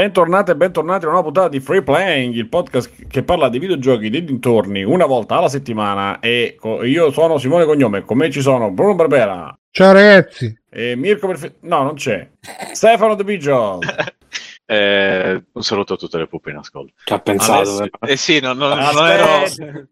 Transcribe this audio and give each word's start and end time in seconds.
Bentornati 0.00 0.50
e 0.52 0.56
bentornati 0.56 1.04
a 1.04 1.08
una 1.08 1.20
nuova 1.20 1.30
puntata 1.30 1.48
di 1.50 1.60
Free 1.60 1.82
Playing, 1.82 2.32
il 2.34 2.48
podcast 2.48 2.90
che 3.06 3.22
parla 3.22 3.50
di 3.50 3.58
videogiochi 3.58 4.08
dei 4.08 4.24
dintorni 4.24 4.82
una 4.82 5.04
volta 5.04 5.36
alla 5.36 5.50
settimana. 5.50 6.20
E 6.20 6.56
io 6.84 7.10
sono 7.12 7.36
Simone 7.36 7.66
Cognome, 7.66 8.00
con 8.00 8.16
me 8.16 8.30
ci 8.30 8.40
sono 8.40 8.70
Bruno 8.70 8.94
Barbera 8.94 9.54
Ciao 9.70 9.92
ragazzi. 9.92 10.58
e 10.70 10.96
Mirko 10.96 11.26
Perfe- 11.26 11.56
No, 11.64 11.82
non 11.82 11.96
c'è. 11.96 12.26
Stefano 12.72 13.14
De 13.14 13.24
Biggio. 13.24 13.78
Eh, 14.70 15.42
un 15.50 15.62
saluto 15.64 15.94
a 15.94 15.96
tutte 15.96 16.16
le 16.16 16.28
pupe 16.28 16.50
in 16.50 16.56
ascolto. 16.58 16.92
Ci 17.02 17.12
ha 17.12 17.18
pensato. 17.18 17.58
Alessio- 17.58 17.88
però. 17.98 18.12
Eh 18.12 18.16
sì, 18.16 18.38
non, 18.38 18.56
non- 18.56 18.78
non 18.78 19.06
ero... 19.08 19.26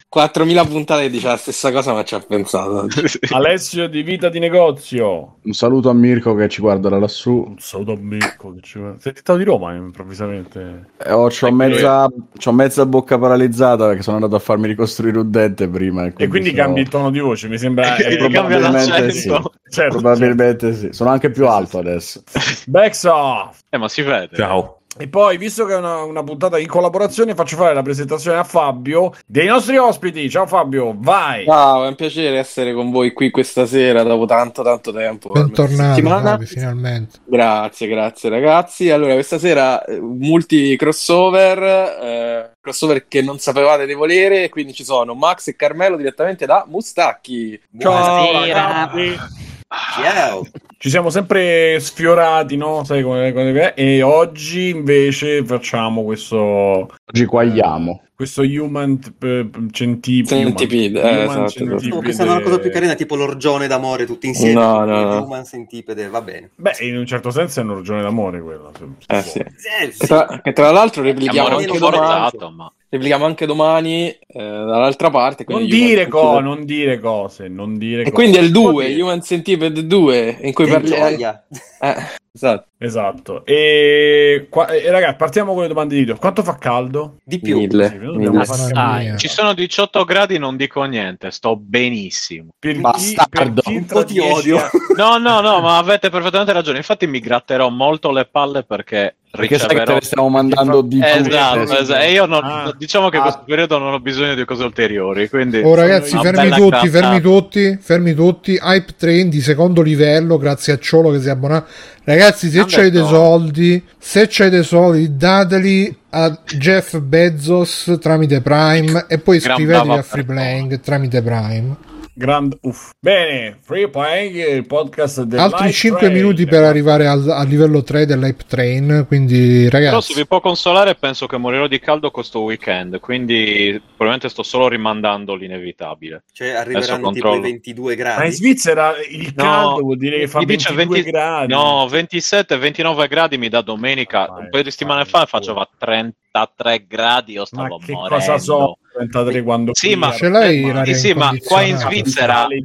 4000 0.08 0.64
puntate 0.66 1.02
che 1.02 1.10
dice 1.10 1.26
la 1.26 1.36
stessa 1.36 1.72
cosa, 1.72 1.92
ma 1.92 2.04
ci 2.04 2.14
ha 2.14 2.20
pensato. 2.20 2.86
Alessio 3.34 3.88
di 3.88 4.02
Vita 4.02 4.28
di 4.28 4.38
Negozio. 4.38 5.38
Un 5.42 5.52
saluto 5.52 5.88
a 5.90 5.94
Mirko 5.94 6.36
che 6.36 6.48
ci 6.48 6.60
guarda 6.60 6.88
da 6.88 6.98
lassù. 7.00 7.44
Un 7.48 7.58
saluto 7.58 7.92
a 7.92 7.96
Mirko. 7.98 8.54
Che 8.54 8.60
ci... 8.62 8.78
Sei 8.78 8.96
diventato 9.10 9.36
di 9.38 9.44
Roma 9.44 9.74
improvvisamente. 9.74 10.90
Eh, 11.04 11.10
oh, 11.12 11.26
c'ho, 11.26 11.50
mezza, 11.50 12.06
c'ho 12.38 12.52
mezza 12.52 12.86
bocca 12.86 13.18
paralizzata 13.18 13.86
perché 13.88 14.02
sono 14.02 14.16
andato 14.18 14.36
a 14.36 14.40
farmi 14.40 14.68
ricostruire 14.68 15.18
un 15.18 15.28
dente 15.28 15.68
prima. 15.68 16.04
E 16.04 16.12
quindi, 16.12 16.22
E 16.22 16.28
quindi 16.28 16.50
sono- 16.50 16.62
cambi 16.62 16.80
il 16.82 16.88
tono 16.88 17.10
di 17.10 17.18
voce, 17.18 17.48
mi 17.48 17.58
sembra... 17.58 17.96
Eh, 17.98 18.12
eh, 18.14 18.16
cambia 18.28 18.58
probabilmente 18.58 19.10
sì. 19.10 19.28
Certo, 19.70 19.98
Probabilmente 19.98 20.72
sì. 20.74 20.88
Sono 20.92 21.10
anche 21.10 21.30
più 21.30 21.46
alto 21.48 21.78
adesso. 21.78 22.22
Backsoft. 22.66 23.66
Eh, 23.70 23.76
ma 23.76 23.88
si 23.88 24.02
vede. 24.02 24.36
Ciao. 24.36 24.76
E 25.00 25.06
poi, 25.06 25.36
visto 25.36 25.64
che 25.64 25.74
è 25.74 25.76
una, 25.76 26.02
una 26.02 26.24
puntata 26.24 26.58
in 26.58 26.66
collaborazione, 26.66 27.34
faccio 27.34 27.56
fare 27.56 27.72
la 27.72 27.82
presentazione 27.82 28.38
a 28.38 28.42
Fabio 28.42 29.12
dei 29.26 29.46
nostri 29.46 29.76
ospiti. 29.76 30.28
Ciao 30.28 30.46
Fabio, 30.46 30.94
vai! 30.96 31.44
Ciao, 31.44 31.84
è 31.84 31.88
un 31.88 31.94
piacere 31.94 32.36
essere 32.38 32.72
con 32.72 32.90
voi 32.90 33.12
qui 33.12 33.30
questa 33.30 33.64
sera 33.64 34.02
dopo 34.02 34.24
tanto 34.24 34.62
tanto 34.62 34.92
tempo. 34.92 35.28
Bentornato. 35.28 36.02
Fabio, 36.02 36.46
finalmente. 36.46 37.18
Grazie, 37.24 37.86
grazie 37.86 38.28
ragazzi. 38.28 38.90
Allora, 38.90 39.12
questa 39.12 39.38
sera 39.38 39.84
eh, 39.84 40.00
multi 40.00 40.76
crossover, 40.76 41.62
eh, 41.62 42.50
crossover 42.60 43.06
che 43.06 43.22
non 43.22 43.38
sapevate 43.38 43.86
di 43.86 43.94
volere, 43.94 44.44
e 44.44 44.48
quindi 44.48 44.72
ci 44.72 44.82
sono 44.82 45.14
Max 45.14 45.46
e 45.46 45.54
Carmelo 45.54 45.96
direttamente 45.96 46.44
da 46.44 46.64
Mustacchi. 46.66 47.60
Ciao 47.78 47.92
Buonasera. 47.92 48.62
ragazzi! 48.62 49.47
Ciao. 49.68 50.46
Ci 50.78 50.88
siamo 50.90 51.10
sempre 51.10 51.78
sfiorati, 51.80 52.56
no? 52.56 52.84
Sai 52.84 53.02
come, 53.02 53.32
come- 53.32 53.74
E 53.74 54.00
oggi 54.02 54.68
invece 54.70 55.44
facciamo 55.44 56.04
questo, 56.04 56.36
Oggi 56.36 57.24
quagliamo. 57.26 58.02
questo 58.14 58.42
human 58.42 58.98
eh, 59.20 59.50
centipede. 59.72 60.40
Centipede, 60.42 61.00
human- 61.00 61.12
eh, 61.14 61.24
human 61.24 61.44
esatto. 61.44 61.78
centipede. 61.80 62.22
A 62.22 62.24
una 62.32 62.40
cosa 62.40 62.58
più 62.60 62.70
carina, 62.70 62.94
tipo 62.94 63.16
l'orgione 63.16 63.66
d'amore 63.66 64.06
tutti 64.06 64.26
insieme. 64.28 64.54
No, 64.54 64.84
no, 64.84 65.02
no. 65.02 65.22
Human 65.24 65.44
Centipede, 65.44 66.08
va 66.08 66.22
bene. 66.22 66.50
Beh, 66.54 66.76
in 66.80 66.96
un 66.96 67.06
certo 67.06 67.30
senso 67.30 67.60
è 67.60 67.64
una 67.64 67.74
ragione 67.74 68.00
d'amore 68.00 68.38
se 68.38 68.84
Eh 68.84 69.20
vuoi. 69.20 69.22
sì. 69.22 69.38
Eh, 69.40 69.52
Che 69.88 69.92
sì. 69.92 70.06
tra, 70.06 70.40
che 70.42 70.52
tra 70.52 70.70
l'altro 70.70 71.02
replichiamo 71.02 71.48
un 71.56 71.62
anche 71.62 71.76
forzato, 71.78 72.50
ma... 72.50 72.72
Replichiamo 72.90 73.26
anche 73.26 73.44
domani 73.44 74.08
eh, 74.08 74.18
dall'altra 74.32 75.10
parte. 75.10 75.44
Non 75.46 75.66
dire, 75.66 76.06
Human 76.06 76.08
co- 76.08 76.20
Centipede- 76.20 76.40
non 76.40 76.64
dire 76.64 76.98
cose, 77.00 77.48
non 77.48 77.76
dire 77.76 78.00
E 78.00 78.04
cose. 78.04 78.14
quindi 78.14 78.38
è 78.38 78.40
il 78.40 78.50
Può 78.50 78.70
2, 78.72 78.86
dire. 78.86 79.02
Human 79.02 79.22
Centipede 79.22 79.86
2, 79.86 80.38
in 80.42 80.52
cui 80.54 80.66
parliamo. 80.66 81.42
Eh, 81.80 81.94
esatto. 82.38 82.66
Esatto. 82.80 83.44
E, 83.44 84.46
qua, 84.48 84.68
e 84.68 84.88
ragazzi, 84.88 85.16
partiamo 85.16 85.52
con 85.52 85.62
le 85.62 85.68
domande 85.68 85.94
di 85.94 86.00
video. 86.00 86.16
Quanto 86.16 86.44
fa 86.44 86.56
caldo? 86.58 87.16
Di 87.24 87.40
più. 87.40 87.58
Mille. 87.58 87.98
Mille. 88.14 88.44
fare-. 88.44 89.16
Ci 89.18 89.26
sono 89.26 89.52
18 89.52 90.04
gradi, 90.04 90.38
non 90.38 90.56
dico 90.56 90.84
niente, 90.84 91.32
sto 91.32 91.56
benissimo. 91.56 92.50
Per 92.56 92.74
chi, 92.74 92.80
Bastardo. 92.80 93.62
per 93.62 93.62
chi 93.64 93.74
Un 93.76 93.84
po' 93.84 94.04
ti 94.04 94.12
10 94.14 94.32
odio. 94.32 94.56
anni- 94.58 94.70
No, 94.96 95.16
no, 95.18 95.40
no, 95.40 95.60
ma 95.60 95.78
avete 95.78 96.08
perfettamente 96.10 96.52
ragione. 96.52 96.78
Infatti 96.78 97.06
mi 97.08 97.18
gratterò 97.20 97.68
molto 97.68 98.12
le 98.12 98.26
palle 98.30 98.62
perché 98.64 99.16
Perché 99.30 99.58
sai 99.58 99.68
che 99.76 99.82
te 99.82 99.92
ne 99.94 100.00
stiamo 100.00 100.28
mandando 100.28 100.80
di 100.80 101.00
Esatto, 101.02 101.60
tutte. 101.64 101.78
esatto. 101.80 102.00
E 102.00 102.12
io 102.12 102.26
non- 102.26 102.44
Ah. 102.44 102.74
diciamo 102.76 103.08
che 103.10 103.16
in 103.16 103.22
Ah. 103.22 103.24
questo 103.26 103.42
periodo 103.44 103.78
non 103.78 103.92
ho 103.92 104.00
bisogno 104.00 104.34
di 104.34 104.44
cose 104.44 104.62
ulteriori, 104.64 105.28
quindi... 105.28 105.58
Oh 105.62 105.74
ragazzi, 105.74 106.16
fermi 106.16 106.48
tutti, 106.50 106.68
gratta. 106.70 106.86
fermi 106.88 107.20
tutti, 107.20 107.78
fermi 107.80 108.14
tutti. 108.14 108.58
Hype 108.62 108.94
train 108.96 109.28
di 109.28 109.40
secondo 109.40 109.82
livello, 109.82 110.38
grazie 110.38 110.72
a 110.74 110.78
Ciolo 110.78 111.10
che 111.10 111.20
si 111.20 111.26
è 111.28 111.30
abbonato. 111.30 111.68
Ragazzi, 112.04 112.27
se 112.32 112.58
Non 112.58 112.66
c'hai 112.66 112.90
dei 112.90 113.06
soldi, 113.06 113.82
se 113.98 114.26
c'hai 114.28 114.50
dei 114.50 114.64
soldi, 114.64 115.16
dateli 115.16 115.96
a 116.10 116.38
Jeff 116.56 116.98
Bezos 116.98 117.98
tramite 118.00 118.40
Prime 118.40 119.06
e 119.08 119.18
poi 119.18 119.38
Gran 119.38 119.52
iscrivetevi 119.52 119.98
a 119.98 120.02
Free. 120.02 120.24
Playing 120.24 120.80
tramite 120.80 121.22
Prime. 121.22 121.76
Grand 122.18 122.58
uff. 122.62 122.90
Bene, 122.98 123.58
Free 123.62 123.88
Playing, 123.88 124.56
il 124.56 124.66
podcast 124.66 125.22
del 125.22 125.38
Altri 125.38 125.66
Light 125.66 125.76
5 125.76 126.00
Train. 126.00 126.12
minuti 126.12 126.46
per 126.46 126.64
arrivare 126.64 127.06
al, 127.06 127.28
al 127.30 127.46
livello 127.46 127.84
3 127.84 128.06
dell'Hype 128.06 128.44
Train, 128.44 129.04
quindi 129.06 129.68
Però 129.70 130.00
se 130.00 130.10
ragazzi... 130.10 130.14
vi 130.14 130.26
può 130.26 130.40
consolare 130.40 130.96
penso 130.96 131.26
che 131.28 131.36
morirò 131.36 131.68
di 131.68 131.78
caldo 131.78 132.10
questo 132.10 132.40
weekend, 132.40 132.98
quindi 132.98 133.80
probabilmente 133.86 134.28
sto 134.28 134.42
solo 134.42 134.66
rimandando 134.66 135.36
l'inevitabile. 135.36 136.24
Cioè, 136.32 136.48
arriveranno 136.48 137.08
Adesso 137.08 137.12
tipo 137.12 137.28
i 137.28 137.40
controllo. 137.40 137.40
22 137.40 137.84
Ma 137.84 137.92
in 137.92 137.96
gradi. 137.98 138.32
Svizzera 138.32 138.92
il 139.08 139.32
No, 139.36 139.44
caldo 139.44 139.80
vuol 139.82 139.96
dire 139.96 140.18
che 140.18 140.26
fa 140.26 140.38
mi 140.40 140.44
dice 140.46 140.72
22 140.74 141.02
20 141.02 141.10
gradi. 141.10 141.52
No, 141.52 141.86
27-29 141.86 143.08
gradi 143.08 143.38
mi 143.38 143.48
dà 143.48 143.60
domenica. 143.62 144.26
Vai, 144.26 144.42
un 144.42 144.48
paio 144.48 144.62
di 144.64 144.70
settimane 144.72 145.04
fa 145.04 145.24
faceva 145.26 145.68
33 145.78 146.84
gradi, 146.88 147.32
io 147.34 147.40
Ma 147.40 147.46
stavo 147.46 147.78
che 147.78 147.92
morendo. 147.92 148.14
cosa 148.16 148.38
so 148.38 148.78
33 148.98 149.42
quando 149.42 149.74
Sì, 149.74 149.94
ma, 149.94 150.12
Ce 150.12 150.28
l'hai 150.28 150.62
eh, 150.64 150.72
l'aria 150.72 150.94
sì, 150.94 151.12
ma 151.14 151.32
qua 151.44 151.62
in? 151.62 151.76
Svizzera 151.76 152.46
è 152.48 152.58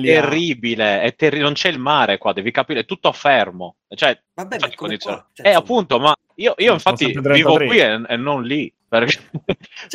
terribile, 0.00 1.02
è 1.02 1.14
terri- 1.14 1.40
non 1.40 1.52
c'è 1.54 1.68
il 1.68 1.78
mare 1.78 2.18
qua, 2.18 2.32
devi 2.32 2.50
capire, 2.50 2.80
è 2.80 2.84
tutto 2.84 3.12
fermo. 3.12 3.76
Cioè, 3.88 4.20
Vabbè, 4.34 4.56
ma 4.60 4.70
condiziona- 4.74 5.16
qua. 5.16 5.26
Cioè, 5.32 5.46
eh, 5.48 5.52
appunto, 5.52 5.98
ma 5.98 6.12
io, 6.36 6.54
io 6.58 6.72
infatti 6.72 7.06
vivo 7.06 7.22
33. 7.22 7.66
qui 7.66 7.78
e, 7.78 8.00
e 8.08 8.16
non 8.16 8.42
lì. 8.42 8.72
Perché, 8.88 9.18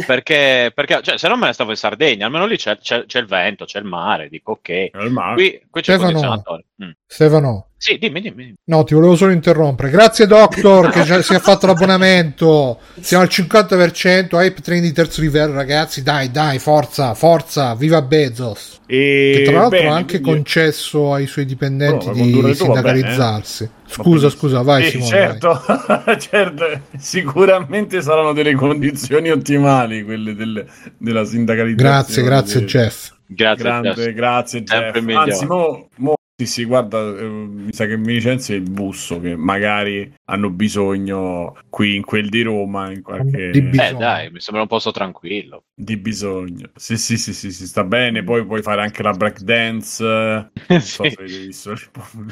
perché, 0.06 0.72
perché, 0.74 1.02
cioè, 1.02 1.18
se 1.18 1.28
non 1.28 1.40
me 1.40 1.48
ne 1.48 1.54
stavo 1.54 1.72
in 1.72 1.78
Sardegna, 1.78 2.28
almeno 2.28 2.46
lì 2.46 2.58
c'è, 2.58 2.78
c'è- 2.78 3.06
c'è 3.08 3.20
il 3.20 3.26
vento, 3.26 3.66
c'è 3.66 3.80
il 3.80 3.86
mare, 3.86 4.30
dico 4.30 4.52
ok. 4.52 4.90
Nel 4.94 5.10
mare. 5.10 5.34
Qui, 5.34 5.62
qui 5.68 5.82
c'è 5.82 5.94
il 5.94 6.00
Stefano. 6.00 6.12
condizionatore. 6.12 6.66
Mm. 6.84 6.90
Stefano, 7.08 7.68
Sì, 7.84 7.98
dimmi, 7.98 8.22
dimmi. 8.22 8.44
dimmi. 8.44 8.54
No, 8.68 8.86
ti 8.86 8.94
volevo 8.94 9.18
solo 9.18 9.34
interrompere. 9.34 9.90
Grazie, 9.90 10.26
Doctor, 10.26 10.90
che 10.90 11.04
già 11.04 11.22
si 11.22 11.34
è 11.34 11.40
fatto 11.40 11.66
l'abbonamento. 11.68 12.80
Siamo 13.02 13.24
al 13.24 13.30
50%. 13.30 14.38
Hype 14.40 14.62
train 14.62 14.82
di 14.82 14.94
terzo 14.94 15.20
livello, 15.20 15.54
ragazzi. 15.54 16.02
Dai, 16.02 16.32
dai, 16.32 16.60
forza, 16.60 17.14
forza. 17.14 17.76
Viva 17.76 18.02
Bezos. 18.02 18.80
E 18.88 19.34
Che 19.36 19.44
tra 19.44 19.60
l'altro 19.60 19.80
bene, 19.80 19.90
ha 19.90 19.96
anche 19.96 20.22
quindi- 20.22 20.30
concesso 20.44 21.14
ai 21.14 21.28
suoi 21.28 21.46
dipendenti 21.46 22.06
No, 22.06 22.14
ma 22.14 22.22
di 22.48 22.54
sindacalizzarsi. 22.56 23.64
bene, 23.66 23.76
eh. 23.86 23.92
Scusa, 23.94 24.30
scusa, 24.30 24.62
vai, 24.62 24.84
Sì, 24.86 24.90
Simone. 24.92 25.10
certo, 25.10 25.62
certo, 26.20 26.66
sicuramente 26.98 28.02
saranno 28.02 28.32
delle 28.32 28.54
condizioni 28.56 29.30
ottimali 29.30 30.04
quelle 30.04 30.34
del- 30.36 30.66
della 30.98 31.22
vai. 31.22 31.30
sindacalizzazione. 31.30 31.90
Grazie, 31.90 32.24
grazie. 32.24 32.64
Jeff. 32.66 33.12
Grazie, 33.28 33.64
Grande, 33.64 33.90
Jess. 33.94 34.14
grazie 34.14 34.64
Jeff. 34.64 34.96
Anzi, 35.16 35.46
mo, 35.46 35.88
mo- 35.98 36.14
sì, 36.36 36.46
sì, 36.48 36.66
guarda, 36.66 37.00
eh, 37.18 37.24
mi 37.28 37.72
sa 37.74 37.86
che 37.86 37.96
mi 37.98 38.14
licenzia 38.14 38.56
il 38.56 38.70
busso 38.70 39.20
che 39.20 39.36
magari 39.36 40.12
hanno 40.26 40.50
bisogno 40.50 41.54
qui 41.70 41.96
in 41.96 42.04
quel 42.04 42.30
di 42.30 42.42
Roma 42.42 42.92
in 42.92 43.02
qualche 43.04 43.52
Di 43.52 43.62
Eh, 43.80 43.94
dai, 43.96 44.32
mi 44.32 44.40
sembra 44.40 44.62
un 44.64 44.68
posto 44.68 44.92
tranquillo. 44.92 45.66
di 45.76 45.98
bisogno. 45.98 46.72
Sì, 46.76 46.98
sì, 46.98 47.18
sì, 47.18 47.34
sì, 47.34 47.52
sì, 47.52 47.66
sta 47.68 47.84
bene. 47.84 48.24
Poi 48.24 48.46
puoi 48.46 48.62
fare 48.62 48.82
anche 48.82 49.04
la 49.04 49.14
break 49.14 49.42
dance. 49.42 50.04
Non 50.04 50.52
so 50.80 51.04
Sì. 51.08 51.10
se 51.10 51.22
avete 51.22 51.38
visto. 51.40 51.74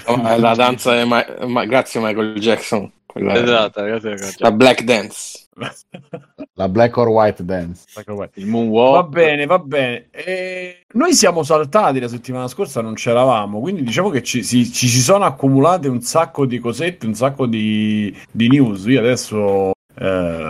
Oh, 0.03 0.17
la 0.37 0.53
danza 0.55 0.95
è 0.99 1.05
Ma- 1.05 1.25
Ma- 1.47 1.65
grazie 1.65 1.99
Michael 1.99 2.39
Jackson. 2.39 2.91
Quella- 3.11 3.33
Esatto, 3.41 3.81
ragazzi. 3.81 4.35
La 4.39 4.51
Black 4.51 4.83
Dance. 4.83 5.47
La 6.55 6.69
black 6.69 6.95
or 6.97 7.07
white 7.09 7.43
dance. 7.43 7.85
Il 8.35 8.47
moonwalk. 8.47 8.93
Va 8.93 9.03
bene, 9.03 9.45
va 9.45 9.59
bene. 9.59 10.07
E 10.11 10.83
noi 10.93 11.13
siamo 11.13 11.43
saltati 11.43 11.99
la 11.99 12.07
settimana 12.07 12.47
scorsa, 12.47 12.81
non 12.81 12.93
c'eravamo, 12.93 13.59
quindi 13.59 13.83
diciamo 13.83 14.09
che 14.09 14.21
ci, 14.23 14.43
si- 14.43 14.71
ci 14.71 14.87
si 14.87 15.01
sono 15.01 15.25
accumulate 15.25 15.87
un 15.87 16.01
sacco 16.01 16.45
di 16.45 16.59
cosette, 16.59 17.05
un 17.05 17.13
sacco 17.15 17.45
di, 17.47 18.15
di 18.31 18.47
news. 18.47 18.85
Io 18.85 18.99
adesso 18.99 19.71
eh, 19.95 20.49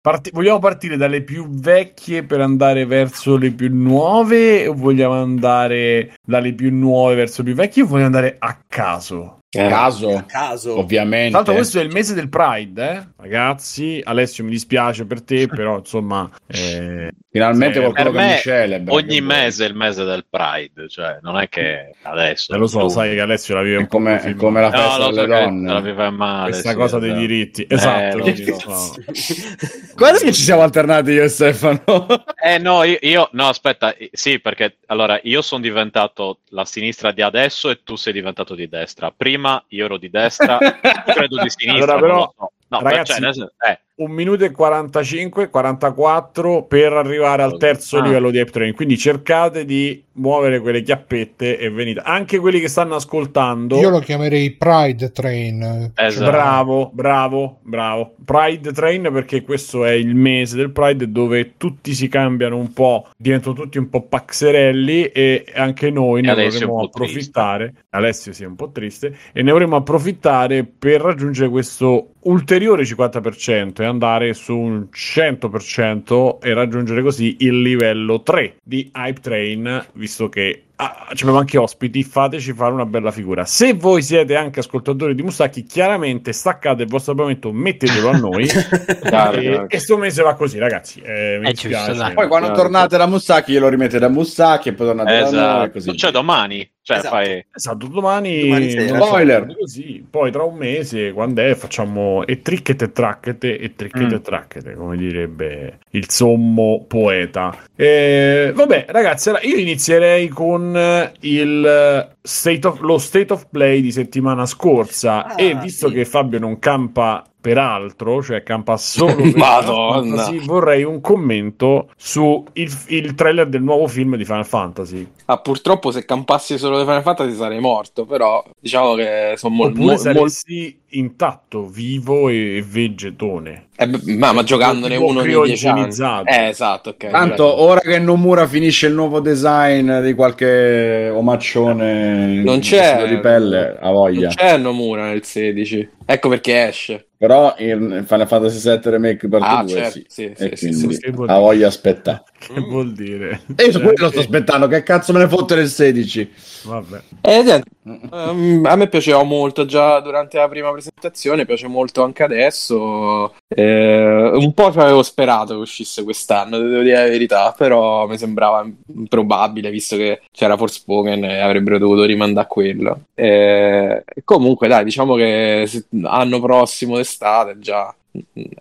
parti- 0.00 0.30
vogliamo 0.32 0.58
partire 0.58 0.96
dalle 0.96 1.22
più 1.22 1.48
vecchie 1.48 2.22
per 2.24 2.40
andare 2.40 2.84
verso 2.86 3.36
le 3.36 3.50
più 3.52 3.68
nuove 3.74 4.66
o 4.66 4.74
vogliamo 4.74 5.14
andare 5.14 6.14
dalle 6.26 6.52
più 6.54 6.72
nuove 6.72 7.14
verso 7.14 7.42
le 7.42 7.48
più 7.52 7.54
vecchie 7.56 7.82
o 7.82 7.86
vogliamo 7.86 8.06
andare 8.06 8.36
a 8.38 8.58
caso? 8.66 9.38
Eh, 9.54 9.68
Caso, 9.68 10.16
A 10.16 10.22
caso. 10.22 10.78
ovviamente. 10.78 11.28
Tra 11.30 11.38
l'altro 11.38 11.54
questo 11.54 11.78
è 11.78 11.82
il 11.82 11.90
mese 11.92 12.14
del 12.14 12.28
Pride, 12.28 12.90
eh? 12.90 13.06
ragazzi. 13.16 14.00
Alessio 14.04 14.44
mi 14.44 14.50
dispiace 14.50 15.04
per 15.06 15.22
te, 15.22 15.46
però 15.52 15.78
insomma... 15.78 16.28
eh, 16.46 17.10
Finalmente 17.34 17.78
Eh, 17.78 17.82
qualcuno 17.90 18.10
che 18.12 18.24
mi 18.26 18.36
celebra. 18.38 18.92
Ogni 18.94 19.20
mese 19.20 19.64
è 19.64 19.68
il 19.68 19.74
mese 19.74 20.04
del 20.04 20.24
Pride, 20.30 20.88
cioè 20.88 21.18
non 21.22 21.36
è 21.36 21.48
che 21.48 21.90
adesso. 22.02 22.54
Eh, 22.54 22.58
lo 22.58 22.68
so, 22.68 22.78
tu- 22.80 22.88
sai 22.88 23.12
che 23.14 23.20
Alessio 23.20 23.56
la 23.56 23.62
vive 23.62 23.74
È 23.74 23.78
un 23.80 23.86
po' 23.88 23.96
come, 23.96 24.20
è 24.22 24.34
come 24.36 24.60
la 24.60 24.68
No, 24.70 24.76
festa 24.76 25.02
so 25.02 25.10
delle 25.10 25.26
donne. 25.26 25.72
la 25.72 25.80
vive 25.80 26.10
male. 26.10 26.50
questa 26.50 26.70
sì, 26.70 26.76
cosa 26.76 26.98
dei 27.00 27.08
esatto. 27.10 27.26
diritti. 27.26 27.66
Esatto. 27.68 28.18
lo 28.18 28.24
lo 28.24 28.58
so. 28.60 28.68
so. 28.68 28.94
Guarda 29.96 30.18
che 30.18 30.32
ci 30.32 30.42
siamo 30.42 30.62
alternati 30.62 31.10
io 31.10 31.24
e 31.24 31.28
Stefano. 31.28 31.82
Eh 32.44 32.58
no, 32.58 32.82
io, 32.84 32.98
io- 33.00 33.28
no, 33.32 33.48
aspetta, 33.48 33.96
eh, 33.96 34.10
sì, 34.12 34.38
perché 34.38 34.76
allora 34.86 35.18
io 35.22 35.40
sono 35.40 35.62
diventato 35.62 36.40
la 36.50 36.66
sinistra 36.66 37.10
di 37.10 37.22
adesso 37.22 37.70
e 37.70 37.80
tu 37.82 37.96
sei 37.96 38.12
diventato 38.12 38.54
di 38.54 38.68
destra. 38.68 39.10
Prima 39.16 39.43
io 39.68 39.84
ero 39.84 39.96
di 39.98 40.08
destra, 40.10 40.58
credo 41.06 41.42
di 41.42 41.50
sinistra. 41.50 41.94
Allora, 41.94 41.98
però- 42.00 42.34
so. 42.36 42.48
No, 42.66 42.80
Ragazzi, 42.80 43.12
cioè, 43.12 43.20
nel 43.20 43.34
senso- 43.34 43.52
eh, 43.68 43.78
un 43.96 44.10
minuto 44.10 44.44
e 44.44 44.50
45, 44.50 45.48
44 45.48 46.64
per 46.64 46.92
arrivare 46.94 47.42
al 47.42 47.56
terzo 47.56 47.98
Ah. 47.98 48.02
livello 48.02 48.30
di 48.30 48.38
Hype 48.38 48.50
Train. 48.50 48.74
Quindi 48.74 48.98
cercate 48.98 49.64
di 49.64 50.02
muovere 50.14 50.60
quelle 50.60 50.82
chiappette 50.82 51.58
e 51.58 51.70
venite. 51.70 52.00
Anche 52.04 52.38
quelli 52.38 52.60
che 52.60 52.68
stanno 52.68 52.96
ascoltando. 52.96 53.78
Io 53.78 53.90
lo 53.90 54.00
chiamerei 54.00 54.52
Pride 54.52 55.10
Train. 55.12 55.92
Esatto. 55.94 56.30
Bravo, 56.30 56.90
bravo, 56.92 57.58
bravo. 57.62 58.14
Pride 58.24 58.72
Train 58.72 59.08
perché 59.12 59.42
questo 59.42 59.84
è 59.84 59.92
il 59.92 60.14
mese 60.14 60.56
del 60.56 60.70
Pride 60.70 61.10
dove 61.10 61.54
tutti 61.56 61.94
si 61.94 62.08
cambiano 62.08 62.56
un 62.56 62.72
po', 62.72 63.08
diventano 63.16 63.54
tutti 63.54 63.78
un 63.78 63.88
po' 63.88 64.02
paxerelli 64.02 65.06
e 65.06 65.44
anche 65.54 65.90
noi 65.90 66.22
ne 66.22 66.34
po' 66.64 66.82
approfittare. 66.82 67.74
Alessio 67.90 68.32
si 68.32 68.42
è 68.42 68.46
un 68.46 68.56
po' 68.56 68.70
triste 68.70 69.16
e 69.32 69.42
ne 69.42 69.52
vorremmo 69.52 69.76
approfittare 69.76 70.64
per 70.64 71.00
raggiungere 71.00 71.48
questo 71.48 72.10
ulteriore 72.24 72.84
50% 72.84 73.82
e 73.82 73.84
andare 73.84 74.34
su 74.34 74.56
un 74.56 74.88
100% 74.92 76.38
e 76.40 76.54
raggiungere 76.54 77.02
così 77.02 77.36
il 77.40 77.60
livello 77.60 78.22
3 78.22 78.56
di 78.62 78.90
Hype 78.94 79.20
Train, 79.20 79.86
visto 80.04 80.28
che 80.28 80.64
ah, 80.76 81.06
abbiamo 81.10 81.38
anche 81.38 81.58
ospiti, 81.58 82.02
fateci 82.02 82.52
fare 82.52 82.72
una 82.72 82.86
bella 82.86 83.10
figura. 83.10 83.44
Se 83.44 83.72
voi 83.74 84.02
siete 84.02 84.36
anche 84.36 84.60
ascoltatori 84.60 85.14
di 85.14 85.22
Mustacchi, 85.22 85.64
chiaramente 85.64 86.32
staccate 86.32 86.82
il 86.82 86.88
vostro 86.88 87.12
abbonamento, 87.12 87.52
mettetelo 87.52 88.08
a 88.10 88.16
noi. 88.16 88.46
Chiaro, 89.02 89.68
e, 89.68 89.78
sto 89.78 89.96
mese 89.96 90.22
va 90.22 90.34
così, 90.34 90.58
ragazzi. 90.58 91.00
Eh, 91.00 91.38
mi 91.40 91.48
È 91.48 91.52
dispiace. 91.52 91.86
giusto, 91.92 92.02
dai. 92.04 92.14
Poi 92.14 92.28
quando 92.28 92.46
Chiaro. 92.48 92.62
tornate 92.62 92.96
da 92.96 93.06
Mustacchi 93.06 93.52
glielo 93.52 93.68
rimette 93.68 93.98
da 93.98 94.08
Mustacchi 94.08 94.68
e 94.70 94.72
poi 94.72 94.86
tornate 94.86 95.10
da 95.12 95.18
noi 95.20 95.28
esatto. 95.28 95.70
così. 95.70 95.96
Cioè, 95.96 96.10
domani. 96.10 96.68
Cioè, 96.84 96.98
Esatto. 96.98 97.14
fai... 97.14 97.46
Esatto, 97.50 97.86
domani, 97.86 98.40
Domani 98.42 98.70
sera. 98.70 98.98
so, 98.98 99.04
Spoiler. 99.06 99.56
così, 99.58 100.06
poi 100.10 100.30
tra 100.30 100.42
un 100.42 100.54
mese, 100.54 101.12
quando 101.12 101.40
è, 101.40 101.54
facciamo 101.54 102.26
e 102.26 102.42
trickete 102.42 102.84
e 102.84 102.92
tracchete 102.92 103.58
e 103.58 103.74
trickete 103.74 104.04
Mm. 104.04 104.12
e 104.12 104.20
tracchete, 104.20 104.74
come 104.74 104.96
direbbe 104.98 105.78
il 105.92 106.10
sommo 106.10 106.84
poeta. 106.86 107.56
E, 107.74 108.52
vabbè, 108.54 108.84
ragazzi, 108.90 109.30
allora 109.30 109.44
io 109.44 109.56
inizierei 109.56 110.28
con 110.28 110.63
eh, 110.72 111.12
il 111.20 112.13
state 112.26 112.66
of- 112.66 112.80
lo 112.80 112.96
state 112.98 113.32
of 113.32 113.46
play 113.50 113.80
di 113.82 113.92
settimana 113.92 114.46
scorsa 114.46 115.26
Ah, 115.26 115.34
e 115.36 115.54
visto 115.56 115.88
sì. 115.88 115.94
che 115.94 116.04
Fabio 116.06 116.38
non 116.38 116.58
campa 116.58 117.22
per 117.44 117.58
altro, 117.58 118.22
cioè 118.22 118.42
campa 118.42 118.78
solo 118.78 119.16
per 119.20 119.36
Madonna. 119.36 120.22
Fantasy, 120.22 120.46
vorrei 120.46 120.82
un 120.82 121.02
commento 121.02 121.90
su 121.94 122.42
il, 122.54 122.74
il 122.86 123.14
trailer 123.14 123.46
del 123.50 123.62
nuovo 123.62 123.86
film 123.86 124.16
di 124.16 124.24
Final 124.24 124.46
Fantasy. 124.46 125.06
Ah, 125.26 125.36
purtroppo 125.38 125.90
se 125.90 126.06
campassi 126.06 126.56
solo 126.56 126.78
di 126.78 126.84
Final 126.84 127.02
Fantasy 127.02 127.34
sarei 127.34 127.60
morto, 127.60 128.06
però 128.06 128.42
diciamo 128.58 128.94
che 128.94 129.34
sono 129.36 129.54
mol- 129.54 129.70
Oppure 129.72 129.84
mol- 129.84 129.98
saresti 129.98 130.80
intatto, 130.94 131.66
vivo 131.66 132.30
e 132.30 132.64
vegetone. 132.66 133.66
Eh, 133.76 133.90
ma, 134.16 134.32
ma 134.32 134.42
giocandone 134.44 134.94
Tipo 134.94 135.06
uno 135.08 135.20
nei 135.22 135.34
dieci. 135.42 135.66
Eh, 135.66 136.46
esatto, 136.48 136.90
ok. 136.90 137.10
Tanto 137.10 137.60
ora 137.60 137.80
che 137.80 137.98
Nomura 137.98 138.46
finisce 138.46 138.86
il 138.86 138.94
nuovo 138.94 139.20
design 139.20 139.98
di 140.00 140.14
qualche 140.14 141.10
omaccione 141.12 142.13
Non 142.14 142.58
c'è- 142.60 143.06
di 143.08 143.18
pelle, 143.20 143.76
a 143.80 143.90
voglia. 143.90 144.26
Non 144.28 144.34
c'è 144.34 144.56
Nomura 144.56 145.06
nel 145.08 145.24
16. 145.24 145.88
Ecco 146.06 146.28
perché 146.28 146.66
esce. 146.68 147.08
Però 147.16 147.54
in 147.58 148.04
Final 148.06 148.26
Fantasy 148.26 148.68
VII 148.68 148.90
Remake 148.90 149.28
Part 149.28 149.42
Ah, 149.46 149.62
2 149.62 149.70
certo, 149.70 149.90
sì. 149.90 150.04
sì, 150.08 150.24
e 150.24 150.56
sì, 150.56 150.68
quindi 150.68 150.94
sì, 150.94 151.00
sì. 151.00 151.12
a 151.26 151.38
voglia 151.38 151.68
aspetta. 151.68 152.22
Che 152.38 152.60
vuol 152.60 152.92
dire? 152.92 153.40
E 153.56 153.64
io 153.64 153.72
su 153.72 153.80
quello 153.80 154.08
sto 154.08 154.20
aspettando, 154.20 154.66
che 154.66 154.82
cazzo 154.82 155.12
me 155.12 155.20
ne 155.20 155.28
fotte 155.28 155.54
nel 155.54 155.68
16? 155.68 156.30
Vabbè. 156.64 157.00
Eh, 157.22 157.42
niente, 157.42 157.70
ehm, 157.84 158.66
a 158.66 158.76
me 158.76 158.88
piaceva 158.88 159.22
molto 159.22 159.64
già 159.64 160.00
durante 160.00 160.36
la 160.36 160.48
prima 160.48 160.70
presentazione, 160.72 161.46
piace 161.46 161.66
molto 161.68 162.02
anche 162.02 162.22
adesso. 162.22 163.34
Eh, 163.48 164.30
un 164.34 164.52
po' 164.52 164.72
ci 164.72 164.78
avevo 164.78 165.02
sperato 165.02 165.54
che 165.54 165.60
uscisse 165.60 166.02
quest'anno, 166.02 166.58
devo 166.58 166.82
dire 166.82 166.96
la 166.96 167.08
verità, 167.08 167.54
però 167.56 168.06
mi 168.06 168.18
sembrava 168.18 168.66
improbabile 168.94 169.70
visto 169.70 169.96
che 169.96 170.20
c'era 170.32 170.56
Forspoken 170.56 171.24
e 171.24 171.40
avrebbero 171.40 171.78
dovuto 171.78 172.04
rimandare 172.04 172.46
a 172.46 172.48
quello. 172.48 173.00
Eh, 173.14 174.04
comunque, 174.24 174.68
dai, 174.68 174.84
diciamo 174.84 175.14
che 175.14 175.64
se- 175.66 175.86
anno 176.02 176.40
prossimo 176.40 176.98
d'estate 177.04 177.58
già. 177.58 177.94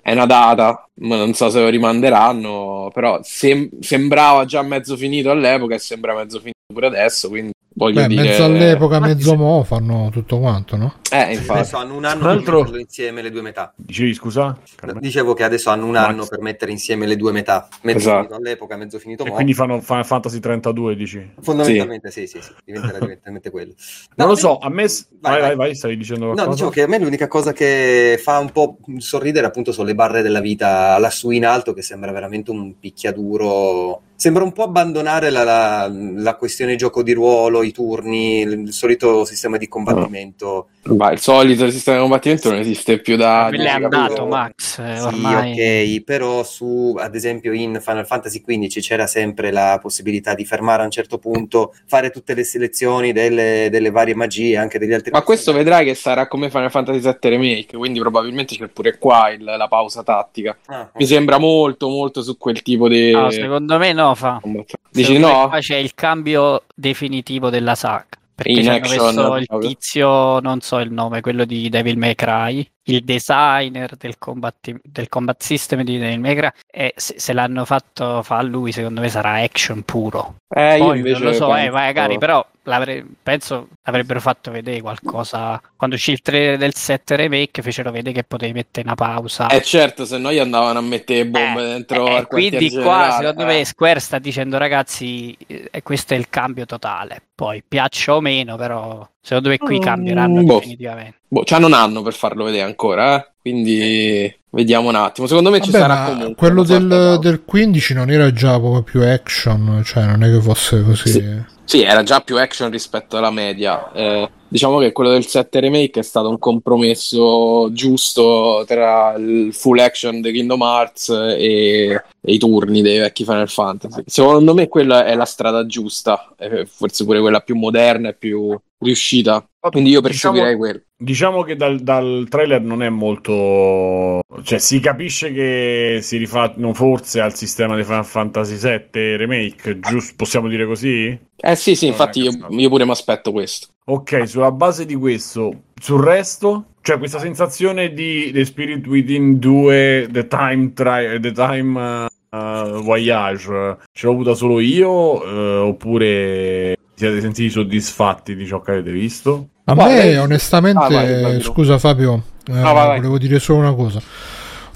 È 0.02 0.12
una 0.12 0.26
data, 0.26 0.88
non 0.96 1.34
so 1.34 1.50
se 1.50 1.60
lo 1.60 1.70
rimanderanno, 1.70 2.90
però 2.94 3.20
sem- 3.24 3.80
sembrava 3.80 4.46
già 4.46 4.62
mezzo 4.62 4.98
finito 4.98 5.30
all'epoca 5.32 5.76
e 5.76 5.80
sembra 5.80 6.14
mezzo 6.14 6.40
finito 6.40 6.60
pure 6.74 6.88
adesso, 6.88 7.30
quindi 7.30 7.52
voglio 7.76 8.02
Beh, 8.02 8.08
dire... 8.08 8.22
mezzo 8.24 8.44
all'epoca, 8.44 9.00
Ma 9.00 9.08
mezzo 9.08 9.30
sì. 9.32 9.36
mo 9.36 9.64
fanno 9.64 10.10
tutto 10.12 10.40
quanto, 10.40 10.76
no? 10.76 10.96
Eh, 11.12 11.34
infatti. 11.34 11.60
Adesso 11.60 11.78
hanno 11.78 11.96
un 11.96 12.06
anno 12.06 12.26
l'altro- 12.26 12.44
per 12.44 12.60
metterlo 12.64 12.80
insieme 12.80 13.22
le 13.22 13.32
due 13.32 13.42
metà. 13.42 13.74
Dicevi 13.76 14.14
scusa? 14.14 14.58
Carmen? 14.76 15.02
Dicevo 15.02 15.34
che 15.34 15.44
adesso 15.44 15.70
hanno 15.70 15.86
un 15.86 15.92
Max. 15.92 16.08
anno 16.08 16.26
per 16.26 16.42
mettere 16.42 16.72
insieme 16.72 17.06
le 17.06 17.16
due 17.16 17.32
metà. 17.32 17.68
Mezzo 17.82 17.98
Esatto. 18.00 18.16
finito 18.18 18.36
all'epoca, 18.36 18.78
mezzo 18.78 19.00
finito 19.00 19.24
E 19.26 19.30
mo. 19.30 19.34
quindi 19.36 19.54
fanno 19.54 19.80
Final 19.82 20.06
Fantasy 20.06 20.40
32, 20.40 20.96
dici? 20.96 21.32
Fondamentalmente 21.42 22.12
sì, 22.12 22.28
sì, 22.28 22.40
sì, 22.42 22.52
diventerà 22.66 23.00
direttamente 23.06 23.50
quello. 23.52 23.74
Non 24.16 24.28
No, 24.28 24.34
lo 24.34 24.36
so, 24.40 24.58
a 24.58 24.70
me... 24.70 24.86
Vai, 25.20 25.40
vai, 25.40 25.40
vai. 25.42 25.56
vai, 25.56 25.76
stavi 25.76 25.96
dicendo 25.98 26.26
No, 26.26 26.34
qualcosa? 26.34 26.52
dicevo 26.56 26.70
che 26.72 26.82
a 26.84 26.88
me 26.88 27.00
l'unica 27.00 27.28
cosa 27.28 27.54
che 27.54 28.20
fa 28.22 28.40
un 28.40 28.52
po' 28.52 28.78
sorridere 28.98 29.46
appunto 29.46 29.72
sono 29.72 29.88
le 29.88 29.96
barre 29.96 30.22
della 30.22 30.42
vita 30.42 30.98
lassù 31.00 31.30
in 31.32 31.46
alto 31.46 31.74
che 31.74 31.82
sembra 31.82 32.12
veramente 32.12 32.52
un 32.52 32.78
picchiaduro. 32.80 34.02
Sembra 34.16 34.44
un 34.44 34.54
po' 34.54 34.64
abbandonare 34.64 35.30
la, 35.30 35.44
la- 35.44 35.92
la 35.92 36.36
questione 36.36 36.76
gioco 36.76 37.04
di 37.04 37.12
ruolo, 37.14 37.62
i 37.64 37.72
turni, 37.72 38.40
il 38.42 38.72
solito 38.72 39.26
sistema 39.26 39.58
di 39.58 39.68
combattimento. 39.68 40.68
Ma 40.84 41.12
il 41.12 41.20
solito 41.20 41.70
sistema 41.70 41.98
di 41.98 42.04
combattimento 42.04 42.50
non 42.50 42.60
esiste 42.60 43.00
più 43.00 43.16
da... 43.18 43.48
Me 43.52 43.58
l'è 43.58 43.64
dici, 43.64 43.84
andato? 43.84 44.26
Max, 44.26 44.80
eh, 44.80 44.96
Sì, 44.98 45.04
ormai 45.06 45.52
ok, 45.98 46.04
però 46.04 46.44
su, 46.44 46.96
ad 46.98 47.16
esempio 47.16 47.52
in 47.54 47.80
Final 47.82 48.06
Fantasy 48.06 48.42
XV 48.42 48.80
c'era 48.82 49.08
sempre 49.08 49.52
la 49.52 49.78
possibilità 49.82 50.34
di 50.36 50.46
fermare 50.46 50.82
a 50.84 50.86
un 50.86 50.92
certo 50.92 51.18
punto, 51.18 51.74
fare 51.86 52.10
tutte 52.10 52.34
le 52.34 52.44
selezioni 52.44 53.12
delle, 53.14 53.68
delle 53.72 53.92
varie 53.92 54.16
magie, 54.16 54.56
anche 54.58 54.78
degli 54.80 54.94
altri 54.94 55.12
Ma 55.12 55.22
questo 55.24 55.52
vedrai 55.54 55.86
che 55.86 55.96
sarà 55.96 56.28
come 56.28 56.50
Final 56.50 56.70
Fantasy 56.72 57.00
VII 57.00 57.30
Remake, 57.30 57.78
quindi 57.78 58.00
probabilmente 58.00 58.56
c'è 58.56 58.68
pure 58.68 58.98
qua 58.98 59.30
il- 59.32 59.44
la 59.44 59.68
pausa 59.70 60.04
tattica. 60.04 60.56
Ah, 60.68 60.90
Mi 60.96 61.06
sembra 61.06 61.38
molto, 61.40 61.88
molto 61.90 62.22
su 62.22 62.38
quel 62.38 62.62
tipo 62.62 62.88
di... 62.88 63.12
No, 63.12 63.30
secondo 63.32 63.78
me 63.78 63.94
no, 63.94 64.03
fa. 64.16 64.40
combattimento. 64.42 64.90
Dici 64.92 65.18
no? 65.18 65.48
Qua 65.50 65.60
c'è 65.60 65.78
il 65.78 65.94
cambio 65.96 66.64
definitivo 66.76 67.50
della 67.50 67.76
saga. 67.76 68.06
Perché 68.36 68.52
In 68.52 68.70
action, 68.70 69.16
messo 69.16 69.36
il 69.36 69.48
tizio, 69.60 70.40
non 70.40 70.60
so 70.62 70.80
il 70.80 70.92
nome, 70.92 71.22
quello 71.22 71.46
di 71.46 71.70
Devil 71.70 71.98
May 72.00 72.16
Cry, 72.16 72.68
il 72.86 73.04
designer 73.04 73.96
del 73.96 74.18
combat, 74.18 74.56
del 74.82 75.08
combat 75.08 75.40
system 75.40 75.84
di 75.84 76.00
Devil 76.00 76.20
May 76.20 76.36
Cry, 76.36 76.50
e 76.66 76.94
se, 76.96 77.20
se 77.20 77.32
l'hanno 77.32 77.64
fatto 77.64 78.24
fa 78.24 78.42
lui, 78.42 78.72
secondo 78.72 79.02
me 79.02 79.10
sarà 79.10 79.44
action 79.44 79.84
puro. 79.84 80.38
Eh, 80.50 80.78
io 80.78 80.86
Poi 80.86 80.98
invece 80.98 81.20
non 81.20 81.32
lo 81.32 81.34
so, 81.34 81.56
eh, 81.56 81.70
magari, 81.70 82.18
però 82.18 82.44
l'avre- 82.64 83.06
penso 83.22 83.68
avrebbero 83.84 84.20
fatto 84.20 84.52
vedere 84.52 84.82
qualcosa. 84.82 85.62
Quando 85.76 85.96
uscì 85.96 86.12
il 86.12 86.22
trailer 86.22 86.58
del 86.58 86.74
7 86.76 87.16
remake, 87.16 87.62
fecero 87.62 87.92
vedere 87.92 88.14
che 88.16 88.24
potevi 88.24 88.54
mettere 88.54 88.86
una 88.86 88.96
pausa. 88.96 89.48
Eh 89.48 89.62
certo, 89.62 90.06
se 90.06 90.18
no 90.18 90.32
gli 90.32 90.40
andavano 90.40 90.80
a 90.80 90.82
mettere 90.82 91.26
bombe 91.28 91.62
Eh, 91.64 91.68
dentro 91.74 92.08
eh, 92.18 92.26
quindi 92.28 92.72
qua 92.72 93.10
generale, 93.10 93.12
secondo 93.12 93.44
eh. 93.44 93.46
me 93.46 93.66
Square 93.66 94.00
sta 94.00 94.20
dicendo 94.20 94.58
ragazzi 94.58 95.36
eh, 95.48 95.82
questo 95.84 96.14
è 96.14 96.18
il 96.18 96.30
cambio 96.30 96.66
totale 96.66 97.22
poi 97.36 97.64
piaccia 97.68 98.16
o 98.16 98.22
meno 98.22 98.56
però 98.58 99.08
secondo 99.22 99.50
me 99.50 99.58
qui 99.58 99.80
Mm, 99.80 99.80
cambieranno 99.80 100.44
boh. 100.44 100.60
definitivamente 100.60 101.18
Boh, 101.28 101.44
c'hanno 101.46 101.66
un 101.68 101.74
anno 101.74 102.02
per 102.04 102.14
farlo 102.14 102.44
vedere 102.44 102.64
ancora, 102.64 103.18
eh? 103.18 103.32
quindi 103.42 104.40
vediamo 104.52 104.90
un 104.90 104.96
attimo. 104.96 105.26
Secondo 105.28 105.50
me 105.50 105.60
ci 105.62 105.72
Vabbè, 105.72 105.78
sarà 105.80 105.96
ma 105.96 106.06
comunque. 106.06 106.36
quello 106.36 106.64
del, 106.64 107.18
del 107.20 107.44
15 107.44 107.94
non 107.96 108.12
era 108.12 108.32
già 108.32 108.60
proprio 108.60 108.84
più 108.84 109.02
action, 109.02 109.82
cioè 109.84 110.06
non 110.06 110.24
è 110.24 110.30
che 110.32 110.40
fosse 110.42 110.84
così. 110.84 111.10
Sì. 111.10 111.46
Sì, 111.66 111.82
era 111.82 112.04
già 112.04 112.20
più 112.20 112.38
action 112.38 112.70
rispetto 112.70 113.18
alla 113.18 113.32
media. 113.32 113.92
Eh, 113.94 114.30
diciamo 114.48 114.80
che 114.80 114.92
quello 114.92 115.12
del 115.12 115.26
7 115.26 115.60
Remake 115.60 116.02
è 116.02 116.04
stato 116.04 116.30
un 116.30 116.38
compromesso 116.38 117.70
giusto 117.72 118.64
tra 118.68 119.16
il 119.18 119.54
full 119.54 119.80
action 119.80 120.22
di 120.22 120.32
Kingdom 120.32 120.62
Hearts 120.62 121.10
e, 121.10 122.04
e 122.22 122.32
i 122.32 122.38
turni 122.38 122.82
dei 122.82 123.00
vecchi 123.00 123.24
Final 123.24 123.50
Fantasy. 123.50 124.04
Secondo 124.06 124.54
me 124.54 124.68
quella 124.68 125.06
è 125.06 125.16
la 125.16 125.26
strada 125.26 125.66
giusta, 125.66 126.34
e 126.38 126.66
forse 126.66 127.06
pure 127.06 127.22
quella 127.22 127.40
più 127.40 127.56
moderna 127.56 128.10
e 128.10 128.14
più 128.14 128.56
riuscita. 128.84 129.46
Quindi 129.60 129.92
io 129.92 130.02
perseguirei 130.02 130.56
quello. 130.56 130.82
Diciamo 130.96 131.42
che 131.44 131.56
dal, 131.56 131.80
dal 131.80 132.28
trailer 132.30 132.62
non 132.62 132.84
è 132.84 132.90
molto. 132.90 134.22
Cioè, 134.44 134.58
si 134.60 134.80
capisce 134.80 135.32
che 135.32 136.00
si 136.02 136.18
rifanno 136.18 136.74
forse 136.74 137.22
al 137.22 137.34
sistema 137.34 137.76
di 137.76 137.84
Final 137.84 138.06
Fantasy 138.06 138.56
VII 138.56 139.16
Remake, 139.18 139.80
giusto? 139.80 140.14
Possiamo 140.18 140.48
dire 140.48 140.66
così? 140.66 141.18
Eh 141.38 141.56
sì, 141.56 141.76
sì, 141.76 141.86
Non 141.86 141.94
infatti 141.94 142.22
io, 142.22 142.32
io 142.50 142.70
pure 142.70 142.86
mi 142.86 142.92
aspetto 142.92 143.32
questo. 143.32 143.68
Ok, 143.86 144.28
sulla 144.28 144.52
base 144.52 144.86
di 144.86 144.96
questo, 144.96 145.64
sul 145.82 146.02
resto, 146.02 146.68
cioè 146.82 146.98
questa 146.98 147.20
sensazione 147.20 147.92
di 147.92 148.32
The 148.32 148.46
Spirit 148.46 148.88
Within 148.88 149.40
2, 149.40 150.08
The 150.10 150.28
Time, 150.28 150.72
tri- 150.72 151.20
the 151.20 151.32
time 151.34 152.08
uh, 152.30 152.82
Voyage, 152.82 153.78
ce 153.92 154.06
l'ho 154.06 154.14
avuta 154.14 154.34
solo 154.36 154.60
io 154.62 154.90
uh, 154.90 155.68
oppure 155.68 156.78
siete 157.08 157.22
sentiti 157.22 157.50
soddisfatti 157.50 158.36
di 158.36 158.46
ciò 158.46 158.62
che 158.62 158.72
avete 158.72 158.92
visto? 158.92 159.48
A 159.66 159.74
Guarda, 159.74 159.94
me, 160.04 160.18
onestamente, 160.18 160.84
ah, 160.86 160.90
vai, 160.90 161.42
scusa 161.42 161.78
Fabio, 161.78 162.24
Eh, 162.48 162.52
vai, 162.54 162.74
vai. 162.74 162.96
volevo 162.98 163.18
dire 163.18 163.40
solo 163.40 163.60
una 163.60 163.74
cosa. 163.74 164.02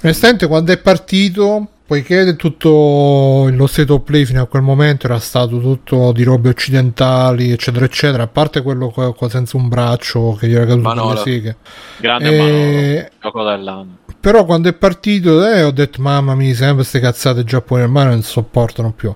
Onestamente, 0.02 0.46
quando 0.46 0.72
è 0.72 0.78
partito, 0.78 1.66
poiché 1.86 2.36
tutto 2.36 3.48
lo 3.50 3.66
state 3.66 3.92
of 3.92 4.02
play 4.04 4.24
fino 4.24 4.42
a 4.42 4.46
quel 4.46 4.62
momento 4.62 5.06
era 5.06 5.18
stato 5.18 5.58
tutto 5.60 6.12
di 6.12 6.22
robe 6.22 6.50
occidentali, 6.50 7.50
eccetera, 7.50 7.84
eccetera, 7.84 8.22
a 8.24 8.28
parte 8.28 8.62
quello 8.62 8.90
qua, 8.90 9.12
qua 9.14 9.28
senza 9.28 9.56
un 9.56 9.68
braccio 9.68 10.36
che 10.38 10.48
gli 10.48 10.54
era 10.54 10.66
caduto 10.66 10.88
Manolo. 10.88 11.12
le 11.12 11.16
seghe. 11.16 11.56
Grande 11.96 12.28
Eh, 12.28 13.10
Manolo, 13.20 13.50
dell'anno. 13.50 13.96
Però 14.20 14.44
quando 14.44 14.68
è 14.68 14.72
partito 14.74 15.46
eh, 15.46 15.62
ho 15.62 15.70
detto 15.70 16.00
mamma 16.02 16.34
mia, 16.34 16.54
sempre 16.54 16.76
queste 16.76 17.00
cazzate 17.00 17.44
giapponesi 17.44 17.86
ormai 17.86 18.06
non 18.06 18.22
sopportano 18.22 18.92
più. 18.92 19.14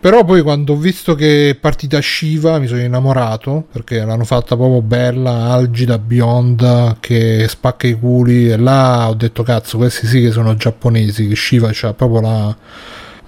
Però 0.00 0.24
poi 0.24 0.42
quando 0.42 0.74
ho 0.74 0.76
visto 0.76 1.16
che 1.16 1.50
è 1.50 1.54
partita 1.56 2.00
Shiva 2.00 2.60
mi 2.60 2.68
sono 2.68 2.80
innamorato 2.80 3.66
perché 3.72 4.04
l'hanno 4.04 4.22
fatta 4.24 4.56
proprio 4.56 4.80
bella, 4.80 5.50
algida, 5.50 5.98
bionda, 5.98 6.96
che 7.00 7.46
spacca 7.48 7.88
i 7.88 7.94
culi 7.98 8.48
e 8.48 8.56
là 8.56 9.08
ho 9.08 9.14
detto 9.14 9.42
cazzo 9.42 9.76
questi 9.76 10.06
sì 10.06 10.20
che 10.20 10.30
sono 10.30 10.54
giapponesi, 10.54 11.26
che 11.26 11.34
Shiva 11.34 11.70
c'ha 11.72 11.94
proprio 11.94 12.20
la, 12.20 12.56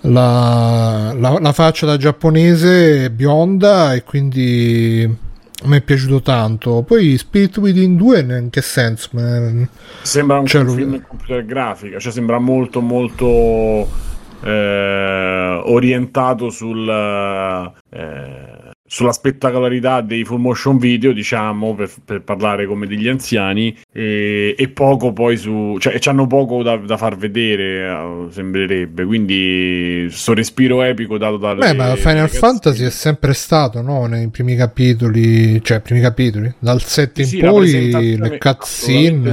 la, 0.03 1.13
la- 1.19 1.39
la 1.41 1.53
faccia 1.53 1.87
da 1.87 1.97
giapponese 1.97 3.11
bionda 3.11 3.93
e 3.95 4.05
quindi 4.05 5.17
mi 5.65 5.77
è 5.77 5.81
piaciuto 5.81 6.23
tanto. 6.23 6.83
Poi 6.83 7.19
Spirit 7.19 7.57
Within 7.59 7.97
2 7.97 8.21
in 8.21 8.49
che 8.49 8.63
senso? 8.63 9.09
Sembra 10.03 10.39
un 10.39 10.47
Cioè, 10.47 10.65
film 10.65 10.95
in 10.95 11.03
computer 11.07 11.45
grafica, 11.45 11.99
cioè 11.99 12.13
sembra 12.13 12.39
molto 12.39 12.81
molto 12.81 13.89
eh, 14.43 15.61
orientato 15.65 16.51
sul, 16.51 16.89
eh, 16.89 18.71
sulla 18.87 19.13
spettacolarità 19.13 20.01
dei 20.01 20.25
full 20.25 20.41
motion 20.41 20.79
video, 20.79 21.13
diciamo, 21.13 21.75
per, 21.75 21.91
per 22.05 22.23
parlare 22.23 22.67
come 22.67 22.87
degli 22.87 23.07
anziani, 23.07 23.77
e, 23.93 24.55
e 24.59 24.69
poco 24.69 25.13
poi 25.13 25.37
su... 25.37 25.77
cioè 25.79 25.99
c'hanno 25.99 26.27
poco 26.27 26.63
da, 26.63 26.77
da 26.77 26.97
far 26.97 27.17
vedere, 27.17 27.87
eh, 27.89 28.27
sembrerebbe, 28.31 29.05
quindi 29.05 30.09
sto 30.11 30.35
respiro 30.35 30.83
epico 30.83 31.19
dato 31.19 31.37
dalle... 31.37 31.61
Beh, 31.61 31.75
ma 31.75 31.95
Final 31.95 32.29
Fantasy 32.29 32.85
è 32.85 32.91
sempre 32.91 33.33
stato, 33.33 33.81
no? 33.81 34.07
Nei 34.07 34.29
primi 34.29 34.57
capitoli, 34.57 35.63
cioè 35.63 35.81
primi 35.81 36.01
capitoli, 36.01 36.53
dal 36.59 36.83
7 36.83 37.25
Sì, 37.25 37.37
in 37.37 37.43
sì, 37.43 37.47
poi 37.47 38.17
le 38.17 38.39
cutscene 38.39 39.31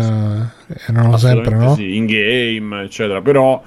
eh, 0.67 0.75
erano 0.87 1.17
sempre, 1.17 1.55
no? 1.55 1.73
Sì, 1.75 1.95
in 1.95 2.05
game, 2.05 2.83
eccetera. 2.83 3.21
Però 3.21 3.63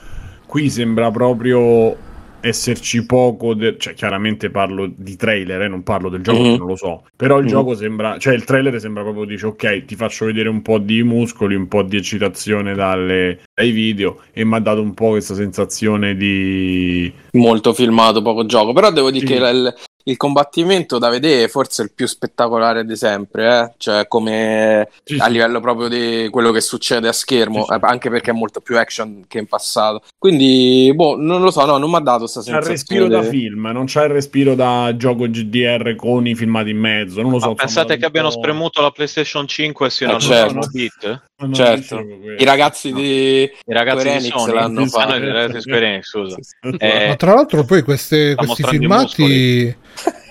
qui 0.51 0.69
sembra 0.69 1.13
proprio 1.13 1.97
esserci 2.41 3.07
poco, 3.07 3.55
de- 3.55 3.77
cioè 3.79 3.95
chiaramente 3.95 4.51
parlo 4.51 4.91
di 4.93 5.15
trailer, 5.15 5.63
eh, 5.63 5.69
non 5.69 5.85
parlo 5.85 6.09
del 6.09 6.23
gioco, 6.23 6.41
Mhm. 6.41 6.51
che 6.53 6.57
non 6.59 6.67
lo 6.67 6.75
so. 6.77 7.05
Però 7.15 7.37
il 7.39 7.45
Mhm. 7.45 7.49
gioco 7.51 7.75
sembra, 7.77 8.19
cioè 8.19 8.35
il 8.35 8.43
trailer 8.45 8.81
sembra 8.81 9.03
proprio 9.03 9.27
dice 9.27 9.47
ok, 9.47 9.85
ti 9.85 9.95
faccio 9.95 10.25
vedere 10.25 10.49
un 10.49 10.61
po' 10.61 10.79
di 10.79 11.05
muscoli, 11.05 11.55
un 11.55 11.69
po' 11.69 11.83
di 11.85 11.97
eccitazione 11.99 12.75
dalle- 12.75 13.41
dai 13.55 13.71
video 13.71 14.23
e 14.33 14.45
mi 14.45 14.55
ha 14.55 14.59
dato 14.59 14.81
un 14.83 14.93
po' 14.93 15.11
questa 15.11 15.35
sensazione 15.35 16.17
di 16.17 17.13
molto 17.33 17.73
filmato, 17.73 18.21
poco 18.23 18.45
gioco. 18.45 18.73
Però 18.73 18.91
devo 18.91 19.13
dire 19.13 19.27
Sì. 19.27 19.33
che 19.35 19.39
il, 19.39 19.75
il 20.05 20.17
combattimento 20.17 20.99
da 20.99 21.09
vedere 21.09 21.49
forse 21.49 21.83
è 21.83 21.85
il 21.85 21.93
più 21.95 22.07
spettacolare 22.07 22.85
di 22.85 22.97
sempre, 22.97 23.59
eh? 23.61 23.73
cioè 23.77 24.07
come 24.09 24.89
Sì, 25.05 25.17
a 25.19 25.27
livello 25.29 25.61
proprio 25.61 25.89
di 25.89 26.29
quello 26.31 26.51
che 26.53 26.61
succede 26.61 27.09
a 27.09 27.13
schermo, 27.13 27.65
Sì, 27.65 27.73
eh, 27.75 27.79
anche 27.83 28.09
perché 28.11 28.31
è 28.31 28.35
molto 28.35 28.61
più 28.61 28.79
action 28.79 29.25
che 29.29 29.39
in 29.39 29.47
passato. 29.47 30.03
Quindi, 30.19 30.91
boh, 30.95 31.17
non 31.17 31.43
lo 31.43 31.51
so, 31.51 31.65
no, 31.65 31.77
non 31.79 31.91
mi 31.91 31.97
ha 31.97 32.01
dato 32.01 32.21
questa 32.21 32.41
C'ha 32.43 32.57
il 32.59 32.65
sensazione. 32.65 33.03
respiro 33.03 33.23
da 33.23 33.29
film, 33.29 33.67
non 33.73 33.85
c'è 33.87 34.05
il 34.05 34.11
respiro 34.11 34.55
da 34.55 34.95
gioco 34.97 35.29
GDR 35.29 35.95
con 35.97 36.27
i 36.27 36.35
filmati 36.35 36.71
in 36.71 36.79
mezzo. 36.79 37.21
Non 37.23 37.33
lo 37.33 37.39
so. 37.39 37.49
Ma 37.49 37.55
pensate 37.55 37.97
che 37.97 38.05
abbiano 38.07 38.31
spremuto 38.31 38.81
la 38.83 38.91
PlayStation 38.91 39.47
5 39.47 39.87
e 39.87 39.91
siano 39.91 40.17
Eh, 40.17 40.21
certo. 40.21 40.59
a 40.59 40.67
bit? 40.71 41.23
No, 41.41 41.47
no, 41.47 41.55
Certo. 41.55 41.99
I 41.99 42.45
ragazzi 42.45 42.93
di 42.93 43.43
I 43.43 43.73
ragazzi 43.73 44.01
Square 44.01 44.19
di 44.19 44.25
Enix 44.27 44.37
Sony 44.39 44.53
l'hanno 44.53 44.81
Ah, 44.81 44.83
no, 44.85 44.89
fatto. 44.91 45.15
i 45.17 45.27
ragazzi 45.27 45.53
di 45.55 45.61
Square 45.61 45.87
Enix, 45.87 46.05
scusa. 46.09 46.37
Eh, 46.79 47.07
Ma 47.09 47.17
tra 47.17 47.35
l'altro 47.35 47.65
poi 47.65 47.83
queste- 47.83 48.35
questi 48.35 48.63
filmati 48.63 49.75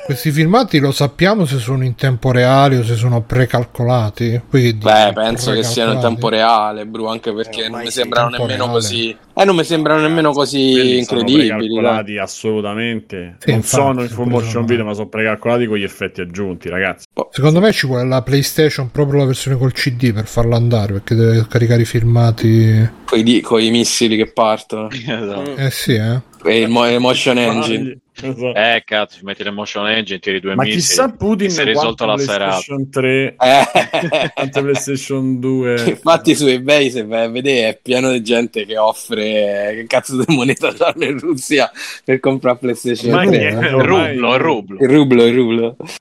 questi 0.05 0.31
filmati 0.31 0.79
lo 0.79 0.91
sappiamo 0.91 1.45
se 1.45 1.59
sono 1.59 1.83
in 1.83 1.93
tempo 1.95 2.31
reale 2.31 2.77
o 2.77 2.83
se 2.83 2.95
sono 2.95 3.21
precalcolati. 3.21 4.41
Poi 4.49 4.61
che 4.61 4.73
Beh, 4.73 5.01
dici, 5.03 5.13
penso 5.13 5.51
che 5.51 5.63
siano 5.63 5.93
in 5.93 5.99
tempo 5.99 6.29
reale, 6.29 6.85
Bru, 6.87 7.05
anche 7.05 7.31
perché 7.33 7.65
Eh, 7.65 7.69
non 7.69 7.81
mi 7.81 7.91
sembrano 7.91 8.29
nemmeno 8.29 8.47
reale. 8.55 8.71
così. 8.71 9.15
Eh, 9.35 9.45
non 9.45 9.55
mi 9.55 9.63
sembrano 9.63 10.01
nemmeno 10.01 10.31
così 10.31 10.71
Quelli 10.71 11.03
sono 11.03 11.19
incredibili. 11.19 11.47
dai. 11.47 11.57
precalcolati 11.59 12.17
assolutamente. 12.17 13.35
Sì, 13.39 13.49
non 13.49 13.55
infatti, 13.57 13.81
sono 13.83 14.01
in 14.01 14.09
full 14.09 14.27
motion 14.27 14.49
sono- 14.51 14.65
video, 14.65 14.85
ma 14.85 14.93
sono 14.93 15.07
precalcolati 15.07 15.65
con 15.67 15.77
gli 15.77 15.83
effetti 15.83 16.21
aggiunti, 16.21 16.69
ragazzi. 16.69 17.05
Secondo 17.31 17.59
me 17.59 17.71
ci 17.71 17.85
vuole 17.87 18.05
la 18.05 18.21
PlayStation 18.21 18.89
proprio 18.91 19.19
la 19.19 19.25
versione 19.25 19.57
col 19.57 19.71
CD 19.73 20.11
per 20.11 20.25
farla 20.25 20.55
andare 20.55 20.93
perché 20.93 21.15
deve 21.15 21.45
caricare 21.47 21.81
i 21.83 21.85
filmati. 21.85 22.89
Coi, 23.05 23.23
di- 23.23 23.41
coi 23.41 23.69
missili 23.69 24.17
che 24.17 24.31
partono. 24.31 24.89
esatto. 24.91 25.55
Eh 25.55 25.69
sì, 25.71 25.93
eh. 25.93 26.19
E 26.43 26.59
il, 26.61 26.69
mo- 26.69 26.89
il 26.89 26.99
motion 26.99 27.37
engine. 27.37 27.97
Esatto. 28.21 28.53
Eh, 28.55 28.83
cazzo, 28.85 29.17
ci 29.17 29.23
metti 29.23 29.43
l'emotion 29.43 29.87
engine, 29.87 30.19
tiri 30.19 30.39
due 30.39 30.55
Ma 30.55 30.63
missili. 30.63 30.81
chissà 30.81 31.09
Putin 31.11 31.49
si 31.49 31.61
è 31.61 31.63
risolto 31.63 32.05
la 32.05 32.17
serata. 32.17 32.59
PlayStation 32.65 32.89
3 32.91 33.35
Eh. 33.39 34.31
quanto 34.33 34.61
PlayStation 34.61 35.39
2 35.39 35.83
Infatti 35.89 36.35
su 36.35 36.45
eBay 36.47 36.89
se 36.91 37.05
vai 37.05 37.25
a 37.25 37.29
vedere 37.29 37.69
è 37.69 37.79
pieno 37.81 38.11
di 38.11 38.21
gente 38.21 38.65
che 38.65 38.77
offre 38.77 39.73
che 39.75 39.85
cazzo 39.87 40.23
di 40.23 40.35
moneta 40.35 40.71
c'hanno 40.77 41.03
in 41.05 41.19
Russia 41.19 41.71
per 42.03 42.19
comprare 42.19 42.57
PlayStation 42.57 43.11
Ma 43.11 43.25
3. 43.25 43.37
che- 43.37 43.45
Il 43.67 43.73
ormai- 43.73 44.15
rublo, 44.17 44.33
il 44.33 44.39
rublo. 44.39 44.77
Il 44.79 44.89
rublo, 44.89 45.25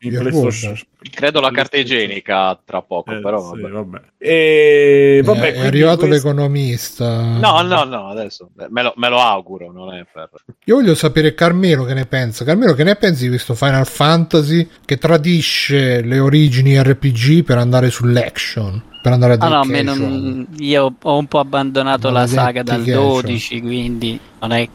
il 0.00 0.18
PlayStation. 0.18 0.76
Credo 1.10 1.38
la 1.40 1.52
carta 1.52 1.76
igienica 1.76 2.60
tra 2.64 2.82
poco, 2.82 3.12
Eh, 3.12 3.20
però 3.20 3.52
sì, 3.54 3.60
vabbè. 3.60 3.72
vabbè. 3.72 4.00
E 4.18 5.20
vabbè, 5.24 5.46
Eh, 5.46 5.52
è 5.54 5.66
arrivato 5.66 6.06
questo- 6.06 6.28
l'economista. 6.28 7.20
No, 7.38 7.62
no, 7.62 7.84
no, 7.84 8.08
adesso 8.08 8.50
me 8.68 8.82
lo, 8.82 8.92
me 8.96 9.08
lo 9.08 9.20
auguro, 9.20 9.70
non 9.70 9.94
è 9.94 10.04
per... 10.12 10.28
Io 10.64 10.74
voglio 10.74 10.96
sapere 10.96 11.34
Carmelo 11.34 11.84
che 11.84 11.94
ne 11.94 12.04
pensa. 12.08 12.44
Carmelo, 12.44 12.74
che 12.74 12.82
ne 12.84 12.96
pensi 12.96 13.22
di 13.24 13.28
questo 13.28 13.54
Final 13.54 13.86
Fantasy 13.86 14.68
che 14.84 14.98
tradisce 14.98 16.00
le 16.02 16.18
origini 16.18 16.80
RPG 16.82 17.44
per 17.44 17.58
andare 17.58 17.90
sull'action? 17.90 18.82
Per 19.00 19.12
andare 19.12 19.34
a 19.34 19.36
Ah, 19.40 19.48
no, 19.48 19.60
a 19.60 19.64
me 19.64 19.84
casual? 19.84 20.10
non- 20.10 20.46
io 20.58 20.94
ho 21.00 21.16
un 21.18 21.26
po' 21.26 21.38
abbandonato 21.38 22.10
la 22.10 22.26
saga 22.26 22.62
dal 22.64 22.84
casual. 22.84 23.22
12, 23.22 23.60
quindi 23.60 24.18
non 24.40 24.52
è... 24.52 24.68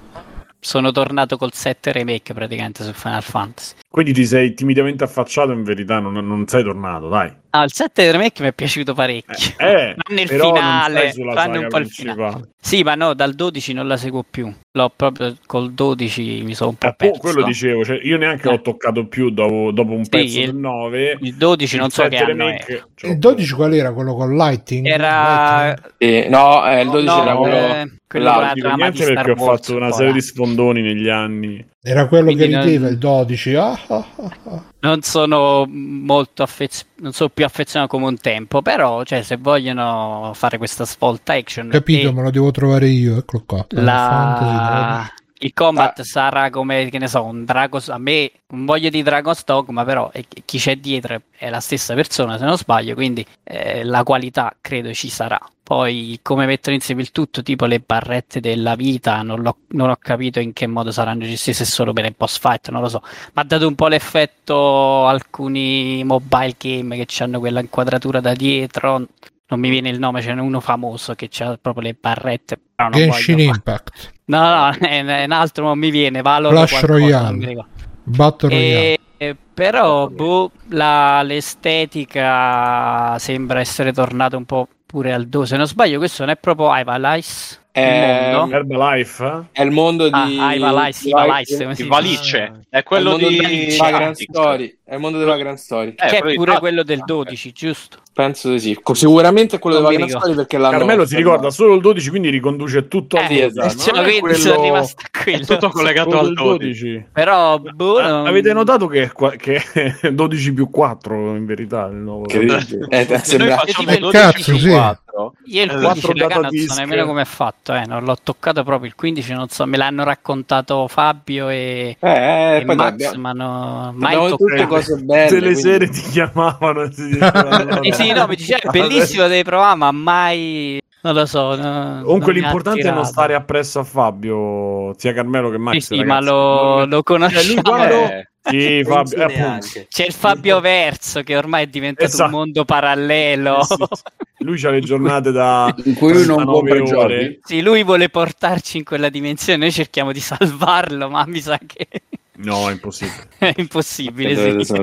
sono 0.60 0.92
tornato 0.92 1.36
col 1.38 1.52
7 1.54 1.92
remake 1.92 2.34
praticamente 2.34 2.84
su 2.86 2.94
Final 2.94 3.22
Fantasy. 3.22 3.74
Quindi 3.94 4.12
ti 4.14 4.26
sei 4.26 4.56
timidamente 4.56 5.04
affacciato, 5.04 5.52
in 5.52 5.62
verità 5.62 6.00
non, 6.00 6.14
non 6.14 6.48
sei 6.48 6.64
tornato, 6.64 7.10
dai. 7.10 7.32
Ah, 7.52 7.62
il 7.64 7.72
7 7.72 8.12
remake 8.12 8.42
mi 8.42 8.48
è 8.50 8.52
piaciuto 8.52 8.96
parecchio. 8.96 9.54
Eh, 9.60 9.94
il 10.10 10.28
però 10.28 10.46
non 10.46 10.56
finale, 10.56 11.12
saga 11.12 11.60
un 11.60 11.68
po' 11.68 11.78
il 11.78 11.88
finale. 11.88 12.50
Sì, 12.60 12.82
ma 12.82 12.96
no, 12.96 13.14
dal 13.14 13.36
12 13.36 13.72
non 13.74 13.86
la 13.88 13.96
seguo 13.96 14.26
più. 14.28 14.52
L'ho 14.72 14.92
proprio 14.96 15.36
col 15.46 15.74
12 15.74 16.42
mi 16.44 16.56
sono 16.56 16.72
un 16.72 16.76
po' 16.78 16.88
Eh, 16.88 16.96
perso. 16.98 17.20
quello 17.20 17.44
dicevo, 17.44 17.84
cioè, 17.86 18.00
io 18.02 18.18
neanche 18.18 18.48
Eh. 18.48 18.52
l'ho 18.54 18.62
toccato 18.62 19.06
più 19.06 19.30
dopo, 19.30 19.70
dopo 19.72 19.92
un 19.92 20.06
Sì, 20.06 20.10
pezzo 20.10 20.40
il- 20.40 20.46
del 20.48 20.56
9. 20.56 21.18
Il 21.22 21.36
12 21.36 21.78
non 21.78 21.90
so 21.92 22.08
che 22.08 22.18
anno 22.18 22.48
è. 22.48 22.66
Il 23.04 23.20
12 23.20 23.54
qual 23.54 23.76
era? 23.76 23.94
Quello 23.94 24.16
con 24.16 24.36
Lighting? 24.36 24.88
Era... 24.88 25.66
Lighting? 25.66 26.24
Sì, 26.24 26.30
no, 26.32 26.68
eh, 26.68 26.82
il 26.82 26.90
12 26.90 27.06
no, 27.06 27.22
era 27.22 27.36
quello... 27.36 27.56
eh, 27.56 27.92
quello 28.08 28.32
con 28.32 28.42
la 28.42 28.54
trama 28.56 28.92
perché 28.92 29.32
ho 29.32 29.36
fatto 29.36 29.76
una 29.76 29.92
serie 29.92 30.14
di 30.14 30.22
sfondoni 30.22 30.82
negli 30.82 31.10
anni. 31.10 31.64
Era 31.86 32.08
quello 32.08 32.30
che 32.30 32.36
Quindi 32.36 32.54
non- 32.54 32.64
rideva 32.64 32.88
il 32.88 32.98
12. 32.98 33.56
Ah, 33.56 33.78
ah, 33.88 34.06
ah, 34.16 34.38
ah. 34.46 34.64
non 34.80 35.02
sono 35.02 35.66
molto 35.68 36.42
affezionato, 36.42 37.02
non 37.02 37.12
sono 37.12 37.30
più 37.30 37.44
affezionato 37.44 37.90
come 37.98 38.06
un 38.06 38.18
tempo, 38.18 38.62
però 38.62 39.04
cioè, 39.04 39.22
se 39.22 39.36
vogliono 39.36 40.32
fare 40.34 40.58
questa 40.58 40.86
svolta 40.86 41.34
action 41.34 41.68
Capito, 41.68 42.08
e 42.08 42.14
me 42.14 42.22
lo 42.22 42.32
devo 42.32 42.52
trovare 42.52 42.88
io. 42.88 43.18
Eccolo 43.18 43.44
qua. 43.46 43.66
La... 43.72 45.12
il 45.44 45.54
combat 45.54 46.02
sarà 46.02 46.50
come 46.50 46.90
che 46.90 47.00
ne 47.00 47.08
so, 47.08 47.24
un 47.24 47.44
Dragos 47.46 47.90
a 47.90 47.98
me 47.98 48.32
non 48.48 48.66
voglio 48.66 48.90
di 48.90 49.02
Dragon's 49.04 49.44
Dogma, 49.44 49.84
però 49.84 50.10
è- 50.12 50.24
chi 50.46 50.58
c'è 50.58 50.78
dietro 50.78 51.22
è 51.38 51.50
la 51.50 51.60
stessa 51.60 51.94
persona 51.96 52.38
se 52.38 52.46
non 52.46 52.58
sbaglio, 52.58 52.94
quindi 52.96 53.26
eh, 53.44 53.84
la 53.84 54.04
qualità 54.04 54.56
credo 54.62 54.94
ci 54.94 55.10
sarà. 55.10 55.40
Poi 55.62 56.20
come 56.22 56.46
mettono 56.46 56.76
insieme 56.76 57.02
il 57.02 57.12
tutto, 57.12 57.42
tipo 57.42 57.66
le 57.66 57.80
barrette 57.80 58.40
della 58.42 58.76
vita, 58.76 59.22
non, 59.22 59.42
l'ho- 59.42 59.60
non 59.70 59.90
ho 59.90 59.96
capito 59.98 60.40
in 60.40 60.54
che 60.54 60.68
modo 60.68 60.92
saranno 60.92 61.24
gestite, 61.26 61.54
se 61.58 61.66
solo 61.66 61.94
per 61.94 62.06
il 62.06 62.16
post 62.16 62.40
fight, 62.40 62.70
non 62.70 62.82
lo 62.82 62.90
so. 62.90 63.02
Ma 63.34 63.42
ha 63.42 63.46
dato 63.46 63.68
un 63.68 63.76
po' 63.76 63.88
l'effetto 63.88 65.08
alcuni 65.08 66.04
mobile 66.04 66.56
game 66.58 67.06
che 67.06 67.24
hanno 67.24 67.40
quella 67.40 67.60
inquadratura 67.62 68.20
da 68.20 68.34
dietro. 68.34 69.08
Non 69.54 69.62
mi 69.62 69.70
viene 69.70 69.90
il 69.90 70.00
nome, 70.00 70.22
ce 70.24 70.34
n'è 70.34 70.42
uno 70.42 70.60
famoso 70.60 71.14
che 71.14 71.30
ha 71.44 71.58
proprio 71.62 71.84
le 71.84 71.98
barrette. 72.00 72.60
però 72.76 72.90
non 72.90 73.00
Genshin 73.00 73.36
voglio 73.36 73.50
Impact. 73.50 74.12
No, 74.26 74.40
no, 74.40 74.70
è, 74.88 75.24
un 75.26 75.32
altro, 75.32 75.66
non 75.66 75.78
mi 75.78 75.92
viene. 75.92 76.24
Valor 76.24 76.54
qualcosa, 76.54 76.86
Royale. 76.88 77.66
Battle 78.04 78.50
Royale. 78.50 78.94
E, 78.94 79.00
e 79.18 79.36
però 79.54 80.08
boh, 80.10 80.52
la- 80.70 81.22
l'estetica 81.22 83.18
sembra 83.20 83.60
essere 83.60 83.94
tornata 83.94 84.38
un 84.38 84.46
po' 84.46 84.68
pure 84.86 85.14
al 85.14 85.28
2. 85.28 85.46
Se 85.46 85.56
non 85.58 85.68
sbaglio, 85.68 86.00
questo 86.00 86.24
non 86.24 86.32
è 86.32 86.38
proprio 86.38 86.76
Ivalice. 86.76 87.60
È, 87.76 88.30
Il 88.30 88.36
mondo? 88.38 88.56
Herbalife? 88.56 89.26
eh? 89.26 89.42
è 89.52 89.64
il 89.64 89.72
mondo 89.72 90.04
di 90.08 90.38
Ah, 90.40 90.54
Ivalice, 90.54 91.08
Ivalice, 91.10 91.64
come 91.64 91.74
si 91.76 91.82
Il 91.82 91.88
dice? 91.88 91.90
Valice 91.90 92.62
è 92.70 92.78
È 92.78 92.84
quello 92.84 93.10
mondo 93.12 93.28
di 93.30 93.38
di 93.40 93.76
Vagrant 93.80 94.04
Tactics. 94.16 94.30
Story. 94.32 94.78
È 94.86 94.94
il 94.94 95.00
mondo 95.00 95.18
della 95.18 95.38
Grand 95.38 95.58
Story. 95.58 95.96
Eh, 95.98 96.08
che 96.08 96.18
quello 96.20 96.28
è 96.28 96.30
di 96.30 96.36
pure 96.36 96.60
quello 96.60 96.84
del 96.84 97.02
12, 97.04 97.52
giusto? 97.52 97.98
Penso 98.14 98.52
di 98.52 98.60
sì. 98.60 98.80
Sicuramente 98.92 99.56
è 99.56 99.60
quello 99.60 99.80
Non 99.80 99.90
della 99.90 100.06
ricordo. 100.06 100.20
Story 100.20 100.36
perché 100.38 100.58
l'hanno 100.60 100.78
Carmelo 100.78 101.06
si 101.08 101.16
ricorda 101.16 101.50
solo 101.50 101.74
il 101.74 101.82
12, 101.82 102.10
quindi 102.10 102.30
riconduce 102.30 102.88
tutto 102.88 103.18
al 103.18 103.24
Eh, 103.24 103.28
sì, 103.28 103.40
12. 103.54 103.60
esatto. 103.66 103.96
cioè, 103.96 104.04
è 104.06 104.20
quindi 104.20 104.40
sono 104.40 104.62
rimasto 104.62 105.02
a 105.02 105.06
È 105.20 105.24
quello. 105.24 105.46
tutto 105.46 105.70
collegato 105.70 106.10
quello 106.10 106.22
al 106.22 106.26
del 106.28 106.36
12. 106.36 107.06
Però, 107.12 107.58
boh, 107.58 108.02
non- 108.02 108.28
Avete 108.28 108.54
notato 108.54 108.86
che 108.86 109.02
è, 109.04 109.12
qua- 109.12 109.32
che 109.32 109.64
è 110.02 110.12
12 110.14 110.54
più 110.54 110.70
4 110.70 111.36
in 111.36 111.46
verità 111.48 111.88
il 111.88 111.96
nuovo 111.96 112.26
Incredibile. 112.30 112.86
Eh, 112.90 113.06
Se 113.08 113.18
sembra- 113.24 113.48
noi 113.48 113.58
facciamo 113.66 113.90
Eh, 113.90 113.98
12 114.00 114.12
cazzo, 114.22 114.52
più 114.52 114.60
sì. 114.60 114.70
4, 114.70 115.34
Io 115.46 115.64
il 115.64 115.70
Eh, 115.70 115.74
15 115.74 116.02
quattro 116.02 116.28
raga, 116.28 116.40
non 116.50 116.58
so 116.68 116.80
nemmeno 116.80 117.06
come 117.06 117.22
è 117.22 117.26
fatto, 117.26 117.63
eh, 117.68 117.86
non 117.86 118.04
l'ho 118.04 118.18
toccato 118.22 118.64
proprio 118.64 118.88
il 118.90 118.96
15, 118.96 119.34
non 119.34 119.48
so, 119.50 119.66
me 119.66 119.78
l'hanno 119.78 120.04
raccontato 120.04 120.88
Fabio 120.88 121.48
e, 121.50 121.96
Eh, 122.00 122.58
e 122.58 122.64
poi 122.66 122.76
Max, 122.76 122.88
abbiamo, 122.92 123.18
ma 123.22 123.32
no, 123.32 123.94
mai 123.96 124.16
toccato. 124.16 124.36
tutte 124.38 124.68
cose 124.68 124.96
belle. 124.98 125.28
Se 125.30 125.36
le 125.36 125.42
quindi- 125.42 125.60
serie 125.62 125.90
ti 125.90 126.02
chiamavano 126.02 126.82
e 126.82 126.90
ti 126.90 127.04
dicevano, 127.08 127.80
Sì, 127.84 127.92
sì, 127.92 128.12
no, 128.12 128.28
mi 128.28 128.36
diceva 128.36 128.60
è 128.60 128.70
bellissimo, 128.70 129.28
devi 129.28 129.44
provare, 129.44 129.76
ma 129.78 129.92
mai 129.92 130.82
non 131.04 131.14
lo 131.14 131.26
so. 131.26 131.56
no- 131.56 132.02
Comunque 132.04 132.32
ha 132.32 132.36
l'importante 132.36 132.88
è 132.88 132.92
non 132.92 133.06
stare 133.06 133.34
appresso 133.36 133.80
a 133.80 133.84
Fabio, 133.84 134.94
sia 134.98 135.14
Carmelo 135.14 135.50
che 135.50 135.58
Max. 135.58 135.74
Sì, 135.76 135.96
sì, 135.98 136.04
ma 136.04 136.20
lo, 136.20 136.86
lo 136.86 136.90
Cioè, 136.96 137.04
conosciamo. 137.04 137.54
lui 137.54 137.62
quando- 137.62 137.94
eh, 137.96 138.28
Sì, 138.46 138.84
Fabio, 138.84 139.28
eh. 139.30 139.88
C'è 139.88 140.06
il 140.06 140.12
Fabio 140.12 140.60
Verso 140.60 141.22
che 141.24 141.38
ormai 141.38 141.64
è 141.64 141.68
diventato 141.68 142.06
Esatto. 142.10 142.26
un 142.26 142.32
mondo 142.40 142.66
parallelo. 142.66 143.64
Sì, 143.64 143.76
sì, 143.76 143.86
sì. 143.92 144.02
Lui 144.44 144.58
c'ha 144.60 144.70
le 144.72 144.82
giornate 144.82 145.32
da 145.32 145.74
In 145.86 145.94
cui 145.96 146.12
lui 146.12 146.26
non 146.26 146.44
39 146.44 146.52
compra 146.52 146.84
giochi. 146.84 147.40
Sì, 147.42 147.62
lui 147.62 147.84
vuole 147.86 148.10
portarci 148.10 148.78
in 148.80 148.84
quella 148.84 149.08
dimensione, 149.08 149.60
noi 149.60 149.72
cerchiamo 149.72 150.12
di 150.12 150.20
salvarlo, 150.20 151.10
ma 151.10 151.24
mi 151.26 151.40
sa 151.40 151.58
che 151.66 151.88
No, 152.36 152.68
è 152.68 152.72
impossibile. 152.74 153.28
è 153.38 153.54
impossibile. 153.58 154.66
Sì. 154.66 154.76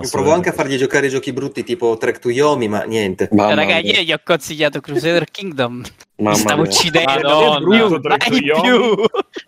Io 0.00 0.08
provo 0.10 0.32
anche 0.32 0.48
a 0.48 0.52
fargli 0.52 0.76
giocare 0.78 1.08
giochi 1.08 1.34
brutti 1.34 1.62
tipo 1.64 1.98
Trek 1.98 2.18
to 2.18 2.30
Yomi, 2.30 2.66
ma 2.66 2.82
niente. 2.84 3.28
Mamma 3.32 3.52
Raga, 3.54 3.74
mia. 3.74 3.80
ieri 3.80 4.04
gli 4.06 4.12
ho 4.12 4.20
consigliato 4.24 4.80
Crusader 4.80 5.26
Kingdom. 5.30 5.82
Mamma 6.16 6.30
mi 6.30 6.36
stavo 6.36 6.62
mia. 6.62 6.70
uccidendo. 6.70 7.58
Più, 7.58 7.68
Brutto 7.88 8.00
Trek 8.00 8.28
Yomi. 8.30 8.60
più. 8.62 8.94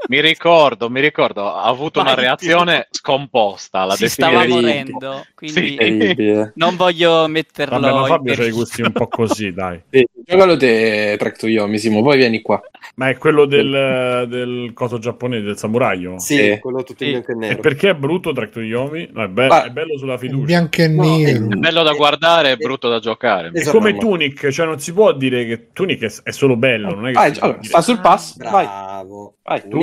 mi 0.09 0.21
ricordo, 0.21 0.91
mi 0.91 1.01
ricordo, 1.01 1.49
ha 1.49 1.63
avuto 1.65 2.01
una 2.01 2.15
Vai, 2.15 2.25
reazione 2.25 2.89
scomposta. 2.91 3.85
La 3.85 3.95
Si 3.95 4.07
stava 4.09 4.47
morendo, 4.47 5.25
quindi 5.35 5.77
Sì. 5.79 6.51
Non 6.57 6.77
voglio 6.77 7.27
metterlo 7.27 7.79
Vabbè, 7.81 7.93
ma 7.95 8.01
in 8.01 8.07
Fabio 8.07 8.35
c'ha 8.35 8.45
i 8.45 8.51
gusti 8.51 8.83
un 8.83 8.93
po' 8.93 9.09
così, 9.09 9.53
dai. 9.53 9.81
Sì, 9.91 10.07
giocalo 10.27 10.57
te, 10.59 11.17
Track 11.19 11.39
to 11.39 11.47
Yomi, 11.49 11.79
Simo, 11.79 12.03
poi 12.03 12.19
vieni 12.19 12.43
qua. 12.43 12.61
Ma 12.97 13.09
è 13.09 13.17
quello 13.17 13.47
del, 13.47 14.27
del 14.29 14.73
coso 14.75 14.99
giapponese, 14.99 15.45
del 15.45 15.57
samuraio? 15.57 16.19
Sì, 16.19 16.37
Sì. 16.37 16.59
quello 16.61 16.83
tutto 16.83 17.03
in 17.05 17.11
bianco 17.11 17.31
e 17.31 17.35
E 17.35 17.39
nero. 17.39 17.61
perché 17.61 17.91
è 17.91 17.95
brutto 17.95 18.33
Track 18.33 18.53
to 18.53 18.61
Yomi? 18.61 19.09
No, 19.13 19.23
è, 19.25 19.29
be- 19.29 19.47
è 19.49 19.71
bello 19.71 19.97
sulla 19.97 20.19
In 20.21 20.34
fiducia. 20.41 20.47
bianco 20.47 20.81
e 20.83 20.89
No, 20.89 21.17
nero. 21.17 21.45
È 21.51 21.57
bello 21.57 21.83
da 21.83 21.93
guardare, 21.93 22.53
è 22.53 22.57
brutto 22.57 22.89
da 22.89 22.99
giocare. 22.99 23.49
È 23.49 23.59
Esatto. 23.59 23.79
come 23.79 23.97
Tunic, 23.97 24.49
cioè 24.51 24.67
non 24.67 24.79
si 24.81 24.93
può 24.93 25.13
dire 25.13 25.45
che 25.47 25.69
Tunic 25.73 26.03
è, 26.03 26.13
è 26.25 26.31
solo 26.31 26.57
bello, 26.57 26.95
non 26.95 27.09
è 27.09 27.13
che 27.13 27.39
può 27.39 27.47
allora, 27.47 27.63
sta 27.63 27.81
sul 27.81 28.01
pass, 28.01 28.37
vai. 28.37 28.65
Bravo. 28.65 29.37
Vai, 29.47 29.61
Tu, 29.69 29.77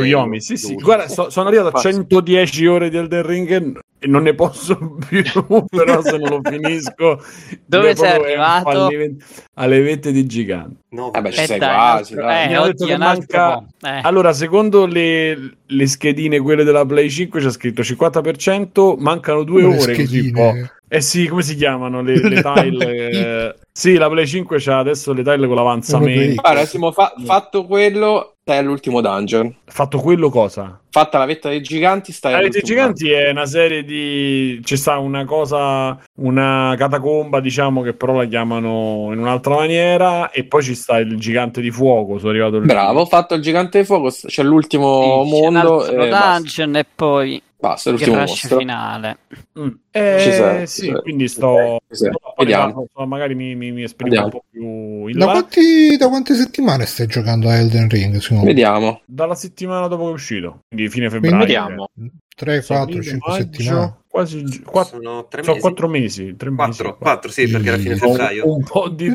bello. 0.00 0.04
Yomi, 0.04 0.40
sì, 0.40 0.56
sì. 0.56 0.74
Guarda, 0.76 1.08
so- 1.08 1.28
sono 1.28 1.48
arrivato 1.48 1.68
a 1.68 1.72
Passo. 1.72 1.90
110 1.90 2.66
ore 2.66 2.88
di 2.88 2.96
Elden 2.96 3.26
Ring 3.26 3.50
e- 3.50 4.06
non 4.06 4.22
ne 4.22 4.32
posso 4.34 4.96
più, 5.08 5.22
però 5.68 6.00
se 6.00 6.16
non 6.16 6.28
lo 6.30 6.40
finisco... 6.42 7.22
Dove 7.66 7.94
sei 7.94 8.10
arrivato? 8.10 8.70
fallimento 8.70 9.24
alle 9.54 9.80
vette 9.82 10.10
di 10.10 10.24
gigante. 10.24 10.76
No, 10.90 11.10
Vabbè, 11.10 11.32
ci 11.32 11.44
sei 11.44 11.58
quasi, 11.58 12.14
eh, 12.14 12.56
oddio, 12.56 12.96
manca-. 12.96 13.62
Eh. 13.82 14.00
Allora, 14.02 14.32
secondo 14.32 14.86
le, 14.86 15.56
le 15.66 15.86
schedine, 15.86 16.40
quelle 16.40 16.64
della 16.64 16.86
Play 16.86 17.10
5, 17.10 17.40
c'è 17.40 17.50
scritto 17.50 17.82
50%, 17.82 18.98
mancano 18.98 19.42
due 19.42 19.60
le 19.60 19.66
ore 19.66 19.76
così 19.76 20.06
schedine? 20.06 20.72
Eh 20.88 21.00
sì, 21.00 21.26
come 21.26 21.42
si 21.42 21.56
chiamano 21.56 22.02
le, 22.02 22.20
le 22.20 22.28
Le 22.28 22.42
tile? 22.42 23.08
Eh, 23.10 23.54
sì, 23.72 23.94
la 23.96 24.08
Play 24.08 24.26
5 24.26 24.58
c'ha 24.60 24.78
adesso 24.78 25.12
le 25.12 25.22
tile 25.22 25.46
con 25.46 25.56
l'avanzamento. 25.56 26.40
Guarda, 26.40 26.64
Simo, 26.66 26.92
fa- 26.92 27.12
fatto 27.24 27.64
quello, 27.66 28.34
stai 28.42 28.58
all'ultimo 28.58 29.00
dungeon. 29.00 29.52
Fatto 29.64 29.98
quello 29.98 30.28
cosa? 30.30 30.78
Fatta 30.90 31.18
la 31.18 31.24
vetta 31.24 31.48
dei 31.48 31.60
giganti, 31.60 32.12
stai 32.12 32.30
La 32.32 32.38
Rete 32.38 32.58
all'ultimo 32.58 32.78
Giganti 32.80 33.10
è 33.10 33.30
una 33.30 33.46
serie 33.46 33.82
di. 33.82 34.60
Ci 34.62 34.76
sta 34.76 34.98
una 34.98 35.24
cosa, 35.24 35.98
una 36.18 36.76
catacomba, 36.78 37.40
diciamo, 37.40 37.82
che 37.82 37.94
però 37.94 38.12
la 38.12 38.26
chiamano 38.26 39.08
in 39.12 39.18
un'altra 39.18 39.56
maniera. 39.56 40.30
E 40.30 40.44
poi 40.44 40.62
ci 40.62 40.76
sta 40.76 40.98
il 40.98 41.18
gigante 41.18 41.60
di 41.60 41.72
fuoco. 41.72 42.18
Sono 42.18 42.30
arrivato 42.30 42.60
lì. 42.60 42.66
Bravo, 42.66 43.00
ho 43.00 43.06
fatto 43.06 43.34
il 43.34 43.42
gigante 43.42 43.80
di 43.80 43.84
fuoco, 43.84 44.10
c'è 44.10 44.44
l'ultimo 44.44 45.00
Sì, 45.02 45.08
c'è 45.08 45.14
un 45.16 45.28
mondo 45.52 45.80
altro 45.80 46.02
e 46.04 46.08
basta. 46.10 46.38
dungeon 46.38 46.76
e 46.76 46.86
poi 46.94 47.42
Basta, 47.64 47.90
l'ultimo 47.90 48.16
mostro. 48.16 48.58
finale. 48.58 49.18
Mm. 49.58 49.68
Eh, 49.90 50.16
Ci 50.20 50.30
sei, 50.32 50.66
sì, 50.66 50.80
ci 50.82 50.86
sei, 50.90 51.00
quindi 51.02 51.28
ci 51.28 51.34
sto. 51.34 51.80
sto- 51.88 52.10
Vediamo. 52.36 52.86
magari 53.06 53.34
mi, 53.34 53.54
mi, 53.54 53.72
mi 53.72 53.82
esprimo 53.84 54.10
Vediamo. 54.10 54.26
un 54.26 54.30
po' 54.32 54.44
più 54.50 55.06
in 55.06 55.16
Da, 55.18 55.24
là. 55.26 55.30
quanti- 55.32 55.96
da 55.96 56.08
quante 56.08 56.34
settimane 56.34 56.84
stai 56.84 57.06
giocando 57.06 57.48
a 57.48 57.54
Elden 57.56 57.88
Ring? 57.88 58.20
Vediamo. 58.44 59.00
Dalla 59.06 59.34
settimana 59.34 59.86
dopo 59.86 60.04
che 60.04 60.10
è 60.10 60.12
uscito, 60.12 60.58
quindi 60.68 60.90
fine 60.90 61.08
febbraio. 61.08 61.36
Quindi- 61.36 61.52
Vediamo. 61.54 61.88
3, 62.36 62.64
4, 62.64 62.82
Aprile, 62.82 63.02
5 63.02 63.30
maggio, 63.30 63.42
settimane. 63.42 63.96
Quasi 64.14 64.62
quattro, 64.64 64.96
Sono 65.02 65.26
tre 65.28 65.42
sono 65.42 65.54
mesi. 65.54 65.66
quattro 65.66 65.88
mesi. 65.88 66.36
Tre 66.36 66.50
mesi 66.50 66.56
Quattro, 66.82 66.96
quattro, 66.98 67.30
sì, 67.30 67.48
perché 67.48 67.68
alla 67.70 67.78
fine 67.78 67.96
febbraio. 67.96 68.52
un 68.52 68.62
po' 68.62 68.88
di 68.88 69.10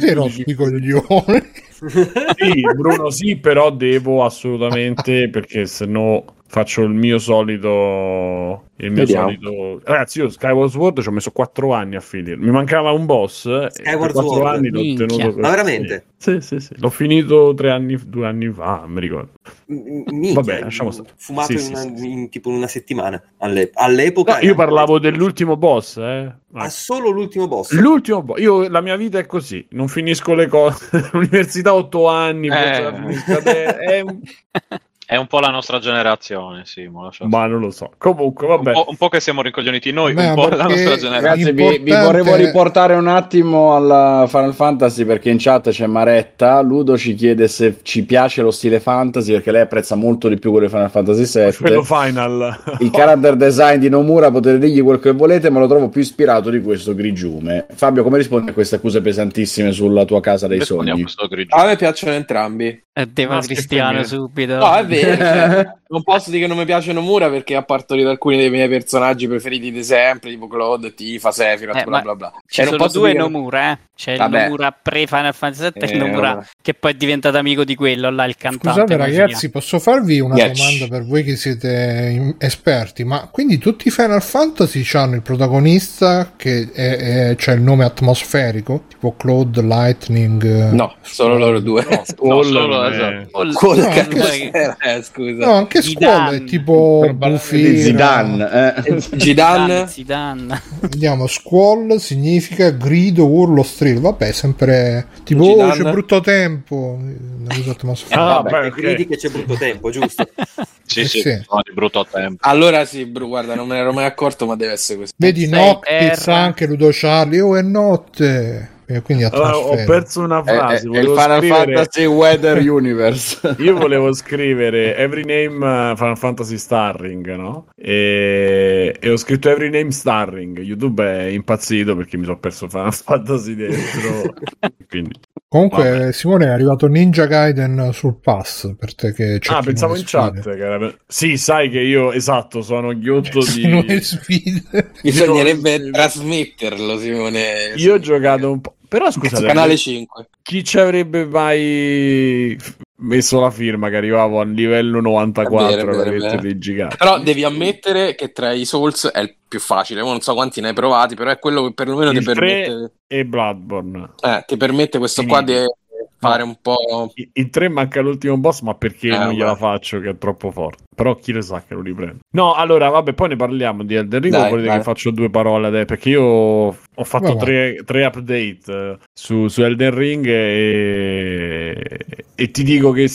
coglioni. 0.55 1.03
Sì, 1.79 2.61
Bruno, 2.75 3.09
sì, 3.09 3.37
però 3.37 3.71
devo 3.71 4.25
assolutamente 4.25 5.29
perché 5.29 5.65
se 5.65 5.85
no 5.85 6.25
faccio 6.49 6.81
il 6.81 6.89
mio 6.89 7.19
solito. 7.19 8.63
Il 8.81 8.91
mio 8.91 9.03
Vediamo. 9.05 9.29
solito. 9.31 9.81
Ragazzi, 9.83 10.19
io 10.19 10.29
Skyward 10.29 10.69
Sword 10.69 11.01
ci 11.01 11.07
ho 11.07 11.11
messo 11.11 11.31
4 11.31 11.73
anni 11.73 11.95
a 11.95 11.99
finire. 11.99 12.37
Mi 12.37 12.49
mancava 12.49 12.91
un 12.91 13.05
boss. 13.05 13.45
e 13.45 13.67
Skyward 13.69 14.01
per 14.01 14.11
4 14.13 14.31
Sword? 14.33 14.45
anni 14.55 14.69
l'ho 14.69 14.79
Minchia. 14.81 15.05
tenuto. 15.05 15.39
Ma 15.39 15.49
veramente? 15.49 16.05
Sì, 16.17 16.41
sì, 16.41 16.59
sì. 16.59 16.73
L'ho 16.77 16.89
finito 16.89 17.53
tre 17.53 17.71
anni, 17.71 17.97
due 18.05 18.25
anni 18.27 18.49
fa, 18.51 18.83
mi 18.87 18.99
ricordo. 18.99 19.29
Minchia, 19.67 20.33
Vabbè, 20.33 20.59
lasciamo 20.61 20.91
stare. 20.91 21.09
Fumato 21.15 21.47
Sì, 21.47 21.53
in, 21.53 21.59
sì, 21.59 21.71
una- 21.71 21.97
sì, 21.97 22.11
in 22.11 22.29
tipo 22.29 22.49
una 22.49 22.67
settimana. 22.67 23.21
Alle- 23.37 23.69
all'epoca. 23.73 24.39
No, 24.39 24.45
io 24.45 24.55
parlavo 24.55 24.97
dell'ultimo 24.99 25.55
boss, 25.57 25.97
eh. 25.97 26.33
Ah, 26.53 26.69
solo 26.69 27.09
l'ultimo 27.09 27.47
boss. 27.47 27.71
L'ultimo 27.73 28.23
boss. 28.23 28.39
Io, 28.39 28.67
la 28.69 28.81
mia 28.81 28.95
vita 28.95 29.19
è 29.19 29.25
così. 29.25 29.65
Non 29.71 29.87
finisco 29.87 30.33
le 30.33 30.47
cose. 30.47 30.87
L'università 31.13 31.73
8 31.75 32.07
anni. 32.07 32.47
Eh. 32.47 33.75
è 33.77 33.99
un- 34.01 34.19
È 35.11 35.15
un 35.15 35.25
po' 35.25 35.39
la 35.39 35.47
nostra 35.47 35.79
generazione, 35.79 36.61
sì, 36.65 36.85
mo 36.85 37.05
lascia 37.05 37.25
Ma 37.25 37.47
non 37.47 37.61
lo 37.61 37.71
so. 37.71 37.89
Comunque, 37.97 38.45
Un 38.45 38.57
vabbè. 38.57 38.71
po', 38.73 38.85
un 38.89 38.95
po' 38.95 39.09
che 39.09 39.19
siamo 39.19 39.41
rincoglioniti 39.41 39.91
noi, 39.91 40.13
Beh, 40.13 40.27
un 40.27 40.35
po' 40.35 40.49
la 40.49 40.65
nostra 40.65 40.97
generazione. 40.97 41.19
Ragazzi, 41.19 41.51
vi, 41.51 41.79
vi 41.79 41.91
volevo 41.91 42.35
riportare 42.35 42.93
un 42.93 43.07
attimo 43.07 43.75
alla 43.75 44.25
Final 44.27 44.53
Fantasy 44.53 45.05
perché 45.05 45.31
in 45.31 45.37
chat 45.39 45.71
c'è 45.71 45.87
Maretta. 45.87 46.61
Ludo 46.61 46.95
ci 46.95 47.15
chiede 47.15 47.47
se 47.47 47.77
ci 47.81 48.05
piace 48.05 48.43
lo 48.43 48.51
stile 48.51 48.79
fantasy 48.79 49.31
perché 49.31 49.51
lei 49.51 49.61
apprezza 49.61 49.95
molto 49.95 50.27
di 50.27 50.37
più 50.37 50.51
quello 50.51 50.67
di 50.67 50.71
Final 50.71 50.91
Fantasy 50.91 51.53
Quello 51.57 51.81
VII. 51.81 51.85
final. 52.03 52.59
Il 52.77 52.91
character 52.91 53.35
design 53.35 53.79
di 53.79 53.89
Nomura 53.89 54.29
potete 54.29 54.59
dirgli 54.59 54.83
quel 54.83 54.99
che 54.99 55.13
volete, 55.13 55.49
ma 55.49 55.57
lo 55.59 55.65
trovo 55.67 55.89
più 55.89 56.01
ispirato 56.01 56.51
di 56.51 56.61
questo 56.61 56.93
grigiume. 56.93 57.65
Fabio, 57.73 58.03
come 58.03 58.17
rispondi 58.19 58.51
a 58.51 58.53
queste 58.53 58.75
accuse 58.75 59.01
pesantissime 59.01 59.71
sulla 59.71 60.05
tua 60.05 60.19
casa 60.19 60.45
dei 60.45 60.59
Rispondiamo 60.59 61.07
sogni? 61.07 61.47
a 61.49 61.65
me 61.65 61.75
piacciono 61.77 62.13
entrambi. 62.13 62.83
E 62.91 63.05
Deva 63.07 63.39
e 63.39 63.41
Cristiano 63.41 64.03
subito. 64.03 64.55
No, 64.57 64.75
è 64.75 64.85
vero. 64.85 64.98
Cioè, 65.01 65.65
non 65.89 66.03
posso 66.03 66.29
dire 66.29 66.41
che 66.43 66.47
non 66.47 66.57
mi 66.57 66.65
piacciono 66.65 67.01
Mura 67.01 67.29
perché 67.29 67.55
ha 67.55 67.63
partorito 67.63 68.09
alcuni 68.09 68.37
dei 68.37 68.49
miei 68.49 68.67
personaggi 68.69 69.27
preferiti 69.27 69.71
di 69.71 69.83
sempre, 69.83 70.29
tipo 70.29 70.47
Claude, 70.47 70.93
Tifa, 70.93 71.31
Sephiroth, 71.31 71.77
Eh, 71.77 71.83
bla 71.83 72.01
bla 72.01 72.15
bla. 72.15 72.33
Ci 72.45 72.61
non 72.61 72.69
sono 72.71 72.83
posso 72.83 72.99
due 72.99 73.11
dire- 73.11 73.21
Nomura, 73.23 73.71
eh. 73.71 73.77
C'è 73.95 74.15
Vabbè. 74.15 74.37
il 74.37 74.43
Nomura 74.43 74.71
pre-Final 74.81 75.33
Fantasy 75.33 75.61
VII 75.73 75.81
e 75.81 75.85
il 75.85 75.91
Eh, 75.93 75.97
Nomura 75.97 76.47
che 76.61 76.73
poi 76.73 76.91
è 76.91 76.95
diventato 76.95 77.37
amico 77.37 77.63
di 77.65 77.75
quello, 77.75 78.09
là 78.09 78.25
il 78.25 78.37
cantante. 78.37 78.69
Scusate 78.81 78.95
ragazzi, 78.97 79.49
posso 79.49 79.79
farvi 79.79 80.19
una 80.19 80.35
Yes. 80.35 80.57
domanda 80.57 80.87
per 80.87 81.05
voi 81.05 81.23
che 81.23 81.35
siete 81.35 82.35
esperti? 82.37 83.03
Ma 83.03 83.27
quindi 83.31 83.57
tutti 83.57 83.87
i 83.87 83.91
Final 83.91 84.21
Fantasy 84.21 84.85
hanno 84.93 85.15
il 85.15 85.21
protagonista 85.21 86.31
che 86.35 86.69
è, 86.73 86.95
è- 87.29 87.35
c'ha 87.37 87.51
il 87.51 87.61
nome 87.61 87.83
atmosferico? 87.83 88.83
Tipo 88.87 89.15
Cloud, 89.15 89.61
Lightning? 89.61 90.43
eh, 90.43 90.71
No, 90.71 90.95
solo 91.01 91.37
loro 91.37 91.59
due. 91.59 91.85
No, 91.89 92.03
Squall, 92.05 92.43
solo, 92.43 92.85
eh, 92.85 92.91
esatto. 92.93 93.29
No, 93.37 93.43
no, 93.43 93.53
cos'era? 93.53 94.77
Eh, 94.95 95.03
scusa. 95.03 95.45
No, 95.45 95.53
anche 95.53 95.81
Zidane. 95.81 96.15
Squall 96.15 96.35
è 96.35 96.43
tipo 96.43 97.15
di 97.51 97.81
Zidane. 97.81 98.83
eh. 98.83 98.97
Gidan 99.17 99.87
Zidane. 99.87 100.61
Vediamo, 100.81 101.27
Squall 101.27 101.95
significa 101.97 102.69
grido, 102.71 103.27
urlo, 103.27 103.63
strillo. 103.63 104.01
Vabbè, 104.01 104.31
sempre 104.31 105.07
tipo 105.23 105.43
oh, 105.43 105.51
Zidane. 105.51 105.73
c'è 105.83 105.91
brutto 105.91 106.19
tempo. 106.21 106.75
Una 106.99 107.55
cosa 107.55 107.71
atmosferica. 107.71 108.21
Ah, 108.21 108.41
vabbè, 108.41 108.49
beh, 108.49 108.65
E 108.65 108.67
ok. 108.67 108.75
credi 108.75 109.07
che 109.07 109.17
c'è 109.17 109.29
brutto 109.29 109.55
tempo, 109.55 109.89
giusto? 109.91 110.27
Sì, 110.89 111.01
Eh, 111.01 111.05
sì, 111.07 111.19
sì. 111.21 111.41
sono 111.47 111.61
di 111.63 111.71
brutto 111.71 112.03
tempo. 112.11 112.37
Allora 112.47 112.83
sì, 112.83 113.05
bro, 113.05 113.27
guarda, 113.27 113.53
non 113.53 113.67
me 113.67 113.75
ne 113.75 113.81
ero 113.81 113.93
mai 113.93 114.05
accorto, 114.05 114.47
ma 114.47 114.55
deve 114.55 114.71
essere 114.73 114.97
così. 114.97 115.11
Vedi 115.17 115.47
Noctis 115.47 116.27
anche 116.27 116.65
Ludo 116.65 116.89
Charlie. 116.91 117.41
Oh, 117.41 117.55
è 117.55 117.61
notte. 117.61 118.69
Quindi 119.03 119.23
Allora, 119.23 119.57
ho 119.57 119.75
perso 119.85 120.21
una 120.21 120.41
È, 120.43 120.49
è- 120.51 120.55
frase. 120.55 120.89
è 120.91 120.99
il 120.99 121.05
Final 121.07 121.37
scrivere- 121.39 121.73
Fantasy 121.75 122.05
Weather 122.05 122.57
Universe. 122.69 123.55
Io 123.59 123.77
volevo 123.77 124.11
scrivere 124.13 124.95
Every 124.95 125.23
Name 125.23 125.91
uh, 125.91 125.95
Final 125.95 126.17
Fantasy 126.17 126.57
Starring, 126.57 127.35
no? 127.35 127.67
E, 127.75 128.95
e 128.99 129.09
ho 129.09 129.17
scritto 129.17 129.49
Every 129.49 129.69
Name 129.69 129.91
Starring. 129.91 130.59
YouTube 130.59 131.03
è 131.05 131.23
impazzito 131.25 131.95
perché 131.95 132.17
mi 132.17 132.23
sono 132.25 132.39
perso 132.39 132.67
Final 132.67 132.93
Fantasy 132.93 133.55
dentro. 133.55 134.33
Quindi. 134.89 135.11
Comunque, 135.47 135.89
Vabbè. 135.89 136.11
Simone 136.11 136.45
è 136.45 136.49
arrivato 136.49 136.85
Ninja 136.85 137.25
Gaiden 137.25 137.89
sul 137.91 138.19
pass 138.21 138.75
per 138.77 138.93
te 138.93 139.13
che 139.13 139.37
c'è 139.39 139.53
Ah, 139.55 139.61
pensavo 139.63 139.95
in 139.95 140.03
chat. 140.05 140.41
che 140.43 140.49
era- 140.63 140.93
Sì, 141.07 141.37
sai 141.37 141.69
che 141.71 141.79
io, 141.79 142.11
esatto, 142.11 142.61
sono 142.61 142.95
ghiotto 142.95 143.39
di... 143.55 143.65
nuove 143.67 143.99
sfide. 143.99 144.91
Bisognerebbe 145.01 145.89
trasmetterlo, 145.89 146.99
Simone. 146.99 147.73
Io 147.77 147.95
ho 147.95 147.99
giocato 147.99 148.51
un 148.51 148.61
po'. 148.61 148.75
Però 148.89 149.11
scusate, 149.11 149.45
canale 149.45 149.77
5. 149.77 150.29
chi 150.41 150.63
ci 150.63 150.79
avrebbe 150.79 151.25
mai 151.25 152.57
messo 153.01 153.39
la 153.39 153.51
firma 153.51 153.87
che 153.89 153.95
arrivavo 153.97 154.39
al 154.41 154.49
livello 154.51 154.99
94 154.99 155.67
È 155.67 155.75
vero, 155.75 155.91
è 155.91 155.93
alla 155.93 156.03
vero, 156.03 156.09
è 156.09 156.13
rete 156.19 156.27
vero. 156.27 156.41
dei 156.41 156.57
giganti? 156.57 156.97
Però 156.97 157.19
devi 157.19 157.43
ammettere 157.43 158.15
che 158.15 158.31
tra 158.31 158.51
i 158.51 158.65
Souls 158.65 159.07
è 159.11 159.19
il 159.19 159.35
più 159.47 159.59
facile. 159.59 160.01
Non 160.01 160.21
so 160.21 160.33
quanti 160.33 160.59
ne 160.59 160.69
hai 160.69 160.73
provati, 160.73 161.15
però 161.15 161.29
è 161.31 161.39
quello 161.39 161.63
che 161.67 161.73
perlomeno 161.73 162.11
ti 162.11 162.17
Il 162.17 162.23
3 162.23 162.33
permette, 162.33 162.93
e 163.07 163.25
Bloodborne. 163.25 164.09
eh, 164.21 164.43
ti 164.47 164.57
permette 164.57 164.97
questo 164.97 165.23
qua 165.25 165.41
di 165.41 165.53
Finito. 165.53 165.77
Fare 166.19 166.43
un 166.43 166.57
po'. 166.61 167.11
In 167.33 167.49
3 167.49 167.69
manca 167.69 168.01
l'ultimo 168.01 168.37
boss, 168.37 168.61
ma 168.61 168.75
perché 168.75 169.07
Eh, 169.07 169.17
non 169.17 169.31
gliela 169.33 169.53
vabbè. 169.53 169.59
faccio 169.59 169.99
che 169.99 170.09
è 170.09 170.17
troppo 170.17 170.51
forte. 170.51 170.83
Però 170.95 171.15
chi 171.15 171.31
lo 171.31 171.41
sa 171.41 171.63
che 171.65 171.73
lo 171.73 171.81
riprendo. 171.81 172.17
No, 172.31 172.53
allora, 172.53 172.89
vabbè, 172.89 173.13
poi 173.13 173.29
ne 173.29 173.35
parliamo 173.37 173.83
di 173.83 173.95
Elden 173.95 174.21
Ring. 174.21 174.33
Dai, 174.33 174.49
volete 174.49 174.67
dai. 174.67 174.77
che 174.77 174.83
faccio 174.83 175.11
due 175.11 175.29
parole 175.29 175.67
adesso? 175.67 175.85
Perché 175.85 176.09
io 176.09 176.23
ho 176.23 177.03
fatto 177.03 177.35
tre, 177.37 177.81
tre 177.85 178.03
update 178.05 178.59
eh, 178.67 178.97
su, 179.13 179.47
su 179.47 179.63
Elden 179.63 179.95
Ring 179.95 180.25
e, 180.27 181.99
e 182.35 182.51
ti 182.51 182.63
dico 182.63 182.91
che 182.91 183.09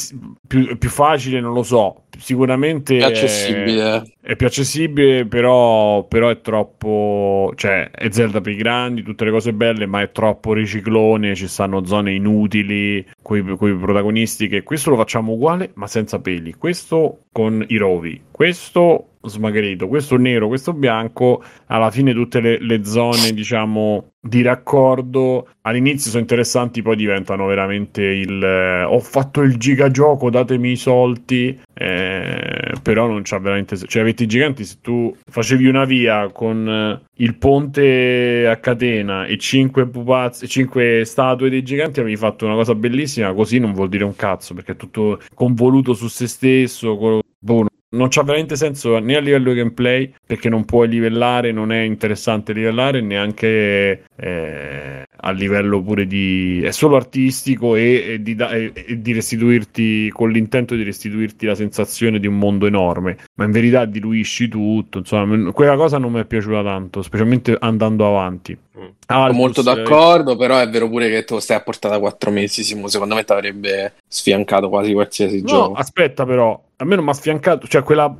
più, 0.46 0.76
più 0.78 0.88
facile 0.88 1.40
non 1.40 1.52
lo 1.52 1.62
so. 1.62 2.03
Sicuramente 2.18 2.96
Più 2.96 3.05
è- 3.05 3.09
accessibile. 3.09 4.03
È, 4.20 4.37
più 4.37 4.46
accessibile, 4.46 5.27
però, 5.27 6.05
però 6.07 6.29
è 6.29 6.40
troppo. 6.40 7.53
Cioè, 7.55 7.90
è 7.90 8.09
Zelda 8.11 8.40
per 8.40 8.53
i 8.53 8.57
grandi, 8.57 9.03
tutte 9.03 9.24
le 9.24 9.31
cose 9.31 9.53
belle, 9.53 9.87
ma 9.87 10.00
è 10.00 10.11
troppo 10.11 10.53
riciclone. 10.53 11.35
Ci 11.35 11.46
stanno 11.48 11.85
zone 11.85 12.14
inutili 12.14 13.05
con 13.22 13.37
i 13.38 13.42
protagonisti. 13.77 14.48
Che 14.48 14.62
questo 14.62 14.90
lo 14.90 14.96
facciamo 14.96 15.33
uguale, 15.33 15.70
ma 15.74 15.87
senza 15.87 16.20
peli. 16.20 16.55
Questo 16.55 17.20
con 17.33 17.64
i 17.68 17.77
rovi. 17.77 18.22
Questo 18.31 19.09
smagrito, 19.22 19.88
questo 19.88 20.16
nero, 20.16 20.48
questo 20.48 20.72
bianco. 20.72 21.42
Alla 21.66 21.90
fine, 21.90 22.12
tutte 22.12 22.40
le, 22.40 22.59
le 22.61 22.85
zone, 22.85 23.33
diciamo, 23.33 24.13
di 24.26 24.40
raccordo 24.42 25.48
all'inizio 25.62 26.08
sono 26.10 26.22
interessanti, 26.22 26.80
poi 26.82 26.96
diventano 26.96 27.46
veramente 27.46 28.02
il. 28.02 28.42
eh, 28.42 28.82
ho 28.84 28.98
fatto 29.00 29.42
il 29.42 29.56
gigagioco, 29.58 30.30
datemi 30.30 30.72
i 30.72 30.76
soldi. 30.76 31.60
eh, 31.74 32.72
però 32.82 33.06
non 33.06 33.20
c'ha 33.22 33.38
veramente. 33.38 33.76
Cioè, 33.76 34.02
avete 34.02 34.22
i 34.24 34.26
giganti. 34.26 34.64
Se 34.64 34.76
tu 34.80 35.14
facevi 35.28 35.66
una 35.66 35.84
via 35.84 36.30
con 36.32 36.66
eh, 36.68 37.02
il 37.22 37.37
ponte 37.37 38.46
a 38.48 38.56
catena 38.56 39.26
e 39.26 39.37
5 39.38 39.88
pupazzi, 39.88 40.48
5 40.48 41.04
statue 41.04 41.50
dei 41.50 41.62
giganti, 41.62 42.00
avevi 42.00 42.16
fatto 42.16 42.46
una 42.46 42.54
cosa 42.54 42.74
bellissima. 42.74 43.32
Così 43.34 43.58
non 43.58 43.72
vuol 43.72 43.88
dire 43.88 44.04
un 44.04 44.14
cazzo 44.16 44.54
perché 44.54 44.72
è 44.72 44.76
tutto 44.76 45.20
convoluto 45.34 45.92
su 45.94 46.08
se 46.08 46.26
stesso. 46.26 46.96
co- 46.96 47.20
boh, 47.38 47.66
non 47.94 48.09
c'ha 48.09 48.22
veramente 48.22 48.57
senso 48.57 48.98
né 48.98 49.16
a 49.16 49.20
livello 49.20 49.52
di 49.52 49.59
gameplay 49.59 50.12
perché 50.26 50.48
non 50.48 50.64
puoi 50.64 50.88
livellare, 50.88 51.52
non 51.52 51.72
è 51.72 51.80
interessante 51.80 52.52
livellare, 52.52 53.00
neanche 53.00 54.04
eh, 54.16 55.02
a 55.16 55.30
livello 55.30 55.83
pure 55.83 56.07
di... 56.07 56.61
è 56.62 56.70
solo 56.70 56.96
artistico 56.96 57.76
e, 57.76 58.04
e 58.14 58.22
di, 58.22 58.37
e- 58.38 58.72
e 58.74 59.00
di 59.00 59.12
restituirti, 59.12 60.11
con 60.11 60.30
l'intento 60.30 60.74
di 60.74 60.83
restituirti 60.83 61.46
la 61.46 61.54
sensazione 61.54 62.18
di 62.18 62.26
un 62.26 62.38
mondo 62.38 62.66
enorme, 62.66 63.18
ma 63.37 63.44
in 63.44 63.50
verità 63.50 63.85
diluisci 63.85 64.48
tutto, 64.48 64.98
insomma, 64.98 65.52
quella 65.52 65.76
cosa 65.76 65.98
non 65.98 66.12
mi 66.12 66.20
è 66.20 66.24
piaciuta 66.24 66.62
tanto, 66.62 67.02
specialmente 67.02 67.57
andando 67.59 68.07
avanti. 68.07 68.57
Sono 68.72 68.94
Altus, 69.07 69.37
molto 69.37 69.61
eh, 69.61 69.64
d'accordo, 69.64 70.37
però 70.37 70.59
è 70.59 70.68
vero 70.68 70.88
pure 70.88 71.09
che 71.09 71.24
tu 71.24 71.38
stai 71.38 71.57
a 71.59 71.62
portata 71.62 71.98
4 71.98 72.30
mesi. 72.30 72.62
Simo, 72.64 72.88
secondo 72.88 73.14
me 73.14 73.24
ti 73.24 73.33
avrebbe 73.33 73.94
sfiancato 74.07 74.68
quasi 74.68 74.92
qualsiasi 74.92 75.42
No, 75.42 75.46
gioco. 75.46 75.72
aspetta 75.72 76.24
però, 76.24 76.61
a 76.76 76.84
me 76.84 76.96
non 76.96 77.04
mi 77.04 77.10
ha 77.10 77.14
sfiancato, 77.14 77.66
cioè 77.68 77.82
quella 77.82 78.14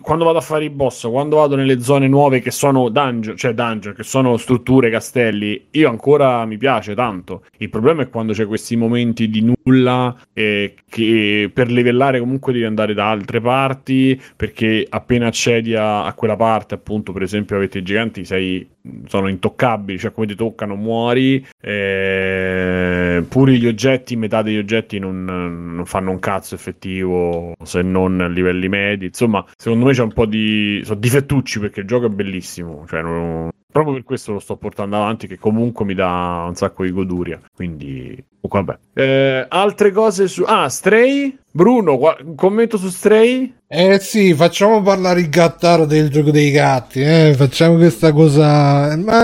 quando 0.00 0.24
vado 0.24 0.38
a 0.38 0.42
fare 0.42 0.64
i 0.64 0.70
boss, 0.70 1.08
quando 1.08 1.36
vado 1.36 1.56
nelle 1.56 1.80
zone 1.80 2.06
nuove 2.06 2.40
che 2.40 2.50
sono 2.52 2.88
dungeon, 2.88 3.36
cioè 3.36 3.52
dungeon, 3.52 3.94
che 3.94 4.04
sono 4.04 4.36
strutture, 4.36 4.90
castelli, 4.90 5.66
io 5.72 5.88
ancora 5.88 6.44
mi 6.44 6.56
piace 6.56 6.94
tanto. 6.94 7.44
Il 7.58 7.68
problema 7.68 8.02
è 8.02 8.08
quando 8.08 8.32
c'è 8.32 8.46
questi 8.46 8.76
momenti 8.76 9.28
di 9.28 9.42
nulla 9.42 10.16
eh, 10.32 10.74
che 10.88 11.50
per 11.52 11.70
livellare 11.70 12.20
comunque 12.20 12.52
devi 12.52 12.64
andare 12.64 12.94
da 12.94 13.10
altre 13.10 13.40
parti, 13.40 14.20
perché 14.36 14.86
appena 14.88 15.26
accedi 15.26 15.74
a, 15.74 16.04
a 16.04 16.12
quella 16.14 16.36
parte, 16.36 16.74
appunto, 16.74 17.12
per 17.12 17.22
esempio 17.22 17.56
avete 17.56 17.78
i 17.78 17.82
giganti, 17.82 18.24
sei 18.24 18.68
sono 19.06 19.28
intoccabili, 19.28 19.98
cioè 19.98 20.12
come 20.12 20.26
ti 20.26 20.34
toccano 20.34 20.74
muori, 20.74 21.44
eh, 21.60 23.24
pure 23.28 23.52
gli 23.54 23.66
oggetti, 23.66 24.16
metà 24.16 24.42
degli 24.42 24.58
oggetti 24.58 24.98
non, 24.98 25.24
non 25.24 25.86
fanno 25.86 26.10
un 26.10 26.18
cazzo 26.18 26.56
effettivo 26.56 27.54
se 27.62 27.82
non 27.92 28.20
a 28.20 28.26
livelli 28.28 28.68
medi, 28.68 29.06
insomma 29.06 29.44
secondo 29.56 29.84
me 29.86 29.92
c'è 29.92 30.02
un 30.02 30.12
po' 30.12 30.26
di... 30.26 30.80
sono 30.84 30.98
difettucci 30.98 31.60
perché 31.60 31.80
il 31.80 31.86
gioco 31.86 32.06
è 32.06 32.10
bellissimo, 32.10 32.84
cioè 32.88 33.02
non- 33.02 33.50
proprio 33.72 33.94
per 33.94 34.02
questo 34.04 34.32
lo 34.32 34.38
sto 34.38 34.56
portando 34.56 34.96
avanti 34.96 35.26
che 35.26 35.38
comunque 35.38 35.84
mi 35.86 35.94
dà 35.94 36.44
un 36.46 36.54
sacco 36.54 36.82
di 36.84 36.90
goduria, 36.90 37.40
quindi 37.54 38.22
comunque, 38.40 38.76
vabbè. 38.94 39.02
Eh, 39.02 39.46
altre 39.48 39.92
cose 39.92 40.28
su... 40.28 40.42
Ah, 40.46 40.68
Stray? 40.68 41.38
Bruno, 41.50 41.96
qua- 41.96 42.16
un 42.22 42.34
commento 42.34 42.76
su 42.76 42.88
Stray? 42.90 43.54
Eh 43.66 43.98
sì, 43.98 44.34
facciamo 44.34 44.82
parlare 44.82 45.20
il 45.20 45.30
gattaro 45.30 45.86
del 45.86 46.10
gioco 46.10 46.30
dei 46.30 46.50
gatti, 46.50 47.00
eh, 47.00 47.32
facciamo 47.34 47.76
questa 47.76 48.12
cosa... 48.12 48.94
Ma, 48.96 49.22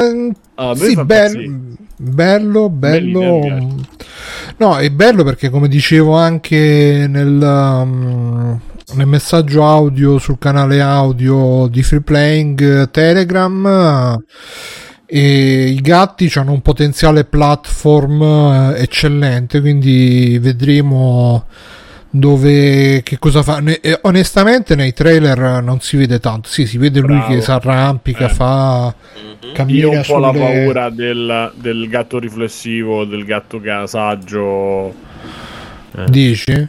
Ah, 0.61 0.75
sì, 0.75 0.93
impazzire. 0.93 1.51
bello, 1.97 2.69
Belli, 2.71 3.13
bello... 3.13 3.75
No, 4.59 4.77
è 4.77 4.91
bello 4.91 5.23
perché 5.25 5.51
come 5.51 5.69
dicevo 5.69 6.17
anche 6.17 7.07
nel, 7.09 7.41
um, 7.41 8.61
nel 8.95 9.07
messaggio 9.07 9.65
audio 9.65 10.19
sul 10.19 10.39
canale 10.39 10.81
audio 10.81 11.69
di 11.69 11.83
Free 11.83 12.01
Playing 12.01 12.61
eh, 12.61 12.91
Telegram... 12.91 14.23
E 15.11 15.69
i 15.71 15.81
gatti 15.81 16.31
hanno 16.35 16.53
un 16.53 16.61
potenziale 16.61 17.25
platform 17.25 18.21
eh, 18.23 18.83
eccellente, 18.83 19.63
quindi 19.63 20.39
vedremo 20.39 21.47
dove 22.19 23.03
che 23.03 23.19
cosa 23.19 23.43
fa. 23.43 23.59
Ne- 23.61 23.81
eh, 23.81 23.99
onestamente, 24.03 24.75
nei 24.75 24.93
trailer 24.93 25.63
non 25.63 25.81
si 25.81 25.97
vede 25.97 26.19
tanto. 26.21 26.49
Sì, 26.49 26.67
si 26.67 26.79
vede 26.79 27.01
lui 27.01 27.17
Bravo. 27.17 27.35
che 27.35 27.41
si 27.41 27.51
arrampica, 27.51 28.27
Eh. 28.27 28.29
fa 28.29 28.95
cammina 29.53 29.79
Io 29.79 29.89
ho 29.91 29.93
un 29.93 30.03
po' 30.07 30.19
la 30.19 30.29
sulle- 30.33 30.39
paura 30.41 30.91
del, 30.91 31.53
del 31.57 31.89
gatto 31.89 32.19
riflessivo, 32.19 33.05
del 33.05 33.25
gatto 33.25 33.61
che 33.61 33.71
ha 33.71 33.87
saggio. 33.87 34.89
Eh. 35.97 36.05
Dici? 36.09 36.69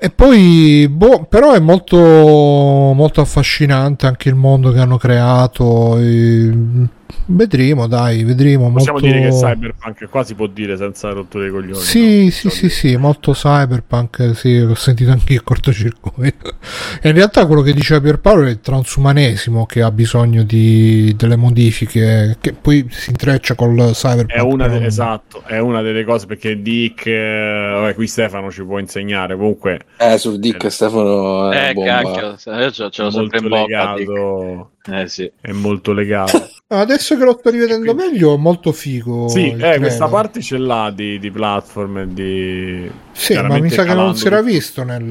E 0.00 0.10
poi, 0.10 0.86
boh, 0.88 1.24
però 1.28 1.52
è 1.54 1.58
molto, 1.58 1.96
molto 1.98 3.20
affascinante 3.20 4.06
anche 4.06 4.28
il 4.28 4.36
mondo 4.36 4.70
che 4.72 4.78
hanno 4.78 4.96
creato. 4.96 5.98
e- 5.98 6.96
vedremo, 7.26 7.86
dai, 7.86 8.24
vedremo. 8.24 8.70
Possiamo 8.72 8.98
molto... 8.98 9.14
dire 9.14 9.28
che 9.28 9.34
Cyberpunk 9.36 10.08
qua 10.08 10.24
si 10.24 10.34
può 10.34 10.46
dire 10.46 10.76
senza 10.76 11.10
rotture 11.10 11.44
dei 11.44 11.52
coglioni. 11.52 11.80
Sì, 11.80 12.24
no? 12.24 12.30
sì, 12.30 12.50
sì, 12.50 12.68
sì, 12.68 12.96
molto 12.96 13.32
cyberpunk, 13.32 14.34
sì, 14.34 14.60
l'ho 14.60 14.74
sentito 14.74 15.10
anche 15.10 15.34
il 15.34 15.42
cortocircuito. 15.42 16.56
E 17.00 17.08
in 17.08 17.14
realtà 17.14 17.46
quello 17.46 17.62
che 17.62 17.72
diceva 17.72 18.00
Pierpaolo 18.00 18.44
è 18.46 18.50
il 18.50 18.60
transumanesimo 18.60 19.66
che 19.66 19.82
ha 19.82 19.90
bisogno 19.90 20.42
di 20.42 21.14
delle 21.16 21.36
modifiche, 21.36 22.36
che 22.40 22.52
poi 22.52 22.86
si 22.90 23.10
intreccia 23.10 23.54
col 23.54 23.90
cyberpunk. 23.92 24.32
È 24.32 24.40
una, 24.40 24.66
però- 24.66 24.78
de- 24.78 24.86
esatto, 24.86 25.42
è 25.46 25.58
una 25.58 25.82
delle 25.82 26.04
cose 26.04 26.26
perché 26.26 26.60
Dick, 26.60 27.06
eh, 27.06 27.70
vabbè, 27.74 27.94
qui 27.94 28.06
Stefano 28.06 28.50
ci 28.50 28.64
può 28.64 28.78
insegnare. 28.78 29.36
Comunque 29.36 29.80
Eh, 29.98 30.18
sul 30.18 30.38
Dick 30.38 30.70
Stefano 30.70 31.50
è 31.50 31.70
Eh, 31.70 31.72
bomba. 31.74 32.02
cacchio, 32.02 32.52
io 32.52 32.70
ce, 32.70 32.90
ce 32.90 33.02
l'ho 33.02 33.10
sempre 33.10 33.40
molto 33.40 33.42
in 33.42 33.48
bocca. 33.48 33.94
Legato. 33.94 34.70
Eh 34.90 35.08
sì. 35.08 35.30
È 35.40 35.52
molto 35.52 35.92
legato. 35.92 36.48
Adesso 36.70 37.16
che 37.16 37.24
lo 37.24 37.34
sto 37.38 37.48
rivedendo 37.48 37.94
meglio, 37.94 38.34
è 38.34 38.36
molto 38.36 38.72
figo. 38.72 39.26
sì, 39.28 39.56
eh, 39.58 39.78
questa 39.78 40.06
parte 40.06 40.42
ce 40.42 40.58
l'ha 40.58 40.90
di, 40.94 41.18
di 41.18 41.30
platform 41.30 41.98
e 41.98 42.06
di. 42.12 42.90
Sì, 43.12 43.32
ma 43.40 43.58
mi 43.58 43.70
sa 43.70 43.84
che 43.84 43.94
non 43.94 44.14
si 44.14 44.26
era 44.26 44.42
visto 44.42 44.82
nel, 44.84 45.02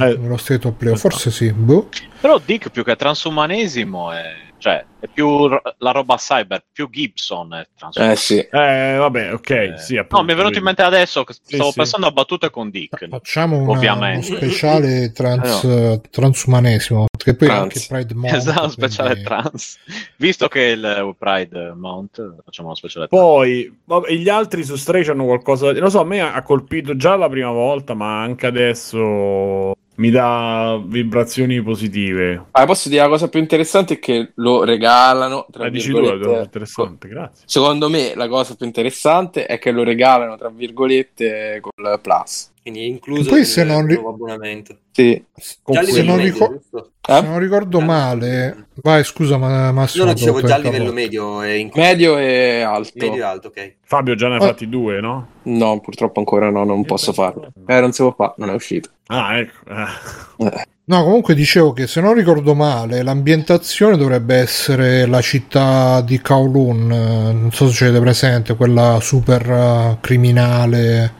Eh. 0.00 0.16
nello 0.16 0.36
State 0.36 0.68
of 0.68 0.74
Play, 0.76 0.94
forse 0.94 1.32
sì. 1.32 1.52
Boh. 1.52 1.88
Però 2.20 2.40
Dick 2.44 2.70
più 2.70 2.84
che 2.84 2.94
transumanesimo 2.94 4.12
è 4.12 4.22
Cioè, 4.58 4.84
è 5.00 5.06
più 5.12 5.46
r- 5.48 5.60
la 5.78 5.90
roba 5.90 6.16
cyber, 6.16 6.64
più 6.72 6.88
Gibson 6.90 7.52
è. 7.54 7.66
Eh 8.00 8.16
sì. 8.16 8.38
Eh, 8.38 8.96
vabbè, 8.98 9.34
ok, 9.34 9.50
Eh, 9.50 9.74
sì, 9.76 9.96
appunto. 9.98 10.16
no, 10.16 10.22
mi 10.24 10.32
è 10.32 10.36
venuto 10.36 10.56
in 10.58 10.64
mente 10.64 10.82
adesso 10.82 11.24
che 11.24 11.34
Sì, 11.34 11.54
stavo 11.56 11.70
sì. 11.70 11.76
pensando 11.76 12.06
a 12.06 12.10
battute 12.10 12.50
con 12.50 12.70
Dick. 12.70 13.06
Facciamo 13.08 13.56
una- 13.56 13.64
uno 13.64 13.72
Ovviamente. 13.72 14.34
speciale 14.36 15.12
trans, 15.12 15.64
Eh, 15.64 16.00
transumanesimo, 16.10 17.06
che 17.16 17.34
poi 17.34 17.48
è 17.48 17.50
Trans. 17.50 17.62
anche 17.62 17.84
Pride 17.88 18.14
Month. 18.14 18.34
Esatto, 18.34 18.68
speciale 18.70 19.08
quindi- 19.10 19.24
trans. 19.28 19.78
Visto 20.16 20.48
che 20.48 20.60
il 20.62 20.84
eh, 20.84 21.14
Pride 21.18 21.72
Month, 21.76 22.34
facciamo 22.44 22.68
uno 22.68 22.76
speciale 22.76 23.08
trans. 23.08 23.22
Poi 23.22 23.78
vabbè, 23.84 24.10
gli 24.12 24.28
altri 24.28 24.64
su 24.64 24.74
Stray 24.76 25.06
hanno 25.06 25.24
qualcosa. 25.26 25.70
Non 25.72 25.90
so, 25.90 26.00
a 26.00 26.04
me 26.04 26.20
ha 26.20 26.42
colpito 26.42 26.96
già 26.96 27.14
la 27.16 27.28
prima 27.28 27.50
volta, 27.50 27.92
ma 27.94 28.22
anche 28.22 28.46
adesso 28.46 29.74
mi 29.96 30.10
dà 30.10 30.80
vibrazioni 30.84 31.62
positive. 31.62 32.46
Ah, 32.52 32.64
posso 32.66 32.88
dire 32.88 33.02
la 33.02 33.08
cosa 33.08 33.28
più 33.28 33.40
interessante 33.40 33.94
è 33.94 33.98
che 33.98 34.32
lo 34.36 34.64
regalano, 34.64 35.46
tra 35.50 35.64
La 35.64 35.70
dici 35.70 35.90
tu, 35.90 35.98
è 35.98 36.00
virgolette, 36.00 36.42
interessante, 36.42 37.08
grazie. 37.08 37.44
Secondo 37.46 37.88
me 37.88 38.12
la 38.14 38.28
cosa 38.28 38.54
più 38.54 38.66
interessante 38.66 39.46
è 39.46 39.58
che 39.58 39.70
lo 39.70 39.82
regalano, 39.82 40.36
tra 40.36 40.48
virgolette, 40.48 41.60
col 41.60 42.00
Plus. 42.00 42.52
Quindi 42.62 42.82
è 42.82 42.86
incluso 42.88 43.30
Poi 43.30 43.44
se 43.44 43.62
non 43.62 43.86
ri- 43.86 43.94
nuovo 43.94 44.08
abbonamento. 44.10 44.76
Sì. 44.90 45.22
Se 45.36 45.58
non 46.02 46.16
medio, 46.16 46.16
ricor-? 46.16 46.60
Eh? 47.08 47.14
Se 47.14 47.20
non 47.22 47.38
ricordo 47.38 47.78
male, 47.80 48.66
vai 48.82 49.04
scusa, 49.04 49.36
ma 49.36 49.70
Massimo. 49.70 50.02
No, 50.04 50.10
no, 50.10 50.16
dicevo 50.16 50.42
già 50.42 50.56
a 50.56 50.58
livello 50.58 50.92
medio 50.92 51.42
è 51.42 51.52
incluso. 51.52 51.86
Medio 51.86 52.18
e 52.18 52.62
alto. 52.62 52.90
Medio 52.96 53.22
e 53.22 53.22
alto, 53.26 53.48
ok. 53.48 53.74
Fabio 53.84 54.16
già 54.16 54.26
ne 54.28 54.34
ha 54.34 54.38
Ah. 54.38 54.46
fatti 54.46 54.68
due, 54.68 55.00
no? 55.00 55.28
No, 55.44 55.78
purtroppo 55.78 56.18
ancora 56.18 56.50
no, 56.50 56.64
non 56.64 56.84
posso 56.84 57.12
farlo. 57.12 57.50
Eh, 57.66 57.80
non 57.80 57.92
si 57.92 58.02
può 58.02 58.12
fare, 58.16 58.34
non 58.38 58.50
è 58.50 58.54
uscito. 58.54 58.88
Ah, 59.08 59.38
ecco. 59.38 59.52
eh. 59.68 60.64
No, 60.88 61.02
comunque 61.02 61.34
dicevo 61.34 61.72
che 61.72 61.86
se 61.88 62.00
non 62.00 62.14
ricordo 62.14 62.54
male, 62.54 63.02
l'ambientazione 63.02 63.96
dovrebbe 63.96 64.36
essere 64.36 65.06
la 65.06 65.20
città 65.20 66.00
di 66.00 66.20
Kowloon. 66.20 66.90
eh, 66.92 67.32
Non 67.32 67.50
so 67.52 67.68
se 67.68 67.74
ce 67.74 67.84
l'avete 67.86 68.02
presente, 68.02 68.56
quella 68.56 68.98
super 69.00 69.48
eh, 69.50 69.98
criminale 70.00 71.12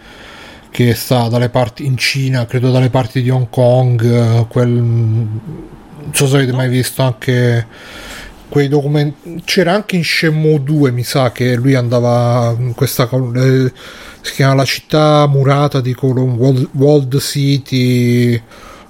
che 0.71 0.95
sta 0.95 1.29
dalle 1.29 1.49
parti 1.49 1.85
in 1.87 1.97
Cina, 1.97 2.47
credo 2.47 2.71
dalle 2.71 2.91
parti 2.91 3.23
di 3.23 3.31
Hong 3.31 3.49
Kong. 3.51 4.03
eh, 4.05 4.47
quel- 4.49 4.69
non 4.71 6.13
so 6.13 6.27
se 6.29 6.37
avete 6.37 6.53
mai 6.53 6.69
visto 6.69 7.03
anche 7.03 7.67
quei 8.49 8.69
documenti. 8.69 9.43
C'era 9.45 9.73
anche 9.75 9.97
in 9.97 10.05
Shenmue 10.05 10.63
2, 10.63 10.91
mi 10.93 11.03
sa 11.03 11.33
che 11.33 11.55
lui 11.57 11.75
andava 11.75 12.55
in 12.59 12.75
questa. 12.75 13.09
eh, 13.35 13.73
si 14.27 14.33
chiama 14.35 14.55
la 14.55 14.65
città 14.65 15.27
murata 15.27 15.81
di 15.81 15.95
Kowloon, 15.95 16.69
Walled, 16.73 17.19
City 17.19 18.35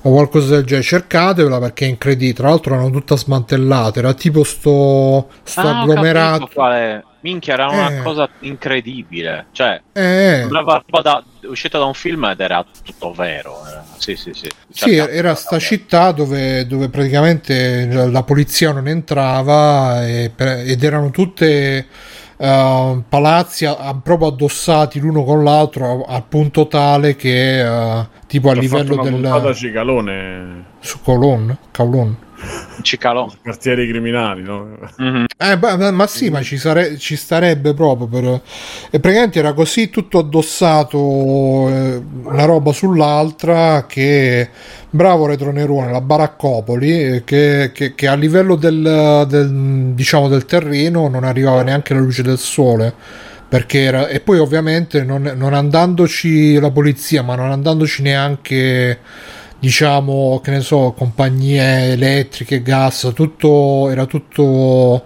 o 0.03 0.11
qualcosa 0.13 0.55
del 0.57 0.65
genere. 0.65 0.85
Cercatevela 0.87 1.59
perché 1.59 1.85
è 1.87 1.89
incredibile. 1.89 2.35
Tra 2.35 2.49
l'altro 2.49 2.75
erano 2.75 2.91
tutta 2.91 3.17
smantellate. 3.17 3.99
Era 4.01 4.15
tipo 4.15 4.43
sto, 4.45 5.29
sto 5.43 5.61
Ah, 5.61 5.81
agglomerato. 5.83 6.49
quale- 6.53 7.05
Minchia, 7.21 7.55
era 7.55 7.67
una 7.69 7.91
Eh. 7.91 8.03
cosa 8.03 8.29
incredibile. 8.41 9.47
Cioè, 9.51 9.81
Eh, 9.95 10.37
sembrava 10.43 10.85
da, 11.03 11.25
uscita 11.49 11.77
da 11.79 11.85
un 11.87 11.95
film 11.95 12.25
ed 12.27 12.39
era 12.39 12.65
tutto 12.85 13.13
vero. 13.13 13.67
era- 13.67 13.85
Sì, 13.99 14.15
sì, 14.15 14.31
sì. 14.33 14.49
Sì, 14.71 14.91
Cercate- 14.91 15.11
era 15.13 15.35
sta 15.35 15.59
città 15.59 16.13
dove, 16.13 16.67
dove 16.69 16.89
praticamente 16.89 17.87
la 18.09 18.23
polizia 18.23 18.71
non 18.73 18.87
entrava 18.87 20.07
e 20.07 20.31
ed 20.37 20.85
erano 20.85 21.11
tutte 21.11 21.87
eh, 22.37 23.03
palazzi 23.09 23.65
a- 23.65 23.77
a- 23.77 23.95
proprio 24.03 24.29
addossati 24.29 24.99
l'uno 24.99 25.25
con 25.25 25.43
l'altro 25.45 26.05
al 26.07 26.25
punto 26.29 26.67
tale 26.69 27.17
che 27.17 27.61
eh, 27.61 28.07
tipo 28.27 28.49
a 28.49 28.53
Ho 28.53 28.55
livello 28.55 28.97
del 29.03 29.21
su 30.81 31.01
Colon, 31.03 31.57
Kowloon. 31.73 32.17
Cicalò. 32.83 33.31
quartieri 33.43 33.89
criminali, 33.89 34.43
no? 34.43 34.77
Mhm. 34.99 35.25
Eh, 35.37 35.57
ma- 35.57 35.91
ma 35.91 36.07
sì, 36.07 36.31
ma 36.31 36.43
ci, 36.43 36.57
sare- 36.57 36.97
ci 36.99 37.17
starebbe 37.17 37.75
proprio 37.75 38.07
per... 38.07 38.41
E 38.91 39.01
praticamente 39.01 39.39
era 39.39 39.53
così 39.53 39.91
tutto 39.91 40.19
addossato 40.19 40.99
eh, 41.69 42.03
una 42.25 42.45
roba 42.45 42.73
sull'altra 42.73 43.87
che 43.87 44.49
bravo 44.91 45.27
Retronerone, 45.27 45.91
la 45.91 46.01
baraccopoli 46.01 47.03
eh, 47.17 47.25
che, 47.25 47.71
che- 47.75 47.95
che 47.95 48.07
a 48.07 48.15
livello 48.15 48.55
del, 48.57 49.27
del, 49.29 49.93
diciamo 49.95 50.29
del 50.29 50.45
terreno 50.47 51.09
non 51.09 51.25
arrivava 51.25 51.63
neanche 51.63 51.93
la 51.95 52.01
luce 52.01 52.23
del 52.23 52.39
sole 52.39 52.95
perché 53.49 53.81
era, 53.83 54.09
e 54.09 54.21
poi 54.21 54.39
ovviamente 54.39 55.03
non, 55.05 55.33
non 55.37 55.55
andandoci 55.55 56.59
la 56.59 56.71
polizia 56.71 57.23
ma 57.23 57.37
non 57.37 57.51
andandoci 57.53 58.03
neanche 58.03 58.99
diciamo 59.59 60.41
che 60.43 60.51
ne 60.51 60.61
so 60.61 60.95
compagnie 60.97 61.93
elettriche 61.93 62.63
gas 62.63 63.11
tutto 63.15 63.89
era 63.91 64.05
tutto 64.07 65.05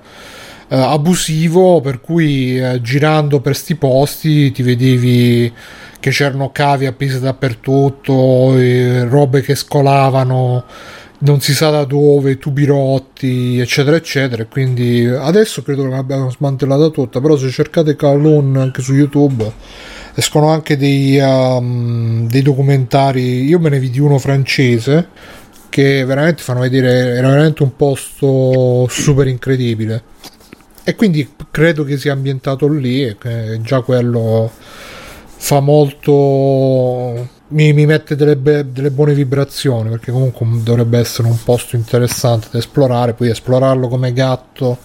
eh, 0.69 0.77
abusivo 0.77 1.81
per 1.81 2.01
cui 2.01 2.59
eh, 2.59 2.81
girando 2.81 3.41
per 3.41 3.57
sti 3.57 3.77
posti 3.77 4.51
ti 4.53 4.63
vedevi 4.63 5.53
che 6.01 6.11
c'erano 6.11 6.51
cavi 6.51 6.87
appesi 6.87 7.21
dappertutto 7.21 8.57
e 8.57 9.05
robe 9.05 9.43
che 9.43 9.55
scolavano 9.55 10.65
non 11.23 11.41
si 11.41 11.53
sa 11.53 11.71
da 11.71 11.85
dove, 11.85 12.39
tubi 12.39 12.65
rotti, 12.65 13.59
eccetera, 13.59 13.97
eccetera. 13.97 14.47
Quindi 14.47 15.05
adesso 15.07 15.63
credo 15.63 15.83
che 15.83 15.91
l'abbiano 15.91 16.31
smantellata 16.31 16.89
tutta. 16.89 17.21
Però 17.21 17.37
se 17.37 17.51
cercate 17.51 17.97
Kowloon 17.97 18.57
anche 18.57 18.83
su 18.83 18.95
YouTube 18.95 19.53
escono 20.15 20.49
anche 20.49 20.77
dei, 20.77 21.19
um, 21.19 22.29
dei 22.29 22.43
documentari. 22.43 23.45
Io 23.45 23.59
me 23.59 23.69
ne 23.71 23.79
vidi 23.79 24.01
uno 24.01 24.19
francese 24.19 25.09
che 25.69 26.05
veramente 26.05 26.43
fanno 26.43 26.61
vedere. 26.61 27.17
Era 27.17 27.29
veramente 27.29 27.63
un 27.63 27.77
posto 27.77 28.87
super 28.89 29.27
incredibile. 29.27 30.03
E 30.83 30.95
quindi 30.95 31.29
credo 31.51 31.85
che 31.85 31.99
sia 31.99 32.13
ambientato 32.13 32.67
lì 32.69 33.03
e 33.03 33.17
già 33.63 33.81
quello 33.83 34.51
fa 35.43 35.61
molto 35.61 37.29
mi, 37.49 37.73
mi 37.73 37.87
mette 37.87 38.15
delle, 38.15 38.37
be- 38.37 38.71
delle 38.73 38.91
buone 38.91 39.15
vibrazioni 39.15 39.89
perché 39.89 40.13
comunque 40.13 40.47
dovrebbe 40.63 40.99
essere 40.99 41.29
un 41.29 41.39
posto 41.43 41.77
interessante 41.77 42.49
da 42.51 42.59
esplorare 42.59 43.15
poi 43.15 43.31
esplorarlo 43.31 43.89
come 43.89 44.13
gatto 44.13 44.79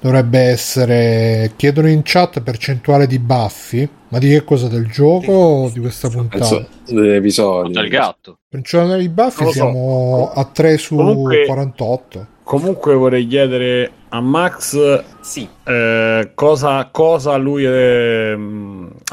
dovrebbe 0.00 0.38
essere 0.38 1.52
chiedono 1.56 1.88
in 1.88 2.00
chat 2.02 2.40
percentuale 2.42 3.06
di 3.06 3.18
baffi 3.18 3.88
ma 4.08 4.18
di 4.18 4.28
che 4.30 4.42
cosa 4.44 4.66
del 4.68 4.86
gioco 4.90 5.30
o 5.32 5.70
di 5.70 5.78
questa 5.80 6.08
puntata 6.08 6.38
Penso 6.56 6.68
dell'episodio. 6.86 7.72
Del 7.72 7.88
gatto. 7.88 8.38
percentuale 8.48 9.00
di 9.00 9.08
baffi 9.08 9.44
so. 9.44 9.50
siamo 9.52 10.32
a 10.34 10.44
3 10.44 10.76
su 10.78 10.96
Comunque- 10.96 11.44
48 11.46 12.26
Comunque 12.42 12.94
vorrei 12.94 13.28
chiedere 13.28 13.92
a 14.08 14.20
Max 14.20 15.04
Sì. 15.20 15.48
eh, 15.64 16.32
cosa, 16.34 16.88
cosa 16.90 17.36
lui 17.36 17.62
è, 17.62 18.32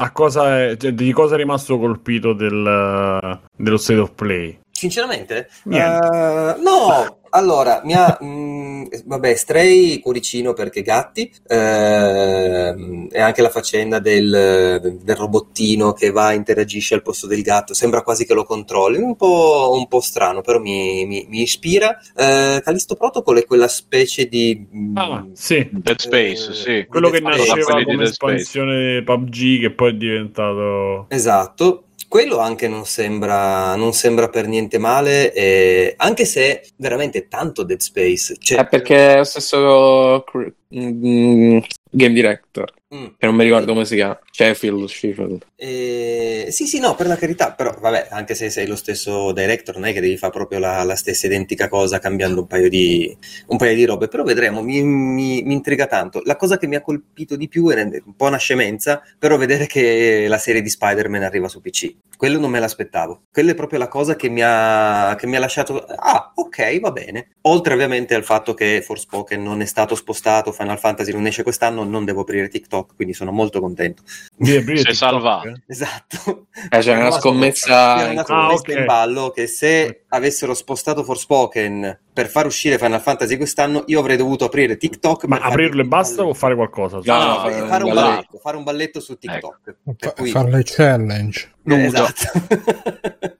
a 0.00 0.10
cosa 0.10 0.60
è, 0.60 0.76
cioè, 0.76 0.90
di 0.92 1.12
cosa 1.12 1.34
è 1.34 1.38
rimasto 1.38 1.78
colpito 1.78 2.32
del, 2.32 3.38
dello 3.56 3.76
state 3.76 4.00
of 4.00 4.10
play. 4.16 4.58
Sinceramente? 4.72 5.48
Niente. 5.64 6.06
Eh, 6.06 6.62
no, 6.62 7.17
allora, 7.30 7.80
mi 7.84 7.94
ha... 7.94 8.16
mh, 8.20 9.02
vabbè, 9.04 9.34
Stray, 9.34 10.00
cuoricino 10.00 10.52
perché 10.54 10.82
gatti, 10.82 11.30
ehm, 11.46 13.08
e 13.10 13.20
anche 13.20 13.42
la 13.42 13.50
faccenda 13.50 13.98
del, 13.98 14.98
del 15.02 15.16
robottino 15.16 15.92
che 15.92 16.10
va, 16.10 16.32
interagisce 16.32 16.94
al 16.94 17.02
posto 17.02 17.26
del 17.26 17.42
gatto, 17.42 17.74
sembra 17.74 18.02
quasi 18.02 18.24
che 18.26 18.34
lo 18.34 18.44
controlli, 18.44 18.98
un 18.98 19.16
po', 19.16 19.72
un 19.74 19.86
po' 19.88 20.00
strano, 20.00 20.40
però 20.40 20.58
mi, 20.58 21.04
mi- 21.06 21.26
mi 21.28 21.42
ispira. 21.42 21.96
Eh, 22.16 22.60
Callisto 22.64 22.94
Protocol 22.96 23.38
è 23.38 23.44
quella 23.46 23.68
specie 23.68 24.26
di... 24.28 24.66
mh, 24.70 24.96
Ah, 24.98 25.26
sì. 25.32 25.68
Dead 25.72 25.98
Space, 25.98 26.50
Eh, 26.50 26.54
sì. 26.54 26.86
Quello 26.88 27.10
che 27.10 27.20
Dead 27.20 27.32
Space. 27.34 27.54
nasceva 27.54 27.84
come 27.84 28.02
espansione 28.04 29.02
PUBG 29.04 29.60
che 29.60 29.72
poi 29.72 29.90
è 29.90 29.94
diventato... 29.94 31.06
Esatto, 31.08 31.84
quello 32.08 32.38
anche 32.38 32.66
non 32.68 32.86
sembra, 32.86 33.76
non 33.76 33.92
sembra 33.92 34.28
per 34.28 34.46
niente 34.46 34.78
male, 34.78 35.32
eh, 35.32 35.94
anche 35.98 36.24
se 36.24 36.66
veramente 36.76 37.28
tanto 37.28 37.62
Dead 37.62 37.78
Space. 37.78 38.36
Cioè, 38.38 38.58
È 38.58 38.66
perché 38.66 39.14
è 39.14 39.16
lo 39.18 39.24
stesso 39.24 40.24
cr- 40.26 40.52
mm, 40.74 41.58
game 41.90 42.14
director, 42.14 42.72
mm. 42.94 43.06
che 43.18 43.26
non 43.26 43.34
mi 43.34 43.44
ricordo 43.44 43.72
come 43.72 43.84
si 43.84 43.94
chiama. 43.94 44.18
Sheffield, 44.30 44.86
Sheffield. 44.86 45.46
Eh, 45.56 46.48
sì, 46.50 46.66
sì, 46.66 46.78
no, 46.80 46.94
per 46.94 47.06
la 47.06 47.16
carità, 47.16 47.52
però 47.52 47.74
vabbè, 47.78 48.08
anche 48.10 48.34
se 48.34 48.50
sei 48.50 48.66
lo 48.66 48.76
stesso 48.76 49.32
director, 49.32 49.76
non 49.76 49.86
è 49.86 49.92
che 49.92 50.00
devi 50.00 50.16
fare 50.16 50.32
proprio 50.32 50.58
la, 50.58 50.82
la 50.84 50.96
stessa 50.96 51.26
identica 51.26 51.68
cosa 51.68 51.98
cambiando 51.98 52.40
un 52.40 52.46
paio 52.46 52.68
di, 52.68 53.16
un 53.46 53.56
paio 53.56 53.74
di 53.74 53.84
robe, 53.84 54.08
però 54.08 54.22
vedremo, 54.22 54.62
mi, 54.62 54.82
mi- 54.82 55.42
mi 55.42 55.52
intriga 55.52 55.86
tanto. 55.86 56.22
La 56.24 56.36
cosa 56.36 56.58
che 56.58 56.66
mi 56.66 56.76
ha 56.76 56.80
colpito 56.80 57.36
di 57.36 57.48
più 57.48 57.68
è 57.68 57.80
un 57.82 58.14
po' 58.16 58.26
una 58.26 58.36
scemenza, 58.36 59.02
però 59.18 59.36
vedere 59.36 59.66
che 59.66 60.26
la 60.28 60.38
serie 60.38 60.62
di 60.62 60.68
Spider-Man 60.68 61.22
arriva 61.22 61.48
su 61.48 61.60
PC. 61.60 61.94
Quello 62.16 62.38
non 62.40 62.50
me 62.50 62.58
l'aspettavo. 62.58 63.22
Quella 63.30 63.52
è 63.52 63.54
proprio 63.54 63.78
la 63.78 63.88
cosa 63.88 64.16
che 64.16 64.28
mi 64.28 64.40
ha, 64.42 65.14
che 65.16 65.26
mi 65.26 65.36
ha 65.36 65.38
lasciato. 65.38 65.84
Ah, 65.84 66.32
ok, 66.34 66.80
va 66.80 66.90
bene. 66.90 67.36
Oltre 67.42 67.74
ovviamente 67.74 68.14
al 68.14 68.24
fatto 68.24 68.54
che 68.54 68.82
Forspoken 68.82 69.40
non 69.42 69.60
è 69.60 69.64
stato 69.64 69.94
spostato 69.94 70.52
Final 70.52 70.78
Fantasy 70.78 71.12
non 71.12 71.26
esce 71.26 71.42
quest'anno, 71.42 71.84
non 71.84 72.04
devo 72.04 72.22
aprire 72.22 72.48
TikTok, 72.48 72.77
quindi 72.86 73.14
sono 73.14 73.30
molto 73.32 73.60
contento. 73.60 74.02
Di 74.36 74.56
aprire 74.56 74.80
Sei 74.82 74.92
TikTok, 74.92 75.10
salvato. 75.10 75.48
eh? 75.48 75.60
Esatto. 75.66 76.46
Eh, 76.70 76.78
c'è 76.78 76.92
una 76.92 77.04
C'era 77.04 77.10
scommessa. 77.12 78.08
una 78.10 78.20
Ah, 78.20 78.24
scommessa 78.24 78.60
ok. 78.62 78.68
in 78.68 78.84
ballo 78.84 79.30
che 79.30 79.46
se 79.46 80.04
avessero 80.08 80.54
spostato 80.54 81.02
Forspoken 81.04 81.98
per 82.18 82.26
far 82.28 82.46
uscire 82.46 82.78
Final 82.78 83.00
Fantasy 83.00 83.36
quest'anno, 83.36 83.84
io 83.86 84.00
avrei 84.00 84.16
dovuto 84.16 84.44
aprire 84.44 84.76
TikTok. 84.76 85.26
Ma 85.26 85.38
aprirlo 85.38 85.82
e 85.82 85.84
basta 85.84 86.24
o 86.26 86.34
fare 86.34 86.56
qualcosa? 86.56 86.98
No, 87.04 87.14
No, 87.14 87.18
no, 87.24 87.26
no, 87.26 87.38
fare 87.38 87.52
fare, 87.68 87.84
un 87.84 87.94
balletto. 87.94 88.08
balletto, 88.10 88.38
fare 88.38 88.56
un 88.56 88.62
balletto 88.64 88.98
su 89.00 89.16
TikTok. 89.18 89.60
Per 89.62 89.76
Fa- 89.98 90.12
cui- 90.14 90.30
fare 90.30 90.50
le 90.50 90.62
challenge. 90.64 91.52
Eh. 91.64 91.84
Esatto. 91.84 92.22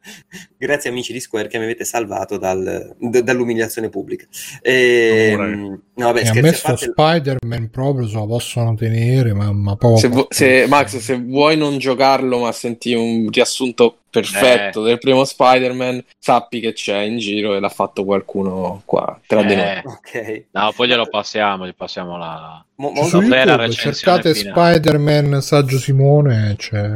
Grazie 0.57 0.91
amici 0.91 1.13
di 1.13 1.19
Square 1.21 1.49
che 1.49 1.59
mi 1.59 1.65
avete 1.65 1.85
salvato 1.85 2.37
dal- 2.39 2.95
d- 2.99 3.21
dall'umiliazione 3.23 3.89
pubblica. 3.89 4.27
E, 4.63 5.35
Non 5.37 5.83
no, 5.95 6.07
vabbè, 6.07 6.21
e 6.25 6.29
a 6.29 6.35
me 6.41 6.53
sto 6.53 6.69
parte, 6.69 6.87
Spider-Man 6.87 7.71
proprio 7.71 8.07
se 8.07 8.15
lo 8.15 8.27
possono 8.27 8.75
tenere, 8.75 9.33
ma, 9.35 9.51
ma 9.53 9.75
poco. 9.77 9.97
Se, 9.97 10.09
vu- 10.09 10.27
se- 10.29 10.67
Max, 10.69 10.99
se 10.99 11.17
vuoi 11.19 11.57
non 11.57 11.79
giocarlo, 11.79 12.39
ma 12.41 12.53
senti 12.53 12.93
un 12.95 13.29
riassunto 13.31 13.99
perfetto 14.11 14.83
del 14.83 14.99
primo 14.99 15.25
Spider-Man, 15.25 16.05
sappi 16.19 16.61
che 16.61 16.73
c'è 16.73 16.99
in 17.01 17.19
giro 17.19 17.55
e 17.55 17.61
l'ha 17.61 17.69
fatto 17.69 18.05
qualcuno 18.05 18.83
qua 18.85 19.19
tra 19.27 19.43
di 19.43 19.55
noi. 19.55 19.65
Eh, 19.65 19.83
ok. 19.85 20.45
no, 20.53 20.73
poi 20.75 20.89
glielo 20.89 21.07
passiamo, 21.07 21.67
gli 21.67 21.75
passiamo 21.75 22.17
la... 22.17 22.63
Mo- 22.77 22.95
su 23.05 23.21
YouTube 23.21 23.71
cercate 23.73 24.35
finale. 24.35 24.77
Spider-Man 24.77 25.41
Saggio 25.43 25.79
Simone 25.79 26.55
c'è 26.57 26.89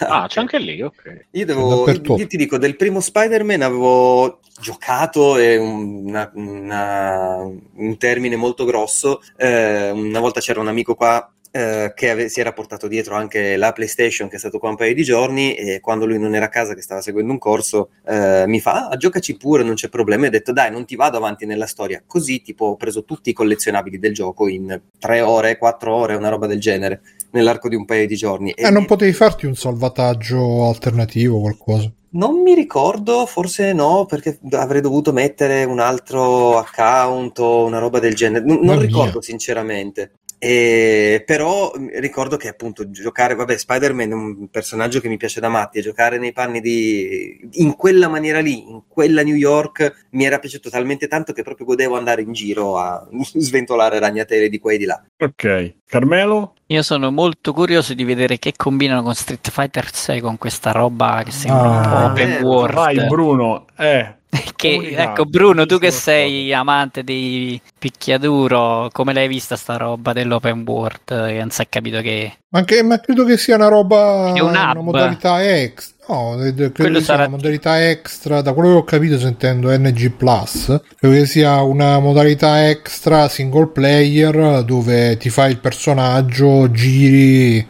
Ah, 0.00 0.26
c'è 0.28 0.38
anche 0.40 0.58
lì, 0.58 0.82
ok. 0.82 1.26
Io, 1.32 1.46
devo, 1.46 1.90
io 1.90 2.26
ti 2.26 2.36
dico, 2.36 2.58
del 2.58 2.76
primo 2.76 3.00
Spider-Man 3.00 3.62
avevo 3.62 4.40
giocato, 4.60 5.36
è 5.36 5.56
un- 5.56 6.04
una- 6.06 6.30
una- 6.34 7.36
un 7.74 7.96
termine 7.96 8.36
molto 8.36 8.64
grosso. 8.64 9.20
Eh, 9.36 9.90
una 9.90 10.20
volta 10.20 10.40
c'era 10.40 10.60
un 10.60 10.68
amico 10.68 10.94
qua 10.94 11.28
eh, 11.50 11.92
che 11.94 12.10
ave- 12.10 12.28
si 12.28 12.40
era 12.40 12.52
portato 12.52 12.86
dietro 12.86 13.14
anche 13.14 13.56
la 13.56 13.72
PlayStation, 13.72 14.28
che 14.28 14.36
è 14.36 14.38
stato 14.38 14.58
qua 14.58 14.68
un 14.68 14.76
paio 14.76 14.94
di 14.94 15.02
giorni, 15.02 15.54
e 15.54 15.80
quando 15.80 16.06
lui 16.06 16.18
non 16.18 16.34
era 16.34 16.46
a 16.46 16.48
casa, 16.48 16.74
che 16.74 16.82
stava 16.82 17.00
seguendo 17.00 17.32
un 17.32 17.38
corso, 17.38 17.90
eh, 18.06 18.44
mi 18.46 18.60
fa: 18.60 18.88
ah, 18.88 18.96
giocaci 18.96 19.36
pure, 19.36 19.62
non 19.62 19.74
c'è 19.74 19.88
problema. 19.88 20.24
E 20.24 20.28
ho 20.28 20.30
detto: 20.30 20.52
dai, 20.52 20.70
non 20.70 20.84
ti 20.84 20.96
vado 20.96 21.16
avanti 21.16 21.46
nella 21.46 21.66
storia. 21.66 22.02
Così, 22.06 22.42
tipo, 22.42 22.66
ho 22.66 22.76
preso 22.76 23.04
tutti 23.04 23.30
i 23.30 23.34
collezionabili 23.34 23.98
del 23.98 24.14
gioco 24.14 24.48
in 24.48 24.80
tre 24.98 25.20
ore, 25.20 25.58
quattro 25.58 25.94
ore, 25.94 26.14
una 26.14 26.28
roba 26.28 26.46
del 26.46 26.60
genere, 26.60 27.00
nell'arco 27.32 27.68
di 27.68 27.76
un 27.76 27.84
paio 27.84 28.06
di 28.06 28.16
giorni. 28.16 28.52
Eh, 28.52 28.70
non 28.70 28.86
potevi 28.86 29.12
farti 29.12 29.46
un 29.46 29.54
salvataggio 29.54 30.66
alternativo 30.68 31.40
qualcosa? 31.40 31.92
Non 32.12 32.42
mi 32.42 32.54
ricordo, 32.54 33.24
forse 33.24 33.72
no, 33.72 34.04
perché 34.04 34.40
avrei 34.50 34.80
dovuto 34.80 35.12
mettere 35.12 35.62
un 35.62 35.78
altro 35.78 36.58
account 36.58 37.38
o 37.38 37.64
una 37.64 37.78
roba 37.78 38.00
del 38.00 38.14
genere. 38.16 38.44
Non, 38.44 38.56
non 38.56 38.66
Mamma 38.66 38.80
ricordo 38.80 39.12
mia. 39.12 39.22
sinceramente. 39.22 40.10
E- 40.42 41.22
però 41.26 41.70
mh, 41.76 42.00
ricordo 42.00 42.38
che 42.38 42.48
appunto 42.48 42.90
giocare, 42.90 43.34
vabbè, 43.34 43.58
Spider-Man 43.58 44.10
è 44.10 44.14
un 44.14 44.48
personaggio 44.48 44.98
che 44.98 45.08
mi 45.08 45.18
piace 45.18 45.38
da 45.38 45.50
matti 45.50 45.78
e 45.78 45.82
giocare 45.82 46.18
nei 46.18 46.32
panni 46.32 46.60
di 46.62 47.38
in 47.52 47.76
quella 47.76 48.08
maniera 48.08 48.40
lì, 48.40 48.66
in 48.66 48.82
quella 48.88 49.22
New 49.22 49.34
York, 49.34 50.06
mi 50.12 50.24
era 50.24 50.38
piaciuto 50.38 50.70
talmente 50.70 51.08
tanto 51.08 51.34
che 51.34 51.42
proprio 51.42 51.66
godevo 51.66 51.96
andare 51.98 52.22
in 52.22 52.32
giro 52.32 52.78
a 52.78 53.06
sventolare 53.34 53.98
ragnatele 53.98 54.48
di 54.48 54.58
qua 54.58 54.72
e 54.72 54.78
di 54.78 54.86
là. 54.86 55.02
Ok, 55.18 55.74
Carmelo? 55.84 56.54
Io 56.68 56.82
sono 56.82 57.10
molto 57.10 57.52
curioso 57.52 57.92
di 57.92 58.04
vedere 58.04 58.38
che 58.38 58.54
combinano 58.56 59.02
con 59.02 59.14
Street 59.14 59.50
Fighter 59.50 59.92
6 59.92 60.20
con 60.20 60.38
questa 60.38 60.70
roba 60.70 61.20
che 61.22 61.32
sembra 61.32 61.68
un 61.68 61.80
po' 61.82 61.96
Ah, 61.96 62.04
open 62.06 62.30
eh, 62.30 62.40
world. 62.42 62.74
Vai 62.74 63.06
Bruno, 63.06 63.66
eh. 63.76 64.14
Che, 64.54 64.74
Comunicato, 64.74 65.10
ecco, 65.10 65.24
Bruno, 65.24 65.66
tu 65.66 65.78
che 65.78 65.90
sei 65.90 66.52
amante 66.52 67.02
di 67.02 67.60
picchiaduro, 67.78 68.88
come 68.92 69.12
l'hai 69.12 69.26
vista 69.26 69.56
sta 69.56 69.76
roba 69.76 70.12
dell'open 70.12 70.62
world? 70.66 71.00
Che 71.04 71.38
non 71.38 71.50
si 71.50 71.62
è 71.62 71.68
capito 71.68 72.00
che. 72.00 72.34
Anche, 72.50 72.82
ma 72.82 73.00
credo 73.00 73.24
che 73.24 73.36
sia 73.36 73.56
una 73.56 73.68
roba, 73.68 74.32
È 74.34 74.40
un 74.40 74.50
una 74.50 74.74
modalità 74.74 75.42
extra. 75.44 75.98
No, 76.10 76.36
credo 76.38 76.72
Quello 76.72 76.98
che 76.98 77.04
sia 77.04 77.14
sarà- 77.14 77.26
una 77.26 77.36
modalità 77.36 77.88
extra, 77.88 78.40
da 78.40 78.52
quello 78.52 78.68
che 78.70 78.74
ho 78.76 78.84
capito 78.84 79.18
sentendo 79.18 79.70
NG 79.70 80.10
Plus, 80.10 80.80
credo 80.98 81.14
che 81.14 81.26
sia 81.26 81.62
una 81.62 81.98
modalità 82.00 82.68
extra 82.68 83.28
single 83.28 83.68
player 83.68 84.64
dove 84.64 85.16
ti 85.16 85.30
fai 85.30 85.52
il 85.52 85.58
personaggio, 85.60 86.70
giri, 86.70 87.66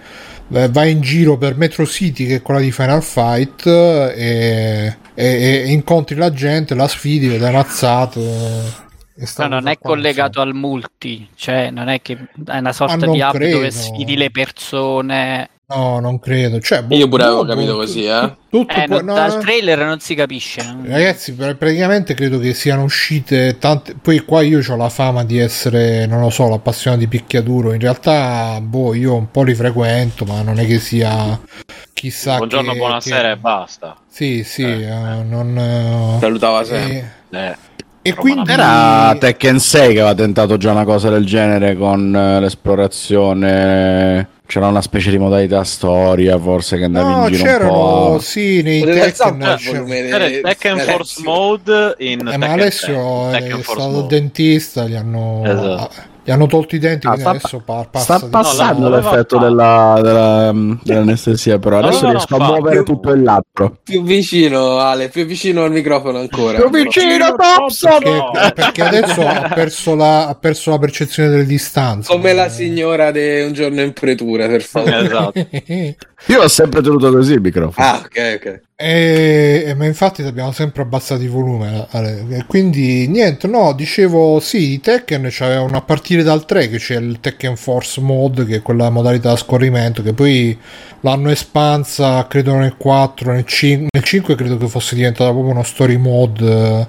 eh, 0.53 0.69
vai 0.69 0.91
in 0.91 1.01
giro 1.01 1.37
per 1.39 1.57
Metro 1.57 1.87
City 1.87 2.27
che 2.27 2.37
è 2.37 2.43
quella 2.43 2.61
di 2.61 2.73
Final 2.73 3.03
Fight 3.03 3.67
e, 3.67 4.97
e- 5.15 5.63
e 5.65 5.71
incontri 5.71 6.17
la 6.17 6.33
gente, 6.33 6.75
la 6.75 6.89
sfidi, 6.89 7.29
e 9.23 9.27
sta 9.27 9.43
No, 9.43 9.49
non 9.51 9.59
cosa 9.61 9.71
è 9.73 9.79
collegato 9.79 10.41
al 10.41 10.55
multi, 10.55 11.29
cioè 11.35 11.71
non 11.71 11.89
è 11.89 12.01
che 12.01 12.17
è 12.47 12.57
una 12.59 12.73
sorta 12.73 12.95
Ah, 12.95 12.97
non 13.07 13.13
di 13.13 13.21
app 13.21 13.35
credo. 13.35 13.57
dove 13.57 13.71
sfidi 13.71 14.17
le 14.17 14.31
persone. 14.31 15.51
No, 15.73 16.01
non 16.01 16.19
credo. 16.19 16.59
Cioè, 16.59 16.83
boh, 16.83 16.97
Io 16.97 17.07
pure 17.09 17.23
avevo 17.23 17.45
boh, 17.45 17.49
capito 17.49 17.73
boh, 17.75 17.79
così, 17.79 18.05
eh. 18.05 18.35
Tutto 18.51 18.75
Eh, 18.75 18.87
può- 18.89 19.01
no, 19.03 19.15
dal 19.15 19.35
no. 19.35 19.39
trailer 19.41 19.79
non 19.85 20.01
si 20.01 20.17
capisce. 20.17 20.61
Ragazzi, 20.83 21.33
pr- 21.35 21.55
praticamente 21.55 22.15
credo 22.15 22.41
che 22.41 22.55
siano 22.55 22.83
uscite 22.83 23.57
tante. 23.59 23.95
Poi 23.95 24.19
qua 24.25 24.43
io 24.43 24.61
ho 24.69 24.77
la 24.77 24.89
fama 24.89 25.23
di 25.23 25.39
essere, 25.39 26.07
non 26.07 26.21
lo 26.23 26.31
so, 26.31 26.49
l'appassionato 26.49 27.03
di 27.05 27.09
picchiaduro. 27.09 27.73
In 27.73 27.79
realtà, 27.79 28.59
boh, 28.61 28.95
io 28.95 29.15
un 29.15 29.31
po' 29.31 29.45
li 29.45 29.55
frequento, 29.55 30.25
ma 30.25 30.43
non 30.43 30.59
è 30.59 30.67
che 30.67 30.81
sia 30.81 31.39
chissà 31.93 32.37
Buongiorno, 32.39 32.73
che- 32.73 32.79
buonasera 32.79 33.21
che- 33.29 33.31
e 33.31 33.37
basta. 33.37 33.97
Sì, 34.11 34.43
sì, 34.43 34.63
Eh. 34.63 34.83
eh, 34.83 35.23
non. 35.23 35.57
eh, 35.57 36.17
Salutava 36.19 36.63
e, 36.63 36.65
sempre. 36.65 37.13
Eh, 37.31 37.57
e 38.03 38.15
quindi 38.15 38.51
Era 38.51 39.15
Tekken 39.17 39.59
6 39.61 39.93
che 39.93 40.01
aveva 40.01 40.15
tentato 40.17 40.57
già 40.57 40.73
una 40.73 40.85
cosa 40.85 41.11
del 41.11 41.25
genere 41.25 41.77
con 41.77 42.13
eh, 42.17 42.41
l'esplorazione. 42.41 44.29
C'era 44.51 44.67
una 44.67 44.83
specie 44.83 45.11
di 45.11 45.19
modalità 45.19 45.63
storia, 45.63 46.37
forse 46.37 46.77
che 46.77 46.83
andavi 46.83 47.09
No, 47.13 47.27
in 47.29 47.33
giro 47.35 47.45
c'erano 47.45 48.07
un 48.07 48.13
po'. 48.15 48.19
sì, 48.19 48.63
nei 48.63 48.83
Tekken. 48.83 49.57
c'era- 49.57 50.27
il 50.27 50.41
Tekken 50.43 50.79
Force 50.81 51.23
Mode 51.23 51.95
in 51.99 52.19
Eh, 52.19 52.25
Tekken 52.25 52.39
ma 52.41 52.47
Alessio 52.51 53.29
6. 53.31 53.39
è 53.39 53.43
Tekken 53.43 53.63
stato 53.63 53.89
Mode. 53.91 54.07
dentista, 54.09 54.89
gli 54.89 54.97
hanno, 54.97 55.43
Esatto. 55.45 55.91
Gli 56.23 56.31
hanno 56.31 56.47
tolto 56.47 56.75
i 56.77 56.79
denti, 56.79 57.07
Ah, 57.07 57.17
sta- 57.17 57.31
adesso 57.31 57.63
pa- 57.65 57.87
passa 57.91 58.19
Sta 58.19 58.29
passando 58.29 58.89
No, 58.89 58.97
l'effetto 58.97 59.39
della, 59.39 59.99
della, 60.03 60.53
mm, 60.53 60.73
dell'anestesia, 60.83 61.59
però 61.59 61.81
No, 61.81 61.87
adesso 61.87 62.01
no, 62.03 62.07
no, 62.07 62.13
riesco 62.13 62.35
a 62.35 62.39
fa- 62.39 62.45
muovere 62.45 62.77
più- 62.83 62.95
tutto 62.95 63.13
il 63.13 63.23
labbro. 63.23 63.79
Più 63.83 64.03
vicino, 64.03 64.79
Ale, 64.79 65.09
più 65.09 65.25
vicino 65.25 65.63
al 65.65 65.71
microfono 65.73 66.19
ancora. 66.19 66.59
Più 66.61 66.71
vicino, 66.71 67.35
Thompson! 67.35 67.99
perché, 68.33 68.53
perché 68.55 68.83
adesso 68.83 69.27
ha 69.27 69.51
perso, 69.55 69.95
la, 69.95 70.27
ha 70.29 70.35
perso 70.35 70.71
la 70.71 70.79
percezione 70.79 71.29
delle 71.31 71.47
distanze. 71.47 72.13
Come 72.13 72.33
la 72.33 72.49
signora 72.49 73.11
di 73.11 73.41
un 73.43 73.53
giorno 73.53 73.81
in 73.81 73.93
pretura, 73.93 74.47
per 74.47 74.63
favore. 74.63 74.99
Esatto. 75.05 75.47
Io 76.27 76.43
ho 76.43 76.49
sempre 76.49 76.83
tenuto 76.83 77.11
così 77.11 77.33
il 77.33 77.41
microfono. 77.41 77.87
Ah, 77.87 78.03
ok, 78.05 78.35
ok. 78.37 78.61
E, 78.77 79.65
e- 79.67 79.75
ma 79.75 79.85
infatti 79.87 80.23
abbiamo 80.23 80.53
sempre 80.53 80.83
abbassato 80.83 81.23
il 81.23 81.31
volume. 81.31 81.87
Ale. 81.91 82.25
E 82.31 82.45
quindi 82.47 83.09
niente, 83.09 83.47
no, 83.47 83.73
dicevo 83.73 84.39
sì, 84.39 84.73
i 84.73 84.81
Tekken 84.81 85.29
c'avevano 85.31 85.77
a 85.77 85.83
partire 85.83 86.23
dal 86.23 86.45
3 86.45 86.69
che 86.69 86.79
c'è 86.79 86.97
il 86.97 87.19
Tekken 87.21 87.57
Force 87.57 88.01
Mode, 88.01 88.45
che 88.45 88.57
è 88.57 88.63
quella 88.63 88.91
modalità 88.91 89.33
a 89.33 89.37
scorrimento, 89.37 90.03
che 90.03 90.13
poi 90.13 90.57
l'hanno 91.01 91.31
espansa, 91.31 92.27
credo 92.27 92.55
nel 92.55 92.77
4, 92.77 93.33
nel 93.33 93.45
5, 93.45 93.89
nel 93.91 94.05
5 94.05 94.35
credo 94.35 94.57
che 94.57 94.69
fosse 94.69 94.95
diventata 94.95 95.31
proprio 95.31 95.53
uno 95.53 95.63
story 95.63 95.97
mode. 95.97 96.89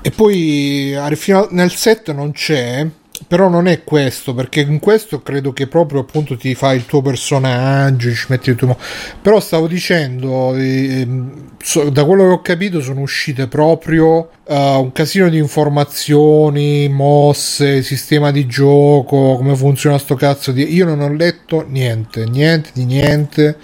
E 0.00 0.10
poi 0.10 0.96
fino 1.14 1.48
nel 1.50 1.70
7 1.72 2.12
non 2.12 2.32
c'è. 2.32 2.86
Però 3.26 3.48
non 3.48 3.66
è 3.66 3.84
questo, 3.84 4.34
perché 4.34 4.60
in 4.60 4.78
questo 4.78 5.22
credo 5.22 5.52
che 5.52 5.66
proprio 5.66 6.00
appunto 6.00 6.36
ti 6.36 6.54
fai 6.54 6.76
il 6.76 6.86
tuo 6.86 7.02
personaggio, 7.02 8.12
ci 8.12 8.26
metti 8.28 8.50
il 8.50 8.56
tuo... 8.56 8.76
Però 9.20 9.40
stavo 9.40 9.66
dicendo, 9.66 10.54
ehm, 10.54 11.56
so- 11.62 11.90
da 11.90 12.04
quello 12.04 12.24
che 12.24 12.30
ho 12.30 12.40
capito 12.42 12.80
sono 12.80 13.00
uscite 13.00 13.46
proprio 13.46 14.30
eh, 14.46 14.54
un 14.76 14.92
casino 14.92 15.28
di 15.28 15.38
informazioni, 15.38 16.88
mosse, 16.88 17.82
sistema 17.82 18.30
di 18.30 18.46
gioco, 18.46 19.36
come 19.36 19.56
funziona 19.56 19.98
sto 19.98 20.14
cazzo 20.14 20.52
di... 20.52 20.74
Io 20.74 20.84
non 20.84 21.00
ho 21.00 21.12
letto 21.12 21.64
niente, 21.66 22.24
niente 22.26 22.70
di 22.72 22.84
niente. 22.84 23.56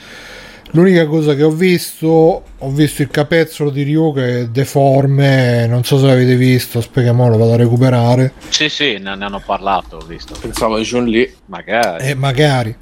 L'unica 0.73 1.07
cosa 1.07 1.35
che 1.35 1.43
ho 1.43 1.51
visto, 1.51 2.43
ho 2.59 2.71
visto 2.71 3.03
il 3.03 3.09
capezzolo 3.09 3.71
di 3.71 3.83
Ryu 3.83 4.13
che 4.15 4.41
è 4.41 4.47
deforme, 4.47 5.67
non 5.67 5.83
so 5.85 5.99
se 5.99 6.07
l'avete 6.07 6.37
visto, 6.37 6.81
spieghiamolo, 6.81 7.37
vado 7.37 7.53
a 7.55 7.57
recuperare. 7.57 8.33
Sì, 8.49 8.69
sì, 8.69 8.99
ne, 8.99 9.17
ne 9.17 9.25
hanno 9.25 9.43
parlato, 9.45 9.97
ho 9.97 10.07
visto. 10.07 10.35
Pensavo 10.41 10.77
a 10.77 10.83
Chun-Li. 10.89 11.35
Magari. 11.47 12.07
E 12.09 12.15
magari. 12.15 12.75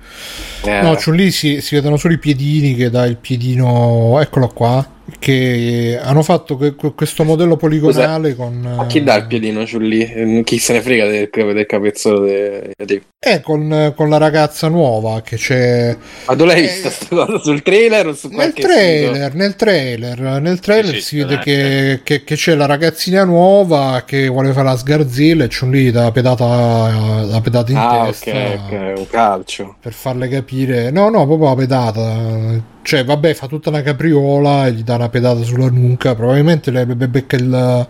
Eh, 0.64 0.80
No, 0.82 0.94
Chun-Li 0.96 1.30
si, 1.30 1.60
si 1.60 1.74
vedono 1.76 1.96
solo 1.96 2.14
i 2.14 2.18
piedini 2.18 2.74
che 2.74 2.90
dà 2.90 3.06
il 3.06 3.16
piedino, 3.16 4.18
eccolo 4.20 4.48
qua, 4.48 4.86
che 5.18 5.98
hanno 6.00 6.22
fatto 6.22 6.56
que- 6.56 6.74
que- 6.74 6.92
questo 6.94 7.24
modello 7.24 7.56
poligonale 7.56 8.34
con... 8.34 8.60
Ma 8.76 8.86
chi 8.86 9.02
dà 9.02 9.14
il 9.16 9.26
piedino 9.26 9.64
giù 9.64 9.78
lì? 9.78 10.02
Eh, 10.02 10.42
Chi 10.44 10.58
se 10.58 10.74
ne 10.74 10.82
frega 10.82 11.06
del, 11.06 11.30
del 11.32 11.66
capezzolo 11.66 12.20
de- 12.20 12.72
di... 12.84 13.00
Eh, 13.18 13.40
con, 13.40 13.92
con 13.96 14.08
la 14.10 14.18
ragazza 14.18 14.68
nuova 14.68 15.22
che 15.22 15.36
c'è... 15.36 15.96
Ma 16.26 16.36
tu 16.36 16.44
l'hai 16.44 16.58
Eh, 16.58 16.62
vista 16.62 16.90
sta 16.90 17.06
cosa 17.08 17.38
sul 17.38 17.62
trailer 17.62 18.06
o 18.08 18.14
su 18.14 18.28
Nel 18.28 18.52
trailer, 18.52 19.34
nel 19.34 19.56
trailer, 19.56 20.40
nel 20.40 20.60
trailer 20.60 20.94
sì, 20.96 21.00
si 21.00 21.16
vede 21.16 21.38
che, 21.38 22.00
che- 22.04 22.22
che 22.24 22.34
c'è 22.34 22.54
la 22.54 22.66
ragazzina 22.66 23.24
nuova 23.24 24.02
che 24.06 24.28
vuole 24.28 24.52
fare 24.52 24.66
la 24.68 24.76
sgarzilla 24.76 25.44
e 25.44 25.48
c'è 25.48 25.64
un 25.64 25.70
lì 25.70 25.90
da 25.90 26.12
pedata, 26.12 27.24
la 27.24 27.40
pedata 27.40 27.70
in? 27.72 27.78
Ah, 27.78 28.04
testa 28.06 28.30
ok, 28.30 28.60
ok, 28.66 28.98
un 28.98 29.06
calcio. 29.08 29.76
per 29.80 29.92
farle 29.94 30.28
capire. 30.28 30.90
No, 30.90 31.08
no, 31.08 31.26
proprio 31.26 31.48
la 31.48 31.54
pedata. 31.54 32.76
Cioè, 32.88 33.04
vabbè, 33.04 33.34
fa 33.34 33.46
tutta 33.48 33.68
una 33.68 33.82
capriola 33.82 34.66
e 34.66 34.72
gli 34.72 34.82
dà 34.82 34.94
una 34.94 35.10
pedata 35.10 35.42
sulla 35.42 35.68
nuca. 35.68 36.14
Probabilmente 36.14 36.70
le 36.70 36.86
be- 36.86 37.06
becca 37.06 37.36
il, 37.36 37.86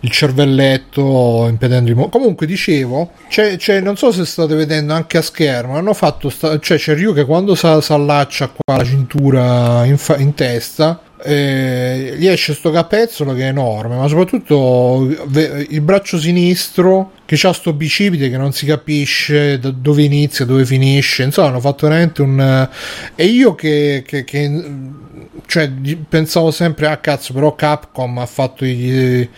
il 0.00 0.10
cervelletto 0.10 1.46
impedendo 1.48 1.88
di 1.90 1.94
mo- 1.94 2.10
Comunque, 2.10 2.46
dicevo, 2.46 3.12
c'è, 3.30 3.56
c'è- 3.56 3.80
non 3.80 3.96
so 3.96 4.12
se 4.12 4.26
state 4.26 4.54
vedendo 4.54 4.92
anche 4.92 5.16
a 5.16 5.22
schermo. 5.22 5.76
Hanno 5.76 5.94
fatto, 5.94 6.28
sta- 6.28 6.58
cioè, 6.58 6.76
c'è 6.76 6.94
Ryu 6.94 7.14
che 7.14 7.24
quando 7.24 7.54
si 7.54 7.64
allaccia 7.66 8.50
qua 8.54 8.76
la 8.76 8.84
cintura 8.84 9.86
in, 9.86 9.96
fa- 9.96 10.18
in 10.18 10.34
testa. 10.34 11.00
Eh, 11.24 12.14
gli 12.18 12.26
esce 12.26 12.54
sto 12.54 12.70
capezzolo 12.70 13.32
che 13.34 13.42
è 13.42 13.46
enorme, 13.48 13.96
ma 13.96 14.06
soprattutto 14.08 15.08
il 15.68 15.80
braccio 15.80 16.18
sinistro 16.18 17.12
che 17.24 17.36
c'ha 17.38 17.52
sto 17.52 17.72
bicipite 17.72 18.28
che 18.28 18.36
non 18.36 18.52
si 18.52 18.66
capisce 18.66 19.58
da 19.58 19.70
dove 19.70 20.02
inizia, 20.02 20.44
dove 20.44 20.64
finisce. 20.66 21.22
Insomma, 21.22 21.48
hanno 21.48 21.60
fatto 21.60 21.86
veramente 21.86 22.22
un. 22.22 22.38
eh, 22.40 22.68
E 23.14 23.24
io 23.26 23.54
che, 23.54 24.02
che- 24.06 24.24
che, 24.24 24.62
cioè, 25.46 25.70
pensavo 26.08 26.50
sempre, 26.50 26.86
ah 26.86 26.98
cazzo, 26.98 27.32
però 27.32 27.54
Capcom 27.54 28.18
ha 28.18 28.26
fatto 28.26 28.64
i, 28.64 29.28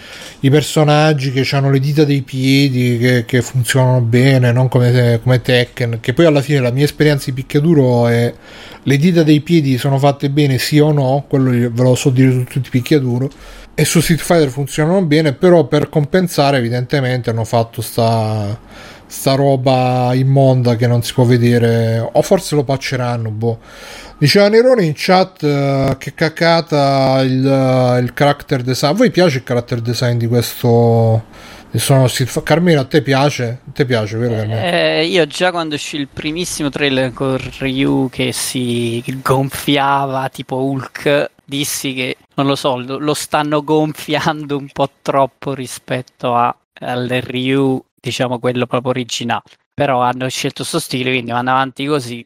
i 0.40 0.50
personaggi 0.50 1.32
che 1.32 1.46
hanno 1.54 1.70
le 1.70 1.80
dita 1.80 2.04
dei 2.04 2.22
piedi, 2.22 2.98
che, 2.98 3.24
che 3.24 3.42
funzionano 3.42 4.00
bene, 4.00 4.52
non 4.52 4.68
come, 4.68 5.20
come 5.22 5.40
Tekken. 5.40 5.98
Che 6.00 6.12
poi 6.12 6.26
alla 6.26 6.40
fine 6.40 6.60
la 6.60 6.70
mia 6.70 6.84
esperienza 6.84 7.26
di 7.26 7.32
picchiaduro 7.32 8.06
è 8.08 8.32
le 8.86 8.96
dita 8.96 9.22
dei 9.22 9.40
piedi 9.40 9.78
sono 9.78 9.98
fatte 9.98 10.28
bene 10.30 10.58
sì 10.58 10.78
o 10.78 10.92
no, 10.92 11.24
quello 11.28 11.50
ve 11.50 11.82
lo 11.82 11.94
so 11.94 12.10
dire 12.10 12.30
su 12.32 12.44
tutti 12.44 12.68
i 12.68 12.70
picchiaduro. 12.70 13.30
E 13.74 13.84
su 13.84 14.00
Street 14.00 14.20
Fighter 14.20 14.50
funzionano 14.50 15.02
bene, 15.04 15.32
però 15.32 15.64
per 15.64 15.88
compensare 15.88 16.58
evidentemente 16.58 17.30
hanno 17.30 17.44
fatto 17.44 17.82
sta, 17.82 18.56
sta 19.04 19.34
roba 19.34 20.12
immonda 20.14 20.76
che 20.76 20.86
non 20.86 21.02
si 21.02 21.12
può 21.12 21.24
vedere, 21.24 21.98
o 21.98 22.22
forse 22.22 22.54
lo 22.54 22.62
patcheranno, 22.62 23.30
boh. 23.30 23.58
Diceva 24.16 24.48
Nerone 24.48 24.84
in 24.84 24.92
chat 24.94 25.42
eh, 25.42 25.96
che 25.98 26.14
cacata 26.14 27.20
il, 27.22 27.46
eh, 27.46 27.98
il 27.98 28.12
character 28.14 28.62
design. 28.62 28.92
A 28.92 28.94
voi 28.94 29.10
piace 29.10 29.38
il 29.38 29.44
character 29.44 29.80
design 29.80 30.16
di 30.16 30.26
questo? 30.26 31.24
Sono 31.72 32.06
Carmelo, 32.44 32.82
a 32.82 32.84
te 32.84 33.02
piace? 33.02 33.58
A 33.66 33.72
te 33.72 33.84
piace, 33.84 34.16
vero 34.16 34.36
Carmelo? 34.36 34.60
Eh, 34.60 35.06
io 35.06 35.26
già 35.26 35.50
quando 35.50 35.74
uscì 35.74 35.96
il 35.96 36.06
primissimo 36.06 36.68
trailer 36.70 37.12
con 37.12 37.36
Ryu 37.58 38.08
che 38.08 38.30
si 38.30 39.02
gonfiava 39.20 40.28
tipo 40.28 40.62
Hulk, 40.62 41.30
dissi 41.44 41.92
che 41.94 42.16
non 42.34 42.46
lo 42.46 42.54
so, 42.54 42.76
lo 42.76 43.14
stanno 43.14 43.64
gonfiando 43.64 44.56
un 44.56 44.68
po' 44.72 44.88
troppo 45.02 45.52
rispetto 45.52 46.36
a, 46.36 46.56
al 46.78 47.08
Ryu, 47.08 47.82
diciamo 48.00 48.38
quello 48.38 48.66
proprio 48.66 48.92
originale. 48.92 49.42
Però 49.74 50.00
hanno 50.00 50.28
scelto 50.28 50.62
sto 50.62 50.78
stile, 50.78 51.10
quindi 51.10 51.32
vanno 51.32 51.50
avanti 51.50 51.84
così. 51.84 52.24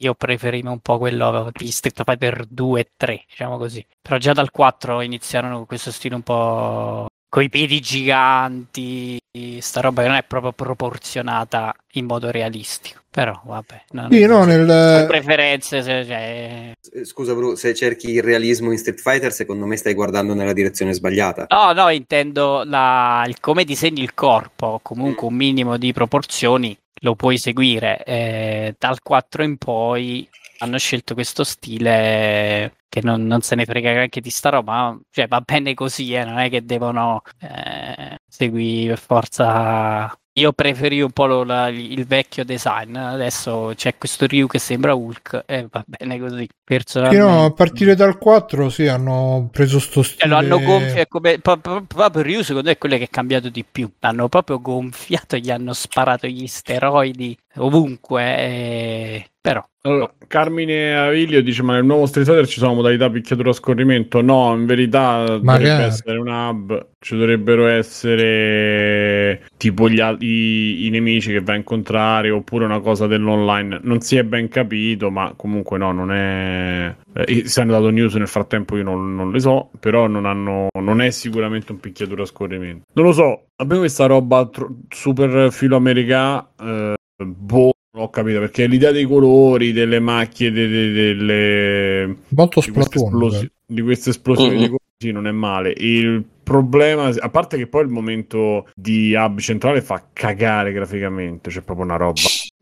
Io 0.00 0.14
preferivo 0.14 0.70
un 0.70 0.80
po' 0.80 0.98
quello 0.98 1.50
di 1.56 1.70
Street 1.70 2.02
Fighter 2.04 2.44
2 2.46 2.80
e 2.80 2.90
3, 2.94 3.24
diciamo 3.26 3.56
così. 3.56 3.84
Però 4.02 4.18
già 4.18 4.34
dal 4.34 4.50
4 4.50 5.00
iniziarono 5.00 5.56
con 5.56 5.66
questo 5.66 5.90
stile 5.92 6.14
un 6.14 6.22
po' 6.22 7.06
coi 7.30 7.48
piedi 7.48 7.80
giganti, 7.80 9.18
sta 9.60 9.80
roba 9.80 10.02
che 10.02 10.08
non 10.08 10.16
è 10.16 10.24
proprio 10.24 10.52
proporzionata 10.52 11.74
in 11.92 12.04
modo 12.04 12.30
realistico. 12.30 13.00
Però 13.10 13.40
vabbè, 13.44 13.84
non, 13.90 14.12
Sì, 14.12 14.24
no, 14.26 14.44
nel, 14.44 15.06
preferenze, 15.06 15.82
se- 15.82 16.04
cioè, 16.04 16.72
Eh, 16.92 17.04
Scusa, 17.04 17.34
Bru, 17.34 17.54
se 17.56 17.74
cerchi 17.74 18.10
il 18.10 18.22
realismo 18.22 18.70
in 18.70 18.78
Street 18.78 19.00
Fighter, 19.00 19.32
secondo 19.32 19.66
me 19.66 19.76
stai 19.76 19.94
guardando 19.94 20.34
nella 20.34 20.52
direzione 20.52 20.92
sbagliata. 20.92 21.46
No, 21.48 21.72
no, 21.72 21.88
intendo 21.88 22.62
la- 22.64 23.24
il 23.26 23.40
come 23.40 23.64
disegni 23.64 24.02
il 24.02 24.14
corpo, 24.14 24.78
comunque 24.82 25.26
un 25.26 25.34
minimo 25.34 25.76
di 25.76 25.92
proporzioni 25.92 26.76
lo 27.00 27.14
puoi 27.14 27.38
seguire. 27.38 28.02
Eh, 28.04 28.74
dal 28.78 29.02
4 29.02 29.42
in 29.42 29.56
poi 29.58 30.28
hanno 30.58 30.78
scelto 30.78 31.14
questo 31.14 31.44
stile 31.44 32.76
che 32.88 33.00
non, 33.02 33.26
non 33.26 33.40
se 33.40 33.54
ne 33.54 33.64
frega 33.64 33.92
neanche 33.92 34.20
di 34.20 34.30
sta 34.30 34.50
roba, 34.50 34.98
cioè 35.10 35.28
va 35.28 35.40
bene 35.40 35.74
così, 35.74 36.12
eh, 36.12 36.24
non 36.24 36.38
è 36.38 36.50
che 36.50 36.64
devono 36.64 37.22
eh, 37.40 38.18
seguire 38.28 38.94
per 38.94 38.98
forza. 38.98 40.19
Io 40.34 40.52
preferivo 40.52 41.06
un 41.06 41.12
po' 41.12 41.26
lo- 41.26 41.42
la- 41.42 41.68
il 41.68 42.06
vecchio 42.06 42.44
design, 42.44 42.94
adesso 42.94 43.72
c'è 43.74 43.98
questo 43.98 44.26
Ryu 44.26 44.46
che 44.46 44.60
sembra 44.60 44.94
Hulk 44.94 45.42
e 45.44 45.66
va 45.68 45.82
bene 45.84 46.20
così. 46.20 46.42
sì, 46.42 46.48
Personalmente. 46.62 47.24
no, 47.26 47.44
a 47.46 47.52
partire 47.52 47.96
dal 47.96 48.16
4 48.16 48.68
sì, 48.70 48.86
hanno 48.86 49.48
preso 49.50 49.80
sto 49.80 50.00
E 50.00 50.04
stile. 50.04 50.28
lo 50.28 50.36
hanno 50.36 50.60
gonfiato 50.60 51.06
come 51.08 51.40
pro- 51.40 51.56
pro- 51.58 51.82
proprio 51.82 52.22
Ryu 52.22 52.42
secondo 52.42 52.68
me 52.68 52.74
è 52.74 52.78
quello 52.78 52.96
che 52.96 53.04
è 53.04 53.08
cambiato 53.10 53.48
di 53.48 53.64
più 53.70 53.90
l'hanno 53.98 54.28
proprio 54.28 54.60
gonfiato 54.60 55.36
gli 55.36 55.50
hanno 55.50 55.72
sparato 55.72 56.28
gli 56.28 56.46
steroidi 56.46 57.36
ovunque 57.56 58.22
eh, 58.38 59.29
però 59.40 59.64
Allora, 59.82 60.12
Carmine 60.26 60.94
Avilio 60.94 61.42
dice: 61.42 61.62
Ma 61.62 61.72
nel 61.74 61.84
nuovo 61.84 62.04
Street 62.04 62.26
Fighter 62.26 62.46
ci 62.46 62.58
sono 62.58 62.74
modalità 62.74 63.08
picchiatura 63.08 63.50
a 63.50 63.54
scorrimento? 63.54 64.20
No, 64.20 64.54
in 64.54 64.66
verità 64.66 65.20
dovrebbe 65.24 65.44
Magari. 65.44 65.84
essere 65.84 66.18
un 66.18 66.28
hub. 66.28 66.88
Ci 66.98 67.16
dovrebbero 67.16 67.66
essere 67.66 69.46
tipo 69.56 69.88
gli 69.88 69.98
i, 70.18 70.86
i 70.86 70.90
nemici 70.90 71.32
che 71.32 71.40
va 71.40 71.54
a 71.54 71.56
incontrare, 71.56 72.28
oppure 72.30 72.66
una 72.66 72.80
cosa 72.80 73.06
dell'online. 73.06 73.80
Non 73.82 74.00
si 74.02 74.16
è 74.16 74.24
ben 74.24 74.48
capito, 74.48 75.10
ma 75.10 75.32
comunque 75.34 75.78
no, 75.78 75.92
non 75.92 76.12
è. 76.12 76.94
Eh, 77.14 77.46
se 77.48 77.60
hanno 77.62 77.72
dato 77.72 77.88
news 77.88 78.14
nel 78.16 78.28
frattempo, 78.28 78.76
io 78.76 78.82
non, 78.82 79.14
non 79.14 79.32
le 79.32 79.40
so. 79.40 79.70
Però 79.80 80.06
non 80.06 80.26
hanno. 80.26 80.68
Non 80.78 81.00
è 81.00 81.10
sicuramente 81.10 81.72
un 81.72 81.80
picchiatura 81.80 82.24
a 82.24 82.26
scorrimento. 82.26 82.84
Non 82.92 83.06
lo 83.06 83.12
so. 83.12 83.46
A 83.56 83.64
me 83.64 83.78
questa 83.78 84.04
roba 84.04 84.46
tro- 84.46 84.76
super 84.90 85.50
filoamericana. 85.50 86.46
Eh, 86.60 86.94
boh. 87.24 87.72
Non 87.92 88.04
ho 88.04 88.10
capito 88.10 88.38
perché 88.38 88.66
l'idea 88.68 88.92
dei 88.92 89.04
colori, 89.04 89.72
delle 89.72 89.98
macchie, 89.98 90.52
de- 90.52 90.68
de- 90.68 90.92
delle, 90.92 92.16
Molto 92.28 92.60
di 92.60 92.70
queste, 92.70 92.98
esplosi- 92.98 93.50
di 93.66 93.82
queste 93.82 94.10
esplosioni 94.10 94.50
Mhm. 94.54 94.58
di 94.58 94.64
colori, 94.66 94.84
sì, 94.96 95.10
non 95.10 95.26
è 95.26 95.32
male. 95.32 95.74
Il 95.76 96.24
problema, 96.44 97.08
a 97.08 97.28
parte 97.30 97.56
che 97.56 97.66
poi 97.66 97.82
il 97.82 97.88
momento 97.88 98.68
di 98.76 99.12
hub 99.14 99.40
centrale 99.40 99.82
fa 99.82 100.04
cagare 100.12 100.70
graficamente, 100.70 101.50
c'è 101.50 101.62
proprio 101.62 101.84
una 101.84 101.96
roba. 101.96 102.20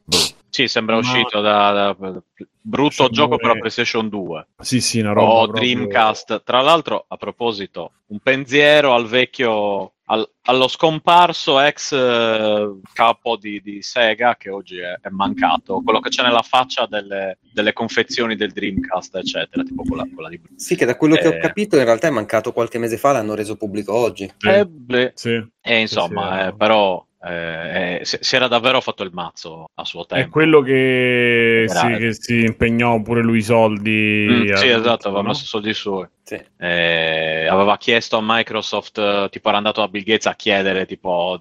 Sì, 0.51 0.67
sembra 0.67 0.95
Ma- 0.95 1.01
uscito 1.03 1.41
da, 1.43 1.95
da- 1.95 2.23
brutto 2.63 2.91
Cioè, 3.05 3.11
gioco 3.11 3.37
per 3.37 3.49
la 3.49 3.59
PlayStation 3.59 4.09
2 4.09 4.47
Sì, 4.61 4.81
sì, 4.81 4.99
una 5.01 5.13
roba 5.13 5.29
o 5.31 5.45
proprio- 5.47 5.63
Dreamcast. 5.75 6.43
Tra 6.43 6.63
l'altro, 6.63 7.05
a 7.07 7.17
proposito, 7.19 7.93
un 8.07 8.19
pensiero 8.21 8.95
al 8.95 9.07
vecchio, 9.07 9.93
al- 10.11 10.29
allo 10.45 10.69
scomparso 10.69 11.61
ex 11.61 11.93
eh, 11.93 12.81
capo 12.93 13.37
di, 13.37 13.61
di 13.63 13.83
Sega 13.83 14.37
che 14.37 14.51
oggi 14.51 14.79
è, 14.79 14.99
è 15.01 15.09
mancato, 15.11 15.81
quello 15.83 16.01
che 16.01 16.09
c'è 16.09 16.23
nella 16.23 16.43
faccia 16.43 16.87
delle, 16.87 17.39
delle 17.53 17.73
confezioni 17.73 18.35
del 18.37 18.53
Dreamcast, 18.53 19.17
eccetera, 19.17 19.63
tipo 19.63 19.83
quella, 19.83 20.07
quella 20.13 20.29
di 20.29 20.41
Sì, 20.57 20.77
che 20.77 20.85
da 20.87 20.97
quello 20.97 21.17
che 21.17 21.29
ho 21.29 21.33
Eh. 21.33 21.39
capito 21.39 21.77
in 21.77 21.85
realtà 21.85 22.09
è 22.09 22.11
mancato 22.11 22.53
qualche 22.53 22.79
mese 22.79 22.97
fa, 22.97 23.13
l'hanno 23.13 23.35
reso 23.35 23.57
pubblico 23.57 23.93
oggi. 23.95 24.31
Sì, 24.39 24.49
Eh, 24.49 24.65
beh, 24.67 25.13
sì. 25.15 25.47
e 25.61 25.81
insomma, 25.81 26.41
sì, 26.43 26.49
eh, 26.49 26.55
però 26.57 27.05
eh, 27.25 27.99
eh, 28.01 28.05
si, 28.05 28.17
si 28.21 28.37
era 28.37 28.49
davvero 28.49 28.81
fatto 28.81 29.03
il 29.03 29.11
mazzo 29.13 29.67
a 29.75 29.85
suo 29.85 30.05
È 30.05 30.15
tempo. 30.15 30.31
quello 30.31 30.63
che, 30.63 31.67
sì, 31.69 31.97
che 31.99 32.15
si 32.15 32.41
impegnò 32.45 33.03
pure 33.03 33.23
lui 33.23 33.39
i 33.39 33.43
soldi. 33.43 34.27
Mm, 34.31 34.55
sì, 34.55 34.69
esatto, 34.69 35.09
aveva 35.09 35.23
no? 35.23 35.29
messo 35.29 35.45
soldi 35.45 35.75
suoi. 35.75 36.07
Sì. 36.29 36.39
Eh, 36.59 37.47
aveva 37.51 37.79
chiesto 37.79 38.19
a 38.19 38.23
Microsoft, 38.23 38.99
eh, 38.99 39.29
tipo 39.31 39.49
era 39.49 39.57
andato 39.57 39.81
a 39.81 39.89
Bill 39.89 40.03
Gates 40.03 40.27
a 40.27 40.35
chiedere, 40.35 40.85
tipo, 40.85 41.41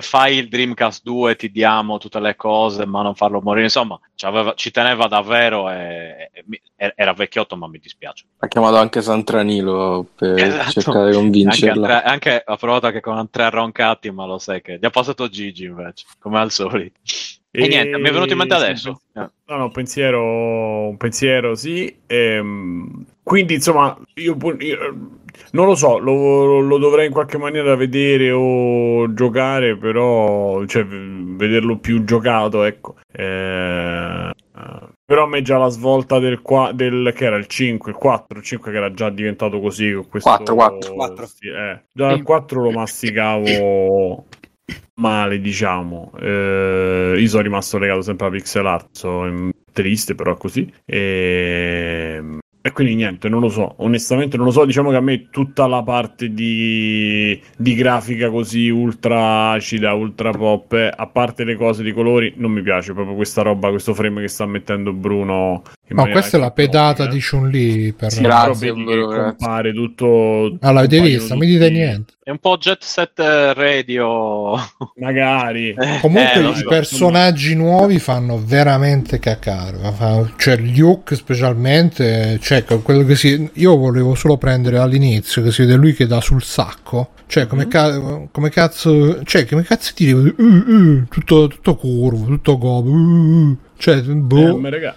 fai 0.00 0.38
il 0.38 0.48
Dreamcast 0.48 1.04
2, 1.04 1.36
ti 1.36 1.48
diamo 1.52 1.98
tutte 1.98 2.18
le 2.18 2.34
cose, 2.34 2.86
ma 2.86 3.02
non 3.02 3.14
farlo 3.14 3.40
morire. 3.40 3.66
Insomma, 3.66 3.96
ci, 4.16 4.26
aveva- 4.26 4.54
ci 4.54 4.72
teneva 4.72 5.06
davvero 5.06 5.70
e, 5.70 6.28
e 6.32 6.42
mi- 6.46 6.60
era 6.74 7.12
vecchiotto, 7.12 7.56
ma 7.56 7.68
mi 7.68 7.78
dispiace. 7.78 8.24
Ha 8.38 8.48
chiamato 8.48 8.78
anche 8.78 9.00
Santranilo 9.00 10.04
per 10.16 10.34
Esatto. 10.42 10.70
cercare 10.72 11.10
di 11.10 11.16
Anche, 11.16 11.18
convincerla. 11.20 11.70
Andrea- 11.72 12.02
anche 12.02 12.42
ha 12.44 12.56
provato 12.56 12.86
anche 12.86 13.00
con 13.00 13.30
tre 13.30 13.48
roncati, 13.50 14.10
ma 14.10 14.26
lo 14.26 14.38
sai 14.38 14.60
che 14.60 14.76
gli 14.80 14.84
ha 14.86 14.90
passato 14.90 15.28
Gigi 15.28 15.66
invece, 15.66 16.04
come 16.18 16.40
al 16.40 16.50
solito. 16.50 16.98
E, 17.52 17.68
niente, 17.68 17.96
mi 17.96 18.08
è 18.08 18.12
venuto 18.12 18.32
in 18.32 18.38
mente 18.38 18.54
adesso. 18.54 19.00
No, 19.12 19.30
no, 19.46 19.64
un 19.66 19.70
pensiero, 19.70 20.88
un 20.88 20.96
pensiero 20.96 21.54
sì. 21.54 21.96
Ehm, 22.06 23.06
quindi, 23.26 23.54
insomma, 23.54 23.98
io, 24.14 24.36
io- 24.60 25.18
non 25.50 25.66
lo 25.66 25.74
so, 25.74 25.98
lo, 25.98 26.60
lo 26.60 26.78
dovrei 26.78 27.06
in 27.06 27.12
qualche 27.12 27.38
maniera 27.38 27.74
vedere 27.74 28.30
o 28.30 29.12
giocare, 29.14 29.76
però, 29.76 30.64
cioè, 30.66 30.86
vederlo 30.86 31.76
più 31.78 32.04
giocato, 32.04 32.62
ecco. 32.62 32.94
Eh, 33.10 34.30
Però 35.04 35.24
a 35.24 35.26
me 35.26 35.42
già 35.42 35.58
la 35.58 35.70
svolta 35.70 36.20
del, 36.20 36.40
qua, 36.40 36.70
del 36.72 37.12
che 37.16 37.24
era 37.24 37.34
il 37.34 37.48
5, 37.48 37.90
il 37.90 37.96
4, 37.96 38.38
il 38.38 38.44
5 38.44 38.70
che 38.70 38.76
era 38.76 38.92
già 38.92 39.10
diventato 39.10 39.58
così 39.58 39.90
con 39.92 40.08
questo 40.08 40.28
4, 40.28 40.54
4. 40.54 40.94
Quattro. 40.94 41.26
sì, 41.26 41.48
eh. 41.48 41.82
Già 41.92 42.12
il 42.12 42.22
4 42.22 42.62
lo 42.62 42.70
masticavo 42.70 44.24
male, 45.00 45.40
diciamo. 45.40 46.12
Eh, 46.20 47.16
io 47.18 47.26
sono 47.26 47.42
rimasto 47.42 47.78
legato 47.78 48.02
sempre 48.02 48.26
a 48.28 48.30
pixel 48.30 48.66
art, 48.66 48.88
sono 48.92 49.50
triste 49.72 50.14
però 50.14 50.36
così. 50.36 50.72
E... 50.84 52.38
e 52.66 52.72
quindi 52.72 52.96
niente, 52.96 53.28
non 53.28 53.40
lo 53.40 53.48
so, 53.48 53.74
onestamente 53.76 54.36
non 54.36 54.46
lo 54.46 54.50
so, 54.50 54.64
diciamo 54.64 54.90
che 54.90 54.96
a 54.96 55.00
me 55.00 55.30
tutta 55.30 55.68
la 55.68 55.84
parte 55.84 56.32
di, 56.32 57.40
di 57.56 57.74
grafica 57.76 58.28
così 58.28 58.68
ultra 58.70 59.50
acida, 59.50 59.92
ultra 59.92 60.32
pop, 60.32 60.72
a 60.72 61.06
parte 61.06 61.44
le 61.44 61.54
cose 61.54 61.84
di 61.84 61.92
colori, 61.92 62.32
non 62.38 62.50
mi 62.50 62.62
piace 62.62 62.92
proprio 62.92 63.14
questa 63.14 63.42
roba, 63.42 63.70
questo 63.70 63.94
frame 63.94 64.20
che 64.20 64.26
sta 64.26 64.46
mettendo 64.46 64.92
Bruno. 64.92 65.62
No, 65.94 66.02
maniera 66.02 66.18
questa 66.18 66.36
è 66.36 66.40
la 66.40 66.50
pedata 66.50 67.04
iconica. 67.04 67.14
di 67.14 67.20
Chun-Li. 67.22 67.92
Per... 67.92 68.12
Sì, 68.12 68.22
Grazie, 68.22 68.72
grazie. 68.74 69.18
compare 69.20 69.72
tutto. 69.72 70.56
Ah, 70.60 70.72
l'avete 70.72 70.96
compaiono 70.96 71.18
vista? 71.18 71.36
Mi 71.36 71.46
dite 71.46 71.70
niente. 71.70 72.14
È 72.24 72.30
un 72.30 72.38
po' 72.38 72.56
jet 72.56 72.82
set 72.82 73.18
eh, 73.20 73.54
radio. 73.54 74.54
Magari. 74.96 75.74
Comunque 76.02 76.32
Eh, 76.42 76.48
i 76.48 76.54
so. 76.56 76.68
personaggi 76.68 77.54
nuovi 77.54 78.00
fanno 78.00 78.42
veramente 78.44 79.20
cacare. 79.20 79.78
Cioè 80.36 80.56
Luke 80.56 81.14
specialmente, 81.14 82.38
cioè 82.42 82.64
que- 82.64 82.82
quello 82.82 83.04
che 83.04 83.14
si... 83.14 83.48
io 83.54 83.76
volevo 83.76 84.14
solo 84.16 84.36
prendere 84.38 84.78
all'inizio, 84.78 85.42
che 85.42 85.52
si 85.52 85.62
vede 85.62 85.76
lui 85.76 85.94
che 85.94 86.06
dà 86.06 86.20
sul 86.20 86.42
sacco. 86.42 87.10
Cioè, 87.28 87.46
come, 87.46 87.66
ca- 87.68 88.26
come 88.30 88.50
cazzo... 88.50 89.22
Cioè, 89.24 89.46
come 89.46 89.62
cazzo 89.62 89.92
ti 89.94 90.06
dico? 90.06 90.18
Uh, 90.42 90.44
uh, 90.44 91.04
tutto, 91.08 91.48
tutto 91.48 91.74
curvo, 91.76 92.24
tutto 92.26 92.56
gobo. 92.58 92.90
uh, 92.90 92.94
uh. 92.94 93.56
Cioè, 93.76 93.96
Eh, 93.96 94.02
boh, 94.02 94.56
ma 94.58 94.68
raga, 94.70 94.94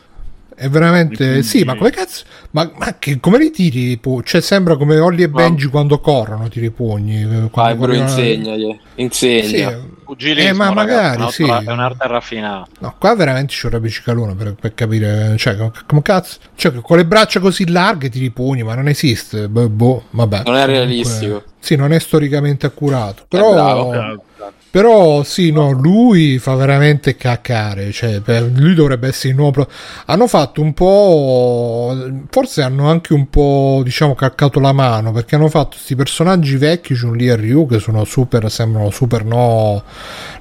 è 0.59 0.69
veramente... 0.69 1.25
Quindi- 1.25 1.43
Sì, 1.43 1.63
ma 1.63 1.75
come 1.75 1.89
cazzo... 1.91 2.23
Ma, 2.51 2.69
ma 2.77 2.95
che, 2.99 3.19
come 3.19 3.37
li 3.37 3.51
tiri 3.51 3.91
i 3.91 3.97
pugni? 3.97 4.23
Cioè, 4.25 4.41
sembra 4.41 4.75
come 4.77 4.97
Ollie 4.99 5.25
e 5.25 5.27
Ma- 5.29 5.41
Benji 5.41 5.67
quando 5.67 5.99
corrono, 5.99 6.47
tiri 6.49 6.65
i 6.67 6.71
pugni. 6.71 7.21
eh, 7.21 7.25
Vai, 7.25 7.49
quando 7.49 7.75
Bru, 7.75 7.85
corrono- 7.87 8.01
insegnagli. 8.09 8.79
Insegna. 8.95 9.69
Sì, 9.69 9.97
Pugilismo, 10.09 10.49
Eh, 10.49 10.53
ma 10.53 10.73
ragazzi, 10.73 10.83
magari, 10.83 11.13
è 11.13 11.15
un'arte- 11.17 11.31
sì. 11.31 11.43
È 11.67 11.71
un'arte 11.71 12.07
raffinata. 12.07 12.67
No, 12.79 12.95
qua 12.97 13.15
veramente 13.15 13.53
ci 13.53 13.59
vorrebbe 13.63 13.89
cicalone 13.89 14.33
per, 14.33 14.55
per 14.55 14.73
capire, 14.73 15.35
cioè, 15.37 15.55
come, 15.55 15.71
come 15.85 16.01
cazzo, 16.01 16.39
cioè, 16.55 16.73
con 16.81 16.97
le 16.97 17.05
braccia 17.05 17.39
così 17.39 17.69
larghe 17.69 18.09
tiri 18.09 18.25
i 18.25 18.31
pugni, 18.31 18.63
ma 18.63 18.73
non 18.73 18.87
esiste, 18.87 19.47
boh, 19.47 19.69
boh, 19.69 20.03
vabbè. 20.09 20.41
Non 20.45 20.55
è 20.55 20.61
Comunque, 20.65 20.65
realistico. 20.73 21.43
Sì, 21.59 21.75
non 21.75 21.93
è 21.93 21.99
storicamente 21.99 22.65
accurato, 22.65 23.21
Eh, 23.23 23.25
però, 23.27 23.53
bravo. 23.53 24.23
Però 24.71 25.23
sì, 25.23 25.51
no, 25.51 25.71
lui 25.71 26.37
fa 26.37 26.55
veramente 26.55 27.15
cacare, 27.15 27.91
cioè, 27.91 28.21
lui 28.53 28.73
dovrebbe 28.73 29.07
essere 29.07 29.29
il 29.29 29.35
nuovo... 29.35 29.51
pro- 29.51 29.69
Hanno 30.05 30.27
fatto 30.27 30.61
un 30.61 30.73
po', 30.73 31.95
forse 32.29 32.61
hanno 32.61 32.89
anche 32.89 33.13
un 33.13 33.29
po', 33.29 33.81
diciamo, 33.83 34.15
calcato 34.15 34.59
la 34.59 34.71
mano, 34.73 35.11
perché 35.11 35.35
hanno 35.35 35.49
fatto 35.49 35.69
questi 35.71 35.95
personaggi 35.95 36.55
vecchi, 36.57 36.95
Chun-Li 36.95 37.27
e 37.27 37.35
Ryu, 37.35 37.67
che 37.67 37.79
sono 37.79 38.03
super, 38.05 38.49
sembrano 38.51 38.91
super, 38.91 39.25
no, 39.25 39.83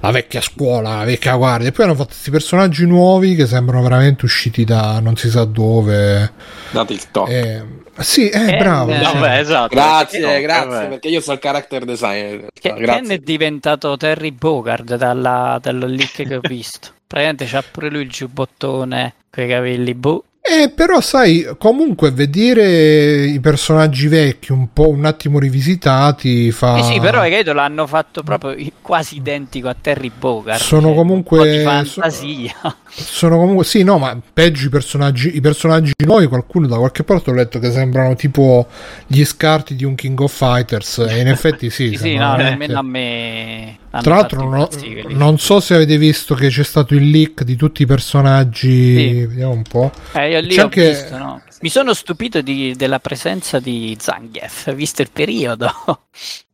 la 0.00 0.10
vecchia 0.10 0.40
scuola, 0.40 0.98
la 0.98 1.04
vecchia 1.04 1.34
guardia, 1.34 1.68
e 1.68 1.72
poi 1.72 1.86
hanno 1.86 1.94
fatto 1.94 2.10
questi 2.10 2.30
personaggi 2.30 2.86
nuovi 2.86 3.34
che 3.34 3.46
sembrano 3.46 3.82
veramente 3.82 4.24
usciti 4.24 4.64
da 4.64 5.00
non 5.00 5.16
si 5.16 5.30
sa 5.30 5.44
dove. 5.44 6.32
Da 6.70 6.84
TikTok. 6.84 7.28
Eh, 7.28 7.62
sì, 8.00 8.28
eh, 8.28 8.54
Eh, 8.54 8.56
bravo. 8.58 8.90
eh. 8.92 8.98
Vabbè, 9.00 9.38
esatto. 9.38 9.74
Grazie, 9.74 10.36
Eh, 10.36 10.40
grazie, 10.40 10.68
vabbè. 10.68 10.88
perché 10.88 11.08
io 11.08 11.20
sono 11.20 11.34
il 11.34 11.40
character 11.40 11.84
designer. 11.84 12.46
Ken 12.60 12.76
Grazie. 12.76 13.02
Ken 13.02 13.10
è 13.10 13.18
diventato 13.18 13.96
Terry 13.96 14.30
Bogard 14.32 14.96
dalla, 14.96 15.58
dal 15.60 15.78
leak 15.78 16.12
che 16.26 16.34
ho 16.36 16.40
visto. 16.40 16.90
Praticamente 17.08 17.46
c'ha 17.46 17.62
pure 17.62 17.90
lui 17.90 18.02
il 18.02 18.10
giubbottone 18.10 19.14
con 19.30 19.44
i 19.44 19.48
capelli 19.48 19.94
boh. 19.94 20.24
Eh, 20.50 20.70
però 20.70 21.02
sai, 21.02 21.46
comunque 21.58 22.10
vedere 22.10 23.26
i 23.26 23.38
personaggi 23.38 24.08
vecchi 24.08 24.50
un 24.50 24.72
po' 24.72 24.88
un 24.88 25.04
attimo 25.04 25.38
rivisitati 25.38 26.50
fa... 26.52 26.82
Sì, 26.82 26.94
sì, 26.94 27.00
però 27.00 27.20
hai 27.20 27.30
capito, 27.30 27.52
l'hanno 27.52 27.86
fatto 27.86 28.22
proprio 28.22 28.56
quasi 28.80 29.16
identico 29.16 29.68
a 29.68 29.76
Terry 29.78 30.10
Bogard. 30.16 30.58
Sono 30.60 30.88
cioè, 30.88 30.96
comunque- 30.96 31.62
fantasia. 31.62 32.54
Sono 32.88 33.36
comunque 33.36 33.64
sì, 33.64 33.82
no, 33.82 33.98
ma 33.98 34.18
peggio 34.32 34.66
i 34.66 34.70
personaggi, 34.70 35.36
i 35.36 35.40
personaggi 35.42 35.92
nuovi, 36.04 36.26
qualcuno 36.26 36.66
da 36.66 36.78
qualche 36.78 37.04
parte 37.04 37.30
ho 37.30 37.34
letto 37.34 37.58
che 37.58 37.70
sembrano 37.70 38.14
tipo 38.14 38.66
gli 39.06 39.22
scarti 39.24 39.74
di 39.76 39.84
un 39.84 39.94
King 39.94 40.18
of 40.18 40.32
Fighters 40.34 41.04
e 41.06 41.20
in 41.20 41.28
effetti 41.28 41.68
sì, 41.68 41.88
Sì, 41.92 41.96
sì, 41.96 42.14
no, 42.14 42.30
veramente- 42.36 42.66
nemmeno 42.66 42.78
a 42.78 42.82
me. 42.82 43.78
Hanno 43.98 44.02
Tra 44.02 44.14
l'altro 44.16 44.50
fatto 44.50 45.08
non, 45.14 45.38
so 45.38 45.60
se 45.60 45.74
avete 45.74 45.96
visto 45.98 46.34
che 46.34 46.48
c'è 46.48 46.64
stato 46.64 46.94
il 46.94 47.08
leak 47.10 47.42
di 47.42 47.56
tutti 47.56 47.82
i 47.82 47.86
personaggi, 47.86 48.96
Sì. 48.96 49.26
vediamo 49.26 49.52
un 49.52 49.62
po'. 49.62 49.90
Eh, 50.12 50.30
io 50.30 50.40
lì 50.40 50.48
C'è 50.54 50.60
ho 50.60 50.64
anche- 50.64 50.88
visto, 50.88 51.16
no? 51.18 51.42
Mi 51.60 51.68
sono 51.70 51.92
stupito 51.94 52.40
di- 52.40 52.74
della 52.76 53.00
presenza 53.00 53.58
di 53.58 53.96
Zangief, 54.00 54.72
visto 54.74 55.02
il 55.02 55.10
periodo. 55.12 55.70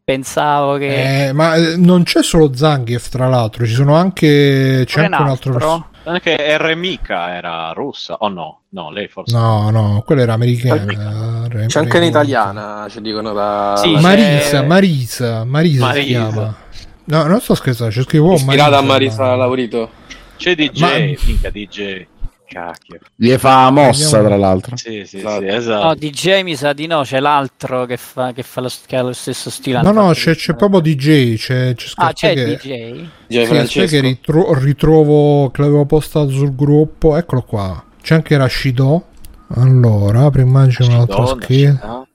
Pensavo 0.05 0.77
che... 0.77 1.29
Eh, 1.29 1.33
ma 1.33 1.55
eh, 1.55 1.77
non 1.79 2.03
c'è 2.03 2.23
solo 2.23 2.55
Zangief, 2.55 3.09
tra 3.09 3.27
l'altro, 3.27 3.65
ci 3.65 3.73
sono 3.73 3.95
anche 3.95 4.85
c'è 4.87 5.01
anche 5.01 5.23
un 5.23 5.29
altro 5.29 5.31
altro. 5.31 5.53
personaggio. 5.53 5.89
Anche 6.07 6.59
R. 6.59 6.75
Mika 6.77 7.35
era 7.35 7.73
russa, 7.73 8.17
o 8.19 8.29
no? 8.29 8.61
No, 8.71 8.91
lei 8.91 9.09
forse. 9.09 9.35
No, 9.35 9.71
no, 9.71 10.03
quello 10.05 10.21
era 10.21 10.35
americano. 10.35 10.91
eh, 10.91 11.67
C'è 11.67 11.79
anche 11.79 11.97
in 11.97 12.03
re- 12.03 12.07
italiana, 12.09 12.87
ci 12.91 13.01
dicono 13.01 13.33
da... 13.33 13.75
Sì, 13.83 13.93
Marisa, 13.99 14.61
c'è- 14.61 14.67
Marisa, 14.67 15.45
Marisa, 15.45 15.75
si 15.93 15.99
Marisa. 15.99 16.07
chiama. 16.07 16.57
No, 17.07 17.25
non 17.27 17.41
sto 17.41 17.55
scherzando, 17.55 17.93
c'è 17.93 18.03
scritto 18.03 18.25
oh, 18.25 18.35
Ispirata 18.35 18.79
a 18.79 18.83
Marisa 18.83 19.23
ma- 19.25 19.35
Laurito. 19.37 19.91
C'è 20.37 20.55
DJ, 20.55 20.81
Ma- 20.81 20.99
minchia 20.99 21.51
DJ. 21.51 22.07
Cacchio. 22.47 22.99
Gli 23.17 23.33
fa 23.37 23.71
mossa, 23.71 24.23
tra 24.23 24.37
l'altro. 24.37 24.77
Sì, 24.77 25.03
sì, 25.07 25.17
Esatto. 25.17 25.41
sì, 25.41 25.47
esatto. 25.49 25.87
No, 25.87 25.95
DJ 25.95 26.43
mi 26.43 26.55
sa 26.55 26.73
di 26.73 26.87
no, 26.87 27.01
c'è 27.03 27.19
l'altro 27.19 27.85
che 27.87 27.97
fa, 27.97 28.33
che 28.33 28.43
fa 28.43 28.61
lo, 28.61 28.71
che 28.87 28.97
ha 28.97 29.03
lo 29.03 29.13
stesso 29.13 29.51
stile. 29.51 29.81
No, 29.83 29.91
no, 29.93 30.13
c'è, 30.13 30.35
c'è 30.37 30.55
proprio 30.55 30.81
DJ, 30.81 31.37
c'è, 31.37 31.75
c'è 31.75 31.89
Ah, 31.97 32.13
c'è 32.13 32.35
che, 32.35 32.45
DJ? 32.57 33.07
Gio 33.27 33.67
Sì, 33.67 33.87
che 33.87 34.01
ritro- 34.01 34.55
ritrovo 34.59 35.51
che 35.51 35.63
l'avevo 35.63 35.85
postato 35.87 36.29
sul 36.31 36.55
gruppo, 36.55 37.17
eccolo 37.17 37.43
qua. 37.43 37.83
C'è 38.01 38.15
anche 38.15 38.37
Rashido. 38.37 39.07
Allora, 39.57 40.25
apri 40.25 40.43
immagino 40.43 40.89
un'altra 40.95 41.27
scheda. 41.27 42.07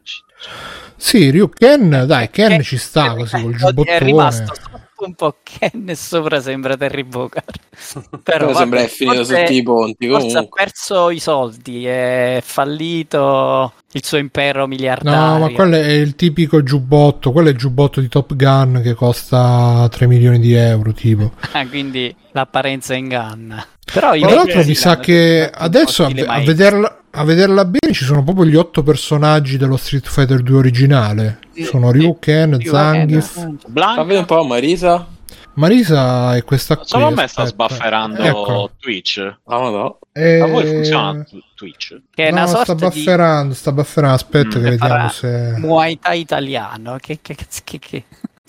Sì, 0.95 1.29
Ryu 1.31 1.49
Ken, 1.49 2.03
dai, 2.05 2.29
Ken 2.29 2.49
Ken- 2.49 2.61
ci 2.61 2.77
sta 2.77 3.13
così 3.15 3.41
col 3.41 3.53
È 3.53 3.57
giubbottone. 3.57 3.99
rimasto 3.99 4.53
sotto 4.53 4.68
un 5.06 5.14
po' 5.16 5.38
Ken 5.43 5.86
e 5.88 5.95
sopra 5.95 6.41
sembra 6.41 6.76
Terry 6.78 7.04
Bogard. 7.04 7.60
Però 8.24 8.47
Però 8.47 8.54
sembra 8.54 8.82
è 8.82 8.88
finito 8.88 9.18
forse- 9.18 9.39
sotto 9.39 9.54
i 9.54 9.64
ponti. 9.64 10.08
Forse 10.08 10.26
ha 10.28 10.30
Comunque. 10.32 10.64
perso 10.64 11.10
i 11.10 11.20
soldi, 11.20 11.86
è 11.86 12.41
fallito 12.43 13.74
il 13.91 14.04
suo 14.06 14.18
impero 14.18 14.68
miliardario. 14.68 15.20
No, 15.20 15.39
ma 15.39 15.50
quello 15.50 15.76
è 15.76 15.91
il 15.91 16.16
tipico 16.16 16.62
giubbotto, 16.64 17.32
quello 17.32 17.47
è 17.50 17.52
il 17.52 17.58
giubbotto 17.58 18.02
di 18.02 18.08
Top 18.08 18.36
Gun 18.36 18.82
che 18.84 18.93
costa 18.93 19.88
3 19.89 20.08
milioni 20.08 20.39
di 20.39 20.54
euro, 20.54 20.91
tipo. 20.93 21.32
Ah, 21.52 21.66
quindi 21.68 22.16
l'apparenza 22.32 22.93
inganna. 22.93 23.66
Però 23.91 24.16
Tra 24.16 24.34
l'altro 24.36 24.64
mi 24.64 24.76
sa 24.76 24.97
che 25.00 25.50
adesso 25.52 26.04
a, 26.04 26.12
a 26.28 26.39
vederla, 26.41 26.99
a 27.12 27.24
vederla 27.24 27.66
bene 27.66 27.93
ci 27.93 28.03
sono 28.05 28.24
proprio 28.24 28.45
gli 28.45 28.55
otto 28.55 28.84
personaggi 28.84 29.57
dello 29.57 29.78
Street 29.78 30.07
Fighter 30.07 30.41
2 30.41 30.57
originale. 30.57 31.39
Sono 31.64 31.91
Ryu, 31.91 32.18
Ken, 32.20 32.57
Più 32.57 32.70
Zangief. 32.72 33.32
Fa 33.34 33.51
Blanca, 33.68 34.01
vedere 34.03 34.20
un 34.20 34.26
po' 34.26 34.43
Marisa. 34.43 35.07
Marisa 35.55 36.36
è 36.36 36.43
questa 36.45 36.78
qui. 36.78 36.86
solo 36.88 37.07
a 37.07 37.12
me 37.12 37.28
sta 37.28 37.43
sbafferando 37.45 38.22
Ecco. 38.22 38.72
Twitch. 38.80 39.18
Ah, 39.45 39.60
ma 39.60 39.70
no. 39.70 39.99
Eh, 40.14 40.39
A 40.39 40.45
voi 40.47 40.66
funziona 40.66 41.26
Twitch? 41.55 41.99
Che 42.14 42.28
è 42.28 42.30
no, 42.32 42.38
una 42.38 42.47
sta 42.47 42.64
sorta 42.64 42.89
di 42.89 43.53
sta 43.53 43.72
bufferando. 43.74 44.14
Aspetta 44.14 44.47
Mm, 44.47 44.64
che 44.64 44.70
vediamo 44.70 44.93
farà 44.93 45.10
se... 45.10 45.53
Muay 45.57 45.99
Thai 45.99 46.20
italiano. 46.22 46.95
Che, 47.01 47.20
che, 47.22 47.36
che, 47.36 47.45
che, 47.66 47.80
che, 47.80 48.03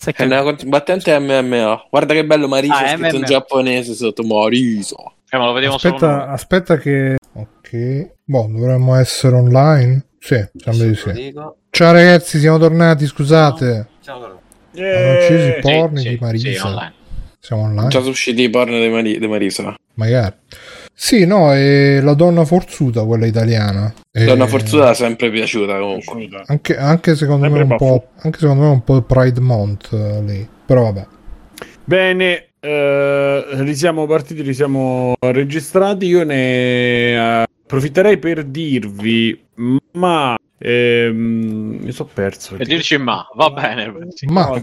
È 0.04 0.12
che- 0.12 0.24
una 0.24 0.42
combattente 0.42 1.18
MMA. 1.18 1.86
Guarda 1.90 2.14
che 2.14 2.24
bello 2.24 2.46
Marisa, 2.46 2.74
Ah, 2.78 2.86
scritto 2.96 3.06
in 3.06 3.16
MMA. 3.16 3.26
giapponese 3.26 3.94
sotto 3.94 4.22
Marisa. 4.22 4.96
Eh, 5.30 5.36
ma 5.36 5.46
lo 5.46 5.52
vediamo 5.52 5.78
solo 5.78 5.94
Aspetta, 5.94 6.16
noi. 6.16 6.28
aspetta 6.34 6.76
che... 6.78 7.16
Ok. 7.32 8.10
Boh, 8.30 8.46
dovremmo 8.48 8.94
essere 8.94 9.34
online? 9.34 10.04
Sì, 10.20 10.40
sembra 10.54 10.86
di 10.86 10.94
sì. 10.94 11.10
Dico. 11.10 11.56
Ciao 11.70 11.90
ragazzi, 11.90 12.38
siamo 12.38 12.58
tornati, 12.58 13.04
scusate. 13.04 13.88
Ciao, 14.04 14.16
allora. 14.18 14.38
Hanno 14.76 15.18
ucciso 15.18 15.46
i 15.48 15.60
porni 15.60 16.00
sì, 16.00 16.08
di 16.10 16.18
Marisa. 16.20 16.48
sì, 16.52 16.64
online. 16.64 16.92
Siamo 17.40 17.62
online? 17.62 17.88
Già 17.88 17.98
sono 17.98 18.10
usciti 18.10 18.42
i 18.42 18.48
porno 18.48 18.78
di, 18.78 18.88
Mari- 18.88 19.18
di 19.18 19.26
Marisa. 19.26 19.74
Magari. 19.94 20.36
Sì, 20.94 21.26
no, 21.26 21.52
è 21.52 22.00
la 22.00 22.14
donna 22.14 22.44
forzuta, 22.44 23.04
quella 23.04 23.26
italiana. 23.26 23.92
E- 24.12 24.26
Donna 24.26 24.46
Forzuta 24.46 24.90
è 24.90 24.94
sempre 24.94 25.28
piaciuta 25.32 25.80
comunque. 25.80 26.44
Anche, 26.46 26.76
anche 26.76 27.16
secondo 27.16 27.50
me 27.50 27.56
Sempre 27.58 27.72
un 27.72 27.76
po', 27.78 28.06
anche 28.18 28.38
secondo 28.38 28.62
me 28.62 28.68
un 28.68 28.84
po' 28.84 29.02
Pride 29.02 29.40
Month 29.40 29.88
eh, 29.92 30.22
lì. 30.22 30.48
Però 30.66 30.84
vabbè. 30.84 31.06
Bene, 31.82 32.50
eh, 32.60 33.44
risiamo 33.62 34.06
partiti, 34.06 34.42
risiamo 34.42 35.14
registrati. 35.18 36.06
Io 36.06 36.22
ne 36.22 37.42
eh, 37.42 37.46
approfitterei 37.74 38.18
per 38.18 38.44
dirvi, 38.44 39.40
ma 39.92 40.34
Ehm, 40.62 41.78
mi 41.80 41.90
sono 41.90 42.10
perso. 42.12 42.54
E 42.58 42.64
dici 42.66 42.98
ma, 42.98 43.26
va 43.34 43.48
bene. 43.48 44.08
sì. 44.10 44.26
Ma 44.26 44.44
No, 44.46 44.60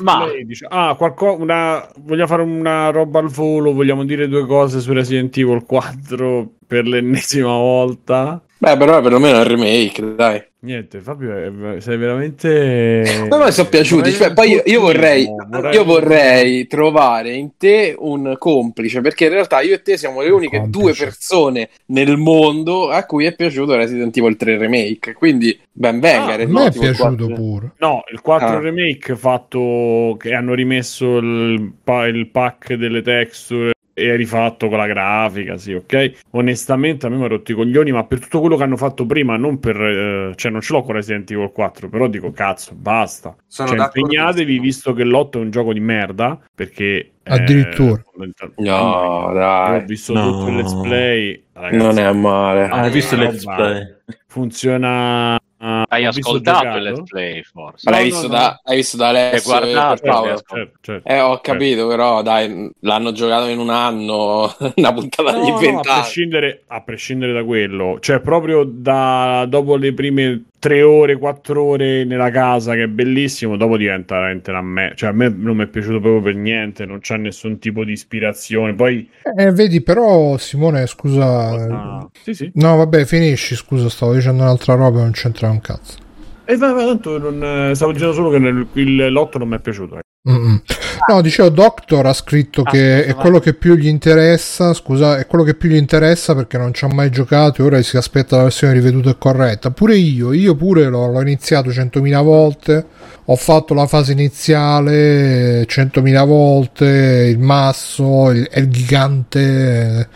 Ma- 0.00 0.26
dice- 0.44 0.66
ah, 0.68 0.96
qualco- 0.96 1.36
una, 1.38 1.88
vogliamo 1.98 2.26
fare 2.26 2.42
una 2.42 2.90
roba 2.90 3.20
al 3.20 3.28
volo, 3.28 3.72
vogliamo 3.72 4.04
dire 4.04 4.26
due 4.26 4.44
cose 4.46 4.80
su 4.80 4.92
Resident 4.92 5.36
Evil 5.36 5.62
4 5.64 6.54
per 6.66 6.88
l'ennesima 6.88 7.52
volta. 7.52 8.42
Beh, 8.60 8.76
però 8.76 9.00
perlomeno 9.00 9.36
è 9.36 9.40
un 9.42 9.48
remake, 9.48 10.14
dai. 10.16 10.42
Niente, 10.60 10.98
Fabio, 10.98 11.32
è- 11.76 11.80
sei 11.80 11.96
veramente... 11.96 13.26
Ma 13.28 13.36
a 13.36 13.44
me 13.44 13.50
sono 13.52 13.68
piaciuti. 13.68 14.10
Cioè, 14.10 14.32
poi 14.32 14.50
io, 14.50 14.62
io 14.66 14.80
vorrei, 14.80 15.28
io 15.72 15.84
vorrei 15.84 16.66
trovare 16.66 17.32
in 17.34 17.50
te 17.56 17.94
un 17.96 18.34
complice, 18.36 19.00
perché 19.00 19.26
in 19.26 19.30
realtà 19.30 19.60
io 19.60 19.74
e 19.74 19.82
te 19.82 19.96
siamo 19.96 20.20
le 20.22 20.30
uniche 20.30 20.58
complice. 20.58 20.80
due 20.82 20.92
persone 20.94 21.68
nel 21.86 22.16
mondo 22.16 22.88
a 22.90 23.04
cui 23.06 23.26
è 23.26 23.36
piaciuto 23.36 23.76
Resident 23.76 24.16
Evil 24.16 24.34
3 24.36 24.58
Remake. 24.58 25.12
Quindi 25.12 25.56
ben 25.70 26.00
venga. 26.00 26.32
Ah, 26.34 26.42
a 26.42 26.46
me 26.46 26.66
è 26.66 26.72
piaciuto 26.72 27.26
4. 27.26 27.34
pure. 27.34 27.72
No, 27.78 28.02
il 28.10 28.20
4 28.20 28.48
Ah. 28.48 28.58
remake 28.60 29.14
fatto 29.14 30.16
che 30.18 30.34
hanno 30.34 30.54
rimesso 30.54 31.18
il, 31.18 31.72
pa- 31.84 32.06
il 32.08 32.26
pack 32.30 32.74
delle 32.74 33.02
texture 33.02 33.70
e 33.98 34.16
rifatto 34.16 34.68
con 34.68 34.78
la 34.78 34.86
grafica, 34.86 35.56
sì, 35.58 35.72
ok? 35.74 36.12
Onestamente 36.30 37.06
a 37.06 37.08
me 37.08 37.16
mi 37.16 37.24
ha 37.24 37.28
rotto 37.28 37.52
i 37.52 37.54
coglioni, 37.54 37.90
ma 37.92 38.04
per 38.04 38.20
tutto 38.20 38.40
quello 38.40 38.56
che 38.56 38.62
hanno 38.62 38.76
fatto 38.76 39.04
prima, 39.06 39.36
non 39.36 39.58
per... 39.58 39.76
eh, 39.80 40.32
cioè 40.36 40.50
non 40.52 40.60
ce 40.60 40.72
l'ho 40.72 40.82
con 40.82 40.94
Resident 40.94 41.30
Evil 41.30 41.50
4, 41.52 41.88
però 41.88 42.06
dico 42.06 42.30
cazzo, 42.32 42.74
basta. 42.74 43.34
Sono 43.46 43.68
Cioè, 43.70 43.78
impegnatevi 43.78 44.58
visto 44.58 44.92
che 44.92 45.04
l'8 45.04 45.30
è 45.32 45.36
un 45.38 45.50
gioco 45.50 45.72
di 45.72 45.80
merda, 45.80 46.38
perché... 46.54 47.12
Addirittura. 47.24 48.00
fondamental- 48.10 48.52
No, 48.56 48.64
Io 48.64 48.74
ho 48.74 49.32
dai. 49.34 49.84
visto 49.84 50.14
No. 50.14 50.30
tutto 50.30 50.48
il 50.48 50.56
let's 50.56 50.74
play. 50.80 51.44
ragazzi, 51.52 51.76
Non 51.76 51.98
è 51.98 52.12
male. 52.12 52.64
Ah, 52.64 52.80
hai 52.80 52.90
visto 52.90 53.14
il 53.16 53.20
let's 53.20 53.44
play? 53.44 53.82
Funziona... 54.26 55.38
Hai 55.60 56.06
ho 56.06 56.10
visto 56.12 56.20
ascoltato 56.20 56.76
il 56.76 56.82
let's 56.84 57.02
play, 57.02 57.42
forse. 57.42 57.90
No, 57.90 57.96
visto 58.02 58.22
no, 58.22 58.28
da, 58.28 58.60
hai 58.62 58.76
visto 58.76 58.96
da 58.96 59.08
Hai 59.08 59.16
Alessio 59.16 59.50
guardato, 59.50 60.04
e 60.04 60.06
certo. 60.06 60.54
Certo, 60.54 60.78
certo. 60.80 61.08
Eh, 61.08 61.20
ho 61.20 61.40
capito, 61.40 61.88
però 61.88 62.22
dai, 62.22 62.70
l'hanno 62.80 63.10
giocato 63.10 63.46
in 63.46 63.58
un 63.58 63.70
anno, 63.70 64.54
una 64.76 64.92
puntata 64.92 65.32
No, 65.32 65.42
di 65.42 65.50
no, 65.50 65.56
a, 65.56 65.58
vent'anni. 65.58 66.00
prescindere, 66.00 66.62
a 66.68 66.80
prescindere 66.82 67.32
da 67.32 67.42
quello, 67.42 67.98
cioè 68.00 68.20
proprio 68.20 68.62
da 68.64 69.46
dopo 69.48 69.74
le 69.74 69.92
prime 69.94 70.44
tre 70.58 70.82
ore, 70.82 71.16
quattro 71.16 71.62
ore 71.62 72.04
nella 72.04 72.30
casa, 72.30 72.74
che 72.74 72.84
è 72.84 72.86
bellissimo, 72.88 73.56
dopo 73.56 73.76
diventa 73.76 74.16
veramente 74.16 74.50
una 74.50 74.62
me. 74.62 74.92
Cioè, 74.94 75.10
a 75.10 75.12
me 75.12 75.28
non 75.28 75.56
mi 75.56 75.64
è 75.64 75.66
piaciuto 75.68 76.00
proprio 76.00 76.22
per 76.22 76.34
niente, 76.34 76.84
non 76.86 77.00
c'è 77.00 77.16
nessun 77.16 77.58
tipo 77.58 77.84
di 77.84 77.92
ispirazione. 77.92 78.74
Poi, 78.74 79.08
Eh, 79.36 79.52
vedi, 79.52 79.80
però, 79.82 80.36
Simone, 80.36 80.86
scusa. 80.86 81.50
ah, 81.50 82.08
sì, 82.22 82.34
sì. 82.34 82.50
No, 82.54 82.76
vabbè, 82.76 83.04
finisci. 83.04 83.54
Scusa, 83.54 83.88
stavo 83.88 84.14
dicendo 84.14 84.42
un'altra 84.42 84.74
roba, 84.74 85.00
non 85.00 85.12
c'entra 85.12 85.50
un 85.50 85.60
cazzo. 85.60 85.96
E 86.44 86.56
va, 86.56 86.72
va, 86.72 86.84
tanto 86.86 87.18
non, 87.18 87.70
eh, 87.70 87.74
stavo 87.74 87.92
dicendo 87.92 88.14
solo 88.14 88.30
che 88.30 88.80
il 88.80 89.12
lotto 89.12 89.38
non 89.38 89.48
mi 89.48 89.56
è 89.56 89.60
piaciuto. 89.60 89.98
Eh. 90.24 90.30
Mm-mm. 90.30 90.62
No, 91.08 91.20
dicevo, 91.22 91.48
Doctor 91.48 92.04
ha 92.06 92.12
scritto 92.12 92.62
Ah, 92.62 92.70
che 92.70 93.04
è 93.06 93.14
quello 93.14 93.38
che 93.38 93.54
più 93.54 93.74
gli 93.76 93.86
interessa. 93.86 94.74
Scusa, 94.74 95.16
è 95.16 95.26
quello 95.26 95.44
che 95.44 95.54
più 95.54 95.70
gli 95.70 95.76
interessa 95.76 96.34
perché 96.34 96.58
non 96.58 96.74
ci 96.74 96.84
ha 96.84 96.88
mai 96.92 97.10
giocato 97.10 97.62
e 97.62 97.64
ora 97.64 97.80
si 97.82 97.96
aspetta 97.96 98.36
la 98.36 98.42
versione 98.42 98.74
riveduta 98.74 99.10
e 99.10 99.16
corretta. 99.16 99.70
Pure 99.70 99.96
io, 99.96 100.32
io 100.32 100.54
pure 100.54 100.84
l'ho, 100.88 101.06
l'ho 101.10 101.20
iniziato 101.22 101.70
100.000 101.70 102.22
volte. 102.22 102.84
Ho 103.30 103.36
fatto 103.36 103.74
la 103.74 103.86
fase 103.86 104.12
iniziale 104.12 105.64
100.000 105.66 106.26
volte. 106.26 106.84
Il 107.30 107.38
masso, 107.38 108.30
il, 108.30 108.48
il 108.54 108.68
gigante 108.68 110.08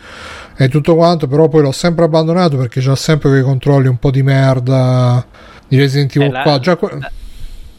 eh, 0.57 0.63
e 0.65 0.69
tutto 0.69 0.95
quanto. 0.95 1.27
Però 1.27 1.47
poi 1.47 1.61
l'ho 1.63 1.71
sempre 1.71 2.05
abbandonato 2.05 2.57
perché 2.57 2.81
c'ha 2.81 2.95
sempre 2.95 3.29
quei 3.29 3.41
controlli 3.41 3.87
un 3.87 3.97
po' 3.97 4.11
di 4.11 4.21
merda 4.21 5.25
di 5.67 5.77
Resident 5.77 6.15
Evil 6.15 6.27
Eh, 6.27 6.31
la- 6.31 6.41
4. 6.43 6.61
Già 6.61 6.75
que- 6.75 6.99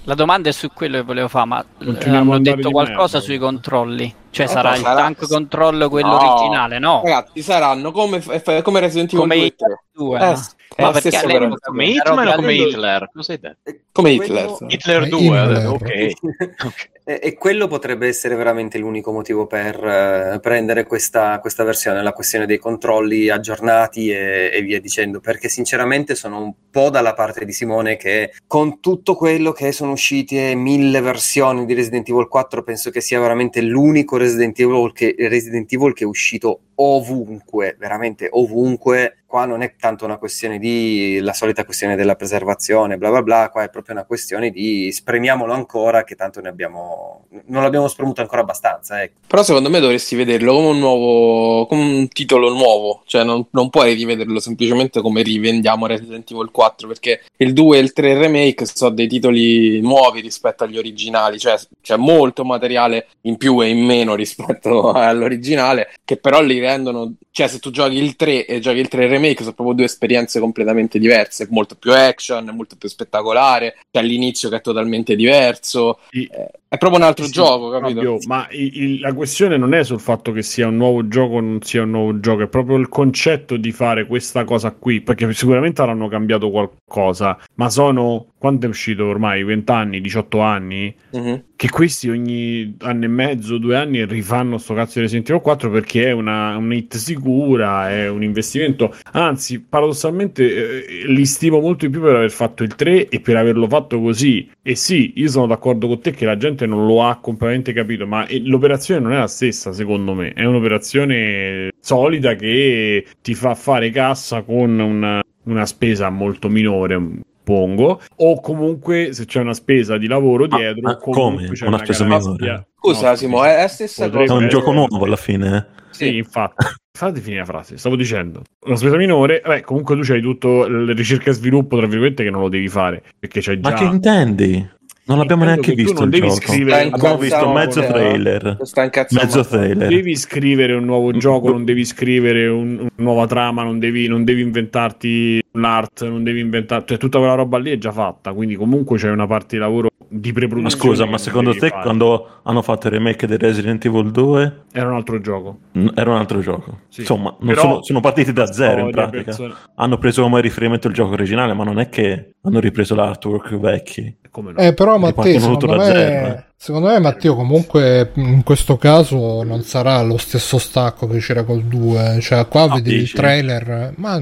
la- 0.05 0.15
domanda 0.15 0.49
è 0.49 0.53
su 0.53 0.69
quello 0.73 0.97
che 0.99 1.03
volevo 1.03 1.29
fare, 1.29 1.47
ma 1.47 1.65
eh, 1.79 2.09
hanno 2.11 2.33
andare 2.35 2.57
detto 2.57 2.71
qualcosa 2.71 3.19
merda. 3.19 3.21
sui 3.21 3.39
controlli? 3.39 4.15
Cioè 4.35 4.47
Eh, 4.47 4.49
sarà 4.49 4.75
il 4.75 4.83
sarà- 4.83 5.01
tank 5.01 5.27
controllo 5.29 5.89
quello 5.89 6.09
No. 6.09 6.33
originale, 6.35 6.79
no? 6.81 7.03
Ragazzi, 7.05 7.41
saranno 7.41 7.93
come, 7.93 8.21
f- 8.21 8.63
come 8.63 8.81
Resident 8.81 9.13
Evil 9.13 9.21
Come 9.23 9.35
2 9.37 9.45
e 9.45 9.47
i 9.47 9.55
3. 9.55 9.83
due, 9.93 10.19
Eh, 10.19 10.25
no? 10.27 10.37
sì, 10.37 10.51
è 10.77 10.83
Ma 10.83 10.91
perché. 10.91 11.59
Come 11.61 11.85
Hitman 11.87 12.27
o 12.29 12.35
come 12.35 12.55
Hitler? 12.55 13.11
Cosa 13.15 13.33
hai 13.33 13.39
detto? 13.39 13.71
Come 13.93 14.17
Quello- 14.17 14.33
Hitler. 14.41 14.57
sì. 14.57 14.65
Hitler 14.75 15.03
Eh, 15.05 15.09
2, 15.09 15.41
ho 15.41 15.47
detto, 15.47 15.79
Himmler. 15.81 16.15
ok. 16.65 16.93
E, 17.07 17.21
e 17.23 17.35
quello 17.35 17.67
potrebbe 17.69 18.09
essere 18.09 18.35
veramente 18.35 18.79
l'unico 18.79 19.13
motivo 19.13 19.47
per 19.47 19.77
eh, 19.85 20.39
prendere 20.41 20.85
questa, 20.85 21.39
questa 21.39 21.63
versione, 21.63 22.03
la 22.03 22.13
questione 22.15 22.47
dei 22.47 22.57
controlli 22.59 23.29
aggiornati 23.29 24.11
e, 24.11 24.51
e 24.53 24.63
via 24.63 24.81
dicendo, 24.81 25.21
perché 25.21 25.49
sinceramente 25.51 26.15
sono 26.15 26.41
un 26.43 26.53
po' 26.71 26.89
dalla 26.91 27.13
parte 27.13 27.45
di 27.45 27.53
Simone 27.53 27.97
che 27.99 28.33
con 28.47 28.81
tutto 28.81 29.15
quello 29.17 29.53
che 29.53 29.71
sono 29.71 29.93
uscite 29.93 30.55
mille 30.55 31.01
versioni 31.03 31.67
di 31.67 31.75
Resident 31.75 32.09
Evil 32.09 32.27
4 32.27 32.63
penso 32.65 32.89
che 32.91 33.03
sia 33.03 33.21
veramente 33.21 33.61
l'unico 33.61 34.17
Resident 34.25 34.59
Evil 34.59 34.93
che, 34.93 35.15
Resident 35.19 35.71
Evil 35.73 35.93
che 35.93 36.05
è 36.05 36.07
uscito 36.07 36.61
ovunque, 36.77 37.77
veramente 37.79 38.29
ovunque. 38.31 39.19
Qua 39.27 39.47
non 39.47 39.63
è 39.63 39.75
tanto 39.77 40.05
una 40.05 40.17
questione 40.17 40.59
di 40.59 41.19
la 41.21 41.33
solita 41.33 41.65
questione 41.65 41.97
della 41.97 42.15
preservazione, 42.15 42.97
bla 42.97 43.11
bla 43.11 43.23
bla, 43.23 43.49
qua 43.51 43.65
è 43.65 43.71
proprio 43.71 43.97
una 43.97 44.05
questione 44.05 44.51
di 44.51 44.93
spremiamolo 44.93 45.53
ancora 45.53 46.05
che 46.05 46.15
tanto 46.15 46.41
ne 46.41 46.49
abbiamo 46.49 47.27
non 47.47 47.63
l'abbiamo 47.63 47.89
spremuto 47.89 48.21
ancora 48.21 48.43
abbastanza, 48.43 49.03
ecco. 49.03 49.19
Però 49.27 49.43
secondo 49.43 49.71
me 49.71 49.81
dovresti 49.81 50.15
vederlo 50.15 50.55
come 50.55 50.69
un 50.69 50.79
nuovo, 50.79 51.67
come 51.67 51.83
un 51.83 52.09
titolo 52.09 52.51
nuovo, 52.51 53.03
cioè 53.07 53.25
non, 53.25 53.47
non 53.51 53.71
puoi 53.71 53.95
rivederlo 53.95 54.39
semplicemente 54.39 55.01
come 55.01 55.23
rivendiamo 55.23 55.87
Resident 55.87 56.31
Evil 56.31 56.51
4, 56.51 56.89
perché 56.89 57.23
il 57.39 57.53
2 57.53 57.79
e 57.79 57.81
il 57.81 57.93
3 57.93 58.15
remake 58.15 58.67
sono 58.67 58.95
dei 58.95 59.09
titoli 59.09 59.81
nuovi 59.81 60.21
rispetto 60.21 60.65
agli 60.65 60.79
originali, 60.79 61.39
cioè 61.39 61.59
c'è 61.83 61.97
molto 61.97 62.45
materiale 62.45 63.09
in 63.23 63.37
più 63.37 63.61
e 63.63 63.69
in 63.69 63.85
meno 63.85 64.15
rispetto 64.15 64.93
all'originale, 64.93 65.95
che 66.05 66.17
però 66.17 66.41
li 66.41 66.59
rendono, 66.65 67.15
cioè 67.31 67.47
se 67.49 67.59
tu 67.59 67.71
giochi 67.71 67.97
il 67.97 68.17
3 68.17 68.47
e 68.47 68.59
giochi 68.61 68.79
il 68.79 68.89
3 68.89 69.07
remake 69.07 69.43
sono 69.43 69.55
proprio 69.55 69.77
due 69.77 69.85
esperienze 69.87 70.41
completamente 70.41 70.99
diverse, 70.99 71.47
molto 71.51 71.77
più 71.77 71.93
action, 71.93 72.45
molto 72.55 72.77
più 72.77 72.89
spettacolare, 72.89 73.77
c'è 73.91 74.01
all'inizio 74.01 74.49
che 74.49 74.57
è 74.57 74.61
totalmente 74.61 75.17
diverso, 75.17 76.01
Sì. 76.11 76.25
eh, 76.33 76.51
è 76.75 76.79
proprio 76.79 77.01
un 77.01 77.07
altro 77.07 77.25
Sì, 77.25 77.33
gioco, 77.33 77.71
capito? 77.71 77.95
Fabio, 77.95 78.19
ma 78.27 78.47
il- 78.51 79.01
la 79.01 79.13
questione 79.13 79.57
non 79.57 79.75
è 79.75 79.83
sul 79.85 80.01
fatto 80.01 80.33
che 80.33 80.43
sia 80.43 80.69
un 80.69 80.77
nuovo 80.77 81.07
gioco 81.09 81.35
o 81.37 81.41
non 81.41 81.63
sia 81.63 81.83
un 81.83 81.91
nuovo 81.91 82.21
gioco, 82.21 82.43
è 82.43 82.49
proprio 82.49 82.77
il 82.77 82.89
concetto 82.89 83.57
di 83.57 83.73
fare 83.73 84.07
questa 84.07 84.45
cosa 84.45 84.73
qui, 84.73 85.01
perché 85.01 85.33
sicuramente 85.33 85.81
avranno 85.81 86.09
cambiato 86.09 86.51
qualcosa, 86.51 87.39
ma 87.55 87.69
sono, 87.71 88.27
quando 88.39 88.67
è 88.67 88.69
uscito 88.69 89.07
ormai? 89.07 89.43
20 89.45 89.71
anni, 89.73 90.01
18 90.01 90.41
anni? 90.41 90.95
Mhm. 91.13 91.45
Che 91.57 91.71
questi 91.71 92.11
ogni 92.11 92.77
anno 92.81 93.05
e 93.05 93.09
mezzo, 93.09 93.59
due 93.59 93.77
anni 93.77 94.05
rifanno 94.05 94.59
sto 94.59 94.75
cazzo 94.75 94.95
di 94.95 95.03
Resident 95.03 95.31
Evil 95.31 95.41
4 95.41 95.71
perché 95.71 96.07
è 96.09 96.11
una, 96.11 96.57
un 96.57 96.73
hit 96.73 96.97
sicura, 96.97 97.89
è 97.91 98.09
un 98.09 98.23
investimento. 98.25 98.93
Anzi, 99.13 99.61
paradossalmente 99.61 100.85
eh, 100.87 101.07
li 101.07 101.25
stimo 101.25 101.61
molto 101.61 101.87
di 101.87 101.93
più 101.93 102.01
per 102.01 102.17
aver 102.17 102.31
fatto 102.33 102.65
il 102.65 102.75
3 102.75 103.09
e 103.09 103.21
per 103.21 103.37
averlo 103.37 103.69
fatto 103.69 104.01
così. 104.01 104.51
E 104.63 104.75
sì, 104.75 105.13
io 105.17 105.29
sono 105.29 105.47
d'accordo 105.47 105.87
con 105.87 106.01
te 106.01 106.11
che 106.11 106.25
la 106.27 106.37
gente 106.37 106.64
non 106.67 106.87
lo 106.87 107.03
ha 107.05 107.17
completamente 107.17 107.73
capito, 107.73 108.07
ma 108.07 108.27
eh, 108.27 108.41
l'operazione 108.45 109.01
non 109.01 109.13
è 109.13 109.19
la 109.19 109.27
stessa, 109.27 109.73
secondo 109.73 110.15
me. 110.15 110.33
È 110.33 110.45
un'operazione 110.45 111.71
solida 111.81 112.35
che 112.35 113.07
ti 113.21 113.35
fa 113.35 113.55
fare 113.55 113.91
cassa 113.91 114.43
con 114.43 114.79
una, 114.79 115.21
una 115.45 115.67
spesa 115.67 116.11
molto 116.11 116.49
minore. 116.49 117.01
Pongo, 117.45 118.01
o 118.17 118.41
comunque 118.41 119.13
se 119.13 119.27
c'è 119.27 119.41
una 119.41 119.53
spesa 119.53 119.99
di 119.99 120.07
lavoro 120.07 120.47
dietro, 120.47 120.97
comunque 120.97 121.13
come? 121.13 121.53
c'è 121.53 121.67
Una 121.67 121.77
una 121.77 121.85
spesa 121.85 122.05
minore? 122.05 122.69
Scusa, 122.75 123.11
No, 123.11 123.17
Simo, 123.17 123.45
è 123.45 123.57
la 123.61 123.69
stessa 123.69 124.05
Potrebbe 124.07 124.25
È 124.25 124.31
un 124.31 124.37
cosa. 124.37 124.47
gioco 124.49 124.73
nuovo 124.73 125.05
alla 125.05 125.17
fine. 125.17 125.57
eh. 125.57 125.83
Sì, 125.91 126.17
infatti. 126.17 126.65
Fate 126.97 127.21
finire 127.21 127.41
la 127.41 127.47
frase, 127.47 127.77
stavo 127.77 127.97
dicendo. 127.97 128.43
Una 128.67 128.77
spesa 128.77 128.97
minore, 128.97 129.43
beh, 129.45 129.61
comunque 129.61 129.95
tu 129.95 130.01
c'hai 130.03 130.23
tutto 130.23 130.65
il 130.65 130.95
ricerca 130.95 131.31
e 131.31 131.33
sviluppo, 131.35 131.77
tra 131.77 131.87
virgolette, 131.87 132.25
che 132.25 132.31
non 132.31 132.41
lo 132.41 132.49
devi 132.49 132.69
fare, 132.69 133.03
perché 133.19 133.41
c'hai 133.43 133.61
già... 133.61 133.71
Ma 133.71 133.77
che 133.77 133.85
intendi? 133.85 134.71
Non 135.07 135.19
l'abbiamo 135.19 135.45
neanche 135.45 135.75
visto 135.75 135.93
non 136.01 136.05
il 136.05 136.11
devi 136.11 136.29
gioco. 136.29 136.41
scrivere- 136.41 136.89
Abbiamo 136.91 137.19
visto 137.19 137.49
mezzo 137.53 137.83
eh. 137.83 137.87
trailer. 137.87 138.57
Incazzando. 138.75 139.25
Mezzo 139.25 139.45
trailer. 139.45 139.89
devi 139.89 140.17
scrivere 140.17 140.73
un 140.75 140.85
nuovo 140.85 141.13
gioco, 141.13 141.51
non 141.51 141.65
devi 141.65 141.85
scrivere 141.85 142.47
un- 142.49 142.79
una 142.81 142.89
nuova 142.97 143.27
trama, 143.27 143.63
non 143.63 143.79
devi, 143.79 144.07
non 144.07 144.25
devi 144.25 144.41
inventarti 144.43 145.43
un'art, 145.53 146.07
non 146.09 146.23
devi 146.23 146.41
inventare... 146.41 146.85
Cioè, 146.87 146.99
tutta 146.99 147.19
quella 147.19 147.35
roba 147.35 147.59
lì 147.59 147.71
è 147.71 147.79
già 147.79 147.93
fatta, 147.93 148.33
quindi 148.33 148.57
comunque 148.57 148.97
c'è 148.99 149.11
una 149.11 149.27
parte 149.27 149.57
di 149.57 149.59
lavoro 149.63 149.89
di 150.07 150.29
Ma 150.29 150.35
preproduzione. 150.35 150.83
scusa, 150.83 151.03
che 151.05 151.11
ma 151.11 151.17
non 151.17 151.25
secondo 151.25 151.53
te 151.55 151.69
fare. 151.69 151.83
quando 151.83 152.29
hanno 152.45 152.63
fatto 152.63 152.87
il 152.87 152.93
remake 152.95 153.27
di 153.27 153.37
Resident 153.37 153.85
Evil 153.85 154.11
2 154.11 154.63
Era 154.73 154.89
un 154.89 154.95
altro 154.95 155.21
gioco. 155.21 155.59
n- 155.73 155.91
era 155.95 156.11
un 156.11 156.17
altro 156.17 156.41
gioco? 156.41 156.81
Sì. 156.89 157.01
Insomma, 157.01 157.35
non 157.41 157.55
sono, 157.57 157.83
sono 157.83 158.01
partiti 158.01 158.33
da 158.33 158.47
zero 158.47 158.85
in 158.87 158.91
pratica. 158.91 159.23
persone- 159.25 159.55
Hanno 159.77 159.99
preso 159.99 160.23
come 160.23 160.41
riferimento 160.41 160.89
il 160.89 160.95
gioco 160.95 161.13
originale, 161.13 161.53
ma 161.55 161.65
non 161.65 161.79
è 161.81 161.89
che 161.89 162.31
hanno 162.43 162.61
ripreso 162.61 162.95
l'artwork 162.95 163.57
vecchi. 163.59 164.17
Come 164.31 164.53
no? 164.53 164.59
Eh, 164.59 164.75
però 164.75 164.94
Ripartono 164.97 165.25
Matteo, 165.27 165.41
secondo 165.41 165.77
me, 165.77 165.85
zero, 165.85 166.27
eh. 166.27 166.45
secondo 166.57 166.89
me 166.89 166.99
Matteo 167.01 167.35
comunque 167.35 168.11
in 168.15 168.43
questo 168.43 168.77
caso 168.77 169.43
non 169.43 169.63
sarà 169.63 170.01
lo 170.03 170.17
stesso 170.19 170.59
stacco 170.59 171.07
che 171.07 171.19
c'era 171.19 171.45
col 171.45 171.63
2, 171.65 172.19
cioè 172.21 172.47
qua 172.49 172.67
No, 172.67 172.75
vedi 172.75 172.95
il 172.95 173.13
trailer, 173.13 173.93
ma 173.97 174.21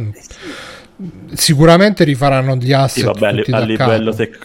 sicuramente 1.32 2.04
rifaranno 2.04 2.54
gli 2.56 2.66
Sì, 2.66 2.72
asset 2.72 3.04
vabbè, 3.04 3.26
a 3.26 3.30
li- 3.30 3.38
tutti 3.38 3.50
a 3.50 3.58
da 3.58 3.64
livello 3.64 4.14
tec- 4.14 4.38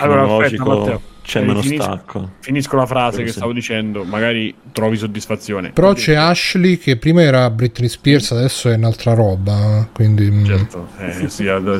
Allora, 0.00 0.20
tecnologico 0.22 0.62
aspetta, 0.70 0.78
Matteo. 0.90 1.00
c'è 1.24 1.40
meno 1.40 1.60
finisco- 1.62 1.82
stacco. 1.82 2.30
Finisco 2.40 2.76
la 2.76 2.86
frase 2.86 3.10
Quello 3.10 3.24
che 3.24 3.30
sì. 3.32 3.36
stavo 3.36 3.52
dicendo, 3.52 4.04
magari 4.04 4.54
trovi 4.72 4.96
soddisfazione. 4.96 5.70
Però 5.70 5.92
c'è 5.92 6.14
Ashley 6.14 6.78
che 6.78 6.96
prima 6.96 7.22
era 7.22 7.50
Britney 7.50 7.88
Spears, 7.88 8.30
adesso 8.32 8.68
è 8.70 8.74
un'altra 8.74 9.14
roba. 9.14 9.88
Quindi 9.92 10.30
mm, 10.30 10.44
Certo, 10.44 10.88
eh, 10.98 11.12
sì, 11.28 11.28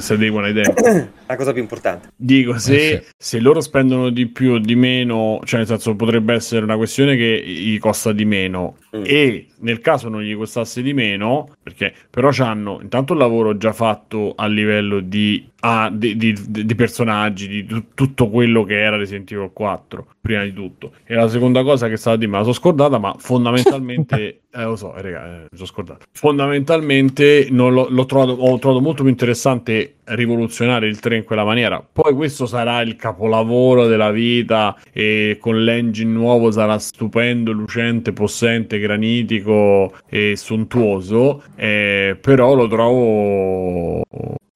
se 0.01 0.15
ai 0.49 0.53
tempi. 0.53 1.11
La 1.33 1.39
cosa 1.39 1.53
più 1.55 1.63
importante. 1.63 2.11
Dico, 2.15 2.59
se, 2.59 2.75
Eh, 2.75 3.03
sì. 3.03 3.11
se 3.17 3.41
loro 3.41 3.63
spendono 3.63 4.11
di 4.11 4.27
più 4.27 4.53
o 4.53 4.59
di 4.59 4.75
meno, 4.77 5.41
cioè 5.45 5.61
nel 5.61 5.67
senso 5.69 5.97
potrebbe 5.97 6.35
essere 6.35 6.63
una 6.63 6.77
questione 6.77 7.17
che 7.17 7.43
gli 7.47 7.79
costa 7.79 8.13
di 8.13 8.27
meno 8.27 8.77
Mm. 8.95 9.03
e 9.07 9.47
nel 9.61 9.81
caso 9.81 10.11
non 10.11 10.21
gli 10.23 10.37
costasse 10.37 10.83
di 10.83 10.93
meno, 10.93 11.49
perché 11.63 11.95
però 12.11 12.29
hanno 12.41 12.79
intanto 12.83 13.15
il 13.15 13.19
lavoro 13.19 13.57
già 13.57 13.73
fatto 13.73 14.35
a 14.37 14.47
livello 14.47 15.01
di, 15.01 15.49
ah, 15.61 15.89
di, 15.91 16.15
di- 16.17 16.37
di 16.47 16.75
personaggi, 16.75 17.49
di 17.49 17.65
tu- 17.65 17.85
tutto 17.95 18.29
quello 18.29 18.65
che 18.65 18.79
era 18.79 18.97
Resident 18.99 19.33
Evil 19.33 19.51
4, 19.55 20.09
prima 20.23 20.45
di 20.45 20.53
tutto. 20.53 20.93
E 21.05 21.15
la 21.15 21.29
seconda 21.29 21.63
cosa 21.65 21.89
che 21.89 21.97
stava 21.97 22.15
a 22.15 22.19
dire, 22.19 22.31
me 22.31 22.37
la 22.39 22.45
sono 22.45 22.55
scordata, 22.55 22.99
ma 22.99 23.15
fondamentalmente, 23.19 24.43
eh, 24.55 24.63
lo 24.63 24.77
so, 24.77 24.95
eh, 24.95 25.03
raga, 25.03 25.27
eh, 25.27 25.41
mi 25.41 25.57
sono 25.57 25.67
scordato. 25.67 26.07
Fondamentalmente 26.13 27.49
non 27.51 27.75
l'ho, 27.75 27.89
l'ho 27.91 28.07
trovato, 28.07 28.33
ho 28.33 28.59
trovato 28.59 28.81
molto 28.81 29.03
più 29.03 29.11
interessante 29.11 29.97
rivoluzionare 30.05 30.87
il 30.87 31.01
3 31.01 31.17
in 31.17 31.25
quella 31.25 31.45
maniera. 31.45 31.85
Poi 31.93 32.15
questo 32.15 32.47
sarà 32.47 32.81
il 32.83 32.95
capolavoro 32.95 33.89
della 33.89 34.13
vita 34.13 34.77
e 34.93 35.39
con 35.41 35.63
l'engine 35.65 36.13
nuovo 36.13 36.53
sarà 36.53 36.79
stupendo, 36.79 37.51
lucente, 37.51 38.13
possente, 38.13 38.79
granitico 38.79 39.93
e 40.09 40.35
sontuoso, 40.37 41.43
eh, 41.57 42.17
però 42.21 42.55
lo 42.55 42.69
trovo... 42.69 44.03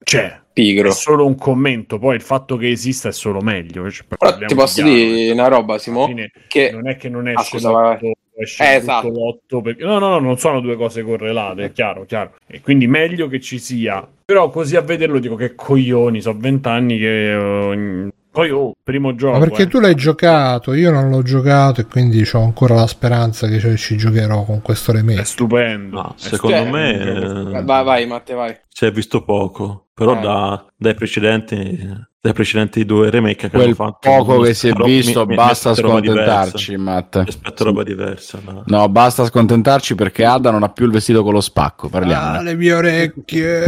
Cioè, 0.01 0.39
Pigro. 0.61 0.89
è 0.89 0.91
solo 0.91 1.25
un 1.25 1.35
commento, 1.35 1.99
poi 1.99 2.15
il 2.15 2.21
fatto 2.21 2.57
che 2.57 2.69
esista 2.69 3.09
è 3.09 3.11
solo 3.11 3.41
meglio. 3.41 3.89
cioè, 3.91 4.05
Però 4.07 4.37
ti 4.37 4.55
posso 4.55 4.81
chiaro, 4.83 4.89
dire 4.97 5.31
una 5.31 5.47
roba, 5.47 5.77
Simo, 5.77 6.11
che 6.47 6.71
non 6.71 6.87
è 6.87 6.95
che 6.97 7.09
non 7.09 7.27
Ah, 7.27 7.33
esce 7.39 7.59
l'otto, 7.61 8.11
esce 8.35 8.63
Eh, 8.63 8.75
esatto. 8.77 9.09
l'otto, 9.09 9.61
perché... 9.61 9.83
no, 9.83 9.99
no, 9.99 10.09
no, 10.09 10.19
non 10.19 10.37
sono 10.37 10.59
due 10.59 10.75
cose 10.75 11.03
correlate, 11.03 11.65
è 11.65 11.71
chiaro, 11.71 12.05
chiaro. 12.05 12.35
E 12.47 12.61
quindi 12.61 12.87
meglio 12.87 13.27
che 13.27 13.39
ci 13.39 13.59
sia. 13.59 14.07
Però 14.25 14.49
così 14.49 14.75
a 14.75 14.81
vederlo 14.81 15.19
dico 15.19 15.35
che 15.35 15.53
coglioni, 15.55 16.21
so 16.21 16.35
vent'anni 16.37 16.97
che... 16.97 17.31
eh, 17.33 18.07
poi, 18.37 18.49
oh, 18.51 18.73
primo 18.83 19.15
gioco. 19.15 19.33
Ma 19.33 19.39
perché 19.39 19.63
eh. 19.63 19.67
tu 19.67 19.79
l'hai 19.79 19.95
giocato, 19.95 20.73
io 20.73 20.91
non 20.91 21.09
l'ho 21.09 21.23
giocato 21.23 21.81
e 21.81 21.85
quindi 21.85 22.27
ho 22.31 22.41
ancora 22.41 22.75
la 22.75 22.87
speranza 22.87 23.47
che 23.47 23.75
ci- 23.77 23.97
giocherò 23.97 24.43
con 24.45 24.61
questo 24.61 24.91
È 24.91 24.95
remake. 24.95 25.23
stupendo. 25.23 26.01
No, 26.01 26.09
È 26.15 26.19
secondo 26.21 26.55
Cioè, 26.57 26.69
me 26.69 26.99
eh, 27.57 27.63
vai, 27.63 27.83
vai, 27.83 28.05
Matte, 28.05 28.33
vai. 28.33 28.55
si 28.69 28.85
è 28.85 28.91
visto 28.91 29.23
poco, 29.23 29.87
però 29.93 30.17
Eh. 30.17 30.21
da- 30.21 30.65
dai 30.75 30.93
precedenti 30.95 32.05
dai 32.19 32.33
precedenti 32.35 32.83
due 32.83 33.09
remake 33.09 33.47
che 33.47 33.49
Quel 33.49 33.63
hanno 33.67 33.73
fatto 33.75 33.99
poco 34.09 34.39
mi 34.39 34.47
che 34.47 34.53
si 34.53 34.67
è 34.67 34.73
mi- 34.75 34.83
visto, 34.85 35.21
mi- 35.21 35.27
mi 35.29 35.35
basta 35.35 35.73
roba 35.75 35.99
scontentarci. 35.99 36.75
Matt. 36.75 37.15
Mi 37.19 37.25
aspetto 37.27 37.63
roba 37.63 37.83
diversa. 37.83 38.39
no. 38.43 38.63
No, 38.65 38.89
basta 38.89 39.23
scontentarci 39.25 39.95
perché 39.95 40.25
Ada 40.25 40.51
non 40.51 40.63
ha 40.63 40.69
più 40.69 40.85
il 40.85 40.91
vestito 40.91 41.23
con 41.23 41.31
lo 41.33 41.39
spacco. 41.41 41.87
Parliamo. 41.87 42.37
Ah, 42.37 42.41
le 42.41 42.55
mie 42.55 42.73
orecchie. 42.73 43.65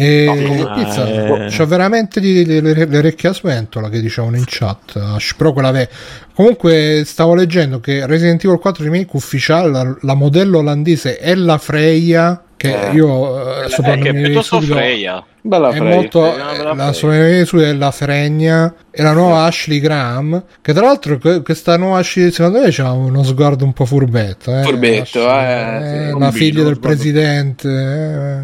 E 0.00 0.24
No, 0.58 0.70
pizza, 0.74 1.08
eh. 1.08 1.46
c'ho 1.48 1.66
veramente 1.66 2.20
di- 2.20 2.44
le, 2.44 2.60
le- 2.60 2.84
le 2.86 2.98
orecchie 2.98 3.30
a 3.30 3.32
sventola 3.34 3.88
che 3.88 4.00
dicevano 4.00 4.36
in 4.36 4.44
chat. 4.46 4.96
Ash, 4.96 5.34
Però 5.36 5.52
quella 5.52 5.70
ve- 5.72 5.88
Comunque 6.34 7.02
stavo 7.04 7.34
leggendo 7.34 7.80
che 7.80 8.06
Resident 8.06 8.44
Evil 8.44 8.58
4 8.58 8.84
Remake 8.84 9.08
ufficiale, 9.12 9.70
la, 9.70 9.96
la 10.02 10.14
modello 10.14 10.58
olandese 10.58 11.16
è 11.18 11.34
la 11.34 11.58
Freya, 11.58 12.40
che 12.58 12.88
Eh. 12.90 12.92
io 12.92 13.62
eh, 13.62 13.64
Eh, 13.66 14.12
piuttosto 14.12 14.56
subito- 14.56 14.74
Freya. 14.74 15.24
Bella 15.40 15.70
è 15.70 15.76
Frey. 15.76 15.94
molto 15.94 16.24
Sì, 16.30 16.36
bella 16.36 16.74
la 16.74 16.92
Frey. 16.92 17.44
sua 17.44 17.44
su 17.46 17.56
è 17.64 17.72
la 17.72 17.90
Fregna 17.90 18.74
e 18.90 19.02
la 19.02 19.12
nuova 19.12 19.44
Ashley 19.44 19.78
Graham 19.80 20.42
che 20.60 20.74
tra 20.74 20.84
l'altro 20.84 21.16
que- 21.16 21.40
questa 21.42 21.78
nuova 21.78 21.98
Ashley 21.98 22.30
secondo 22.30 22.58
me 22.60 22.66
ha 22.66 22.92
uno 22.92 23.22
sguardo 23.22 23.64
un 23.64 23.72
po' 23.72 23.86
furbetto 23.86 24.54
eh, 24.54 24.62
Furbetto, 24.64 25.26
Ashley, 25.26 26.08
eh, 26.08 26.12
sì. 26.12 26.18
la 26.18 26.30
figlia 26.32 26.62
del 26.64 26.74
sguardo- 26.74 26.80
presidente 26.80 27.68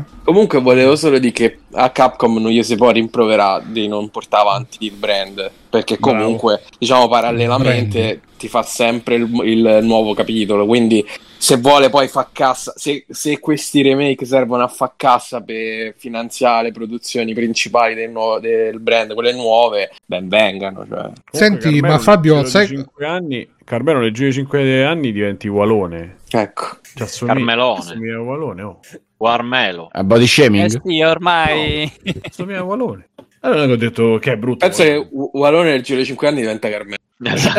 eh. 0.08 0.12
Comunque 0.24 0.60
volevo 0.60 0.96
solo 0.96 1.18
dire 1.18 1.32
che 1.32 1.58
a 1.72 1.90
Capcom 1.90 2.38
non 2.40 2.50
gli 2.50 2.62
si 2.62 2.76
può 2.76 2.90
rimproverare 2.90 3.64
di 3.66 3.86
non 3.88 4.08
portare 4.08 4.48
avanti 4.48 4.78
il 4.86 4.92
brand, 4.92 5.50
perché 5.68 5.98
Bravo. 6.00 6.22
comunque, 6.22 6.62
diciamo, 6.78 7.08
parallelamente 7.08 7.98
Brand. 8.00 8.20
ti 8.38 8.48
fa 8.48 8.62
sempre 8.62 9.16
il, 9.16 9.28
il 9.44 9.80
nuovo 9.82 10.14
capitolo, 10.14 10.64
quindi 10.64 11.04
se 11.44 11.56
vuole 11.58 11.90
poi 11.90 12.08
fa 12.08 12.30
cassa, 12.32 12.72
se, 12.74 13.04
se 13.06 13.38
questi 13.38 13.82
remake 13.82 14.24
servono 14.24 14.62
a 14.62 14.68
far 14.68 14.94
cassa 14.96 15.42
per 15.42 15.92
finanziare 15.98 16.68
le 16.68 16.72
produzioni 16.72 17.34
principali 17.34 17.94
del, 17.94 18.10
nuovo- 18.10 18.40
del 18.40 18.80
brand, 18.80 19.12
quelle 19.12 19.34
nuove, 19.34 19.90
ben 20.06 20.26
vengano. 20.26 20.86
Cioè. 20.88 21.10
Senti, 21.30 21.64
Carmelo, 21.64 21.86
ma 21.86 21.98
Fabio, 21.98 22.44
sai- 22.46 22.68
di 22.68 22.76
5 22.76 23.06
anni, 23.06 23.48
Carmelo 23.62 23.98
nel 23.98 24.14
giro 24.14 24.28
di 24.28 24.34
5 24.36 24.84
anni 24.84 25.12
diventi 25.12 25.46
Walone. 25.48 26.16
Ecco. 26.30 26.78
Ci 26.94 27.02
assomiglia- 27.02 27.36
Carmelone. 27.36 27.78
Assomiglia 27.80 28.16
a 28.16 28.22
Walone, 28.22 28.62
oh. 28.62 28.80
Warmelo. 29.18 29.88
A 29.92 30.02
body 30.02 30.24
Eh 30.24 30.26
shaming? 30.26 30.80
sì, 30.82 31.02
ormai... 31.02 31.92
Assomiglia 32.22 32.60
a 32.60 32.64
Walone. 32.64 33.08
Allora 33.40 33.70
ho 33.70 33.76
detto 33.76 34.16
che 34.18 34.32
è 34.32 34.36
brutto. 34.36 34.64
Penso 34.64 34.82
che 34.82 35.08
Walone 35.12 35.72
nel 35.72 35.82
giro 35.82 35.98
di 35.98 36.06
5 36.06 36.26
anni 36.26 36.40
diventa 36.40 36.70
Carmelo. 36.70 36.96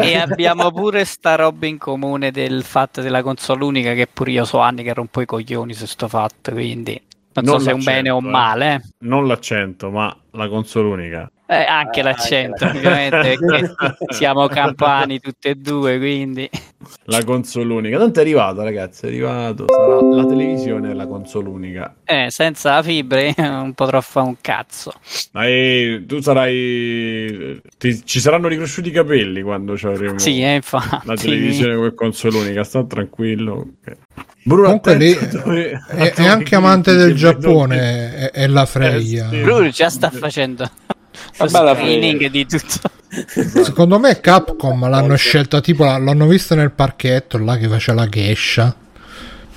E 0.02 0.16
abbiamo 0.18 0.72
pure 0.72 1.06
sta 1.06 1.36
roba 1.36 1.66
in 1.68 1.78
comune 1.78 2.32
del 2.32 2.64
fatto 2.64 3.02
della 3.02 3.22
console 3.24 3.64
unica 3.64 3.94
che 3.94 4.08
pure 4.08 4.32
io 4.32 4.46
so 4.46 4.60
anni 4.60 4.84
che 4.84 4.94
rompo 4.94 5.22
i 5.22 5.26
coglioni 5.26 5.74
su 5.74 5.86
sto 5.86 6.08
fatto, 6.08 6.52
quindi 6.52 7.02
non, 7.34 7.46
Non 7.46 7.60
so 7.60 7.60
se 7.60 7.72
è 7.72 7.74
un 7.74 7.84
bene 7.84 8.10
o 8.10 8.18
un 8.18 8.26
eh. 8.26 8.30
male. 8.30 8.74
eh. 8.76 8.82
Non 9.06 9.28
l'accento, 9.28 9.90
ma 9.90 10.16
la 10.32 10.48
console 10.48 10.88
unica. 10.90 11.30
Eh, 11.48 11.64
anche 11.64 12.02
l'accento, 12.02 12.66
ovviamente, 12.66 13.38
perché 13.40 13.76
siamo 14.14 14.48
campani 14.48 15.20
tutti 15.20 15.48
e 15.50 15.56
due, 15.56 15.98
quindi... 16.00 16.50
La 17.06 17.24
console 17.24 17.72
unica. 17.74 17.98
Tanto 18.00 18.20
è 18.20 18.22
arrivato, 18.24 18.62
ragazzi. 18.64 19.06
È 19.06 19.08
arrivato. 19.10 19.66
Sarà 19.68 20.02
la 20.02 20.26
televisione 20.26 20.90
e 20.92 20.94
la 20.94 21.06
console 21.08 21.50
unica. 21.50 21.96
Eh, 22.04 22.28
senza 22.30 22.80
la 22.80 22.84
io 22.92 23.34
non 23.38 23.74
potrò 23.74 24.02
fare 24.02 24.28
un 24.28 24.36
cazzo. 24.42 24.94
Ma 25.32 25.46
eh, 25.48 26.04
tu 26.08 26.20
sarai. 26.22 27.60
ti- 27.78 28.06
ci 28.06 28.20
saranno 28.20 28.48
ricresciuti 28.48 28.90
i 28.90 28.92
capelli 28.92 29.42
quando 29.42 29.76
ci 29.78 29.86
avremo 29.88 30.18
Sì, 30.20 30.42
eh, 30.42 30.56
infatti. 30.56 31.08
la 31.08 31.16
televisione 31.16 31.76
come 31.76 31.94
console 31.94 32.38
unica. 32.38 32.64
Sta 32.64 32.84
tranquillo. 32.86 33.54
ok. 33.84 33.98
Bruno, 34.44 34.64
Comunque 34.64 34.96
lì 34.96 35.12
attento 35.20 35.52
è, 35.52 35.72
è 35.72 36.14
dove 36.16 36.28
anche 36.30 36.56
amante 36.56 36.94
del 36.96 37.16
Giappone 37.16 38.14
è, 38.16 38.32
è 38.32 38.48
la 38.48 38.66
Freya 38.68 39.28
Eh, 39.32 39.36
sì. 39.38 39.42
Bruno 39.42 39.70
già 39.70 39.90
sta 39.90 40.12
facendo 40.12 40.70
screening 41.34 42.28
di 42.30 42.46
tutto. 42.46 42.90
secondo 43.64 43.98
me 44.00 44.20
Capcom 44.20 44.90
l'hanno 44.90 45.16
scelta 45.16 45.62
tipo 45.62 45.84
l'hanno 45.86 46.28
vista 46.28 46.56
nel 46.56 46.72
parchetto 46.72 47.38
là 47.38 47.58
che 47.58 47.68
faceva 47.68 48.02
la 48.02 48.10
geisha 48.10 48.76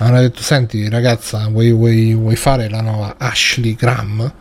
hanno 0.00 0.20
detto 0.20 0.42
senti 0.42 0.88
ragazza 0.88 1.48
vuoi, 1.50 1.72
vuoi- 1.72 2.14
vuoi 2.14 2.36
fare 2.36 2.68
la 2.68 2.80
nuova 2.80 3.16
Ashley 3.18 3.74
Graham 3.74 4.32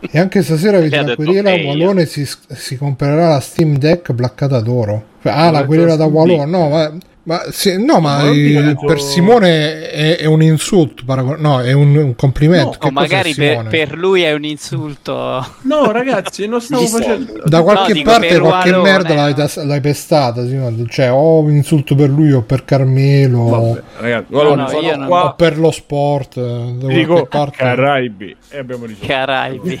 e 0.00 0.18
anche 0.18 0.42
stasera 0.42 0.78
vi 0.80 0.88
E 0.88 0.96
ha 0.96 1.02
dico 1.02 1.22
detto, 1.22 1.30
quella 1.30 1.52
"Ok". 1.52 1.64
Walone 1.66 2.06
si, 2.06 2.26
si 2.54 2.76
comprerà 2.76 3.28
la 3.28 3.40
Steam 3.40 3.76
Deck 3.76 4.12
blaccata 4.12 4.60
d'oro 4.60 5.04
ah 5.24 5.50
la 5.50 5.64
querela 5.64 5.96
da 5.96 6.06
Walone 6.06 6.46
no 6.46 6.68
ma, 6.70 6.92
ma 7.26 7.42
sì, 7.50 7.82
no 7.84 7.98
ma 8.00 8.22
il- 8.30 8.68
dico- 8.68 8.86
per 8.86 9.00
Simone 9.00 9.90
è, 9.90 10.16
è 10.18 10.24
un 10.26 10.42
insulto 10.42 11.02
no 11.38 11.60
è 11.60 11.72
un, 11.72 11.96
un 11.96 12.14
complimento 12.14 12.78
No, 12.80 12.90
magari 12.90 13.34
per, 13.34 13.66
per 13.66 13.96
lui 13.96 14.22
è 14.22 14.32
un 14.32 14.44
insulto. 14.44 15.44
No, 15.62 15.90
ragazzi, 15.90 16.46
non 16.46 16.60
stavo 16.60 16.86
facendo. 16.86 17.42
da 17.44 17.62
qualche 17.62 17.92
dico 17.94 18.10
parte 18.10 18.38
qualche 18.38 18.70
Walone. 18.70 18.90
merda 18.90 19.14
l'hai, 19.14 19.34
tas- 19.34 19.62
l'hai 19.64 19.80
pestata 19.80 20.46
Simone. 20.46 20.86
cioè 20.88 21.10
o 21.10 21.40
un 21.40 21.50
insulto 21.52 21.94
per 21.96 22.10
lui 22.10 22.30
o 22.32 22.42
per 22.42 22.64
Carmelo 22.64 23.44
Vabbè, 23.44 23.82
ragazzi, 23.98 24.32
Walone, 24.32 24.62
no, 24.62 24.68
sono 24.68 24.80
io 24.82 24.96
non- 24.96 25.04
o 25.04 25.08
qua. 25.08 25.34
per 25.36 25.58
lo 25.58 25.70
sport 25.72 26.36
eh, 26.36 26.74
da 26.78 26.86
dico 26.86 27.26
parte 27.26 27.56
Caraibi 27.58 28.36
e 28.50 28.58
abbiamo 28.58 28.84
risolto. 28.86 29.06
Caraibi. 29.08 29.80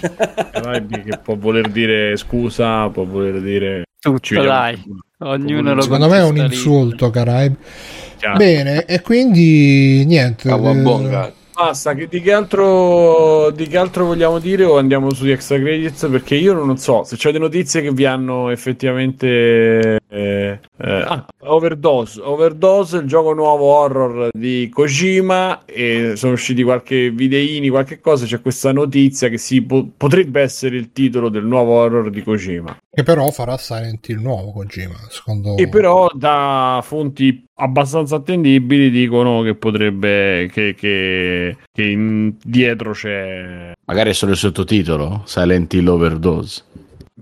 Caraibi 0.50 1.02
che 1.02 1.18
può 1.22 1.36
voler 1.36 1.68
dire 1.68 2.16
scusa, 2.16 2.88
può 2.88 3.04
voler 3.04 3.40
dire 3.40 3.84
Tutto, 3.98 4.42
dai. 4.42 4.82
Ognuno 5.18 5.74
lo 5.74 5.80
secondo 5.80 6.08
me 6.08 6.18
è 6.18 6.24
un 6.24 6.36
insulto 6.36 7.10
Chiaro. 7.10 8.36
bene 8.36 8.84
e 8.84 9.00
quindi 9.00 10.04
niente 10.04 10.48
Kawabonga. 10.48 11.32
Basta, 11.56 11.94
che 11.94 12.06
di, 12.06 12.20
che 12.20 12.34
altro, 12.34 13.50
di 13.50 13.66
che 13.66 13.78
altro 13.78 14.04
vogliamo 14.04 14.38
dire 14.38 14.64
o 14.64 14.76
andiamo 14.76 15.14
sugli 15.14 15.30
extra 15.30 15.58
credits? 15.58 16.06
Perché 16.10 16.34
io 16.34 16.52
non 16.52 16.76
so 16.76 17.02
se 17.04 17.16
c'è 17.16 17.32
delle 17.32 17.44
notizie 17.44 17.80
che 17.80 17.92
vi 17.92 18.04
hanno 18.04 18.50
effettivamente 18.50 19.96
eh, 20.06 20.60
eh, 20.76 20.92
ah, 21.00 21.26
Overdose, 21.46 22.20
Overdose, 22.20 22.98
il 22.98 23.06
gioco 23.06 23.32
nuovo 23.32 23.64
horror 23.66 24.28
di 24.32 24.68
Kojima 24.72 25.64
e 25.64 26.12
sono 26.16 26.32
usciti 26.32 26.62
qualche 26.62 27.10
videini, 27.10 27.68
qualche 27.68 28.00
cosa, 28.00 28.26
c'è 28.26 28.40
questa 28.40 28.72
notizia 28.72 29.28
che 29.28 29.38
si 29.38 29.62
po- 29.62 29.88
potrebbe 29.96 30.40
essere 30.40 30.76
il 30.76 30.92
titolo 30.92 31.28
del 31.28 31.44
nuovo 31.44 31.72
horror 31.72 32.10
di 32.10 32.22
Kojima. 32.22 32.78
Che 32.90 33.02
però 33.02 33.30
farà 33.30 33.56
Silent 33.56 34.08
Hill 34.08 34.20
nuovo 34.20 34.52
Kojima, 34.52 34.96
secondo 35.10 35.56
E 35.56 35.68
però 35.68 36.08
da 36.14 36.80
fonti 36.82 37.44
abbastanza 37.56 38.16
attendibili 38.16 38.90
dicono 38.90 39.42
che 39.42 39.54
potrebbe 39.54 40.48
che, 40.52 40.74
che, 40.74 41.56
che 41.72 41.82
in- 41.82 42.34
dietro 42.42 42.92
c'è 42.92 43.72
Magari 43.86 44.10
è 44.10 44.14
solo 44.14 44.32
il 44.32 44.38
sottotitolo, 44.38 45.22
Silent 45.26 45.72
Hill 45.74 45.86
Overdose. 45.86 46.64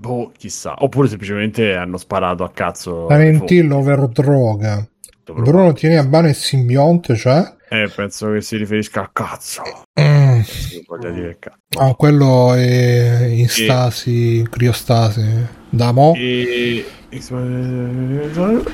Boh, 0.05 0.33
chissà, 0.37 0.75
oppure 0.79 1.09
semplicemente 1.09 1.75
hanno 1.75 1.97
sparato 1.97 2.45
a 2.45 2.51
cazzo 2.51 3.09
Hill 3.09 3.71
over 3.71 4.09
droga. 4.09 4.87
Bruno 5.25 5.73
tieni 5.73 5.97
a 5.97 6.07
mano 6.07 6.29
il 6.29 6.35
simbionte, 6.35 7.17
cioè? 7.17 7.55
Eh, 7.71 7.91
penso 7.97 8.31
che 8.31 8.43
si 8.43 8.59
riferisca 8.59 9.01
a 9.01 9.11
cazzo. 9.11 9.63
Mm. 9.99 10.41
Voglia 10.87 11.11
dire 11.11 11.39
cazzo. 11.39 11.57
Ah, 11.79 11.95
quello 11.95 12.53
è 12.53 13.25
in 13.31 13.49
stasi, 13.49 14.37
in 14.41 14.51
criostasi. 14.51 15.63
Da 15.71 15.93
mo? 15.93 16.13
E... 16.15 16.85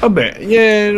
Vabbè, 0.00 0.36
eh, 0.40 0.92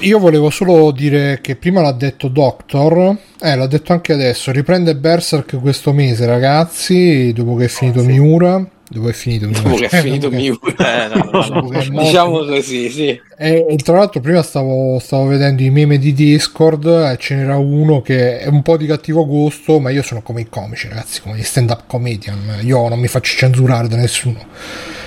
Io 0.00 0.18
volevo 0.18 0.50
solo 0.50 0.90
dire 0.90 1.38
che 1.42 1.54
prima 1.54 1.82
l'ha 1.82 1.92
detto 1.92 2.28
Doctor, 2.28 3.16
eh, 3.40 3.54
l'ha 3.56 3.66
detto 3.66 3.92
anche 3.92 4.14
adesso. 4.14 4.50
Riprende 4.50 4.96
Berserk 4.96 5.60
questo 5.60 5.92
mese, 5.92 6.26
ragazzi. 6.26 7.32
Dopo 7.32 7.54
che 7.54 7.66
è 7.66 7.68
finito 7.68 8.02
Miura. 8.02 8.66
Dopo 8.92 9.08
è 9.08 9.12
finito 9.12 9.46
Miura. 9.46 9.62
Dopo 9.62 9.76
che 9.76 9.86
è 9.86 10.00
finito 10.00 10.30
Miura. 10.30 11.04
Eh, 11.04 11.14
no, 11.14 11.30
no, 11.30 11.70
no. 11.70 12.02
Diciamo 12.02 12.44
così, 12.44 12.90
sì. 12.90 13.20
E, 13.38 13.66
e 13.66 13.76
tra 13.76 13.96
l'altro 13.96 14.20
prima 14.20 14.42
stavo, 14.42 14.98
stavo 14.98 15.26
vedendo 15.26 15.62
i 15.62 15.70
meme 15.70 15.96
di 15.96 16.12
Discord 16.12 16.84
e 16.86 17.16
ce 17.18 17.36
n'era 17.36 17.56
uno 17.56 18.02
che 18.02 18.40
è 18.40 18.48
un 18.48 18.60
po' 18.60 18.76
di 18.76 18.84
cattivo 18.84 19.26
gusto, 19.26 19.80
ma 19.80 19.88
io 19.88 20.02
sono 20.02 20.20
come 20.20 20.42
i 20.42 20.48
comici, 20.50 20.88
ragazzi, 20.88 21.22
come 21.22 21.38
gli 21.38 21.42
stand-up 21.42 21.84
comedian. 21.86 22.58
Io 22.62 22.86
non 22.88 23.00
mi 23.00 23.08
faccio 23.08 23.34
censurare 23.34 23.88
da 23.88 23.96
nessuno. 23.96 24.44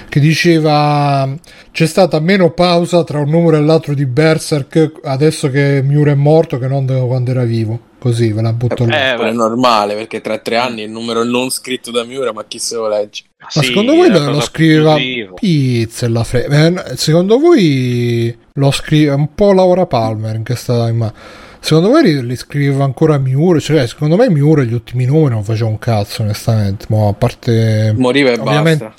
Che 0.09 0.19
diceva 0.19 1.27
c'è 1.71 1.85
stata 1.85 2.19
meno 2.19 2.51
pausa 2.51 3.03
tra 3.03 3.19
un 3.19 3.29
numero 3.29 3.57
e 3.57 3.61
l'altro 3.61 3.93
di 3.93 4.05
Berserk 4.05 5.01
adesso 5.03 5.49
che 5.49 5.81
Miura 5.83 6.11
è 6.11 6.15
morto 6.15 6.57
che 6.57 6.67
non 6.67 6.85
quando 6.85 7.31
era 7.31 7.43
vivo. 7.43 7.93
Così 7.99 8.31
ve 8.31 8.43
la 8.43 8.53
butto 8.53 8.85
lì. 8.85 8.93
Eh, 8.93 9.15
è 9.15 9.31
normale 9.31 9.95
perché 9.95 10.21
tra 10.21 10.37
tre 10.37 10.57
anni 10.57 10.83
il 10.83 10.91
numero 10.91 11.23
non 11.23 11.49
scritto 11.49 11.89
da 11.89 12.03
Miura, 12.03 12.31
ma 12.33 12.45
chi 12.45 12.59
se 12.59 12.75
lo 12.75 12.87
legge? 12.87 13.23
Ma 13.53 13.61
sì, 13.61 13.67
secondo 13.67 13.93
voi 13.95 14.09
lo, 14.09 14.31
lo 14.31 14.41
scriveva. 14.41 14.95
Pizza 15.39 16.05
e 16.05 16.09
la 16.09 16.23
fre- 16.23 16.45
eh, 16.45 16.95
Secondo 16.97 17.39
voi 17.39 18.35
lo 18.53 18.71
scrive 18.71 19.11
un 19.11 19.33
po' 19.35 19.53
Laura 19.53 19.85
Palmer 19.85 20.35
in 20.35 20.43
questa 20.43 20.91
ma 20.93 21.11
Secondo 21.59 21.89
voi 21.89 22.03
li, 22.03 22.25
li 22.25 22.35
scriveva 22.35 22.83
ancora 22.83 23.17
Miura? 23.17 23.59
Cioè, 23.59 23.87
secondo 23.87 24.15
me 24.17 24.29
Miura 24.29 24.61
gli 24.63 24.73
ultimi 24.73 25.05
numeri 25.05 25.33
non 25.33 25.43
faceva 25.43 25.67
un 25.69 25.79
cazzo, 25.79 26.21
onestamente. 26.21 26.85
Ma 26.89 27.07
a 27.07 27.13
parte 27.13 27.91
Moriva 27.97 28.31
e 28.31 28.37
basta. 28.77 28.93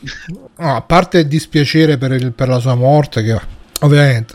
no, 0.59 0.75
a 0.75 0.81
parte 0.83 1.19
il 1.19 1.27
dispiacere 1.29 1.97
per, 1.97 2.11
il- 2.13 2.33
per 2.33 2.49
la 2.49 2.59
sua 2.59 2.75
morte, 2.75 3.23
che 3.23 3.39
ovviamente. 3.83 4.35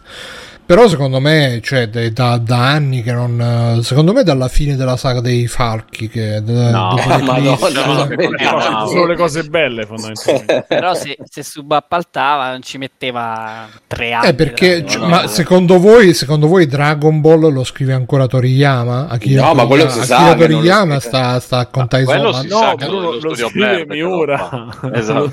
Però 0.72 0.88
secondo 0.88 1.19
me, 1.19 1.59
cioè, 1.61 1.89
da, 1.89 2.38
da 2.38 2.69
anni 2.69 3.03
che 3.03 3.11
non. 3.11 3.82
Secondo 3.84 4.13
me 4.13 4.24
dalla 4.24 4.47
fine 4.47 4.78
della 4.78 4.95
saga 4.95 5.19
dei 5.19 5.45
falchi, 5.45 6.07
che 6.07 6.39
No, 6.39 6.95
Madonna, 7.24 8.69
no, 8.69 8.88
sono 8.88 9.05
le 9.05 9.17
cose 9.17 9.43
belle 9.43 9.86
fondamentalmente. 9.86 10.63
Però 10.69 10.93
se, 10.93 11.17
se 11.30 11.43
subappaltava 11.43 12.51
non 12.51 12.61
ci 12.61 12.78
metteva 12.78 13.67
tre 13.86 14.13
anni. 14.13 14.28
Eh, 14.30 14.34
perché, 14.34 14.86
cioè, 14.88 15.01
no, 15.01 15.07
ma 15.09 15.22
no. 15.24 15.28
secondo 15.28 15.78
voi, 15.78 16.13
secondo 16.13 16.47
voi 16.47 16.65
Dragon 16.67 17.19
Ball 17.19 17.51
lo 17.51 17.65
scrive 17.65 17.91
ancora 17.91 18.28
Toriyama? 18.28 19.07
Akira 19.09 19.47
No, 19.47 19.53
ma 19.53 19.65
quello 19.65 19.84
Toriyama- 19.84 20.01
si 20.03 20.07
sa 20.07 20.17
Akira 20.30 20.47
Toriyama 20.47 20.99
sta, 21.01 21.39
sta 21.41 21.57
a 21.57 21.65
contare 21.65 22.05
quello 22.05 22.32
si 22.32 22.47
Ma 22.47 22.55
sa 22.55 22.69
no, 22.69 22.76
che 22.78 22.86
quello 22.86 23.11
lo 23.11 23.19
lo 23.19 23.36
scrive 23.36 23.86
Miura. 23.88 24.69
Esatto. 24.93 25.32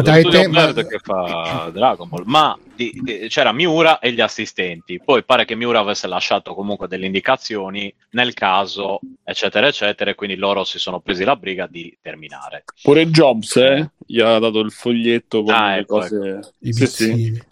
Dai 0.00 0.20
studio 0.22 0.40
te- 0.40 0.48
ma- 0.48 0.64
verde 0.64 0.86
che 0.86 0.98
fa 1.02 1.68
Dragon 1.70 2.08
Ball, 2.08 2.22
ma 2.24 2.56
di- 2.74 2.98
di- 3.02 3.26
c'era 3.28 3.52
Miura 3.52 3.98
e 3.98 4.12
gli 4.12 4.22
assistenti. 4.22 4.68
Poi 5.04 5.24
pare 5.24 5.44
che 5.44 5.54
Miura 5.54 5.80
avesse 5.80 6.06
lasciato 6.06 6.54
comunque 6.54 6.88
delle 6.88 7.06
indicazioni 7.06 7.92
nel 8.10 8.34
caso, 8.34 9.00
eccetera, 9.24 9.66
eccetera, 9.66 10.10
e 10.10 10.14
quindi 10.14 10.36
loro 10.36 10.64
si 10.64 10.78
sono 10.78 11.00
presi 11.00 11.24
la 11.24 11.36
briga 11.36 11.66
di 11.66 11.96
terminare. 12.00 12.64
Pure 12.82 13.08
Jobs, 13.08 13.56
eh? 13.56 13.90
Gli 14.06 14.20
ha 14.20 14.38
dato 14.38 14.60
il 14.60 14.70
foglietto 14.72 15.42
con 15.42 15.54
Ah, 15.54 15.74
le 15.74 15.80
ecco, 15.80 15.98
cose. 15.98 16.54
i 16.60 16.72
Sì, 16.72 16.86
sì. 16.86 17.42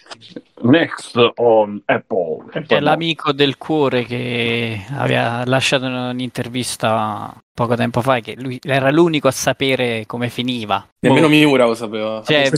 Next 0.63 1.17
on 1.37 1.81
Apple. 1.85 2.63
C'è 2.67 2.81
l'amico 2.81 3.33
del 3.33 3.57
cuore 3.57 4.05
che 4.05 4.85
aveva 4.91 5.45
lasciato 5.45 5.87
un'intervista 5.87 7.35
poco 7.59 7.75
tempo 7.75 8.03
fa 8.03 8.21
che 8.21 8.37
lui 8.39 8.61
era 8.63 8.89
l'unico 8.91 9.27
a 9.27 9.33
sapere 9.33 10.05
come 10.07 10.29
finiva. 10.29 10.87
Nemmeno 11.01 11.29
Miura 11.29 11.67
lo 11.67 11.75
sapeva. 11.75 12.23
Cioè, 12.25 12.51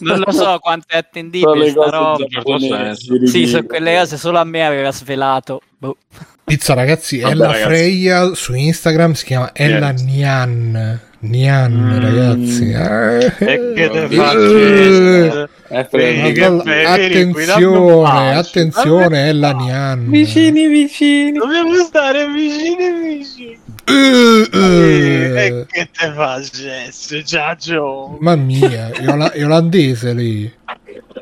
non 0.00 0.18
lo 0.18 0.32
so 0.32 0.58
quanto 0.62 0.86
è 0.88 0.96
attendibile 0.96 1.58
le 1.58 1.70
sta 1.70 1.90
roba. 1.90 2.94
Sì, 3.26 3.46
sono 3.46 3.66
quelle 3.66 3.98
cose 3.98 4.16
solo 4.16 4.38
a 4.38 4.44
me 4.44 4.64
aveva 4.64 4.90
svelato. 4.92 5.60
Boh. 5.78 5.96
Pizza, 6.44 6.74
ragazzi, 6.74 7.20
Vabbè, 7.20 7.32
Ella 7.32 7.46
ragazzi. 7.46 7.64
Freya 7.64 8.34
su 8.34 8.54
Instagram 8.54 9.12
si 9.12 9.24
chiama 9.24 9.50
Ella 9.54 9.90
Nian. 9.90 11.00
Nian, 11.20 11.72
Mm. 11.72 12.00
ragazzi. 12.00 12.70
Eh, 12.70 13.24
E 13.38 13.72
che 13.74 13.90
te 13.90 14.08
faccio? 14.14 15.48
Eh, 15.70 16.32
danno 16.34 16.62
attenzione, 16.62 18.36
attenzione, 18.36 19.28
Ella 19.28 19.52
Nian. 19.52 20.10
Vicini, 20.10 20.66
vicini. 20.68 21.32
Dobbiamo 21.38 21.74
stare 21.84 22.26
vicini 22.28 22.92
vicini. 23.16 23.58
Eh, 23.86 24.48
E 24.52 25.46
eh. 25.46 25.66
che 25.66 25.88
te 25.98 26.12
facesse, 26.14 27.22
Giaggio? 27.22 28.18
Mamma 28.20 28.42
mia, 28.42 28.90
è, 28.90 29.08
ola- 29.08 29.32
è 29.32 29.44
olandese 29.44 30.12
lei. 30.12 30.52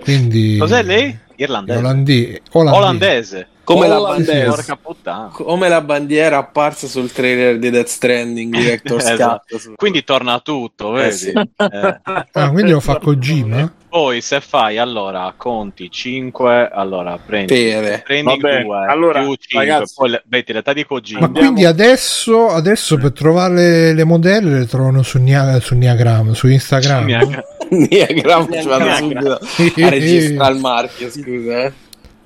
Quindi 0.03 0.57
Cos'è 0.59 0.83
lei? 0.83 1.17
Irlandese. 1.37 1.79
Olandi- 1.79 2.41
olandese. 2.53 2.79
Olandese. 2.81 3.47
Come 3.65 3.87
la, 3.87 4.01
Olandese. 4.01 4.45
bandiera, 4.45 5.29
come 5.33 5.69
la 5.69 5.81
bandiera 5.81 6.39
apparsa 6.39 6.87
sul 6.89 7.13
trailer 7.13 7.59
di 7.59 7.71
Death 7.71 7.87
Stranding, 7.87 8.53
Director's 8.55 9.07
Esatto. 9.11 9.45
Cut. 9.49 9.75
Quindi 9.77 10.03
torna 10.05 10.41
tutto, 10.41 10.91
vedi? 10.91 11.13
sì. 11.17 11.31
Eh. 11.31 12.01
Ah, 12.33 12.51
quindi 12.51 12.73
lo 12.73 12.81
fa 12.81 12.99
Kojima? 12.99 13.73
Poi 13.89 14.21
se 14.23 14.41
fai 14.41 14.79
allora 14.79 15.33
conti 15.37 15.91
5, 15.91 16.71
allora 16.73 17.19
prendi, 17.25 17.53
Pere. 17.55 18.03
prendi 18.05 18.41
Vabbè, 18.41 18.63
2 18.63 18.87
allora, 18.87 19.21
più 19.23 19.35
5, 19.35 19.59
ragazzi- 19.67 19.95
poi 19.95 20.09
le, 20.11 20.23
metti 20.29 20.53
l'età 20.55 20.73
di 20.73 20.85
Kojima. 20.87 21.21
Ma 21.21 21.29
quindi 21.29 21.65
adesso, 21.67 22.49
adesso 22.49 22.97
per 22.97 23.13
trovare 23.13 23.55
le, 23.55 23.93
le 23.95 24.05
modelle 24.05 24.59
le 24.61 24.67
trovano 24.67 25.03
su, 25.03 25.19
Nia- 25.19 25.61
su 25.61 25.75
Niagram, 25.77 26.33
su 26.33 26.49
Instagram. 26.49 27.05
Niagram 27.69 28.51
ci 28.61 28.67
vado 28.67 28.85
Niagram. 28.85 29.39
subito 29.43 29.85
a 29.87 29.89
registrare 29.91 30.55
il 30.55 30.61
marchio, 30.61 31.11
scusa. 31.11 31.63
Eh. 31.65 31.73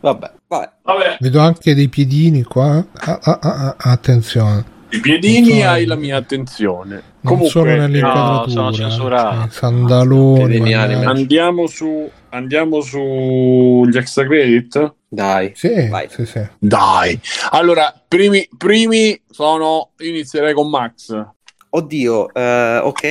Vabbè. 0.01 0.31
Vabbè, 0.49 0.71
Vabbè, 0.83 1.17
Vedo 1.21 1.41
anche 1.41 1.75
dei 1.75 1.89
piedini 1.89 2.43
qua. 2.45 2.85
Ah, 2.93 3.19
ah, 3.23 3.39
ah, 3.43 3.75
ah, 3.79 3.91
attenzione. 3.91 4.65
i 4.91 5.01
piedini 5.01 5.49
Non 5.51 5.59
so- 5.61 5.69
hai 5.69 5.85
la 5.87 5.95
mia 5.97 6.17
attenzione. 6.17 7.03
Non 7.21 7.45
sono 7.47 7.65
Comunque, 7.65 7.77
nell'inquadratura. 7.89 8.45
no, 8.45 8.49
sono 8.49 8.73
censurati. 8.73 9.51
Sì, 9.51 9.57
sandaloni. 9.59 10.75
Andiamo 11.05 11.67
su 11.67 12.09
andiamo 12.31 12.81
sugli 12.83 13.97
extra 13.97 14.25
credit. 14.27 14.95
Dai. 15.09 15.53
Sì, 15.55 15.89
Vai. 15.89 16.07
sì, 16.11 16.25
sì. 16.27 16.47
Dai. 16.59 17.19
Allora, 17.51 17.93
primi, 18.07 18.47
primi 18.57 19.21
sono 19.31 19.91
io 19.99 20.09
inizierei 20.11 20.53
con 20.53 20.69
Max. 20.69 21.25
Oddio, 21.71 22.33
eh, 22.33 22.81
ok. 22.83 23.03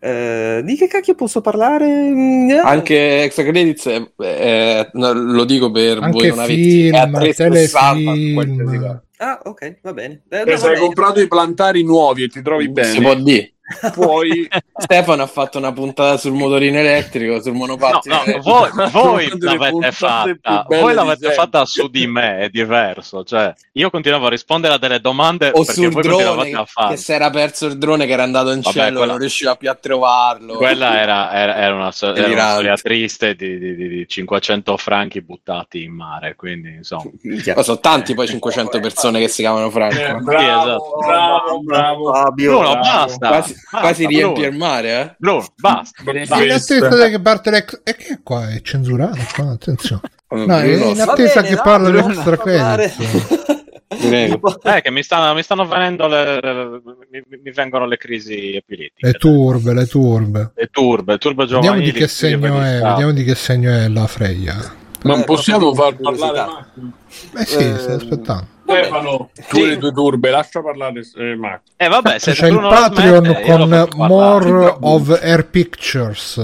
Eh, 0.00 0.60
di 0.64 0.76
che 0.76 0.86
cacchio 0.86 1.14
posso 1.14 1.40
parlare? 1.40 1.86
Eh. 1.86 2.60
Anche 2.62 3.22
extra 3.22 3.44
credits, 3.44 3.86
è- 3.86 4.10
è- 4.16 4.90
no, 4.94 5.12
lo 5.12 5.44
dico 5.44 5.70
per 5.70 5.98
Anche 6.02 6.10
voi 6.18 6.28
non 6.28 6.38
avete 6.38 6.62
film, 6.62 6.94
è 6.94 6.98
a 6.98 7.08
360 7.10 8.12
telefilm. 8.12 9.00
Ah, 9.18 9.40
ok, 9.44 9.78
va 9.82 9.92
bene. 9.94 10.22
Eh, 10.28 10.58
Se 10.58 10.66
no, 10.66 10.72
hai 10.72 10.78
comprato 10.78 11.20
i 11.20 11.28
plantari 11.28 11.82
nuovi 11.82 12.24
e 12.24 12.28
ti 12.28 12.42
trovi 12.42 12.64
Si 12.64 12.70
bene, 12.70 13.00
può 13.00 13.14
dire. 13.14 13.52
Puoi 13.92 14.48
Stefano 14.78 15.22
ha 15.22 15.26
fatto 15.26 15.58
una 15.58 15.72
puntata 15.72 16.16
sul 16.16 16.32
motorino 16.32 16.78
elettrico, 16.78 17.40
sul 17.40 17.52
No, 17.52 17.58
monopattino 17.58 18.14
no, 18.14 18.22
elettrico. 18.22 18.50
voi, 18.50 18.70
voi 18.92 19.38
l'avete 19.38 19.92
fatta, 19.92 20.64
voi 20.68 20.94
l'avete 20.94 21.32
fatta 21.32 21.64
su 21.64 21.88
di 21.88 22.06
me, 22.06 22.38
è 22.38 22.48
diverso. 22.50 23.24
Cioè, 23.24 23.52
io 23.72 23.90
continuavo 23.90 24.26
a 24.26 24.30
rispondere 24.30 24.74
a 24.74 24.78
delle 24.78 25.00
domande 25.00 25.48
o 25.48 25.64
perché 25.64 25.72
sul 25.72 25.90
voi 25.90 26.02
drone 26.02 26.24
continuavate 26.24 26.54
a 26.54 26.58
che, 26.64 26.70
fare. 26.70 26.94
che 26.94 27.00
si 27.00 27.12
era 27.12 27.30
perso 27.30 27.66
il 27.66 27.78
drone 27.78 28.06
che 28.06 28.12
era 28.12 28.22
andato 28.22 28.50
in 28.52 28.60
Vabbè, 28.60 28.76
cielo 28.76 28.96
quella- 28.98 29.12
non 29.12 29.20
riusciva 29.20 29.56
più 29.56 29.70
a 29.70 29.74
trovarlo 29.74 30.56
Quella 30.56 31.00
era, 31.00 31.32
era- 31.32 31.56
era 31.56 31.74
una, 31.74 31.92
era 32.14 32.26
una 32.28 32.48
storia 32.50 32.76
triste 32.76 33.34
di, 33.34 33.58
di- 33.58 33.74
di- 33.74 33.88
di 33.88 34.06
500 34.08 34.76
franchi 34.76 35.22
buttati 35.22 35.82
in 35.82 35.92
mare, 35.92 36.34
quindi 36.36 36.74
insomma. 36.74 37.10
Ma 37.54 37.62
sono 37.62 37.80
tanti 37.80 38.14
poi 38.14 38.26
500 38.28 38.78
persone 38.80 39.18
che 39.20 39.28
si 39.28 39.42
chiamano 39.42 39.70
Franco 39.70 39.94
Eh, 39.96 40.06
Sì, 40.18 40.22
bravo, 40.22 40.62
esatto. 40.62 40.96
bravo, 41.06 41.60
bravo. 41.62 42.12
Fabio, 42.12 42.50
Bruno, 42.50 42.70
bravo. 42.72 42.80
basta! 42.82 43.28
quasi, 43.28 43.54
quasi 43.70 44.06
riempie 44.06 44.48
il 44.48 44.56
mare, 44.56 45.00
eh? 45.00 45.14
Bruno, 45.18 45.44
basta. 45.56 46.02
in 46.02 46.26
basta. 46.26 46.54
attesa 46.54 47.08
che 47.08 47.20
parte 47.20 47.50
l'ex 47.50 47.80
e 47.84 47.96
che 47.96 48.20
qua 48.22 48.48
è 48.50 48.60
censurato 48.62 49.18
qua, 49.34 49.50
attenzione 49.52 50.00
no, 50.30 50.56
è 50.58 50.76
Bruno, 50.76 50.90
in 50.90 51.00
attesa 51.00 51.42
bene, 51.42 51.48
che 51.48 51.54
no, 51.56 51.62
parla 51.62 51.88
parlare. 52.36 52.90
credits 52.90 53.46
prego. 53.98 54.40
Eh, 54.62 54.82
che 54.82 54.90
mi 54.90 55.02
stanno, 55.02 55.34
mi 55.34 55.42
stanno 55.42 55.66
venendo 55.66 56.06
le, 56.08 56.40
mi, 57.10 57.22
mi 57.42 57.50
vengono 57.52 57.86
le 57.86 57.96
crisi 57.96 58.56
epiletiche. 58.56 59.06
le 59.06 59.12
turbe 59.14 59.72
le 59.74 59.86
turbe 59.86 60.50
Le 60.54 60.66
turbe, 60.68 61.12
le 61.12 61.18
turbe 61.18 61.46
vediamo 61.46 61.80
di 61.80 61.92
che 61.92 62.08
segno 62.08 62.60
è 62.60 62.80
vediamo 62.80 63.12
di 63.12 63.24
che 63.24 63.34
segno 63.34 63.70
è 63.70 63.88
la 63.88 64.06
Freya 64.06 64.56
Non 65.02 65.20
Eh, 65.20 65.24
possiamo 65.24 65.72
far 65.74 65.96
parlare 65.96 66.42
curiosità. 66.42 66.72
Max? 66.74 66.96
eh 67.32 67.44
sì 67.46 67.64
Eh, 67.64 67.78
stai 67.78 67.94
aspettando 67.96 68.46
Stefano, 68.66 69.30
tu 69.48 69.56
e 69.58 69.66
le 69.66 69.78
tue 69.78 69.92
turbe, 69.92 70.30
lascia 70.30 70.62
parlare 70.62 71.00
eh, 71.16 71.36
Max. 71.36 71.60
Eh, 71.76 71.88
vabbè, 71.88 72.18
se 72.18 72.32
c'è 72.32 72.48
il 72.48 72.58
Patreon 72.58 73.24
smette, 73.24 73.42
con 73.42 73.88
more 74.08 74.76
of 74.80 75.18
Air 75.22 75.46
Pictures 75.46 76.38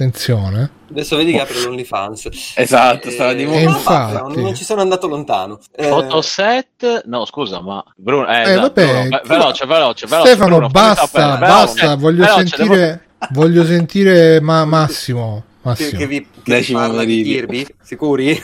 attenzione 0.00 0.70
Adesso 0.90 1.16
vedi 1.16 1.32
che 1.32 1.40
apre 1.40 1.60
l'OnlyFans. 1.62 2.28
Esatto, 2.56 3.10
stava 3.10 3.32
di 3.32 3.42
Eh, 3.42 3.46
moda. 3.46 3.60
non 3.60 3.68
infatti. 3.74 4.12
basta, 4.12 4.40
non 4.40 4.54
ci 4.56 4.64
sono 4.64 4.80
andato 4.80 5.06
lontano. 5.06 5.60
Eh, 5.76 5.84
Fotoset, 5.86 7.02
no 7.04 7.24
scusa, 7.26 7.60
ma 7.60 7.84
Bruno, 7.94 8.26
eh, 8.26 8.38
Eh, 8.38 8.40
esatto, 8.50 8.60
vabbè. 8.60 8.84
Bruno, 8.86 9.02
ve- 9.08 9.22
veloce, 9.24 9.66
veloce, 9.66 10.06
veloce. 10.06 10.28
Stefano 10.28 10.54
Bruno, 10.56 10.68
basta 10.68 11.36
basta 11.38 11.86
veloce, 11.86 11.96
voglio 11.96 12.24
veloce, 12.24 12.46
sentire 12.46 13.04
voglio 13.30 13.64
sentire 13.64 14.40
ma 14.40 14.64
Massimo 14.64 15.44
Massimo 15.62 15.98
che 15.98 16.06
vi, 16.06 16.20
che 16.20 16.26
Decimo 16.42 16.78
parla 16.78 17.04
di. 17.04 17.22
Kirby? 17.22 17.66
Sicuri? 17.82 18.42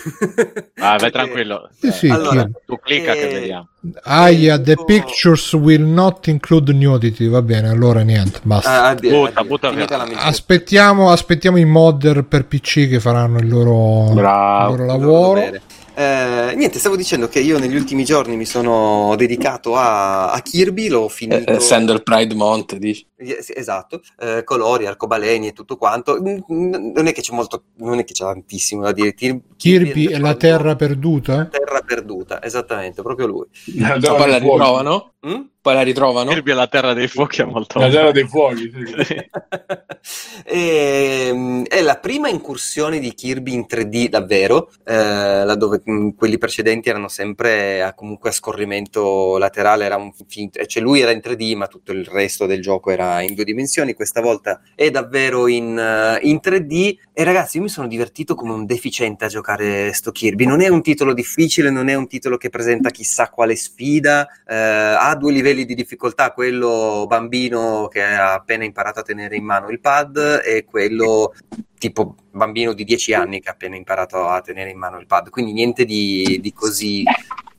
Ah, 0.78 0.96
vai 0.98 1.10
tranquillo. 1.10 1.68
Sì, 1.80 1.90
sì, 1.92 2.08
Allora, 2.08 2.48
Tu 2.66 2.78
clicca 2.78 3.12
che 3.12 3.28
Eh, 3.28 3.32
vediamo. 3.40 3.68
Aia, 4.02 4.58
the 4.60 4.74
pictures 4.84 5.52
will 5.54 5.84
not 5.84 6.26
include 6.26 6.72
nudity. 6.72 7.28
Va 7.28 7.40
bene, 7.40 7.68
allora 7.68 8.00
niente, 8.02 8.40
basta. 8.42 8.82
Ah, 8.82 8.88
addio, 8.88 9.10
Butta, 9.26 9.40
addio. 9.40 9.48
butta 9.48 9.70
via. 10.04 10.18
Aspettiamo, 10.20 11.10
aspettiamo 11.10 11.56
i 11.56 11.64
modder 11.64 12.24
per 12.24 12.44
PC 12.46 12.88
che 12.88 13.00
faranno 13.00 13.38
il 13.38 13.48
loro, 13.48 14.12
Bravo. 14.12 14.74
il 14.74 14.80
loro 14.80 14.84
loro 14.84 14.98
lavoro. 14.98 15.28
dovere. 15.40 15.62
Eh, 15.98 16.52
niente, 16.56 16.78
stavo 16.78 16.94
dicendo 16.94 17.26
che 17.26 17.40
io 17.40 17.58
negli 17.58 17.74
ultimi 17.74 18.04
giorni 18.04 18.36
mi 18.36 18.44
sono 18.44 19.14
dedicato 19.16 19.76
a, 19.76 20.30
a 20.30 20.40
Kirby, 20.42 20.88
l'ho 20.88 21.06
Eh, 21.06 21.08
finito. 21.08 21.50
essendo 21.52 21.94
il 21.94 22.02
Pride 22.02 22.34
Month, 22.34 22.76
dici. 22.76 23.06
Eh, 23.16 23.42
Esatto, 23.54 24.02
eh, 24.18 24.44
colori, 24.44 24.84
arcobaleni 24.84 25.48
e 25.48 25.52
tutto 25.54 25.78
quanto. 25.78 26.20
Mm, 26.20 26.38
mm, 26.52 26.92
Non 26.94 27.06
è 27.06 27.12
che 27.12 27.22
c'è 27.22 27.32
molto, 27.32 27.64
non 27.78 27.98
è 27.98 28.04
che 28.04 28.12
c'è 28.12 28.24
tantissimo 28.24 28.82
da 28.82 28.92
dire. 28.92 29.14
Kir- 29.14 29.40
Kirby 29.56 30.08
è 30.08 30.18
la 30.18 30.34
terra 30.34 30.76
perduta? 30.76 31.46
terra 31.46 31.80
perduta, 31.80 32.42
esattamente, 32.42 33.00
proprio 33.00 33.26
lui. 33.26 33.46
Ma 33.78 33.98
poi 33.98 34.28
la 34.30 34.36
ritrovano? 34.38 35.12
Mm? 35.26 35.40
Poi 35.66 35.74
la 35.74 35.82
ritrovano? 35.82 36.30
Kirby 36.30 36.52
alla 36.52 36.68
terra 36.68 36.92
dei 36.92 37.08
fuochi 37.08 37.40
è 37.40 37.44
molto... 37.44 37.80
La 37.80 37.88
terra 37.88 38.12
dei 38.12 38.24
fuochi. 38.28 38.70
sì. 39.02 39.16
E, 40.44 41.30
mm, 41.32 41.64
è 41.64 41.82
la 41.82 41.96
prima 41.96 42.28
incursione 42.28 43.00
di 43.00 43.12
Kirby 43.12 43.52
in 43.52 43.66
3D 43.68 44.06
davvero, 44.06 44.70
eh, 44.84 45.44
laddove 45.44 45.82
mm, 45.88 46.10
quelli 46.10 46.38
precedenti 46.38 46.88
erano 46.88 47.08
sempre 47.08 47.82
a, 47.82 47.94
comunque 47.94 48.30
a 48.30 48.32
scorrimento 48.32 49.38
laterale, 49.38 49.84
era 49.84 49.96
un 49.96 50.12
finto, 50.28 50.64
cioè 50.66 50.82
lui 50.82 51.00
era 51.00 51.10
in 51.10 51.20
3D 51.22 51.56
ma 51.56 51.66
tutto 51.66 51.90
il 51.90 52.04
resto 52.06 52.46
del 52.46 52.62
gioco 52.62 52.90
era 52.90 53.20
in 53.22 53.34
due 53.34 53.44
dimensioni, 53.44 53.94
questa 53.94 54.20
volta 54.20 54.60
è 54.76 54.90
davvero 54.90 55.48
in, 55.48 55.76
eh, 55.76 56.20
in 56.22 56.38
3D 56.40 56.96
e 57.12 57.24
ragazzi 57.24 57.56
io 57.56 57.64
mi 57.64 57.68
sono 57.68 57.88
divertito 57.88 58.34
come 58.36 58.52
un 58.52 58.66
deficiente 58.66 59.24
a 59.24 59.28
giocare 59.28 59.92
sto 59.92 60.12
Kirby, 60.12 60.44
non 60.44 60.60
è 60.60 60.68
un 60.68 60.82
titolo 60.82 61.12
difficile, 61.12 61.70
non 61.70 61.88
è 61.88 61.94
un 61.94 62.06
titolo 62.06 62.36
che 62.36 62.50
presenta 62.50 62.90
chissà 62.90 63.30
quale 63.30 63.56
sfida, 63.56 64.28
eh, 64.46 64.54
ha 64.54 65.14
due 65.16 65.32
livelli 65.32 65.55
di 65.64 65.74
difficoltà, 65.74 66.32
quello 66.32 67.06
bambino 67.08 67.88
che 67.88 68.02
ha 68.02 68.34
appena 68.34 68.64
imparato 68.64 69.00
a 69.00 69.02
tenere 69.02 69.36
in 69.36 69.44
mano 69.44 69.68
il 69.70 69.80
pad 69.80 70.42
e 70.44 70.64
quello 70.64 71.32
tipo 71.78 72.16
bambino 72.30 72.72
di 72.72 72.84
10 72.84 73.14
anni 73.14 73.40
che 73.40 73.48
ha 73.48 73.52
appena 73.52 73.76
imparato 73.76 74.26
a 74.26 74.40
tenere 74.40 74.70
in 74.70 74.78
mano 74.78 74.98
il 74.98 75.06
pad, 75.06 75.30
quindi 75.30 75.52
niente 75.52 75.84
di, 75.84 76.38
di 76.40 76.52
così 76.52 77.04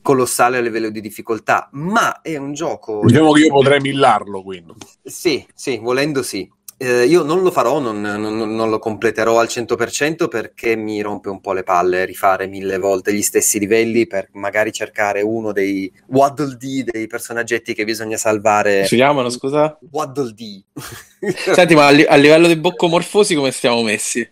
colossale 0.01 0.57
a 0.57 0.61
livello 0.61 0.89
di 0.89 1.01
difficoltà, 1.01 1.67
ma 1.73 2.21
è 2.21 2.37
un 2.37 2.53
gioco... 2.53 3.01
Diciamo 3.03 3.33
che 3.33 3.41
io 3.41 3.49
potrei 3.49 3.81
millarlo 3.81 4.41
quindi. 4.41 4.73
Sì, 5.03 5.45
sì, 5.53 5.79
volendo 5.79 6.23
sì. 6.23 6.49
Eh, 6.79 7.05
io 7.05 7.23
non 7.23 7.41
lo 7.41 7.49
farò, 7.49 7.79
non, 7.79 7.99
non- 7.99 8.55
non 8.55 8.69
lo 8.69 8.77
completerò 8.77 9.39
al 9.39 9.47
100% 9.47 10.27
perché 10.27 10.75
mi 10.75 11.01
rompe 11.01 11.29
un 11.29 11.41
po' 11.41 11.53
le 11.53 11.63
palle 11.63 12.05
rifare 12.05 12.45
mille 12.45 12.77
volte 12.77 13.13
gli 13.13 13.23
stessi 13.23 13.57
livelli 13.57 14.05
per 14.05 14.29
magari 14.33 14.71
cercare 14.71 15.21
uno 15.21 15.51
dei 15.51 15.91
Waddle 16.07 16.55
Dee, 16.55 16.83
dei 16.83 17.07
personaggetti 17.07 17.73
che 17.73 17.83
bisogna 17.83 18.17
salvare. 18.17 18.85
Si 18.85 18.95
chiamano, 18.95 19.29
scusa? 19.29 19.77
Waddle 19.89 20.33
Dee. 20.33 20.63
Senti, 21.55 21.73
ma 21.73 21.87
a, 21.87 21.91
li- 21.91 22.05
a 22.05 22.15
livello 22.15 22.47
di 22.47 22.55
boccomorfosi 22.55 23.33
come 23.33 23.51
stiamo 23.51 23.81
messi? 23.81 24.29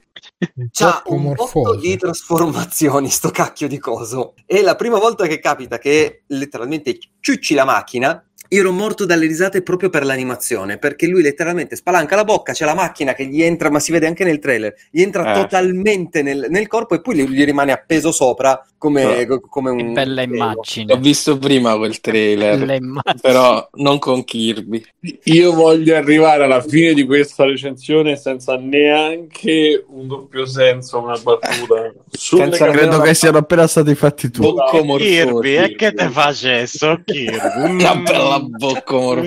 C'ha 0.72 1.02
un 1.08 1.34
botto 1.34 1.76
di 1.76 1.98
trasformazioni, 1.98 3.10
sto 3.10 3.32
cacchio 3.32 3.68
di 3.68 3.80
coso. 3.80 4.34
È 4.46 4.62
la 4.62 4.76
prima 4.76 5.00
volta 5.00 5.26
che 5.28 5.40
capita 5.40 5.78
che 5.78 6.24
letteralmente 6.28 6.98
ciucci 7.20 7.54
la 7.56 7.66
macchina. 7.66 8.24
Io 8.56 8.62
ero 8.62 8.72
morto 8.72 9.06
dalle 9.06 9.26
risate 9.28 9.62
proprio 9.62 9.90
per 9.90 10.06
l'animazione, 10.06 10.78
perché 10.78 11.08
lui 11.08 11.22
letteralmente 11.22 11.76
spalanca 11.76 12.16
la 12.16 12.24
bocca, 12.24 12.54
c'è 12.54 12.64
la 12.64 12.74
macchina 12.74 13.14
che 13.14 13.26
gli 13.26 13.42
entra, 13.42 13.70
ma 13.70 13.80
si 13.80 13.92
vede 13.92 14.08
anche 14.08 14.24
nel 14.24 14.40
trailer, 14.40 14.74
gli 14.90 15.02
entra 15.02 15.32
Eh. 15.32 15.42
totalmente 15.42 16.22
nel, 16.22 16.46
nel 16.50 16.68
corpo 16.68 16.96
e 16.96 17.02
poi 17.02 17.16
gli, 17.16 17.28
gli 17.28 17.44
rimane 17.44 17.74
appeso 17.74 18.14
sopra 18.14 18.66
come, 18.78 19.26
come 19.50 19.72
un... 19.72 19.78
Che 19.78 19.84
bella 19.84 20.22
immagine. 20.22 20.96
visto 20.98 21.38
prima 21.38 21.76
quel 21.76 22.00
trailer, 22.00 22.60
Bella 22.60 22.76
immagine. 22.76 23.20
però 23.22 23.68
non 23.74 24.00
con 24.00 24.24
Kirby. 24.24 24.84
Io 25.24 25.54
voglio 25.54 25.96
arrivare 25.96 26.44
alla 26.44 26.62
fine 26.62 26.94
di 26.94 27.04
questa 27.04 27.46
recensione 27.46 28.16
senza 28.16 28.56
neanche 28.58 29.84
un 29.88 30.08
doppio 30.08 30.46
senso, 30.46 31.00
una 31.00 31.18
battuta. 31.18 31.94
Senza 32.12 32.70
Credo 32.70 33.00
che 33.00 33.14
siano 33.16 33.40
appena 33.40 33.66
stati 33.68 33.96
fatti 33.96 34.30
tutti. 34.30 34.48
Boccomorfosi. 34.52 35.10
Kirby, 35.10 35.56
e 35.56 35.76
che 35.76 35.94
te 35.94 36.10
facesso 36.10 37.02
Kirby? 37.04 37.70
Una 37.70 37.96
bella 37.96 38.40
Giaciolo. 38.58 39.22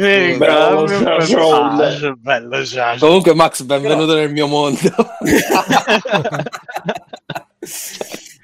personaggio, 1.17 2.17
bello 2.19 2.63
Giaciolo. 2.63 3.07
Comunque, 3.07 3.35
Max, 3.35 3.63
benvenuto 3.63 4.15
nel 4.15 4.31
mio 4.33 4.47
mondo. 4.47 4.79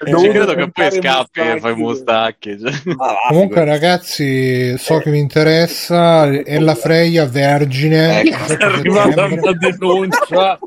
Non 0.06 0.20
ci 0.20 0.28
credo 0.28 0.54
che 0.54 0.70
poi 0.70 0.90
scappi 0.90 1.40
e 1.40 1.60
fai 1.60 1.74
mustacchi. 1.74 2.58
Comunque, 3.28 3.64
ragazzi, 3.64 4.76
so 4.76 4.98
che 4.98 5.10
vi 5.10 5.18
interessa. 5.18 6.28
È 6.28 6.58
la 6.58 6.74
Freya 6.74 7.26
vergine. 7.26 8.20
Ecco. 8.20 8.52
È 8.52 8.64
arrivata 8.64 9.24
una 9.24 9.52
denuncia. 9.52 10.58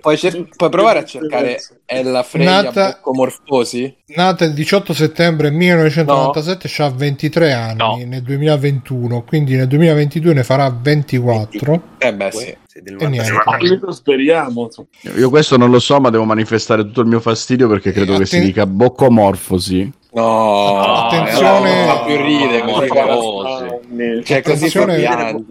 Puoi, 0.00 0.16
cer- 0.16 0.48
puoi 0.56 0.70
provare 0.70 0.98
a 1.00 1.04
cercare 1.04 1.58
Ella 1.84 2.22
Freya 2.22 2.62
Nata- 2.62 2.92
boccomorfosi? 3.00 3.96
Nata 4.08 4.44
il 4.44 4.52
18 4.54 4.92
settembre 4.92 5.50
1997, 5.50 6.82
ha 6.82 6.90
23 6.90 7.52
anni 7.52 7.76
No. 7.76 8.02
nel 8.06 8.22
2021, 8.22 9.22
quindi 9.24 9.54
nel 9.56 9.66
2022 9.68 10.34
ne 10.34 10.44
farà 10.44 10.70
24. 10.70 11.82
Eh 11.98 12.14
beh, 12.14 12.30
sì. 12.32 12.46
E 12.76 12.82
niente. 12.84 13.04
96. 13.32 13.78
Lo 13.80 13.92
speriamo. 13.92 14.68
Io 15.16 15.30
questo 15.30 15.56
non 15.56 15.70
lo 15.70 15.78
so, 15.78 15.98
ma 15.98 16.10
devo 16.10 16.24
manifestare 16.24 16.82
tutto 16.82 17.00
il 17.00 17.06
mio 17.06 17.20
fastidio 17.20 17.68
perché 17.68 17.90
credo 17.92 18.14
Eh, 18.14 18.18
che 18.18 18.26
si 18.26 18.40
dica 18.40 18.66
boccomorfosi. 18.66 19.92
No, 20.12 20.80
Attenzione- 20.80 21.84
non 21.86 21.96
fa 21.96 22.04
più 22.04 22.16
ride 22.16 22.60
così. 22.62 22.88
Morfosi. 24.04 24.22
Cioè, 24.24 24.42
così. 24.42 24.68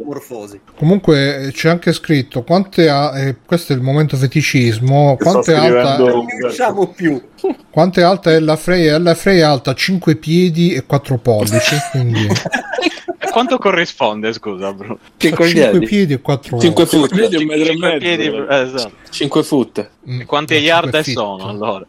Morfosi. 0.04 0.60
Comunque 0.76 1.38
eh, 1.48 1.52
c'è 1.52 1.70
anche 1.70 1.92
scritto 1.94 2.44
quante 2.44 2.90
ha, 2.90 3.18
eh, 3.20 3.36
questo 3.46 3.74
è 3.74 3.76
il 3.76 3.82
momento 3.82 4.16
feticismo, 4.18 5.16
è, 5.52 5.56
alta, 5.56 5.98
Non 5.98 6.26
ne 6.26 6.48
usciamo 6.48 6.88
più. 6.88 7.22
quanto 7.70 8.00
è 8.00 8.04
alta 8.04 8.32
è 8.32 8.40
la 8.40 8.56
Freya? 8.56 8.98
La 9.00 9.16
Freya 9.16 9.48
è 9.48 9.50
alta 9.50 9.74
5 9.74 10.16
piedi 10.16 10.74
e 10.74 10.86
4 10.86 11.18
pollici, 11.18 11.76
quindi 11.92 12.26
E 12.26 13.30
quanto 13.32 13.58
corrisponde, 13.58 14.32
scusa, 14.34 14.72
bro? 14.74 14.98
Che 15.18 15.30
con 15.32 15.48
5 15.48 15.80
piedi? 15.80 16.14
e 16.14 16.22
4 16.22 16.60
5 16.60 16.86
foot. 16.86 17.14
Vedi 17.16 17.36
un 17.38 17.46
metro 17.46 17.64
e 17.64 17.66
Cinque 17.68 17.88
mezzo. 17.90 18.00
piedi, 18.00 18.24
eh, 18.26 18.62
esatto. 18.62 18.92
5 19.10 19.44
foot. 19.44 19.90
Mm, 20.10 20.22
E 20.22 20.26
quanti 20.26 20.54
no, 20.54 20.60
yard 20.60 21.00
sono 21.02 21.48
allora? 21.48 21.86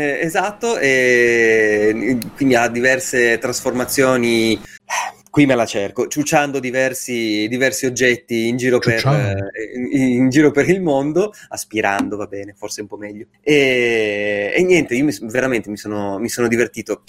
Eh, 0.00 0.20
esatto, 0.22 0.78
e 0.78 2.16
quindi 2.34 2.54
ha 2.54 2.68
diverse 2.68 3.36
trasformazioni. 3.38 4.58
Qui 5.30 5.46
me 5.46 5.54
la 5.54 5.66
cerco, 5.66 6.08
ciucciando 6.08 6.58
diversi, 6.58 7.46
diversi 7.48 7.86
oggetti 7.86 8.48
in 8.48 8.56
giro, 8.56 8.78
per, 8.80 9.06
eh, 9.06 9.92
in, 9.92 10.02
in 10.22 10.28
giro 10.28 10.50
per 10.50 10.68
il 10.68 10.80
mondo, 10.80 11.32
aspirando, 11.50 12.16
va 12.16 12.26
bene, 12.26 12.54
forse 12.56 12.80
un 12.80 12.86
po' 12.88 12.96
meglio. 12.96 13.26
E, 13.40 14.52
e 14.56 14.62
niente, 14.64 14.94
io 14.96 15.04
mi- 15.04 15.16
veramente 15.20 15.70
mi 15.70 15.76
sono, 15.76 16.18
mi 16.18 16.28
sono 16.28 16.48
divertito. 16.48 17.02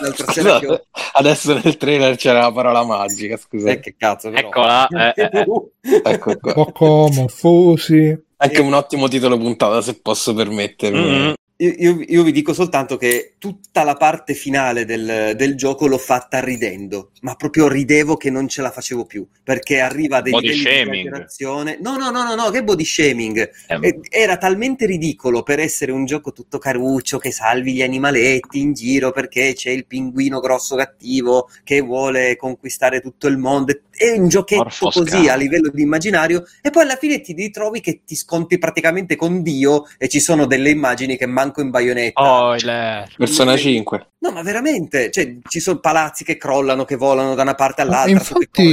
L'altra 0.00 0.32
sera 0.32 0.58
che 0.58 0.66
ho... 0.66 0.72
Scusate, 0.72 0.88
adesso 1.12 1.60
nel 1.62 1.76
trailer 1.76 2.16
c'era 2.16 2.40
la 2.40 2.52
parola 2.52 2.82
magica, 2.84 3.36
scusa. 3.36 3.70
Eh, 3.70 3.78
che 3.80 3.94
cazzo, 3.96 4.30
però. 4.30 4.48
Eccola, 4.48 4.88
eh, 4.88 5.12
eh, 5.14 5.30
eh. 5.30 6.00
Ecco 6.10 6.38
qua. 6.38 6.52
Boccomorfosi. 6.54 8.18
Anche 8.38 8.60
un 8.62 8.72
ottimo 8.72 9.06
titolo 9.06 9.36
puntata, 9.36 9.80
se 9.82 10.00
posso 10.00 10.34
permettermi. 10.34 11.28
Mm. 11.28 11.32
Io, 11.62 11.74
io- 11.76 12.04
io 12.06 12.22
vi 12.22 12.32
dico 12.32 12.54
soltanto 12.54 12.96
che 12.96 13.34
tutta 13.38 13.82
la 13.84 13.94
parte 13.94 14.34
finale 14.34 14.84
del, 14.86 15.34
del 15.36 15.56
gioco 15.56 15.86
l'ho 15.86 15.98
fatta 15.98 16.40
ridendo, 16.40 17.10
ma 17.20 17.34
proprio 17.34 17.68
ridevo 17.68 18.16
che 18.16 18.30
non 18.30 18.48
ce 18.48 18.62
la 18.62 18.70
facevo 18.70 19.04
più, 19.04 19.26
perché 19.42 19.80
arriva 19.80 20.18
a 20.18 20.22
dei 20.22 20.32
Body 20.32 20.52
shaming. 20.52 21.78
No, 21.80 21.96
no, 21.96 22.10
no, 22.10 22.22
no, 22.22 22.34
no, 22.34 22.50
che 22.50 22.64
body 22.64 22.84
shaming. 22.84 23.50
Eh, 23.78 24.00
Era 24.08 24.36
talmente 24.38 24.86
ridicolo 24.86 25.42
per 25.42 25.58
essere 25.58 25.92
un 25.92 26.04
gioco 26.06 26.32
tutto 26.32 26.58
caruccio 26.58 27.18
che 27.18 27.30
salvi 27.30 27.74
gli 27.74 27.82
animaletti 27.82 28.58
in 28.60 28.72
giro 28.72 29.10
perché 29.12 29.52
c'è 29.54 29.70
il 29.70 29.86
pinguino 29.86 30.40
grosso 30.40 30.76
cattivo 30.76 31.48
che 31.64 31.80
vuole 31.80 32.36
conquistare 32.36 33.00
tutto 33.00 33.26
il 33.26 33.36
mondo. 33.38 33.72
È 34.02 34.16
un 34.18 34.28
giochetto 34.28 34.62
Orfo 34.62 34.88
così 34.88 35.28
a 35.28 35.34
livello 35.34 35.70
di 35.70 35.82
immaginario 35.82 36.44
e 36.62 36.70
poi 36.70 36.84
alla 36.84 36.96
fine 36.96 37.20
ti 37.20 37.34
ritrovi 37.34 37.80
che 37.80 38.00
ti 38.06 38.14
sconti 38.16 38.56
praticamente 38.56 39.14
con 39.14 39.42
Dio 39.42 39.84
e 39.98 40.08
ci 40.08 40.20
sono 40.20 40.46
delle 40.46 40.70
immagini 40.70 41.18
che 41.18 41.26
manco 41.26 41.60
in 41.60 41.68
baionetta. 41.68 42.20
Oh, 42.22 42.54
il- 42.54 43.04
Persona 43.14 43.58
5. 43.58 44.06
No, 44.20 44.30
ma 44.32 44.40
veramente, 44.42 45.10
cioè, 45.10 45.36
ci 45.46 45.60
sono 45.60 45.80
palazzi 45.80 46.24
che 46.24 46.38
crollano, 46.38 46.86
che 46.86 46.96
volano 46.96 47.34
da 47.34 47.42
una 47.42 47.54
parte 47.54 47.82
all'altra. 47.82 48.10
infatti 48.12 48.48
poi- 48.50 48.64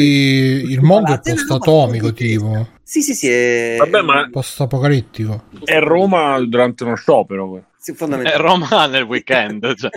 il 0.72 0.80
mondo 0.82 1.14
è 1.14 1.20
palazzi, 1.20 1.30
ma 1.32 1.36
post-atomico, 1.36 2.14
tipo. 2.14 2.68
Sì, 2.84 3.02
sì, 3.02 3.14
sì, 3.14 3.28
è... 3.28 3.76
Vabbè, 3.80 4.02
ma 4.02 4.30
Post-apocalittico. 4.32 5.44
è 5.66 5.80
Roma 5.80 6.40
durante 6.46 6.86
uno 6.86 6.96
sciopero. 6.96 7.64
Sì, 7.88 7.92
È 7.92 7.96
fondamentalmente. 7.96 8.68
Roma 8.70 8.86
nel 8.88 9.04
weekend. 9.04 9.76
cioè. 9.78 9.90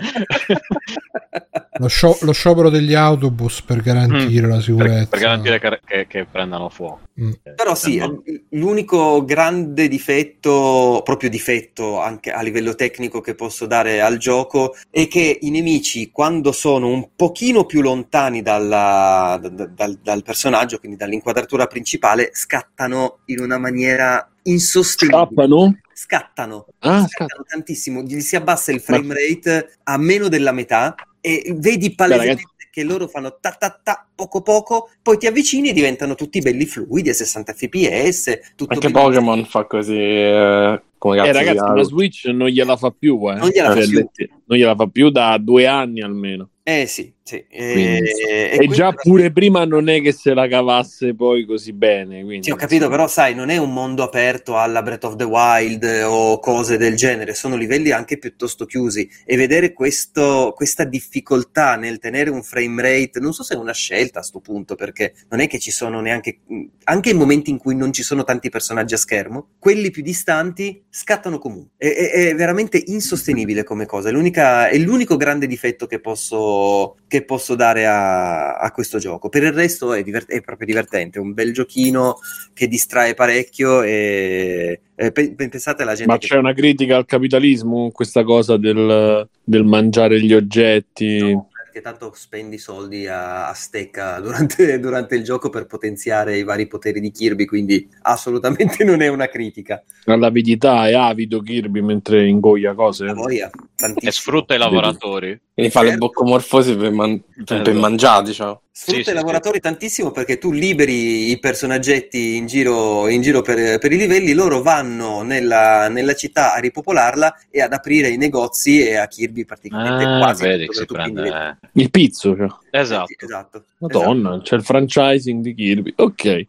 Lo, 1.79 1.87
scio- 1.87 2.17
lo 2.21 2.31
sciopero 2.31 2.69
degli 2.69 2.93
autobus 2.93 3.61
per 3.61 3.81
garantire 3.81 4.47
la 4.47 4.55
per, 4.55 4.63
sicurezza. 4.63 5.07
per 5.09 5.19
garantire 5.19 5.59
che, 5.59 5.79
che- 5.85 6.07
che 6.07 6.25
prendano 6.29 6.69
fuoco. 6.69 6.99
Mm. 7.19 7.31
Però 7.55 7.75
sì, 7.75 7.97
Eh, 7.97 8.07
no. 8.07 8.21
l'unico 8.51 9.23
grande 9.25 9.87
difetto, 9.87 11.01
proprio 11.03 11.29
difetto 11.29 11.99
anche 11.99 12.31
a 12.31 12.41
livello 12.41 12.75
tecnico 12.75 13.19
che 13.21 13.35
posso 13.35 13.65
dare 13.65 14.01
al 14.01 14.17
gioco 14.17 14.75
è 14.89 15.07
che 15.07 15.39
i 15.41 15.49
nemici, 15.49 16.11
quando 16.11 16.51
sono 16.51 16.87
un 16.87 17.09
pochino 17.15 17.65
più 17.65 17.81
lontani 17.81 18.41
dalla- 18.41 19.39
da- 19.41 19.65
dal, 19.67 19.99
dal 20.01 20.23
personaggio, 20.23 20.77
quindi 20.79 20.97
dall'inquadratura 20.97 21.67
principale, 21.67 22.29
scattano 22.33 23.19
in 23.25 23.39
una 23.39 23.57
maniera 23.57 24.25
insostenibile. 24.43 25.25
Scappano? 25.25 25.77
Scattano, 26.11 26.65
Ah, 26.79 27.07
scattano 27.07 27.45
tantissimo, 27.47 28.01
gli 28.01 28.19
si 28.19 28.35
abbassa 28.35 28.73
il 28.73 28.81
frame 28.81 29.13
rate 29.13 29.77
a 29.83 29.95
meno 29.97 30.27
della 30.27 30.51
metà 30.51 30.93
e 31.21 31.53
vedi 31.55 31.95
palesemente 31.95 32.67
che 32.69 32.83
loro 32.83 33.07
fanno 33.07 33.37
ta 33.39 33.51
ta 33.51 33.79
ta 33.81 34.05
poco 34.13 34.41
poco, 34.41 34.89
poi 35.01 35.17
ti 35.17 35.27
avvicini 35.27 35.69
e 35.69 35.73
diventano 35.73 36.15
tutti 36.15 36.41
belli 36.41 36.65
fluidi 36.65 37.09
a 37.09 37.13
60 37.13 37.53
fps, 37.53 38.27
Anche. 38.67 38.91
Pokémon 38.91 39.45
fa 39.45 39.63
così. 39.63 39.95
eh, 39.97 40.81
come 41.01 41.17
cazzo 41.17 41.29
Eh, 41.29 41.33
ragazzi, 41.33 41.73
la 41.75 41.81
Switch 41.83 42.25
non 42.25 42.47
gliela 42.49 42.77
fa 42.77 42.91
più, 42.91 43.17
eh. 43.31 43.33
Non 43.33 43.49
gliela 43.49 43.71
fa 43.73 43.81
Cioè, 43.83 44.05
più. 44.11 44.27
non 44.45 44.57
gliela 44.59 44.75
fa 44.75 44.85
più 44.85 45.09
da 45.09 45.35
due 45.39 45.65
anni 45.65 46.01
almeno. 46.01 46.49
Eh 46.63 46.85
sì, 46.85 47.11
sì. 47.23 47.43
E, 47.49 47.71
Quindi, 47.73 48.09
e 48.29 48.57
E 48.61 48.67
già 48.67 48.91
questo- 48.93 49.09
pure 49.09 49.31
prima 49.31 49.65
non 49.65 49.89
è 49.89 49.99
che 49.99 50.11
se 50.11 50.35
la 50.35 50.47
cavasse 50.47 51.15
poi 51.15 51.43
così 51.43 51.73
bene. 51.73 52.23
Quindi, 52.23 52.43
Sì, 52.45 52.51
ho 52.51 52.55
capito, 52.55 52.87
però 52.87 53.07
sai, 53.07 53.33
non 53.33 53.49
è 53.49 53.57
un 53.57 53.73
mondo 53.73 54.03
aperto 54.03 54.55
alla 54.59 54.83
Breath 54.83 55.05
of 55.05 55.15
the 55.15 55.23
Wild 55.23 55.83
o 56.05 56.37
cose 56.39 56.77
del 56.77 56.95
genere, 56.95 57.33
sono 57.33 57.55
livelli 57.55 57.89
anche 57.89 58.19
piuttosto 58.19 58.65
chiusi 58.67 59.09
e 59.25 59.35
vedere 59.37 59.73
questo- 59.73 60.53
questa 60.55 60.83
difficoltà 60.83 61.75
nel 61.77 61.97
tenere 61.97 62.29
un 62.29 62.43
frame 62.43 62.79
rate, 62.83 63.19
non 63.19 63.33
so 63.33 63.41
se 63.41 63.55
è 63.55 63.57
una 63.57 63.73
scelta 63.73 64.19
a 64.19 64.23
sto 64.23 64.39
punto, 64.39 64.75
perché 64.75 65.13
non 65.29 65.39
è 65.39 65.47
che 65.47 65.57
ci 65.57 65.71
sono 65.71 65.99
neanche, 65.99 66.41
anche 66.83 67.09
in 67.09 67.17
momenti 67.17 67.49
in 67.49 67.57
cui 67.57 67.75
non 67.75 67.91
ci 67.91 68.03
sono 68.03 68.23
tanti 68.23 68.49
personaggi 68.49 68.93
a 68.93 68.97
schermo, 68.97 69.47
quelli 69.57 69.89
più 69.89 70.03
distanti 70.03 70.83
scattano 70.91 71.39
comunque. 71.39 71.71
È, 71.77 71.87
è- 71.87 72.29
è 72.29 72.35
veramente 72.35 72.81
insostenibile 72.87 73.63
come 73.63 73.85
cosa, 73.85 74.09
è, 74.09 74.11
l'unica- 74.11 74.67
è 74.69 74.77
l'unico 74.77 75.15
grande 75.17 75.47
difetto 75.47 75.87
che 75.87 75.99
posso, 76.01 76.97
che 77.07 77.23
posso 77.23 77.55
dare 77.55 77.85
a, 77.87 78.57
a 78.57 78.71
questo 78.71 78.99
gioco. 78.99 79.29
Per 79.29 79.43
il 79.43 79.53
resto 79.53 79.93
è, 79.93 80.03
divert- 80.03 80.29
è 80.29 80.41
proprio 80.41 80.67
divertente, 80.67 81.17
è 81.19 81.21
un 81.21 81.33
bel 81.33 81.53
giochino 81.53 82.19
che 82.53 82.67
distrae 82.67 83.13
parecchio 83.13 83.81
e, 83.83 84.81
e 84.95 85.11
pe- 85.11 85.33
pensate 85.35 85.83
alla 85.83 85.95
gente 85.95 86.09
Ma 86.09 86.17
che 86.17 86.27
c'è 86.27 86.37
una 86.37 86.53
critica 86.53 86.97
al 86.97 87.05
capitalismo, 87.05 87.91
questa 87.91 88.23
cosa 88.23 88.57
del, 88.57 89.27
del 89.43 89.63
mangiare 89.63 90.19
gli 90.21 90.33
oggetti. 90.33 91.37
Perché 91.71 91.79
tanto 91.79 92.11
spendi 92.13 92.57
soldi 92.57 93.07
a, 93.07 93.47
a 93.47 93.53
stecca 93.53 94.19
durante, 94.21 94.77
durante 94.79 95.15
il 95.15 95.23
gioco 95.23 95.49
per 95.49 95.65
potenziare 95.65 96.37
i 96.37 96.43
vari 96.43 96.67
poteri 96.67 96.99
di 96.99 97.11
Kirby, 97.11 97.45
quindi 97.45 97.87
assolutamente 98.01 98.83
non 98.83 99.01
è 99.01 99.07
una 99.07 99.27
critica. 99.27 99.81
All'avidità 100.05 100.87
è 100.89 100.93
avido 100.93 101.41
Kirby 101.41 101.79
mentre 101.81 102.27
ingoia 102.27 102.73
cose. 102.73 103.05
La 103.05 103.13
voglia, 103.13 103.49
E 103.95 104.11
sfrutta 104.11 104.53
i 104.53 104.57
lavoratori. 104.57 105.39
Quindi 105.53 105.71
fa 105.71 105.81
le 105.81 105.89
Certo. 105.91 106.05
boccomorfosi 106.05 106.75
per, 106.75 106.91
man- 106.91 107.23
per- 107.45 107.61
per 107.61 107.73
mangiare, 107.73 108.25
diciamo. 108.25 108.61
Sfrutta 108.73 108.97
Sì, 108.99 109.03
sì, 109.03 109.11
i 109.11 109.13
lavoratori 109.13 109.59
tantissimo 109.59 110.11
perché 110.11 110.37
tu 110.37 110.51
liberi 110.51 111.29
i 111.29 111.39
personaggetti 111.39 112.37
in 112.37 112.45
giro, 112.45 113.09
in 113.09 113.21
giro 113.21 113.41
per, 113.41 113.77
per 113.79 113.91
i 113.91 113.97
livelli, 113.97 114.31
loro 114.31 114.61
vanno 114.61 115.23
nella, 115.23 115.89
nella 115.89 116.13
città 116.13 116.53
a 116.53 116.59
ripopolarla 116.59 117.35
e 117.49 117.61
ad 117.61 117.73
aprire 117.73 118.07
i 118.07 118.15
negozi 118.15 118.81
e 118.87 118.95
a 118.95 119.07
Kirby 119.07 119.43
praticamente 119.43 120.05
Ah, 120.05 120.19
quasi 120.19 120.43
vedi 120.47 120.67
che 120.67 120.73
si 120.73 120.85
prende. 120.85 121.57
Il 121.73 121.91
pizzo, 121.91 122.33
cioè. 122.35 122.47
Esatto. 122.71 123.07
Sì, 123.07 123.15
esatto. 123.25 123.63
Madonna, 123.79 124.39
c'è 124.41 124.55
il 124.55 124.63
franchising 124.63 125.41
di 125.43 125.53
Kirby. 125.53 125.93
Ok. 125.97 126.45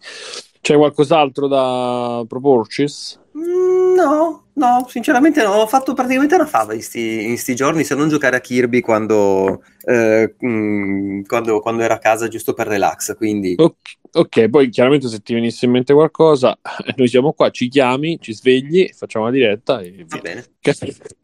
C'è 0.61 0.77
qualcos'altro 0.77 1.49
da 1.49 2.25
proporcis? 2.29 3.19
Mm, 3.37 3.95
No, 3.95 4.45
no, 4.55 4.87
sinceramente 4.89 5.43
no, 5.43 5.51
ho 5.53 5.67
fatto 5.67 5.93
praticamente 5.95 6.35
una 6.35 6.47
fava 6.47 6.75
in 6.75 6.83
sti, 6.83 7.25
in 7.25 7.37
sti 7.39 7.55
giorni 7.55 7.85
se 7.85 7.95
non 7.95 8.09
giocare 8.09 8.37
a 8.37 8.41
Kirby 8.41 8.81
quando, 8.81 9.63
eh, 9.85 10.35
mm, 10.45 11.23
quando, 11.25 11.61
quando 11.61 11.83
ero 11.83 11.95
a 11.95 11.99
casa 11.99 12.29
giusto 12.29 12.53
per 12.55 12.67
relax, 12.67 13.17
quindi 13.17 13.55
Ok, 13.57 13.77
ok, 14.13 14.49
poi 14.49 14.69
chiaramente 14.71 15.09
se 15.09 15.21
ti 15.21 15.35
venisse 15.35 15.65
in 15.67 15.73
mente 15.73 15.93
qualcosa, 15.93 16.59
noi 16.97 17.09
siamo 17.09 17.33
qua, 17.33 17.51
ci 17.51 17.69
chiami, 17.69 18.19
ci 18.21 18.33
svegli, 18.35 18.89
facciamo 18.93 19.27
la 19.27 19.31
diretta 19.31 19.81
e 19.81 20.05
va 20.09 20.19
bene. 20.19 20.45
Car- 20.61 20.77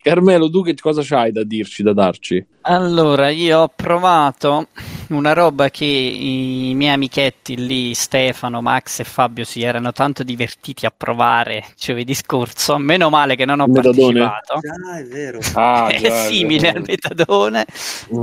Carmelo, 0.03 0.51
tu 0.51 0.63
che 0.63 0.75
cosa 0.75 1.03
c'hai 1.05 1.33
da 1.33 1.45
dirci, 1.45 1.83
da 1.83 1.93
darci? 1.93 2.47
Allora, 2.63 3.31
io 3.31 3.61
ho 3.61 3.73
provato 3.75 4.69
una 5.09 5.33
roba 5.33 5.71
che 5.71 5.87
i 5.87 6.75
miei 6.75 6.93
amichetti 6.93 7.57
lì, 7.57 7.95
Stefano, 7.95 8.61
Max 8.61 8.99
e 9.01 9.05
Fabio, 9.05 9.45
si 9.45 9.63
erano 9.63 9.91
tanto 9.93 10.23
divertiti 10.23 10.85
a 10.85 10.93
provare 10.95 11.65
giovedì 11.79 12.13
scorso. 12.15 12.77
Meno 12.77 13.09
male 13.09 13.37
che 13.37 13.47
non 13.47 13.61
ho 13.61 13.67
Metadone? 13.69 14.21
partecipato. 14.21 14.61
Già, 14.61 14.99
è 14.99 15.05
vero. 15.05 15.39
Ah, 15.55 15.89
è 15.97 15.99
già, 15.99 16.11
simile 16.11 16.73
già. 16.73 16.77
al 16.77 16.85
metadone. 16.87 17.65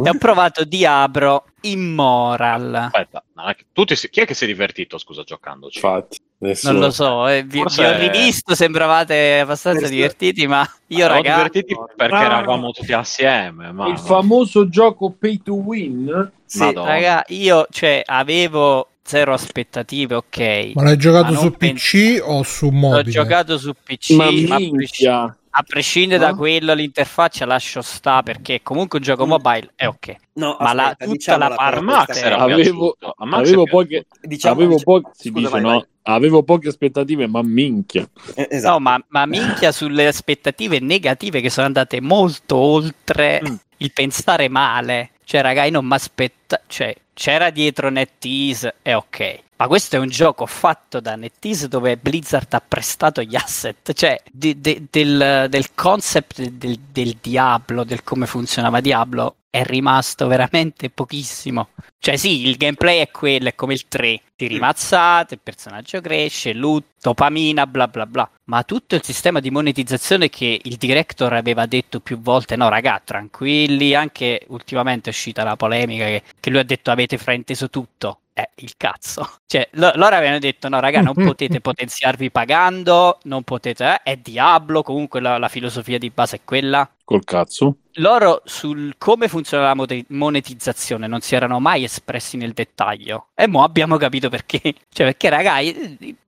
E 0.03 0.09
ho 0.09 0.15
provato 0.25 0.63
Diablo 0.63 1.45
Immoral. 1.61 2.73
Aspetta, 2.75 3.23
non 3.35 3.49
è 3.49 3.55
che- 3.55 3.65
tutti 3.71 3.95
si- 3.95 4.09
chi 4.09 4.21
è 4.21 4.25
che 4.25 4.33
si 4.33 4.43
è 4.43 4.47
divertito, 4.47 4.97
scusa, 4.97 5.23
giocandoci? 5.23 5.77
Infatti, 5.77 6.17
nessuno. 6.39 6.73
Non 6.73 6.81
lo 6.83 6.91
so, 6.91 7.27
eh, 7.27 7.43
vi, 7.43 7.59
Forse 7.59 7.81
vi 7.83 7.87
ho 7.87 7.91
è- 7.93 8.11
rivisto, 8.11 8.55
sembravate 8.55 9.39
abbastanza 9.39 9.79
Forse- 9.79 9.93
divertiti, 9.93 10.47
ma 10.47 10.67
io 10.87 11.05
Eravamo 11.05 11.21
ragazzi... 11.21 11.49
divertiti 11.51 11.75
perché 11.95 12.15
Ah. 12.15 12.23
eravamo 12.23 12.71
tutti 12.71 12.93
assieme. 12.93 13.71
Ma... 13.71 13.87
Il 13.87 13.97
famoso 13.99 14.67
gioco 14.69 15.11
pay 15.11 15.41
to 15.43 15.53
win? 15.53 16.31
Sì, 16.45 16.59
Madonna. 16.59 16.89
Raga, 16.89 17.23
io 17.27 17.67
cioè, 17.69 18.01
avevo 18.05 18.89
zero 19.03 19.33
aspettative, 19.33 20.15
ok. 20.15 20.71
Ma 20.73 20.83
l'hai 20.83 20.97
giocato 20.97 21.33
Ma 21.33 21.37
su 21.39 21.51
PC 21.51 22.19
o 22.23 22.41
su 22.43 22.65
L'ho 22.65 22.71
mobile? 22.71 23.11
giocato 23.11 23.57
su 23.57 23.73
PC, 23.83 24.11
Ma 24.11 24.25
a, 24.25 24.27
presci- 24.29 24.71
minchia! 24.71 25.37
A 25.57 25.63
prescindere 25.63 26.19
da 26.19 26.31
No? 26.31 26.35
quello, 26.35 26.73
l'interfaccia 26.73 27.45
lascio 27.45 27.81
sta 27.81 28.21
perché 28.23 28.61
comunque 28.61 28.97
un 28.99 29.05
gioco 29.05 29.25
mobile 29.25 29.71
è 29.75 29.87
ok. 29.87 30.15
No, 30.33 30.57
Ma 30.59 30.73
la- 30.73 30.87
aspetta, 30.89 31.05
tutta 31.11 31.37
la 31.37 31.47
però 31.47 31.53
A 31.53 31.55
parte- 31.69 31.81
Max 31.81 32.05
questa- 32.05 32.25
era 32.25 32.37
Avevo- 32.37 32.55
piaciuto. 32.61 32.97
Avevo 33.31 33.63
poche- 33.65 34.05
diciamo- 34.21 34.55
avevo, 34.55 34.73
diciamo- 34.75 35.01
po- 35.01 35.11
si 35.13 35.29
scusa, 35.29 35.39
dice, 35.39 35.49
vai, 35.51 35.61
no? 35.61 35.67
vai. 35.69 35.85
avevo 36.03 36.43
poche 36.43 36.67
aspettative, 36.67 37.27
ma 37.27 37.41
minchia. 37.41 38.05
Eh, 38.35 38.47
esatto. 38.51 38.73
No, 38.73 38.79
ma, 38.79 39.03
ma 39.07 39.25
minchia 39.25 39.71
sulle 39.71 40.07
aspettative 40.07 40.79
negative 40.79 41.39
che 41.39 41.49
sono 41.49 41.67
andate 41.67 42.01
molto 42.01 42.57
oltre 42.57 43.41
Mm. 43.47 43.55
il 43.77 43.93
pensare 43.93 44.49
male. 44.49 45.11
Cioè, 45.23 45.41
raga, 45.41 45.63
io 45.63 45.71
non 45.71 45.85
mi 45.85 45.93
aspetta... 45.93 46.61
Cioè, 46.67 46.93
c'era 47.15 47.49
dietro 47.49 47.89
NetEase, 47.89 48.75
è 48.81 48.93
ok. 48.93 49.43
Ma 49.57 49.67
questo 49.67 49.95
è 49.95 49.99
un 49.99 50.09
gioco 50.09 50.45
fatto 50.45 50.99
da 50.99 51.15
NetEase 51.15 51.69
dove 51.69 51.95
Blizzard 51.95 52.53
ha 52.53 52.61
prestato 52.61 53.21
gli 53.21 53.37
asset, 53.37 53.93
cioè 53.93 54.21
di- 54.29 54.59
de- 54.59 54.83
del, 54.91 55.47
del 55.49 55.73
concept 55.73 56.41
del, 56.43 56.77
del 56.91 57.17
Diablo, 57.21 57.85
del 57.85 58.03
come 58.03 58.25
funzionava 58.25 58.81
Diablo, 58.81 59.37
è 59.49 59.63
rimasto 59.63 60.27
veramente 60.27 60.89
pochissimo. 60.89 61.69
Cioè 61.97 62.17
sì, 62.17 62.45
il 62.45 62.57
gameplay 62.57 62.99
è 62.99 63.09
quello, 63.09 63.47
è 63.47 63.55
come 63.55 63.73
il 63.73 63.87
3, 63.87 64.21
tiri 64.35 64.59
mazzate, 64.59 65.35
il 65.35 65.39
personaggio 65.41 66.01
cresce, 66.01 66.51
loot, 66.51 66.83
dopamina, 67.01 67.65
bla 67.65 67.87
bla 67.87 68.05
bla. 68.05 68.29
Ma 68.45 68.63
tutto 68.63 68.93
il 68.95 69.03
sistema 69.03 69.39
di 69.39 69.49
monetizzazione 69.49 70.29
che 70.29 70.59
il 70.61 70.75
director 70.75 71.33
aveva 71.33 71.65
detto 71.65 71.99
più 71.99 72.19
volte, 72.19 72.55
no 72.55 72.69
raga, 72.69 73.01
tranquilli, 73.03 73.95
anche 73.95 74.45
ultimamente 74.49 75.09
è 75.09 75.13
uscita 75.13 75.43
la 75.43 75.55
polemica 75.55 76.05
che, 76.05 76.23
che 76.39 76.49
lui 76.51 76.59
ha 76.59 76.63
detto 76.63 76.91
avete 76.91 77.17
frainteso 77.17 77.69
tutto. 77.69 78.19
Eh, 78.37 78.49
il 78.55 78.73
cazzo. 78.75 79.37
Cioè, 79.47 79.69
lo- 79.73 79.93
loro 79.95 80.15
avevano 80.15 80.39
detto, 80.39 80.67
no 80.67 80.79
raga, 80.79 81.01
non 81.01 81.13
potete 81.15 81.61
potenziarvi 81.61 82.29
pagando, 82.29 83.19
non 83.23 83.43
potete... 83.43 83.85
Eh, 83.85 84.01
è 84.03 84.17
Diablo, 84.17 84.83
comunque 84.83 85.21
la, 85.21 85.37
la 85.37 85.47
filosofia 85.47 85.97
di 85.97 86.09
base 86.09 86.37
è 86.37 86.41
quella. 86.43 86.87
Col 87.03 87.23
cazzo. 87.23 87.77
Loro 87.93 88.41
sul 88.43 88.95
come 88.97 89.29
funziona 89.29 89.73
la 89.73 90.03
monetizzazione 90.09 91.07
non 91.07 91.21
si 91.21 91.33
erano 91.35 91.59
mai 91.59 91.83
espressi 91.85 92.35
nel 92.35 92.51
dettaglio. 92.51 93.27
E 93.33 93.47
mo 93.47 93.63
abbiamo 93.63 93.97
capito 93.97 94.29
perché. 94.29 94.59
Cioè, 94.95 95.05
perché, 95.07 95.29
raga, 95.29 95.59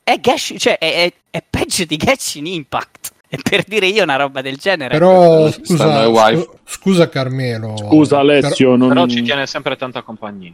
è, 0.09 0.19
Gash- 0.21 0.55
cioè, 0.57 0.77
è, 0.77 1.03
è- 1.05 1.13
è 1.29 1.43
peggio 1.49 1.83
di 1.83 1.97
Genshin 1.97 2.45
Impact. 2.45 3.11
E 3.29 3.39
per 3.43 3.63
dire 3.67 3.87
io 3.87 4.03
una 4.03 4.15
roba 4.15 4.41
del 4.41 4.55
genere. 4.55 4.97
Però 4.97 5.51
scusa, 5.51 6.05
scu- 6.05 6.49
scusa 6.63 7.09
Carmelo. 7.09 7.75
Scusa 7.75 8.19
Alessio, 8.19 8.77
non... 8.77 8.87
Però 8.87 9.05
ci 9.05 9.21
tiene 9.21 9.45
sempre 9.45 9.75
tanta 9.75 10.01
compagnia. 10.01 10.53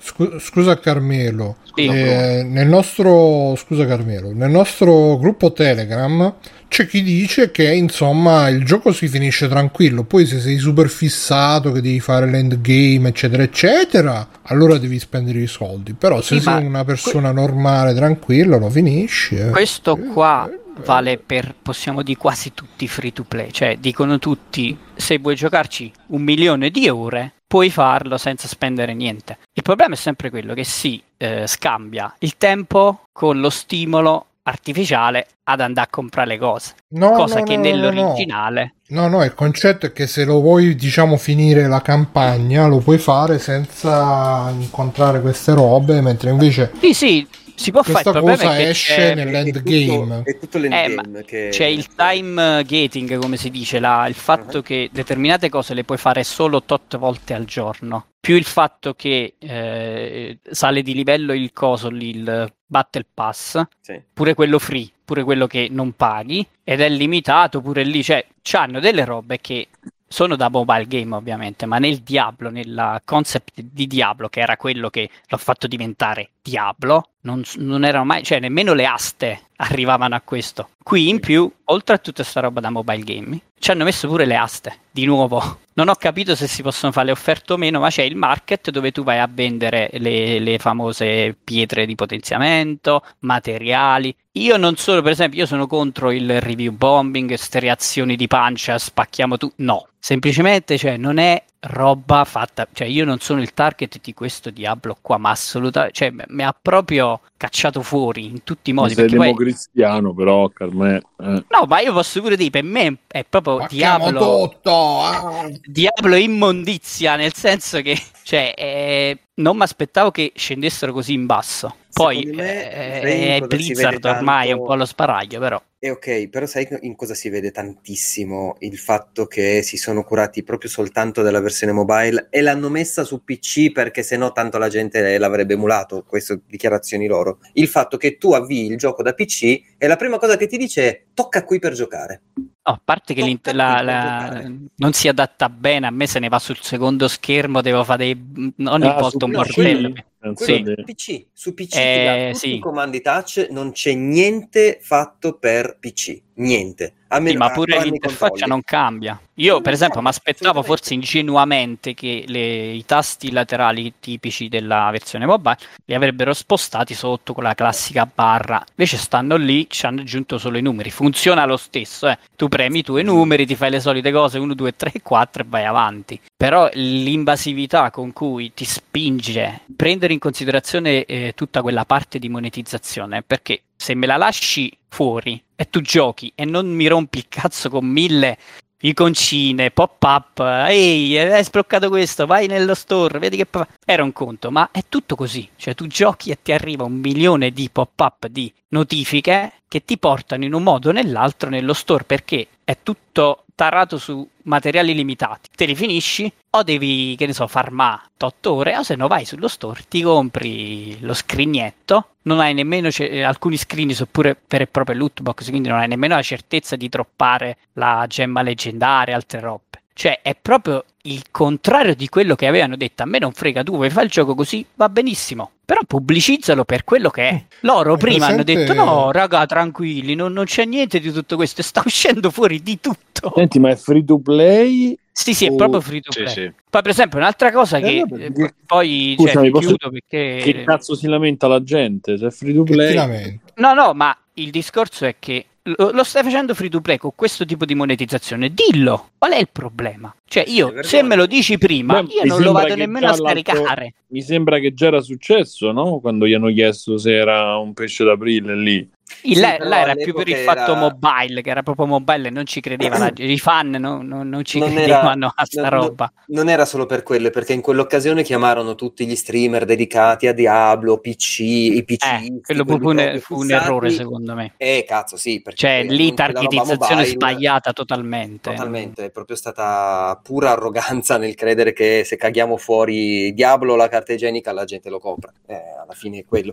Scu- 0.00 0.38
scusa 0.38 0.78
Carmelo, 0.78 1.56
Sì. 1.74 1.86
eh, 1.86 2.44
nel 2.46 2.68
nostro 2.68 3.56
scusa 3.56 3.84
Carmelo, 3.84 4.30
nel 4.32 4.50
nostro 4.50 5.16
gruppo 5.18 5.52
Telegram 5.52 6.32
c'è 6.74 6.88
chi 6.88 7.04
dice 7.04 7.52
che 7.52 7.72
insomma 7.72 8.48
il 8.48 8.64
gioco 8.64 8.92
si 8.92 9.06
finisce 9.06 9.46
tranquillo, 9.46 10.02
poi 10.02 10.26
se 10.26 10.40
sei 10.40 10.58
super 10.58 10.88
fissato 10.88 11.70
che 11.70 11.80
devi 11.80 12.00
fare 12.00 12.28
l'endgame 12.28 13.10
eccetera 13.10 13.44
eccetera, 13.44 14.28
allora 14.42 14.76
devi 14.76 14.98
spendere 14.98 15.38
i 15.38 15.46
soldi, 15.46 15.92
però 15.92 16.20
se 16.20 16.34
Sì, 16.34 16.40
sei 16.40 16.64
una 16.64 16.84
persona 16.84 17.30
normale 17.30 17.94
tranquilla 17.94 18.56
lo 18.56 18.68
finisci. 18.70 19.36
eh. 19.36 19.50
Questo 19.50 19.96
qua 19.96 20.50
vale 20.84 21.16
per, 21.24 21.54
possiamo 21.62 22.02
dire, 22.02 22.18
quasi 22.18 22.54
tutti 22.54 22.82
i 22.82 22.88
free 22.88 23.12
to 23.12 23.22
play. 23.22 23.52
Cioè, 23.52 23.76
dicono 23.78 24.18
tutti, 24.18 24.76
se 24.96 25.18
vuoi 25.18 25.36
giocarci 25.36 25.92
un 26.08 26.22
milione 26.22 26.70
di 26.70 26.88
ore, 26.88 27.34
puoi 27.46 27.70
farlo 27.70 28.18
senza 28.18 28.48
spendere 28.48 28.94
niente. 28.94 29.38
Il 29.52 29.62
problema 29.62 29.94
è 29.94 29.96
sempre 29.96 30.28
quello 30.28 30.54
che 30.54 30.64
si 30.64 31.00
eh, 31.18 31.46
scambia 31.46 32.12
il 32.18 32.36
tempo 32.36 33.02
con 33.12 33.38
lo 33.38 33.48
stimolo 33.48 34.26
artificiale 34.44 35.26
ad 35.44 35.60
andare 35.60 35.86
a 35.86 35.90
comprare 35.90 36.28
le 36.28 36.38
cose. 36.38 36.74
No, 36.88 37.12
cosa 37.12 37.40
no, 37.40 37.44
che 37.44 37.56
no, 37.56 37.62
nell'originale... 37.62 38.74
No, 38.88 39.08
no, 39.08 39.24
il 39.24 39.34
concetto 39.34 39.86
è 39.86 39.92
che 39.92 40.06
se 40.06 40.24
lo 40.24 40.40
vuoi, 40.40 40.74
diciamo, 40.74 41.16
finire 41.16 41.66
la 41.66 41.80
campagna, 41.80 42.66
lo 42.66 42.78
puoi 42.78 42.98
fare 42.98 43.38
senza 43.38 44.50
incontrare 44.50 45.20
queste 45.20 45.54
robe, 45.54 46.00
mentre 46.00 46.30
invece 46.30 46.70
Sì, 46.80 46.92
sì, 46.92 47.26
si 47.54 47.70
può 47.70 47.82
fare. 47.82 47.98
Il 47.98 48.02
questa 48.02 48.10
problema 48.12 48.36
cosa 48.42 48.54
è 48.54 48.56
che 48.62 48.68
esce 48.68 48.94
c'è- 48.94 49.14
nell'endgame. 49.14 50.22
È 50.24 50.38
tutto 50.38 50.58
l'endgame 50.58 51.24
che... 51.24 51.48
C'è 51.50 51.66
il 51.66 51.94
time 51.94 52.62
gating, 52.64 53.18
come 53.18 53.36
si 53.36 53.50
dice, 53.50 53.78
la- 53.78 54.06
il 54.06 54.14
fatto 54.14 54.58
Uh-huh. 54.58 54.62
che 54.62 54.88
determinate 54.92 55.48
cose 55.48 55.74
le 55.74 55.84
puoi 55.84 55.98
fare 55.98 56.22
solo 56.24 56.62
tot 56.62 56.96
volte 56.96 57.34
al 57.34 57.44
giorno. 57.44 58.06
Più 58.20 58.36
il 58.36 58.44
fatto 58.44 58.94
che 58.94 59.34
eh, 59.38 60.38
sale 60.50 60.82
di 60.82 60.94
livello 60.94 61.32
il 61.32 61.52
coso, 61.52 61.88
lì, 61.90 62.10
il 62.10 62.52
Battle 62.66 63.06
Pass, 63.12 63.60
Sì. 63.80 64.00
pure 64.12 64.34
quello 64.34 64.58
free, 64.58 64.90
pure 65.04 65.22
quello 65.24 65.46
che 65.46 65.68
non 65.70 65.92
paghi, 65.92 66.46
ed 66.64 66.80
è 66.80 66.88
limitato 66.88 67.60
pure 67.60 67.84
lì. 67.84 68.02
Cioè, 68.02 68.24
c'hanno 68.42 68.80
delle 68.80 69.04
robe 69.04 69.38
che 69.40 69.68
sono 70.06 70.36
da 70.36 70.48
mobile 70.48 70.86
game 70.86 71.14
ovviamente, 71.16 71.66
ma 71.66 71.78
nel 71.78 71.98
Diablo, 71.98 72.48
nel 72.48 73.00
concept 73.04 73.60
di 73.60 73.86
Diablo, 73.86 74.28
che 74.28 74.40
era 74.40 74.56
quello 74.56 74.88
che 74.88 75.10
l'ha 75.26 75.36
fatto 75.36 75.66
diventare 75.66 76.30
Diablo, 76.40 77.08
non, 77.24 77.42
non 77.56 77.84
erano 77.84 78.04
mai, 78.04 78.22
cioè 78.22 78.40
nemmeno 78.40 78.72
le 78.72 78.86
aste 78.86 79.40
arrivavano 79.56 80.14
a 80.14 80.20
questo. 80.22 80.70
Qui 80.82 81.08
in 81.08 81.20
più, 81.20 81.50
oltre 81.64 81.94
a 81.94 81.98
tutta 81.98 82.22
sta 82.22 82.40
roba 82.40 82.60
da 82.60 82.70
mobile 82.70 83.02
game, 83.02 83.40
ci 83.58 83.70
hanno 83.70 83.84
messo 83.84 84.08
pure 84.08 84.24
le 84.24 84.36
aste, 84.36 84.78
di 84.90 85.04
nuovo. 85.04 85.58
Non 85.76 85.88
ho 85.88 85.96
capito 85.96 86.36
se 86.36 86.46
si 86.46 86.62
possono 86.62 86.92
fare 86.92 87.06
le 87.06 87.12
offerte 87.12 87.52
o 87.52 87.56
meno, 87.56 87.80
ma 87.80 87.88
c'è 87.88 88.04
il 88.04 88.14
market 88.14 88.70
dove 88.70 88.92
tu 88.92 89.02
vai 89.02 89.18
a 89.18 89.28
vendere 89.28 89.90
le, 89.94 90.38
le 90.38 90.58
famose 90.58 91.36
pietre 91.42 91.84
di 91.84 91.96
potenziamento, 91.96 93.02
materiali. 93.20 94.14
Io 94.34 94.56
non 94.56 94.76
sono, 94.76 95.02
per 95.02 95.10
esempio, 95.10 95.40
io 95.40 95.46
sono 95.46 95.66
contro 95.66 96.12
il 96.12 96.40
review 96.40 96.72
bombing, 96.72 97.34
ste 97.34 97.58
reazioni 97.58 98.14
di 98.14 98.28
pancia, 98.28 98.78
spacchiamo 98.78 99.36
tu. 99.36 99.50
No, 99.56 99.88
semplicemente, 99.98 100.78
cioè, 100.78 100.96
non 100.96 101.18
è 101.18 101.42
roba 101.66 102.24
fatta, 102.24 102.66
cioè 102.72 102.86
io 102.86 103.04
non 103.04 103.20
sono 103.20 103.40
il 103.40 103.54
target 103.54 103.98
di 104.02 104.12
questo 104.12 104.50
Diablo 104.50 104.96
qua, 105.00 105.16
ma 105.16 105.30
assolutamente, 105.30 105.94
cioè 105.96 106.12
mi 106.28 106.42
ha 106.42 106.54
proprio 106.60 107.20
cacciato 107.36 107.82
fuori 107.82 108.26
in 108.26 108.44
tutti 108.44 108.70
i 108.70 108.72
modi. 108.72 108.94
sei 108.94 109.02
perché 109.04 109.16
poi- 109.16 109.26
democristiano, 109.26 110.12
però, 110.14 110.48
Carmè. 110.48 110.96
eh. 110.96 111.44
No, 111.48 111.64
ma 111.66 111.80
io 111.80 111.92
posso 111.92 112.20
pure 112.20 112.36
dire, 112.36 112.50
per 112.50 112.64
me 112.64 112.98
è 113.06 113.24
proprio 113.28 113.56
Spacchiamo 113.58 114.10
Diablo, 114.10 114.48
tutto! 114.50 115.00
ah. 115.00 115.48
Diablo 115.64 116.16
immondizia, 116.16 117.16
nel 117.16 117.34
senso 117.34 117.80
che, 117.80 117.98
cioè, 118.22 118.54
eh, 118.56 119.18
non 119.34 119.56
mi 119.56 119.62
aspettavo 119.62 120.10
che 120.10 120.32
scendessero 120.34 120.92
così 120.92 121.12
in 121.14 121.26
basso. 121.26 121.76
Poi 121.94 122.24
me, 122.24 122.72
eh, 123.02 123.14
in 123.14 123.30
è 123.30 123.40
si 123.40 123.46
Blizzard 123.46 124.04
ormai, 124.04 124.48
è 124.48 124.52
un 124.52 124.64
po' 124.64 124.74
lo 124.74 124.84
sparaglio, 124.84 125.38
però. 125.38 125.62
E 125.78 125.90
ok, 125.90 126.28
però 126.28 126.46
sai 126.46 126.66
in 126.80 126.96
cosa 126.96 127.14
si 127.14 127.28
vede 127.28 127.50
tantissimo 127.50 128.56
il 128.60 128.78
fatto 128.78 129.26
che 129.26 129.60
si 129.62 129.76
sono 129.76 130.02
curati 130.02 130.42
proprio 130.42 130.70
soltanto 130.70 131.20
della 131.20 131.40
versione 131.40 131.72
mobile 131.72 132.28
e 132.30 132.40
l'hanno 132.40 132.70
messa 132.70 133.04
su 133.04 133.22
PC 133.22 133.70
perché 133.70 134.02
sennò 134.02 134.32
tanto 134.32 134.56
la 134.56 134.68
gente 134.70 135.18
l'avrebbe 135.18 135.52
emulato, 135.52 136.02
queste 136.08 136.40
dichiarazioni 136.46 137.06
loro. 137.06 137.38
Il 137.52 137.68
fatto 137.68 137.98
che 137.98 138.16
tu 138.16 138.32
avvii 138.32 138.66
il 138.70 138.78
gioco 138.78 139.02
da 139.02 139.12
PC 139.12 139.42
e 139.76 139.86
la 139.86 139.96
prima 139.96 140.18
cosa 140.18 140.36
che 140.38 140.46
ti 140.46 140.56
dice 140.56 140.88
è 140.88 141.02
tocca 141.12 141.44
qui 141.44 141.58
per 141.58 141.74
giocare. 141.74 142.22
No, 142.36 142.72
a 142.72 142.80
parte 142.82 143.12
che 143.12 143.38
la- 143.52 143.82
la- 143.82 144.50
non 144.76 144.92
si 144.94 145.06
adatta 145.08 145.50
bene, 145.50 145.86
a 145.86 145.90
me 145.90 146.06
se 146.06 146.18
ne 146.18 146.28
va 146.28 146.38
sul 146.38 146.56
secondo 146.62 147.08
schermo, 147.08 147.60
devo 147.60 147.84
fare 147.84 148.04
dei, 148.04 148.54
ogni 148.68 148.86
Ah, 148.88 148.94
volta 148.94 149.26
un 149.26 149.32
no, 149.32 149.38
martello. 149.38 149.90
PC? 149.90 150.04
Sì. 150.34 150.62
di- 150.62 150.82
PC, 150.84 151.26
su 151.32 151.52
PC 151.54 151.76
Eh, 151.76 152.30
sì. 152.34 152.54
i 152.54 152.58
comandi 152.58 153.00
touch, 153.02 153.48
non 153.50 153.72
c'è 153.72 153.92
niente 153.94 154.78
fatto 154.80 155.34
per 155.38 155.76
PC, 155.78 156.20
niente. 156.36 156.92
A 157.08 157.16
Sì, 157.18 157.22
meno- 157.22 157.38
ma 157.38 157.50
pure 157.52 157.80
l'interfaccia 157.80 158.28
controlli. 158.28 158.50
non 158.50 158.62
cambia. 158.64 159.20
Io, 159.34 159.60
per 159.60 159.72
esempio, 159.72 160.00
mi 160.00 160.08
aspettavo 160.08 160.62
forse 160.64 160.94
ingenuamente 160.94 161.94
che 161.94 162.24
le- 162.26 162.72
i 162.72 162.84
tasti 162.84 163.30
laterali 163.30 163.94
tipici 164.00 164.48
della 164.48 164.88
versione 164.90 165.26
mobile 165.26 165.56
li 165.84 165.94
avrebbero 165.94 166.32
spostati 166.32 166.92
sotto 166.94 167.32
con 167.32 167.44
la 167.44 167.54
classica 167.54 168.08
barra. 168.12 168.64
Invece 168.70 168.96
stanno 168.96 169.36
lì, 169.36 169.66
ci 169.68 169.86
hanno 169.86 170.00
aggiunto 170.00 170.38
solo 170.38 170.58
i 170.58 170.62
numeri. 170.62 170.90
Funziona 170.90 171.44
lo 171.44 171.56
stesso, 171.56 172.08
eh. 172.08 172.18
Tu 172.34 172.48
premi 172.48 172.80
i 172.80 172.82
tuoi 172.82 173.04
numeri, 173.04 173.46
ti 173.46 173.54
fai 173.54 173.70
le 173.70 173.78
solite 173.80 174.10
cose 174.10 174.38
1, 174.40 174.54
2, 174.54 174.74
3, 174.74 174.92
4 175.02 175.42
e 175.42 175.46
vai 175.48 175.64
avanti. 175.64 176.20
Però 176.36 176.68
l'invasività 176.72 177.90
con 177.92 178.12
cui 178.12 178.52
ti 178.54 178.64
spinge 178.64 179.44
a 179.44 179.60
prendere 179.76 180.12
in 180.12 180.18
considerazione 180.18 181.04
eh, 181.04 181.32
tutta 181.36 181.62
quella 181.62 181.84
parte 181.84 182.18
di 182.18 182.28
monetizzazione, 182.28 183.22
perché 183.22 183.62
se 183.84 183.94
me 183.94 184.06
la 184.06 184.16
lasci 184.16 184.74
fuori 184.88 185.38
e 185.54 185.68
tu 185.68 185.82
giochi 185.82 186.32
e 186.34 186.46
non 186.46 186.66
mi 186.68 186.86
rompi 186.86 187.18
il 187.18 187.26
cazzo 187.28 187.68
con 187.68 187.84
mille 187.84 188.38
iconcine, 188.80 189.70
pop-up, 189.70 190.40
ehi, 190.40 191.18
hai 191.18 191.44
sbloccato 191.44 191.90
questo, 191.90 192.24
vai 192.24 192.46
nello 192.46 192.72
store, 192.74 193.18
vedi 193.18 193.36
che... 193.36 193.44
pa-". 193.44 193.66
Era 193.84 194.02
un 194.02 194.12
conto, 194.12 194.50
ma 194.50 194.70
è 194.72 194.84
tutto 194.88 195.16
così. 195.16 195.46
Cioè 195.56 195.74
tu 195.74 195.86
giochi 195.86 196.30
e 196.30 196.38
ti 196.40 196.52
arriva 196.52 196.84
un 196.84 196.94
milione 196.94 197.50
di 197.50 197.68
pop-up 197.70 198.26
di 198.28 198.50
notifiche 198.68 199.52
che 199.68 199.84
ti 199.84 199.98
portano 199.98 200.44
in 200.44 200.54
un 200.54 200.62
modo 200.62 200.88
o 200.88 200.92
nell'altro 200.92 201.50
nello 201.50 201.74
store 201.74 202.04
perché 202.04 202.46
è 202.64 202.78
tutto 202.82 203.43
tarato 203.54 203.98
su 203.98 204.26
materiali 204.44 204.94
limitati. 204.94 205.48
Te 205.54 205.64
li 205.64 205.74
finisci 205.74 206.30
o 206.50 206.62
devi, 206.62 207.14
che 207.16 207.26
ne 207.26 207.32
so, 207.32 207.46
farmare 207.46 208.02
8 208.18 208.52
ore 208.52 208.76
o 208.76 208.82
se 208.82 208.96
no 208.96 209.06
vai 209.06 209.24
sullo 209.24 209.48
store, 209.48 209.84
ti 209.88 210.02
compri 210.02 210.98
lo 211.00 211.14
scrignetto, 211.14 212.08
non 212.22 212.40
hai 212.40 212.54
nemmeno, 212.54 212.90
ce- 212.90 213.22
alcuni 213.22 213.56
screen 213.56 213.92
sono 213.92 214.08
pure 214.10 214.40
vere 214.48 214.64
e 214.64 214.66
proprie 214.66 214.96
loot 214.96 215.20
box, 215.20 215.48
quindi 215.50 215.68
non 215.68 215.78
hai 215.78 215.88
nemmeno 215.88 216.14
la 216.14 216.22
certezza 216.22 216.76
di 216.76 216.88
droppare 216.88 217.58
la 217.74 218.04
gemma 218.08 218.42
leggendaria, 218.42 219.14
altre 219.14 219.40
robe. 219.40 219.82
Cioè, 219.92 220.20
è 220.22 220.34
proprio 220.34 220.84
il 221.06 221.24
contrario 221.30 221.94
di 221.94 222.08
quello 222.08 222.34
che 222.34 222.46
avevano 222.46 222.76
detto. 222.76 223.02
A 223.02 223.06
me 223.06 223.18
non 223.18 223.32
frega, 223.32 223.62
tu 223.62 223.72
vuoi 223.74 223.90
fare 223.90 224.06
il 224.06 224.10
gioco 224.10 224.34
così, 224.34 224.64
va 224.74 224.88
benissimo. 224.88 225.50
Però 225.64 225.80
pubblicizzalo 225.86 226.64
per 226.64 226.84
quello 226.84 227.10
che 227.10 227.28
è. 227.28 227.44
Loro 227.60 227.92
Hai 227.92 227.98
prima 227.98 228.26
hanno 228.26 228.42
presente- 228.42 228.72
detto: 228.72 228.84
no, 228.84 229.10
raga, 229.10 229.44
tranquilli, 229.46 230.14
non, 230.14 230.32
non 230.32 230.44
c'è 230.44 230.64
niente 230.64 231.00
di 231.00 231.10
tutto 231.12 231.36
questo, 231.36 231.62
sta 231.62 231.82
uscendo 231.84 232.30
fuori 232.30 232.62
di 232.62 232.80
tutto. 232.80 233.32
Senti, 233.34 233.58
ma 233.58 233.70
è 233.70 233.76
free 233.76 234.04
to 234.04 234.18
play? 234.18 234.96
Sì, 235.12 235.32
sì, 235.32 235.46
è 235.46 235.50
Oh, 235.50 235.56
proprio 235.56 235.80
free 235.80 236.00
to 236.00 236.10
Sì, 236.12 236.22
play. 236.22 236.32
sì. 236.32 236.52
Poi, 236.68 236.82
per 236.82 236.90
esempio, 236.90 237.18
un'altra 237.18 237.52
cosa 237.52 237.76
Eh, 237.78 237.82
che 237.82 238.04
vabbè, 238.06 238.24
eh, 238.24 238.54
poi 238.66 239.14
Scusami, 239.16 239.32
cioè, 239.32 239.42
mi 239.42 239.50
posso- 239.50 239.66
chiudo 239.68 239.90
perché 239.90 240.40
Che 240.42 240.64
cazzo 240.64 240.94
si 240.96 241.06
lamenta 241.06 241.46
la 241.46 241.62
gente? 241.62 242.18
Se 242.18 242.26
è 242.26 242.30
free 242.30 242.52
to 242.54 242.62
play? 242.64 243.38
No, 243.56 243.72
no, 243.74 243.92
ma 243.94 244.16
il 244.34 244.50
discorso 244.50 245.04
è 245.06 245.14
che 245.18 245.46
lo, 245.64 245.90
lo 245.92 246.04
stai 246.04 246.22
facendo 246.22 246.54
free 246.54 246.68
to 246.68 246.80
play 246.80 246.98
con 246.98 247.12
questo 247.14 247.44
tipo 247.44 247.64
di 247.64 247.74
monetizzazione, 247.74 248.52
dillo. 248.52 249.10
Qual 249.16 249.32
è 249.32 249.38
il 249.38 249.48
problema? 249.50 250.14
Cioè, 250.26 250.44
io 250.46 250.82
se 250.82 251.02
me 251.02 251.16
lo 251.16 251.26
dici 251.26 251.56
prima, 251.58 252.02
Beh, 252.02 252.12
io 252.12 252.24
non 252.24 252.42
lo 252.42 252.52
vado 252.52 252.74
nemmeno 252.74 253.08
a 253.08 253.14
scaricare. 253.14 253.94
Mi 254.08 254.20
sembra 254.20 254.58
che 254.58 254.74
già 254.74 254.88
era 254.88 255.00
successo, 255.00 255.72
no? 255.72 256.00
Quando 256.00 256.26
gli 256.26 256.34
hanno 256.34 256.52
chiesto 256.52 256.98
se 256.98 257.14
era 257.14 257.56
un 257.56 257.72
pesce 257.72 258.04
d'aprile 258.04 258.56
lì. 258.56 258.88
Il- 259.26 259.36
Sì, 259.36 259.40
là, 259.40 259.56
là 259.60 259.80
era 259.80 259.94
più 259.94 260.12
per 260.12 260.28
il 260.28 260.36
fatto 260.36 260.72
era- 260.72 260.74
mobile, 260.80 261.40
che 261.40 261.48
era 261.50 261.62
proprio 261.62 261.86
mobile 261.86 262.28
e 262.28 262.30
non 262.30 262.44
ci 262.44 262.60
credevano. 262.60 263.08
I 263.16 263.38
fan 263.38 263.70
no- 263.70 264.02
no- 264.02 264.22
non 264.22 264.44
ci 264.44 264.58
Non 264.58 264.68
era- 264.72 264.76
credevano 264.82 265.32
a 265.34 265.44
sta 265.46 265.62
no- 265.62 265.68
roba. 265.70 266.12
Non 266.26 266.48
era 266.50 266.64
solo 266.66 266.84
per 266.86 267.02
quello, 267.02 267.30
perché 267.30 267.54
in 267.54 267.62
quell'occasione 267.62 268.22
chiamarono 268.22 268.74
tutti 268.74 269.06
gli 269.06 269.16
streamer 269.16 269.64
dedicati 269.64 270.26
a 270.26 270.32
Diablo, 270.34 270.98
PC, 270.98 271.38
i 271.40 271.82
PC. 271.86 272.04
Eh, 272.04 272.40
quello 272.42 272.64
fu, 272.66 272.74
un, 272.88 273.18
fu 273.20 273.38
un 273.40 273.50
errore 273.50 273.90
secondo 273.90 274.34
me. 274.34 274.52
Eh, 274.58 274.84
cazzo, 274.86 275.16
sì. 275.16 275.40
Perché 275.40 275.58
Cioè, 275.60 275.84
lì 275.84 276.12
targetizzazione 276.12 276.76
mobile- 277.02 277.04
sbagliata 277.06 277.72
totalmente. 277.72 278.50
Totalmente, 278.50 279.06
è 279.06 279.10
proprio 279.10 279.36
stata 279.36 280.20
pura 280.22 280.50
arroganza 280.50 281.16
nel 281.16 281.34
credere 281.34 281.72
che 281.72 282.02
se 282.04 282.16
caghiamo 282.16 282.56
fuori 282.58 283.32
Diablo 283.32 283.74
la 283.76 283.88
carta 283.88 284.12
igienica 284.12 284.52
la 284.52 284.64
gente 284.64 284.90
lo 284.90 284.98
compra. 284.98 285.32
Eh, 285.46 285.54
alla 285.82 285.94
fine 285.94 286.18
è 286.18 286.24
quello. 286.26 286.52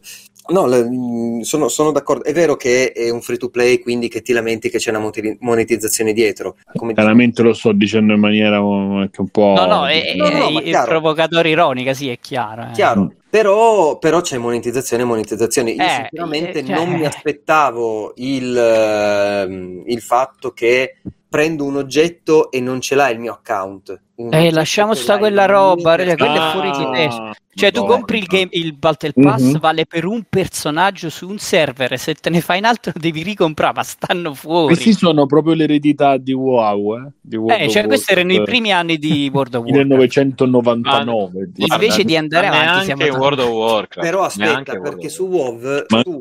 No, 0.49 0.65
mh, 0.67 1.41
sono, 1.41 1.67
sono 1.67 1.91
d'accordo. 1.91 2.23
È 2.23 2.33
vero 2.33 2.55
che 2.61 2.91
è 2.91 3.09
un 3.09 3.21
free 3.21 3.37
to 3.37 3.49
play, 3.49 3.79
quindi 3.79 4.07
che 4.07 4.21
ti 4.21 4.33
lamenti 4.33 4.69
che 4.69 4.77
c'è 4.77 4.91
una 4.91 5.09
monetizzazione 5.39 6.13
dietro. 6.13 6.57
Come 6.75 6.91
dico- 6.91 7.01
Chiaramente 7.01 7.41
lo 7.41 7.53
sto 7.53 7.71
dicendo 7.71 8.13
in 8.13 8.19
maniera 8.19 8.57
eh, 8.57 9.09
che 9.11 9.21
un 9.21 9.29
po'. 9.29 9.53
No, 9.57 9.65
no, 9.65 9.87
è, 9.87 10.13
No, 10.15 10.29
no, 10.29 10.59
è- 10.59 10.63
è 10.63 10.83
provocatore 10.85 11.49
ironica, 11.49 11.93
sì, 11.95 12.09
è 12.09 12.19
chiaro. 12.19 12.67
eh. 12.69 12.71
Chiaro, 12.73 13.11
però, 13.29 13.97
però 13.97 14.21
c'è 14.21 14.37
monetizzazione 14.37 15.01
e 15.01 15.05
monetizzazione. 15.07 15.71
Io 15.71 15.81
Eh, 15.83 15.87
sinceramente 16.09 16.59
eh, 16.59 16.63
cioè- 16.65 16.75
non 16.75 16.89
mi 16.91 17.05
aspettavo 17.05 18.13
il, 18.17 18.55
ehm, 18.55 19.83
il 19.87 20.01
fatto 20.01 20.51
che 20.51 20.97
prendo 21.27 21.63
un 21.63 21.77
oggetto 21.77 22.51
e 22.51 22.59
non 22.59 22.79
ce 22.81 22.93
l'ha 22.95 23.09
il 23.09 23.19
mio 23.19 23.33
account. 23.33 23.99
Eh, 24.29 24.51
lasciamo 24.51 24.93
che 24.93 24.99
sta 24.99 25.17
quella 25.17 25.45
roba, 25.45 25.95
quello 25.95 26.11
è 26.13 26.51
fuori 26.51 26.71
di 26.71 26.85
testa. 26.91 27.33
Cioè, 27.53 27.69
tu 27.71 27.85
compri 27.85 28.19
il, 28.19 28.25
game, 28.27 28.47
il 28.51 28.73
Battle 28.77 29.11
Pass, 29.13 29.41
Mhm. 29.41 29.59
vale 29.59 29.85
per 29.85 30.05
un 30.05 30.23
personaggio 30.29 31.09
su 31.09 31.27
un 31.27 31.37
server, 31.37 31.91
e 31.91 31.97
se 31.97 32.13
te 32.13 32.29
ne 32.29 32.39
fai 32.39 32.59
un 32.59 32.63
altro 32.65 32.93
devi 32.97 33.23
ricomprare, 33.23 33.73
ma 33.75 33.83
stanno 33.83 34.33
fuori. 34.33 34.67
Questi 34.73 34.93
sono 34.93 35.25
proprio 35.25 35.53
l'eredità 35.53 36.15
di 36.15 36.31
WoW, 36.31 36.95
eh? 36.97 37.11
Di 37.19 37.35
World 37.35 37.61
Eh, 37.61 37.65
of 37.65 37.71
cioè, 37.73 37.85
questi 37.87 38.13
erano 38.13 38.31
i 38.31 38.41
primi 38.43 38.71
anni 38.71 38.97
di 38.97 39.29
World 39.33 39.55
of 39.55 39.63
Warcraft. 39.67 39.85
1999. 39.89 41.49
di- 41.53 41.65
Invece 41.69 42.03
di 42.05 42.15
andare 42.15 42.47
Ma 42.49 42.61
avanti, 42.61 42.85
siamo 42.85 43.05
in 43.05 43.15
World 43.15 43.39
of 43.39 43.49
Warcraft. 43.49 44.09
Però 44.09 44.23
aspetta, 44.23 44.79
perché 44.79 45.09
su 45.09 45.25
WoW 45.25 45.59
Ma 45.89 46.01
tu 46.03 46.19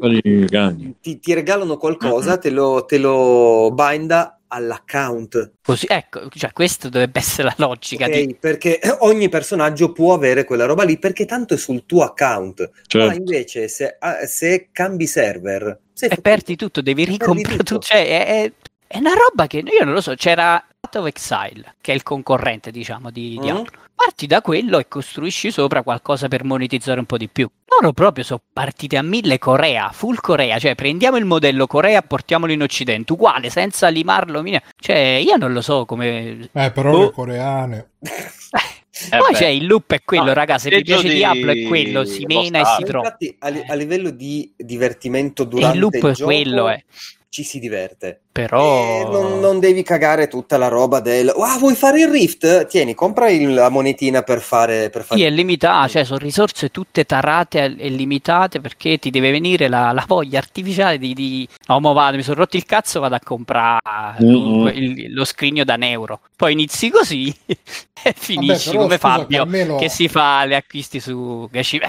ti, 1.00 1.18
ti 1.20 1.34
regalano 1.34 1.76
qualcosa, 1.76 2.38
te 2.38 2.50
lo, 2.50 2.84
te 2.86 2.98
lo 2.98 3.70
binda 3.72 4.34
all'account. 4.52 5.52
così. 5.62 5.86
Ecco, 5.88 6.28
cioè, 6.28 6.52
questa 6.52 6.88
dovrebbe 6.88 7.18
essere 7.18 7.44
la 7.44 7.54
logica. 7.58 8.06
ok? 8.06 8.10
di- 8.24 8.34
Perché 8.38 8.80
ogni 9.00 9.28
personaggio 9.28 9.92
può 9.92 10.12
avere 10.14 10.44
quella 10.44 10.64
roba 10.66 10.82
lì 10.84 10.98
perché 10.98 11.24
tanto 11.24 11.54
è 11.54 11.56
sul 11.56 11.86
tuo 11.86 12.02
account. 12.04 12.60
Ma 12.60 12.70
Certo. 12.86 13.16
invece 13.16 13.68
se, 13.68 13.96
ah, 13.98 14.26
se 14.26 14.68
cambi 14.72 15.06
server 15.06 15.78
sei 15.92 16.08
E 16.10 16.16
perdi 16.20 16.56
tutto, 16.56 16.80
devi 16.80 17.04
ricomprare 17.04 17.58
tutto. 17.58 17.74
tutto. 17.74 17.86
Cioè, 17.86 18.06
è, 18.06 18.26
è- 18.44 18.52
è 18.92 18.98
una 18.98 19.12
roba 19.14 19.46
che 19.46 19.58
io 19.58 19.84
non 19.84 19.94
lo 19.94 20.00
so. 20.00 20.14
C'era 20.16 20.64
Path 20.80 20.96
of 20.96 21.06
Exile, 21.06 21.76
che 21.80 21.92
è 21.92 21.94
il 21.94 22.02
concorrente, 22.02 22.72
diciamo, 22.72 23.10
di 23.10 23.36
Mm. 23.38 23.42
Diablo. 23.42 23.64
Parti 23.94 24.26
da 24.26 24.40
quello 24.40 24.78
e 24.78 24.88
costruisci 24.88 25.50
sopra 25.52 25.82
qualcosa 25.82 26.26
per 26.26 26.42
monetizzare 26.42 26.98
un 26.98 27.06
po' 27.06 27.18
di 27.18 27.28
più. 27.28 27.48
Loro 27.68 27.92
proprio 27.92 28.24
sono 28.24 28.40
partiti 28.52 28.96
a 28.96 29.02
mille 29.02 29.38
Corea, 29.38 29.90
full 29.92 30.16
Corea, 30.16 30.58
cioè 30.58 30.74
prendiamo 30.74 31.18
il 31.18 31.24
modello 31.26 31.66
Corea, 31.66 32.00
portiamolo 32.02 32.50
in 32.50 32.62
Occidente, 32.62 33.12
uguale, 33.12 33.48
senza 33.50 33.88
limarlo. 33.88 34.42
mine- 34.42 34.62
Cioè, 34.76 34.96
io 35.22 35.36
non 35.36 35.52
lo 35.52 35.60
so 35.60 35.84
come... 35.84 36.48
Eh, 36.52 36.70
però 36.72 36.90
Boh. 36.90 37.02
le 37.04 37.10
coreane. 37.12 37.90
Eh 38.00 39.16
Poi 39.18 39.32
beh. 39.32 39.38
c'è 39.38 39.46
il 39.46 39.66
loop 39.66 39.92
è 39.92 40.02
quello, 40.02 40.24
No, 40.24 40.32
raga, 40.32 40.58
se 40.58 40.68
ti 40.70 40.82
piace 40.82 41.08
di 41.08 41.14
Diablo 41.14 41.52
è 41.52 41.62
quello, 41.64 42.04
si 42.04 42.24
mena 42.26 42.60
e 42.60 42.64
si 42.78 42.84
trova. 42.84 43.04
Infatti, 43.06 43.36
a, 43.38 43.48
li- 43.48 43.64
a 43.66 43.74
livello 43.74 44.10
di 44.10 44.52
divertimento 44.56 45.42
Il 45.42 45.48
durante 45.48 45.74
il, 45.76 45.80
loop 45.82 45.94
è 45.94 46.00
gioco, 46.12 46.24
quello, 46.24 46.68
eh. 46.70 46.84
ci 47.28 47.42
si 47.44 47.58
diverte. 47.60 48.22
Però... 48.32 49.10
Non, 49.10 49.40
non 49.40 49.58
devi 49.58 49.82
cagare 49.82 50.28
tutta 50.28 50.56
la 50.56 50.68
roba 50.68 51.00
del 51.00 51.28
ah, 51.36 51.58
vuoi 51.58 51.74
fare 51.74 52.00
il 52.02 52.08
Rift? 52.08 52.66
Tieni, 52.68 52.94
compra 52.94 53.28
il- 53.28 53.52
la 53.52 53.68
monetina 53.70 54.22
per 54.22 54.40
fare, 54.40 54.88
per 54.88 55.02
fare 55.02 55.20
Sì, 55.20 55.26
è 55.26 55.30
limitata, 55.30 55.88
cioè 55.88 56.04
sono 56.04 56.18
risorse 56.20 56.70
tutte 56.70 57.04
tarate 57.04 57.74
e 57.76 57.88
limitate 57.88 58.60
perché 58.60 58.98
ti 58.98 59.10
deve 59.10 59.32
venire 59.32 59.66
la, 59.68 59.90
la 59.90 60.04
voglia 60.06 60.38
artificiale 60.38 60.96
di, 60.98 61.12
di... 61.12 61.48
No, 61.66 61.80
mo 61.80 61.92
vado, 61.92 62.16
mi 62.16 62.22
sono 62.22 62.36
rotto 62.36 62.56
il 62.56 62.64
cazzo, 62.64 63.00
vado 63.00 63.16
a 63.16 63.20
comprare 63.22 63.80
Mm-mm. 64.22 64.66
il- 64.74 65.12
lo 65.12 65.24
scrigno 65.24 65.64
da 65.64 65.74
un 65.74 65.82
euro. 65.82 66.20
Poi 66.36 66.52
inizi 66.52 66.88
così 66.88 67.34
e 67.46 68.14
finisci 68.16 68.70
però, 68.70 68.82
come 68.84 68.96
scusa, 68.96 69.08
Fabio 69.18 69.38
Carmelo- 69.38 69.76
che 69.76 69.88
si 69.88 70.06
fa 70.08 70.44
le 70.44 70.54
acquisti 70.54 71.00
su 71.00 71.48
Gashi. 71.50 71.80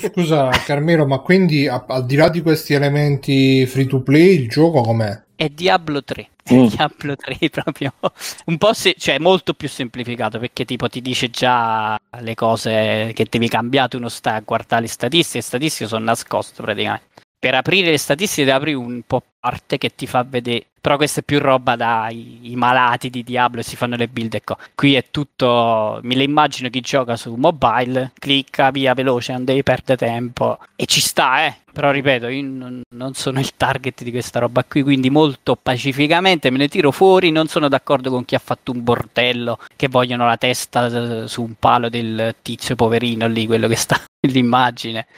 Scusa, 0.00 0.48
Carmelo, 0.64 1.06
ma 1.06 1.18
quindi 1.18 1.68
a- 1.68 1.84
al 1.86 2.06
di 2.06 2.16
là 2.16 2.30
di 2.30 2.40
questi 2.40 2.72
elementi 2.72 3.66
free 3.66 3.84
to 3.86 4.00
play, 4.00 4.34
il 4.40 4.48
gioco 4.48 4.80
com'è? 5.02 5.22
È 5.34 5.48
Diablo 5.48 6.02
3. 6.04 6.30
È 6.42 6.54
Mm. 6.54 6.66
Diablo 6.66 7.14
3 7.16 7.36
proprio 7.50 7.94
un 8.46 8.58
po' 8.58 8.72
se- 8.72 8.96
cioè 8.98 9.18
molto 9.20 9.54
più 9.54 9.68
semplificato 9.68 10.38
perché 10.40 10.64
tipo 10.64 10.88
ti 10.88 11.00
dice 11.00 11.30
già 11.30 11.96
le 12.20 12.34
cose 12.34 13.12
che 13.14 13.26
devi 13.30 13.48
cambiare, 13.48 13.88
tu 13.88 13.98
non 14.00 14.10
stai 14.10 14.36
a 14.36 14.40
guardare 14.40 14.82
le 14.82 14.88
statistiche, 14.88 15.38
le 15.38 15.44
statistiche 15.44 15.88
sono 15.88 16.04
nascoste 16.04 16.60
praticamente. 16.62 17.11
Per 17.42 17.56
aprire 17.56 17.90
le 17.90 17.98
statistiche 17.98 18.52
aprire 18.52 18.76
un 18.76 19.02
po' 19.04 19.20
parte 19.40 19.76
che 19.76 19.96
ti 19.96 20.06
fa 20.06 20.22
vedere, 20.22 20.64
però 20.80 20.96
questa 20.96 21.18
è 21.18 21.22
più 21.24 21.40
roba 21.40 21.74
dai 21.74 22.52
malati 22.54 23.10
di 23.10 23.24
Diablo 23.24 23.58
e 23.58 23.64
si 23.64 23.74
fanno 23.74 23.96
le 23.96 24.06
build 24.06 24.34
ecco. 24.34 24.56
Qui 24.76 24.94
è 24.94 25.06
tutto, 25.10 25.98
me 26.04 26.14
le 26.14 26.22
immagino 26.22 26.70
chi 26.70 26.80
gioca 26.80 27.16
su 27.16 27.34
mobile, 27.34 28.12
clicca 28.14 28.70
via 28.70 28.94
veloce, 28.94 29.32
non 29.32 29.44
devi 29.44 29.64
perdere 29.64 29.96
tempo 29.96 30.56
e 30.76 30.86
ci 30.86 31.00
sta, 31.00 31.44
eh. 31.44 31.56
Però 31.72 31.90
ripeto, 31.90 32.28
io 32.28 32.42
non, 32.44 32.82
non 32.90 33.14
sono 33.14 33.40
il 33.40 33.56
target 33.56 34.04
di 34.04 34.12
questa 34.12 34.38
roba 34.38 34.62
qui, 34.62 34.84
quindi 34.84 35.10
molto 35.10 35.56
pacificamente 35.60 36.48
me 36.48 36.58
ne 36.58 36.68
tiro 36.68 36.92
fuori. 36.92 37.32
Non 37.32 37.48
sono 37.48 37.66
d'accordo 37.66 38.08
con 38.08 38.24
chi 38.24 38.36
ha 38.36 38.40
fatto 38.40 38.70
un 38.70 38.84
bordello 38.84 39.58
che 39.74 39.88
vogliono 39.88 40.26
la 40.26 40.36
testa 40.36 41.26
su 41.26 41.42
un 41.42 41.54
palo 41.58 41.88
del 41.88 42.36
tizio 42.40 42.76
poverino 42.76 43.26
lì, 43.26 43.46
quello 43.46 43.66
che 43.66 43.74
sta 43.74 44.00
nell'immagine. 44.24 45.08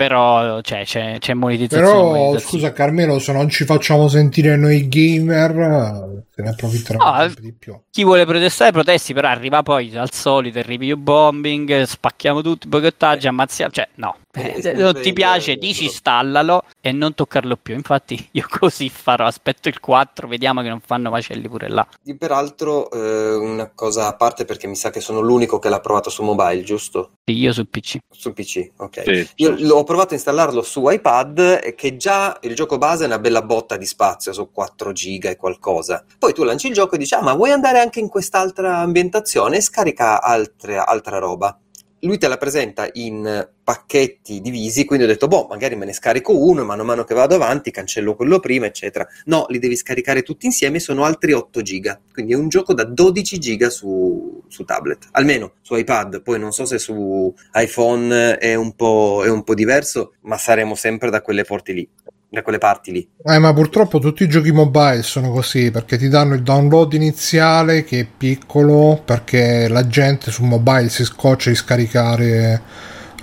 Però 0.00 0.60
cioè, 0.62 0.84
c'è, 0.84 1.16
c'è 1.18 1.34
monetizzazione. 1.34 1.90
Però, 1.90 2.04
monetizzazione. 2.04 2.40
scusa 2.40 2.72
Carmelo, 2.72 3.18
se 3.18 3.32
non 3.32 3.48
ci 3.50 3.64
facciamo 3.64 4.08
sentire 4.08 4.56
noi 4.56 4.88
gamer, 4.88 6.22
se 6.34 6.42
ne 6.42 6.48
approfitteremo 6.48 7.04
No, 7.04 7.18
sempre 7.20 7.42
di 7.42 7.52
più. 7.52 7.78
Chi 7.90 8.04
vuole 8.04 8.24
protestare, 8.24 8.72
protesti, 8.72 9.12
però 9.12 9.28
arriva 9.28 9.62
poi 9.62 9.94
al 9.96 10.10
solito 10.10 10.58
il 10.58 10.64
review 10.64 10.96
bombing, 10.96 11.82
spacchiamo 11.82 12.40
tutti, 12.40 12.66
boicottaggi, 12.66 13.26
ammazziamo. 13.26 13.70
Cioè, 13.70 13.88
no, 13.96 14.16
Eh, 14.32 14.60
Eh, 14.62 14.72
non 14.74 14.94
ti 15.00 15.12
piace, 15.12 15.56
disinstallalo 15.56 16.62
e 16.80 16.92
non 16.92 17.14
toccarlo 17.14 17.56
più. 17.56 17.74
Infatti, 17.74 18.28
io 18.32 18.46
così 18.48 18.88
farò. 18.88 19.26
Aspetto 19.26 19.68
il 19.68 19.80
4, 19.80 20.28
vediamo 20.28 20.62
che 20.62 20.68
non 20.68 20.80
fanno 20.80 21.10
macelli 21.10 21.48
pure 21.48 21.68
là. 21.68 21.86
Di 22.00 22.16
peraltro, 22.16 22.90
eh, 22.90 23.34
una 23.34 23.70
cosa 23.74 24.06
a 24.06 24.14
parte 24.14 24.44
perché 24.44 24.66
mi 24.68 24.76
sa 24.76 24.90
che 24.90 25.00
sono 25.00 25.20
l'unico 25.20 25.58
che 25.58 25.68
l'ha 25.68 25.80
provato 25.80 26.10
su 26.10 26.22
mobile, 26.22 26.62
giusto? 26.62 27.12
Sì, 27.24 27.36
io 27.36 27.52
su 27.52 27.68
PC. 27.68 27.98
Su 28.08 28.32
PC, 28.32 28.70
ok. 28.76 29.02
Sì, 29.02 29.28
Io 29.36 29.56
sì. 29.56 29.64
l'ho 29.64 29.82
provato 29.82 30.10
a 30.12 30.14
installarlo 30.14 30.62
su 30.62 30.88
iPad 30.88 31.60
e 31.64 31.74
che 31.74 31.96
già 31.96 32.38
il 32.42 32.54
gioco 32.54 32.78
base 32.78 33.04
è 33.04 33.06
una 33.06 33.18
bella 33.18 33.42
botta 33.42 33.76
di 33.76 33.86
spazio, 33.86 34.32
su 34.32 34.50
4 34.52 34.92
giga 34.92 35.30
e 35.30 35.36
qualcosa. 35.36 36.04
Poi 36.18 36.32
tu 36.32 36.44
lanci 36.44 36.68
il 36.68 36.74
gioco 36.74 36.94
e 36.94 36.98
dici, 36.98 37.14
ah 37.14 37.22
ma 37.22 37.34
vuoi 37.34 37.50
andare 37.50 37.80
anche 37.80 37.98
in 37.98 38.08
quest'altra 38.08 38.78
ambientazione 38.78 39.56
e 39.56 39.60
scarica 39.60 40.22
altre- 40.22 40.76
altra 40.78 41.18
roba. 41.18 41.58
Lui 42.00 42.18
te 42.18 42.28
la 42.28 42.36
presenta 42.36 42.88
in 42.94 43.48
pacchetti 43.62 44.40
divisi, 44.40 44.84
quindi 44.84 45.04
ho 45.04 45.08
detto, 45.08 45.28
boh, 45.28 45.46
magari 45.48 45.76
me 45.76 45.84
ne 45.84 45.92
scarico 45.92 46.36
uno 46.36 46.64
mano 46.64 46.82
a 46.82 46.84
mano 46.84 47.04
che 47.04 47.14
vado 47.14 47.34
avanti 47.34 47.70
cancello 47.70 48.16
quello 48.16 48.40
prima, 48.40 48.66
eccetera. 48.66 49.06
No, 49.26 49.46
li 49.48 49.58
devi 49.58 49.76
scaricare 49.76 50.22
tutti 50.22 50.46
insieme, 50.46 50.80
sono 50.80 51.04
altri 51.04 51.32
8 51.32 51.62
giga. 51.62 52.00
Quindi 52.12 52.32
è 52.32 52.36
un 52.36 52.48
gioco 52.48 52.74
da 52.74 52.84
12 52.84 53.38
giga 53.38 53.70
su, 53.70 54.42
su 54.48 54.64
tablet, 54.64 55.08
almeno 55.12 55.52
su 55.60 55.76
iPad. 55.76 56.22
Poi 56.22 56.38
non 56.38 56.52
so 56.52 56.64
se 56.64 56.78
su 56.78 57.32
iPhone 57.54 58.38
è 58.38 58.54
un 58.54 58.74
è 59.22 59.28
un 59.28 59.44
po' 59.44 59.54
diverso, 59.54 60.14
ma 60.22 60.36
saremo 60.36 60.74
sempre 60.74 61.10
da 61.10 61.22
quelle 61.22 61.44
porte 61.44 61.72
lì, 61.72 61.88
da 62.30 62.42
quelle 62.42 62.58
parti 62.58 62.92
lì. 62.92 63.08
Eh, 63.24 63.38
ma 63.38 63.52
purtroppo 63.52 63.98
tutti 63.98 64.22
i 64.22 64.28
giochi 64.28 64.52
mobile 64.52 65.02
sono 65.02 65.30
così 65.30 65.70
perché 65.70 65.98
ti 65.98 66.08
danno 66.08 66.34
il 66.34 66.42
download 66.42 66.92
iniziale 66.92 67.82
che 67.82 68.00
è 68.00 68.06
piccolo 68.06 69.02
perché 69.04 69.68
la 69.68 69.86
gente 69.88 70.30
su 70.30 70.44
mobile 70.44 70.88
si 70.88 71.04
scoccia 71.04 71.50
di 71.50 71.56
scaricare 71.56 72.62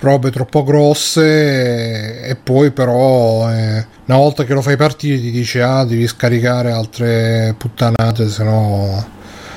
robe 0.00 0.30
troppo 0.30 0.62
grosse 0.62 2.20
e, 2.20 2.36
poi 2.36 2.70
però 2.70 3.50
eh, 3.50 3.84
una 4.04 4.16
volta 4.16 4.44
che 4.44 4.54
lo 4.54 4.62
fai 4.62 4.76
partire 4.76 5.18
ti 5.18 5.30
dice 5.30 5.62
ah 5.62 5.84
devi 5.84 6.06
scaricare 6.06 6.70
altre 6.70 7.54
puttanate 7.58 8.28
se 8.28 8.44
no 8.44 9.16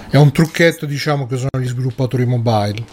è 0.09 0.17
un 0.17 0.31
trucchetto 0.31 0.87
diciamo 0.87 1.27
che 1.27 1.35
usano 1.35 1.59
gli 1.59 1.67
sviluppatori 1.67 2.25
mobile 2.25 2.83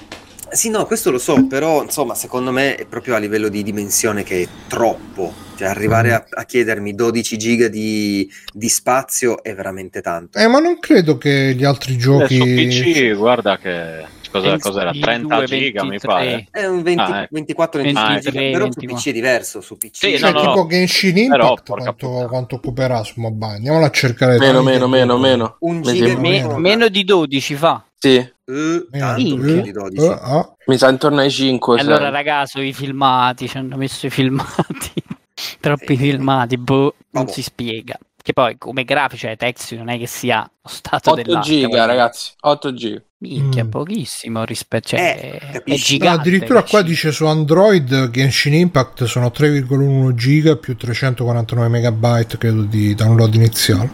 Sì, 0.51 0.71
no, 0.71 0.87
questo 0.87 1.11
lo 1.11 1.19
so, 1.19 1.47
però 1.47 1.83
insomma, 1.83 2.15
secondo 2.15 2.51
me 2.51 2.75
è 2.75 2.87
proprio 2.87 3.15
a 3.15 3.19
livello 3.19 3.49
di 3.49 3.63
dimensione 3.63 4.23
che 4.23 4.43
è 4.43 4.49
troppo. 4.69 5.33
Cioè, 5.57 5.69
arrivare 5.69 6.13
a, 6.13 6.25
a 6.31 6.45
chiedermi 6.45 6.95
12 6.95 7.37
giga 7.37 7.69
di, 7.69 8.31
di 8.53 8.69
spazio 8.69 9.43
è 9.43 9.55
veramente 9.55 10.01
tanto. 10.01 10.39
Eh, 10.39 10.47
ma 10.47 10.61
non 10.61 10.79
credo 10.79 11.19
che 11.19 11.53
gli 11.57 11.65
altri 11.65 11.95
Eh, 11.95 11.97
giochi... 11.97 12.37
su 12.37 12.45
PC, 12.45 13.17
guarda 13.17 13.59
che 13.59 14.05
cosa, 14.31 14.57
cos'era? 14.59 14.93
di 14.93 15.01
30 15.01 15.35
2, 15.37 15.45
giga 15.47 15.83
mi 15.83 15.89
23. 15.91 16.09
pare. 16.09 16.47
È 16.53 16.65
un 16.65 16.83
20, 16.83 17.01
Ah, 17.03 17.23
ecco. 17.23 17.29
24 17.33 17.83
23, 17.83 18.21
giga, 18.21 18.31
però 18.31 18.65
su 18.71 18.79
24. 18.81 18.95
PC 18.97 19.09
è 19.09 19.13
diverso, 19.13 19.61
su 19.61 19.77
PC. 19.79 19.91
Sì, 19.97 20.19
Cioè, 20.19 20.31
no, 20.33 20.41
no, 20.43 20.47
tipo 20.49 20.61
no. 20.63 20.67
Genshin 20.69 21.29
Però, 21.29 21.49
Impact 21.49 21.67
porca 21.67 21.83
quanto, 21.95 22.27
quanto 22.29 22.55
occuperà 22.55 23.03
su 23.03 23.21
mobile? 23.21 23.55
Andiamolo 23.57 23.85
a 23.85 23.91
cercare. 23.91 24.39
Meno, 24.39 24.63
meno, 24.63 24.87
meno, 24.87 25.19
meno. 25.19 25.57
Un 25.61 25.79
Mi 25.79 25.93
giga 25.93 26.07
sembra- 26.07 26.13
e 26.29 26.31
Me- 26.31 26.43
meno. 26.43 26.59
meno 26.59 26.89
di 26.89 27.05
12 27.05 27.55
fa. 27.57 27.83
Sì, 28.01 28.15
Eh, 28.17 28.87
tanto 28.91 29.17
di 29.61 29.73
12. 29.73 30.05
eh, 30.05 30.19
ah. 30.21 30.55
mi 30.67 30.79
sa 30.79 30.89
intorno 30.89 31.21
ai 31.21 31.31
5. 31.31 31.81
allora, 31.81 32.09
ragazzi, 32.11 32.61
i 32.61 32.73
filmati 32.73 33.49
ci 33.49 33.57
hanno 33.59 33.77
messo 33.77 34.07
i 34.07 34.11
filmati. 34.11 34.93
Troppi 35.61 35.97
filmati, 35.97 36.57
boh, 36.59 36.95
non 37.11 37.29
si 37.29 37.43
spiega. 37.43 37.99
Che 38.23 38.33
poi, 38.33 38.57
come 38.59 38.85
grafici, 38.85 39.23
cioè 39.27 39.37
texture, 39.37 39.79
non 39.81 39.89
è 39.89 39.99
che 39.99 40.07
sia 40.07 40.41
lo 40.63 40.69
stato 40.69 41.11
8 41.13 41.23
dell'arte. 41.23 41.49
giga, 41.51 41.69
voglio- 41.69 41.87
ragazzi. 41.87 42.33
8 42.41 42.75
giga. 42.75 43.03
Minchia, 43.21 43.65
Mm. 43.65 43.69
pochissimo 43.71 44.45
rispetto. 44.45 44.89
Cioè, 44.91 45.41
Eh, 45.53 45.63
è 45.65 45.75
gigante. 45.75 46.21
addirittura 46.21 46.63
qua 46.63 46.83
dice 46.83 47.11
su 47.11 47.25
Android 47.27 48.11
Genshin 48.11 48.55
Impact 48.55 49.05
sono 49.05 49.31
3,1 49.33 50.15
giga 50.15 50.55
più 50.57 50.77
349 50.77 51.67
megabyte 51.69 52.39
credo 52.39 52.63
di 52.63 52.95
download 52.95 53.35
iniziale. 53.35 53.91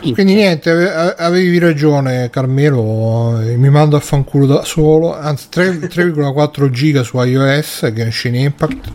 Quindi 0.00 0.34
niente, 0.34 0.70
ave- 0.70 1.14
avevi 1.16 1.58
ragione 1.58 2.30
Carmelo, 2.30 3.38
eh, 3.40 3.56
mi 3.56 3.68
mando 3.68 3.96
a 3.96 4.00
fanculo 4.00 4.46
da 4.46 4.64
solo, 4.64 5.14
anzi 5.16 5.48
3 5.50 5.78
3,4 5.88 6.70
giga 6.70 7.02
su 7.02 7.18
iOS 7.22 7.90
Genshin 7.92 8.34
Impact. 8.34 8.92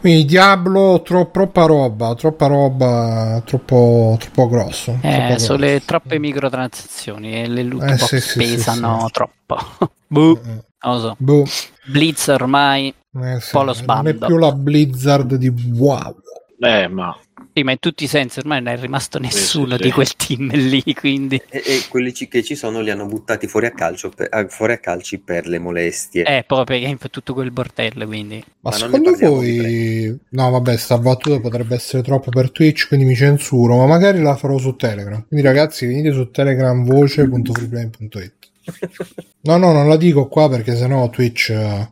Quindi 0.00 0.24
Diablo, 0.26 1.00
tro- 1.02 1.30
troppa 1.30 1.64
roba, 1.64 2.14
troppa 2.14 2.46
roba, 2.46 3.40
troppo, 3.44 4.16
troppo 4.18 4.48
grosso. 4.48 4.98
Eh, 5.00 5.14
troppo 5.26 5.38
sono 5.38 5.58
le 5.58 5.68
grosso. 5.70 5.84
troppe 5.86 6.18
microtranssazioni 6.18 7.42
e 7.42 7.48
le 7.48 7.62
loot 7.62 7.90
Eh, 7.90 7.98
sì, 7.98 8.20
sì, 8.20 8.28
sì, 8.30 8.38
pesano 8.38 9.04
sì. 9.06 9.12
troppo. 9.12 9.58
boh, 10.06 10.40
non 10.44 10.94
lo 10.94 10.98
so. 11.00 11.14
boh. 11.18 11.44
Blitz 11.86 12.28
ormai. 12.28 12.94
Eh, 13.22 13.40
sì, 13.40 13.50
po' 13.52 13.62
lo 13.62 13.74
non 13.86 14.06
è 14.08 14.14
più 14.14 14.36
la 14.36 14.52
Blizzard 14.52 15.34
di 15.36 15.48
wow. 15.74 16.14
Eh, 16.58 16.88
ma 16.88 17.16
Sì, 17.56 17.62
ma 17.62 17.70
in 17.70 17.78
tutti 17.78 18.02
i 18.02 18.08
sensi 18.08 18.40
ormai 18.40 18.60
non 18.60 18.72
è 18.72 18.76
rimasto 18.80 19.20
nessuno 19.20 19.76
sì, 19.76 19.82
di 19.82 19.88
sì. 19.88 19.94
quel 19.94 20.16
team 20.16 20.50
lì, 20.56 20.82
quindi... 20.92 21.40
E, 21.48 21.62
e 21.64 21.82
quelli 21.88 22.12
ci- 22.12 22.26
che 22.26 22.42
ci 22.42 22.56
sono 22.56 22.80
li 22.80 22.90
hanno 22.90 23.06
buttati 23.06 23.46
fuori 23.46 23.66
a, 23.66 23.70
calcio 23.70 24.08
per- 24.08 24.26
a- 24.28 24.48
fuori 24.48 24.72
a 24.72 24.78
calci 24.78 25.20
per 25.20 25.46
le 25.46 25.60
molestie. 25.60 26.24
Eh, 26.24 26.42
proprio 26.44 26.80
perché 26.80 26.96
per 26.96 27.10
tutto 27.10 27.32
quel 27.32 27.52
bordello, 27.52 28.06
quindi... 28.06 28.42
Ma, 28.60 28.70
Ma 28.70 28.72
secondo 28.72 29.12
voi, 29.16 30.18
no, 30.30 30.50
vabbè, 30.50 30.76
sta 30.76 30.98
battuta 30.98 31.38
potrebbe 31.38 31.76
essere 31.76 32.02
troppo 32.02 32.30
per 32.30 32.50
Twitch, 32.50 32.88
quindi 32.88 33.06
mi 33.06 33.14
censuro, 33.14 33.76
ma 33.76 33.86
magari 33.86 34.20
la 34.20 34.34
farò 34.34 34.58
su 34.58 34.74
Telegram. 34.74 35.24
Quindi, 35.28 35.46
ragazzi, 35.46 35.86
venite 35.86 36.12
su 36.12 36.32
telegramvoce.freeplane.it. 36.32 38.32
No, 39.44 39.58
no, 39.58 39.72
non 39.72 39.88
la 39.88 39.96
dico 39.98 40.26
qua 40.26 40.48
perché 40.48 40.74
sennò 40.74 41.10
Twitch. 41.10 41.50
eh, 41.50 41.90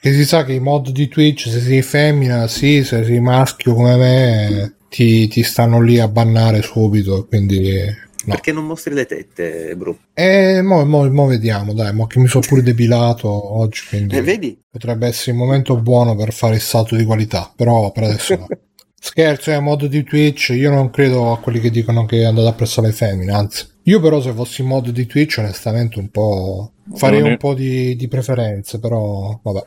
Perché 0.00 0.16
si 0.16 0.24
sa 0.24 0.44
che 0.44 0.52
i 0.52 0.60
mod 0.60 0.90
di 0.90 1.08
Twitch, 1.08 1.48
se 1.48 1.60
sei 1.60 1.82
femmina, 1.82 2.46
sì, 2.48 2.82
se 2.84 3.04
sei 3.04 3.20
maschio 3.20 3.74
come 3.74 3.96
me, 3.96 4.74
ti, 4.88 5.28
ti 5.28 5.42
stanno 5.42 5.80
lì 5.80 5.98
a 5.98 6.08
bannare 6.08 6.62
subito. 6.62 7.26
Quindi, 7.26 7.84
no. 8.24 8.34
Perché 8.34 8.52
non 8.52 8.66
mostri 8.66 8.94
le 8.94 9.06
tette, 9.06 9.74
Bru? 9.76 9.96
E 10.14 10.60
mo, 10.62 10.84
mo- 10.84 11.10
mo 11.10 11.26
vediamo, 11.26 11.72
dai, 11.72 11.92
mo 11.94 12.06
che 12.06 12.18
mi 12.18 12.28
sono 12.28 12.44
pure 12.46 12.62
depilato 12.62 13.28
oggi, 13.58 13.82
quindi 13.88 14.16
Eh, 14.16 14.22
vedi? 14.22 14.58
potrebbe 14.70 15.06
essere 15.06 15.32
il 15.32 15.38
momento 15.38 15.76
buono 15.80 16.14
per 16.14 16.32
fare 16.32 16.56
il 16.56 16.60
salto 16.60 16.96
di 16.96 17.04
qualità, 17.04 17.52
però 17.54 17.90
per 17.92 18.04
adesso 18.04 18.36
no. 18.36 18.46
Scherzo, 19.00 19.50
è 19.50 19.54
a 19.54 19.60
modo 19.60 19.86
di 19.86 20.02
Twitch, 20.02 20.48
io 20.50 20.70
non 20.70 20.90
credo 20.90 21.30
a 21.30 21.38
quelli 21.38 21.60
che 21.60 21.70
dicono 21.70 22.04
che 22.04 22.22
è 22.22 22.24
andato 22.24 22.48
a 22.48 22.52
pressare 22.52 22.88
le 22.88 22.92
femmine, 22.92 23.32
anzi. 23.32 23.64
Io 23.84 24.00
però 24.00 24.20
se 24.20 24.32
fossi 24.32 24.60
in 24.62 24.66
modo 24.66 24.90
di 24.90 25.06
Twitch 25.06 25.36
onestamente 25.38 26.00
un 26.00 26.08
po' 26.10 26.72
farei 26.94 27.22
un 27.22 27.36
po' 27.36 27.54
di, 27.54 27.94
di 27.94 28.08
preferenze, 28.08 28.80
però 28.80 29.38
vabbè. 29.40 29.66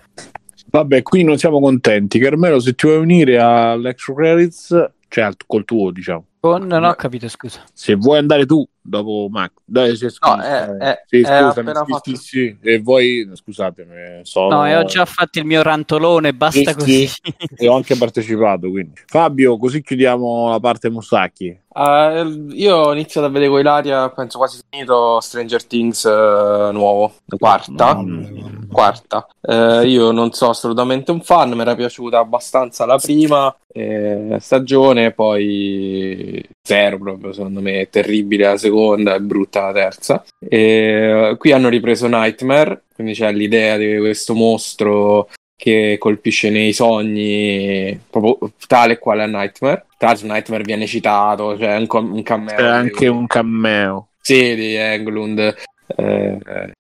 Vabbè, 0.70 1.02
qui 1.02 1.24
non 1.24 1.38
siamo 1.38 1.60
contenti. 1.60 2.20
Carmelo, 2.20 2.60
se 2.60 2.76
ti 2.76 2.88
vuoi 2.88 3.00
unire 3.00 3.40
all'Extra 3.40 4.14
Credits, 4.14 4.92
cioè 5.12 5.26
al- 5.26 5.36
col 5.46 5.66
tuo, 5.66 5.92
diciamo. 5.92 6.26
Oh, 6.40 6.58
non 6.58 6.86
ho 6.86 6.94
capito, 6.96 7.28
scusa. 7.28 7.62
Se 7.74 7.96
vuoi 7.96 8.18
andare 8.18 8.46
tu 8.46 8.66
dopo 8.82 9.28
Mac, 9.30 9.52
dai, 9.64 9.96
se, 9.96 10.10
scusa, 10.10 10.36
No, 10.36 10.42
è- 10.42 10.78
è- 10.78 11.04
sì, 11.08 11.24
scusami, 11.24 11.54
sì, 11.68 11.92
fatto. 11.92 12.00
sì, 12.04 12.16
sì, 12.16 12.58
e 12.62 12.80
voi, 12.82 13.30
scusatemi, 13.34 14.22
sono... 14.24 14.50
No, 14.56 14.68
e 14.68 14.76
ho 14.76 14.84
già 14.86 15.06
fatto 15.06 15.40
il 15.40 15.46
mio 15.46 15.62
rantolone, 15.62 16.34
basta 16.34 16.72
Sì, 16.72 16.76
così. 16.76 17.08
sì. 17.08 17.22
e 17.56 17.68
ho 17.68 17.76
anche 17.76 17.96
partecipato, 17.96 18.70
quindi. 18.70 18.94
Fabio, 19.06 19.58
così 19.58 19.82
chiudiamo 19.82 20.50
la 20.50 20.60
parte 20.60 20.90
Mustacchi. 20.90 21.60
Eh, 21.74 22.46
io 22.50 22.76
ho 22.76 22.92
iniziato 22.92 23.28
a 23.28 23.30
vedere 23.30 23.50
con 23.50 23.60
Ilaria, 23.62 24.10
penso 24.10 24.38
quasi 24.38 24.60
finito 24.70 25.20
Stranger 25.22 25.64
Things 25.66 26.04
eh, 26.06 26.70
nuovo, 26.74 27.14
quarta. 27.38 27.94
Vabbè, 27.94 28.50
Quarta. 28.72 29.28
Eh, 29.42 29.88
io 29.88 30.12
non 30.12 30.32
so 30.34 30.50
assolutamente 30.50 31.12
un 31.12 31.22
fan, 31.22 31.52
mi 31.52 31.62
era 31.62 31.76
piaciuta 31.76 32.20
abbastanza 32.20 32.86
la 32.86 32.98
prima 32.98 33.54
eh, 33.74 34.38
stagione, 34.40 35.12
poi 35.12 36.44
zero 36.62 36.98
proprio, 36.98 37.32
secondo 37.34 37.60
me 37.62 37.82
è 37.82 37.90
terribile 37.90 38.46
la 38.48 38.58
seconda, 38.58 38.71
è 38.72 39.20
brutta 39.20 39.68
la 39.68 39.74
terza. 39.74 40.24
E, 40.40 41.36
qui 41.38 41.52
hanno 41.52 41.70
ripreso 41.70 42.08
Nightmare, 42.08 42.84
quindi 42.94 43.14
c'è 43.14 43.32
l'idea 43.32 43.78
di 43.78 43.98
questo 43.98 44.34
mostro 44.34 45.30
che 45.56 45.98
colpisce 46.00 46.50
nei 46.50 46.74
sogni, 46.74 48.00
proprio 48.10 48.52
tale 48.66 48.94
e 48.94 48.98
quale 48.98 49.24
a 49.24 49.28
Nightmare. 49.28 49.86
Tra 49.96 50.08
l'altro 50.08 50.28
Nightmare 50.28 50.64
viene 50.64 50.88
citato, 50.88 51.56
c'è 51.58 51.78
un, 51.78 51.86
com- 51.86 52.14
un 52.14 52.24
cameo. 52.24 52.56
C'è 52.56 52.66
anche 52.66 53.08
un 53.08 53.28
cameo. 53.28 54.08
sì, 54.22 54.56
di 54.56 54.74
Englund, 54.74 55.56
eh, 55.98 56.38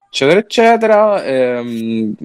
eccetera, 0.09 0.39
eccetera. 0.39 1.23
Ehm, 1.23 2.15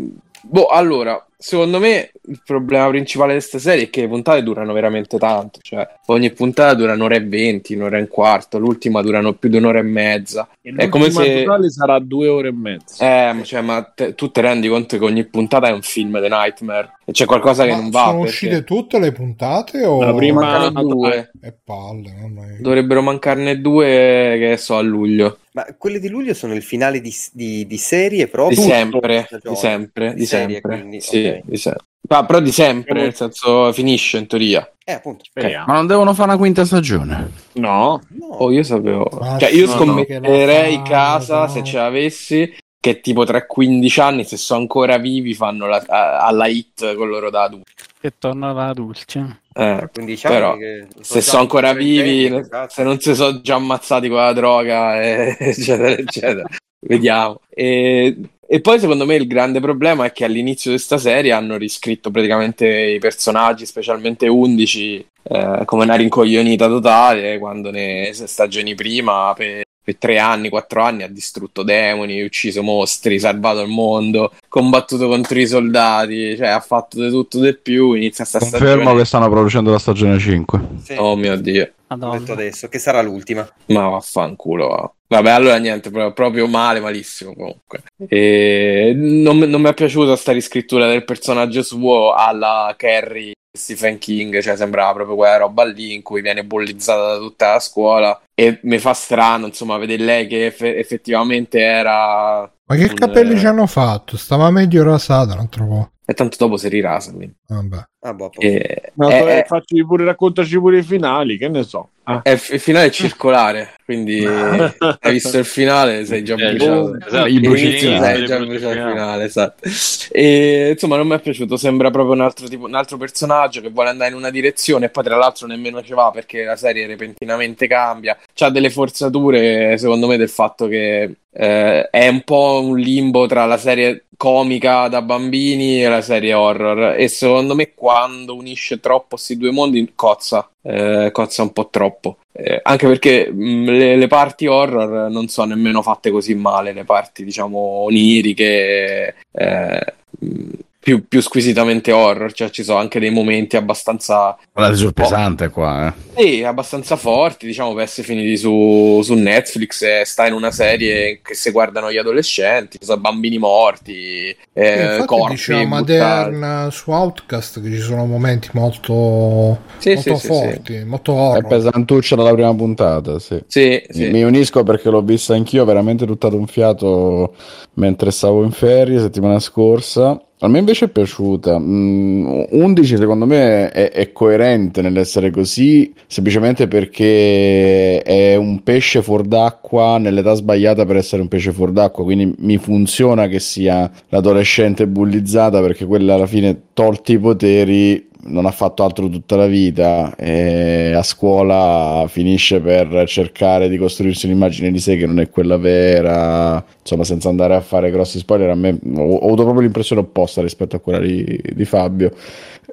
boh, 0.41 0.67
allora, 0.69 1.23
secondo 1.39 1.79
me 1.79 2.11
il 2.29 2.41
problema 2.45 2.89
principale 2.89 3.33
di 3.35 3.39
questa 3.39 3.59
serie 3.59 3.85
è 3.85 3.91
che 3.91 4.03
le 4.03 4.09
puntate 4.09 4.43
durano 4.43 4.73
veramente 4.73 5.19
tanto, 5.19 5.59
cioè 5.63 5.87
ogni 6.07 6.31
puntata 6.33 6.75
dura 6.75 6.93
un'ora 6.95 7.15
e 7.17 7.21
venti, 7.25 7.75
un'ora 7.75 7.99
e 7.99 8.01
un 8.01 8.09
quarto, 8.09 8.59
l'ultima 8.59 9.03
durano 9.03 9.35
più 9.35 9.49
di 9.49 9.57
un'ora 9.59 9.79
e 9.79 9.83
mezza. 9.83 10.49
È 10.61 10.89
come 10.89 11.11
se... 11.11 11.45
totale 11.45 11.71
sarà 11.71 11.99
due 12.01 12.29
ore 12.29 12.49
e 12.49 12.53
mezza. 12.53 13.05
Eh, 13.29 13.33
ma 13.33 13.43
cioè, 13.45 13.61
ma 13.61 13.83
te- 13.83 14.15
tu 14.15 14.31
ti 14.31 14.41
rendi 14.41 14.69
conto 14.69 14.99
che 14.99 15.05
ogni 15.05 15.25
puntata 15.25 15.69
è 15.69 15.73
un 15.73 15.83
film 15.83 16.21
di 16.21 16.29
Nightmare 16.29 16.95
e 17.05 17.13
c'è 17.13 17.25
qualcosa 17.25 17.65
che 17.65 17.71
Ma 17.71 17.77
non 17.77 17.91
va 17.91 18.01
sono 18.01 18.13
perché 18.15 18.29
uscite 18.29 18.65
tutte 18.65 18.99
le 18.99 19.13
puntate 19.13 19.85
o 19.85 20.03
La 20.03 20.15
prima- 20.15 20.41
mancano 20.41 20.83
due. 20.89 21.31
è 21.41 21.55
palle, 21.65 22.13
mamma 22.21 22.47
mia. 22.47 22.57
Dovrebbero 22.61 23.03
mancarne 23.03 23.61
due 23.61 24.37
che 24.39 24.57
so 24.59 24.77
a 24.77 24.81
luglio. 24.81 25.39
Ma 25.53 25.65
quelle 25.79 26.01
di 26.01 26.09
luglio 26.09 26.35
sono 26.35 26.53
il 26.55 26.63
finale 26.63 27.01
di, 27.01 27.15
di- 27.33 27.67
di 27.67 27.77
serie 27.79 28.25
Di 28.25 28.31
proprio? 28.31 28.61
sempre, 28.61 29.25
Stagione. 29.27 29.55
di 29.55 29.61
sempre, 29.61 30.09
di, 30.11 30.15
Di 30.17 30.27
serie, 30.27 30.53
sempre. 30.55 30.77
quindi, 30.79 31.01
Sì, 31.01 31.26
ok. 31.29 31.41
di 31.45 31.57
sempre. 31.57 31.85
Ma 32.09 32.25
però 32.25 32.39
di 32.39 32.53
sempre, 32.53 33.01
nel 33.01 33.15
senso 33.15 33.73
finisce 33.73 34.19
in 34.19 34.27
teoria. 34.29 34.71
Eh, 34.85 34.93
appunto. 34.93 35.25
speriamo. 35.25 35.65
Ma 35.67 35.75
non 35.75 35.87
devono 35.89 36.15
fare 36.15 36.29
una 36.31 36.39
quinta 36.39 36.65
stagione? 36.65 37.31
No, 37.55 38.01
No. 38.11 38.27
Oh, 38.27 38.53
io 38.53 38.63
sapevo. 38.63 39.09
Ma 39.21 39.37
Cioè, 39.39 39.51
io 39.51 39.67
sì, 39.67 39.73
scommetterei 39.73 40.77
la 40.77 40.83
casa 40.83 41.49
se 41.49 41.59
no. 41.61 41.65
ce 41.65 41.77
l'avessi 41.79 42.57
che 42.79 43.01
tipo 43.01 43.25
tra 43.25 43.45
15 43.47 44.01
anni, 44.01 44.23
se 44.25 44.37
sono 44.37 44.61
ancora 44.61 44.99
vivi, 44.99 45.35
fanno 45.35 45.67
la- 45.67 45.83
a- 45.85 46.25
alla 46.27 46.47
hit 46.47 46.95
con 46.95 47.09
loro 47.09 47.31
da 47.31 47.43
adulti. 47.43 47.73
Che 48.01 48.13
torna 48.19 48.53
da 48.53 48.69
adulti. 48.69 49.19
Eh, 49.53 49.89
15 49.93 50.27
anni 50.27 50.35
però, 50.37 50.57
che 50.57 50.87
se 51.01 51.21
sono 51.21 51.41
ancora 51.43 51.73
vivi, 51.73 52.27
esatto. 52.33 52.73
se 52.73 52.83
non 52.85 53.01
si 53.01 53.17
sono 53.17 53.41
già 53.41 53.57
ammazzati 53.57 54.07
con 54.09 54.19
la 54.19 54.33
droga, 54.33 55.03
eh, 55.03 55.35
eccetera, 55.41 55.89
eccetera. 55.89 56.49
Vediamo. 56.79 57.41
E, 57.49 58.17
e 58.49 58.61
poi 58.61 58.79
secondo 58.79 59.05
me 59.05 59.17
il 59.17 59.27
grande 59.27 59.61
problema 59.61 60.05
è 60.05 60.13
che 60.13 60.25
all'inizio 60.25 60.71
di 60.71 60.77
questa 60.77 60.99
serie 60.99 61.33
hanno 61.33 61.57
riscritto 61.57 62.11
praticamente 62.11 62.67
i 62.67 62.99
personaggi, 62.99 63.67
specialmente 63.67 64.29
11, 64.29 65.07
eh, 65.25 65.63
come 65.65 65.83
una 65.83 65.97
rincoglionita 65.97 66.69
totale, 66.69 67.39
quando 67.39 67.71
ne 67.71 68.11
stagioni 68.13 68.75
prima 68.75 69.33
per, 69.35 69.65
per 69.83 69.97
tre 69.97 70.19
anni, 70.19 70.49
quattro 70.49 70.83
anni 70.83 71.03
ha 71.03 71.09
distrutto 71.09 71.65
demoni, 71.65 72.23
ucciso 72.23 72.63
mostri, 72.63 73.19
salvato 73.19 73.63
il 73.63 73.69
mondo, 73.69 74.33
combattuto 74.49 75.09
contro 75.09 75.39
i 75.39 75.47
soldati, 75.47 76.37
cioè 76.37 76.49
ha 76.49 76.61
fatto 76.61 77.03
di 77.03 77.11
tutto 77.11 77.41
di 77.41 77.57
più, 77.57 77.95
inizia 77.95 78.25
sta 78.25 78.39
Confermo 78.39 78.67
stagione... 78.67 78.99
che 78.99 79.05
stanno 79.05 79.29
producendo 79.29 79.71
la 79.73 79.79
stagione 79.79 80.19
5. 80.19 80.61
Sì. 80.85 80.95
Oh 80.99 81.17
mio 81.17 81.37
Dio. 81.37 81.71
Ho 81.89 81.95
Madonna. 81.95 82.19
detto 82.19 82.33
adesso, 82.33 82.69
che 82.69 82.79
sarà 82.79 83.01
l'ultima. 83.01 83.49
Ma 83.67 83.89
vaffanculo. 83.89 84.67
va. 84.69 84.93
Vabbè, 85.09 85.31
allora 85.31 85.57
niente, 85.59 85.91
pro- 85.91 86.13
proprio 86.13 86.49
male, 86.49 86.81
malissimo 86.81 87.33
comunque. 87.33 87.85
E 88.09 88.93
non, 88.97 89.39
non 89.39 89.61
mi 89.61 89.69
è 89.69 89.75
piaciuta 89.75 90.17
sta 90.17 90.33
riscrittura 90.33 90.89
del 90.89 91.05
personaggio 91.05 91.63
suo 91.63 92.13
alla 92.13 92.75
Carrie 92.77 93.35
Stephen 93.57 93.99
King, 93.99 94.41
cioè 94.41 94.57
sembrava 94.57 94.93
proprio 94.93 95.17
quella 95.17 95.37
roba 95.39 95.65
lì 95.65 95.95
in 95.95 96.03
cui 96.03 96.23
viene 96.23 96.45
bullizzata 96.45 97.13
da 97.13 97.19
tutta 97.19 97.53
la 97.53 97.61
scuola 97.61 98.21
e 98.35 98.59
mi 98.63 98.79
fa 98.79 98.93
strano, 98.93 99.47
insomma, 99.47 99.79
vedere 99.79 100.03
lei 100.03 100.27
che 100.27 100.47
eff- 100.47 100.63
effettivamente 100.63 101.61
era... 101.61 102.41
Ma 102.69 102.75
che 102.77 102.87
un, 102.89 102.95
capelli 102.95 103.35
eh, 103.35 103.39
ci 103.39 103.47
hanno 103.47 103.67
fatto? 103.67 104.17
Stava 104.17 104.51
meglio 104.51 104.83
rasata 104.83 105.37
l'altro 105.37 105.67
po'. 105.67 105.91
E 106.09 106.15
tanto 106.15 106.37
dopo 106.39 106.57
si 106.57 106.69
rirasa. 106.69 107.13
quindi. 107.13 107.35
Vabbè. 107.49 107.85
Ah, 108.01 108.15
boh, 108.15 108.31
E, 108.39 108.93
No, 108.95 109.09
è- 109.09 109.25
è- 109.41 109.45
facci 109.45 109.85
pure, 109.85 110.05
raccontaci 110.05 110.57
pure 110.61 110.79
i 110.79 110.83
finali, 110.85 111.37
che 111.37 111.49
ne 111.49 111.65
so. 111.65 111.91
è- 112.23 112.31
il 112.31 112.39
finale 112.61 112.87
è 112.87 112.91
circolare, 112.91 113.73
quindi 113.85 114.25
hai 115.01 115.13
visto 115.13 115.37
il 115.39 115.45
finale, 115.45 116.05
sei 116.05 116.23
già 116.23 116.35
Eh, 116.37 116.55
bruciato. 116.55 116.97
esatto, 117.05 117.27
I 117.27 117.41
bruci 117.41 117.67
Inizio, 117.67 117.91
finali, 117.91 118.17
sei 118.19 118.27
già 118.27 118.39
bruciato 118.39 118.75
il 118.75 118.79
finale, 118.89 119.25
esatto. 119.25 119.69
E, 120.13 120.71
insomma, 120.73 120.97
non 120.97 121.09
mi 121.09 121.15
è 121.17 121.21
piaciuto. 121.21 121.57
Sembra 121.57 121.91
proprio 121.91 122.15
un 122.15 122.21
altro, 122.21 122.47
tipo, 122.47 122.67
un 122.67 122.75
altro 122.75 122.97
personaggio 122.97 123.61
che 123.61 123.71
vuole 123.71 123.89
andare 123.89 124.11
in 124.11 124.17
una 124.17 124.31
direzione, 124.31 124.87
e 124.87 124.91
poi, 124.91 125.03
tra 125.03 125.17
l'altro, 125.17 125.49
nemmeno 125.49 125.83
ci 125.83 125.93
va 125.93 126.13
perché 126.13 126.45
la 126.45 126.55
serie 126.57 126.87
repentinamente 126.87 127.67
cambia. 127.67 128.17
C'ha 128.33 128.51
delle 128.51 128.71
forzature, 128.71 129.77
secondo 129.79 130.07
me, 130.07 130.17
del 130.17 130.29
fatto 130.29 130.69
che 130.69 131.17
eh, 131.39 131.91
è 131.91 132.09
un 132.09 132.23
po' 132.23 132.63
un 132.65 132.79
limbo 132.79 133.27
tra 133.27 133.45
la 133.45 133.59
serie 133.59 134.07
comica 134.17 134.89
da 134.89 135.03
bambini 135.03 135.83
e 135.83 135.89
la 135.89 136.01
serie 136.01 136.33
horror. 136.33 136.95
E 136.99 137.09
secondo 137.09 137.55
me, 137.55 137.75
quando 137.75 138.35
unisce 138.35 138.81
troppo 138.81 139.17
questi 139.17 139.37
due 139.37 139.51
mondi, 139.51 139.93
cozza, 139.95 140.49
eh, 140.63 141.11
cozza 141.13 141.43
un 141.43 141.53
po' 141.53 141.69
troppo. 141.69 142.19
Eh, 142.33 142.61
anche 142.63 142.87
perché 142.87 143.31
mh, 143.31 143.65
le, 143.71 143.97
le 143.97 144.07
parti 144.07 144.47
horror 144.47 145.11
non 145.11 145.29
sono 145.29 145.55
nemmeno 145.55 145.83
fatte 145.83 146.11
così 146.11 146.35
male, 146.35 146.73
le 146.73 146.85
parti 146.85 147.25
diciamo 147.25 147.59
oniriche, 147.59 149.15
eh, 149.33 149.95
mh, 150.19 150.51
più, 150.87 151.09
più 151.09 151.21
squisitamente 151.21 151.91
horror, 151.91 152.33
cioè 152.33 152.49
ci 152.51 152.63
sono 152.63 152.79
anche 152.79 153.01
dei 153.01 153.11
momenti 153.11 153.57
abbastanza, 153.57 154.37
Guardate 154.53 154.79
sul 154.79 154.93
pesante 154.95 155.49
qua, 155.49 155.89
eh. 155.89 156.23
sì, 156.23 156.45
abbastanza 156.45 156.95
forti, 156.95 157.45
diciamo, 157.45 157.75
per 157.75 157.83
essere 157.83 158.07
finiti 158.07 158.37
su, 158.37 159.01
su 159.03 159.15
Netflix 159.15 159.83
e 159.83 160.03
sta 160.05 160.29
in 160.29 160.33
una 160.35 160.53
serie 160.53 161.19
che 161.25 161.35
si 161.35 161.51
guardano 161.51 161.91
gli 161.91 161.97
adolescenti, 161.97 162.79
ci 162.79 162.85
sono 162.85 163.01
bambini 163.01 163.37
morti, 163.37 164.29
eh, 164.53 164.83
Infatti 164.85 165.07
corpi 165.07 165.35
buttati. 165.35 165.67
Maderna 165.67 166.71
su 166.71 166.93
Outcast 166.93 167.61
che 167.61 167.69
ci 167.69 167.81
sono 167.81 168.07
momenti 168.07 168.51
molto, 168.53 169.59
Sì, 169.79 169.95
molto 169.95 170.15
sì, 170.15 170.21
sì, 170.21 170.27
forti, 170.29 170.85
molto 170.85 171.15
È 171.17 171.19
horror. 171.19 171.47
pesantuccia 171.49 172.15
dalla 172.15 172.33
prima 172.33 172.55
puntata, 172.55 173.19
sì. 173.19 173.43
Sì, 173.49 173.83
Mi- 173.89 173.95
sì. 173.95 174.11
Mi 174.11 174.23
unisco 174.23 174.63
perché 174.63 174.89
l'ho 174.89 175.03
vista 175.03 175.35
anch'io, 175.35 175.65
veramente 175.65 176.07
buttato 176.07 176.37
un 176.37 176.47
fiato 176.47 177.35
mentre 177.75 178.13
stavo 178.13 178.45
in 178.45 178.53
ferie 178.53 179.01
settimana 179.01 179.41
scorsa. 179.41 180.21
A 180.41 180.49
me 180.49 180.59
invece 180.59 180.85
è 180.85 180.89
piaciuta. 180.89 181.59
Mm, 181.59 182.43
11 182.51 182.97
secondo 182.99 183.25
me 183.25 183.71
è, 183.71 183.91
è 183.91 184.13
coerente 184.13 184.83
nell'essere 184.83 185.31
così, 185.31 185.91
semplicemente 186.07 186.69
perché 186.69 188.03
è 188.03 188.37
un 188.37 188.63
pesce 188.63 189.01
fuor 189.01 189.23
d'acqua 189.23 189.97
nell'età 189.97 190.35
sbagliata 190.35 190.85
per 190.85 190.97
essere 190.97 191.23
un 191.23 191.29
pesce 191.29 191.53
fuor 191.53 191.73
d'acqua, 191.73 192.05
quindi 192.05 192.35
mi 192.41 192.59
funziona 192.59 193.29
che 193.29 193.41
sia 193.41 193.91
l'adolescente 194.11 194.87
bullizzata 194.87 195.63
perché 195.63 195.87
quella 195.87 196.15
alla 196.15 196.27
fine 196.27 196.65
tolti 196.75 197.13
i 197.13 197.19
poteri 197.19 198.07
non 198.27 198.47
ha 198.47 198.51
fatto 198.51 198.85
altro 198.85 199.09
tutta 199.09 199.37
la 199.37 199.47
vita 199.47 200.15
e 200.17 200.93
a 200.95 201.03
scuola 201.03 202.05
finisce 202.09 202.61
per 202.61 203.07
cercare 203.07 203.69
di 203.69 203.77
costruirsi 203.79 204.27
un'immagine 204.27 204.71
di 204.71 204.79
sé 204.79 204.97
che 204.97 205.07
non 205.07 205.21
è 205.21 205.31
quella 205.31 205.57
vera, 205.57 206.65
insomma 206.81 207.05
senza 207.05 207.29
andare 207.29 207.55
a 207.55 207.61
fare 207.61 207.91
grossi 207.91 208.19
spoiler, 208.19 208.51
a 208.51 208.55
me 208.55 208.79
ho, 208.97 209.01
ho 209.01 209.27
avuto 209.27 209.43
proprio 209.43 209.63
l'impressione 209.63 210.03
opposta 210.03 210.43
rispetto 210.43 210.77
a 210.77 210.81
quella 210.81 210.99
di, 210.99 211.41
di 211.53 211.65
Fabio. 211.65 212.13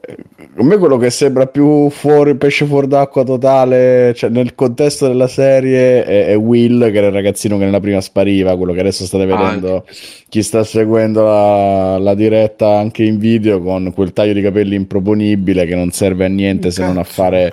Eh, 0.06 0.18
A 0.58 0.64
me 0.64 0.78
quello 0.78 0.98
che 0.98 1.10
sembra 1.10 1.48
più 1.48 1.90
fuori, 1.90 2.36
pesce 2.36 2.66
fuori 2.66 2.88
d'acqua 2.88 3.24
totale, 3.24 4.14
cioè 4.16 4.30
nel 4.30 4.54
contesto 4.54 5.08
della 5.08 5.28
serie, 5.28 6.04
è, 6.04 6.26
è 6.28 6.36
Will, 6.36 6.92
che 6.92 6.98
era 6.98 7.08
il 7.08 7.14
ragazzino 7.14 7.58
che 7.58 7.64
nella 7.66 7.80
prima 7.80 8.02
spariva, 8.02 8.56
quello 8.58 8.74
che 8.74 8.82
adesso 8.82 9.06
state 9.06 9.26
vedendo 9.26 9.86
chi 10.30 10.42
sta 10.44 10.64
seguendo 10.64 11.24
la, 11.24 11.98
la 12.00 12.14
diretta 12.16 12.78
anche 12.78 13.04
in 13.04 13.18
video 13.18 13.62
con 13.62 13.92
quel 13.94 14.14
taglio 14.14 14.34
di 14.34 14.42
capelli 14.42 14.76
improponibile 14.76 15.66
che 15.66 15.76
non 15.76 15.92
serve 15.92 16.26
a 16.26 16.28
niente 16.28 16.70
se 16.72 16.84
non 16.84 16.98
a 16.98 17.04
fare 17.04 17.52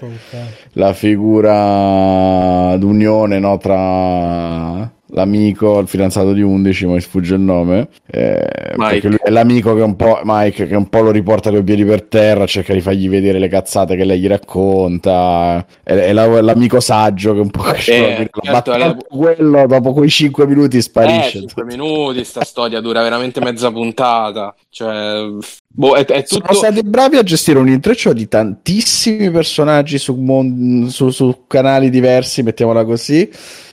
la 0.72 0.92
figura 0.92 2.76
d'unione 2.78 3.38
no, 3.38 3.56
tra 3.58 4.90
l'amico, 5.12 5.78
il 5.78 5.88
fidanzato 5.88 6.32
di 6.32 6.42
11, 6.42 6.86
ma 6.86 6.92
mi 6.94 7.00
sfugge 7.00 7.34
il 7.34 7.40
nome, 7.40 7.88
eh, 8.10 8.72
Mike. 8.76 8.90
perché 8.92 9.08
lui 9.08 9.18
è 9.22 9.30
l'amico 9.30 9.74
che 9.74 9.82
un 9.82 9.96
po', 9.96 10.20
Mike, 10.24 10.66
che 10.66 10.74
un 10.76 10.88
po' 10.88 11.00
lo 11.00 11.10
riporta 11.10 11.50
con 11.50 11.58
i 11.60 11.64
piedi 11.64 11.84
per 11.84 12.02
terra, 12.02 12.46
cerca 12.46 12.72
di 12.72 12.80
fargli 12.80 13.08
vedere 13.08 13.38
le 13.38 13.48
cazzate 13.48 13.96
che 13.96 14.04
lei 14.04 14.18
gli 14.20 14.26
racconta, 14.28 15.64
è, 15.82 15.92
è 15.92 16.12
la- 16.12 16.40
l'amico 16.40 16.80
saggio 16.80 17.34
che 17.34 17.40
un 17.40 17.50
po' 17.50 17.64
Eh, 17.66 18.28
la 18.42 18.62
certo, 18.62 18.76
le- 18.76 18.96
quello 19.08 19.66
dopo 19.66 19.92
quei 19.92 20.08
5 20.08 20.46
minuti 20.46 20.76
Eh, 20.78 20.80
sparisce. 20.82 21.38
5 21.40 21.64
minuti, 21.64 22.24
sta 22.24 22.44
storia 22.44 22.80
dura 22.80 23.02
veramente 23.02 23.40
mezza 23.40 23.70
puntata. 23.70 24.54
Cioè, 24.68 25.26
boh, 25.66 25.94
è, 25.94 26.04
è 26.04 26.22
Sono 26.26 26.42
tutto. 26.42 26.54
stati 26.54 26.82
bravi 26.82 27.16
a 27.16 27.22
gestire 27.22 27.58
un 27.58 27.68
intreccio 27.68 28.12
di 28.12 28.28
tantissimi 28.28 29.30
personaggi 29.30 29.98
su, 29.98 30.14
mon- 30.14 30.86
su- 30.90 31.10
su 31.10 31.44
canali 31.46 31.90
diversi, 31.90 32.42
mettiamola 32.42 32.84
così, 32.84 33.28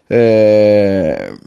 eh, 0.07 1.38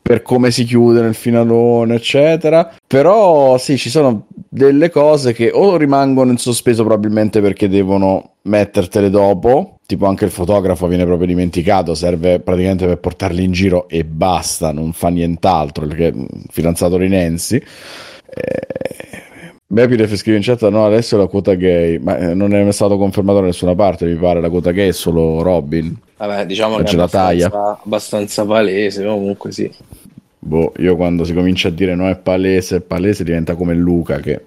per 0.00 0.22
come 0.22 0.50
si 0.50 0.64
chiude 0.64 1.02
nel 1.02 1.14
finalone, 1.14 1.94
eccetera. 1.94 2.72
Però 2.86 3.58
sì, 3.58 3.76
ci 3.76 3.90
sono 3.90 4.26
delle 4.48 4.90
cose 4.90 5.32
che 5.32 5.50
o 5.52 5.76
rimangono 5.76 6.32
in 6.32 6.38
sospeso 6.38 6.84
probabilmente 6.84 7.40
perché 7.40 7.68
devono 7.68 8.34
mettertele 8.42 9.10
dopo, 9.10 9.78
tipo 9.86 10.06
anche 10.06 10.24
il 10.24 10.30
fotografo 10.30 10.86
viene 10.88 11.04
proprio 11.04 11.26
dimenticato, 11.28 11.94
serve 11.94 12.40
praticamente 12.40 12.86
per 12.86 12.98
portarli 12.98 13.44
in 13.44 13.52
giro 13.52 13.88
e 13.88 14.04
basta, 14.04 14.72
non 14.72 14.92
fa 14.92 15.08
nient'altro, 15.08 15.86
perché 15.86 16.12
mm, 16.12 16.24
fidanzato 16.48 16.96
Rinenzi. 16.96 17.56
Eh, 17.56 19.28
Bepilef 19.72 20.12
scrive 20.16 20.36
in 20.36 20.42
chat: 20.42 20.68
No, 20.68 20.84
adesso 20.84 21.14
è 21.14 21.18
la 21.18 21.28
quota 21.28 21.54
gay, 21.54 21.98
ma 21.98 22.18
eh, 22.18 22.34
non 22.34 22.52
è 22.52 22.60
mai 22.60 22.72
stato 22.72 22.98
confermato 22.98 23.38
da 23.38 23.46
nessuna 23.46 23.76
parte. 23.76 24.04
Mi 24.04 24.16
pare 24.16 24.40
la 24.40 24.50
quota 24.50 24.72
gay 24.72 24.88
è 24.88 24.92
solo 24.92 25.42
Robin. 25.42 25.96
Vabbè, 26.16 26.44
diciamo 26.44 26.78
La 26.78 26.82
che 26.82 26.90
è 26.90 26.98
abbastanza, 26.98 27.78
abbastanza 27.80 28.44
palese. 28.44 29.04
Comunque, 29.04 29.52
sì. 29.52 29.70
Boh, 30.42 30.72
io 30.78 30.96
quando 30.96 31.24
si 31.24 31.34
comincia 31.34 31.68
a 31.68 31.70
dire 31.70 31.94
no, 31.94 32.08
è 32.08 32.16
palese, 32.16 32.76
è 32.76 32.80
palese, 32.80 33.24
diventa 33.24 33.54
come 33.56 33.74
Luca 33.74 34.20
che 34.20 34.42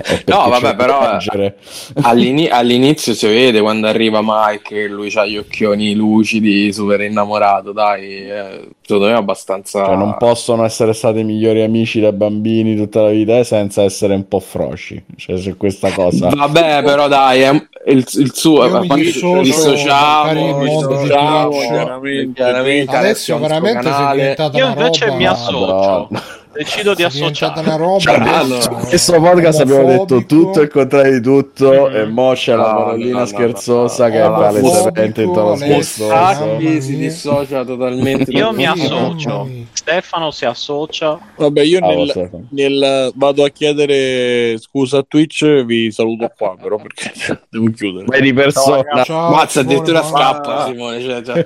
perché 0.00 0.24
No, 0.26 0.48
vabbè, 0.48 0.74
però, 0.74 1.18
eh. 1.18 1.54
All'ini- 2.02 2.48
all'inizio 2.48 3.14
si 3.14 3.26
vede 3.26 3.60
quando 3.60 3.86
arriva 3.86 4.20
Mike 4.22 4.84
e 4.84 4.88
lui 4.88 5.12
ha 5.14 5.26
gli 5.26 5.36
occhioni 5.36 5.94
lucidi, 5.94 6.72
super 6.72 7.00
innamorato. 7.00 7.72
Dai, 7.72 8.30
eh, 8.30 8.68
secondo 8.80 9.08
me 9.08 9.12
è 9.12 9.16
abbastanza. 9.16 9.84
Cioè, 9.84 9.96
non 9.96 10.16
possono 10.18 10.64
essere 10.64 10.92
stati 10.92 11.22
migliori 11.24 11.62
amici 11.62 12.00
da 12.00 12.12
bambini 12.12 12.76
tutta 12.76 13.02
la 13.02 13.10
vita 13.10 13.38
eh, 13.38 13.44
senza 13.44 13.82
essere 13.82 14.14
un 14.14 14.26
po' 14.28 14.40
frosci. 14.40 15.02
Cioè, 15.16 15.38
se 15.38 15.56
questa 15.56 15.90
cosa. 15.90 16.28
Vabbè, 16.28 16.82
però 16.82 17.08
dai, 17.08 17.40
è 17.40 17.50
il, 17.86 18.06
il 18.12 18.32
suo. 18.32 18.64
Io 18.64 18.80
mi 18.80 18.86
quando 18.86 19.04
dissocio 19.04 19.40
dissociamo, 19.42 20.62
dissociamo, 20.62 21.50
chiaramente, 21.50 22.32
chiaramente, 22.34 22.96
Adesso 22.96 23.38
veramente 23.38 23.82
si 23.82 24.02
è 24.02 24.12
diventata 24.12 24.58
Io 24.58 24.64
una 24.66 24.74
invece 24.74 25.04
roba... 25.06 25.18
mi 25.22 25.26
associo. 25.28 26.08
Decido 26.52 26.94
di 26.94 27.02
associare. 27.02 27.60
una 27.60 27.76
roba 27.76 28.12
adesso 28.14 28.68
allora, 28.68 28.80
In 28.80 28.86
questo 28.88 29.20
podcast 29.20 29.60
abbiamo 29.60 29.84
detto 29.86 30.24
tutto 30.26 30.60
il 30.60 30.68
contrario 30.68 31.12
di 31.12 31.20
tutto 31.22 31.70
Mm. 31.90 31.94
e 31.94 32.04
mo 32.06 32.32
c'è 32.34 32.54
la 32.54 32.72
No, 32.72 32.78
parolina 32.84 33.12
no, 33.12 33.18
no, 33.20 33.26
scherzosa 33.26 34.08
no, 34.08 34.12
no, 34.12 34.14
che 34.14 34.18
no, 34.20 34.24
è 34.24 34.28
no, 34.28 34.36
palesemente 34.38 35.22
in 35.22 35.32
tono 35.32 35.52
Alessio, 35.52 36.06
scherzoso. 36.06 36.80
Si 36.80 36.96
dissocia 36.96 37.64
totalmente. 37.64 38.30
Io 38.32 38.52
mi 38.52 38.66
associo. 38.66 39.48
Stefano 39.72 40.30
si 40.30 40.44
associa. 40.44 41.18
Vabbè, 41.36 41.62
io 41.62 41.78
Bravo, 41.80 42.04
nel, 42.04 42.30
nel- 42.50 43.12
vado 43.14 43.44
a 43.44 43.48
chiedere 43.48 44.58
scusa 44.58 44.98
a 44.98 45.04
Twitch, 45.06 45.64
vi 45.64 45.90
saluto 45.90 46.30
qua 46.36 46.56
però 46.60 46.76
perché 46.76 47.12
devo 47.48 47.70
chiudere. 47.70 48.04
Vai 48.06 48.20
di 48.20 48.32
persona. 48.32 49.02
Ciao, 49.04 49.30
Mazza, 49.30 49.60
addirittura 49.60 50.02
scappa 50.02 50.66
Simone, 50.66 51.00
cioè, 51.00 51.22
cioè, 51.24 51.44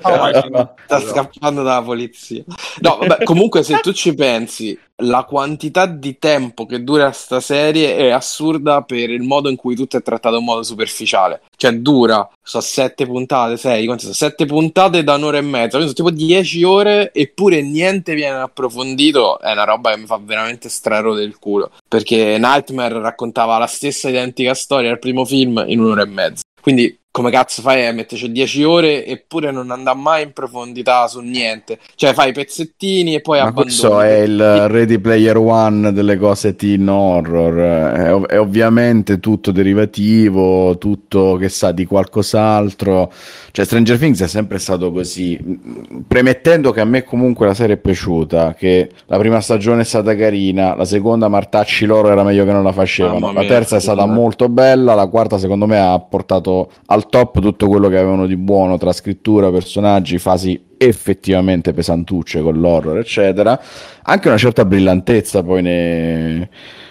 No, 0.49 0.73
sta 0.85 0.99
scappando 0.99 1.63
dalla 1.63 1.81
polizia. 1.81 2.43
No, 2.81 2.97
vabbè, 2.99 3.23
comunque 3.23 3.63
se 3.63 3.79
tu 3.81 3.91
ci 3.93 4.13
pensi, 4.13 4.77
la 5.03 5.23
quantità 5.25 5.85
di 5.85 6.17
tempo 6.17 6.65
che 6.65 6.83
dura 6.83 7.11
sta 7.11 7.39
serie 7.39 7.95
è 7.95 8.09
assurda 8.09 8.81
per 8.81 9.09
il 9.09 9.21
modo 9.21 9.49
in 9.49 9.55
cui 9.55 9.75
tutto 9.75 9.97
è 9.97 10.01
trattato 10.01 10.37
in 10.37 10.43
modo 10.43 10.63
superficiale. 10.63 11.41
Cioè 11.55 11.73
dura, 11.73 12.27
so 12.41 12.61
sette 12.61 13.05
puntate, 13.05 13.57
sei, 13.57 13.85
quante 13.85 14.03
sono? 14.03 14.15
Sette 14.15 14.45
puntate 14.45 15.03
da 15.03 15.15
un'ora 15.15 15.37
e 15.37 15.41
mezza, 15.41 15.77
quindi 15.77 15.95
sono 15.95 16.09
tipo 16.09 16.11
dieci 16.11 16.63
ore 16.63 17.11
eppure 17.13 17.61
niente 17.61 18.15
viene 18.15 18.39
approfondito, 18.39 19.39
è 19.39 19.51
una 19.51 19.65
roba 19.65 19.91
che 19.91 19.97
mi 19.99 20.05
fa 20.05 20.19
veramente 20.21 20.69
strarodere 20.69 21.25
il 21.25 21.37
culo. 21.37 21.71
Perché 21.87 22.37
Nightmare 22.39 22.99
raccontava 22.99 23.57
la 23.57 23.67
stessa 23.67 24.09
identica 24.09 24.53
storia 24.53 24.89
del 24.89 24.99
primo 24.99 25.25
film 25.25 25.63
in 25.67 25.79
un'ora 25.79 26.03
e 26.03 26.07
mezza. 26.07 26.43
Quindi 26.59 26.97
come 27.17 27.31
cazzo 27.31 27.63
fai 27.63 27.87
a 27.87 27.91
metterci 27.93 28.31
10 28.31 28.63
ore 28.63 29.03
eppure 29.03 29.49
non 29.49 29.71
andà 29.71 29.95
mai 29.95 30.21
in 30.21 30.33
profondità 30.33 31.07
su 31.07 31.19
niente? 31.21 31.79
Cioè 31.95 32.13
fai 32.13 32.31
pezzettini 32.31 33.15
e 33.15 33.21
poi 33.21 33.39
Ma 33.39 33.45
abbandoni. 33.45 33.65
questo 33.69 34.01
è 34.01 34.19
il 34.19 34.67
Ready 34.67 34.99
Player 34.99 35.35
One 35.35 35.91
delle 35.93 36.15
cose 36.17 36.55
teen 36.55 36.87
horror. 36.87 37.55
È, 37.57 38.13
ov- 38.13 38.27
è 38.27 38.39
ovviamente 38.39 39.19
tutto 39.19 39.51
derivativo, 39.51 40.77
tutto 40.77 41.37
che 41.39 41.49
sa 41.49 41.71
di 41.71 41.85
qualcos'altro. 41.87 43.11
Cioè, 43.51 43.65
Stranger 43.65 43.97
Things 43.97 44.21
è 44.21 44.27
sempre 44.27 44.59
stato 44.59 44.91
così. 44.91 45.39
Premettendo 46.07 46.71
che 46.71 46.81
a 46.81 46.85
me 46.85 47.03
comunque 47.03 47.47
la 47.47 47.55
serie 47.55 47.75
è 47.75 47.79
piaciuta, 47.79 48.53
che 48.53 48.91
la 49.07 49.17
prima 49.17 49.41
stagione 49.41 49.81
è 49.81 49.85
stata 49.85 50.15
carina, 50.15 50.75
la 50.75 50.85
seconda 50.85 51.27
Martacci 51.29 51.85
loro 51.87 52.11
era 52.11 52.21
meglio 52.23 52.45
che 52.45 52.51
non 52.51 52.63
la 52.63 52.71
facevano, 52.73 53.17
Mamma 53.17 53.33
la 53.33 53.39
mia, 53.39 53.49
terza 53.49 53.77
è 53.77 53.79
stata 53.79 54.05
me. 54.05 54.13
molto 54.13 54.49
bella, 54.49 54.93
la 54.93 55.07
quarta 55.07 55.39
secondo 55.39 55.65
me 55.65 55.79
ha 55.79 55.99
portato 55.99 56.69
al 56.85 57.06
top 57.09 57.39
tutto 57.41 57.67
quello 57.67 57.89
che 57.89 57.97
avevano 57.97 58.25
di 58.25 58.37
buono 58.37 58.77
tra 58.77 58.91
scrittura, 58.91 59.51
personaggi, 59.51 60.17
fasi 60.17 60.65
effettivamente 60.77 61.73
pesantucce 61.73 62.41
con 62.41 62.59
l'horror, 62.59 62.97
eccetera. 62.97 63.59
Anche 64.03 64.27
una 64.27 64.37
certa 64.37 64.65
brillantezza 64.65 65.43
poi 65.43 65.61
nei, 65.61 66.47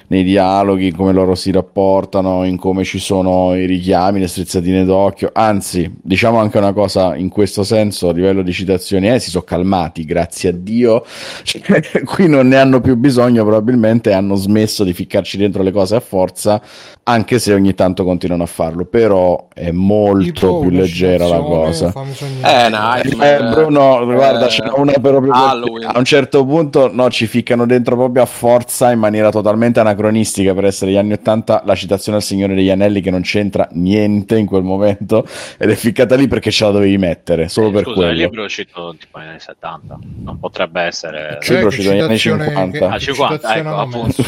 nei 0.08 0.22
dialoghi, 0.24 0.88
in 0.88 0.96
come 0.96 1.12
loro 1.12 1.34
si 1.34 1.50
rapportano, 1.50 2.44
in 2.44 2.56
come 2.56 2.84
ci 2.84 2.98
sono 2.98 3.54
i 3.56 3.66
richiami, 3.66 4.20
le 4.20 4.28
strizzatine 4.28 4.84
d'occhio. 4.84 5.30
Anzi, 5.32 5.92
diciamo 6.02 6.38
anche 6.38 6.58
una 6.58 6.72
cosa 6.72 7.16
in 7.16 7.28
questo 7.28 7.64
senso, 7.64 8.08
a 8.08 8.12
livello 8.12 8.42
di 8.42 8.52
citazioni, 8.52 9.08
eh, 9.10 9.18
si 9.18 9.30
sono 9.30 9.44
calmati, 9.44 10.04
grazie 10.04 10.50
a 10.50 10.52
Dio. 10.52 11.04
Cioè, 11.42 12.02
qui 12.04 12.28
non 12.28 12.48
ne 12.48 12.56
hanno 12.56 12.80
più 12.80 12.96
bisogno, 12.96 13.42
probabilmente 13.44 14.12
hanno 14.12 14.34
smesso 14.36 14.84
di 14.84 14.92
ficcarci 14.92 15.36
dentro 15.36 15.62
le 15.62 15.72
cose 15.72 15.96
a 15.96 16.00
forza, 16.00 16.60
anche 17.04 17.38
se 17.38 17.52
ogni 17.52 17.74
tanto 17.74 18.04
continuano 18.04 18.44
a 18.44 18.46
farlo. 18.46 18.84
Però 18.84 19.48
è 19.52 19.70
molto 19.72 20.60
più 20.60 20.70
leggera 20.70 21.26
la 21.26 21.38
cosa. 21.40 21.90
fammi 21.90 22.14
sognare. 22.14 22.66
Eh, 22.66 22.70
Nightmare. 22.70 23.36
Eh, 23.38 23.50
Bruno, 23.50 24.04
guarda, 24.04 24.46
Eh, 24.46 24.48
c'è 24.48 24.70
una 24.76 24.92
proprio 24.92 25.32
Halloween. 25.32 25.88
a 25.92 25.98
un 25.98 26.04
certo 26.04 26.44
punto 26.44 26.90
no, 26.92 27.10
ci 27.10 27.26
ficcano 27.26 27.66
dentro 27.66 27.96
proprio 27.96 28.22
a 28.22 28.26
forza 28.26 28.90
in 28.92 28.98
maniera 28.98 29.30
totalmente 29.30 29.80
anacronistica 29.80 29.94
per 29.96 30.64
essere 30.64 30.90
gli 30.92 30.96
anni 30.96 31.12
80 31.12 31.62
la 31.64 31.74
citazione 31.74 32.18
al 32.18 32.22
Signore 32.24 32.54
degli 32.54 32.70
Anelli 32.70 33.00
che 33.00 33.10
non 33.10 33.22
c'entra 33.22 33.68
niente 33.72 34.36
in 34.38 34.46
quel 34.46 34.62
momento 34.62 35.26
ed 35.58 35.70
è 35.70 35.74
ficcata 35.74 36.14
lì 36.14 36.28
perché 36.28 36.50
ce 36.50 36.64
la 36.64 36.70
dovevi 36.72 36.98
mettere, 36.98 37.48
solo 37.48 37.68
Eh, 37.68 37.72
per 37.72 37.82
Scusa, 37.82 37.90
il 37.92 37.96
quello. 37.96 38.12
libro 38.12 38.42
è 38.42 38.44
uscito 38.44 38.94
tipo 38.98 39.18
negli 39.18 39.28
anni 39.28 39.40
70, 39.40 39.98
non 40.24 40.38
potrebbe 40.38 40.80
essere... 40.82 41.38
Cioè, 41.40 41.42
Cioè, 41.42 41.54
libro 41.56 41.68
che 41.70 41.76
uscito 41.76 41.90
negli 41.92 42.02
anni 42.02 42.18
citazione, 42.18 42.44
50. 42.46 42.78
che, 42.78 42.84
Ah, 42.84 42.98
che 42.98 43.04
50, 43.04 43.34
citazione 43.36 43.68
ecco, 43.70 43.78
appunto. 43.80 44.22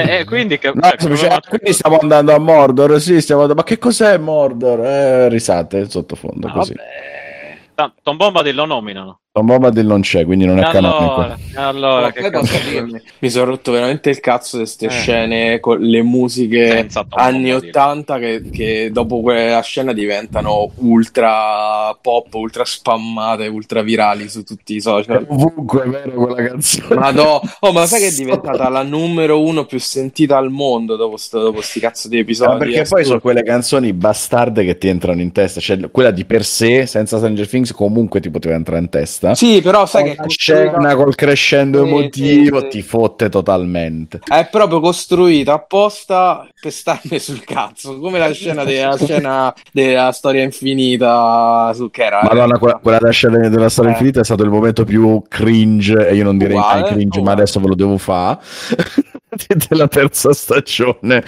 Eh, 0.00 0.18
eh, 0.18 0.24
quindi 0.24 0.58
che... 0.58 0.72
No, 0.74 0.80
cioè, 0.82 0.94
semplicemente, 0.98 1.40
come- 1.48 1.58
quindi 1.58 1.72
stiamo 1.76 1.98
andando 1.98 2.34
a 2.34 2.38
Mordor, 2.38 3.00
sì, 3.00 3.20
stiamo 3.20 3.42
andando... 3.42 3.62
Ma 3.62 3.66
che 3.68 3.78
cos'è 3.78 4.16
Mordor? 4.18 4.80
Eh, 4.84 5.28
risate 5.28 5.88
sottofondo 5.90 6.46
Ah, 6.48 6.52
così. 6.52 6.74
vabbè. 6.74 7.92
Tom 8.02 8.16
Bombadil 8.16 8.54
lo 8.54 8.66
nominano. 8.66 9.18
Tom 9.36 9.46
Bombadil 9.46 9.84
non 9.84 10.00
c'è, 10.00 10.24
quindi 10.24 10.44
non 10.44 10.60
è 10.60 10.64
canonico. 10.68 11.22
Allora, 11.22 11.40
allora 11.54 12.00
Ma 12.06 12.12
che 12.12 12.24
cazzo 12.28 12.60
dirmi, 12.60 13.02
mi 13.18 13.30
sono 13.30 13.46
rotto 13.46 13.72
veramente 13.72 14.10
il 14.10 14.20
cazzo 14.20 14.58
di 14.58 14.62
queste 14.62 14.86
Eh. 14.86 14.90
scene 14.90 15.58
con 15.58 15.80
le 15.80 16.02
musiche 16.02 16.94
anni 17.14 17.50
Bombadil. 17.50 17.52
80 17.52 18.18
che, 18.20 18.44
che 18.52 18.90
dopo 18.92 19.20
quella 19.22 19.60
scena 19.62 19.92
diventano 19.92 20.70
ultra 20.76 21.92
pop, 22.00 22.32
ultra 22.34 22.64
spammate, 22.64 23.48
ultra 23.48 23.82
virali 23.82 24.28
su 24.28 24.44
tutti 24.44 24.76
i 24.76 24.80
social. 24.80 25.26
Ovunque 25.28 25.82
è 25.82 25.88
vero 25.88 26.12
quella 26.12 26.46
canzone. 26.48 26.94
Madò, 26.94 27.40
oh, 27.58 27.72
ma 27.72 27.86
sai 27.86 28.02
che 28.02 28.06
è 28.08 28.12
diventata 28.14 28.68
la 28.68 28.82
numero 28.84 29.42
uno 29.42 29.64
più 29.66 29.80
sentita 29.80 30.36
al 30.36 30.50
mondo 30.50 30.94
dopo, 30.94 31.16
sto, 31.16 31.40
dopo 31.40 31.60
sti 31.60 31.80
cazzo 31.80 32.06
di 32.08 32.18
Ma 32.18 32.22
episodi? 32.22 32.56
perché 32.56 32.82
È 32.82 32.86
poi 32.86 33.04
sono 33.04 33.18
quelle 33.18 33.42
canzoni 33.42 33.92
bastarde 33.92 34.64
che 34.64 34.78
ti 34.78 34.86
entrano 34.86 35.20
in 35.22 35.32
testa, 35.32 35.60
cioè 35.60 35.90
quella 35.90 36.12
di 36.12 36.24
per 36.24 36.44
sé, 36.44 36.86
senza 36.86 37.16
Stranger 37.16 37.48
Things, 37.48 37.72
comunque 37.72 38.20
ti 38.20 38.30
poteva 38.30 38.54
entrare 38.54 38.80
in 38.80 38.88
testa. 38.88 39.23
Sì, 39.32 39.62
però 39.62 39.86
sai 39.86 40.04
che 40.04 40.16
Una 40.18 40.28
scena 40.28 40.94
col 40.96 41.14
crescendo 41.14 41.82
Sì, 41.82 41.88
emotivo 41.88 42.58
sì, 42.58 42.64
sì. 42.64 42.68
ti 42.70 42.82
fotte 42.82 43.28
totalmente. 43.30 44.20
è 44.26 44.48
proprio 44.50 44.80
costruita 44.80 45.54
apposta 45.54 46.46
per 46.60 46.72
starmi 46.72 47.18
sul 47.18 47.42
cazzo, 47.44 47.98
come 47.98 48.18
la 48.18 48.30
scena 48.32 48.64
della, 48.64 48.96
scena 48.98 49.54
della 49.72 50.12
storia 50.12 50.42
infinita 50.42 51.72
su 51.74 51.90
che 51.90 52.04
era? 52.04 52.20
Madonna, 52.22 52.58
quella, 52.58 52.78
quella 52.82 52.98
da 52.98 53.10
scena 53.10 53.48
della 53.48 53.68
storia 53.68 53.90
Eh. 53.90 53.94
infinita 53.94 54.20
è 54.20 54.24
stato 54.24 54.42
il 54.42 54.50
momento 54.50 54.84
più 54.84 55.22
cringe, 55.28 56.08
e 56.08 56.14
io 56.14 56.24
non 56.24 56.36
direi 56.36 56.56
mai 56.56 56.82
cringe, 56.84 57.18
ma 57.18 57.30
uguale. 57.30 57.40
adesso 57.42 57.60
ve 57.60 57.68
lo 57.68 57.74
devo 57.74 57.96
fare. 57.98 58.38
della 59.68 59.88
terza 59.88 60.32
stagione, 60.32 61.24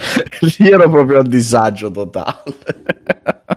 lì 0.57 0.69
ero 0.69 0.89
proprio 0.89 1.19
a 1.19 1.23
disagio 1.23 1.91
totale. 1.91 2.43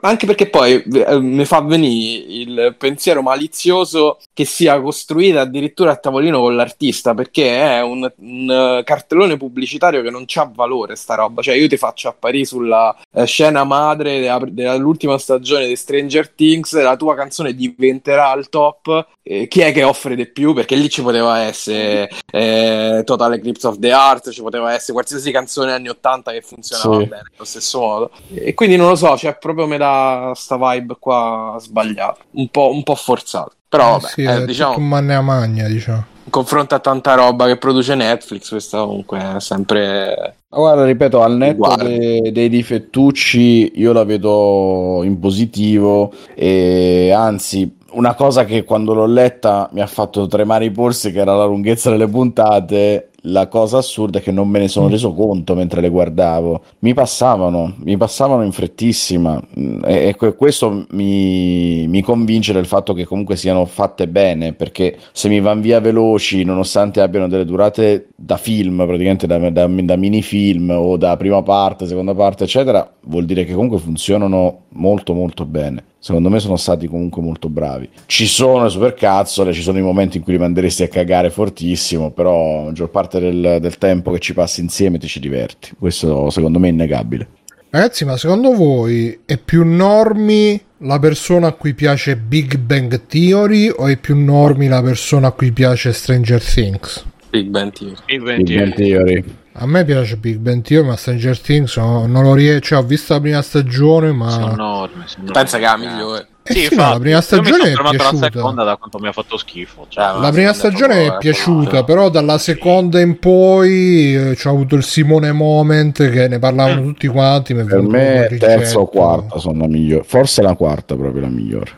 Anche 0.00 0.26
perché 0.26 0.48
poi 0.48 0.82
eh, 0.82 1.20
mi 1.20 1.44
fa 1.44 1.60
venire 1.60 2.24
il 2.32 2.74
pensiero 2.78 3.22
malizioso 3.22 4.18
che 4.32 4.44
sia 4.44 4.80
costruita 4.80 5.40
addirittura 5.42 5.92
a 5.92 5.96
tavolino 5.96 6.40
con 6.40 6.54
l'artista, 6.56 7.14
perché 7.14 7.58
è 7.58 7.82
un, 7.82 8.10
un, 8.16 8.50
eh, 8.50 8.82
cartellone 8.84 9.36
pubblicitario 9.36 10.02
che 10.02 10.10
non 10.10 10.24
c'ha 10.26 10.50
valore 10.54 10.96
sta 10.96 11.14
roba. 11.14 11.42
Cioè 11.42 11.54
io 11.54 11.68
ti 11.68 11.76
faccio 11.76 12.08
apparire 12.08 12.44
sulla 12.44 12.96
eh, 13.12 13.24
scena 13.26 13.64
madre 13.64 14.20
della- 14.20 14.38
dell'ultima 14.48 15.18
stagione 15.18 15.66
di 15.66 15.76
Stranger 15.76 16.28
Things, 16.30 16.72
la 16.80 16.96
tua 16.96 17.14
canzone 17.14 17.54
diventerà 17.54 18.30
al 18.30 18.48
top. 18.48 19.06
eh, 19.22 19.46
chi 19.48 19.60
è 19.60 19.72
che 19.72 19.82
offre 19.84 20.16
di 20.16 20.26
più? 20.26 20.54
Perché 20.54 20.74
lì 20.74 20.88
ci 20.88 21.02
poteva 21.02 21.40
essere 21.40 22.10
eh, 22.32 23.02
Total 23.04 23.32
Eclipse 23.34 23.66
of 23.66 23.78
the 23.78 23.88
Heart, 23.88 24.30
ci 24.30 24.40
poteva 24.42 24.72
essere 24.72 24.92
qualsiasi 24.94 25.30
canzone 25.30 25.72
anni 25.72 25.88
80 25.88 26.32
che 26.32 26.40
funzionava 26.40 26.98
Sì. 26.98 27.06
bene 27.06 27.22
allo 27.36 27.44
stesso 27.44 27.78
modo. 27.80 28.10
E 28.34 28.54
quindi 28.54 28.76
non 28.76 28.88
lo 28.88 28.96
so, 28.96 29.12
c'è 29.14 29.36
proprio 29.38 29.66
metà 29.70 30.32
sta 30.34 30.56
vibe 30.56 30.96
qua 30.98 31.56
sbagliata, 31.58 32.20
un 32.32 32.48
po', 32.48 32.70
un 32.70 32.82
po' 32.82 32.94
forzata. 32.94 33.52
Però 33.68 33.92
vabbè, 33.92 34.06
sì, 34.06 34.22
eh, 34.22 34.42
è 34.42 34.44
diciamo, 34.44 34.72
tutto 34.72 34.82
un 34.82 34.88
manne 34.88 35.14
a 35.14 35.20
magna, 35.20 35.68
diciamo. 35.68 36.04
in 36.24 36.30
confronto 36.30 36.74
a 36.74 36.80
tanta 36.80 37.14
roba 37.14 37.46
che 37.46 37.56
produce 37.56 37.94
Netflix, 37.94 38.48
questa 38.48 38.80
comunque 38.80 39.36
è 39.36 39.40
sempre... 39.40 40.34
Guarda, 40.48 40.84
ripeto, 40.84 41.22
al 41.22 41.36
netto 41.36 41.76
dei, 41.76 42.32
dei 42.32 42.48
difettucci, 42.48 43.72
io 43.76 43.92
la 43.92 44.04
vedo 44.04 45.02
in 45.04 45.20
positivo 45.20 46.12
e 46.34 47.12
anzi, 47.12 47.76
una 47.92 48.14
cosa 48.14 48.44
che 48.44 48.64
quando 48.64 48.94
l'ho 48.94 49.06
letta 49.06 49.68
mi 49.72 49.80
ha 49.80 49.86
fatto 49.86 50.26
tremare 50.26 50.64
i 50.64 50.70
polsi, 50.70 51.12
che 51.12 51.20
era 51.20 51.36
la 51.36 51.44
lunghezza 51.44 51.90
delle 51.90 52.08
puntate. 52.08 53.09
La 53.24 53.48
cosa 53.48 53.76
assurda 53.76 54.18
è 54.18 54.22
che 54.22 54.30
non 54.32 54.48
me 54.48 54.60
ne 54.60 54.68
sono 54.68 54.88
reso 54.88 55.12
conto 55.12 55.54
mentre 55.54 55.82
le 55.82 55.90
guardavo. 55.90 56.62
Mi 56.80 56.94
passavano, 56.94 57.74
mi 57.84 57.96
passavano 57.98 58.44
in 58.44 58.52
frettissima. 58.52 59.38
Mm, 59.58 59.84
E, 59.84 60.08
e 60.08 60.16
que- 60.16 60.34
questo 60.34 60.86
mi, 60.92 61.86
mi 61.86 62.00
convince 62.00 62.54
del 62.54 62.64
fatto 62.64 62.94
che 62.94 63.04
comunque 63.04 63.36
siano 63.36 63.66
fatte 63.66 64.08
bene, 64.08 64.54
perché 64.54 64.96
se 65.12 65.28
mi 65.28 65.40
van 65.40 65.60
via 65.60 65.80
veloci, 65.80 66.44
nonostante 66.44 67.02
abbiano 67.02 67.28
delle 67.28 67.44
durate 67.44 68.08
da 68.16 68.38
film, 68.38 68.76
praticamente 68.86 69.26
da, 69.26 69.38
da, 69.50 69.66
da 69.66 69.96
minifilm 69.96 70.70
o 70.70 70.96
da 70.96 71.16
prima 71.18 71.42
parte, 71.42 71.86
seconda 71.86 72.14
parte, 72.14 72.44
eccetera, 72.44 72.90
vuol 73.02 73.26
dire 73.26 73.44
che 73.44 73.52
comunque 73.52 73.78
funzionano 73.78 74.62
molto 74.70 75.12
molto 75.12 75.44
bene. 75.44 75.84
Secondo 76.02 76.30
me 76.30 76.40
sono 76.40 76.56
stati 76.56 76.88
comunque 76.88 77.20
molto 77.20 77.50
bravi. 77.50 77.86
Ci 78.06 78.26
sono 78.26 78.62
le 78.62 78.70
supercazzole, 78.70 79.52
ci 79.52 79.60
sono 79.60 79.76
i 79.76 79.82
momenti 79.82 80.16
in 80.16 80.22
cui 80.22 80.32
li 80.32 80.38
manderesti 80.38 80.82
a 80.82 80.88
cagare 80.88 81.28
fortissimo, 81.28 82.10
però 82.10 82.56
la 82.56 82.62
maggior 82.64 82.88
parte 82.88 83.20
del, 83.20 83.58
del 83.60 83.76
tempo 83.76 84.10
che 84.10 84.18
ci 84.18 84.32
passi 84.32 84.62
insieme 84.62 84.98
ti 84.98 85.06
ci 85.06 85.20
diverti. 85.20 85.72
Questo 85.78 86.30
secondo 86.30 86.58
me 86.58 86.68
è 86.68 86.70
innegabile. 86.70 87.28
Ragazzi, 87.68 88.06
ma 88.06 88.16
secondo 88.16 88.54
voi 88.54 89.20
è 89.26 89.36
più 89.36 89.64
normi 89.64 90.58
la 90.78 90.98
persona 90.98 91.48
a 91.48 91.52
cui 91.52 91.74
piace 91.74 92.16
Big 92.16 92.56
Bang 92.56 93.06
Theory 93.06 93.68
o 93.68 93.86
è 93.86 93.98
più 93.98 94.16
normi 94.16 94.68
la 94.68 94.82
persona 94.82 95.28
a 95.28 95.32
cui 95.32 95.52
piace 95.52 95.92
Stranger 95.92 96.42
Things? 96.42 97.04
Big 97.30 97.48
Bang 97.48 97.72
Theory. 97.72 97.96
Big 98.06 98.22
Big 98.22 98.24
Bang 98.24 98.36
Bang 98.44 98.74
Theory. 98.74 99.04
Theory. 99.14 99.24
A 99.54 99.66
me 99.66 99.84
piace 99.84 100.16
Big 100.16 100.36
Bang 100.38 100.62
Theory, 100.62 100.86
ma 100.86 100.96
Stranger 100.96 101.38
Things 101.38 101.76
no, 101.76 102.06
non 102.06 102.22
lo 102.24 102.34
riesco. 102.34 102.60
Cioè, 102.60 102.78
ho 102.78 102.82
visto 102.82 103.12
la 103.14 103.20
prima 103.20 103.42
stagione, 103.42 104.12
ma. 104.12 104.30
Sono 104.30 104.52
enormi. 104.52 105.02
sono 105.06 105.30
Pensa 105.32 105.58
che 105.58 105.64
è 105.64 105.66
la 105.68 105.76
migliore. 105.76 106.26
Eh 106.42 106.54
Sì, 106.54 106.60
sì, 106.60 106.74
no, 106.74 106.82
infatti, 106.82 106.92
la 106.92 106.98
prima 106.98 107.16
io 107.16 107.20
stagione 107.22 107.68
mi 107.68 107.74
sono 107.74 107.90
è 107.90 107.96
piaciuta. 107.96 108.30
seconda 108.32 108.64
da 108.64 108.76
quanto 108.76 108.98
mi 108.98 109.08
ha 109.08 109.12
fatto 109.12 109.36
schifo. 109.36 109.86
Cioè, 109.88 110.02
Ah, 110.04 110.18
La 110.18 110.30
prima 110.30 110.52
stagione 110.54 111.06
è 111.06 111.16
piaciuta, 111.18 111.78
eh, 111.78 111.84
però 111.84 112.08
dalla 112.08 112.38
seconda 112.38 113.00
in 113.00 113.18
poi 113.18 114.14
eh, 114.16 114.34
c'ho 114.36 114.48
avuto 114.50 114.74
il 114.76 114.82
Simone 114.82 115.30
Moment 115.32 116.10
che 116.10 116.26
ne 116.28 116.38
parlavano 116.38 116.82
tutti 116.82 117.06
quanti. 117.08 117.54
Per 117.54 117.80
me 117.82 118.28
terza 118.38 118.78
o 118.78 118.86
quarta 118.86 119.38
sono 119.38 119.58
la 119.60 119.68
migliore. 119.68 120.04
Forse 120.04 120.40
la 120.42 120.54
quarta 120.54 120.96
proprio 120.96 121.20
la 121.22 121.28
migliore. 121.28 121.70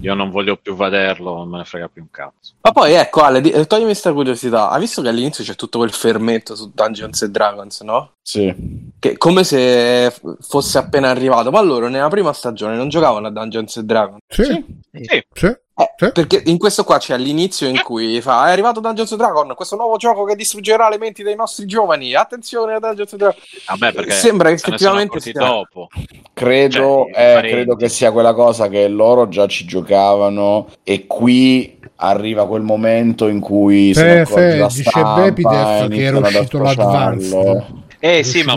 Io 0.00 0.14
non 0.14 0.30
voglio 0.30 0.56
più 0.56 0.74
vederlo, 0.74 1.34
non 1.34 1.48
me 1.48 1.58
ne 1.58 1.64
frega 1.64 1.88
più 1.88 2.02
un 2.02 2.10
cazzo. 2.10 2.54
Ma 2.60 2.72
poi 2.72 2.92
ecco 2.92 3.20
Ale, 3.22 3.40
di- 3.40 3.50
toglimi 3.66 3.86
questa 3.86 4.12
curiosità. 4.12 4.70
Hai 4.70 4.80
visto 4.80 5.02
che 5.02 5.08
all'inizio 5.08 5.44
c'è 5.44 5.54
tutto 5.54 5.78
quel 5.78 5.92
fermento 5.92 6.54
su 6.54 6.70
Dungeons 6.74 7.22
and 7.22 7.32
Dragons, 7.32 7.80
no? 7.80 8.12
Sì. 8.22 8.54
Che 8.98 9.16
come 9.16 9.44
se 9.44 10.14
fosse 10.40 10.78
appena 10.78 11.10
arrivato. 11.10 11.50
Ma 11.50 11.60
loro 11.60 11.88
nella 11.88 12.08
prima 12.08 12.32
stagione 12.32 12.76
non 12.76 12.88
giocavano 12.88 13.26
a 13.26 13.30
Dungeons 13.30 13.76
and 13.78 13.86
Dragons. 13.86 14.20
Sì, 14.28 14.42
Sì, 14.44 15.04
sì. 15.04 15.22
Sì. 15.32 15.56
Perché 15.96 16.42
in 16.46 16.58
questo 16.58 16.82
qua 16.82 16.98
c'è 16.98 17.14
all'inizio 17.14 17.68
in 17.68 17.80
cui 17.82 18.20
fa 18.20 18.48
è 18.48 18.50
arrivato 18.50 18.80
Dungeons 18.80 19.12
and 19.12 19.20
Dragon, 19.20 19.54
questo 19.54 19.76
nuovo 19.76 19.96
gioco 19.96 20.24
che 20.24 20.34
distruggerà 20.34 20.88
le 20.88 20.98
menti 20.98 21.22
dei 21.22 21.36
nostri 21.36 21.66
giovani. 21.66 22.14
Attenzione 22.14 22.74
a 22.74 22.78
Dungeons 22.80 23.12
and 23.12 23.20
Dragon. 23.20 23.40
Vabbè, 23.66 23.92
perché 23.92 24.10
Sembra 24.10 24.50
effettivamente 24.50 25.20
sia- 25.20 25.32
dopo. 25.34 25.88
Credo, 26.32 27.06
Cioè, 27.12 27.38
eh, 27.44 27.48
credo 27.48 27.76
che 27.76 27.88
sia 27.88 28.10
quella 28.10 28.34
cosa 28.34 28.68
che 28.68 28.88
loro 28.88 29.28
già 29.28 29.46
ci 29.46 29.64
giocavano 29.66 30.68
e 30.82 31.06
qui 31.06 31.78
arriva 31.96 32.46
quel 32.46 32.62
momento 32.62 33.28
in 33.28 33.40
cui 33.40 33.92
se 33.94 34.24
Fe, 34.24 34.26
fe, 34.26 34.66
dice 34.66 35.02
Bepidef 35.16 35.88
che 35.88 36.02
era 36.02 36.18
uscito 36.18 36.58
l'Advanced. 36.58 37.86
Eh 38.00 38.22
sì, 38.22 38.42
ma 38.44 38.56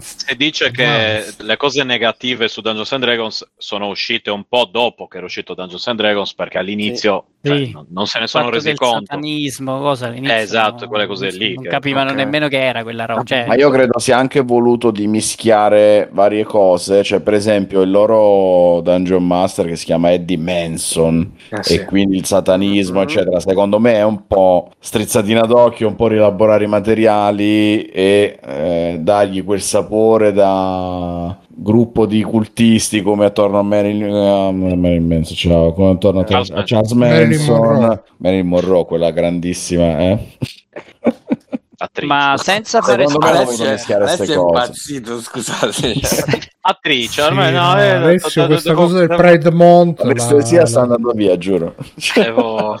se 0.00 0.34
dice 0.36 0.70
che 0.70 1.24
le 1.38 1.56
cose 1.56 1.82
negative 1.84 2.48
su 2.48 2.60
Dungeons 2.60 2.92
and 2.92 3.02
Dragons 3.04 3.52
sono 3.56 3.88
uscite 3.88 4.30
un 4.30 4.44
po' 4.48 4.68
dopo 4.70 5.06
che 5.06 5.16
era 5.16 5.26
uscito 5.26 5.54
Dungeons 5.54 5.86
and 5.88 5.98
Dragons, 5.98 6.34
perché 6.34 6.58
all'inizio 6.58 7.24
cioè, 7.42 7.56
Sì. 7.58 7.70
non, 7.72 7.86
non 7.90 8.06
se 8.06 8.18
ne 8.20 8.26
sono 8.26 8.48
resi 8.50 8.66
del 8.68 8.76
conto. 8.76 9.04
satanismo, 9.06 9.78
cosa 9.80 10.06
all'inizio, 10.06 10.34
Eh, 10.36 10.40
esatto, 10.40 10.84
no? 10.84 10.88
quelle 10.90 11.06
cose 11.06 11.30
lì 11.30 11.54
Non 11.54 11.64
che- 11.64 11.68
capivano 11.70 12.10
ok. 12.10 12.16
nemmeno 12.16 12.48
che 12.48 12.62
era 12.62 12.82
quella 12.82 13.04
roba. 13.06 13.22
Cioè, 13.22 13.46
Ma 13.46 13.54
io 13.54 13.70
credo 13.70 13.98
sia 13.98 14.16
anche 14.18 14.40
voluto 14.40 14.90
di 14.90 15.06
mischiare 15.06 16.08
varie 16.12 16.44
cose, 16.44 17.02
cioè 17.02 17.20
per 17.20 17.34
esempio 17.34 17.82
il 17.82 17.90
loro 17.90 18.80
Dungeon 18.82 19.26
Master 19.26 19.66
che 19.66 19.76
si 19.76 19.84
chiama 19.86 20.12
Eddie 20.12 20.38
Manson 20.38 21.32
sì. 21.60 21.74
e 21.74 21.84
quindi 21.84 22.16
il 22.16 22.24
satanismo 22.26 23.00
Mhm. 23.00 23.04
eccetera, 23.04 23.40
secondo 23.40 23.78
me 23.78 23.94
è 23.94 24.04
un 24.04 24.26
po' 24.26 24.70
strizzatina 24.78 25.42
d'occhio, 25.42 25.88
un 25.88 25.96
po' 25.96 26.08
rielaborare 26.08 26.64
i 26.64 26.68
materiali 26.68 27.84
e 27.86 28.38
eh, 28.42 28.72
dargli 29.00 29.44
quel 29.44 29.60
sapore 29.60 30.32
da 30.32 31.36
gruppo 31.48 32.06
di 32.06 32.22
cultisti 32.22 33.00
come 33.02 33.26
attorno 33.26 33.58
a 33.58 33.62
Marilyn, 33.62 34.04
eh, 34.12 34.52
Marilyn 34.52 35.06
Manson, 35.06 35.36
ciao, 35.36 35.72
come 35.72 35.90
attorno 35.92 36.20
a, 36.20 36.24
Charles 36.24 36.50
a 36.50 36.62
Charles 36.64 36.92
Marilyn 36.92 37.28
Manson, 37.38 37.54
Monroe. 37.56 38.02
Marilyn 38.18 38.46
Monroe, 38.48 38.84
quella 38.86 39.10
grandissima, 39.10 39.98
eh? 40.00 40.18
Attrice. 41.76 42.06
ma 42.06 42.34
senza 42.38 42.80
fare 42.80 43.02
me 43.04 43.08
spoiler- 43.10 43.36
Adesso 43.42 43.96
queste 43.98 44.32
è 44.32 44.36
cose. 44.36 44.40
impazzito, 44.40 45.20
scusate. 45.20 45.94
Attrice, 46.66 47.08
Sì, 47.10 47.20
ormai 47.20 47.52
no, 47.52 47.74
no, 47.74 47.80
eh, 47.80 47.88
Alessio, 47.90 48.30
devo- 48.42 48.46
questa 48.52 48.68
devo- 48.70 48.80
cosa 48.82 48.98
del 49.00 49.08
devo- 49.08 49.20
Pride 49.22 49.50
Month 49.50 50.00
La 50.00 50.12
la- 50.14 50.66
sta 50.66 50.80
andando 50.80 51.10
via, 51.10 51.36
giuro. 51.36 51.74
Devo, 52.14 52.78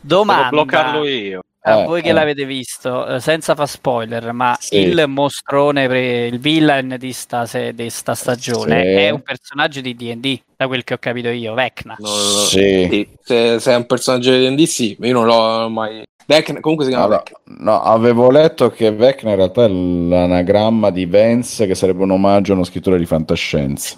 Domanda 0.00 0.48
bloccarlo 0.48 1.06
io. 1.06 1.42
A 1.66 1.80
Eh, 1.80 1.84
voi 1.86 2.02
che 2.02 2.10
eh. 2.10 2.12
l'avete 2.12 2.44
visto, 2.44 3.06
eh, 3.06 3.20
senza 3.20 3.54
far 3.54 3.66
spoiler, 3.66 4.32
ma 4.32 4.54
Sì. 4.60 4.76
il 4.80 5.04
mostrone, 5.08 5.86
pre- 5.88 6.26
il 6.26 6.38
villain 6.38 6.96
di 6.98 7.12
sta, 7.14 7.46
se- 7.46 7.72
di 7.74 7.88
sta 7.88 8.14
stagione 8.14 8.80
Sì. 8.82 8.86
è 9.04 9.08
un 9.10 9.22
personaggio 9.22 9.80
di 9.80 9.94
D&D, 9.94 10.40
da 10.56 10.66
quel 10.66 10.84
che 10.84 10.92
ho 10.94 10.98
capito 10.98 11.28
io, 11.28 11.54
Vecna. 11.54 11.96
No, 11.98 12.06
Sì. 12.06 12.86
sì, 12.90 13.08
se, 13.22 13.58
se 13.60 13.72
è 13.72 13.76
un 13.76 13.86
personaggio 13.86 14.30
di 14.30 14.46
D&D 14.54 14.62
sì, 14.64 14.94
io 15.00 15.12
non 15.14 15.24
l'ho 15.24 15.68
mai... 15.70 16.02
Vecna- 16.26 16.60
comunque 16.60 16.84
si 16.86 16.90
chiama 16.90 17.06
Allora, 17.06 17.22
Vecna. 17.24 17.62
no, 17.72 17.82
avevo 17.82 18.30
letto 18.30 18.70
che 18.70 18.90
Vecna 18.92 19.30
in 19.30 19.36
realtà 19.36 19.64
è 19.64 19.68
l'anagramma 19.68 20.90
di 20.90 21.06
Vance, 21.06 21.66
che 21.66 21.74
sarebbe 21.74 22.02
un 22.02 22.10
omaggio 22.10 22.52
a 22.52 22.56
uno 22.56 22.64
scrittore 22.64 22.98
di 22.98 23.06
fantascienza. 23.06 23.96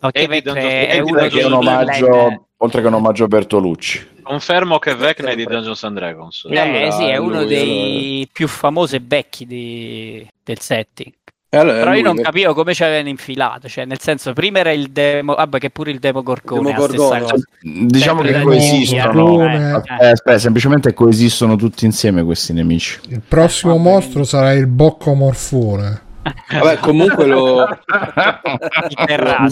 Ok, 0.00 0.10
E 0.18 0.26
Vecna 0.26 0.54
è, 0.54 0.88
è 0.88 1.02
che 1.02 1.02
dei 1.02 1.02
un 1.02 1.04
villain- 1.06 1.52
omaggio, 1.52 2.46
oltre 2.64 2.80
che 2.80 2.86
un 2.88 2.94
omaggio 2.94 3.24
a 3.24 3.28
Bertolucci. 3.28 4.12
Confermo 4.22 4.78
che 4.78 4.94
Vecna 4.94 5.30
è 5.30 5.36
di. 5.36 5.44
Dungeons 5.44 5.84
and 5.84 5.96
Dragons. 5.96 6.46
Eh, 6.50 6.58
allora 6.58 6.90
sì, 6.90 7.04
è 7.04 7.16
uno 7.18 7.36
lui, 7.40 7.46
dei 7.46 8.28
più 8.32 8.48
famosi 8.48 8.96
e 8.96 9.02
vecchi 9.04 9.46
di- 9.46 10.26
del 10.42 10.58
setting. 10.58 11.12
E 11.50 11.56
allora 11.56 11.78
Però 11.78 11.94
io 11.94 12.02
non 12.02 12.16
capivo 12.16 12.52
come 12.52 12.74
ci 12.74 12.82
avevano 12.82 13.08
infilato, 13.10 13.68
cioè 13.68 13.84
nel 13.84 14.00
senso 14.00 14.32
prima 14.32 14.58
era 14.58 14.72
il 14.72 14.88
demo, 14.88 15.34
vabbè 15.36 15.58
che 15.60 15.70
pure 15.70 15.92
il 15.92 16.00
demo 16.00 16.24
Gorgone, 16.24 16.70
è 16.70 16.72
la 16.72 16.86
Demogorgone. 16.86 17.18
stessa 17.20 17.32
cosa. 17.32 17.44
Diciamo 17.86 18.22
che 18.22 18.40
coesistono. 18.40 19.12
Gorgone. 19.12 19.82
Eh, 20.00 20.04
Eh, 20.04 20.10
aspetta, 20.10 20.38
semplicemente 20.38 20.92
coesistono 20.94 21.54
tutti 21.54 21.84
insieme 21.84 22.24
questi 22.24 22.52
nemici. 22.54 22.98
Il 23.08 23.20
prossimo 23.20 23.76
Vabbè. 23.76 23.88
mostro 23.88 24.24
sarà 24.24 24.52
il 24.52 24.66
Boccomorfone. 24.66 26.02
Vabbè, 26.24 26.78
comunque 26.80 27.26
lo, 27.26 27.66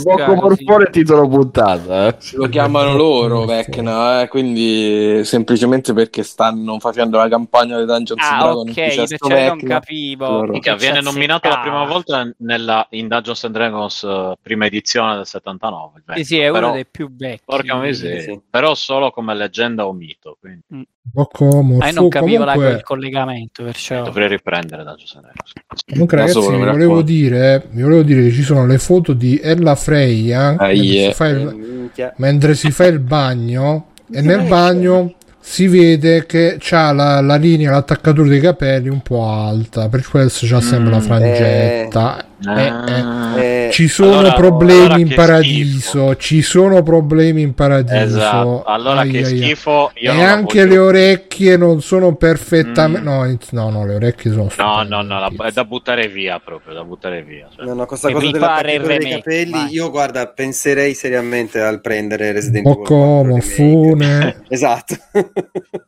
Bocco 0.03 0.35
Morfone 0.35 0.91
titolo 0.91 1.29
puntata. 1.29 2.09
Eh. 2.09 2.17
lo 2.35 2.49
chiamano 2.49 2.95
loro 2.97 3.45
Vecna, 3.45 4.23
eh, 4.23 4.29
quindi 4.29 5.23
semplicemente 5.25 5.93
perché 5.93 6.23
stanno 6.23 6.79
facendo 6.79 7.19
la 7.19 7.29
campagna 7.29 7.79
di 7.79 7.85
Dungeons 7.85 8.23
Ah, 8.23 8.39
Dragons. 8.39 8.71
ok, 8.71 8.77
in 8.77 8.85
cui 8.89 8.97
c'è 8.97 9.07
sto 9.07 9.29
perciò 9.29 9.47
non 9.49 9.57
Vecna. 9.59 9.69
capivo. 9.81 10.43
Minchia, 10.45 10.77
viene 10.77 11.01
nominato 11.01 11.49
la 11.49 11.59
prima 11.61 11.85
volta 11.85 12.31
nella, 12.39 12.87
in 12.91 13.09
Dungeons 13.09 13.45
and 13.45 13.55
Dragons 13.55 14.03
eh, 14.05 14.35
prima 14.41 14.67
edizione 14.67 15.17
del 15.17 15.27
79. 15.27 15.93
il 15.97 16.03
Sì, 16.03 16.05
Vecna. 16.07 16.25
sì, 16.25 16.39
è 16.39 16.49
uno 16.49 16.59
Però- 16.59 16.73
dei 16.73 16.87
più 16.87 17.15
vecchi. 17.15 17.43
Porca 17.45 17.77
miseria. 17.77 18.21
Sì. 18.23 18.41
Però 18.49 18.75
solo 18.75 19.11
come 19.11 19.35
leggenda 19.35 19.87
o 19.87 19.93
mito. 19.93 20.37
Quindi 20.41 20.61
Boccomorfone. 20.67 20.87
Ah, 21.15 21.89
io 21.89 21.93
non 21.95 22.09
capivo 22.09 22.45
la- 22.45 22.53
comunque, 22.55 22.77
il 22.77 22.83
collegamento, 22.85 23.65
perciò... 23.65 24.03
dovrei 24.05 24.29
riprendere 24.29 24.83
and 24.83 24.91
Dragons. 24.93 25.53
comunque 25.91 26.17
Da 26.17 26.23
ragazzi, 26.23 26.43
solo, 26.43 26.59
mi 26.59 26.65
volevo, 26.65 27.03
dire, 27.03 27.67
vi 27.71 27.83
volevo 27.83 28.03
dire 28.03 28.23
che 28.23 28.31
ci 28.31 28.43
sono 28.43 28.65
le 28.67 28.79
foto 28.79 29.13
di 29.13 29.39
Ella 29.43 29.75
Freya 29.75 30.57
Ah, 30.57 30.69
mentre, 30.69 30.75
yeah. 30.75 31.09
si 31.11 31.15
fa 31.15 31.27
Eh, 31.27 31.31
il, 31.33 31.55
minchia. 31.57 32.15
mentre 32.17 32.55
si 32.55 32.71
fa 32.71 32.87
il 32.87 32.99
bagno 33.01 33.87
e 34.11 34.21
nel 34.23 34.47
bagno 34.47 35.15
si 35.41 35.67
vede 35.67 36.25
che 36.25 36.57
c'ha 36.61 36.93
la, 36.93 37.21
la 37.21 37.37
linea, 37.37 37.73
l'attaccatura 37.73 38.29
dei 38.29 38.41
capelli 38.41 38.89
un 38.89 39.01
po' 39.03 39.25
alta, 39.27 39.89
per 39.89 40.07
questo 40.09 40.47
c'ha 40.49 40.61
sempre 40.61 40.91
la 40.91 40.99
Mm, 40.99 41.01
frangetta. 41.01 42.17
Eh, 42.17 42.21
eh. 42.21 42.25
Ah. 42.45 43.39
Eh, 43.39 43.69
Ci 43.73 43.89
sono 43.89 44.19
allora- 44.19 44.33
problemi 44.35 44.81
allora 44.85 44.99
in 44.99 45.13
paradiso, 45.15 46.17
ci 46.17 46.43
sono 46.43 46.83
problemi 46.83 47.43
in 47.43 47.55
paradiso. 47.55 47.95
Esatto. 48.17 48.63
Allora 48.65 49.01
Ai, 49.01 49.11
che 49.11 49.19
ai, 49.19 49.25
schifo. 49.25 49.91
Io 49.95 50.13
E 50.13 50.23
anche 50.23 50.65
le 50.67 50.79
orecchie 50.79 51.57
non 51.57 51.81
sono 51.81 52.15
perfettamente. 52.17 53.01
Mm. 53.01 53.05
No, 53.05 53.39
no, 53.51 53.71
no, 53.71 53.87
le 53.87 53.95
orecchie 53.95 54.31
sono 54.33 54.49
No, 54.59 54.83
no, 54.83 55.03
no, 55.03 55.19
la- 55.21 55.47
è 55.47 55.51
da 55.53 55.65
buttare 55.65 56.09
via 56.09 56.41
proprio, 56.45 56.75
da 56.75 56.85
buttare 56.85 57.23
via. 57.23 57.49
cioè. 57.55 57.65
No, 57.65 57.75
no, 57.75 57.87
questa 57.87 58.09
Che 58.09 58.15
cosa 58.15 58.27
mi 58.27 58.33
della 58.33 58.47
pare 58.47 58.75
il 58.75 58.83
dei 58.83 59.11
capelli, 59.11 59.51
vai. 59.53 59.73
io 59.73 59.91
guarda, 59.91 60.27
penserei 60.27 60.95
seriamente 60.95 61.61
al 61.61 61.81
prendere 61.81 62.33
Resident 62.33 62.67
Evil 62.67 62.79
4 62.79 62.95
Boccomo, 62.97 63.23
remake. 63.23 63.41
fune. 63.43 64.43
Esatto. 64.53 64.97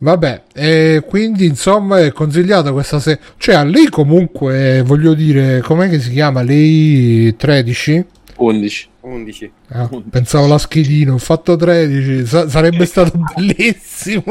Vabbè, 0.00 0.42
e 0.52 1.02
quindi 1.08 1.46
insomma 1.46 2.00
è 2.00 2.12
consigliata 2.12 2.72
questa 2.72 2.98
serie. 2.98 3.20
Cioè, 3.38 3.54
a 3.54 3.64
lei 3.64 3.88
comunque, 3.88 4.82
voglio 4.84 5.14
dire, 5.14 5.60
com'è 5.74 5.88
che 5.88 6.00
si 6.00 6.10
chiama? 6.10 6.42
Lei 6.42 7.34
13? 7.36 8.04
11. 8.36 8.88
11. 9.00 9.52
Ah, 9.68 9.90
pensavo 10.10 10.46
la 10.46 10.58
schedina, 10.58 11.12
ho 11.12 11.18
fatto 11.18 11.56
13, 11.56 12.26
sa- 12.26 12.48
sarebbe 12.48 12.86
stato 12.86 13.18
bellissimo. 13.34 14.24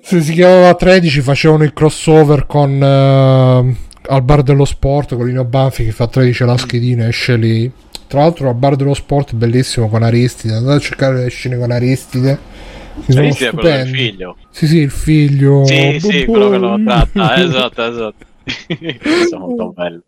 Se 0.00 0.20
si 0.22 0.32
chiamava 0.32 0.74
13 0.74 1.20
facevano 1.20 1.64
il 1.64 1.72
crossover 1.72 2.46
con 2.46 2.80
eh, 2.82 3.76
al 4.08 4.22
bar 4.22 4.42
dello 4.42 4.64
sport 4.64 5.16
con 5.16 5.26
Lino 5.26 5.44
Banfi 5.44 5.84
che 5.84 5.90
fa 5.90 6.06
13 6.06 6.44
la 6.44 6.56
schedina 6.56 7.08
esce 7.08 7.36
lì. 7.36 7.70
Tra 8.06 8.20
l'altro 8.20 8.48
al 8.48 8.54
bar 8.54 8.76
dello 8.76 8.94
sport 8.94 9.34
bellissimo 9.34 9.88
con 9.88 10.02
Aristide, 10.04 10.54
andate 10.54 10.76
a 10.76 10.80
cercare 10.80 11.24
le 11.24 11.28
scene 11.28 11.58
con 11.58 11.70
Aristide. 11.72 12.38
Sì, 13.08 13.32
sì, 13.32 13.44
è 13.44 13.50
quello 13.50 13.68
del 13.68 13.88
figlio. 13.88 14.36
Sì, 14.50 14.66
sì, 14.66 14.76
il 14.78 14.90
figlio. 14.90 15.64
Sì, 15.66 15.98
sì, 16.00 16.24
quello 16.24 16.48
che 16.48 16.56
lo 16.56 16.80
tratta. 16.82 17.36
Esatto, 17.42 17.84
esatto. 17.84 18.24
Molto 19.38 19.72
bello. 19.72 20.02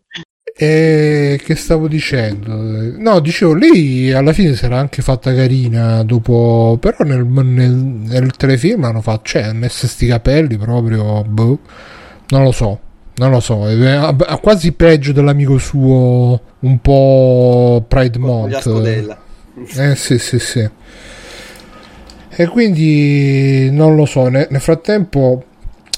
E 0.61 1.39
che 1.43 1.55
stavo 1.55 1.87
dicendo? 1.87 2.53
No, 2.97 3.19
dicevo, 3.19 3.53
lei 3.53 4.11
alla 4.11 4.33
fine 4.33 4.55
si 4.55 4.65
era 4.65 4.77
anche 4.77 5.01
fatta 5.01 5.33
carina 5.33 6.03
dopo, 6.03 6.77
però 6.81 6.97
nel, 7.05 7.25
nel, 7.25 7.71
nel 7.71 8.31
telefilm 8.31 8.83
hanno 8.83 9.01
fatto, 9.01 9.21
cioè, 9.23 9.43
ha 9.43 9.53
messo 9.53 9.87
sti 9.87 10.07
capelli 10.07 10.57
proprio, 10.57 11.23
boh, 11.23 11.59
non 12.29 12.43
lo 12.43 12.51
so, 12.51 12.79
non 13.15 13.31
lo 13.31 13.39
so, 13.39 13.69
è- 13.69 13.85
ha, 13.87 14.13
quasi 14.41 14.73
peggio 14.73 15.13
dell'amico 15.13 15.57
suo 15.57 16.39
un 16.59 16.79
po' 16.81 17.85
Pride 17.87 18.19
Month. 18.19 18.65
Eh 19.75 19.95
sì, 19.95 20.17
sì, 20.19 20.39
sì. 20.39 20.69
E 22.31 22.47
quindi 22.47 23.69
non 23.71 23.95
lo 23.95 24.05
so, 24.05 24.27
ne- 24.29 24.47
nel 24.49 24.61
frattempo 24.61 25.43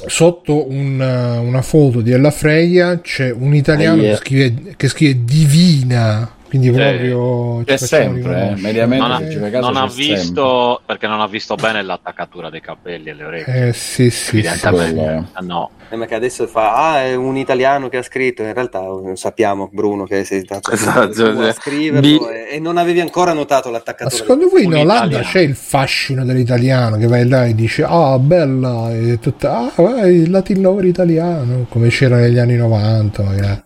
sotto 0.08 0.70
un- 0.70 1.00
una 1.00 1.62
foto 1.62 2.02
di 2.02 2.12
Ella 2.12 2.32
Freya 2.32 3.00
c'è 3.02 3.32
un 3.32 3.54
italiano 3.56 4.02
Ah, 4.02 4.06
yeah. 4.06 4.12
che, 4.18 4.24
scrive, 4.24 4.74
che 4.78 4.88
scrive 4.88 5.20
divina, 5.24 6.30
quindi 6.52 6.70
proprio 6.70 7.64
C'è 7.64 7.78
sempre, 7.78 8.50
eh, 8.58 8.62
mediamente 8.62 9.08
Non 9.08 9.12
ha, 9.14 9.50
caso 9.50 9.72
non 9.72 9.78
ha 9.78 9.86
c'è 9.88 9.92
sempre. 9.94 10.16
visto 10.16 10.82
perché 10.86 11.08
non 11.08 11.22
ha 11.22 11.28
visto 11.28 11.56
bene 11.56 11.82
l'attaccatura 11.82 12.50
dei 12.50 12.60
capelli 12.60 13.10
e 13.10 13.14
le 13.14 13.24
orecchie. 13.24 13.68
Eh 13.70 13.74
sì, 13.74 14.10
sì, 14.10 14.42
sì. 14.42 14.48
Evidentemente. 14.48 15.02
è. 15.06 15.22
Ah, 15.32 15.40
no. 15.44 15.70
Eh, 15.90 15.96
ma 15.96 16.06
che 16.06 16.16
adesso 16.16 16.48
fa, 16.48 16.92
ah, 16.92 17.04
è 17.04 17.16
un 17.16 17.38
italiano 17.38 17.88
che 17.88 17.98
ha 17.98 18.02
scritto. 18.04 18.44
In 18.44 18.54
realtà 18.54 18.82
eh, 18.82 19.16
sappiamo, 19.16 19.70
Bruno, 19.72 20.04
che 20.04 20.26
sei 20.26 20.42
stato 20.42 20.72
Esatto, 20.72 21.26
a 21.26 21.54
sì. 21.54 21.60
scriverlo 21.62 22.02
Di- 22.02 22.20
e, 22.52 22.60
non 22.60 22.76
avevi 22.76 23.00
ancora 23.00 23.32
notato 23.32 23.70
Ma 23.70 23.78
l'attaccatura. 23.78 24.16
secondo 24.22 24.50
voi 24.50 24.64
in 24.66 24.74
Olanda 24.74 25.06
italiano. 25.06 25.24
c'è 25.26 25.40
il 25.40 25.56
fascino 25.56 26.26
dell'italiano 26.26 26.98
che 26.98 27.08
vai 27.08 27.26
là 27.28 27.46
e 27.46 27.56
dice 27.56 27.84
ah 27.88 28.20
bella 28.20 28.92
e 28.94 29.20
tutta 29.20 29.72
ah 29.74 29.82
vai, 29.82 30.16
il 30.16 30.30
latino 30.32 30.78
italiano 30.82 31.66
come 31.70 31.88
c'era 31.90 32.18
negli 32.18 32.38
anni 32.38 32.56
90 32.58 33.24
magari 33.24 33.48
Ma 33.48 33.64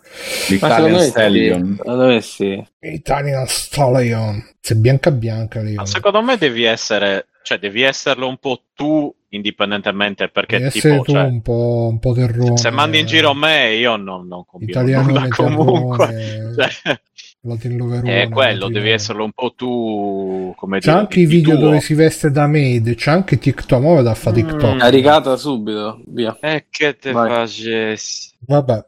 L'Italian. 0.50 1.00
Stallion. 1.02 1.76
Secondo 1.78 2.06
me 2.08 2.22
sì. 2.22 2.68
Italian 2.80 3.48
Stallion. 3.48 4.50
Se 4.60 4.76
bianca 4.76 5.12
bianca, 5.12 5.62
Leon. 5.62 5.76
Ma 5.76 5.86
secondo 5.86 6.22
me 6.22 6.38
devi 6.38 6.64
essere, 6.64 7.28
cioè 7.44 7.60
devi 7.60 7.82
esserlo 7.82 8.28
un 8.28 8.38
po' 8.38 8.64
tu 8.74 9.14
indipendentemente 9.30 10.30
perché 10.30 10.60
Devi 10.60 10.80
tipo, 10.80 11.02
tu 11.02 11.12
cioè, 11.12 11.24
un 11.24 11.42
po', 11.42 11.88
un 11.92 12.00
po' 12.00 12.14
terrone. 12.14 12.58
se 12.58 12.70
mandi 12.70 13.00
in 13.00 13.06
giro 13.06 13.34
me 13.34 13.74
io 13.76 13.96
non, 13.98 14.28
non 14.28 14.46
nulla 14.50 15.28
comunque. 15.28 16.08
terrone, 16.08 16.74
Cioè, 17.46 18.24
è 18.24 18.30
quello, 18.30 18.70
devi 18.70 18.90
esserlo 18.90 19.24
un 19.24 19.32
po' 19.32 19.54
tu, 19.54 20.52
come 20.58 20.80
C'è 20.80 20.88
dire, 20.90 21.00
anche 21.00 21.20
i 21.20 21.26
video 21.28 21.54
tuo. 21.54 21.66
dove 21.66 21.80
si 21.80 21.94
veste 21.94 22.32
da 22.32 22.48
maid, 22.48 22.96
c'è 22.96 23.12
anche 23.12 23.38
TikTok, 23.38 23.80
muove 23.80 24.02
da 24.02 24.16
fa 24.16 24.32
TikTok. 24.32 24.74
Mm. 24.76 24.80
Caricata 24.80 25.38
subito, 25.38 26.02
via. 26.08 26.36
E 26.40 26.66
che 26.72 26.98
te 26.98 27.12
facessi? 27.12 28.32
Vabbè. 28.48 28.86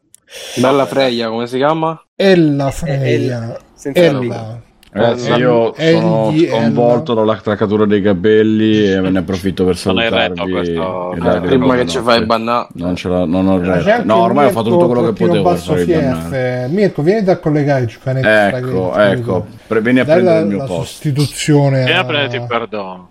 Bella 0.56 0.86
Freya, 0.86 1.30
come 1.30 1.48
si 1.48 1.58
chiama? 1.58 2.02
Ella 2.16 2.70
Freya. 2.72 3.58
Ella. 3.94 4.62
Ragazzi, 4.90 5.30
Eh, 5.30 5.38
io 5.38 5.74
sono 5.78 6.30
egli, 6.32 6.48
sconvolto 6.48 7.14
dall'attraccatura 7.14 7.86
dei 7.86 8.02
capelli 8.02 8.90
e 8.92 9.00
me 9.00 9.10
ne 9.12 9.20
approfitto 9.20 9.64
per 9.66 9.80
Non 9.86 9.98
hai 10.00 10.10
retto 10.10 10.36
salutarvi. 10.36 10.52
questo- 10.52 11.14
Eh, 11.14 11.40
Prima 11.42 11.76
che 11.76 11.86
ci 11.88 12.00
fai 12.00 12.26
bannare. 12.26 12.68
Non, 12.74 12.96
ce 12.96 13.08
la, 13.10 13.26
non 13.26 13.48
ho 13.48 13.60
C'è 13.60 13.82
retto. 13.84 14.04
No, 14.06 14.16
ormai 14.24 14.48
ho 14.48 14.50
fatto 14.50 14.70
Mirko 14.70 14.80
tutto 14.86 14.88
quello 14.88 15.12
che 15.12 15.26
potevo 15.26 15.50
per 15.50 15.58
fare. 15.60 16.68
Mirko, 16.72 17.02
vieni 17.04 17.24
da 17.24 17.38
collegare 17.38 17.84
extra 17.84 18.18
Ecco, 18.58 18.98
ecco, 18.98 19.46
pre- 19.68 19.82
vieni 19.82 20.00
a 20.00 20.04
Dai 20.04 20.14
prendere 20.16 20.36
la, 20.38 20.42
il 20.42 20.48
mio 20.48 20.58
la 20.58 20.64
posto. 20.66 20.84
sostituzione 20.86 21.78
Vieni 21.84 21.92
a 21.92 22.00
a... 22.00 22.06
prenderti 22.06 22.36
il 22.38 22.46
perdono. 22.48 23.10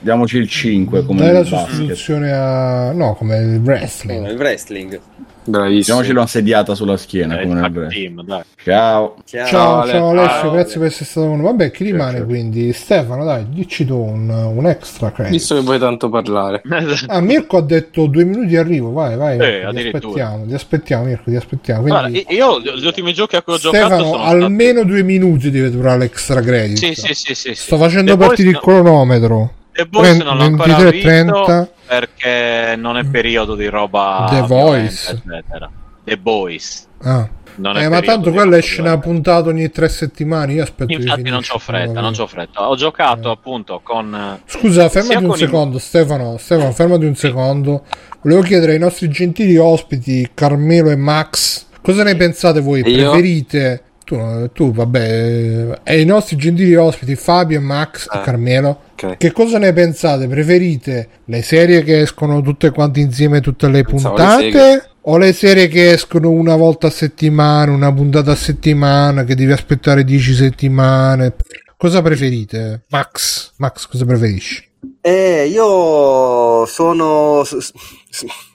Diamoci 0.00 0.38
il 0.38 0.48
5 0.48 1.04
come 1.04 1.20
Dai 1.20 1.32
la 1.32 1.40
nel 1.40 1.48
basket. 1.48 1.68
sostituzione 1.68 2.32
a... 2.32 2.92
no, 2.92 3.14
come 3.14 3.36
il 3.36 3.54
Eh, 3.54 3.58
wrestling. 3.58 4.28
il 4.28 4.36
wrestling. 4.36 5.00
Bravissimo. 5.48 5.96
Diamoci 5.96 6.10
una 6.10 6.26
sediata 6.26 6.74
sulla 6.74 6.96
schiena 6.96 7.38
Eh, 7.40 7.46
come 7.46 7.60
nel 7.60 7.86
team, 7.90 8.22
dai. 8.22 8.42
Ciao. 8.62 9.16
Ciao. 9.24 9.46
Ciao, 9.46 9.80
Ale. 9.80 9.92
ciao 9.92 10.08
Alessio, 10.10 10.40
Ciao. 10.40 10.50
grazie 10.50 10.78
per 10.78 10.88
essere 10.88 11.04
stato 11.04 11.26
con 11.26 11.36
noi. 11.36 11.44
Vabbè, 11.46 11.70
chi 11.70 11.84
rimane 11.84 12.10
certo. 12.12 12.26
quindi? 12.26 12.72
Stefano, 12.72 13.24
dai, 13.24 13.46
dici 13.48 13.84
tu 13.86 13.96
un, 13.96 14.28
un 14.28 14.66
extra 14.66 15.10
credit. 15.10 15.32
Visto 15.32 15.54
che 15.54 15.60
vuoi 15.62 15.78
tanto 15.78 16.08
parlare. 16.08 16.62
Ah, 17.10 17.20
Mirko 17.20 17.56
ha 17.56 17.62
detto 17.62 18.06
due 18.06 18.24
minuti 18.24 18.46
di 18.46 18.56
arrivo, 18.56 18.90
vai, 18.90 19.16
vai. 19.16 19.38
Eh, 19.38 19.66
ti 19.70 19.78
aspettiamo, 19.86 20.46
ti 20.46 20.54
aspettiamo, 20.54 21.04
Mirko, 21.04 21.30
ti 21.30 21.36
aspettiamo. 21.36 21.82
Guarda, 21.82 22.08
Quindi, 22.08 22.26
io 22.34 22.60
gli 22.60 22.84
ultimi 22.84 23.14
giochi 23.14 23.36
a 23.36 23.42
cui 23.42 23.54
ho 23.54 23.58
giocato 23.58 23.84
Stefano, 23.86 24.04
sono 24.04 24.22
stati... 24.24 24.42
almeno 24.42 24.84
due 24.84 25.02
minuti 25.02 25.50
deve 25.50 25.70
durare 25.70 25.98
l'extra 25.98 26.40
credit. 26.40 26.76
Sì, 26.76 26.94
sì, 26.94 27.14
sì, 27.14 27.34
sì, 27.34 27.34
sì. 27.34 27.54
Sto 27.54 27.76
facendo 27.78 28.10
The 28.12 28.16
Boys 28.16 28.28
partire 28.28 28.48
il 28.48 28.54
no- 28.54 28.60
cronometro. 28.60 29.52
The 29.78 29.86
Boys 29.86 30.16
non 30.16 30.36
l'ho 30.38 30.42
ancora 30.42 30.90
visto 30.90 31.08
23:30. 31.08 31.68
perché 31.86 32.74
non 32.76 32.96
è 32.96 33.04
periodo 33.04 33.54
di 33.54 33.66
roba 33.68 34.26
The 34.28 34.40
Voice. 34.42 35.10
eccetera. 35.24 35.70
The 36.02 36.16
Boys. 36.18 36.88
Ah. 37.02 37.28
Non 37.54 37.76
è 37.76 37.84
Eh, 37.84 37.88
ma 37.88 38.00
tanto 38.00 38.32
quella 38.32 38.56
esce 38.56 38.80
una 38.80 38.98
puntata 38.98 39.48
ogni 39.50 39.70
tre 39.70 39.88
settimane. 39.88 40.52
Io 40.54 40.62
aspetto 40.64 40.86
che 40.96 41.02
Infatti 41.02 41.22
non 41.30 41.42
c'ho 41.42 41.58
fretta, 41.58 42.00
non 42.00 42.12
c'ho 42.12 42.26
fretta. 42.26 42.68
Ho 42.68 42.74
giocato 42.74 43.28
Eh. 43.28 43.32
appunto 43.32 43.80
con... 43.82 44.12
eh, 44.14 44.42
Scusa, 44.46 44.88
fermati 44.88 45.22
un 45.24 45.34
secondo, 45.36 45.78
Stefano. 45.78 46.36
Stefano, 46.38 46.72
fermati 46.72 47.04
un 47.04 47.14
secondo. 47.16 47.84
Volevo 48.22 48.42
chiedere 48.42 48.72
ai 48.72 48.78
nostri 48.80 49.08
gentili 49.08 49.56
ospiti, 49.56 50.28
Carmelo 50.34 50.90
e 50.90 50.96
Max, 50.96 51.66
cosa 51.82 52.02
ne 52.02 52.16
pensate 52.16 52.60
voi? 52.60 52.80
Io? 52.84 53.10
Preferite? 53.10 53.82
Tu, 54.08 54.50
tu, 54.54 54.72
vabbè, 54.72 55.80
e 55.84 56.00
i 56.00 56.06
nostri 56.06 56.36
gentili 56.36 56.74
ospiti, 56.74 57.14
Fabio 57.14 57.58
e 57.58 57.60
Max 57.60 58.06
e 58.10 58.16
Eh. 58.16 58.22
Carmelo. 58.22 58.80
Ok. 58.92 59.18
Che 59.18 59.32
cosa 59.32 59.58
ne 59.58 59.74
pensate? 59.74 60.26
Preferite 60.26 61.08
le 61.26 61.42
serie 61.42 61.82
che 61.82 62.00
escono 62.00 62.40
tutte 62.40 62.70
quante 62.70 63.00
insieme 63.00 63.42
tutte 63.42 63.68
le 63.68 63.82
Pensavo 63.82 64.14
puntate? 64.14 64.88
o 65.02 65.18
le 65.18 65.34
serie 65.34 65.68
che 65.68 65.90
escono 65.92 66.30
una 66.30 66.56
volta 66.56 66.86
a 66.86 66.90
settimana, 66.90 67.70
una 67.70 67.92
puntata 67.92 68.32
a 68.32 68.34
settimana, 68.34 69.24
che 69.24 69.34
devi 69.34 69.52
aspettare 69.52 70.04
10 70.04 70.32
settimane? 70.32 71.34
Cosa 71.76 72.00
preferite? 72.00 72.84
Max, 72.88 73.52
Max, 73.58 73.86
cosa 73.88 74.06
preferisci? 74.06 74.66
Eh, 75.02 75.48
io 75.52 76.64
sono... 76.64 77.44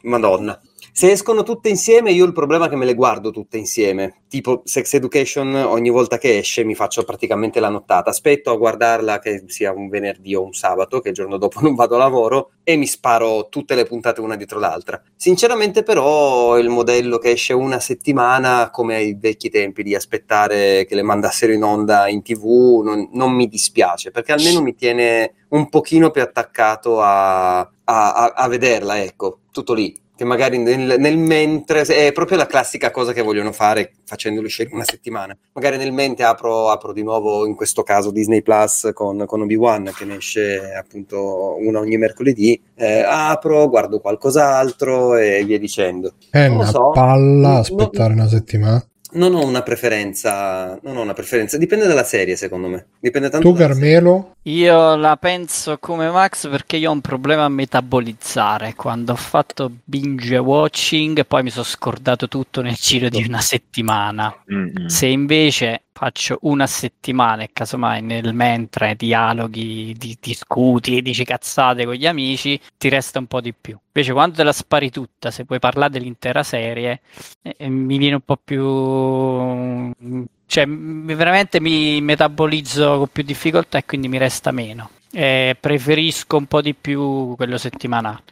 Madonna. 0.01 0.59
Se 0.95 1.09
escono 1.09 1.41
tutte 1.41 1.69
insieme, 1.69 2.11
io 2.11 2.23
il 2.23 2.33
problema 2.33 2.67
è 2.67 2.69
che 2.69 2.75
me 2.75 2.85
le 2.85 2.93
guardo 2.93 3.31
tutte 3.31 3.57
insieme. 3.57 4.21
Tipo 4.27 4.61
Sex 4.63 4.93
Education, 4.93 5.55
ogni 5.55 5.89
volta 5.89 6.19
che 6.19 6.37
esce 6.37 6.63
mi 6.63 6.75
faccio 6.75 7.03
praticamente 7.03 7.59
la 7.59 7.69
nottata. 7.69 8.11
Aspetto 8.11 8.51
a 8.51 8.55
guardarla 8.57 9.17
che 9.17 9.43
sia 9.47 9.71
un 9.73 9.89
venerdì 9.89 10.35
o 10.35 10.43
un 10.43 10.53
sabato, 10.53 10.99
che 10.99 11.09
il 11.09 11.15
giorno 11.15 11.37
dopo 11.37 11.61
non 11.65 11.73
vado 11.73 11.95
a 11.95 11.97
lavoro, 11.97 12.51
e 12.63 12.75
mi 12.75 12.85
sparo 12.85 13.47
tutte 13.49 13.73
le 13.73 13.85
puntate 13.85 14.21
una 14.21 14.35
dietro 14.35 14.59
l'altra. 14.59 15.01
Sinceramente, 15.15 15.81
però, 15.81 16.59
il 16.59 16.69
modello 16.69 17.17
che 17.17 17.31
esce 17.31 17.53
una 17.53 17.79
settimana, 17.79 18.69
come 18.69 18.93
ai 18.93 19.15
vecchi 19.19 19.49
tempi 19.49 19.81
di 19.81 19.95
aspettare 19.95 20.85
che 20.85 20.93
le 20.93 21.01
mandassero 21.01 21.51
in 21.53 21.63
onda 21.63 22.07
in 22.07 22.21
tv, 22.21 22.81
non, 22.83 23.09
non 23.13 23.31
mi 23.33 23.47
dispiace, 23.47 24.11
perché 24.11 24.31
almeno 24.31 24.61
mi 24.61 24.75
tiene 24.75 25.33
un 25.49 25.69
pochino 25.69 26.11
più 26.11 26.21
attaccato 26.21 27.01
a, 27.01 27.59
a- 27.61 27.67
a- 27.85 28.33
a 28.35 28.47
vederla, 28.47 29.01
ecco, 29.01 29.39
tutto 29.51 29.73
lì. 29.73 29.99
Che 30.15 30.25
magari 30.25 30.59
nel, 30.59 30.95
nel 30.99 31.17
mentre 31.17 31.81
è 31.81 32.11
proprio 32.11 32.37
la 32.37 32.45
classica 32.45 32.91
cosa 32.91 33.13
che 33.13 33.23
vogliono 33.23 33.51
fare 33.51 33.93
facendolo 34.05 34.45
uscire 34.45 34.69
una 34.71 34.83
settimana. 34.83 35.35
Magari 35.53 35.77
nel 35.77 35.91
mente 35.91 36.23
apro, 36.23 36.69
apro 36.69 36.93
di 36.93 37.01
nuovo, 37.01 37.47
in 37.47 37.55
questo 37.55 37.81
caso 37.81 38.11
Disney 38.11 38.43
Plus 38.43 38.91
con, 38.93 39.25
con 39.25 39.41
Obi-Wan 39.41 39.91
che 39.95 40.05
ne 40.05 40.17
esce 40.17 40.73
appunto 40.75 41.55
una 41.59 41.79
ogni 41.79 41.97
mercoledì. 41.97 42.61
eh, 42.75 43.01
apro, 43.01 43.67
guardo 43.69 43.99
qualcos'altro 43.99 45.15
e 45.15 45.43
via 45.45 45.57
dicendo. 45.57 46.13
È 46.29 46.47
Non 46.47 46.57
una 46.57 46.65
so. 46.67 46.89
palla 46.91 47.57
aspettare 47.57 48.13
una 48.13 48.27
settimana. 48.27 48.85
Non 49.13 49.35
ho 49.35 49.45
una 49.45 49.61
preferenza, 49.61 50.77
non 50.83 50.97
ho 50.97 51.01
una 51.01 51.13
preferenza, 51.13 51.57
dipende 51.57 51.87
dalla 51.87 52.03
serie 52.03 52.35
secondo 52.35 52.67
me. 52.67 52.85
Dipende 52.99 53.29
tanto 53.29 53.51
Tu. 53.51 53.55
Carmelo? 53.55 54.35
Io 54.43 54.95
la 54.95 55.15
penso 55.17 55.77
come 55.79 56.09
Max 56.09 56.49
perché 56.49 56.77
io 56.77 56.89
ho 56.89 56.93
un 56.93 57.01
problema 57.01 57.45
a 57.45 57.49
metabolizzare. 57.49 58.73
Quando 58.75 59.13
ho 59.13 59.15
fatto 59.15 59.71
binge 59.83 60.37
watching, 60.37 61.25
poi 61.25 61.43
mi 61.43 61.49
sono 61.49 61.63
scordato 61.63 62.27
tutto 62.27 62.61
nel 62.61 62.75
giro 62.75 63.09
di 63.09 63.23
una 63.23 63.39
settimana. 63.39 64.35
mm, 64.51 64.63
mm. 64.81 64.85
Se 64.87 65.05
invece 65.05 65.83
faccio 65.93 66.39
una 66.41 66.67
settimana 66.67 67.43
e 67.43 67.51
casomai 67.53 68.01
nel 68.01 68.33
mentre 68.33 68.95
dialoghi, 68.95 69.95
di, 69.97 70.17
discuti, 70.19 71.01
dici 71.01 71.23
cazzate 71.23 71.85
con 71.85 71.93
gli 71.93 72.07
amici, 72.07 72.59
ti 72.77 72.89
resta 72.89 73.19
un 73.19 73.27
po' 73.27 73.39
di 73.39 73.53
più. 73.53 73.77
Invece 73.93 74.11
quando 74.11 74.35
te 74.35 74.43
la 74.43 74.51
spari 74.51 74.89
tutta, 74.89 75.31
se 75.31 75.45
puoi 75.45 75.59
parlare 75.59 75.91
dell'intera 75.91 76.43
serie, 76.43 77.01
eh, 77.41 77.55
eh, 77.57 77.69
mi 77.69 77.97
viene 77.97 78.15
un 78.15 78.21
po' 78.25 78.37
più... 78.43 80.27
Cioè, 80.45 80.67
veramente 80.67 81.59
mi 81.59 82.01
metabolizzo 82.01 82.97
con 82.97 83.07
più 83.11 83.23
difficoltà 83.23 83.77
e 83.77 83.85
quindi 83.85 84.07
mi 84.07 84.17
resta 84.17 84.51
meno. 84.51 84.89
Eh, 85.11 85.55
preferisco 85.59 86.37
un 86.37 86.45
po' 86.47 86.61
di 86.61 86.75
più 86.75 87.35
quello 87.35 87.57
settimanale. 87.57 88.23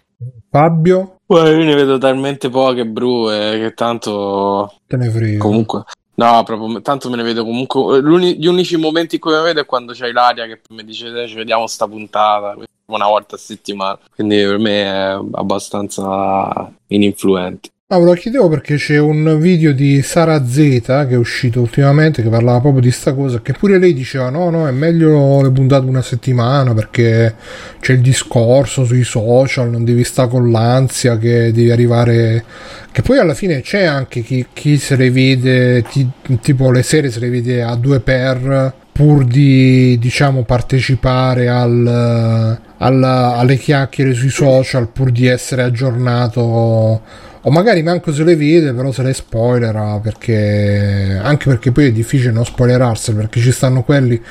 Fabio? 0.50 1.18
Guarda, 1.26 1.50
io 1.52 1.64
ne 1.64 1.74
vedo 1.74 1.98
talmente 1.98 2.50
poche 2.50 2.86
bru 2.86 3.28
che 3.28 3.72
tanto 3.74 4.76
Te 4.86 4.98
ne 4.98 5.10
frega. 5.10 5.40
comunque 5.40 5.84
no 6.23 6.43
proprio 6.43 6.81
tanto 6.81 7.10
me 7.10 7.15
ne 7.15 7.23
vedo 7.23 7.43
comunque 7.43 7.99
l'uni- 7.99 8.38
gli 8.38 8.45
unici 8.45 8.77
momenti 8.77 9.15
in 9.15 9.22
cui 9.22 9.34
mi 9.34 9.41
vedo 9.41 9.61
è 9.61 9.65
quando 9.65 9.93
c'è 9.93 10.07
Ilaria 10.07 10.45
che 10.45 10.61
mi 10.69 10.84
dice 10.84 11.10
"Dai, 11.10 11.27
ci 11.27 11.35
vediamo 11.35 11.65
sta 11.68 11.88
puntata 11.88 12.56
una 12.85 13.07
volta 13.07 13.35
a 13.35 13.39
settimana. 13.39 13.98
Quindi 14.14 14.35
per 14.43 14.57
me 14.57 14.84
è 14.84 15.19
abbastanza 15.34 16.72
ininfluente 16.88 17.69
No, 17.91 17.99
ve 17.99 18.05
lo 18.05 18.13
chiedevo 18.13 18.47
perché 18.47 18.77
c'è 18.77 18.97
un 18.99 19.38
video 19.38 19.73
di 19.73 20.01
Sara 20.01 20.45
Z 20.45 20.55
che 20.55 21.09
è 21.09 21.18
uscito 21.18 21.59
ultimamente 21.59 22.23
che 22.23 22.30
parlava 22.30 22.61
proprio 22.61 22.81
di 22.81 22.89
sta 22.89 23.13
cosa. 23.13 23.41
Che 23.41 23.51
pure 23.51 23.80
lei 23.80 23.93
diceva: 23.93 24.30
no, 24.30 24.49
no, 24.49 24.65
è 24.65 24.72
meglio 24.72 25.41
le 25.41 25.51
puntate 25.51 25.88
una 25.88 26.01
settimana 26.01 26.73
perché 26.73 27.35
c'è 27.81 27.91
il 27.91 27.99
discorso 27.99 28.85
sui 28.85 29.03
social, 29.03 29.69
non 29.69 29.84
devi 29.84 30.05
stare 30.05 30.30
con 30.30 30.49
l'ansia 30.51 31.18
che 31.18 31.51
devi 31.51 31.69
arrivare. 31.69 32.45
Che 32.93 33.01
poi 33.01 33.18
alla 33.18 33.34
fine 33.34 33.59
c'è 33.59 33.84
anche 33.84 34.22
chi, 34.22 34.45
chi 34.53 34.77
se 34.77 34.95
le 34.95 35.11
vede, 35.11 35.81
ti- 35.81 36.09
tipo 36.39 36.72
le 36.72 36.84
serie 36.84 37.11
se 37.11 37.19
le 37.19 37.30
vede 37.30 37.61
a 37.61 37.76
due 37.76 37.99
per 37.99 38.73
pur 38.89 39.26
di 39.26 39.97
diciamo 39.99 40.43
partecipare 40.43 41.49
al, 41.49 42.57
alla- 42.77 43.35
alle 43.35 43.57
chiacchiere 43.57 44.13
sui 44.13 44.30
social, 44.30 44.88
pur 44.88 45.11
di 45.11 45.27
essere 45.27 45.63
aggiornato 45.63 47.30
o 47.41 47.49
magari 47.49 47.81
manco 47.81 48.13
se 48.13 48.23
le 48.23 48.35
vede, 48.35 48.73
però 48.73 48.91
se 48.91 49.03
le 49.03 49.13
spoilera 49.13 49.99
perché 49.99 51.19
anche 51.22 51.49
perché 51.49 51.72
poi 51.72 51.88
è 51.88 51.91
difficile 51.91 52.31
non 52.31 52.45
spoilerarsene 52.45 53.18
perché 53.18 53.39
ci 53.39 53.51
stanno 53.51 53.84
quelli 53.84 54.22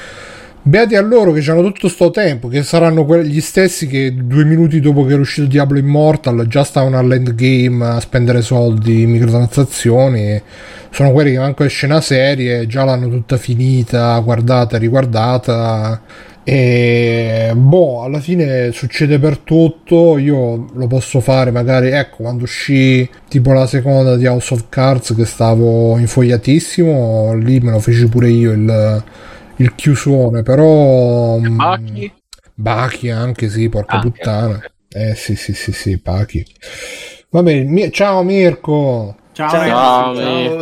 beati 0.63 0.95
a 0.95 1.01
loro 1.01 1.33
che 1.33 1.49
hanno 1.51 1.63
tutto 1.63 1.89
sto 1.89 2.11
tempo, 2.11 2.49
che 2.49 2.63
saranno 2.63 3.05
que- 3.05 3.27
gli 3.27 3.41
stessi 3.41 3.87
che 3.87 4.15
due 4.15 4.45
minuti 4.45 4.81
dopo 4.81 5.05
che 5.05 5.13
era 5.13 5.23
uscito 5.23 5.47
Diablo 5.47 5.79
Immortal 5.79 6.47
già 6.47 6.65
stavano 6.65 6.99
all'endgame 6.99 7.87
a 7.87 8.01
spendere 8.01 8.43
soldi 8.43 9.03
in 9.03 9.11
microtransazioni. 9.11 10.41
Sono 10.91 11.13
quelli 11.13 11.33
che 11.33 11.39
manco 11.39 11.65
esce 11.65 11.87
una 11.87 12.01
serie, 12.01 12.67
già 12.67 12.85
l'hanno 12.85 13.09
tutta 13.09 13.37
finita, 13.37 14.19
guardata, 14.19 14.77
riguardata 14.77 16.01
E 16.43 17.53
boh, 17.55 18.03
alla 18.03 18.21
fine 18.21 18.73
succede 18.73 19.19
per 19.19 19.39
tutto. 19.39 20.19
Io 20.19 20.67
lo 20.73 20.87
posso 20.87 21.21
fare 21.21 21.51
magari, 21.51 21.91
ecco, 21.91 22.17
quando 22.23 22.45
uscì 22.45 23.09
tipo 23.29 23.53
la 23.53 23.67
seconda 23.67 24.17
di 24.17 24.27
House 24.27 24.55
of 24.55 24.67
Cards 24.69 25.15
che 25.15 25.25
stavo 25.27 25.99
infogliatissimo, 25.99 27.35
lì 27.35 27.61
me 27.61 27.71
lo 27.73 27.79
feci 27.81 28.09
pure 28.09 28.31
io 28.31 28.53
il, 28.53 29.05
il 29.57 29.75
chiusone, 29.75 30.43
però... 30.43 31.39
mm, 31.39 31.59
Bacchi? 31.59 32.13
Bachi 32.55 33.11
anche 33.11 33.49
sì, 33.49 33.69
porca 33.69 33.97
Anche, 33.97 34.11
puttana. 34.11 34.63
Eh 34.93 35.15
sì, 35.15 35.37
sì, 35.37 35.53
sì, 35.55 35.73
sì, 35.73 35.97
Bachi. 35.97 36.45
Va 37.31 37.43
bene, 37.43 37.65
mi- 37.71 37.91
ciao 37.93 38.23
Mirko. 38.23 39.17
Ciao, 39.33 39.51
Ciao, 39.51 40.15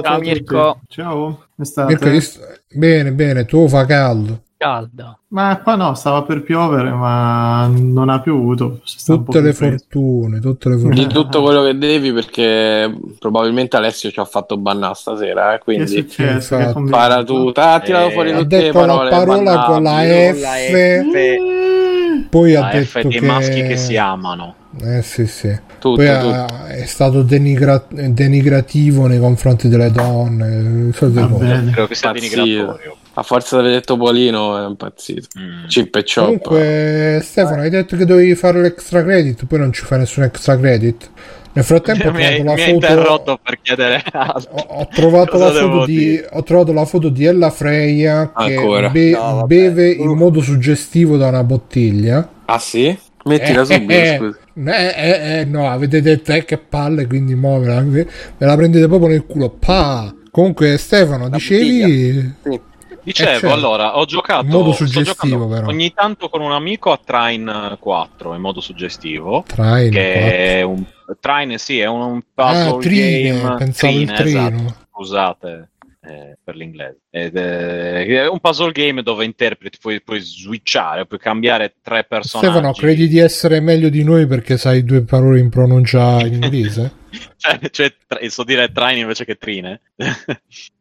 Ciao, 0.02 0.18
tutti. 0.18 0.20
Mirko. 0.20 0.80
Ciao, 0.88 1.46
come 1.54 1.66
state? 1.66 2.04
Mirko, 2.04 2.40
Bene, 2.74 3.12
bene, 3.12 3.44
tu 3.46 3.66
fa 3.68 3.84
caldo. 3.86 4.42
Caldo. 4.58 5.18
Ma 5.28 5.60
qua 5.62 5.76
no, 5.76 5.94
stava 5.94 6.22
per 6.22 6.42
piovere, 6.42 6.90
ma 6.90 7.70
non 7.72 8.08
ha 8.08 8.20
piovuto. 8.20 8.80
Tutte 9.06 9.40
le 9.40 9.52
fortune, 9.52 10.40
tutte 10.40 10.68
le 10.68 10.74
Di 10.74 10.80
fortune. 10.82 11.06
tutto 11.06 11.42
quello 11.42 11.62
che 11.62 11.78
devi 11.78 12.12
perché 12.12 12.92
probabilmente 13.20 13.76
Alessio 13.76 14.10
ci 14.10 14.18
ha 14.18 14.24
fatto 14.24 14.56
bannare 14.56 14.94
stasera, 14.96 15.54
eh, 15.54 15.58
Che 15.58 15.62
quindi 15.64 15.86
successo? 15.86 16.56
Che 16.56 16.70
è 16.70 16.72
combinato? 16.72 17.02
para 17.06 17.22
tu, 17.24 17.52
ha 17.54 17.80
tirato 17.80 18.08
Eh, 18.08 18.12
fuori 18.12 18.32
Ha 18.32 18.38
tutte 18.38 18.56
le 18.56 18.62
detto 18.64 18.78
una 18.78 18.86
parole 18.88 19.10
parola 19.10 19.34
con 19.36 19.44
la 19.44 19.66
bannabili. 19.92 20.40
F, 20.40 22.28
poi 22.28 22.54
ha 22.56 22.60
La 22.60 22.70
detto 22.72 22.84
F 22.98 23.02
dei 23.02 23.10
che... 23.20 23.26
maschi 23.26 23.62
che 23.62 23.76
si 23.76 23.96
amano. 23.96 24.54
Eh 24.82 25.02
sì, 25.02 25.26
sì. 25.26 25.56
Tutto, 25.78 25.94
Poi 26.02 26.06
tutto. 26.20 26.34
ha- 26.34 26.66
è 26.68 26.84
stato 26.86 27.22
denigra- 27.22 27.84
denigrativo 27.88 29.06
nei 29.06 29.18
confronti 29.20 29.68
delle 29.68 29.90
donne. 29.92 30.90
Va 30.98 31.06
bene. 31.26 31.70
Credo 31.70 31.86
che 31.86 31.94
sia 31.94 32.10
denigratorio. 32.12 32.96
A 33.18 33.22
forza 33.24 33.56
di 33.56 33.62
aver 33.66 33.78
detto 33.80 33.96
Polino 33.96 34.56
è 34.64 34.68
impazzito. 34.68 35.26
Mm. 35.40 35.66
Chip 35.66 35.92
e 35.96 36.04
chop. 36.04 36.24
Comunque, 36.24 37.18
Stefano, 37.20 37.62
hai 37.62 37.70
detto 37.70 37.96
che 37.96 38.04
dovevi 38.04 38.36
fare 38.36 38.60
l'extra 38.60 39.02
credit, 39.02 39.44
poi 39.46 39.58
non 39.58 39.72
ci 39.72 39.84
fai 39.84 39.98
nessun 39.98 40.22
extra 40.22 40.56
credit. 40.56 41.10
Nel 41.52 41.64
frattempo 41.64 42.06
ho 42.10 42.12
trovato 42.12 42.38
mi 42.38 42.44
la 42.44 42.52
hai 42.52 42.70
interrotto 42.70 43.24
foto. 43.24 43.40
per 43.42 43.58
chiedere. 43.60 44.04
Ho, 44.14 44.66
ho 44.68 44.88
trovato 44.92 45.36
la 45.36 45.50
foto 45.50 45.84
di, 45.84 46.22
ho 46.30 46.42
trovato 46.44 46.72
la 46.72 46.84
foto 46.84 47.08
di 47.08 47.24
Ella 47.24 47.50
Freya 47.50 48.32
che 48.36 48.88
be- 48.92 49.10
No, 49.10 49.42
beve 49.46 49.90
in 49.90 50.16
modo 50.16 50.40
suggestivo 50.40 51.16
da 51.16 51.26
una 51.26 51.42
bottiglia. 51.42 52.28
Ah 52.44 52.58
sì? 52.60 52.96
Mettila 53.24 53.62
Eh, 53.62 53.64
subito, 53.64 53.92
eh, 53.92 54.16
scusa. 54.16 54.38
eh, 54.78 54.94
eh, 54.96 55.38
eh, 55.40 55.44
no, 55.44 55.68
avete 55.68 56.00
detto 56.00 56.32
eh, 56.32 56.44
che 56.44 56.58
palle, 56.58 57.08
quindi 57.08 57.34
mo 57.34 57.58
me 57.58 57.66
la, 57.66 57.80
me 57.82 58.06
la 58.38 58.54
prendete 58.56 58.86
proprio 58.86 59.08
nel 59.08 59.26
culo. 59.26 59.50
Pa! 59.50 60.14
Comunque, 60.30 60.78
Stefano, 60.78 61.28
dicevi. 61.28 62.34
Sì. 62.44 62.60
Dicevo, 63.08 63.30
Eh, 63.30 63.32
certo. 63.40 63.52
allora, 63.52 63.96
ho 63.96 64.04
giocato, 64.04 64.44
In 64.44 64.50
modo 64.50 64.72
suggestivo, 64.72 65.48
però. 65.48 65.66
ogni 65.68 65.92
tanto 65.94 66.28
con 66.28 66.42
un 66.42 66.52
amico 66.52 66.92
a 66.92 67.00
Trine 67.02 67.76
4 67.80 68.34
in 68.34 68.40
modo 68.40 68.60
suggestivo. 68.60 69.44
Train, 69.46 69.90
che 69.90 70.12
qua. 70.12 70.30
è 70.30 70.62
un 70.62 70.84
Trine, 71.18 71.56
sì, 71.56 71.78
è 71.78 71.86
un, 71.86 72.00
un 72.02 72.20
puzzle 72.34 72.68
Ah, 72.68 72.76
trine, 72.76 73.22
game. 73.40 73.54
pensavo 73.56 73.98
il 73.98 74.12
Trine, 74.12 74.14
trino. 74.14 74.46
esatto, 74.58 74.76
scusate 74.92 75.70
eh, 76.02 76.36
per 76.44 76.54
l'inglese. 76.54 76.98
Ed 77.08 77.36
è, 77.36 78.04
è 78.06 78.28
un 78.28 78.40
puzzle 78.40 78.72
game 78.72 79.02
dove 79.02 79.24
interpreti, 79.24 79.78
puoi, 79.80 80.02
puoi 80.02 80.20
switchare, 80.20 81.06
puoi 81.06 81.18
cambiare 81.18 81.76
tre 81.82 82.04
personaggi. 82.04 82.50
Stefano, 82.50 82.72
credi 82.74 83.08
di 83.08 83.18
essere 83.18 83.60
meglio 83.60 83.88
di 83.88 84.04
noi 84.04 84.26
perché 84.26 84.58
sai 84.58 84.84
due 84.84 85.02
parole 85.02 85.40
in 85.40 85.48
pronuncia 85.48 86.20
in 86.26 86.34
inglese? 86.42 86.92
Cioè, 87.38 87.58
cioè, 87.70 87.94
so 88.28 88.44
dire 88.44 88.70
Trine 88.70 88.98
invece 89.00 89.24
che 89.24 89.36
Trine. 89.36 89.80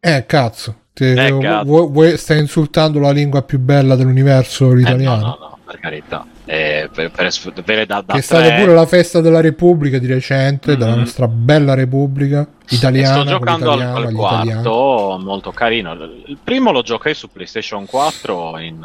Eh, 0.02 0.26
cazzo. 0.26 0.82
Ti- 0.98 1.04
Eh, 1.14 1.32
vuoi- 1.64 1.88
vuoi- 1.90 2.18
stai 2.18 2.40
insultando 2.40 2.98
la 3.00 3.12
lingua 3.12 3.44
più 3.44 3.60
bella 3.60 3.96
dell'universo 3.96 4.72
Eh, 4.72 4.96
no, 4.96 5.16
no, 5.16 5.38
no, 5.40 5.58
per 5.64 5.80
carità. 5.80 6.26
Eh, 6.46 6.90
per, 6.92 7.12
per, 7.12 7.30
per, 7.64 7.86
da, 7.86 8.02
da 8.04 8.14
che 8.14 8.20
è 8.20 8.22
stata 8.22 8.48
tre- 8.48 8.60
pure 8.62 8.74
la 8.74 8.86
festa 8.88 9.22
della 9.22 9.40
Repubblica 9.42 10.00
di 10.00 10.08
recente, 10.08 10.76
della 10.76 10.94
Mhm. 10.94 10.98
nostra 11.00 11.28
bella 11.28 11.76
Repubblica 11.76 12.48
italiana. 12.70 13.20
Sto 13.22 13.30
giocando 13.30 13.72
al, 13.74 14.12
quarto, 14.12 15.20
molto 15.22 15.52
carino. 15.52 15.94
Il 15.94 16.38
primo 16.44 16.72
lo 16.72 16.82
giocai 16.82 17.14
su 17.14 17.30
PlayStation 17.30 17.86
4 17.86 18.58
in, 18.58 18.84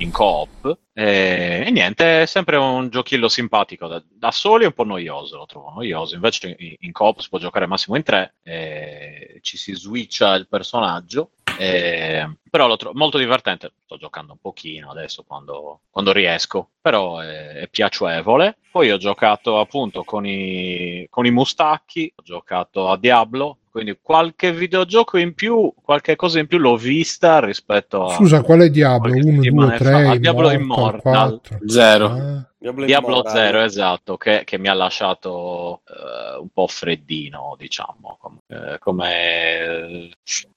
in 0.00 0.10
co-op. 0.10 0.78
E, 0.92 1.64
e 1.66 1.70
niente, 1.70 2.22
è 2.22 2.26
sempre 2.26 2.56
un 2.56 2.88
giochillo 2.88 3.28
simpatico. 3.28 3.86
Da, 3.86 4.02
da 4.06 4.30
soli 4.30 4.64
è 4.64 4.66
un 4.66 4.72
po' 4.72 4.84
noioso, 4.84 5.36
lo 5.36 5.46
trovo 5.46 5.70
noioso. 5.70 6.14
Invece 6.14 6.54
in, 6.58 6.74
in 6.78 6.92
co-op 6.92 7.20
si 7.20 7.28
può 7.28 7.38
giocare 7.38 7.66
massimo 7.66 7.96
in 7.96 8.02
tre. 8.02 8.34
e 8.42 9.38
ci 9.42 9.56
si 9.56 9.74
switcha 9.74 10.34
il 10.34 10.48
personaggio. 10.48 11.30
e- 11.58 12.36
però 12.50 12.66
lo 12.66 12.76
trovo 12.76 12.98
molto 12.98 13.18
divertente. 13.18 13.72
Sto 13.84 13.96
giocando 13.96 14.32
un 14.32 14.38
pochino 14.40 14.90
adesso 14.90 15.22
quando, 15.22 15.82
quando 15.90 16.12
riesco. 16.12 16.70
Però 16.80 17.18
è, 17.20 17.52
è 17.54 17.68
piacevole. 17.68 18.58
Poi 18.70 18.90
ho 18.90 18.96
giocato 18.98 19.58
appunto 19.58 20.02
con 20.04 20.26
i, 20.26 21.06
con 21.10 21.26
i 21.26 21.30
mustacchi. 21.30 22.12
Ho 22.16 22.22
giocato 22.22 22.88
a 22.88 22.96
Diablo. 22.96 23.58
Quindi 23.70 23.98
qualche 24.02 24.52
videogioco 24.52 25.16
in 25.16 25.32
più, 25.34 25.72
qualche 25.80 26.16
cosa 26.16 26.40
in 26.40 26.48
più 26.48 26.58
l'ho 26.58 26.76
vista 26.76 27.38
rispetto 27.38 28.06
a. 28.06 28.14
Scusa, 28.14 28.42
quale 28.42 28.68
Diablo? 28.68 29.12
qualche 29.12 29.28
1, 29.28 29.36
2, 29.36 29.44
settimana 29.44 29.76
3, 29.76 29.90
fa. 29.90 30.10
Ah, 30.10 30.16
Diablo 30.16 30.50
Immortal, 30.50 31.00
Immortal. 31.02 31.40
4. 31.40 31.58
Zero. 31.68 32.06
Ah, 32.06 32.50
Diablo 32.58 32.84
Immortal. 32.84 33.32
0, 33.32 33.62
esatto, 33.62 34.16
che, 34.16 34.42
che 34.44 34.58
mi 34.58 34.66
ha 34.66 34.74
lasciato 34.74 35.82
eh, 35.86 36.38
un 36.40 36.48
po' 36.52 36.66
freddino, 36.66 37.54
diciamo, 37.56 38.18
com- 38.20 38.38
eh, 38.48 38.78
come 38.80 39.14
eh, 39.60 40.10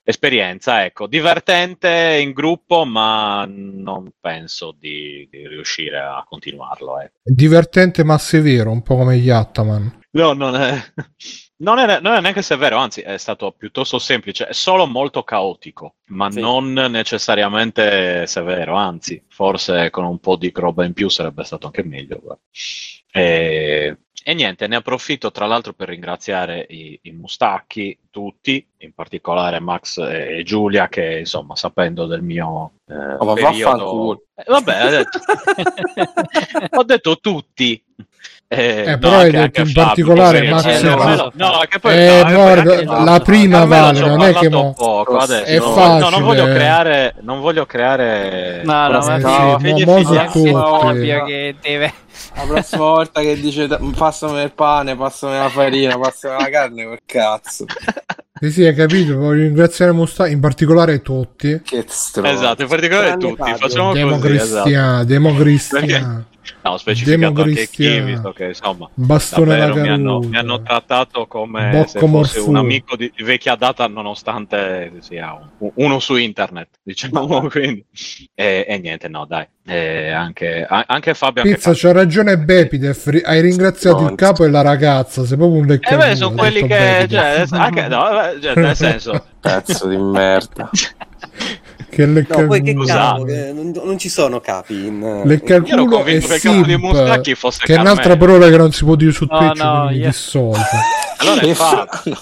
esperienza, 0.03 0.83
ecco, 0.83 1.05
divertente 1.05 2.19
in 2.19 2.31
gruppo, 2.31 2.83
ma 2.83 3.45
non 3.47 4.09
penso 4.19 4.75
di, 4.77 5.27
di 5.29 5.47
riuscire 5.47 5.99
a 5.99 6.25
continuarlo. 6.27 6.99
è 6.99 7.11
divertente 7.23 8.03
ma 8.03 8.17
severo, 8.17 8.71
un 8.71 8.81
po' 8.81 8.95
come 8.95 9.17
gli 9.19 9.29
Ataman. 9.29 10.01
No, 10.15 10.33
non 10.33 10.55
è, 10.55 10.77
non 11.63 11.79
è, 11.79 11.99
non 12.01 12.13
è 12.13 12.21
neanche 12.21 12.41
severo, 12.41 12.77
anzi 12.77 13.01
è 13.01 13.17
stato 13.17 13.51
piuttosto 13.57 13.97
semplice, 13.97 14.47
è 14.47 14.53
solo 14.53 14.85
molto 14.85 15.23
caotico, 15.23 15.95
ma 16.07 16.29
Sì. 16.29 16.41
non 16.41 16.73
necessariamente 16.73 18.27
severo, 18.27 18.75
anzi, 18.75 19.23
forse 19.29 19.89
con 19.89 20.03
un 20.03 20.19
po' 20.19 20.35
di 20.35 20.51
roba 20.53 20.85
in 20.85 20.93
più 20.93 21.09
sarebbe 21.09 21.43
stato 21.43 21.67
anche 21.67 21.83
meglio. 21.83 22.39
E, 23.09 23.97
e 24.25 24.33
niente, 24.33 24.67
ne 24.67 24.75
approfitto 24.75 25.31
tra 25.31 25.45
l'altro 25.45 25.73
per 25.73 25.89
ringraziare 25.89 26.65
i, 26.69 26.99
i 27.03 27.11
mustacchi, 27.11 27.97
tutti, 28.09 28.65
in 28.77 28.93
particolare 28.93 29.59
Max 29.59 29.97
e, 29.99 30.39
e 30.39 30.43
Giulia, 30.43 30.89
che 30.89 31.19
insomma, 31.19 31.55
sapendo 31.55 32.05
del 32.05 32.21
mio 32.21 32.73
eh, 32.87 33.15
Oh, 33.17 33.25
ma 33.25 33.33
periodo... 33.33 34.23
Eh, 34.35 34.43
vabbè, 34.47 34.85
ho 34.85 34.89
detto, 34.89 35.19
ho 36.77 36.83
detto 36.83 37.17
tutti. 37.19 37.83
Eh, 38.55 38.83
Eh, 38.85 38.89
no, 38.91 38.97
però 38.99 39.17
hai 39.17 39.23
anche- 39.25 39.31
detto 39.31 39.41
anche 39.41 39.61
in 39.61 39.65
Fabio, 39.67 39.83
particolare 39.83 40.49
Max 40.49 40.65
eh, 40.65 40.81
no, 40.83 41.31
no, 41.33 41.61
che 41.69 41.79
poi 41.79 41.93
Eh, 41.95 42.23
no, 42.23 42.29
no, 42.29 42.43
perché- 42.45 42.83
la- 42.85 43.21
prima 43.23 43.65
vale, 43.65 43.99
non 43.99 44.21
è 44.21 44.33
che 44.33 44.49
mo- 44.49 44.73
poco 44.77 45.17
adesso, 45.17 45.43
è 45.45 45.57
no, 45.57 45.65
no, 45.65 45.73
facile. 45.73 46.09
non 46.09 46.21
voglio 46.23 46.45
creare 46.45 47.15
non 47.21 47.39
voglio 47.39 47.65
creare 47.65 48.61
No, 48.63 48.87
no, 48.87 48.87
Eh, 48.87 48.91
ma 48.91 49.17
sì, 49.17 49.21
no, 49.23 49.57
figli 49.59 49.85
mo 49.85 49.95
figli 49.97 50.19
tutti. 50.31 50.51
Fabio 50.51 51.23
che 51.25 51.55
deve... 51.61 51.93
La 52.35 52.43
prossima 52.43 52.83
volta 52.83 53.21
che 53.21 53.39
dice 53.39 53.67
passami 53.97 54.41
il 54.41 54.51
pane, 54.53 54.95
passami 54.95 55.35
la 55.35 55.49
farina, 55.49 55.97
passami 55.97 56.41
la 56.41 56.49
carne, 56.49 56.83
quel 56.85 56.99
cazzo. 57.05 57.65
Sì, 58.39 58.51
sì, 58.51 58.65
hai 58.65 58.73
capito. 58.75 59.17
Voglio 59.17 59.43
ringraziare 59.43 59.91
Musta, 59.91 60.27
in 60.27 60.39
particolare 60.39 61.01
tutti. 61.01 61.61
Che 61.63 61.83
stronzo. 61.87 62.31
esatto 62.31 62.61
in 62.63 62.67
particolare 62.67 63.07
Tranne 63.07 63.21
tutti 63.23 63.35
Fabio. 63.37 63.55
facciamo 63.57 63.89
così 63.91 63.99
esatto. 64.35 64.63
Democristiano, 64.69 65.03
democristiano. 65.05 66.25
No 66.61 66.71
ho 66.71 66.77
specificato 66.77 67.41
anche 67.41 67.67
chi 67.69 67.99
visto 68.01 68.31
che 68.33 68.45
insomma 68.47 68.89
Bastone 68.93 69.57
davvero 69.57 69.81
mi 69.81 69.89
hanno, 69.89 70.19
mi 70.19 70.37
hanno 70.37 70.61
trattato 70.61 71.25
come 71.27 71.69
Bocco 71.71 71.87
se 71.87 71.99
fosse 71.99 72.07
morfuo. 72.07 72.49
un 72.49 72.55
amico 72.57 72.95
di, 72.95 73.11
di 73.15 73.23
vecchia 73.23 73.55
data 73.55 73.87
nonostante 73.87 74.91
sia 74.99 75.33
un- 75.57 75.71
uno 75.75 75.99
su 75.99 76.15
internet 76.15 76.69
diciamo 76.83 77.47
quindi 77.49 77.85
e, 78.33 78.65
e 78.67 78.77
niente 78.79 79.07
no 79.07 79.25
dai 79.25 79.47
Eh, 79.65 80.09
anche, 80.11 80.65
a- 80.67 80.83
anche 80.87 81.13
Fabio 81.13 81.43
Pizza, 81.43 81.71
c'ha 81.73 81.93
ragione 81.93 82.37
Bepidef. 82.37 83.05
ri- 83.07 83.21
Hai 83.23 83.39
ringraziato 83.39 83.99
il 83.99 84.11
Stronzo. 84.11 84.15
capo 84.25 84.43
e 84.43 84.49
la 84.49 84.61
ragazza. 84.61 85.23
Sei 85.25 85.37
proprio 85.37 85.57
un 85.59 85.63
Eh 85.63 85.67
vecchio. 85.67 85.97
beh, 85.97 86.15
sono 86.17 86.35
quelli 86.35 86.67
che, 86.67 87.07
cioè, 87.09 87.45
anche, 87.51 87.87
no, 87.87 88.03
cioè, 88.41 88.55
nel 88.55 88.75
senso, 88.75 89.25
Pezzo 89.39 89.87
di 89.87 89.95
merda. 89.95 90.69
Che 91.93 92.05
lecca 92.05 92.41
No, 92.41 92.47
poi 92.47 92.61
che 92.61 92.73
cavolo, 92.73 93.25
che 93.25 93.51
non, 93.53 93.71
non 93.83 93.97
ci 93.97 94.09
sono 94.09 94.39
capi 94.39 94.73
in... 94.87 95.01
Io 95.01 95.75
ero 95.75 95.83
culo 95.85 95.99
e 95.99 96.03
convinto 96.03 96.27
che 96.27 96.33
il 96.35 96.41
capo 96.41 96.61
di 96.63 97.23
simp, 97.23 97.35
fosse 97.35 97.59
che 97.65 97.75
è 97.75 97.79
un'altra 97.79 98.17
parola 98.17 98.49
che 98.49 98.57
non 98.57 98.71
si 98.71 98.83
può 98.83 98.95
dire 98.95 99.11
su 99.11 99.25
No, 99.29 99.37
Twitch, 99.37 99.61
no, 99.63 99.81
quindi 99.85 99.99
io- 99.99 100.07
dissocio. 100.07 100.61
allora 101.17 101.41
è 101.41 101.53
Fabio. 101.53 102.17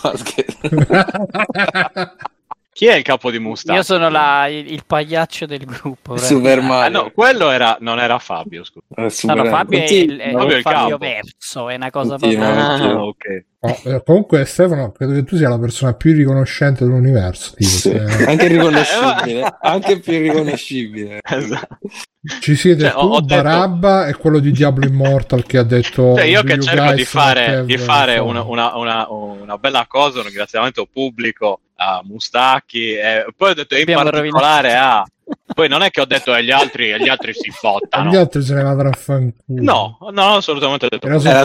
no. 0.88 2.12
Chi 2.74 2.86
è 2.88 2.96
il 2.96 3.04
capo 3.04 3.30
di 3.32 3.38
Mustacchi? 3.38 3.78
Io 3.78 3.84
sono 3.84 4.08
la- 4.10 4.48
il, 4.48 4.72
il 4.72 4.84
pagliaccio 4.88 5.46
del 5.46 5.66
gruppo. 5.66 6.16
Super 6.18 6.60
Ah, 6.60 6.62
Mario. 6.62 7.02
no, 7.04 7.12
quello 7.14 7.50
era, 7.52 7.76
non 7.82 8.00
era 8.00 8.18
Fabio, 8.18 8.64
scusa. 8.64 8.86
Eh, 8.96 9.12
No, 9.24 9.34
no. 9.44 9.46
Fabio 9.50 9.80
è 9.80 9.92
il, 9.92 10.18
è 10.18 10.32
Fabio 10.32 10.48
è 10.54 10.56
il 10.58 10.62
Fabio 10.62 10.98
capo. 10.98 10.98
verso, 10.98 11.70
è 11.70 11.76
una 11.76 11.90
cosa 11.90 12.18
Continua. 12.18 12.54
proprio... 12.78 12.90
Ah, 12.98 13.04
ok. 13.04 13.44
No, 13.64 13.78
eh, 13.96 14.04
comunque 14.04 14.46
Stefano, 14.46 14.92
credo 14.92 15.14
che 15.14 15.24
tu 15.24 15.36
sia 15.36 15.50
la 15.50 15.60
persona 15.60 15.94
più 15.94 16.14
riconoscente 16.14 16.84
dell'universo. 16.86 17.52
tipo, 17.56 17.70
Sì, 17.70 17.78
se- 17.78 18.00
anche 18.26 18.48
riconoscibile, 18.48 19.58
anche 19.62 20.00
più 20.00 20.18
riconoscibile. 20.20 21.20
Esatto. 21.30 21.78
Ci 22.40 22.56
siete 22.56 22.84
Cioè, 22.84 22.92
tu, 22.92 22.98
ho- 23.00 23.02
ho 23.16 23.22
detto- 23.22 23.42
Barabba 23.42 24.08
e 24.08 24.14
quello 24.16 24.40
di 24.40 24.52
Diablo 24.52 24.86
Immortal 24.86 25.44
che 25.46 25.58
ha 25.58 25.64
detto 25.64 26.16
Cioè, 26.16 26.24
io 26.26 26.42
"Do 26.44 26.48
che 26.54 26.60
cerco 26.62 26.94
di 26.94 27.04
fare, 27.04 27.66
di 27.66 27.78
fare 27.78 28.18
phone?" 28.18 28.40
una, 28.40 28.76
una- 28.76 28.78
una- 28.78 29.08
una 29.12 29.58
bella 29.58 29.86
cosa, 29.88 30.20
un 30.20 30.26
ringraziamento 30.26 30.88
pubblico 30.92 31.60
a 31.84 32.02
Mustacchi, 32.04 32.94
e 32.94 33.26
poi 33.36 33.52
ho 33.52 33.54
detto 33.56 33.76
in 33.76 33.82
Abbiamo 33.82 34.04
particolare 34.10 34.76
a... 34.76 35.04
Poi 35.54 35.68
non 35.70 35.82
è 35.82 35.90
che 35.92 36.02
ho 36.02 36.06
detto 36.06 36.32
agli 36.34 36.52
altri, 36.52 36.92
e 36.92 37.00
gli 37.00 37.08
altri 37.08 37.34
si 37.34 37.50
fottano. 37.52 38.10
gli 38.10 38.16
altri 38.18 38.42
se 38.42 38.54
ne 38.54 38.64
vadano 38.64 38.90
a 38.90 38.94
fanculo. 38.94 39.62
No, 39.62 39.98
no, 40.12 40.36
assolutamente 40.36 40.86
ho 40.86 40.90
detto 40.90 41.08
Era 41.08 41.42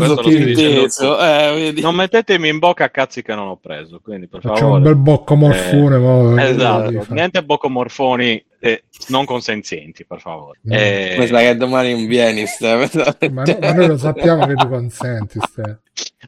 eh, 1.21 1.55
vedi. 1.55 1.81
Non 1.81 1.95
mettetemi 1.95 2.49
in 2.49 2.59
bocca 2.59 2.91
cazzi 2.91 3.23
che 3.23 3.35
non 3.35 3.47
ho 3.49 3.57
preso, 3.57 4.01
quindi 4.03 4.27
per 4.27 4.41
Facciamo 4.41 4.59
favore. 4.59 4.77
un 4.79 4.83
bel 4.83 4.97
bocco 4.97 5.35
morfone. 5.37 5.99
mo, 5.99 6.37
eh, 6.37 6.49
Esatto, 6.49 7.07
niente 7.11 7.45
boccomorfoni 7.45 8.45
eh, 8.73 8.83
non 9.09 9.25
consenzienti, 9.25 10.05
per 10.05 10.21
favore. 10.21 10.59
Mm. 10.69 10.73
Eh, 10.73 11.17
Mi 11.19 11.27
sa 11.27 11.39
che 11.41 11.57
domani 11.57 11.93
non 11.93 12.07
vieni, 12.07 12.47
Stefano. 12.47 13.17
Ma, 13.33 13.43
no- 13.43 13.59
ma 13.61 13.73
noi 13.73 13.87
lo 13.87 13.97
sappiamo 13.99 14.47
che 14.47 14.55
tu 14.55 14.69
consenti, 14.69 15.39
Ste. 15.41 15.79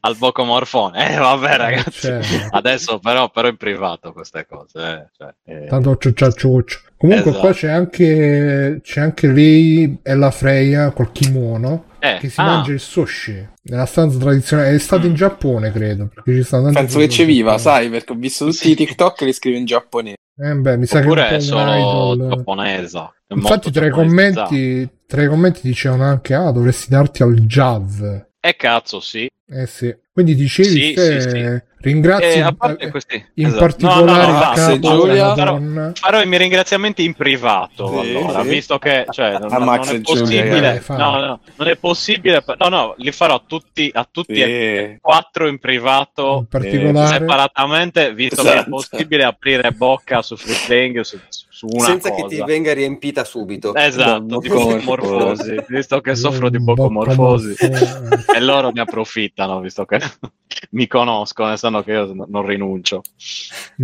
al 0.01 0.17
boccomorfone. 0.17 1.15
Eh, 1.15 1.17
vabbè, 1.19 1.57
ragazzi. 1.57 2.01
Cioè, 2.07 2.21
Adesso 2.51 2.99
però, 2.99 3.31
però 3.31 3.49
in 3.49 3.57
privato 3.57 4.13
queste 4.13 4.47
cose. 4.49 4.79
eh, 4.79 5.07
cioè, 5.17 5.35
eh. 5.45 5.67
tanto 5.67 5.97
ciuccia 5.97 6.31
ciuccio. 6.33 6.81
Comunque 6.97 7.31
Esatto. 7.31 7.45
qua 7.45 7.55
c'è 7.55 7.69
anche, 7.69 8.81
c'è 8.83 9.01
anche 9.01 9.29
lei 9.29 9.99
e 10.03 10.15
la 10.17 10.33
Freya 10.33 10.91
col 10.91 11.13
kimono 11.13 11.85
Eh, 12.01 12.17
che 12.19 12.29
si 12.29 12.41
ah, 12.41 12.45
mangia 12.45 12.73
il 12.73 12.81
sushi 12.81 13.49
nella 13.63 13.87
stanza 13.87 14.19
tradizionale. 14.19 14.75
È 14.75 14.79
stato 14.79 15.07
in 15.07 15.15
Giappone, 15.15 15.71
credo. 15.71 16.09
Perché 16.13 16.35
ci 16.35 16.43
stanno 16.43 16.73
Penso 16.73 16.99
che 16.99 17.09
ci 17.09 17.25
viva, 17.25 17.57
sai, 17.59 17.89
perché 17.89 18.13
ho 18.13 18.17
visto 18.17 18.47
tutti 18.47 18.71
i 18.71 18.75
TikTok 18.75 19.17
che 19.19 19.25
li 19.27 19.33
scrive 19.33 19.59
in 19.59 19.65
giapponese. 19.65 20.17
Eh, 20.41 20.55
beh, 20.55 20.77
mi 20.77 20.87
sa 20.87 21.01
che 21.01 21.07
Oppure 21.07 21.29
po' 21.29 21.35
è 21.35 21.41
solo 21.41 21.75
idol. 21.75 22.29
giapponesa. 22.29 23.13
Infatti, 23.29 23.71
tra 23.73 23.87
i, 23.87 23.91
commenti, 23.91 24.89
tra 25.07 25.23
i 25.23 25.27
commenti 25.29 25.61
dicevano 25.63 26.05
anche: 26.05 26.35
Ah, 26.35 26.51
dovresti 26.53 26.89
darti 26.89 27.23
al 27.23 27.35
jazz. 27.41 28.03
Eh, 28.49 28.57
cazzo, 28.57 29.01
sì. 29.01 29.29
Eh 29.51 29.67
sì. 29.67 29.95
Quindi 30.13 30.35
dicevi, 30.35 30.69
Sì, 30.69 30.93
Ste, 30.93 31.21
sì, 31.21 31.29
sì. 31.31 31.63
ringrazio 31.81 32.29
Eh, 32.29 32.41
a 32.41 32.49
in, 32.49 32.57
parte 32.57 32.91
questi, 32.91 33.25
in 33.35 33.47
esatto. 33.47 33.61
particolare 33.61 34.33
No, 34.33 34.39
no, 34.67 34.69
no, 34.69 34.79
Giulia. 34.79 35.35
Farò-. 35.35 35.93
Farò 35.95 36.21
i 36.23 36.27
miei 36.27 36.41
ringraziamenti 36.43 37.05
in 37.05 37.15
privato, 37.15 38.03
Sì, 38.03 38.17
allora, 38.17 38.43
sì. 38.43 38.49
visto 38.49 38.79
che 38.79 39.07
cioè, 39.11 39.39
non, 39.39 39.53
A 39.53 39.59
Max 39.61 39.87
non 39.87 39.97
è 39.97 40.01
Giulia, 40.01 40.21
possibile. 40.43 40.75
eh, 40.77 40.83
no, 40.89 41.21
no, 41.21 41.41
non 41.55 41.69
è 41.69 41.77
possibile. 41.77 42.45
No, 42.59 42.69
no, 42.69 42.95
li 42.99 43.13
farò 43.13 43.35
a 43.37 43.43
tutti, 43.47 43.91
a 43.95 44.07
tutti 44.11 44.41
e 44.41 44.99
quattro 45.01 45.47
in 45.47 45.59
privato. 45.59 46.39
In 46.41 46.47
particolare, 46.47 47.19
separatamente, 47.19 48.13
visto 48.13 48.43
che 48.43 48.49
è 48.49 48.53
Esatto. 48.53 48.65
impossibile 48.71 49.25
aprire 49.25 49.71
bocca 49.73 50.21
su 50.21 50.37
free 50.37 50.57
playing 50.67 51.01
su, 51.01 51.19
su 51.59 51.67
una 51.69 51.87
senza 51.87 52.11
cosa. 52.11 52.23
che 52.23 52.37
ti 52.37 52.45
venga 52.45 52.73
riempita 52.73 53.25
subito. 53.25 53.75
Esatto, 53.75 54.39
di 54.39 54.49
bocomorfosi, 54.49 55.57
visto 55.67 56.01
che 56.01 56.15
soffro 56.15 56.51
di 56.51 56.61
bocomorfosi 56.61 57.57
Boccomorfosi. 57.59 58.31
e 58.33 58.41
loro 58.41 58.71
ne 58.71 58.81
approfittano, 58.81 59.59
visto 59.59 59.85
che 59.85 59.99
mi 60.71 60.87
conoscono 60.87 61.53
e 61.53 61.57
sanno 61.57 61.83
che 61.83 61.91
io 61.91 62.27
non 62.29 62.47
rinuncio. 62.47 63.03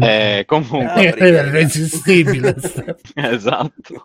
Eh, 0.01 0.45
comunque, 0.47 1.15
È 1.15 1.25
irresistibile. 1.25 2.55
Esatto. 3.15 4.05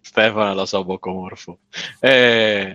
Stefano 0.00 0.54
lo 0.54 0.64
so, 0.64 0.82
bocomorfo. 0.82 1.58
Eh, 2.00 2.74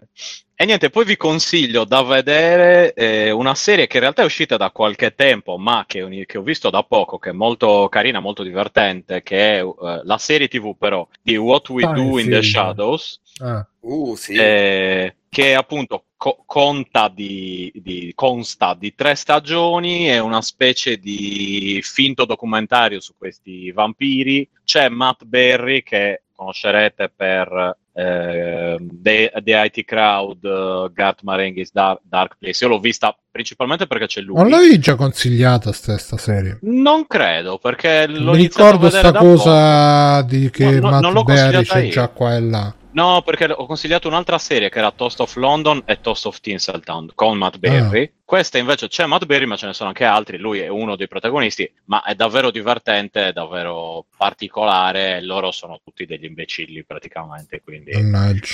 e 0.55 0.65
niente, 0.65 0.89
poi 0.89 1.03
vi 1.05 1.17
consiglio 1.17 1.83
da 1.83 2.03
vedere 2.03 2.93
eh, 2.93 3.31
una 3.31 3.55
serie 3.55 3.87
che 3.87 3.97
in 3.97 4.03
realtà 4.03 4.21
è 4.21 4.25
uscita 4.25 4.55
da 4.55 4.71
qualche 4.71 5.15
tempo, 5.15 5.57
ma 5.57 5.83
che, 5.87 6.25
che 6.25 6.37
ho 6.37 6.41
visto 6.43 6.69
da 6.69 6.83
poco, 6.83 7.17
che 7.17 7.31
è 7.31 7.33
molto 7.33 7.87
carina, 7.89 8.19
molto 8.19 8.43
divertente, 8.43 9.23
che 9.23 9.59
è 9.59 9.63
eh, 9.63 10.01
la 10.03 10.17
serie 10.17 10.47
TV 10.47 10.75
però 10.77 11.05
di 11.21 11.35
What 11.37 11.69
We 11.69 11.83
Ah, 11.83 11.93
Do 11.93 12.19
in 12.19 12.29
the 12.29 12.41
film. 12.41 12.43
Shadows, 12.43 13.19
Ah, 13.41 13.65
Uh, 13.79 14.15
sì. 14.15 14.35
eh, 14.35 15.15
che 15.33 15.55
appunto 15.55 16.03
co- 16.15 16.43
conta 16.45 17.11
di, 17.11 17.71
di- 17.75 18.11
consta 18.13 18.75
di 18.77 18.93
tre 18.93 19.15
stagioni, 19.15 20.05
è 20.05 20.19
una 20.19 20.43
specie 20.43 20.97
di 20.97 21.79
finto 21.83 22.25
documentario 22.25 22.99
su 22.99 23.13
questi 23.17 23.71
vampiri. 23.71 24.47
C'è 24.63 24.89
Matt 24.89 25.23
Berry 25.23 25.81
che 25.81 26.21
conoscerete 26.35 27.11
per 27.15 27.77
eh, 27.93 28.77
The, 28.79 29.33
The 29.43 29.71
IT 29.73 29.85
Crowd, 29.85 30.43
uh, 30.43 30.93
Garth 30.93 31.23
Marenghi's 31.23 31.71
Dark, 31.71 32.01
Dark 32.03 32.35
Place. 32.37 32.63
Io 32.63 32.69
l'ho 32.69 32.79
vista 32.79 33.17
principalmente 33.31 33.87
perché 33.87 34.05
c'è 34.05 34.21
lui. 34.21 34.35
non 34.35 34.49
l'avevi 34.49 34.77
già 34.77 34.93
consigliata 34.93 35.71
sta, 35.71 35.97
sta 35.97 36.17
serie? 36.17 36.59
Non 36.61 37.07
credo, 37.07 37.57
perché 37.57 38.05
l'ho 38.05 38.33
Mi 38.33 38.43
ricordo 38.43 38.85
vedere 38.85 39.07
sta 39.07 39.11
da 39.11 39.19
cosa 39.19 40.21
di 40.21 40.51
che 40.51 40.79
No, 40.79 40.89
no, 40.89 40.99
Matt 40.99 41.13
l'ho 41.13 41.23
Berry 41.23 41.63
c'è 41.63 41.79
io. 41.81 41.91
già 41.91 42.07
qua 42.09 42.35
e 42.35 42.39
là. 42.39 42.75
No, 42.93 43.21
perché 43.23 43.45
ho 43.51 43.65
consigliato 43.65 44.07
un'altra 44.07 44.37
serie 44.37 44.69
che 44.69 44.77
era 44.79 44.91
Toast 44.91 45.19
of 45.19 45.35
London 45.35 45.81
e 45.85 45.99
Toast 45.99 46.25
of 46.27 46.39
Tinseltown 46.39 47.11
con 47.15 47.37
Matt 47.37 47.57
Berry. 47.57 48.11
Questa 48.23 48.57
invece 48.57 48.87
c'è 48.87 49.05
Matt 49.05 49.25
Berry, 49.25 49.45
ma 49.45 49.55
ce 49.55 49.65
ne 49.67 49.73
sono 49.73 49.89
anche 49.89 50.05
altri. 50.05 50.37
Lui 50.37 50.59
è 50.59 50.67
uno 50.67 50.95
dei 50.95 51.07
protagonisti, 51.07 51.71
ma 51.85 52.03
è 52.03 52.15
davvero 52.15 52.51
divertente, 52.51 53.27
è 53.27 53.33
davvero 53.33 54.05
particolare. 54.15 55.17
e 55.17 55.21
Loro 55.23 55.51
sono 55.51 55.79
tutti 55.83 56.05
degli 56.05 56.25
imbecilli 56.25 56.83
praticamente. 56.83 57.61
Quindi, 57.63 57.91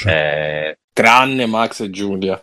eh, 0.06 0.78
Tranne 0.94 1.46
Max 1.46 1.82
e 1.82 1.90
Giulia. 1.90 2.42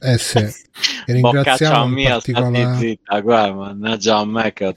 Eh 0.00 0.18
sì. 0.18 0.38
Boccaccia 1.06 1.12
ringraziamo 1.12 1.84
in 1.84 1.90
mia, 1.92 2.20
stati 2.20 2.32
particolare. 2.32 2.78
zitta, 2.78 3.20
guarda, 3.20 3.52
mannaggia 3.54 4.16
a 4.16 4.24
me 4.24 4.52
che... 4.52 4.76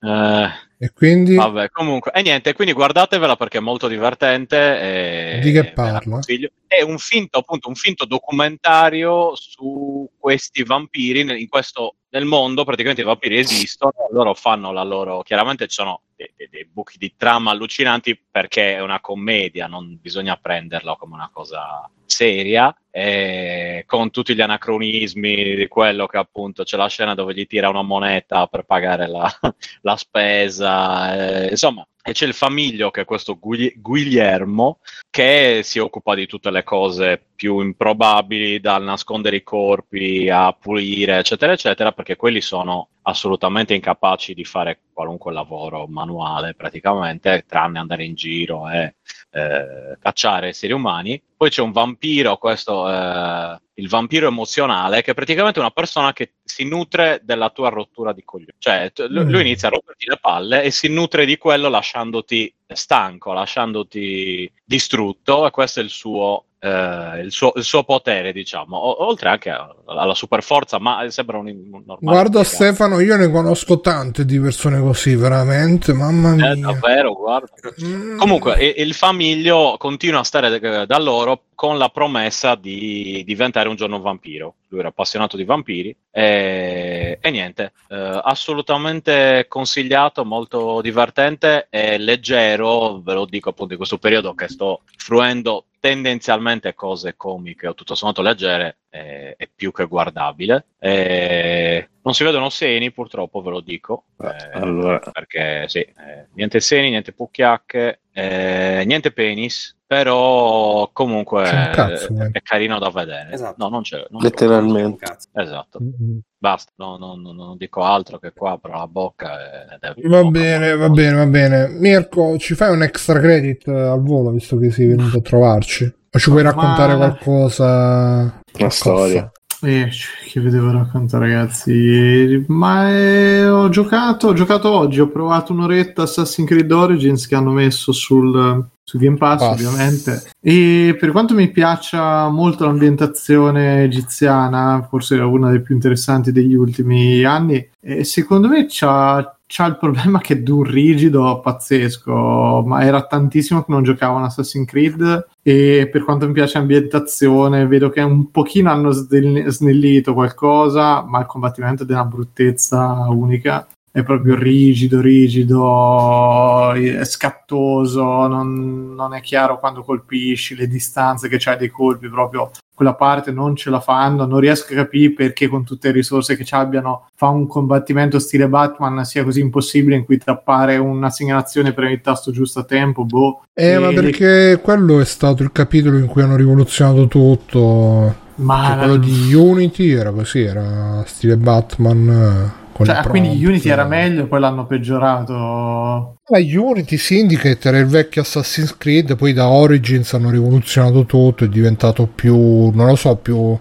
eh, 0.00 0.48
E 0.80 0.92
quindi 0.92 1.34
Vabbè, 1.34 1.70
comunque, 1.70 2.12
e 2.12 2.22
niente, 2.22 2.52
quindi 2.52 2.72
guardatevela 2.72 3.34
perché 3.34 3.58
è 3.58 3.60
molto 3.60 3.88
divertente. 3.88 5.36
E, 5.36 5.40
Di 5.40 5.50
che 5.50 5.72
parla? 5.72 6.20
È 6.68 6.82
un 6.82 6.98
finto, 6.98 7.38
appunto, 7.38 7.68
un 7.68 7.74
finto 7.74 8.04
documentario 8.04 9.34
su 9.34 10.08
questi 10.16 10.62
vampiri 10.62 11.24
nel, 11.24 11.40
in 11.40 11.48
questo, 11.48 11.96
nel 12.10 12.26
mondo. 12.26 12.62
Praticamente 12.62 13.00
i 13.02 13.04
vampiri 13.04 13.38
esistono, 13.38 13.92
loro 14.12 14.34
fanno 14.34 14.70
la 14.70 14.84
loro. 14.84 15.22
Chiaramente 15.22 15.66
ci 15.66 15.74
sono 15.74 16.02
dei, 16.14 16.30
dei- 16.36 16.48
dei 16.48 16.68
buchi 16.70 16.96
di 16.96 17.12
trama 17.16 17.50
allucinanti 17.50 18.16
perché 18.30 18.76
è 18.76 18.80
una 18.80 19.00
commedia, 19.00 19.66
non 19.66 19.98
bisogna 20.00 20.36
prenderla 20.36 20.94
come 20.94 21.14
una 21.14 21.30
cosa 21.32 21.90
seria. 22.06 22.72
Eh, 22.98 23.84
con 23.86 24.10
tutti 24.10 24.34
gli 24.34 24.40
anacronismi 24.40 25.54
di 25.54 25.68
quello 25.68 26.06
che 26.06 26.16
appunto 26.16 26.64
c'è 26.64 26.76
la 26.76 26.88
scena 26.88 27.14
dove 27.14 27.32
gli 27.32 27.46
tira 27.46 27.68
una 27.68 27.82
moneta 27.82 28.46
per 28.46 28.64
pagare 28.64 29.06
la, 29.06 29.30
la 29.82 29.96
spesa, 29.96 31.44
eh, 31.44 31.50
insomma, 31.50 31.86
e 32.02 32.12
c'è 32.12 32.26
il 32.26 32.32
famiglio 32.32 32.90
che 32.90 33.02
è 33.02 33.04
questo 33.04 33.38
Guglielmo 33.38 34.78
che 35.10 35.60
si 35.62 35.78
occupa 35.78 36.14
di 36.14 36.26
tutte 36.26 36.50
le 36.50 36.64
cose 36.64 37.22
più 37.34 37.60
improbabili, 37.60 38.60
dal 38.60 38.82
nascondere 38.82 39.36
i 39.36 39.42
corpi 39.42 40.28
a 40.30 40.52
pulire, 40.52 41.18
eccetera, 41.18 41.52
eccetera, 41.52 41.92
perché 41.92 42.16
quelli 42.16 42.40
sono 42.40 42.88
assolutamente 43.02 43.74
incapaci 43.74 44.32
di 44.32 44.44
fare 44.44 44.80
qualunque 44.92 45.32
lavoro 45.32 45.86
manuale 45.86 46.54
praticamente, 46.54 47.44
tranne 47.46 47.78
andare 47.78 48.04
in 48.04 48.14
giro 48.14 48.68
e 48.70 48.94
eh, 49.30 49.98
cacciare 50.00 50.48
esseri 50.48 50.72
umani. 50.72 51.20
Poi 51.36 51.50
c'è 51.50 51.62
un 51.62 51.72
vampiro, 51.72 52.38
questo 52.38 52.87
eh, 52.88 53.60
il 53.74 53.88
vampiro 53.88 54.26
emozionale, 54.26 55.02
che 55.02 55.12
è 55.12 55.14
praticamente 55.14 55.60
una 55.60 55.70
persona 55.70 56.12
che 56.12 56.32
si 56.42 56.64
nutre 56.64 57.20
della 57.22 57.50
tua 57.50 57.68
rottura 57.68 58.12
di 58.12 58.24
coglioni. 58.24 58.54
Cioè, 58.58 58.92
lui, 59.08 59.24
Mm. 59.24 59.30
lui 59.30 59.40
inizia 59.42 59.68
a 59.68 59.72
romperti 59.72 60.06
le 60.08 60.18
palle 60.20 60.62
e 60.62 60.70
si 60.70 60.88
nutre 60.88 61.24
di 61.26 61.38
quello 61.38 61.68
lasciandoti 61.68 62.52
stanco, 62.66 63.32
lasciandoti 63.32 64.50
distrutto, 64.64 65.46
e 65.46 65.50
questo 65.50 65.80
è 65.80 65.82
il 65.82 65.90
suo. 65.90 66.44
Eh, 66.60 67.20
il, 67.22 67.30
suo, 67.30 67.52
il 67.56 67.62
suo 67.64 67.84
potere, 67.84 68.32
diciamo, 68.32 68.76
O- 68.76 69.06
oltre 69.06 69.28
anche 69.28 69.50
a- 69.50 69.74
alla 69.86 70.14
super 70.14 70.42
forza, 70.42 70.78
ma 70.78 71.08
sembra 71.08 71.38
un, 71.38 71.46
un 71.46 71.70
normale. 71.70 71.98
guarda 72.00 72.38
impiegato. 72.38 72.44
Stefano, 72.44 73.00
io 73.00 73.16
ne 73.16 73.30
conosco 73.30 73.80
tante 73.80 74.24
di 74.24 74.38
persone 74.40 74.80
così, 74.80 75.14
veramente, 75.14 75.92
mamma 75.92 76.34
mia. 76.34 76.52
Eh, 76.52 76.56
davvero, 76.56 77.12
guarda. 77.14 77.48
Mm. 77.82 78.18
Comunque, 78.18 78.62
i- 78.64 78.82
il 78.82 78.94
famiglio 78.94 79.76
continua 79.78 80.20
a 80.20 80.24
stare 80.24 80.58
eh, 80.60 80.86
da 80.86 80.98
loro 80.98 81.42
con 81.54 81.76
la 81.78 81.88
promessa 81.88 82.54
di 82.54 83.22
diventare 83.26 83.68
un 83.68 83.74
giorno 83.74 83.96
un 83.96 84.02
vampiro. 84.02 84.54
Lui 84.68 84.80
era 84.80 84.88
appassionato 84.88 85.36
di 85.36 85.44
vampiri 85.44 85.96
e, 86.10 87.18
e 87.20 87.30
niente, 87.30 87.72
eh, 87.88 88.20
assolutamente 88.22 89.46
consigliato, 89.48 90.24
molto 90.24 90.80
divertente 90.82 91.66
e 91.70 91.98
leggero. 91.98 93.00
Ve 93.02 93.14
lo 93.14 93.24
dico 93.24 93.48
appunto 93.50 93.72
in 93.72 93.78
questo 93.78 93.98
periodo 93.98 94.34
che 94.34 94.48
sto 94.48 94.82
fruendo 94.96 95.64
tendenzialmente 95.80 96.74
cose 96.74 97.16
comiche 97.16 97.68
o 97.68 97.74
tutto 97.74 97.94
sommato 97.94 98.22
leggere. 98.22 98.78
è, 98.88 99.34
è 99.36 99.48
più 99.54 99.72
che 99.72 99.84
guardabile. 99.86 100.66
E 100.78 101.88
non 102.02 102.14
si 102.14 102.24
vedono 102.24 102.48
seni, 102.48 102.90
purtroppo, 102.90 103.42
ve 103.42 103.50
lo 103.50 103.60
dico. 103.60 104.04
eh, 104.22 104.50
allora. 104.52 104.98
Perché 104.98 105.68
sì, 105.68 105.80
eh, 105.80 106.26
niente 106.34 106.60
seni, 106.60 106.90
niente 106.90 107.12
pucchiacche, 107.12 108.00
eh, 108.18 108.84
niente 108.84 109.12
penis. 109.12 109.76
Però 109.88 110.90
comunque 110.92 111.44
C'è 111.44 111.56
un 111.68 111.70
cazzo, 111.72 112.08
eh. 112.20 112.28
è 112.32 112.42
carino 112.42 112.78
da 112.78 112.90
vedere. 112.90 113.30
Esatto. 113.32 113.54
No, 113.56 113.70
non 113.70 113.80
c'è. 113.80 114.04
non- 114.10 114.20
Letteralmente. 114.20 115.06
Cazzo. 115.06 115.28
Esatto. 115.32 115.78
Mm-hmm. 115.82 116.18
Basta, 116.36 116.72
no, 116.76 116.98
no, 116.98 117.14
no, 117.14 117.32
non 117.32 117.56
dico 117.56 117.80
altro 117.82 118.18
che 118.18 118.32
qua 118.34 118.50
apro 118.52 118.72
la 118.76 118.86
bocca 118.86 119.32
e 119.72 119.78
devo- 119.80 120.22
Va 120.22 120.28
bene, 120.28 120.76
va 120.76 120.90
bene, 120.90 121.16
va 121.16 121.26
bene. 121.26 121.68
Mirko, 121.68 122.36
ci 122.36 122.54
fai 122.54 122.70
un 122.70 122.82
extra 122.82 123.18
credit 123.18 123.66
eh, 123.66 123.72
al 123.72 124.02
volo 124.02 124.30
visto 124.30 124.58
che 124.58 124.70
sei 124.70 124.88
venuto 124.88 125.16
a 125.18 125.22
trovarci? 125.22 125.84
O 126.10 126.18
ci 126.18 126.28
puoi 126.30 126.42
Ma- 126.42 126.50
raccontare 126.50 126.94
qualcosa? 126.94 128.42
Una 128.58 128.70
storia. 128.70 129.32
Eh, 129.60 129.90
che 130.30 130.40
vi 130.40 130.50
devo 130.50 130.70
raccontare, 130.70 131.28
ragazzi? 131.28 132.44
Ma 132.46 132.90
eh, 132.90 133.48
ho 133.48 133.68
giocato, 133.68 134.28
ho 134.28 134.32
giocato 134.32 134.70
oggi, 134.70 135.00
ho 135.00 135.08
provato 135.08 135.52
un'oretta 135.52 136.02
Assassin's 136.02 136.48
Creed 136.48 136.70
Origins 136.70 137.26
che 137.26 137.34
hanno 137.34 137.50
messo 137.50 137.90
sul, 137.90 138.64
su 138.84 138.98
Game 138.98 139.16
Pass, 139.16 139.40
Pass. 139.40 139.50
ovviamente. 139.52 140.22
E 140.40 140.96
per 140.98 141.10
quanto 141.10 141.34
mi 141.34 141.50
piaccia 141.50 142.28
molto 142.28 142.66
l'ambientazione 142.66 143.82
egiziana, 143.82 144.86
forse 144.88 145.16
è 145.16 145.22
una 145.22 145.48
delle 145.48 145.62
più 145.62 145.74
interessanti 145.74 146.30
degli 146.30 146.54
ultimi 146.54 147.24
anni, 147.24 147.68
eh, 147.80 148.04
secondo 148.04 148.46
me 148.46 148.66
c'ha, 148.68 149.37
c'ha 149.50 149.64
il 149.64 149.78
problema 149.78 150.20
che 150.20 150.34
è 150.34 150.36
di 150.36 150.50
un 150.50 150.62
rigido 150.62 151.40
pazzesco, 151.40 152.62
ma 152.66 152.84
era 152.84 153.06
tantissimo 153.06 153.64
che 153.64 153.72
non 153.72 153.82
giocavo 153.82 154.18
un 154.18 154.24
Assassin's 154.24 154.68
Creed 154.68 155.28
e 155.42 155.88
per 155.90 156.04
quanto 156.04 156.26
mi 156.26 156.34
piace 156.34 156.58
l'ambientazione 156.58 157.66
vedo 157.66 157.88
che 157.88 158.02
un 158.02 158.30
pochino 158.30 158.70
hanno 158.70 158.90
snellito 158.90 160.12
qualcosa, 160.12 161.02
ma 161.02 161.20
il 161.20 161.26
combattimento 161.26 161.82
è 161.82 161.86
di 161.86 161.92
una 161.92 162.04
bruttezza 162.04 163.06
unica. 163.08 163.66
È 163.90 164.02
proprio 164.02 164.36
rigido, 164.36 165.00
rigido, 165.00 166.72
è 166.72 167.04
scattoso, 167.04 168.26
non, 168.26 168.94
non 168.94 169.14
è 169.14 169.20
chiaro 169.22 169.58
quando 169.58 169.82
colpisci, 169.82 170.54
le 170.54 170.68
distanze 170.68 171.26
che 171.26 171.38
c'hai 171.38 171.56
dei 171.56 171.70
colpi, 171.70 172.08
proprio 172.08 172.50
quella 172.78 172.94
parte 172.94 173.32
non 173.32 173.56
ce 173.56 173.70
la 173.70 173.80
fanno. 173.80 174.24
Non 174.24 174.38
riesco 174.38 174.72
a 174.72 174.76
capire 174.76 175.12
perché 175.12 175.48
con 175.48 175.64
tutte 175.64 175.88
le 175.88 175.94
risorse 175.94 176.36
che 176.36 176.44
ci 176.44 176.54
abbiano 176.54 177.08
fa 177.16 177.26
un 177.26 177.48
combattimento 177.48 178.20
stile 178.20 178.48
Batman 178.48 179.04
sia 179.04 179.24
così 179.24 179.40
impossibile 179.40 179.96
in 179.96 180.04
cui 180.04 180.16
tappare 180.18 180.76
una 180.76 181.10
segnalazione 181.10 181.72
per 181.72 181.84
il 181.90 182.00
tasto 182.00 182.30
giusto 182.30 182.60
a 182.60 182.64
tempo. 182.64 183.04
Boh. 183.04 183.42
Eh, 183.52 183.78
ma 183.80 183.88
E- 183.88 183.94
perché 183.94 184.60
quello 184.62 185.00
è 185.00 185.04
stato 185.04 185.42
il 185.42 185.50
capitolo 185.50 185.98
in 185.98 186.06
cui 186.06 186.22
hanno 186.22 186.36
rivoluzionato 186.36 187.08
tutto. 187.08 188.14
Ma 188.36 188.66
Cioè, 188.68 188.76
quello 188.76 188.96
di 188.98 189.34
Unity 189.34 189.90
era 189.90 190.12
così, 190.12 190.42
era 190.42 191.02
stile 191.06 191.36
Batman. 191.36 192.52
Con 192.78 192.86
Cioè, 192.86 193.00
i 193.00 193.08
quindi. 193.08 193.44
Unity 193.44 193.70
era 193.70 193.84
meglio 193.84 194.22
e 194.22 194.26
poi 194.26 194.38
l'hanno 194.38 194.64
peggiorato. 194.64 195.34
Ma 195.34 196.38
Unity 196.38 196.96
Syndicate 196.96 197.66
era 197.66 197.78
il 197.78 197.86
vecchio 197.86 198.22
Assassin's 198.22 198.76
Creed, 198.76 199.16
poi 199.16 199.32
da 199.32 199.48
Origins 199.48 200.14
hanno 200.14 200.30
rivoluzionato 200.30 201.04
tutto, 201.04 201.42
è 201.42 201.48
diventato 201.48 202.06
più, 202.06 202.70
non 202.70 202.86
lo 202.86 202.94
so, 202.94 203.16
più 203.16 203.58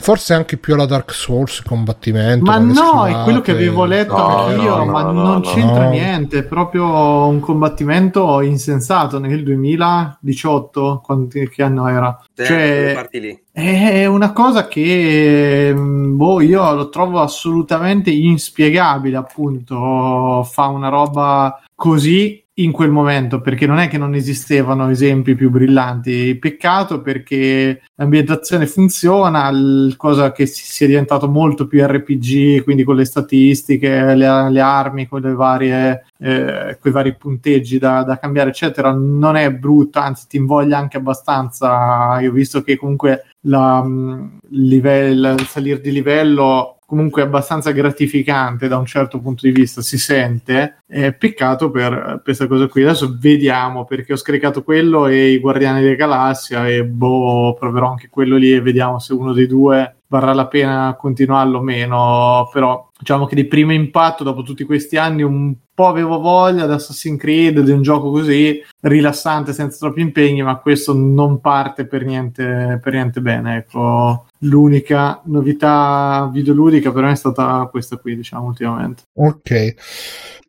forse 0.00 0.32
anche 0.32 0.56
più 0.56 0.74
alla 0.74 0.86
Dark 0.86 1.12
Souls 1.12 1.58
il 1.58 1.64
combattimento. 1.64 2.44
Ma 2.44 2.58
no, 2.58 2.72
schivate. 2.74 3.10
è 3.10 3.22
quello 3.24 3.40
che 3.40 3.50
avevo 3.52 3.84
letto 3.84 4.16
No, 4.16 4.44
anch'io, 4.44 4.76
no, 4.76 4.84
ma 4.84 5.02
no, 5.02 5.12
non 5.12 5.32
no, 5.36 5.40
c'entra 5.40 5.84
no. 5.84 5.90
niente, 5.90 6.38
è 6.38 6.44
proprio 6.44 7.26
un 7.26 7.40
combattimento 7.40 8.40
insensato 8.42 9.18
nel 9.18 9.42
2018, 9.42 11.00
quanti, 11.02 11.48
che 11.48 11.62
anno 11.62 11.88
era? 11.88 12.22
Te, 12.34 12.44
Cioè, 12.44 12.92
parti 12.94 13.20
lì. 13.20 13.42
È 13.58 14.06
una 14.06 14.32
cosa 14.32 14.68
che 14.68 15.72
mm, 15.74 16.16
boh, 16.16 16.40
io 16.40 16.72
lo 16.74 16.88
trovo 16.90 17.20
assolutamente 17.20 18.08
inspiegabile, 18.08 19.16
appunto, 19.16 20.44
fa 20.44 20.66
una 20.66 20.88
roba 20.88 21.60
così 21.74 22.40
in 22.58 22.72
quel 22.72 22.90
momento, 22.90 23.40
perché 23.40 23.66
non 23.66 23.78
è 23.78 23.88
che 23.88 23.98
non 23.98 24.14
esistevano 24.14 24.88
esempi 24.88 25.34
più 25.34 25.50
brillanti. 25.50 26.36
Peccato 26.36 27.02
perché 27.02 27.82
l'ambientazione 27.94 28.66
funziona, 28.66 29.50
cosa 29.96 30.32
che 30.32 30.46
si 30.46 30.64
si 30.64 30.84
è 30.84 30.86
diventato 30.86 31.28
molto 31.28 31.66
più 31.66 31.84
RPG, 31.84 32.62
quindi 32.62 32.84
con 32.84 32.96
le 32.96 33.04
statistiche, 33.04 34.14
le, 34.14 34.50
le 34.50 34.60
armi, 34.60 35.08
con 35.08 35.20
le 35.20 35.32
varie 35.34 36.04
eh, 36.18 36.76
quei 36.80 36.92
vari 36.92 37.16
punteggi 37.16 37.78
da, 37.78 38.02
da 38.02 38.18
cambiare, 38.18 38.50
eccetera, 38.50 38.92
non 38.92 39.36
è 39.36 39.52
brutto, 39.52 39.98
anzi 39.98 40.26
ti 40.28 40.36
invoglia 40.36 40.78
anche 40.78 40.96
abbastanza. 40.96 42.18
Io 42.20 42.30
ho 42.30 42.34
visto 42.34 42.62
che 42.62 42.76
comunque 42.76 43.24
la, 43.42 43.84
il 43.84 44.66
livello, 44.66 45.32
il 45.32 45.46
salire 45.46 45.80
di 45.80 45.92
livello 45.92 46.77
comunque 46.88 47.20
abbastanza 47.20 47.70
gratificante 47.70 48.66
da 48.66 48.78
un 48.78 48.86
certo 48.86 49.20
punto 49.20 49.46
di 49.46 49.52
vista, 49.52 49.82
si 49.82 49.98
sente. 49.98 50.84
È 50.86 51.12
peccato 51.12 51.70
per, 51.70 51.90
per 51.92 52.22
questa 52.22 52.46
cosa 52.46 52.66
qui. 52.66 52.82
Adesso 52.82 53.14
vediamo 53.20 53.84
perché 53.84 54.14
ho 54.14 54.16
scaricato 54.16 54.62
quello 54.62 55.06
e 55.06 55.32
i 55.32 55.38
Guardiani 55.38 55.82
della 55.82 55.96
Galassia 55.96 56.66
e 56.66 56.86
boh, 56.86 57.52
proverò 57.60 57.90
anche 57.90 58.08
quello 58.08 58.36
lì 58.36 58.54
e 58.54 58.62
vediamo 58.62 58.98
se 59.00 59.12
uno 59.12 59.34
dei 59.34 59.46
due 59.46 59.96
varrà 60.06 60.32
la 60.32 60.46
pena 60.46 60.96
continuarlo 60.98 61.58
o 61.58 61.62
meno. 61.62 62.48
Però 62.50 62.88
diciamo 62.98 63.26
che 63.26 63.34
di 63.34 63.44
primo 63.44 63.74
impatto, 63.74 64.24
dopo 64.24 64.40
tutti 64.40 64.64
questi 64.64 64.96
anni, 64.96 65.22
un 65.22 65.54
po' 65.78 65.86
avevo 65.86 66.18
voglia 66.18 66.66
di 66.66 66.72
Assassin's 66.72 67.20
Creed, 67.20 67.60
di 67.60 67.70
un 67.70 67.82
gioco 67.82 68.10
così 68.10 68.60
rilassante, 68.80 69.52
senza 69.52 69.78
troppi 69.78 70.00
impegni, 70.00 70.42
ma 70.42 70.56
questo 70.56 70.92
non 70.92 71.40
parte 71.40 71.86
per 71.86 72.04
niente, 72.04 72.80
per 72.82 72.94
niente 72.94 73.20
bene. 73.20 73.58
Ecco, 73.58 74.26
l'unica 74.38 75.20
novità 75.26 76.28
videoludica 76.32 76.90
per 76.90 77.04
me 77.04 77.12
è 77.12 77.14
stata 77.14 77.68
questa 77.70 77.96
qui, 77.96 78.16
diciamo, 78.16 78.46
ultimamente. 78.46 79.04
Ok, 79.14 79.74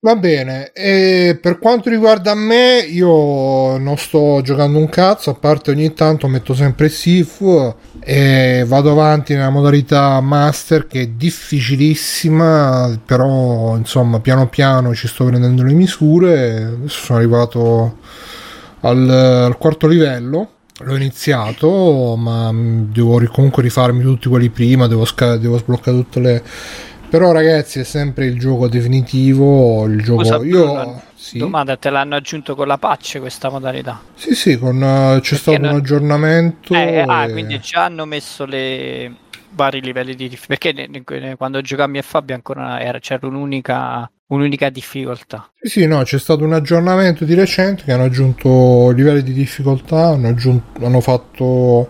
va 0.01 0.15
bene. 0.15 0.72
E 0.73 1.38
per 1.39 1.60
quanto 1.60 1.91
riguarda 1.91 2.34
me, 2.34 2.80
io 2.80 3.77
non 3.77 3.97
sto 3.97 4.41
giocando 4.41 4.80
un 4.80 4.89
cazzo, 4.89 5.30
a 5.30 5.35
parte 5.35 5.69
ogni 5.69 5.93
tanto 5.93 6.27
metto 6.27 6.56
sempre 6.56 6.89
Sifu 6.89 7.76
e 8.01 8.64
vado 8.65 8.91
avanti 8.91 9.34
nella 9.34 9.49
modalità 9.49 10.19
master 10.22 10.88
che 10.88 11.01
è 11.01 11.07
difficilissima, 11.07 12.99
però 13.06 13.76
insomma 13.76 14.19
piano 14.19 14.47
piano 14.47 14.95
ci 14.95 15.07
sto 15.07 15.19
prendendo 15.26 15.64
le 15.64 15.74
misure. 15.74 16.78
Sono 16.86 17.20
arrivato 17.20 17.98
al, 18.82 19.10
al 19.10 19.58
quarto 19.58 19.88
livello. 19.88 20.52
L'ho 20.82 20.96
iniziato, 20.96 22.16
ma 22.16 22.52
devo 22.54 23.22
comunque 23.30 23.62
rifarmi 23.64 24.02
tutti 24.02 24.30
quelli 24.30 24.50
prima, 24.50 24.88
devo, 24.88 25.04
sca- 25.04 25.36
devo 25.36 25.58
sbloccare 25.58 25.98
tutte 25.98 26.20
le, 26.22 26.44
però 27.10 27.32
ragazzi 27.34 27.80
è 27.80 27.84
sempre 27.84 28.28
il 28.28 28.40
gioco 28.40 28.68
definitivo 28.70 29.86
il 29.88 30.02
gioco 30.04 30.24
Scusa, 30.24 30.46
io 30.46 31.02
sì, 31.16 31.40
Domanda, 31.40 31.76
te 31.76 31.90
l'hanno 31.90 32.16
aggiunto 32.16 32.56
con 32.56 32.68
la 32.68 32.78
patch 32.78 33.20
questa 33.20 33.50
modalità? 33.50 34.00
sì 34.14 34.34
sì 34.36 34.58
con, 34.58 34.82
eh, 34.82 35.20
c'è 35.22 35.36
stato 35.36 35.58
non- 35.58 35.72
un 35.72 35.76
aggiornamento 35.78 36.74
Eh, 36.74 37.02
ah, 37.06 37.26
e- 37.26 37.32
quindi 37.32 37.60
già 37.60 37.86
hanno 37.86 38.06
messo 38.06 38.46
le 38.46 39.12
vari 39.51 39.81
livelli 39.81 40.15
di 40.15 40.27
difficoltà. 40.30 40.69
Perché 40.69 40.88
ne- 40.89 41.19
ne- 41.19 41.35
quando 41.35 41.61
giocammo 41.61 41.97
a 41.97 42.01
Fabio 42.01 42.35
ancora 42.35 42.80
era, 42.81 42.99
c'era 42.99 43.27
un'unica, 43.27 44.09
un'unica 44.27 44.69
difficoltà. 44.69 45.51
sì 45.61 45.67
sì 45.81 45.85
no 45.88 46.01
c'è 46.03 46.19
stato 46.19 46.43
un 46.43 46.53
aggiornamento 46.53 47.26
di 47.26 47.34
recente 47.34 47.84
che 47.84 47.91
hanno 47.91 48.03
aggiunto 48.05 48.91
livelli 48.91 49.23
di 49.23 49.34
difficoltà 49.34 50.07
hanno, 50.09 50.27
aggiunto, 50.30 50.85
hanno 50.85 51.01
fatto 51.01 51.89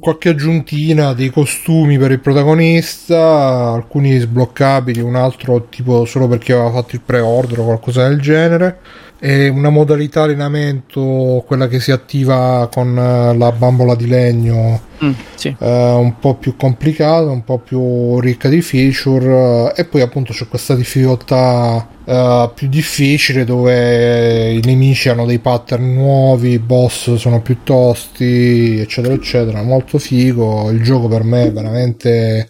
qualche 0.00 0.30
aggiuntina 0.30 1.12
dei 1.12 1.30
costumi 1.30 1.98
per 1.98 2.10
il 2.10 2.20
protagonista 2.20 3.72
alcuni 3.74 4.18
sbloccabili 4.18 5.00
un 5.00 5.16
altro 5.16 5.68
tipo 5.68 6.04
solo 6.06 6.26
perché 6.28 6.52
aveva 6.54 6.70
fatto 6.72 6.94
il 6.96 7.02
pre-order 7.02 7.60
o 7.60 7.64
qualcosa 7.64 8.08
del 8.08 8.20
genere 8.20 8.80
e 9.18 9.48
una 9.48 9.70
modalità 9.70 10.22
allenamento 10.22 11.42
quella 11.46 11.68
che 11.68 11.80
si 11.80 11.90
attiva 11.90 12.68
con 12.72 12.96
eh, 12.98 13.36
la 13.36 13.52
bambola 13.52 13.94
di 13.94 14.06
legno 14.06 14.80
Mm, 15.04 15.12
sì. 15.34 15.54
eh, 15.58 15.92
un 15.92 16.18
po' 16.18 16.36
più 16.36 16.56
complicata, 16.56 17.28
un 17.28 17.44
po' 17.44 17.58
più 17.58 18.18
ricca 18.18 18.48
di 18.48 18.62
feature 18.62 19.72
eh, 19.74 19.82
e 19.82 19.84
poi 19.84 20.00
appunto 20.00 20.32
c'è 20.32 20.48
questa 20.48 20.74
difficoltà 20.74 21.86
eh, 22.04 22.50
più 22.54 22.68
difficile 22.68 23.44
dove 23.44 24.52
i 24.52 24.60
nemici 24.64 25.10
hanno 25.10 25.26
dei 25.26 25.38
pattern 25.38 25.92
nuovi, 25.92 26.52
i 26.52 26.58
boss 26.58 27.14
sono 27.16 27.42
più 27.42 27.58
tosti, 27.62 28.78
eccetera 28.80 29.12
eccetera, 29.12 29.62
molto 29.62 29.98
figo, 29.98 30.70
il 30.70 30.82
gioco 30.82 31.08
per 31.08 31.24
me 31.24 31.46
è 31.46 31.52
veramente 31.52 32.48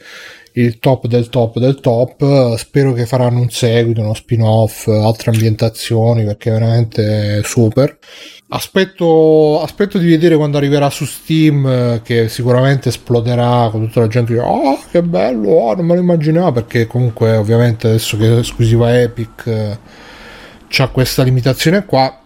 il 0.59 0.79
top 0.79 1.07
del 1.07 1.29
top 1.29 1.59
del 1.59 1.81
top, 1.81 2.57
spero 2.57 2.93
che 2.93 3.05
faranno 3.05 3.41
un 3.41 3.51
seguito, 3.51 4.01
uno 4.01 4.15
spin-off, 4.15 4.87
altre 4.89 5.31
ambientazioni 5.31 6.25
perché 6.25 6.49
è 6.49 6.53
veramente 6.53 7.43
super. 7.45 7.99
Aspetto, 8.49 9.61
aspetto 9.61 9.99
di 9.99 10.09
vedere 10.09 10.37
quando 10.37 10.57
arriverà 10.57 10.89
su 10.89 11.05
Steam, 11.05 12.01
che 12.03 12.29
sicuramente 12.29 12.89
esploderà 12.89 13.69
con 13.71 13.87
tutta 13.87 14.01
la 14.01 14.07
gente 14.07 14.33
che 14.33 14.41
oh 14.41 14.79
che 14.91 15.03
bello, 15.03 15.51
oh, 15.51 15.75
non 15.75 15.85
me 15.85 15.95
lo 15.95 16.01
immaginavo, 16.01 16.53
perché 16.53 16.87
comunque 16.87 17.37
ovviamente 17.37 17.89
adesso 17.89 18.17
che 18.17 18.27
è 18.27 18.39
esclusiva 18.39 18.99
Epic 18.99 19.47
eh, 19.47 19.79
c'ha 20.69 20.89
questa 20.89 21.23
limitazione 21.23 21.85
qua. 21.85 22.23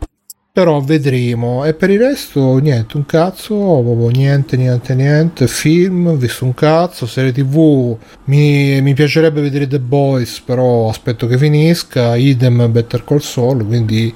Però 0.52 0.80
vedremo. 0.80 1.64
E 1.64 1.74
per 1.74 1.90
il 1.90 2.00
resto, 2.00 2.58
niente, 2.58 2.96
un 2.96 3.06
cazzo, 3.06 3.54
proprio 3.54 4.08
niente, 4.08 4.56
niente, 4.56 4.94
niente. 4.96 5.46
Film, 5.46 6.08
ho 6.08 6.16
visto 6.16 6.44
un 6.44 6.54
cazzo. 6.54 7.06
Serie 7.06 7.30
TV, 7.32 7.96
mi, 8.24 8.80
mi 8.82 8.92
piacerebbe 8.94 9.40
vedere 9.40 9.68
The 9.68 9.78
Boys, 9.78 10.40
però 10.40 10.88
aspetto 10.88 11.28
che 11.28 11.38
finisca. 11.38 12.16
Idem 12.16 12.70
Better 12.72 13.04
Call 13.04 13.18
Saul, 13.18 13.64
quindi 13.64 14.12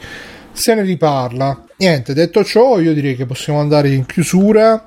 se 0.51 0.75
ne 0.75 0.83
riparla. 0.83 1.65
Niente, 1.77 2.15
detto 2.15 2.43
ciò, 2.45 2.81
io 2.81 2.93
direi 2.95 3.15
che 3.15 3.27
possiamo 3.27 3.61
andare 3.61 3.91
in 3.91 4.05
chiusura. 4.05 4.87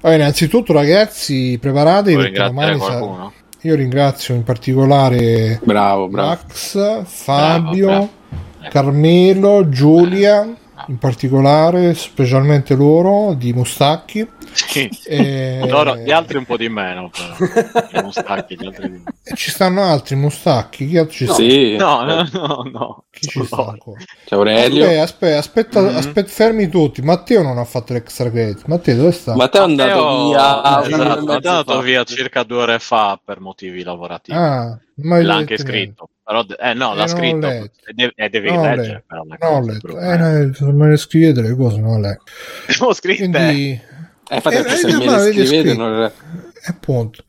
Allora, 0.00 0.18
innanzitto, 0.18 0.64
ragazzi, 0.72 1.58
preparatevi 1.60 2.14
Vuoi 2.14 2.30
perché 2.30 2.46
domani 2.48 2.78
sa- 2.78 2.86
qualcuno? 2.86 3.32
Io 3.62 3.74
ringrazio 3.74 4.34
in 4.34 4.42
particolare 4.42 5.60
Bravo, 5.62 6.08
bravo. 6.08 6.28
Max, 6.28 7.04
Fabio, 7.04 7.86
Bravo, 7.86 8.08
bravo. 8.56 8.70
Carmelo, 8.70 9.68
Giulia, 9.68 10.48
in 10.88 10.98
particolare, 10.98 11.94
specialmente 11.94 12.74
loro 12.74 13.34
di 13.34 13.52
Mustacchi. 13.52 14.26
Sì. 14.52 14.88
E- 15.06 15.60
Loro- 15.68 15.96
gli 15.96 16.10
altri 16.10 16.36
un 16.38 16.44
po' 16.44 16.56
di 16.56 16.68
meno, 16.68 17.10
però. 17.10 18.02
Mustacchi, 18.02 18.56
gli 18.58 18.66
altri 18.66 18.82
di 18.90 18.90
meno. 18.96 19.04
ci 19.34 19.50
stanno 19.50 19.82
altri 19.82 20.16
Mustacchi. 20.16 20.88
Chi 20.88 20.98
altro 20.98 21.12
ci 21.14 21.24
sta? 21.26 21.34
Sì. 21.34 21.76
No, 21.76 22.02
no, 22.04 22.28
no, 22.32 22.68
no. 22.72 23.04
Chi 23.10 23.28
ci 23.28 23.44
sta 23.44 23.66
ancora? 23.68 24.00
C'è 24.24 24.34
Aurelio. 24.34 24.84
Aspetta, 25.02 25.38
aspetta, 25.38 25.38
aspetta, 25.38 25.80
Mhm. 25.80 25.96
aspetta, 25.96 26.28
fermi 26.28 26.68
tutti. 26.68 27.02
Matteo 27.02 27.42
non 27.42 27.58
ha 27.58 27.64
fatto 27.64 27.92
l'extra 27.92 28.30
credit. 28.30 28.64
Matteo, 28.66 28.96
dove 28.96 29.12
sta? 29.12 29.34
Matteo 29.36 29.60
è 29.62 29.64
andato 29.64 30.04
Matteo- 30.04 30.28
via. 30.28 30.82
Esatto, 30.82 31.20
è 31.30 31.34
andato 31.34 31.80
via 31.80 32.04
circa 32.04 32.42
due 32.42 32.62
ore 32.62 32.78
fa 32.78 33.20
per 33.22 33.40
motivi 33.40 33.82
lavorativi. 33.82 34.36
Ah, 34.36 34.76
mi 35.02 35.22
L'ha 35.22 35.34
anche 35.34 35.58
scritto. 35.58 36.08
Però, 36.24 36.40
eh 36.42 36.74
no, 36.74 36.92
Eh, 36.92 36.94
l'ha 36.94 36.94
non 36.94 37.00
ho 37.00 37.06
scritto. 37.06 37.46
letto. 37.46 37.64
E 37.86 37.92
devi, 37.94 38.12
e 38.14 38.28
devi 38.28 38.48
Non 38.48 38.58
ho 38.58 38.62
leggere. 38.74 38.86
letto. 38.88 39.04
però 39.08 39.22
le 39.24 39.36
Non 39.40 39.64
letto. 39.64 39.86
però, 39.88 40.00
Eh, 40.00 40.16
no, 40.16 40.54
se 40.54 40.64
me 40.66 40.86
ne 40.88 40.96
scrivete 40.96 41.40
le 41.42 41.54
cose, 41.56 41.80
non 41.80 41.90
ho 41.94 41.98
letto. 42.00 42.22
Devo 42.78 42.92
scritte. 42.94 43.28
Quindi, 43.28 43.80
Eh, 44.32 44.40
fate 44.40 44.58
Eh, 44.64 44.70
se 44.76 44.88
eh, 44.88 44.96
me 44.96 45.04
le 45.06 45.18
scrivete 45.32 45.46
scritto. 45.46 45.74
non 45.76 46.00
le- 46.00 46.12
appunto. 46.66 47.24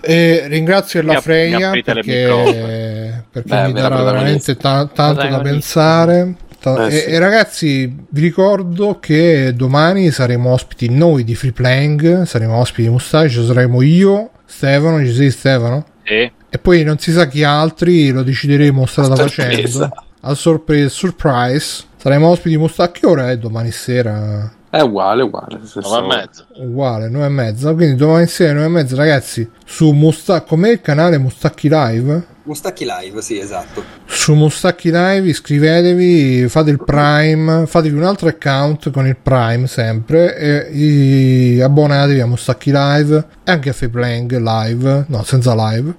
E 0.00 0.44
ringrazio 0.48 1.02
la 1.02 1.20
Freya 1.20 1.70
le 1.72 1.82
perché, 1.82 3.24
perché 3.30 3.48
Beh, 3.48 3.66
mi 3.66 3.72
darà 3.74 4.02
veramente 4.02 4.56
ta- 4.56 4.86
tanto 4.92 5.28
da 5.28 5.38
pensare. 5.40 6.34
Ta- 6.58 6.86
Eh, 6.86 6.88
e, 6.88 6.90
sì. 6.90 7.04
e 7.10 7.18
ragazzi, 7.18 7.86
vi 8.10 8.20
ricordo 8.20 8.98
che 8.98 9.52
domani 9.54 10.10
saremo 10.10 10.50
ospiti 10.52 10.90
noi 10.90 11.24
di 11.24 11.34
Free 11.34 11.52
Playing, 11.52 12.22
saremo 12.24 12.56
ospiti 12.56 12.82
di 12.82 12.88
Mustache, 12.90 13.28
ci 13.30 13.44
saremo 13.46 13.80
io, 13.80 14.30
Stefano, 14.44 14.98
ci 15.04 15.12
sei 15.12 15.30
Stefano? 15.30 15.86
Sì. 16.04 16.30
E 16.50 16.58
poi 16.58 16.82
non 16.82 16.98
si 16.98 17.12
sa 17.12 17.26
chi 17.28 17.44
altri, 17.44 18.10
lo 18.10 18.22
decideremo 18.22 18.84
strada 18.86 19.14
facendo. 19.16 19.88
Al 20.22 20.36
sorpresa, 20.36 20.88
surprise. 20.88 21.84
Saremo 21.96 22.28
ospiti 22.28 22.50
di 22.50 22.56
Mustache 22.58 23.00
che 23.00 23.06
ora 23.06 23.30
è 23.30 23.38
domani 23.38 23.70
sera. 23.70 24.52
È 24.68 24.80
uguale, 24.80 25.22
uguale. 25.22 25.60
stesso- 25.64 26.00
Nove 26.00 26.14
e 26.14 26.16
mezzo. 26.18 26.46
Uguale, 26.56 27.08
9 27.08 27.24
e 27.26 27.28
mezza. 27.28 27.72
Quindi 27.74 27.94
domani 27.96 28.26
sera 28.26 28.52
9 28.54 28.66
e 28.66 28.68
mezza, 28.68 28.96
ragazzi. 28.96 29.48
Su 29.64 29.90
Mustacchi, 29.92 30.48
com'è 30.48 30.70
il 30.70 30.80
canale 30.80 31.18
Mustacchi 31.18 31.68
Live? 31.70 32.26
Mustacchi 32.42 32.86
Live, 32.86 33.20
sì, 33.22 33.38
esatto. 33.38 33.84
Su 34.06 34.34
Mustacchi 34.34 34.90
Live 34.90 35.28
iscrivetevi, 35.28 36.48
fate 36.48 36.70
il 36.70 36.82
Prime, 36.82 37.66
fatevi 37.66 37.96
un 37.96 38.04
altro 38.04 38.28
account 38.28 38.90
con 38.90 39.06
il 39.06 39.16
Prime 39.16 39.66
sempre 39.66 40.36
e 40.36 41.62
abbonatevi 41.62 42.20
a 42.20 42.26
Mustacchi 42.26 42.70
Live 42.72 43.24
e 43.44 43.50
anche 43.50 43.68
a 43.68 43.72
Free 43.72 43.90
Playing 43.90 44.38
Live, 44.38 45.04
no, 45.08 45.22
senza 45.22 45.54
live. 45.54 45.94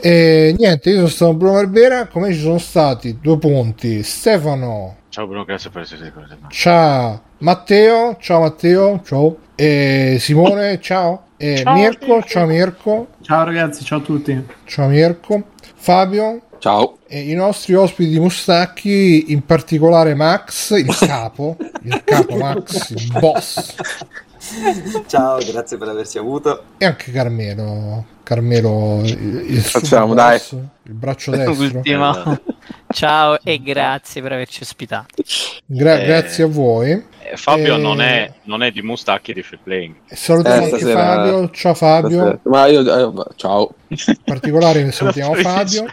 E 0.00 0.54
niente, 0.56 0.90
io 0.90 0.96
sono 0.96 1.08
stato 1.08 1.34
Bruno 1.34 1.54
Barbera, 1.54 2.06
come 2.06 2.32
ci 2.32 2.40
sono 2.40 2.58
stati 2.58 3.18
due 3.20 3.38
punti, 3.38 4.02
Stefano, 4.04 4.97
Ciao 5.18 5.26
Bruno, 5.26 5.42
grazie 5.44 5.68
per 5.70 5.82
essere 5.82 6.12
qui. 6.12 6.22
ciao 6.50 7.20
Matteo, 7.38 8.16
ciao 8.20 8.38
Matteo, 8.38 9.00
ciao, 9.04 9.36
e 9.56 10.16
Simone, 10.20 10.80
ciao, 10.80 11.30
e 11.36 11.64
Mirko, 11.66 12.22
ciao 12.22 12.46
Mirko, 12.46 13.08
Ciao 13.22 13.44
ragazzi, 13.44 13.82
ciao 13.82 13.98
a 13.98 14.02
tutti. 14.02 14.46
ciao 14.64 14.86
Mirko, 14.86 15.42
Fabio, 15.74 16.42
Ciao. 16.58 16.98
e 17.08 17.18
i 17.32 17.34
nostri 17.34 17.74
ospiti 17.74 18.10
di 18.10 18.20
Mustacchi, 18.20 19.32
in 19.32 19.44
particolare 19.44 20.14
Max, 20.14 20.70
il 20.78 20.86
capo, 20.96 21.56
il 21.82 22.00
capo 22.04 22.36
Max, 22.36 22.90
il 22.90 23.10
boss, 23.18 23.74
Ciao, 25.06 25.38
grazie 25.44 25.78
per 25.78 25.88
averci 25.88 26.18
avuto. 26.18 26.62
e 26.78 26.86
anche 26.86 27.10
Carmelo, 27.10 28.04
Carmelo, 28.22 29.00
il, 29.02 29.46
il 29.48 29.60
Facciamo, 29.62 30.14
dai. 30.14 30.38
boss, 30.38 30.52
il 30.52 30.92
braccio 30.92 31.32
destro. 31.32 31.78
Ultimo. 31.78 32.38
Ciao 32.90 33.38
e 33.42 33.60
grazie 33.62 34.22
per 34.22 34.32
averci 34.32 34.62
ospitato. 34.62 35.22
Gra- 35.66 36.00
Eh, 36.00 36.06
grazie 36.06 36.44
a 36.44 36.46
voi. 36.46 36.90
Eh, 36.90 37.36
Fabio 37.36 37.74
Eh, 37.74 37.78
non, 37.78 38.00
è, 38.00 38.32
non 38.44 38.62
è 38.62 38.70
di 38.70 38.80
Mustacchi 38.82 39.32
di 39.34 39.42
Free 39.42 39.60
Playing. 39.62 39.94
E 40.08 40.16
salutiamo 40.16 40.56
Eh, 40.56 40.64
anche 40.64 40.76
stasera- 40.78 41.00
Fabio, 41.02 41.50
ciao 41.50 41.74
Fabio, 41.74 42.26
in 42.28 42.38
Ma 42.44 42.66
io, 42.66 42.80
eh, 42.80 43.24
ciao. 43.36 43.74
particolare 44.24 44.90
salutiamo 44.90 45.34
Fabio. 45.36 45.84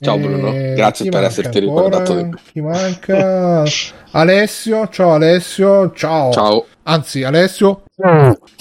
Ciao 0.00 0.18
Bruno, 0.18 0.48
Eh, 0.52 0.72
grazie 0.74 1.08
per 1.10 1.22
esserti 1.24 1.58
ancora? 1.58 1.98
ricordato. 2.00 2.38
Chi 2.52 2.60
manca? 2.60 3.62
Alessio, 4.10 4.88
ciao 4.88 5.12
Alessio, 5.14 5.92
ciao. 5.94 6.32
Ciao. 6.32 6.66
Anzi, 6.84 7.22
Alessio. 7.22 7.84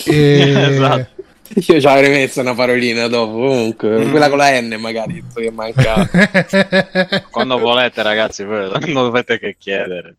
E... 0.06 0.54
Esatto. 0.72 1.11
Io 1.68 1.82
ci 1.82 1.88
avrei 1.88 2.10
messo 2.10 2.40
una 2.40 2.54
parolina 2.54 3.08
dopo, 3.08 3.34
comunque. 3.34 4.08
Quella 4.10 4.30
con 4.30 4.38
la 4.38 4.60
N 4.60 4.76
magari, 4.80 5.24
che 5.34 5.52
manca. 5.52 6.08
Quando 7.30 7.58
volete, 7.58 8.02
ragazzi, 8.02 8.44
non 8.44 8.94
dovete 8.94 9.38
che 9.38 9.56
chiedere. 9.60 10.16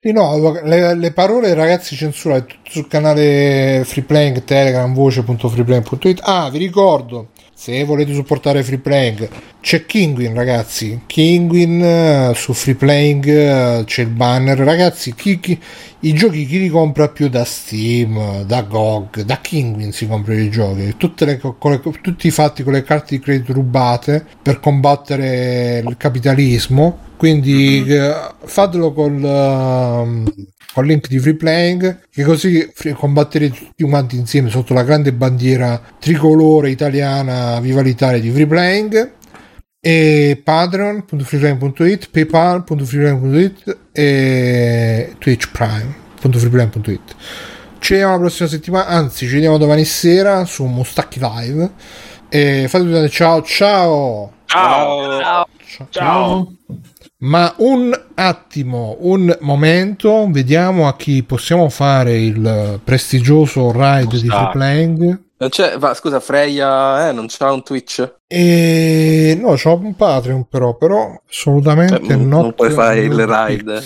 Sì, 0.00 0.12
no, 0.12 0.60
le, 0.62 0.94
le 0.94 1.12
parole 1.12 1.54
ragazzi 1.54 1.96
censurate 1.96 2.46
tutto 2.46 2.70
sul 2.70 2.86
canale 2.86 3.82
Freeplaying, 3.84 4.44
Telegram, 4.44 4.92
voce.freeplaying.it. 4.94 6.20
Ah, 6.22 6.48
vi 6.50 6.58
ricordo, 6.58 7.30
se 7.60 7.84
volete 7.84 8.14
supportare 8.14 8.62
Freeplaying, 8.62 9.28
c'è 9.60 9.84
Kinguin 9.84 10.32
ragazzi, 10.32 11.02
Kinguin 11.04 11.82
eh, 11.82 12.32
su 12.34 12.54
Freeplaying 12.54 13.26
eh, 13.26 13.82
c'è 13.84 14.00
il 14.00 14.08
banner. 14.08 14.56
Ragazzi, 14.56 15.14
chi, 15.14 15.38
chi- 15.38 15.60
i 16.00 16.14
giochi 16.14 16.46
chi 16.46 16.58
li 16.58 16.70
compra 16.70 17.08
più 17.10 17.28
da 17.28 17.44
Steam, 17.44 18.44
da 18.44 18.62
GOG, 18.62 19.20
da 19.24 19.38
Kinguin 19.42 19.92
si 19.92 20.06
comprano 20.08 20.40
i 20.40 20.48
giochi. 20.48 20.84
Le, 20.86 20.94
le- 20.96 21.80
tutti 22.00 22.26
i 22.26 22.30
fatti 22.30 22.62
con 22.62 22.72
le 22.72 22.82
carte 22.82 23.16
di 23.16 23.22
credito 23.22 23.52
rubate 23.52 24.24
per 24.40 24.58
combattere 24.58 25.82
il 25.86 25.96
capitalismo. 25.98 27.08
Quindi 27.18 27.84
eh, 27.86 28.14
fatelo 28.42 28.94
col, 28.94 29.22
col 30.72 30.86
link 30.86 31.08
di 31.08 31.18
Free 31.18 31.34
Playing, 31.34 32.00
che 32.10 32.22
così 32.22 32.72
combatterete 32.94 33.56
tutti 33.56 33.84
quanti 33.84 34.16
insieme 34.16 34.50
sotto 34.50 34.74
la 34.74 34.82
grande 34.82 35.12
bandiera 35.12 35.80
tricolore 35.98 36.70
italiana 36.70 37.60
Viva 37.60 37.80
l'Italia 37.80 38.20
di 38.20 38.30
Free 38.30 38.46
Playing 38.46 39.12
e 39.80 40.40
patreon.freeplaying.it 40.44 42.10
paypal.freeplaying.it 42.10 43.78
e 43.92 45.14
twitch 45.18 45.50
prime.freeplaying.it 45.50 47.16
ci 47.78 47.92
vediamo 47.92 48.12
la 48.12 48.18
prossima 48.18 48.46
settimana 48.46 48.88
anzi 48.88 49.26
ci 49.26 49.32
vediamo 49.32 49.56
domani 49.56 49.86
sera 49.86 50.44
su 50.44 50.66
Mustacchi 50.66 51.18
Live 51.18 51.70
e 52.28 52.66
fate 52.68 52.84
tutti 52.84 53.08
ciao 53.08 53.42
ciao 53.42 54.32
Ciao. 54.50 55.46
Ciao. 55.64 55.88
Ciao. 55.90 56.52
Ma 57.20 57.52
un 57.58 57.98
attimo, 58.14 58.96
un 59.00 59.36
momento, 59.40 60.26
vediamo 60.30 60.86
a 60.88 60.96
chi 60.96 61.22
possiamo 61.22 61.68
fare 61.68 62.18
il 62.18 62.80
prestigioso 62.82 63.72
ride 63.72 64.18
di 64.20 64.28
Free. 64.28 64.48
Playing. 64.52 65.22
Non 65.40 65.48
c'è, 65.48 65.78
va, 65.78 65.94
scusa, 65.94 66.20
Freya, 66.20 67.08
eh, 67.08 67.12
non 67.12 67.26
c'ha 67.28 67.50
un 67.50 67.62
Twitch? 67.62 68.16
E 68.26 69.38
no, 69.40 69.54
c'ho 69.54 69.74
un 69.82 69.96
Patreon 69.96 70.46
però, 70.48 70.76
però 70.76 71.18
assolutamente 71.30 71.94
Eh, 71.94 72.16
non- 72.16 72.28
not 72.28 72.42
non 72.42 72.52
puoi 72.54 72.70
fare 72.70 73.00
il 73.00 73.26
ride. 73.26 73.80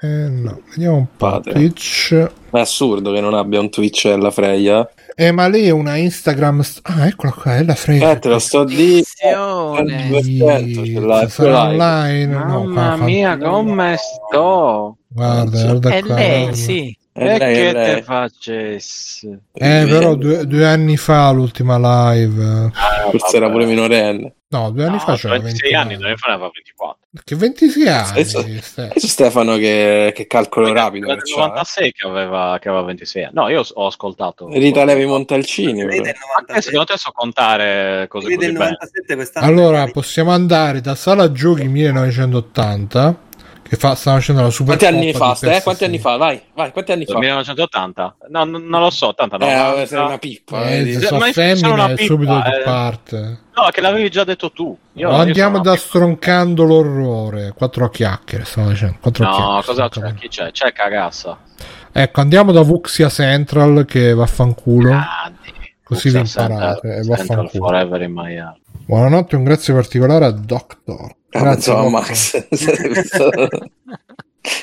Eh 0.00 0.28
no, 0.28 0.60
vediamo 0.70 0.96
un 0.96 1.06
po'. 1.16 1.26
Patreon. 1.30 1.56
Twitch. 1.56 2.30
Ma 2.50 2.58
è 2.58 2.62
assurdo 2.62 3.12
che 3.12 3.20
non 3.20 3.34
abbia 3.34 3.60
un 3.60 3.70
Twitch 3.70 4.04
la 4.18 4.30
Freya. 4.32 4.88
Eh, 5.20 5.32
ma 5.32 5.48
lei 5.48 5.66
è 5.66 5.70
una 5.70 5.96
Instagram. 5.96 6.60
st- 6.60 6.80
ah, 6.84 7.08
eccola 7.08 7.32
qua, 7.32 7.56
è 7.56 7.64
la 7.64 7.74
Freya. 7.74 8.12
Eh, 8.12 8.18
te 8.20 8.28
lo 8.28 8.38
sto 8.38 8.62
di... 8.62 9.02
Attenzione. 9.20 10.22
Sì, 10.22 10.38
ce 10.94 11.00
l'ha, 11.00 11.28
sarà 11.28 11.62
online. 11.64 12.26
no, 12.26 12.64
Mamma 12.64 12.94
qua- 12.96 13.04
mia, 13.04 13.36
come 13.36 13.96
sto? 13.96 14.96
Guarda, 15.08 15.62
guarda 15.64 15.90
È 15.90 16.02
qua. 16.04 16.14
lei, 16.14 16.40
guarda. 16.42 16.56
sì. 16.56 16.96
E 17.18 17.38
lei, 17.38 17.54
che 17.54 17.72
lei. 17.72 17.94
te 17.96 18.02
facessi? 18.02 19.26
Eh, 19.52 19.86
però 19.88 20.14
due, 20.14 20.46
due 20.46 20.66
anni 20.66 20.96
fa 20.96 21.30
l'ultima 21.30 21.76
live. 22.12 22.70
Forse 23.10 23.36
era 23.36 23.50
pure 23.50 23.64
minorenne. 23.66 24.34
No, 24.50 24.70
due 24.70 24.84
anni 24.84 24.92
No, 24.94 24.98
fa 25.00 25.14
c'era 25.16 25.38
26 25.38 25.70
20 25.72 25.74
anni, 25.74 25.96
dove 26.00 26.16
fa 26.16 26.28
ne 26.28 26.32
aveva 26.34 26.50
24? 26.54 26.96
Che 27.22 27.34
26 27.36 27.88
anni? 27.88 28.10
Adesso- 28.10 28.44
Ste- 28.62 28.82
Adesso 28.82 29.06
Stefano 29.06 29.56
che, 29.56 30.12
che 30.14 30.26
calcolo 30.26 30.72
rapido. 30.72 31.04
Era 31.06 31.14
del 31.16 31.24
che 31.24 31.32
c'ha, 31.34 31.40
96 31.48 31.92
che 31.92 32.06
aveva, 32.06 32.56
che 32.58 32.68
aveva 32.68 32.84
26 32.84 33.22
anni. 33.24 33.32
No, 33.34 33.48
io 33.48 33.62
ho 33.70 33.86
ascoltato. 33.86 34.48
Rita 34.48 34.84
Levi 34.84 35.04
Montalcini. 35.04 35.84
Lei 35.84 36.00
però. 36.00 36.02
del 36.02 36.14
Ma 36.14 36.44
che 36.44 36.52
97, 36.52 36.60
secondo 36.62 36.84
te 36.92 36.96
so 36.98 37.10
contare 37.12 38.06
cose 38.08 38.24
così 38.26 38.36
del 38.38 38.52
belle? 38.52 38.64
97 38.70 39.14
quest'anno. 39.16 39.46
Allora, 39.46 39.86
possiamo 39.88 40.30
andare 40.30 40.80
da 40.80 40.94
sala 40.94 41.30
giochi 41.30 41.68
1980, 41.68 43.16
che 43.68 43.76
fa, 43.76 43.94
stanno 43.94 44.18
facendo 44.18 44.42
la 44.42 44.50
super 44.50 44.76
Quanti 44.76 44.96
anni 44.96 45.12
fa? 45.12 45.32
PS6. 45.32 45.62
Quanti 45.62 45.84
anni 45.84 45.98
fa? 45.98 46.16
Vai, 46.16 46.40
vai, 46.54 46.72
quanti 46.72 46.92
anni 46.92 47.04
fa? 47.04 47.18
1980? 47.18 48.16
No, 48.30 48.44
non 48.44 48.80
lo 48.80 48.90
so, 48.90 49.08
80, 49.08 49.36
Eh, 49.36 49.38
90. 49.38 49.86
sei 49.86 49.98
una 50.04 50.18
pippa. 50.18 50.68
Eh, 50.70 50.92
se 50.94 51.00
so 51.06 51.16
Ma 51.18 51.32
femmine 51.32 51.68
una 51.68 51.84
è 51.86 51.94
pippa, 51.94 52.02
subito 52.04 52.34
di 52.34 52.48
eh. 52.50 52.62
parte. 52.64 53.38
No, 53.54 53.68
che 53.70 53.80
l'avevi 53.80 54.08
già 54.10 54.24
detto 54.24 54.50
tu. 54.52 54.76
Io, 54.94 55.08
io 55.10 55.14
Andiamo 55.14 55.60
da 55.60 55.76
stroncando 55.76 56.64
l'orrore. 56.64 57.52
Quattro 57.56 57.88
chiacchiere, 57.90 58.44
stavo 58.44 58.68
dicendo. 58.70 58.96
Quattro 59.00 59.24
No, 59.24 59.30
chiacchiere, 59.30 59.62
cosa 59.64 59.88
c'è? 59.88 60.14
Chi 60.14 60.28
c'è? 60.28 60.50
C'è 60.50 60.72
cagassa. 60.72 61.38
Ecco, 61.92 62.20
andiamo 62.20 62.52
da 62.52 62.62
Vuxia 62.62 63.08
Central 63.08 63.84
che 63.84 64.14
vaffanculo. 64.14 64.88
Grandi. 64.90 65.56
Così 65.82 66.10
vi 66.10 66.18
Fuxia 66.18 66.42
imparate 66.42 66.88
e 66.88 67.02
Central- 67.02 67.06
vaffanculo. 67.16 67.48
Central 67.48 67.50
Forever 67.50 68.02
in 68.02 68.12
my 68.12 68.34
heart. 68.36 68.58
Buonanotte, 68.86 69.36
un 69.36 69.44
grazie 69.44 69.74
particolare 69.74 70.24
a 70.26 70.30
Doctor. 70.30 71.14
Ah, 71.30 71.40
Grazie 71.40 71.72
pensavo 71.74 71.78
a 71.78 71.82
Doctor. 71.82 72.00
Max. 72.00 73.68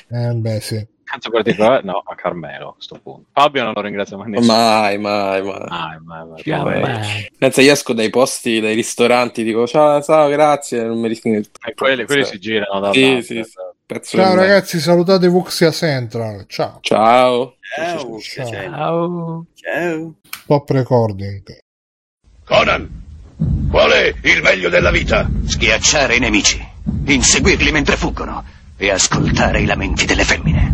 Eh, 0.10 0.34
beh, 0.34 0.60
sì. 0.62 0.88
Canto 1.04 1.30
particolare? 1.30 1.84
No, 1.84 2.02
a 2.04 2.16
Carmelo 2.16 2.70
a 2.70 2.74
questo 2.74 3.00
punto. 3.02 3.28
Fabio 3.34 3.64
non 3.64 3.74
lo 3.76 3.82
ringrazio 3.82 4.18
mai 4.18 4.30
nessuno. 4.32 4.52
mai, 4.54 4.98
mai, 4.98 5.44
mai. 5.44 5.60
Mai, 5.68 5.98
mai, 6.04 6.28
mai. 6.28 6.44
Vabbè. 6.44 7.32
Pensa, 7.38 7.62
io 7.62 7.72
esco 7.72 7.94
dai 7.94 8.10
posti, 8.10 8.60
dai 8.60 8.74
ristoranti, 8.74 9.44
dico 9.44 9.68
ciao, 9.68 10.02
ciao, 10.02 10.28
grazie, 10.30 10.84
non 10.84 11.00
mi 11.00 11.08
rispondi. 11.08 11.48
E 11.68 11.74
quelli, 11.76 12.06
quelli 12.06 12.26
si 12.26 12.40
girano 12.40 12.80
da 12.80 12.92
Sì, 12.94 13.02
parte. 13.02 13.22
sì, 13.22 13.44
sì. 13.44 13.50
Pezzo 13.86 14.18
Ciao 14.18 14.30
di 14.32 14.36
me. 14.36 14.42
ragazzi, 14.42 14.80
salutate 14.80 15.28
Vuxia 15.28 15.72
Central. 15.72 16.46
Ciao. 16.48 16.80
Ciao. 16.82 17.56
Ciao. 17.76 18.20
Ciao. 18.20 18.48
Ciao. 18.50 19.46
Ciao. 19.54 20.14
Top 20.48 20.70
recording. 20.72 21.44
Conan, 22.46 23.04
qual 23.70 23.92
è 23.92 24.14
il 24.22 24.42
meglio 24.42 24.70
della 24.70 24.92
vita? 24.92 25.30
Schiacciare 25.46 26.16
i 26.16 26.20
nemici, 26.20 26.66
inseguirli 27.06 27.72
mentre 27.72 27.98
fuggono 27.98 28.44
e 28.78 28.92
ascoltare 28.92 29.62
i 29.62 29.66
lamenti 29.66 30.06
delle 30.06 30.24
femmine. 30.24 30.74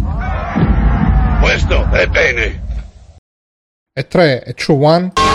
Questo 1.41 1.89
è 1.91 2.07
bene. 2.07 2.61
E 3.93 4.07
3 4.07 4.43
e 4.43 4.53
2 4.53 4.75
1. 4.75 5.31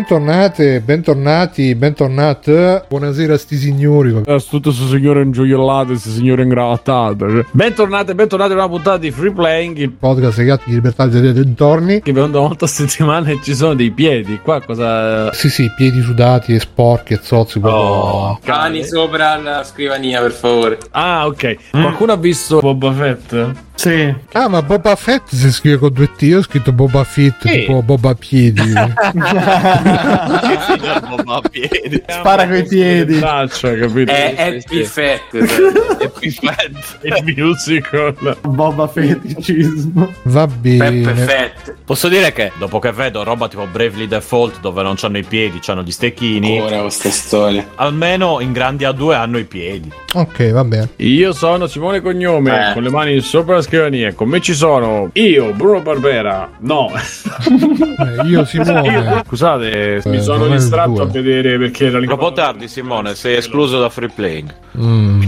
Bentornate, 0.00 0.80
bentornati, 0.82 1.74
bentornate. 1.74 2.84
Buonasera 2.86 3.34
a 3.34 3.36
sti 3.36 3.56
signori. 3.56 4.14
Eh, 4.24 4.38
Tutto 4.48 4.70
questo 4.70 4.86
signore 4.86 5.22
ingioiellato, 5.22 5.86
questo 5.86 6.10
signore 6.10 6.44
ingravattato. 6.44 7.44
Bentornati, 7.50 8.14
bentornati 8.14 8.52
a 8.52 8.54
una 8.54 8.68
puntata 8.68 8.98
di 8.98 9.10
Free 9.10 9.32
Playing, 9.32 9.76
il 9.78 9.90
Podcast 9.90 10.38
legato 10.38 10.62
di 10.66 10.74
libertà 10.74 11.06
dei 11.08 11.32
dintorni. 11.32 12.02
che 12.02 12.12
vedo 12.12 12.40
molto 12.40 12.66
a 12.66 12.68
settimana 12.68 13.30
e 13.30 13.40
ci 13.42 13.52
sono 13.52 13.74
dei 13.74 13.90
piedi. 13.90 14.38
Qua 14.40 14.60
cosa... 14.62 15.32
Sì, 15.32 15.50
sì, 15.50 15.68
piedi 15.74 16.00
sudati 16.02 16.54
e 16.54 16.60
sporchi 16.60 17.14
e 17.14 17.18
zozzi. 17.20 17.58
proprio. 17.58 17.80
Oh, 17.82 18.38
Cani 18.44 18.84
sopra 18.84 19.38
la 19.38 19.64
scrivania, 19.64 20.20
per 20.20 20.30
favore. 20.30 20.78
Ah, 20.92 21.26
ok. 21.26 21.56
Qualcuno 21.72 22.12
ha 22.12 22.16
visto 22.16 22.60
Boba 22.60 22.92
Fett? 22.92 23.50
Sì. 23.74 24.14
Ah, 24.32 24.46
ma 24.48 24.60
Boba 24.62 24.94
Fett 24.94 25.22
si 25.34 25.50
scrive 25.50 25.78
con 25.78 25.90
due 25.92 26.12
T. 26.14 26.20
Io 26.22 26.38
ho 26.38 26.42
scritto 26.42 26.70
Boba 26.70 27.02
Fett, 27.02 27.46
Sì. 27.48 27.60
tipo 27.60 27.80
Boba 27.82 28.14
Piedi. 28.14 28.60
a 29.84 31.40
piedi. 31.50 32.02
Spara 32.06 32.46
coi 32.46 32.66
piedi. 32.66 33.18
Braccia, 33.18 33.74
capito? 33.76 34.12
È 34.12 34.34
Happy 34.36 34.84
Fat. 34.84 35.20
il 37.02 37.34
musical. 37.36 38.36
Boba 38.42 38.86
feticismo. 38.88 40.12
Va 40.24 40.46
Peppe 40.46 40.58
bene. 40.60 41.14
Fat. 41.14 41.74
Posso 41.84 42.08
dire 42.08 42.32
che 42.32 42.52
dopo 42.58 42.78
che 42.78 42.92
vedo 42.92 43.22
roba 43.24 43.48
tipo 43.48 43.66
Bravely 43.66 44.06
Default 44.06 44.60
dove 44.60 44.82
non 44.82 44.94
c'hanno 44.96 45.18
i 45.18 45.24
piedi, 45.24 45.58
c'hanno 45.60 45.82
gli 45.82 45.90
stecchini, 45.90 46.60
Ora 46.60 46.80
questa 46.82 47.10
storia. 47.10 47.66
almeno 47.76 48.38
in 48.40 48.52
grandi 48.52 48.84
A2 48.84 49.12
hanno 49.14 49.38
i 49.38 49.44
piedi. 49.44 49.90
Ok, 50.14 50.50
va 50.52 50.64
bene. 50.64 50.88
Io 50.96 51.32
sono 51.32 51.66
Simone 51.66 52.00
Cognome, 52.00 52.70
Eh. 52.70 52.72
con 52.74 52.82
le 52.82 52.90
mani 52.90 53.20
sopra 53.20 53.56
la 53.56 53.62
scrivania. 53.62 54.12
Con 54.14 54.28
me 54.28 54.40
ci 54.40 54.54
sono 54.54 55.10
io, 55.14 55.52
Bruno 55.52 55.80
Barbera. 55.80 56.50
No, 56.60 56.90
Eh, 56.92 58.26
io 58.26 58.44
Simone. 58.46 59.22
scusate, 59.26 59.59
mi 59.66 60.16
Eh, 60.16 60.20
sono 60.20 60.44
è 60.44 60.48
il 60.48 60.54
distratto 60.54 61.02
a 61.02 61.06
vedere 61.06 61.58
perché 61.58 61.86
era 61.86 62.00
Troppo 62.00 62.32
tardi, 62.32 62.68
Simone, 62.68 63.14
sei 63.14 63.36
escluso 63.36 63.78
da 63.78 63.88
free 63.88 64.08
playing. 64.08 64.54
Mm. 64.78 65.22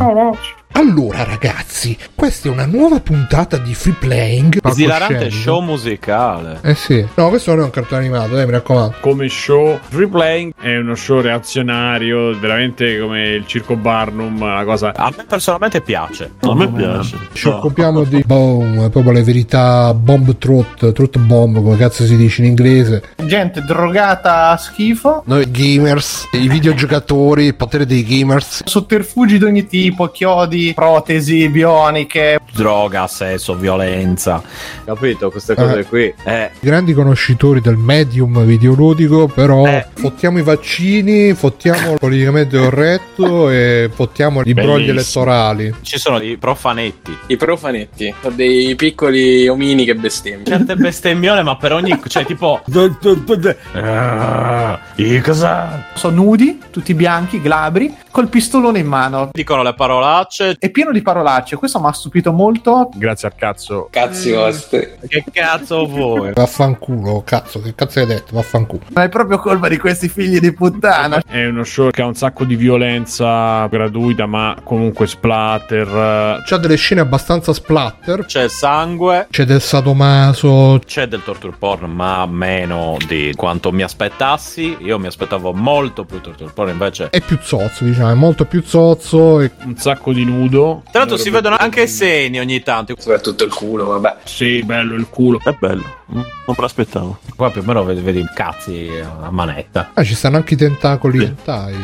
Allora, 0.74 1.22
ragazzi, 1.24 1.96
questa 2.14 2.48
è 2.48 2.50
una 2.50 2.66
nuova 2.66 2.98
puntata 3.00 3.56
di 3.58 3.74
Free 3.74 3.94
Playing. 3.98 4.58
Esilarante 4.64 5.30
show 5.30 5.60
musicale. 5.60 6.60
Eh 6.62 6.74
sì. 6.74 7.06
No, 7.14 7.28
questo 7.28 7.50
non 7.52 7.60
è 7.60 7.64
un 7.64 7.70
cartone 7.70 8.00
animato, 8.00 8.38
eh, 8.38 8.46
mi 8.46 8.52
raccomando. 8.52 8.96
come 9.00 9.28
show. 9.28 9.78
Free 9.88 10.08
Playing 10.08 10.52
è 10.58 10.76
uno 10.78 10.94
show 10.94 11.20
reazionario, 11.20 12.38
veramente 12.38 12.98
come 12.98 13.28
il 13.28 13.46
circo 13.46 13.76
Barnum, 13.76 14.40
una 14.40 14.64
cosa. 14.64 14.92
A 14.94 15.12
me 15.16 15.24
personalmente 15.24 15.82
piace. 15.82 16.32
A 16.40 16.54
me 16.54 16.70
piace. 16.70 17.18
Ci 17.32 17.48
occupiamo 17.48 18.04
di 18.04 18.22
boom, 18.24 18.88
proprio 18.90 19.12
le 19.12 19.22
verità 19.22 19.92
bomb 19.94 20.36
truth, 20.38 20.92
truth 20.92 21.18
bomb, 21.18 21.62
come 21.62 21.76
cazzo 21.76 22.04
si 22.04 22.16
dice 22.16 22.40
in 22.42 22.48
inglese. 22.48 23.02
Gente 23.24 23.62
drogata 23.62 24.48
a 24.48 24.56
schifo. 24.56 25.22
Noi 25.26 25.50
gamers, 25.50 26.28
i 26.32 26.48
videogiocatori, 26.48 27.44
il 27.46 27.54
potere 27.54 27.84
dei 27.86 28.02
gamers. 28.04 28.62
Sotterfugi 28.64 29.38
di 29.38 29.44
ogni 29.44 29.66
tipo, 29.66 30.08
chiodi, 30.08 30.61
protesi 30.74 31.48
bioniche. 31.48 32.38
Droga, 32.52 33.06
sesso, 33.06 33.54
violenza. 33.54 34.42
Capito? 34.84 35.30
Queste 35.30 35.54
cose 35.54 35.60
cose 35.72 35.84
qui. 35.86 36.14
Eh, 36.24 36.50
Grandi 36.60 36.92
conoscitori 36.92 37.60
del 37.60 37.76
medium 37.76 38.44
videoludico, 38.44 39.26
però 39.28 39.64
Eh. 39.66 39.86
fottiamo 39.94 40.38
i 40.38 40.42
vaccini, 40.42 41.32
fottiamo 41.34 41.92
il 41.92 41.98
politicamente 41.98 42.58
corretto 42.58 43.48
e 43.50 43.90
fottiamo 43.92 44.42
i 44.44 44.52
brogli 44.54 44.88
elettorali. 44.90 45.74
ci 45.82 45.98
sono 45.98 46.18
dei 46.18 46.36
profanetti. 46.36 47.16
I 47.28 47.36
profanetti. 47.36 48.14
Sono 48.20 48.34
dei 48.34 48.74
piccoli 48.76 49.48
omini 49.48 49.84
che 49.84 49.94
bestemmiano. 49.94 50.44
Certe 50.44 50.76
bestemmione, 50.76 51.42
ma 51.42 51.56
per 51.56 51.72
ogni. 51.72 51.98
cioè, 52.06 52.24
tipo. 52.26 52.60
Ah, 53.74 54.78
i 54.96 55.20
cosa? 55.20 55.86
Sono 55.94 56.22
nudi, 56.22 56.60
tutti 56.70 56.94
bianchi, 56.94 57.40
glabri, 57.40 57.94
col 58.10 58.28
pistolone 58.28 58.78
in 58.80 58.86
mano. 58.86 59.30
Dicono 59.32 59.62
le 59.62 59.74
parolacce. 59.74 60.51
È 60.58 60.70
pieno 60.70 60.92
di 60.92 61.02
parolacce. 61.02 61.56
Questo 61.56 61.80
mi 61.80 61.86
ha 61.86 61.92
stupito 61.92 62.32
molto. 62.32 62.90
Grazie 62.94 63.28
al 63.28 63.34
cazzo. 63.34 63.88
Cazzi 63.90 64.32
vostri. 64.32 64.88
Che 65.06 65.24
cazzo 65.32 65.86
vuoi? 65.86 66.32
Vaffanculo, 66.32 67.22
cazzo, 67.24 67.60
che 67.60 67.74
cazzo 67.74 68.00
hai 68.00 68.06
detto? 68.06 68.34
Vaffanculo. 68.34 68.82
Ma 68.92 69.04
è 69.04 69.08
proprio 69.08 69.38
colpa 69.38 69.68
di 69.68 69.78
questi 69.78 70.08
figli 70.08 70.38
di 70.38 70.52
puttana. 70.52 71.22
È 71.26 71.46
uno 71.46 71.64
show 71.64 71.90
che 71.90 72.02
ha 72.02 72.06
un 72.06 72.14
sacco 72.14 72.44
di 72.44 72.56
violenza 72.56 73.66
gratuita, 73.66 74.26
ma 74.26 74.56
comunque 74.62 75.06
splatter. 75.06 76.42
C'ha 76.44 76.56
delle 76.56 76.76
scene 76.76 77.00
abbastanza 77.00 77.52
splatter. 77.52 78.24
C'è 78.24 78.48
sangue. 78.48 79.26
C'è 79.30 79.44
del 79.44 79.60
sadomaso. 79.60 80.80
C'è 80.84 81.06
del 81.06 81.22
torture 81.22 81.54
porn, 81.58 81.90
ma 81.90 82.26
meno 82.26 82.96
di 83.06 83.32
quanto 83.36 83.72
mi 83.72 83.82
aspettassi. 83.82 84.76
Io 84.80 84.98
mi 84.98 85.06
aspettavo 85.06 85.52
molto 85.52 86.04
più 86.04 86.20
torture 86.20 86.50
porn, 86.52 86.70
invece. 86.70 87.10
È 87.10 87.20
più 87.20 87.38
zozzo, 87.40 87.84
diciamo, 87.84 88.10
è 88.10 88.14
molto 88.14 88.44
più 88.44 88.62
zozzo. 88.62 89.40
E... 89.40 89.50
Un 89.64 89.76
sacco 89.76 90.12
di 90.12 90.24
nudo. 90.42 90.82
Tra 90.90 91.00
l'altro 91.00 91.16
si 91.16 91.30
vedono 91.30 91.56
anche 91.58 91.82
i 91.82 91.88
seni 91.88 92.38
ogni 92.38 92.62
tanto. 92.62 92.94
Soprattutto 92.98 93.44
il 93.44 93.52
culo, 93.52 93.86
vabbè. 93.86 94.16
Sì, 94.24 94.62
bello 94.62 94.94
il 94.94 95.06
culo. 95.08 95.40
È 95.42 95.54
bello. 95.58 96.00
Non 96.06 96.24
me 96.46 96.54
l'aspettavo. 96.58 97.18
Qua 97.36 97.50
più 97.50 97.62
o 97.62 97.64
meno 97.64 97.84
vedi, 97.84 98.00
vedi 98.02 98.24
cazzi 98.34 98.90
a 99.22 99.30
manetta. 99.30 99.90
Ah, 99.94 100.04
ci 100.04 100.14
stanno 100.14 100.36
anche 100.36 100.54
i 100.54 100.56
tentacoli 100.58 101.18
Sì. 101.18 101.24
hentai. 101.24 101.74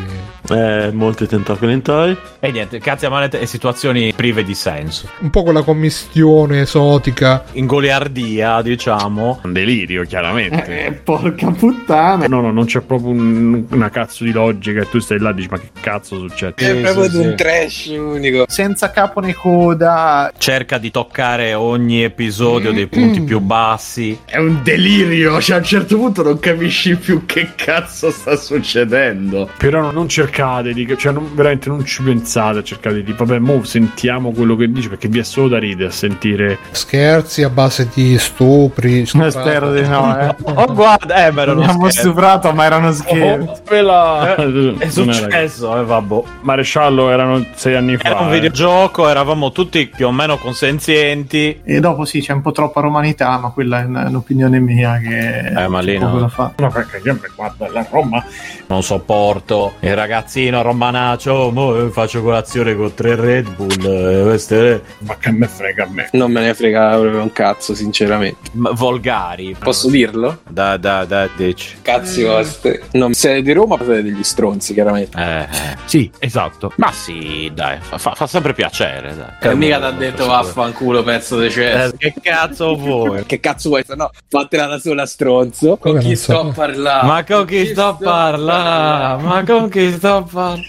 Eh, 0.51 0.91
molti 0.91 1.25
tentacoli 1.27 1.71
hentai. 1.73 2.15
E 2.39 2.51
niente, 2.51 2.79
cazzi 2.79 3.05
a 3.05 3.09
manetta 3.09 3.37
e 3.39 3.45
situazioni 3.47 4.13
prive 4.13 4.43
di 4.43 4.53
senso. 4.53 5.07
Un 5.19 5.29
po' 5.31 5.43
quella 5.43 5.63
commistione 5.63 6.61
esotica. 6.61 7.43
In 7.53 7.65
goliardia, 7.65 8.61
diciamo. 8.61 9.39
Un 9.43 9.53
delirio, 9.53 10.03
chiaramente. 10.03 10.85
Eh, 10.85 10.91
porca 10.91 11.49
puttana. 11.51 12.27
No, 12.27 12.41
no, 12.41 12.51
non 12.51 12.65
c'è 12.65 12.81
proprio 12.81 13.09
un- 13.11 13.65
una 13.71 13.89
cazzo 13.89 14.23
di 14.23 14.31
logica. 14.31 14.81
E 14.81 14.89
tu 14.89 14.99
stai 14.99 15.17
là 15.19 15.31
e 15.31 15.33
dici: 15.33 15.47
Ma 15.49 15.57
che 15.59 15.69
cazzo 15.79 16.19
succede? 16.19 16.53
È 16.55 16.75
proprio 16.81 17.03
sì, 17.05 17.09
di 17.11 17.17
un 17.17 17.29
sì. 17.29 17.35
trash 17.35 17.85
unico. 17.97 18.45
Senza 18.49 18.89
capo 18.89 19.19
né 19.19 19.35
coda. 19.35 20.31
Cerca 20.35 20.79
di 20.79 20.89
toccare 20.89 21.53
ogni 21.53 22.03
episodio 22.03 22.71
dei 22.71 22.87
punti 22.87 23.21
più 23.21 23.39
bassi. 23.39 24.21
È 24.25 24.37
un 24.37 24.63
delirio. 24.63 25.39
Cioè, 25.39 25.57
a 25.57 25.59
un 25.59 25.65
certo 25.65 25.97
punto 25.97 26.23
non 26.23 26.39
capisci 26.39 26.95
più 26.95 27.27
che 27.27 27.51
cazzo 27.55 28.09
sta 28.09 28.35
succedendo. 28.35 29.47
Però 29.55 29.91
non, 29.91 30.09
cercate 30.09 30.73
di. 30.73 30.91
Cioè, 30.97 31.13
non- 31.13 31.29
veramente 31.35 31.69
non 31.69 31.85
ci 31.85 32.01
pensate 32.01 32.57
a 32.57 32.63
cercare 32.63 33.03
di. 33.03 33.13
Vabbè, 33.13 33.37
mo 33.37 33.63
sentiamo 33.63 34.31
quello 34.31 34.55
che 34.55 34.71
dice. 34.71 34.89
Perché 34.89 35.09
vi 35.09 35.19
è 35.19 35.23
solo 35.23 35.49
da 35.49 35.59
ridere 35.59 35.89
a 35.89 35.93
sentire. 35.93 36.57
Scherzi 36.71 37.43
a 37.43 37.49
base 37.51 37.87
di 37.93 38.17
stupri. 38.17 39.05
Spero 39.29 39.71
di 39.71 39.87
no, 39.87 40.19
eh. 40.19 40.35
Oh, 40.55 40.73
guarda, 40.73 41.27
eh, 41.27 41.31
beh, 41.31 41.45
non 41.45 41.61
Abbiamo 41.61 41.91
stuprato, 41.91 42.51
ma 42.51 42.65
erano 42.65 42.91
scherzi. 42.93 43.61
Quella 43.63 44.35
È 44.79 44.89
successo, 44.89 45.79
eh, 45.79 45.83
vabbè. 45.83 46.21
Maresciallo 46.41 47.11
erano 47.11 47.45
sei 47.53 47.75
anni 47.75 47.95
fa. 47.97 48.07
Era 48.09 48.28
un 48.29 48.35
eh. 48.35 48.39
videogioco, 48.39 49.07
eravamo 49.09 49.51
tutti 49.51 49.87
più 49.87 50.07
o 50.07 50.11
meno 50.11 50.37
consenzienti. 50.37 51.61
E 51.63 51.79
dopo 51.79 52.05
sì, 52.05 52.21
c'è 52.21 52.33
un 52.33 52.41
po' 52.41 52.51
troppa 52.51 52.81
romanità, 52.81 53.37
ma 53.37 53.49
quella 53.51 53.81
è 53.81 53.85
un'opinione 53.85 54.59
mia 54.59 54.97
che 54.99 55.39
Eh, 55.39 55.67
ma 55.67 55.79
lì 55.81 55.97
no. 55.97 56.27
fare. 56.29 56.53
No, 56.57 56.69
perché 56.69 57.01
io 57.03 57.13
mi 57.13 57.27
guardo 57.35 57.67
la 57.71 57.85
Roma. 57.89 58.23
Non 58.67 58.83
sopporto 58.83 59.73
il 59.79 59.95
ragazzino 59.95 60.61
romanaccio. 60.61 61.31
"Oh, 61.33 61.51
Mo 61.51 61.75
eh, 61.75 61.89
faccio 61.89 62.21
colazione 62.21 62.75
con 62.75 62.93
tre 62.93 63.15
Red 63.15 63.49
Bull. 63.55 63.69
eh, 63.85 64.23
queste 64.23 64.83
Ma 64.99 65.15
che 65.17 65.31
me 65.31 65.47
frega 65.47 65.83
a 65.83 65.87
me. 65.89 66.09
Non 66.13 66.31
me 66.31 66.41
ne 66.41 66.53
frega 66.53 66.89
proprio 66.97 67.21
un 67.21 67.31
cazzo, 67.31 67.73
sinceramente. 67.73 68.49
m- 68.53 68.73
volgari. 68.75 69.55
Posso 69.59 69.89
dirlo? 69.89 70.39
Da, 70.47 70.77
da, 70.77 71.05
da, 71.05 71.27
dici. 71.35 71.77
Cazzi 71.81 72.23
vostri. 72.23 72.79
Non 72.91 73.13
siete 73.13 73.41
di 73.41 73.51
Roma, 73.53 73.75
siete 73.77 74.03
degli 74.03 74.23
stronzi, 74.23 74.73
chiaramente. 74.73 75.17
Eh, 75.17 75.41
eh, 75.41 75.47
sì, 75.85 76.09
esatto. 76.19 76.71
Ma 76.75 76.91
sì, 76.91 77.51
dai, 77.53 77.77
fa, 77.79 77.97
fa- 77.97 78.13
fa 78.19 78.27
sempre 78.27 78.51
piacere. 78.53 79.15
Dai. 79.15 79.51
E 79.51 79.55
mica 79.55 79.77
ti 79.79 79.83
ha 79.85 79.91
detto 79.91 80.25
vaffanculo, 80.25 81.03
pezzo 81.03 81.39
di 81.39 81.49
cesso. 81.49 81.93
Eh, 81.93 81.97
che 81.97 82.13
cazzo 82.21 82.75
vuoi? 82.75 83.23
Che 83.29 83.39
cazzo 83.39 83.69
vuoi? 83.69 83.83
Se 83.85 83.95
no, 83.95 84.09
fatela 84.27 84.65
da 84.65 84.77
sola, 84.77 85.05
stronzo. 85.05 85.77
Con 85.77 85.91
Come 85.91 85.99
chi 86.01 86.07
non 86.07 86.15
sto 86.17 86.33
so? 86.33 86.39
a 86.49 86.51
parlare? 86.51 87.07
Ma 87.07 87.23
con 87.23 87.45
chi 87.45 87.65
sto 87.67 87.85
a 87.87 87.93
parlare? 87.95 89.23
Ma 89.23 89.43
con 89.45 89.69
chi 89.69 89.91
sto 89.93 90.15
a 90.17 90.21
parlare? 90.23 90.67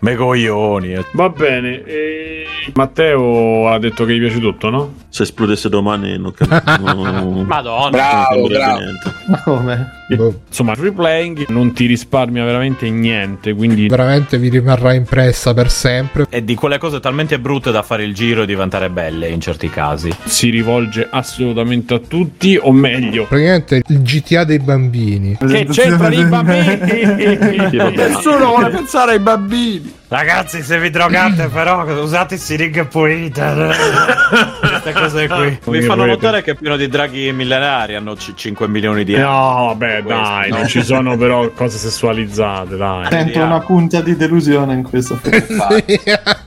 Me 0.00 0.14
coglioni. 0.14 0.92
eh. 0.94 1.04
Va 1.14 1.28
bene. 1.28 1.82
e- 1.84 2.46
Matteo 2.74 3.68
ha 3.68 3.78
detto 3.80 4.04
che 4.04 4.14
gli 4.14 4.20
piace 4.20 4.38
tutto, 4.38 4.70
no? 4.70 4.94
Se 5.08 5.24
esplodesse 5.24 5.68
domani 5.68 6.16
non 6.18 6.32
capisco. 6.32 6.94
Madonna. 7.44 7.90
Bravo, 7.90 8.46
bravo. 8.46 8.80
Ma 9.26 9.40
come? 9.42 10.01
Boh, 10.16 10.40
Insomma, 10.48 10.74
free 10.74 10.92
playing 10.92 11.46
non 11.48 11.72
ti 11.72 11.86
risparmia 11.86 12.44
veramente 12.44 12.88
niente, 12.90 13.54
quindi 13.54 13.88
veramente 13.88 14.38
vi 14.38 14.48
rimarrà 14.48 14.92
impressa 14.94 15.54
per 15.54 15.70
sempre. 15.70 16.26
È 16.28 16.40
di 16.42 16.54
quelle 16.54 16.78
cose 16.78 17.00
talmente 17.00 17.38
brutte 17.38 17.70
da 17.70 17.82
fare 17.82 18.04
il 18.04 18.14
giro 18.14 18.42
e 18.42 18.46
diventare 18.46 18.90
belle 18.90 19.28
in 19.28 19.40
certi 19.40 19.68
casi. 19.70 20.10
si 20.24 20.50
rivolge 20.50 21.06
assolutamente 21.10 21.94
a 21.94 21.98
tutti, 21.98 22.58
o 22.60 22.72
meglio, 22.72 23.26
Praticamente 23.26 23.82
il 23.86 24.02
GTA 24.02 24.44
dei 24.44 24.58
bambini. 24.58 25.36
che 25.36 25.66
c'entrano 25.70 26.14
i 26.14 26.24
bambini? 26.24 27.90
Nessuno 27.94 28.46
vuole 28.46 28.70
pensare 28.70 29.12
ai 29.12 29.20
bambini. 29.20 30.00
Ragazzi, 30.12 30.62
se 30.62 30.78
vi 30.78 30.90
drogate, 30.90 31.48
però 31.52 31.84
usate 32.02 32.36
siringhe 32.36 32.84
pulite. 32.84 33.40
Queste 34.60 34.92
cose 34.92 35.26
qui. 35.26 35.58
Mi 35.64 35.80
fanno 35.80 36.04
notare 36.04 36.42
che 36.42 36.50
è 36.50 36.54
pieno 36.54 36.76
di 36.76 36.86
draghi 36.86 37.32
millenari. 37.32 37.94
Hanno 37.94 38.12
c- 38.14 38.34
5 38.34 38.68
milioni 38.68 39.04
di 39.04 39.14
euro. 39.14 39.30
No, 39.30 39.64
vabbè, 39.68 40.02
Questo, 40.02 40.22
dai, 40.22 40.50
no. 40.50 40.56
non 40.58 40.66
ci 40.66 40.82
sono 40.82 41.16
però 41.16 41.48
cose 41.52 41.78
sessualizzate, 41.78 42.76
dai. 42.76 43.06
Sento 43.08 43.40
una 43.40 43.60
punta 43.60 44.02
di 44.02 44.14
delusione 44.14 44.74
in 44.74 44.82
questo. 44.82 45.18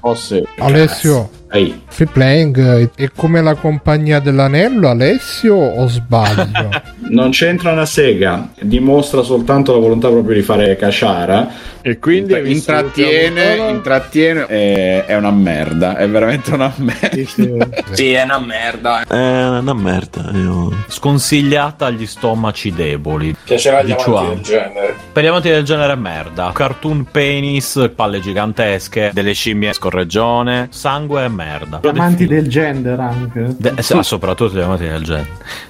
Oh 0.02 0.14
sì. 0.14 0.44
Alessio, 0.60 1.30
Ehi, 1.52 1.82
free 1.88 2.08
playing 2.08 2.92
è 2.96 3.10
come 3.16 3.42
la 3.42 3.56
compagnia 3.56 4.20
dell'anello, 4.20 4.90
Alessio, 4.90 5.56
o 5.56 5.88
sbaglio? 5.88 6.70
non 7.10 7.30
c'entra 7.32 7.72
una 7.72 7.86
sega, 7.86 8.50
dimostra 8.60 9.22
soltanto 9.22 9.72
la 9.74 9.80
volontà 9.80 10.10
proprio 10.10 10.36
di 10.36 10.42
fare 10.42 10.76
casciara. 10.76 11.74
E 11.82 12.00
quindi 12.00 12.34
visto 12.40 12.72
intrattiene, 12.72 13.70
intrattiene, 13.70 14.48
è, 14.48 15.06
è 15.06 15.16
una 15.16 15.30
merda, 15.30 15.98
è 15.98 16.10
veramente 16.10 16.52
una 16.52 16.74
merda. 16.78 17.74
Sì, 17.96 18.12
è 18.12 18.24
una 18.24 18.40
merda. 18.40 19.06
È 19.06 19.48
una 19.60 19.74
merda. 19.74 20.32
Io... 20.34 20.86
Sconsigliata 20.88 21.86
agli 21.86 22.08
stomaci 22.08 22.72
deboli. 22.74 23.36
Piaceva 23.44 23.84
gli 23.84 23.94
Diciamo. 23.94 24.18
amanti 24.18 24.36
del 24.36 24.44
genere. 24.44 24.96
Per 25.12 25.24
gli 25.24 25.28
amanti 25.28 25.50
del 25.50 25.64
genere 25.64 25.94
è 25.94 25.96
merda. 25.96 26.52
Cartoon 26.54 27.06
penis, 27.12 27.92
palle 27.96 28.20
gigantesche, 28.20 29.12
delle 29.14 29.34
scimmie 29.34 29.74
scorreggione, 29.74 30.70
sangue 30.72 31.26
e 31.26 31.30
merda. 31.30 31.45
Amanti 31.90 32.26
del 32.28 32.48
gender 32.48 33.00
anche. 33.00 33.56
De- 33.58 33.74
eh, 33.76 34.04
soprattutto 34.04 34.56
gli 34.58 34.62
amanti 34.62 34.88
del 34.88 35.04
genere. 35.04 35.28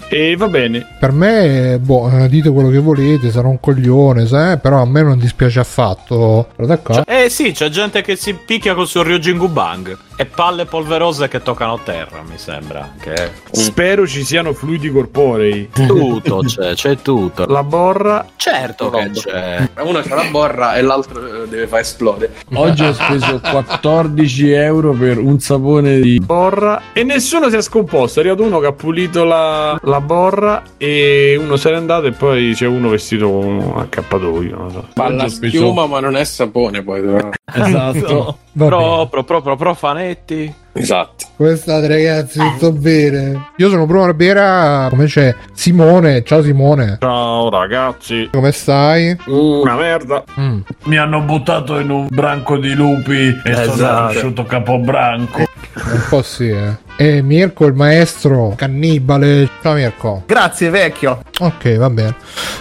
E 0.07 0.35
va 0.35 0.47
bene. 0.47 0.85
per 0.99 1.11
me, 1.11 1.79
boh, 1.79 2.09
dite 2.27 2.49
quello 2.51 2.69
che 2.69 2.77
volete, 2.79 3.31
sarò 3.31 3.49
un 3.49 3.59
coglione, 3.59 4.27
sai? 4.27 4.57
però 4.59 4.81
a 4.81 4.85
me 4.85 5.01
non 5.01 5.17
dispiace 5.17 5.59
affatto. 5.59 6.47
Guarda 6.55 6.77
qua. 6.77 7.03
Eh 7.05 7.29
sì, 7.29 7.51
c'è 7.51 7.69
gente 7.69 8.01
che 8.01 8.15
si 8.15 8.33
picchia 8.33 8.75
col 8.75 8.87
suo 8.87 9.03
Ryujingu 9.03 9.47
Bang. 9.49 9.97
E 10.17 10.25
palle 10.25 10.63
polverose 10.63 11.27
che 11.27 11.41
toccano 11.41 11.77
terra, 11.83 12.21
mi 12.21 12.37
sembra. 12.37 12.93
Che 12.97 13.31
Spero 13.51 14.07
ci 14.07 14.23
siano 14.23 14.53
fluidi 14.53 14.89
corporei. 14.89 15.69
tutto 15.73 16.37
c'è, 16.45 16.73
c'è 16.73 16.95
tutto. 17.01 17.45
La 17.47 17.63
borra. 17.63 18.25
Certo 18.37 18.89
che 18.91 19.09
c'è. 19.11 19.69
Uno 19.81 19.99
c'ha 20.01 20.15
la 20.15 20.29
borra 20.31 20.75
e 20.75 20.81
l'altro 20.81 21.43
eh, 21.43 21.47
deve 21.49 21.67
far 21.67 21.81
esplodere. 21.81 22.31
Oggi 22.53 22.83
ho 22.85 22.93
speso 22.93 23.41
14 23.43 24.51
euro 24.51 24.93
per 24.93 25.17
un 25.17 25.37
sapone 25.41 25.99
di 25.99 26.17
borra 26.21 26.93
e 26.93 27.03
nessuno 27.03 27.49
si 27.49 27.57
è 27.57 27.61
scomposto. 27.61 28.19
È 28.19 28.23
arrivato 28.23 28.43
uno 28.43 28.59
che 28.59 28.67
ha 28.67 28.71
pulito 28.71 29.25
la, 29.25 29.77
la 29.83 29.94
borra 29.99 30.61
e 30.77 31.37
uno 31.39 31.55
se 31.55 31.69
n'è 31.71 31.75
andato 31.75 32.05
e 32.07 32.11
poi 32.11 32.53
c'è 32.53 32.65
uno 32.65 32.89
vestito 32.89 33.29
con 33.29 33.45
un 33.45 33.73
accappatoio. 33.77 34.57
Non 34.57 34.71
so. 34.71 34.85
La 34.93 35.27
speso- 35.27 35.57
schiuma, 35.57 35.85
ma 35.87 35.99
non 35.99 36.15
è 36.15 36.23
sapone 36.23 36.81
poi. 36.83 37.01
però. 37.01 37.29
Esatto. 37.53 38.37
Proprio, 38.55 39.23
proprio 39.23 39.55
profanetti. 39.57 40.53
Esatto. 40.77 41.25
Come 41.37 41.55
state 41.55 41.87
ragazzi? 41.87 42.37
Tutto 42.39 42.73
bene? 42.73 43.47
Io 43.57 43.69
sono 43.69 43.85
Bruno 43.85 44.05
Barbiera, 44.05 44.87
come 44.89 45.05
c'è 45.05 45.33
Simone, 45.53 46.23
ciao 46.23 46.41
Simone, 46.43 46.97
Ciao 46.99 47.49
ragazzi. 47.49 48.27
come 48.31 48.51
stai? 48.51 49.15
Una 49.27 49.75
merda. 49.75 50.23
Mm. 50.37 50.59
Mi 50.85 50.97
hanno 50.97 51.21
buttato 51.21 51.79
in 51.79 51.89
un 51.89 52.07
branco 52.09 52.57
di 52.57 52.73
lupi 52.73 53.27
e 53.43 53.53
sono 53.53 53.73
Esatto. 53.73 54.09
cresciuto 54.11 54.43
capobranco. 54.43 55.39
Un 55.39 56.05
po' 56.09 56.21
sì, 56.21 56.49
eh. 56.49 56.75
E 56.97 57.21
Mirko, 57.21 57.65
il 57.65 57.73
maestro 57.73 58.53
cannibale. 58.55 59.49
Ciao 59.61 59.73
Mirko. 59.73 60.23
Grazie, 60.25 60.69
vecchio. 60.69 61.21
Ok, 61.39 61.77
va 61.77 61.89
bene. 61.89 62.15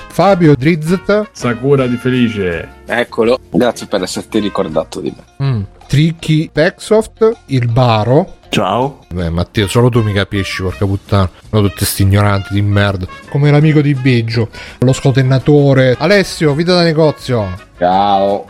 Fabio 0.09 0.55
Drizzet. 0.57 1.29
Sakura 1.33 1.87
di 1.87 1.97
Felice. 1.97 2.69
Eccolo. 2.87 3.39
Grazie 3.51 3.87
per 3.87 4.03
esserti 4.03 4.39
ricordato 4.39 5.01
di 5.01 5.13
me. 5.17 5.47
Mm. 5.47 5.63
Tricky 5.95 6.51
Pexoft, 6.53 7.37
il 7.47 7.69
Baro. 7.71 8.39
Ciao. 8.49 9.05
Beh, 9.13 9.31
Matteo, 9.31 9.69
solo 9.69 9.91
tu 9.91 10.03
mi 10.03 10.13
capisci, 10.13 10.61
porca 10.63 10.85
puttana. 10.85 11.31
No, 11.51 11.61
tutti 11.61 11.85
sti 11.85 12.03
ignoranti 12.03 12.53
di 12.53 12.63
merda. 12.63 13.07
Come 13.31 13.53
l'amico 13.53 13.81
di 13.81 13.95
Biggio, 13.95 14.49
lo 14.81 14.93
scotennatore. 14.93 15.95
Alessio, 15.97 16.53
vita 16.53 16.75
da 16.75 16.83
negozio. 16.83 17.47
Ciao. 17.79 18.45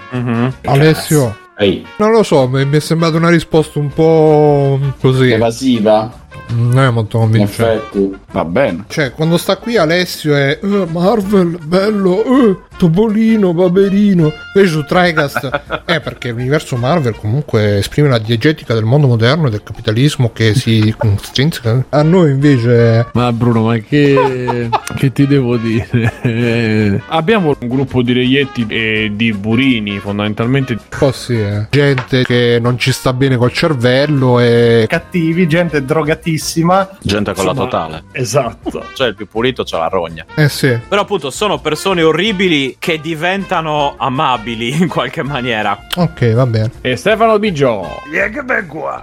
Alessio, 0.64 1.36
Ehi, 1.58 1.86
non 1.98 2.12
lo 2.12 2.22
so, 2.22 2.48
mi 2.48 2.66
è 2.70 2.80
sembrata 2.80 3.18
una 3.18 3.28
risposta 3.28 3.78
un 3.78 3.88
po' 3.92 4.80
così. 4.98 5.30
evasiva. 5.32 6.22
Non 6.46 6.78
è 6.78 6.90
molto 6.90 7.16
In 7.18 7.22
convincente. 7.24 8.10
va 8.32 8.44
bene. 8.44 8.84
Cioè, 8.88 9.12
quando 9.12 9.36
sta 9.38 9.56
qui 9.56 9.76
Alessio 9.76 10.34
è 10.34 10.58
"Eh, 10.62 10.86
Marvel, 10.90 11.58
bello, 11.62 12.22
eh, 12.24 12.56
Topolino, 12.76 13.52
Baberino. 13.52 14.32
Invece 14.54 14.72
su 14.72 14.84
Tricast 14.84 15.82
è 15.84 16.00
perché 16.02 16.30
l'universo 16.30 16.76
Marvel 16.76 17.16
comunque 17.16 17.78
esprime 17.78 18.08
la 18.08 18.18
diegetica 18.18 18.74
del 18.74 18.84
mondo 18.84 19.06
moderno 19.06 19.46
e 19.46 19.50
del 19.50 19.62
capitalismo 19.62 20.32
che 20.32 20.54
si 20.54 20.94
stringa. 21.20 21.86
A 21.90 22.02
noi 22.02 22.30
invece 22.30 23.08
Ma 23.12 23.32
Bruno, 23.32 23.64
ma 23.64 23.76
che, 23.78 24.68
che 24.96 25.12
ti 25.12 25.26
devo 25.26 25.56
dire? 25.56 27.02
Abbiamo 27.08 27.56
un 27.58 27.68
gruppo 27.68 28.02
di 28.02 28.12
reietti 28.12 28.66
e 28.68 29.12
di 29.14 29.32
burini, 29.32 29.98
fondamentalmente. 29.98 30.78
po' 30.98 31.12
sì, 31.12 31.38
eh. 31.40 31.66
gente 31.70 32.22
che 32.24 32.58
non 32.60 32.78
ci 32.78 32.92
sta 32.92 33.12
bene 33.12 33.36
col 33.36 33.52
cervello 33.52 34.40
e 34.40 34.86
Cattivi, 34.88 35.46
gente 35.48 35.84
drogatissima. 35.84 36.98
Gente 37.02 37.32
con 37.34 37.44
la 37.44 37.50
Insomma, 37.50 37.70
totale. 37.70 38.04
Esatto. 38.12 38.84
Cioè, 38.94 39.08
il 39.08 39.14
più 39.14 39.26
pulito 39.26 39.64
c'ha 39.64 39.78
la 39.78 39.88
rogna. 39.88 40.24
eh 40.34 40.48
sì. 40.48 40.78
Però, 40.88 41.02
appunto, 41.02 41.30
sono 41.30 41.58
persone 41.58 42.02
orribili 42.02 42.63
che 42.78 43.00
diventano 43.00 43.94
amabili 43.96 44.80
in 44.80 44.88
qualche 44.88 45.22
maniera. 45.22 45.86
Ok, 45.96 46.32
va 46.32 46.46
bene. 46.46 46.70
E 46.80 46.96
Stefano 46.96 47.38
Biggio. 47.38 48.02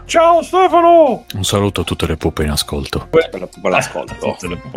Ciao 0.05 0.41
Stefano! 0.41 1.25
Un 1.33 1.43
saluto 1.43 1.81
a 1.81 1.83
tutte 1.83 2.07
le 2.07 2.17
puppe 2.17 2.43
in 2.43 2.49
ascolto. 2.49 3.07
La- 3.11 3.79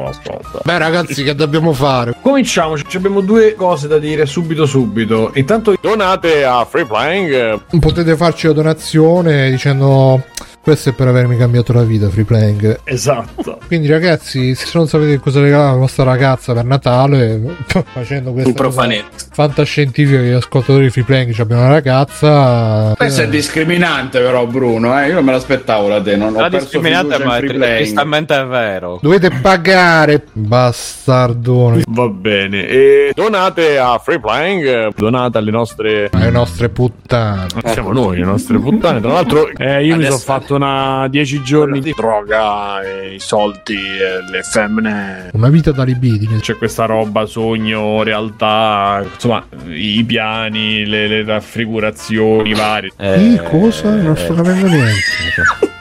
l'ascolto. 0.05 0.61
Beh, 0.63 0.79
ragazzi, 0.79 1.23
che 1.25 1.35
dobbiamo 1.35 1.73
fare? 1.73 2.15
Cominciamo, 2.21 2.77
ci 2.79 2.97
abbiamo 2.97 3.21
due 3.21 3.55
cose 3.55 3.89
da 3.89 3.99
dire 3.99 4.27
subito 4.27 4.67
subito. 4.67 5.31
Intanto 5.35 5.75
donate 5.81 6.45
a 6.45 6.65
Free 6.65 6.85
Playing. 6.87 7.61
Potete 7.79 8.17
farci 8.17 8.47
la 8.47 8.53
donazione 8.53 9.51
dicendo 9.51 10.23
questo 10.65 10.89
è 10.89 10.93
per 10.93 11.09
avermi 11.09 11.37
cambiato 11.37 11.75
la 11.75 11.83
vita, 11.83 12.09
free 12.09 12.25
playing. 12.25 12.81
Esatto. 12.85 13.59
Quindi 13.67 13.87
ragazzi, 13.87 14.55
se 14.55 14.71
non 14.73 14.89
sapete 14.89 15.19
cosa 15.19 15.41
regalare 15.43 15.69
alla 15.69 15.79
vostra 15.79 16.05
ragazza 16.05 16.55
per 16.55 16.65
Natale, 16.65 17.39
facendo 17.93 18.33
cosa 18.33 19.13
fantascientifica 19.31 20.19
che 20.21 20.25
gli 20.29 20.33
ascoltatori 20.33 20.85
di 20.85 20.91
free 20.91 21.05
playing 21.05 21.39
abbiano 21.39 21.63
una 21.63 21.71
ragazza, 21.71 22.95
Questo 22.97 23.21
è 23.21 23.25
eh, 23.25 23.29
discriminante 23.29 24.21
però 24.21 24.47
Bruno, 24.47 24.99
eh? 24.99 25.09
io 25.09 25.15
non 25.15 25.25
me 25.25 25.33
l'aspettavo 25.33 25.89
da 25.89 26.01
te, 26.01 26.17
non 26.17 26.35
ho 26.35 26.41
La 26.41 26.49
discriminante, 26.49 27.23
ma 27.23 27.37
è 27.37 27.41
tristemente 27.45 28.41
è 28.41 28.47
vero. 28.47 28.99
dovete 29.03 29.31
pagare, 29.43 30.25
bastardoni, 30.33 31.83
Va 31.89 32.09
bene. 32.09 32.67
E 32.67 33.13
donate 33.15 33.79
a 33.79 33.99
Free 33.99 34.19
Playing. 34.19 34.95
Donate 34.97 35.39
alle 35.39 35.51
nostre. 35.51 36.09
le 36.11 36.31
nostre 36.31 36.69
puttane. 36.71 37.47
Siamo 37.67 37.93
noi, 37.93 38.19
le 38.19 38.25
nostre 38.25 38.59
puttane. 38.59 39.01
Tra 39.01 39.13
l'altro, 39.13 39.49
eh, 39.57 39.85
io 39.85 39.97
mi 39.97 40.03
sono 40.05 40.15
Adesso- 40.15 40.19
fatto 40.19 40.54
maratona 40.59 41.09
10 41.09 41.43
giorni 41.43 41.81
di 41.81 41.93
droga, 41.97 42.81
i 42.83 43.19
soldi, 43.19 43.75
e 43.75 44.31
le 44.31 44.43
femmine. 44.43 45.31
Una 45.33 45.49
vita 45.49 45.73
da 45.73 45.85
libidine. 45.85 46.39
C'è 46.39 46.57
questa 46.57 46.87
roba, 46.87 47.27
sogno, 47.27 48.03
realtà, 48.03 49.05
insomma, 49.13 49.45
i 49.67 50.03
piani, 50.05 50.85
le, 50.85 51.09
le 51.09 51.25
raffigurazioni 51.25 52.55
varie. 52.55 52.93
Ih, 52.99 53.41
cosa? 53.49 53.91
Non 53.91 54.17
sto 54.17 54.35
capendo 54.35 54.67
niente. 54.67 55.73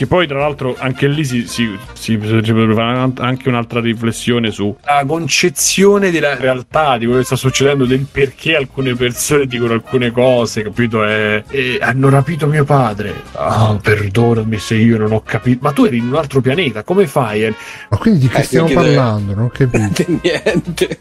Che 0.00 0.06
poi, 0.06 0.26
tra 0.26 0.38
l'altro, 0.38 0.76
anche 0.78 1.08
lì 1.08 1.26
si, 1.26 1.46
si, 1.46 1.78
si 1.92 2.16
potrebbe 2.16 2.72
fare 2.72 3.12
anche 3.18 3.50
un'altra 3.50 3.80
riflessione 3.80 4.50
sulla 4.50 5.04
concezione 5.06 6.10
della 6.10 6.36
realtà, 6.36 6.96
di 6.96 7.04
quello 7.04 7.20
che 7.20 7.26
sta 7.26 7.36
succedendo, 7.36 7.84
del 7.84 8.06
perché 8.10 8.56
alcune 8.56 8.94
persone 8.94 9.44
dicono 9.44 9.74
alcune 9.74 10.10
cose, 10.10 10.62
capito? 10.62 11.04
E, 11.04 11.44
e 11.48 11.78
hanno 11.82 12.08
rapito 12.08 12.46
mio 12.46 12.64
padre. 12.64 13.12
Ah, 13.32 13.76
perdonami 13.78 14.56
se 14.56 14.76
io 14.76 14.96
non 14.96 15.12
ho 15.12 15.20
capito. 15.20 15.58
Ma 15.60 15.72
tu 15.72 15.84
eri 15.84 15.98
in 15.98 16.06
un 16.06 16.16
altro 16.16 16.40
pianeta, 16.40 16.82
come 16.82 17.06
fai? 17.06 17.44
Eh, 17.44 17.54
Ma 17.90 17.98
quindi 17.98 18.20
di 18.20 18.28
che 18.28 18.38
Eh, 18.38 18.44
stiamo 18.44 18.72
parlando? 18.72 19.34
Non 19.34 19.44
ho 19.44 19.50
capito. 19.52 20.02
Niente. 20.22 20.98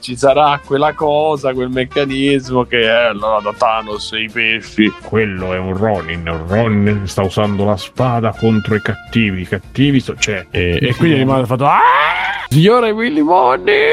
Ci 0.00 0.16
sarà 0.16 0.60
quella 0.64 0.92
cosa, 0.92 1.54
quel 1.54 1.68
meccanismo 1.68 2.64
che 2.64 2.82
è 2.82 2.88
allora 2.88 3.40
da 3.40 3.54
Thanos 3.56 4.12
e 4.12 4.22
i 4.24 4.28
pesci. 4.28 4.92
Quello 5.02 5.54
è 5.54 5.58
un 5.58 5.76
Ronin. 5.76 6.26
Un 6.26 6.48
Ronin 6.48 7.06
sta 7.06 7.22
usando 7.22 7.64
la 7.64 7.76
spada 7.76 8.38
contro 8.40 8.74
i 8.74 8.80
cattivi. 8.80 9.42
I 9.42 9.46
cattivi 9.46 10.00
so- 10.00 10.16
cioè, 10.16 10.46
e, 10.50 10.78
e 10.80 10.94
quindi 10.94 11.18
rimane 11.18 11.44
fatto. 11.44 11.66
Ah! 11.66 12.46
Signore 12.48 12.90
Willy 12.90 13.20
Money! 13.20 13.90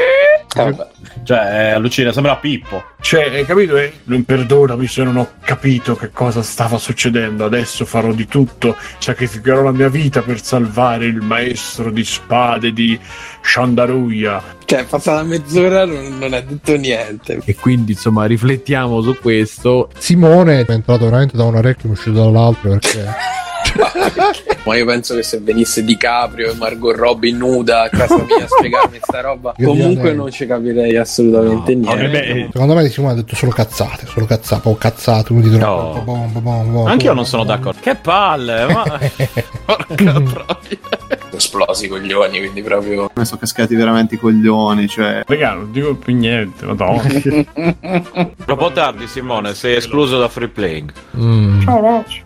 Cioè, 1.22 1.38
è 1.38 1.70
allucina, 1.70 2.10
sembra 2.10 2.36
Pippo. 2.36 2.82
Cioè, 3.00 3.30
hai 3.30 3.44
capito? 3.44 3.76
Eh? 3.76 3.92
Non 4.04 4.24
perdonami 4.24 4.86
se 4.86 5.04
non 5.04 5.16
ho 5.16 5.28
capito 5.42 5.94
che 5.94 6.10
cosa 6.10 6.42
stava 6.42 6.78
succedendo. 6.78 7.44
Adesso 7.44 7.84
farò 7.84 8.12
di 8.12 8.26
tutto. 8.26 8.74
Sacrificherò 8.98 9.62
la 9.62 9.70
mia 9.70 9.88
vita 9.88 10.22
per 10.22 10.42
salvare 10.42 11.04
il 11.04 11.20
maestro 11.20 11.90
di 11.90 12.02
spade 12.02 12.72
di 12.72 12.98
Shandaruya. 13.42 14.42
Cioè, 14.64 14.80
è 14.80 14.84
passata 14.86 15.22
mezz'ora 15.22 15.84
non, 15.84 16.18
non 16.18 16.32
ha 16.32 16.40
detto 16.40 16.76
niente. 16.76 17.40
E 17.44 17.54
quindi, 17.54 17.92
insomma, 17.92 18.24
riflettiamo 18.24 19.02
su 19.02 19.16
questo. 19.20 19.90
Simone 19.98 20.64
è 20.64 20.70
entrato 20.72 21.04
veramente 21.04 21.36
da 21.36 21.44
un 21.44 21.56
orecchio 21.56 21.84
e 21.84 21.92
è 21.92 21.92
uscito 21.92 22.16
dall'altro 22.16 22.70
perché. 22.70 23.06
Ma 24.64 24.76
io 24.76 24.84
penso 24.84 25.14
che 25.14 25.22
se 25.22 25.38
venisse 25.40 25.84
DiCaprio 25.84 26.50
e 26.50 26.54
Margot 26.54 26.94
Robbie 26.96 27.32
nuda 27.32 27.82
a 27.82 27.88
casa 27.88 28.16
mia 28.16 28.44
a 28.44 28.46
spiegarmi 28.48 28.98
sta 29.00 29.20
roba, 29.20 29.54
comunque 29.56 30.12
non 30.12 30.30
ci 30.30 30.46
capirei 30.46 30.96
assolutamente 30.96 31.74
niente. 31.74 32.48
Secondo 32.52 32.74
me 32.74 32.88
Simone 32.88 33.12
ha 33.12 33.16
detto 33.16 33.34
solo 33.36 33.52
cazzate, 33.52 34.06
solo 34.06 34.26
cazzate, 34.26 34.68
o 34.68 34.76
cazzate, 34.76 35.32
uno. 35.32 35.56
No. 35.56 36.02
Bom, 36.04 36.32
bom, 36.32 36.42
bom, 36.42 36.72
bom, 36.72 36.86
Anche 36.86 37.06
io 37.06 37.14
non 37.14 37.24
sono 37.24 37.44
bom. 37.44 37.54
d'accordo. 37.54 37.80
Che 37.80 37.94
palle, 37.94 38.66
ma. 38.66 39.00
Esplosi 41.38 41.86
i 41.86 41.88
coglioni, 41.88 42.38
quindi 42.38 42.62
proprio. 42.62 43.10
Mi 43.14 43.24
sono 43.24 43.38
cascati 43.38 43.74
veramente 43.76 44.16
i 44.16 44.18
coglioni, 44.18 44.88
cioè. 44.88 45.22
Raga, 45.24 45.52
non 45.54 45.70
dico 45.70 45.94
più 45.94 46.16
niente, 46.16 46.66
madonna. 46.66 47.02
Troppo 48.44 48.72
tardi, 48.72 49.06
Simone, 49.06 49.54
sei 49.54 49.76
escluso 49.76 50.18
da 50.18 50.28
free 50.28 50.48
playing. 50.48 50.92
Mm. 51.16 51.68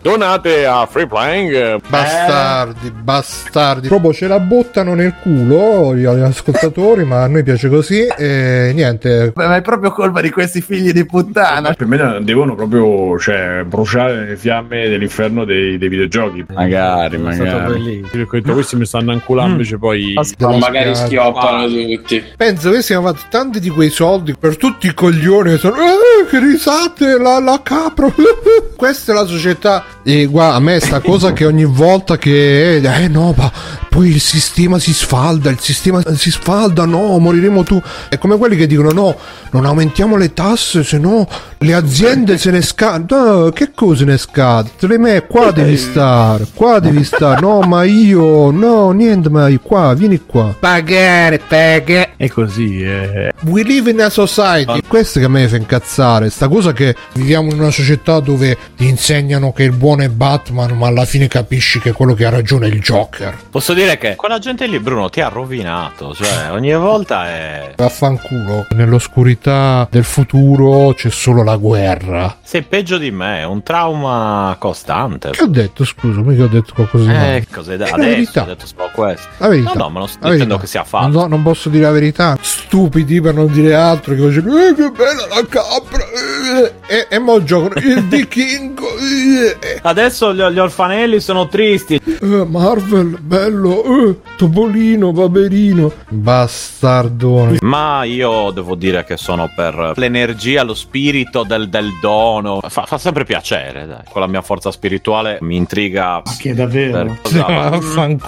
Donate 0.01 0.65
a 0.65 0.85
Free 0.87 1.07
Playing. 1.07 1.81
Bastardi, 1.87 2.91
bastardi. 2.91 3.87
Proprio 3.87 4.13
ce 4.13 4.27
la 4.27 4.39
buttano 4.39 4.93
nel 4.95 5.13
culo 5.21 5.95
gli, 5.95 6.05
ascoltatori, 6.05 7.03
ma 7.03 7.23
a 7.23 7.27
noi 7.27 7.43
piace 7.43 7.69
così. 7.69 8.05
E 8.05 8.71
niente. 8.73 9.31
Beh, 9.35 9.47
ma 9.47 9.55
è 9.57 9.61
proprio 9.61 9.91
colpa 9.91 10.21
di 10.21 10.31
questi 10.31 10.61
figli 10.61 10.91
di 10.91 11.05
puttana. 11.05 11.73
Per 11.73 11.87
me 11.87 12.19
devono 12.21 12.55
proprio 12.55 13.17
cioè, 13.19 13.63
bruciare 13.65 14.25
le 14.25 14.37
fiamme 14.37 14.89
dell'inferno 14.89 15.45
dei, 15.45 15.77
dei 15.77 15.89
videogiochi. 15.89 16.45
Magari, 16.53 17.17
magari. 17.17 18.05
Detto, 18.11 18.53
questi 18.53 18.75
mi 18.75 18.85
stanno 18.85 19.02
anculando, 19.11 19.51
invece 19.51 19.77
poi. 19.77 20.13
Della 20.37 20.57
magari 20.57 20.95
schioppano 20.95 21.67
tutti. 21.67 22.23
Penso 22.35 22.71
che 22.71 22.81
siamo 22.81 23.07
fatti 23.07 23.23
tanti 23.29 23.59
di 23.59 23.69
quei 23.69 23.89
soldi 23.89 24.35
per 24.37 24.57
tutti 24.57 24.87
i 24.87 24.93
coglioni 24.93 25.51
che 25.51 25.57
sono. 25.57 25.75
Eh, 25.75 26.25
che 26.29 26.39
risate, 26.39 27.17
la, 27.17 27.39
la 27.39 27.61
capra. 27.61 28.11
Questa 28.75 29.11
è 29.11 29.15
la 29.15 29.25
società. 29.25 29.83
E 30.05 30.25
guarda, 30.25 30.55
a 30.55 30.59
me 30.59 30.81
sta 30.81 30.99
cosa 30.99 31.31
che 31.31 31.45
ogni 31.45 31.63
volta 31.63 32.17
che. 32.17 32.75
Eh 32.75 33.07
no, 33.07 33.33
ma 33.37 33.49
poi 33.87 34.09
il 34.09 34.19
sistema 34.19 34.77
si 34.77 34.93
sfalda, 34.93 35.49
il 35.49 35.59
sistema 35.61 36.01
si 36.15 36.29
sfalda, 36.29 36.83
no, 36.83 37.17
moriremo 37.19 37.63
tu. 37.63 37.81
È 38.09 38.17
come 38.17 38.37
quelli 38.37 38.57
che 38.57 38.67
dicono 38.67 38.91
no, 38.91 39.15
non 39.51 39.65
aumentiamo 39.65 40.17
le 40.17 40.33
tasse, 40.33 40.83
se 40.83 40.97
no 40.97 41.25
le 41.59 41.73
aziende 41.73 42.37
se 42.37 42.51
ne 42.51 42.61
scadono. 42.61 43.43
No, 43.43 43.49
che 43.51 43.71
cosa 43.73 44.03
ne 44.03 44.17
scade? 44.17 44.71
Te 44.77 44.87
le 44.87 44.97
me 44.97 45.25
qua 45.25 45.51
devi 45.51 45.77
stare, 45.77 46.47
qua 46.53 46.79
devi 46.79 47.05
stare. 47.05 47.39
No, 47.39 47.61
ma 47.61 47.83
io, 47.83 48.51
no, 48.51 48.91
niente, 48.91 49.29
ma 49.29 49.47
io 49.47 49.61
qua, 49.61 49.93
vieni 49.93 50.21
qua. 50.25 50.53
Pagare, 50.59 51.39
pagare. 51.39 52.13
È 52.17 52.27
così, 52.27 52.81
eh. 52.81 53.31
We 53.45 53.63
live 53.63 53.89
in 53.89 54.01
a 54.01 54.09
society. 54.09 54.81
Questo 54.85 55.19
che 55.19 55.25
a 55.25 55.29
me 55.29 55.47
fa 55.47 55.55
incazzare. 55.55 56.29
Sta 56.29 56.49
cosa 56.49 56.73
che 56.73 56.93
viviamo 57.13 57.51
in 57.51 57.59
una 57.59 57.71
società 57.71 58.19
dove 58.19 58.57
ti 58.75 58.87
insegnano 58.89 59.53
che 59.53 59.63
il 59.63 59.71
buono 59.71 59.92
è 60.01 60.09
Batman, 60.09 60.71
ma 60.77 60.87
alla 60.87 61.05
fine 61.05 61.27
capisci 61.27 61.79
che 61.79 61.91
quello 61.91 62.13
che 62.13 62.25
ha 62.25 62.29
ragione 62.29 62.67
è 62.67 62.69
il 62.69 62.79
Joker. 62.81 63.37
Posso 63.49 63.73
dire 63.73 63.97
che 63.97 64.15
quella 64.15 64.39
gente 64.39 64.65
lì, 64.67 64.79
Bruno, 64.79 65.09
ti 65.09 65.21
ha 65.21 65.27
rovinato. 65.29 66.13
Cioè, 66.13 66.51
ogni 66.51 66.73
volta 66.75 67.27
è. 67.27 67.73
Vaffanculo. 67.75 68.67
Nell'oscurità 68.71 69.87
del 69.89 70.03
futuro 70.03 70.93
c'è 70.93 71.09
solo 71.09 71.43
la 71.43 71.55
guerra. 71.57 72.37
Sei 72.41 72.61
peggio 72.63 72.97
di 72.97 73.11
me, 73.11 73.39
è 73.39 73.45
un 73.45 73.61
trauma 73.63 74.55
costante. 74.59 75.29
Che 75.31 75.43
ho 75.43 75.47
detto, 75.47 75.83
scusa, 75.85 76.21
mica 76.21 76.43
ho 76.43 76.47
detto 76.47 76.73
qualcosa 76.73 77.11
di. 77.11 77.17
Eh, 77.17 77.47
cos'è 77.51 77.75
da 77.77 77.85
adesso? 77.85 77.97
verità. 77.97 78.41
Ho 78.43 78.45
detto 78.45 78.65
solo 78.65 78.89
questo. 78.93 79.27
La 79.37 79.47
verità. 79.47 79.71
No, 79.73 79.83
no, 79.83 79.89
ma 79.89 79.99
non 79.99 80.07
sto 80.07 80.29
dicendo 80.29 80.57
che 80.57 80.67
sia 80.67 80.83
falso. 80.83 81.19
so- 81.19 81.27
non 81.27 81.43
posso 81.43 81.69
dire 81.69 81.83
la 81.83 81.91
verità. 81.91 82.37
Stupidi 82.41 83.21
per 83.21 83.33
non 83.35 83.51
dire 83.51 83.73
altro. 83.75 84.15
Che 84.15 84.21
facevano, 84.21 84.57
eh, 84.59 84.73
che 84.75 84.89
bella 84.91 85.27
la 85.29 85.45
capra. 85.47 86.03
eh, 86.03 86.71
E, 86.87 87.07
e 87.09 87.19
mo 87.19 87.43
giocano 87.43 87.79
il 87.85 88.03
vichingo. 88.07 88.85
eh, 88.97 89.79
Adesso 89.83 90.33
gli, 90.33 90.41
gli 90.41 90.59
orfanelli 90.59 91.19
sono 91.19 91.47
tristi. 91.47 91.95
eh, 91.95 92.45
Marvel, 92.47 93.17
bello. 93.21 93.83
eh, 93.83 94.15
Topolino, 94.37 95.11
Paperino. 95.11 95.91
Bastardone. 96.09 97.57
Ma 97.61 98.03
io 98.03 98.51
devo 98.51 98.75
dire 98.75 99.03
che 99.03 99.17
sono 99.17 99.49
per 99.53 99.93
l'energia, 99.95 100.63
lo 100.63 100.73
spirito 100.73 101.43
del, 101.43 101.69
del 101.69 101.89
dono. 102.01 102.59
Fa, 102.67 102.85
fa 102.85 102.97
sempre 102.97 103.25
piacere, 103.25 103.85
dai. 103.85 104.01
Con 104.09 104.21
la 104.21 104.27
mia 104.27 104.41
forza 104.41 104.71
spirituale 104.71 105.37
mi 105.41 105.55
intriga. 105.57 106.21
Che 106.37 106.53
davvero? 106.53 107.17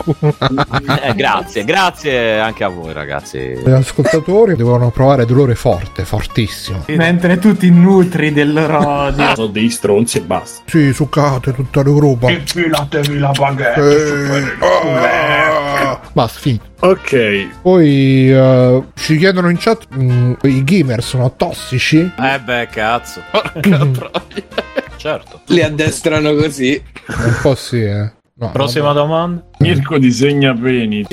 Eh, 1.01 1.13
grazie, 1.15 1.63
grazie 1.63 2.39
anche 2.39 2.63
a 2.63 2.67
voi, 2.67 2.93
ragazzi. 2.93 3.37
Gli 3.39 3.69
ascoltatori 3.69 4.55
devono 4.55 4.89
provare 4.89 5.25
dolore 5.25 5.55
forte, 5.55 6.03
fortissimo. 6.05 6.83
Mentre 6.87 7.37
tu 7.39 7.55
ti 7.55 7.69
nutri 7.69 8.31
del 8.33 8.53
loro 8.53 8.87
odio. 8.87 9.35
Sono 9.35 9.47
dei 9.47 9.69
stronzi 9.69 10.17
e 10.19 10.21
basta. 10.21 10.63
Sì, 10.65 10.93
succate 11.45 11.53
tutta 11.53 11.83
l'Europa. 11.83 12.31
Infilatevi 12.31 13.19
la 13.19 13.31
baguette. 13.31 14.55
Eh, 14.61 15.99
Basta, 16.13 16.39
finito. 16.39 16.63
Ok. 16.79 17.61
Poi 17.61 18.31
eh, 18.31 18.83
ci 18.95 19.17
chiedono 19.17 19.49
in 19.49 19.57
chat: 19.57 19.87
mm, 19.95 20.33
i 20.43 20.63
gamer 20.63 21.03
sono 21.03 21.35
tossici? 21.35 22.11
Eh 22.17 22.39
beh, 22.39 22.67
cazzo. 22.71 23.21
Porca 23.31 23.85
troia. 23.85 24.11
certo. 24.97 25.41
Li 25.47 25.61
addestrano 25.61 26.33
così. 26.35 26.81
Un 27.07 27.37
po' 27.41 27.55
sì, 27.55 27.83
eh. 27.83 28.11
No, 28.37 28.51
Prossima 28.51 28.91
domanda. 28.91 29.45
Mirko 29.59 29.97
disegna 29.97 30.53
peni. 30.53 31.05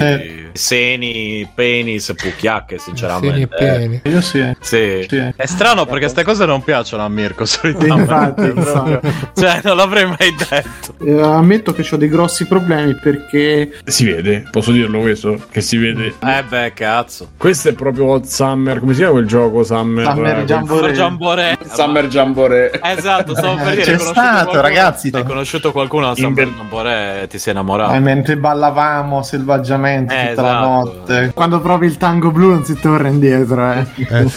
Seni, 0.52 1.48
penis, 1.54 2.12
pucchiacche, 2.14 2.76
sinceramente. 2.78 3.30
Seni 3.30 3.42
e 3.42 3.48
peni. 3.48 4.00
Io 4.04 4.20
sì. 4.20 4.44
Sì. 4.60 5.06
Sì. 5.08 5.32
È 5.34 5.46
strano 5.46 5.84
perché 5.84 6.00
queste 6.00 6.24
cose 6.24 6.44
non 6.44 6.62
piacciono 6.62 7.04
a 7.04 7.08
Mirko 7.08 7.44
solitamente. 7.46 8.00
Infatti, 8.02 8.44
infatti. 8.54 9.08
Cioè, 9.34 9.60
non 9.64 9.76
l'avrei 9.76 10.06
mai 10.06 10.34
detto. 10.36 10.94
Eh, 11.04 11.20
ammetto 11.22 11.72
che 11.72 11.86
ho 11.90 11.96
dei 11.96 12.08
grossi 12.08 12.46
problemi 12.46 12.94
perché 12.96 13.78
Si 13.84 14.04
vede, 14.04 14.46
posso 14.50 14.72
dirlo 14.72 15.00
questo? 15.00 15.40
Che 15.50 15.60
si 15.62 15.76
vede. 15.78 16.14
Eh 16.22 16.44
beh, 16.46 16.72
cazzo. 16.74 17.28
Questo 17.38 17.70
è 17.70 17.72
proprio 17.72 18.20
Summer. 18.24 18.78
Come 18.78 18.92
si 18.92 18.98
chiama 18.98 19.12
quel 19.14 19.26
gioco? 19.26 19.62
Summer, 19.64 20.04
Summer 20.06 20.38
eh, 20.40 20.44
Jamboree. 20.44 20.92
Giamboree. 20.92 21.58
Summer 21.72 22.06
Jamboree. 22.08 22.70
Esatto, 22.82 23.34
stavo 23.34 23.54
per 23.56 23.70
dire. 23.70 23.82
C'è 23.82 23.90
hai 23.92 23.96
conosciuto 23.96 24.12
stato, 24.12 24.34
qualcuno- 24.50 24.60
ragazzi. 24.60 25.10
Hai 25.12 25.24
conosciuto 25.24 25.72
qualcuno 25.72 26.10
a 26.10 26.14
Summer 26.14 26.48
Jamboree 26.48 27.22
e 27.22 27.26
ti 27.28 27.38
sei 27.38 27.52
innamorato? 27.54 27.94
eh, 27.94 28.00
mentre 28.00 28.36
ballavamo 28.42 29.22
selvaggiamente 29.22 30.14
Eh, 30.14 30.28
tutta 30.30 30.42
la 30.42 30.48
esatto. 30.50 30.66
notte. 30.68 31.30
Quando 31.34 31.60
provi 31.60 31.86
il 31.86 31.96
tango 31.96 32.30
blu 32.30 32.50
non 32.50 32.64
si 32.64 32.78
torna 32.78 33.08
indietro, 33.08 33.72
eh. 33.72 33.86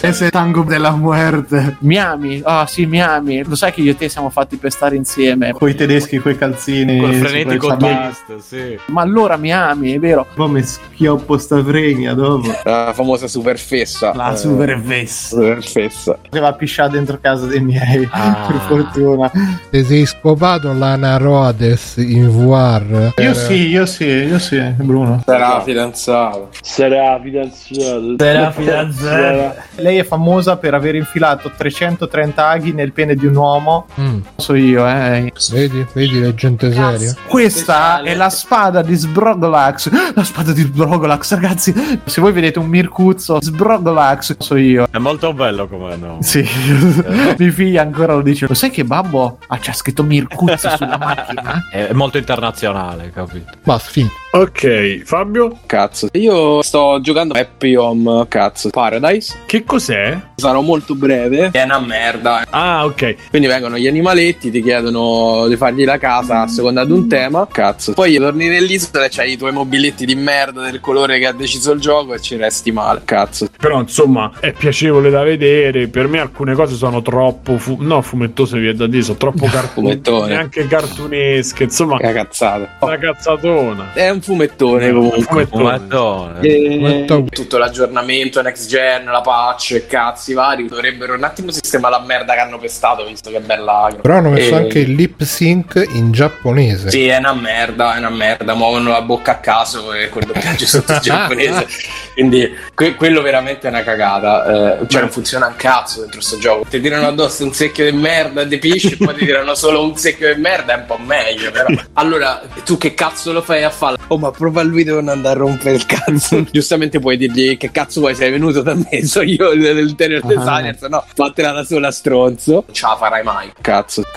Ese 0.00 0.22
è 0.22 0.24
il 0.26 0.30
tango 0.30 0.62
della 0.62 0.92
muerte. 0.92 1.76
Mi 1.80 1.98
ami? 1.98 2.40
Ah 2.44 2.66
sì, 2.66 2.86
mi 2.86 3.02
ami. 3.02 3.42
Lo 3.44 3.54
sai 3.56 3.72
che 3.72 3.80
io 3.80 3.90
e 3.90 3.96
te 3.96 4.08
siamo 4.08 4.30
fatti 4.30 4.56
per 4.56 4.70
stare 4.72 4.96
insieme. 4.96 5.52
Coi 5.52 5.74
tedeschi, 5.74 6.18
coi 6.18 6.38
calzini. 6.38 6.98
Col 7.00 7.12
su 7.14 7.18
frenetico 7.20 7.76
twist, 7.76 8.36
sì. 8.38 8.78
Ma 8.86 9.02
allora 9.02 9.36
mi 9.36 9.52
ami, 9.52 9.92
è 9.92 9.98
vero? 9.98 10.26
Poi 10.34 10.48
mi 10.50 10.62
schioppo 10.62 11.36
sta 11.38 11.62
fregna 11.62 12.14
dopo. 12.14 12.50
La 12.64 12.92
famosa 12.94 13.26
super 13.26 13.58
fessa. 13.58 14.12
La 14.14 14.32
Eh, 14.32 14.36
super 14.36 14.80
fessa. 14.80 15.36
super 15.36 15.62
fessa. 15.64 16.18
Aveva 16.30 16.52
pisciato 16.52 16.92
dentro 16.92 17.18
casa 17.20 17.46
dei 17.46 17.60
miei, 17.60 18.08
Ah. 18.12 18.46
per 18.46 18.60
fortuna. 18.68 19.30
Ti 19.70 19.84
sei 19.84 20.06
scopato 20.06 20.72
l'Ana 20.72 21.16
Rhodes 21.16 21.94
in 21.96 22.28
VR? 22.30 23.12
Io 23.16 23.34
sì, 23.34 23.68
io 23.68 23.85
sì, 23.86 24.04
io 24.04 24.38
sì, 24.38 24.60
Bruno. 24.76 25.22
Sarà 25.24 25.60
fidanzato. 25.62 26.50
Sarà 26.60 27.18
fidanzato. 27.22 28.16
Sarà 28.18 28.50
fidanzato. 28.50 29.54
Lei 29.76 29.98
è 29.98 30.04
famosa 30.04 30.56
per 30.56 30.74
aver 30.74 30.94
infilato 30.96 31.50
330 31.56 32.46
aghi 32.46 32.72
nel 32.72 32.92
pene 32.92 33.14
di 33.14 33.26
un 33.26 33.36
uomo. 33.36 33.86
Mm. 34.00 34.18
So 34.36 34.54
io, 34.54 34.86
eh. 34.86 35.32
Vedi, 35.50 35.86
vedi 35.92 36.20
la 36.20 36.34
gente 36.34 36.72
seria. 36.72 37.14
Questa 37.26 38.02
è 38.02 38.14
la 38.14 38.30
spada 38.30 38.82
di 38.82 38.94
Sbrogolax. 38.94 40.14
La 40.14 40.24
spada 40.24 40.52
di 40.52 40.62
Sbrogolax, 40.62 41.34
ragazzi. 41.34 41.74
Se 42.04 42.20
voi 42.20 42.32
vedete 42.32 42.58
un 42.58 42.66
Mircuzzo, 42.66 43.40
Sbrogolax, 43.40 44.36
so 44.38 44.56
io. 44.56 44.88
È 44.90 44.98
molto 44.98 45.32
bello 45.32 45.68
come 45.68 45.96
no. 45.96 46.18
Sì, 46.20 46.46
mia 47.38 47.52
figlia 47.52 47.82
ancora 47.82 48.14
lo 48.14 48.22
dice. 48.22 48.46
Lo 48.46 48.54
sai 48.54 48.70
che 48.70 48.84
babbo 48.84 49.38
ha 49.46 49.58
c'ha 49.58 49.72
scritto 49.72 50.02
Mircuzzo 50.02 50.68
sulla 50.76 50.98
macchina? 50.98 51.68
È 51.70 51.92
molto 51.92 52.18
internazionale, 52.18 53.10
capito? 53.10 53.52
Basta, 53.76 53.90
finito. 53.90 54.25
Ok, 54.36 55.00
Fabio, 55.04 55.60
Cazzo. 55.64 56.08
Io 56.12 56.60
sto 56.60 56.98
giocando 57.00 57.32
Happy 57.32 57.74
Home, 57.74 58.26
cazzo. 58.28 58.68
Paradise. 58.68 59.34
che 59.46 59.64
cos'è? 59.64 60.14
Sarò 60.34 60.60
molto 60.60 60.94
breve. 60.94 61.48
È 61.52 61.62
una 61.62 61.78
merda. 61.80 62.44
Ah, 62.50 62.84
ok. 62.84 63.30
Quindi 63.30 63.48
vengono 63.48 63.78
gli 63.78 63.86
animaletti, 63.86 64.50
ti 64.50 64.60
chiedono 64.62 65.46
di 65.48 65.56
fargli 65.56 65.86
la 65.86 65.96
casa 65.96 66.42
a 66.42 66.48
seconda 66.48 66.84
di 66.84 66.92
un 66.92 67.08
tema. 67.08 67.48
Cazzo. 67.50 67.94
Poi 67.94 68.14
torni 68.18 68.48
nell'isola 68.48 69.06
e 69.06 69.08
c'hai 69.08 69.32
i 69.32 69.36
tuoi 69.38 69.52
mobiletti 69.52 70.04
di 70.04 70.14
merda 70.14 70.60
del 70.60 70.80
colore 70.80 71.18
che 71.18 71.26
ha 71.28 71.32
deciso 71.32 71.72
il 71.72 71.80
gioco 71.80 72.12
e 72.12 72.20
ci 72.20 72.36
resti 72.36 72.70
male. 72.72 73.00
Cazzo. 73.06 73.48
Però 73.56 73.80
insomma 73.80 74.32
è 74.38 74.52
piacevole 74.52 75.08
da 75.08 75.22
vedere. 75.22 75.88
Per 75.88 76.08
me 76.08 76.20
alcune 76.20 76.52
cose 76.54 76.74
sono 76.74 77.00
troppo. 77.00 77.56
Fu- 77.56 77.78
no, 77.80 78.02
fumettose 78.02 78.58
vi 78.58 78.68
è 78.68 78.74
da 78.74 78.86
dire, 78.86 79.02
sono 79.02 79.16
troppo 79.16 79.46
cartone. 79.46 79.64
Fumettone. 79.96 80.28
Neanche 80.28 80.66
cartunesche. 80.66 81.62
Insomma, 81.62 81.96
Che 81.96 82.12
cazzata. 82.12 82.76
una 82.80 82.98
cazzatona. 82.98 83.92
È 83.94 84.10
un 84.10 84.24
fumettone 84.26 84.90
comunque. 84.92 85.46
Fumettone. 85.46 86.40
Fumettone. 86.40 87.26
E 87.26 87.30
tutto 87.30 87.58
l'aggiornamento 87.58 88.42
next 88.42 88.68
gen, 88.68 89.04
la 89.04 89.20
patch 89.20 89.72
e 89.72 89.86
cazzi 89.86 90.32
vari 90.34 90.66
dovrebbero 90.66 91.14
un 91.14 91.22
attimo 91.22 91.52
sistemare 91.52 91.96
la 91.98 92.04
merda 92.04 92.34
che 92.34 92.40
hanno 92.40 92.58
pestato 92.58 93.04
visto 93.06 93.30
che 93.30 93.36
è 93.36 93.40
bella. 93.40 93.88
Però 94.00 94.16
hanno 94.16 94.30
messo 94.30 94.54
E- 94.54 94.56
anche 94.58 94.80
il 94.80 94.92
lip 94.94 95.22
sync 95.22 95.84
in 95.94 96.10
giapponese. 96.10 96.90
Sì, 96.90 97.06
è 97.06 97.16
una 97.18 97.34
merda, 97.34 97.94
è 97.94 97.98
una 97.98 98.10
merda, 98.10 98.54
muovono 98.54 98.90
la 98.90 99.02
bocca 99.02 99.32
a 99.32 99.36
caso 99.36 99.92
e 99.92 100.08
col 100.08 100.24
doppiaggio 100.24 100.66
sotto 100.66 100.92
il 100.92 100.98
giapponese. 101.02 101.66
Quindi 102.14 102.52
que- 102.74 102.94
quello 102.96 103.22
veramente 103.22 103.68
è 103.68 103.70
una 103.70 103.84
cagata. 103.84 104.80
Eh, 104.80 104.88
cioè 104.88 105.02
non 105.02 105.10
funziona 105.10 105.46
un 105.46 105.54
cazzo 105.56 106.00
dentro 106.00 106.20
sto 106.20 106.38
gioco. 106.38 106.66
Ti 106.68 106.80
tirano 106.80 107.06
addosso 107.06 107.44
un 107.44 107.52
secchio 107.52 107.88
di 107.88 107.96
merda 107.96 108.40
e 108.42 108.48
di 108.48 108.58
pisci 108.58 108.92
e 108.92 108.96
poi 108.96 109.14
ti 109.14 109.24
tirano 109.24 109.54
solo 109.54 109.82
un 109.84 109.96
secchio 109.96 110.34
di 110.34 110.40
merda, 110.40 110.74
è 110.74 110.76
un 110.78 110.86
po' 110.86 110.98
meglio 110.98 111.50
però. 111.52 111.66
Allora, 111.94 112.42
tu 112.64 112.76
che 112.76 112.94
cazzo 112.94 113.32
lo 113.32 113.42
fai 113.42 113.62
a 113.62 113.70
fare? 113.70 113.96
Oh, 114.08 114.18
ma 114.18 114.30
prova 114.30 114.62
lui 114.62 114.84
devo 114.84 114.98
andare 114.98 115.28
a 115.28 115.32
rompere 115.32 115.74
il 115.74 115.84
cazzo. 115.86 116.44
Giustamente 116.50 117.00
puoi 117.00 117.16
dirgli 117.16 117.56
che 117.56 117.70
cazzo 117.72 118.00
vuoi, 118.00 118.14
sei 118.14 118.30
venuto 118.30 118.62
da 118.62 118.74
me, 118.74 119.04
so 119.06 119.20
io 119.22 119.50
il- 119.50 119.74
l'interior 119.74 120.22
designer, 120.24 120.76
se 120.78 120.86
no 120.88 121.02
fatela 121.14 121.50
da 121.52 121.64
sola 121.64 121.90
stronzo. 121.90 122.52
Non 122.52 122.64
ce 122.70 122.86
la 122.86 122.96
farai 122.96 123.22
mai. 123.24 123.50
Cazzo. 123.60 124.02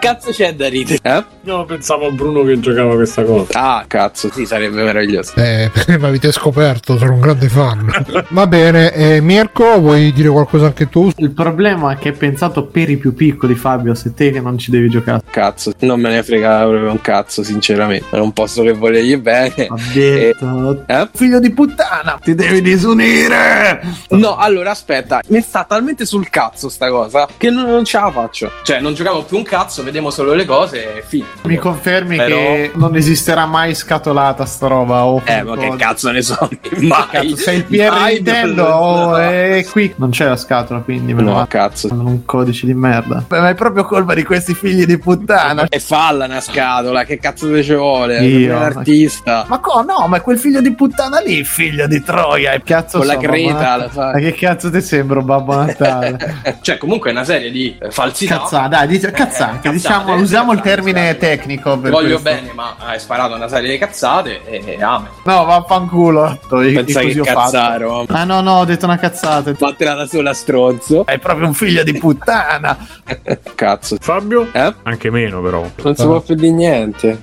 cazzo 0.00 0.30
c'è 0.30 0.54
da 0.54 0.68
ridere? 0.68 0.98
Eh? 1.02 1.24
No, 1.42 1.64
pensavo 1.64 2.06
a 2.06 2.10
Bruno 2.10 2.42
che 2.42 2.58
giocava 2.58 2.94
questa 2.94 3.22
cosa. 3.22 3.52
Ah, 3.52 3.84
cazzo, 3.86 4.30
sì, 4.32 4.46
sarebbe 4.46 4.82
meraviglioso. 4.82 5.34
Eh, 5.36 5.70
mi 5.86 5.94
avete 5.94 6.32
scoperto, 6.32 6.98
sono 6.98 7.12
un 7.14 7.20
grande 7.20 7.48
fan. 7.48 8.26
Va 8.30 8.46
bene, 8.48 8.92
eh, 8.92 9.20
Mirko, 9.20 9.78
vuoi 9.78 10.12
dire 10.12 10.28
qualcosa 10.28 10.66
anche 10.66 10.88
tu? 10.88 11.10
Il 11.16 11.30
problema 11.30 11.92
è 11.92 11.98
che 11.98 12.08
è 12.08 12.12
pensato 12.12 12.64
per 12.66 12.90
i 12.90 12.96
più 12.96 13.14
piccoli, 13.14 13.54
Fabio. 13.54 13.94
Se 13.94 14.12
te 14.14 14.30
che 14.32 14.40
non 14.40 14.58
ci 14.58 14.70
devi 14.72 14.88
giocare. 14.88 15.22
Cazzo, 15.30 15.72
non 15.80 16.00
me 16.00 16.10
ne 16.10 16.22
frega 16.24 16.62
proprio 16.66 16.90
un 16.90 17.00
cazzo, 17.00 17.42
sinceramente. 17.44 18.16
È 18.16 18.18
un 18.18 18.32
posto 18.32 18.62
che 18.62 18.72
volergli 18.72 19.16
bene. 19.16 19.68
Detto. 19.92 20.82
Eh? 20.86 21.08
Figlio 21.14 21.38
di 21.40 21.50
puttana, 21.50 22.18
ti 22.22 22.34
devi 22.34 22.60
disunire. 22.62 23.82
No, 24.10 24.36
allora 24.36 24.70
aspetta, 24.70 25.20
mi 25.28 25.40
sta 25.40 25.64
talmente 25.64 26.06
sul 26.06 26.28
cazzo 26.30 26.68
sta 26.68 26.88
cosa 26.88 27.28
che 27.36 27.50
non, 27.50 27.64
non 27.66 27.84
ce 27.84 27.98
la 27.98 28.10
faccio. 28.10 28.50
Cioè, 28.62 28.80
non 28.80 28.94
giochiamo 28.94 29.22
più 29.22 29.36
un 29.36 29.42
cazzo, 29.42 29.82
vediamo 29.82 30.10
solo 30.10 30.32
le 30.34 30.44
cose 30.44 30.96
e 30.98 31.04
fine. 31.06 31.26
Mi 31.42 31.56
confermi 31.56 32.16
Però- 32.16 32.34
che 32.36 32.70
non 32.74 32.96
esisterà 32.96 33.46
mai 33.46 33.74
scatolata 33.74 34.44
sta 34.44 34.66
roba? 34.66 35.04
O 35.04 35.20
Eh, 35.24 35.42
ma 35.42 35.56
che 35.56 35.72
cazzo 35.76 36.10
ne 36.10 36.22
so? 36.22 36.48
Mai. 36.80 37.06
Cazzo, 37.10 37.36
sei 37.36 37.56
il 37.58 37.64
PR 37.64 37.90
Mai 37.90 38.14
Nintendo 38.14 38.62
non- 38.68 38.72
o 39.12 39.16
è 39.16 39.64
qui? 39.70 39.92
Non 39.96 40.10
c'è 40.10 40.26
la 40.26 40.36
scatola, 40.36 40.80
quindi 40.80 41.12
me 41.14 41.22
lo 41.22 41.30
No, 41.30 41.34
va- 41.36 41.46
cazzo. 41.46 41.88
Un 41.92 42.24
codice 42.24 42.66
di 42.66 42.74
merda. 42.74 43.24
Beh, 43.26 43.40
ma 43.40 43.48
è 43.50 43.54
proprio 43.54 43.84
colpa 43.84 44.14
di 44.14 44.22
questi 44.24 44.54
figli 44.54 44.84
di 44.84 44.98
puttana. 44.98 45.66
E 45.68 45.80
falla 45.80 46.24
una 46.26 46.40
scatola, 46.40 47.04
che 47.04 47.18
cazzo 47.18 47.33
te 47.34 47.62
ci 47.62 47.74
vuole? 47.74 48.20
Io. 48.24 48.38
Sei 48.38 48.48
un 48.48 48.62
artista. 48.62 49.44
Ma 49.48 49.58
co, 49.58 49.82
no, 49.82 50.06
ma 50.08 50.20
quel 50.20 50.38
figlio 50.38 50.60
di 50.60 50.72
puttana 50.74 51.18
lì, 51.20 51.44
figlio 51.44 51.86
di 51.86 52.02
Troia. 52.02 52.52
E 52.52 52.62
cazzo 52.62 52.98
Con 52.98 53.06
la 53.06 53.14
so, 53.14 53.18
creta 53.20 53.76
la 53.76 53.88
fai. 53.88 54.12
Ma 54.14 54.18
che 54.18 54.32
cazzo 54.34 54.70
ti 54.70 54.80
sembro, 54.80 55.22
Babbo 55.22 55.56
Natale? 55.56 56.58
cioè, 56.62 56.78
comunque 56.78 57.10
è 57.10 57.12
una 57.12 57.24
serie 57.24 57.50
di 57.50 57.76
eh, 57.80 57.90
falsità. 57.90 58.38
Cazzate, 58.38 58.68
dai, 58.68 58.86
dice, 58.86 59.10
cazzate, 59.10 59.68
Eh, 59.68 59.72
diciamo, 59.72 60.04
cazzate, 60.04 60.20
usiamo 60.22 60.52
il 60.52 60.58
cazzate, 60.58 60.74
termine 60.76 61.00
cazzate. 61.08 61.18
tecnico 61.36 61.78
per 61.78 61.90
Voglio 61.90 62.20
questo. 62.20 62.40
bene, 62.40 62.52
ma 62.54 62.76
hai 62.78 62.98
sparato 63.00 63.34
una 63.34 63.48
serie 63.48 63.70
di 63.70 63.78
cazzate 63.78 64.40
e 64.44 64.82
amen. 64.82 65.08
No, 65.24 65.44
vaffanculo. 65.44 66.38
Pensa 66.48 67.00
che 67.00 67.20
cazzaro. 67.20 68.04
Ah 68.08 68.24
no, 68.24 68.40
no, 68.40 68.52
ho 68.60 68.64
detto 68.64 68.84
una 68.86 68.98
cazzata. 68.98 69.52
Fatela 69.54 69.94
da 69.94 70.06
sola, 70.06 70.32
stronzo. 70.34 71.06
È 71.06 71.18
proprio 71.18 71.46
un 71.46 71.54
figlio 71.54 71.82
di 71.82 71.94
puttana. 71.94 72.76
Cazzo. 73.54 73.96
Fabio? 74.00 74.48
Eh? 74.52 74.74
Anche 74.82 75.10
meno, 75.10 75.40
però. 75.42 75.68
Non 75.82 75.94
si 75.94 76.04
può 76.04 76.20
più 76.20 76.34
di 76.34 76.50
niente. 76.50 77.22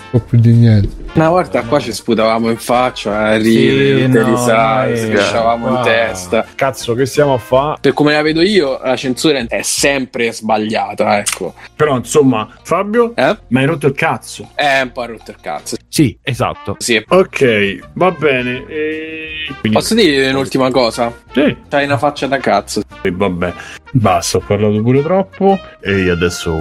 Non 0.13 0.25
più 0.25 0.39
di 0.39 0.51
niente. 0.51 0.99
Una 1.13 1.29
volta 1.29 1.61
qua 1.63 1.79
ci 1.79 1.91
sputavamo 1.93 2.49
in 2.49 2.57
faccia, 2.57 3.17
a 3.17 3.37
ridere, 3.37 4.01
Sì, 4.01 4.07
no, 4.07 4.29
li 4.29 4.37
sai, 4.37 4.89
noi- 4.89 4.97
schiacciavamo 4.97 5.67
in 5.69 5.75
Ah, 5.75 5.81
testa. 5.83 6.45
Cazzo, 6.55 6.93
che 6.95 7.05
stiamo 7.05 7.33
a 7.33 7.37
fare? 7.37 7.77
Per 7.81 7.93
come 7.93 8.13
la 8.13 8.21
vedo 8.21 8.41
io, 8.41 8.79
la 8.83 8.95
censura 8.97 9.39
è 9.47 9.61
sempre 9.61 10.31
sbagliata, 10.33 11.17
ecco. 11.17 11.53
Però, 11.75 11.95
insomma, 11.97 12.47
Fabio, 12.63 13.13
Eh? 13.15 13.37
mi 13.47 13.59
hai 13.59 13.65
rotto 13.65 13.87
il 13.87 13.93
cazzo. 13.93 14.49
È 14.53 14.81
un 14.81 14.91
po' 14.91 15.05
rotto 15.05 15.31
il 15.31 15.37
cazzo. 15.41 15.77
Sì, 15.87 16.17
esatto. 16.21 16.75
Sì. 16.79 17.01
Ok, 17.07 17.79
va 17.93 18.11
bene. 18.11 18.65
E... 18.67 19.27
Quindi, 19.59 19.77
Posso 19.77 19.93
dire 19.95 20.29
un'ultima 20.29 20.71
cosa? 20.71 21.13
Sì, 21.33 21.55
C'hai 21.69 21.85
una 21.85 21.97
faccia 21.97 22.27
da 22.27 22.37
cazzo. 22.37 22.81
e 23.01 23.11
vabbè. 23.11 23.53
Basta, 23.93 24.37
ho 24.37 24.41
parlato 24.45 24.81
pure 24.81 25.01
troppo. 25.01 25.59
E 25.81 26.09
adesso 26.09 26.57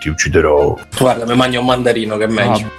ti 0.00 0.08
ucciderò. 0.08 0.76
Guarda, 0.98 1.24
mi 1.26 1.36
mangio 1.36 1.60
un 1.60 1.66
mandarino 1.66 2.16
che 2.16 2.24
è 2.24 2.28
meglio. 2.28 2.70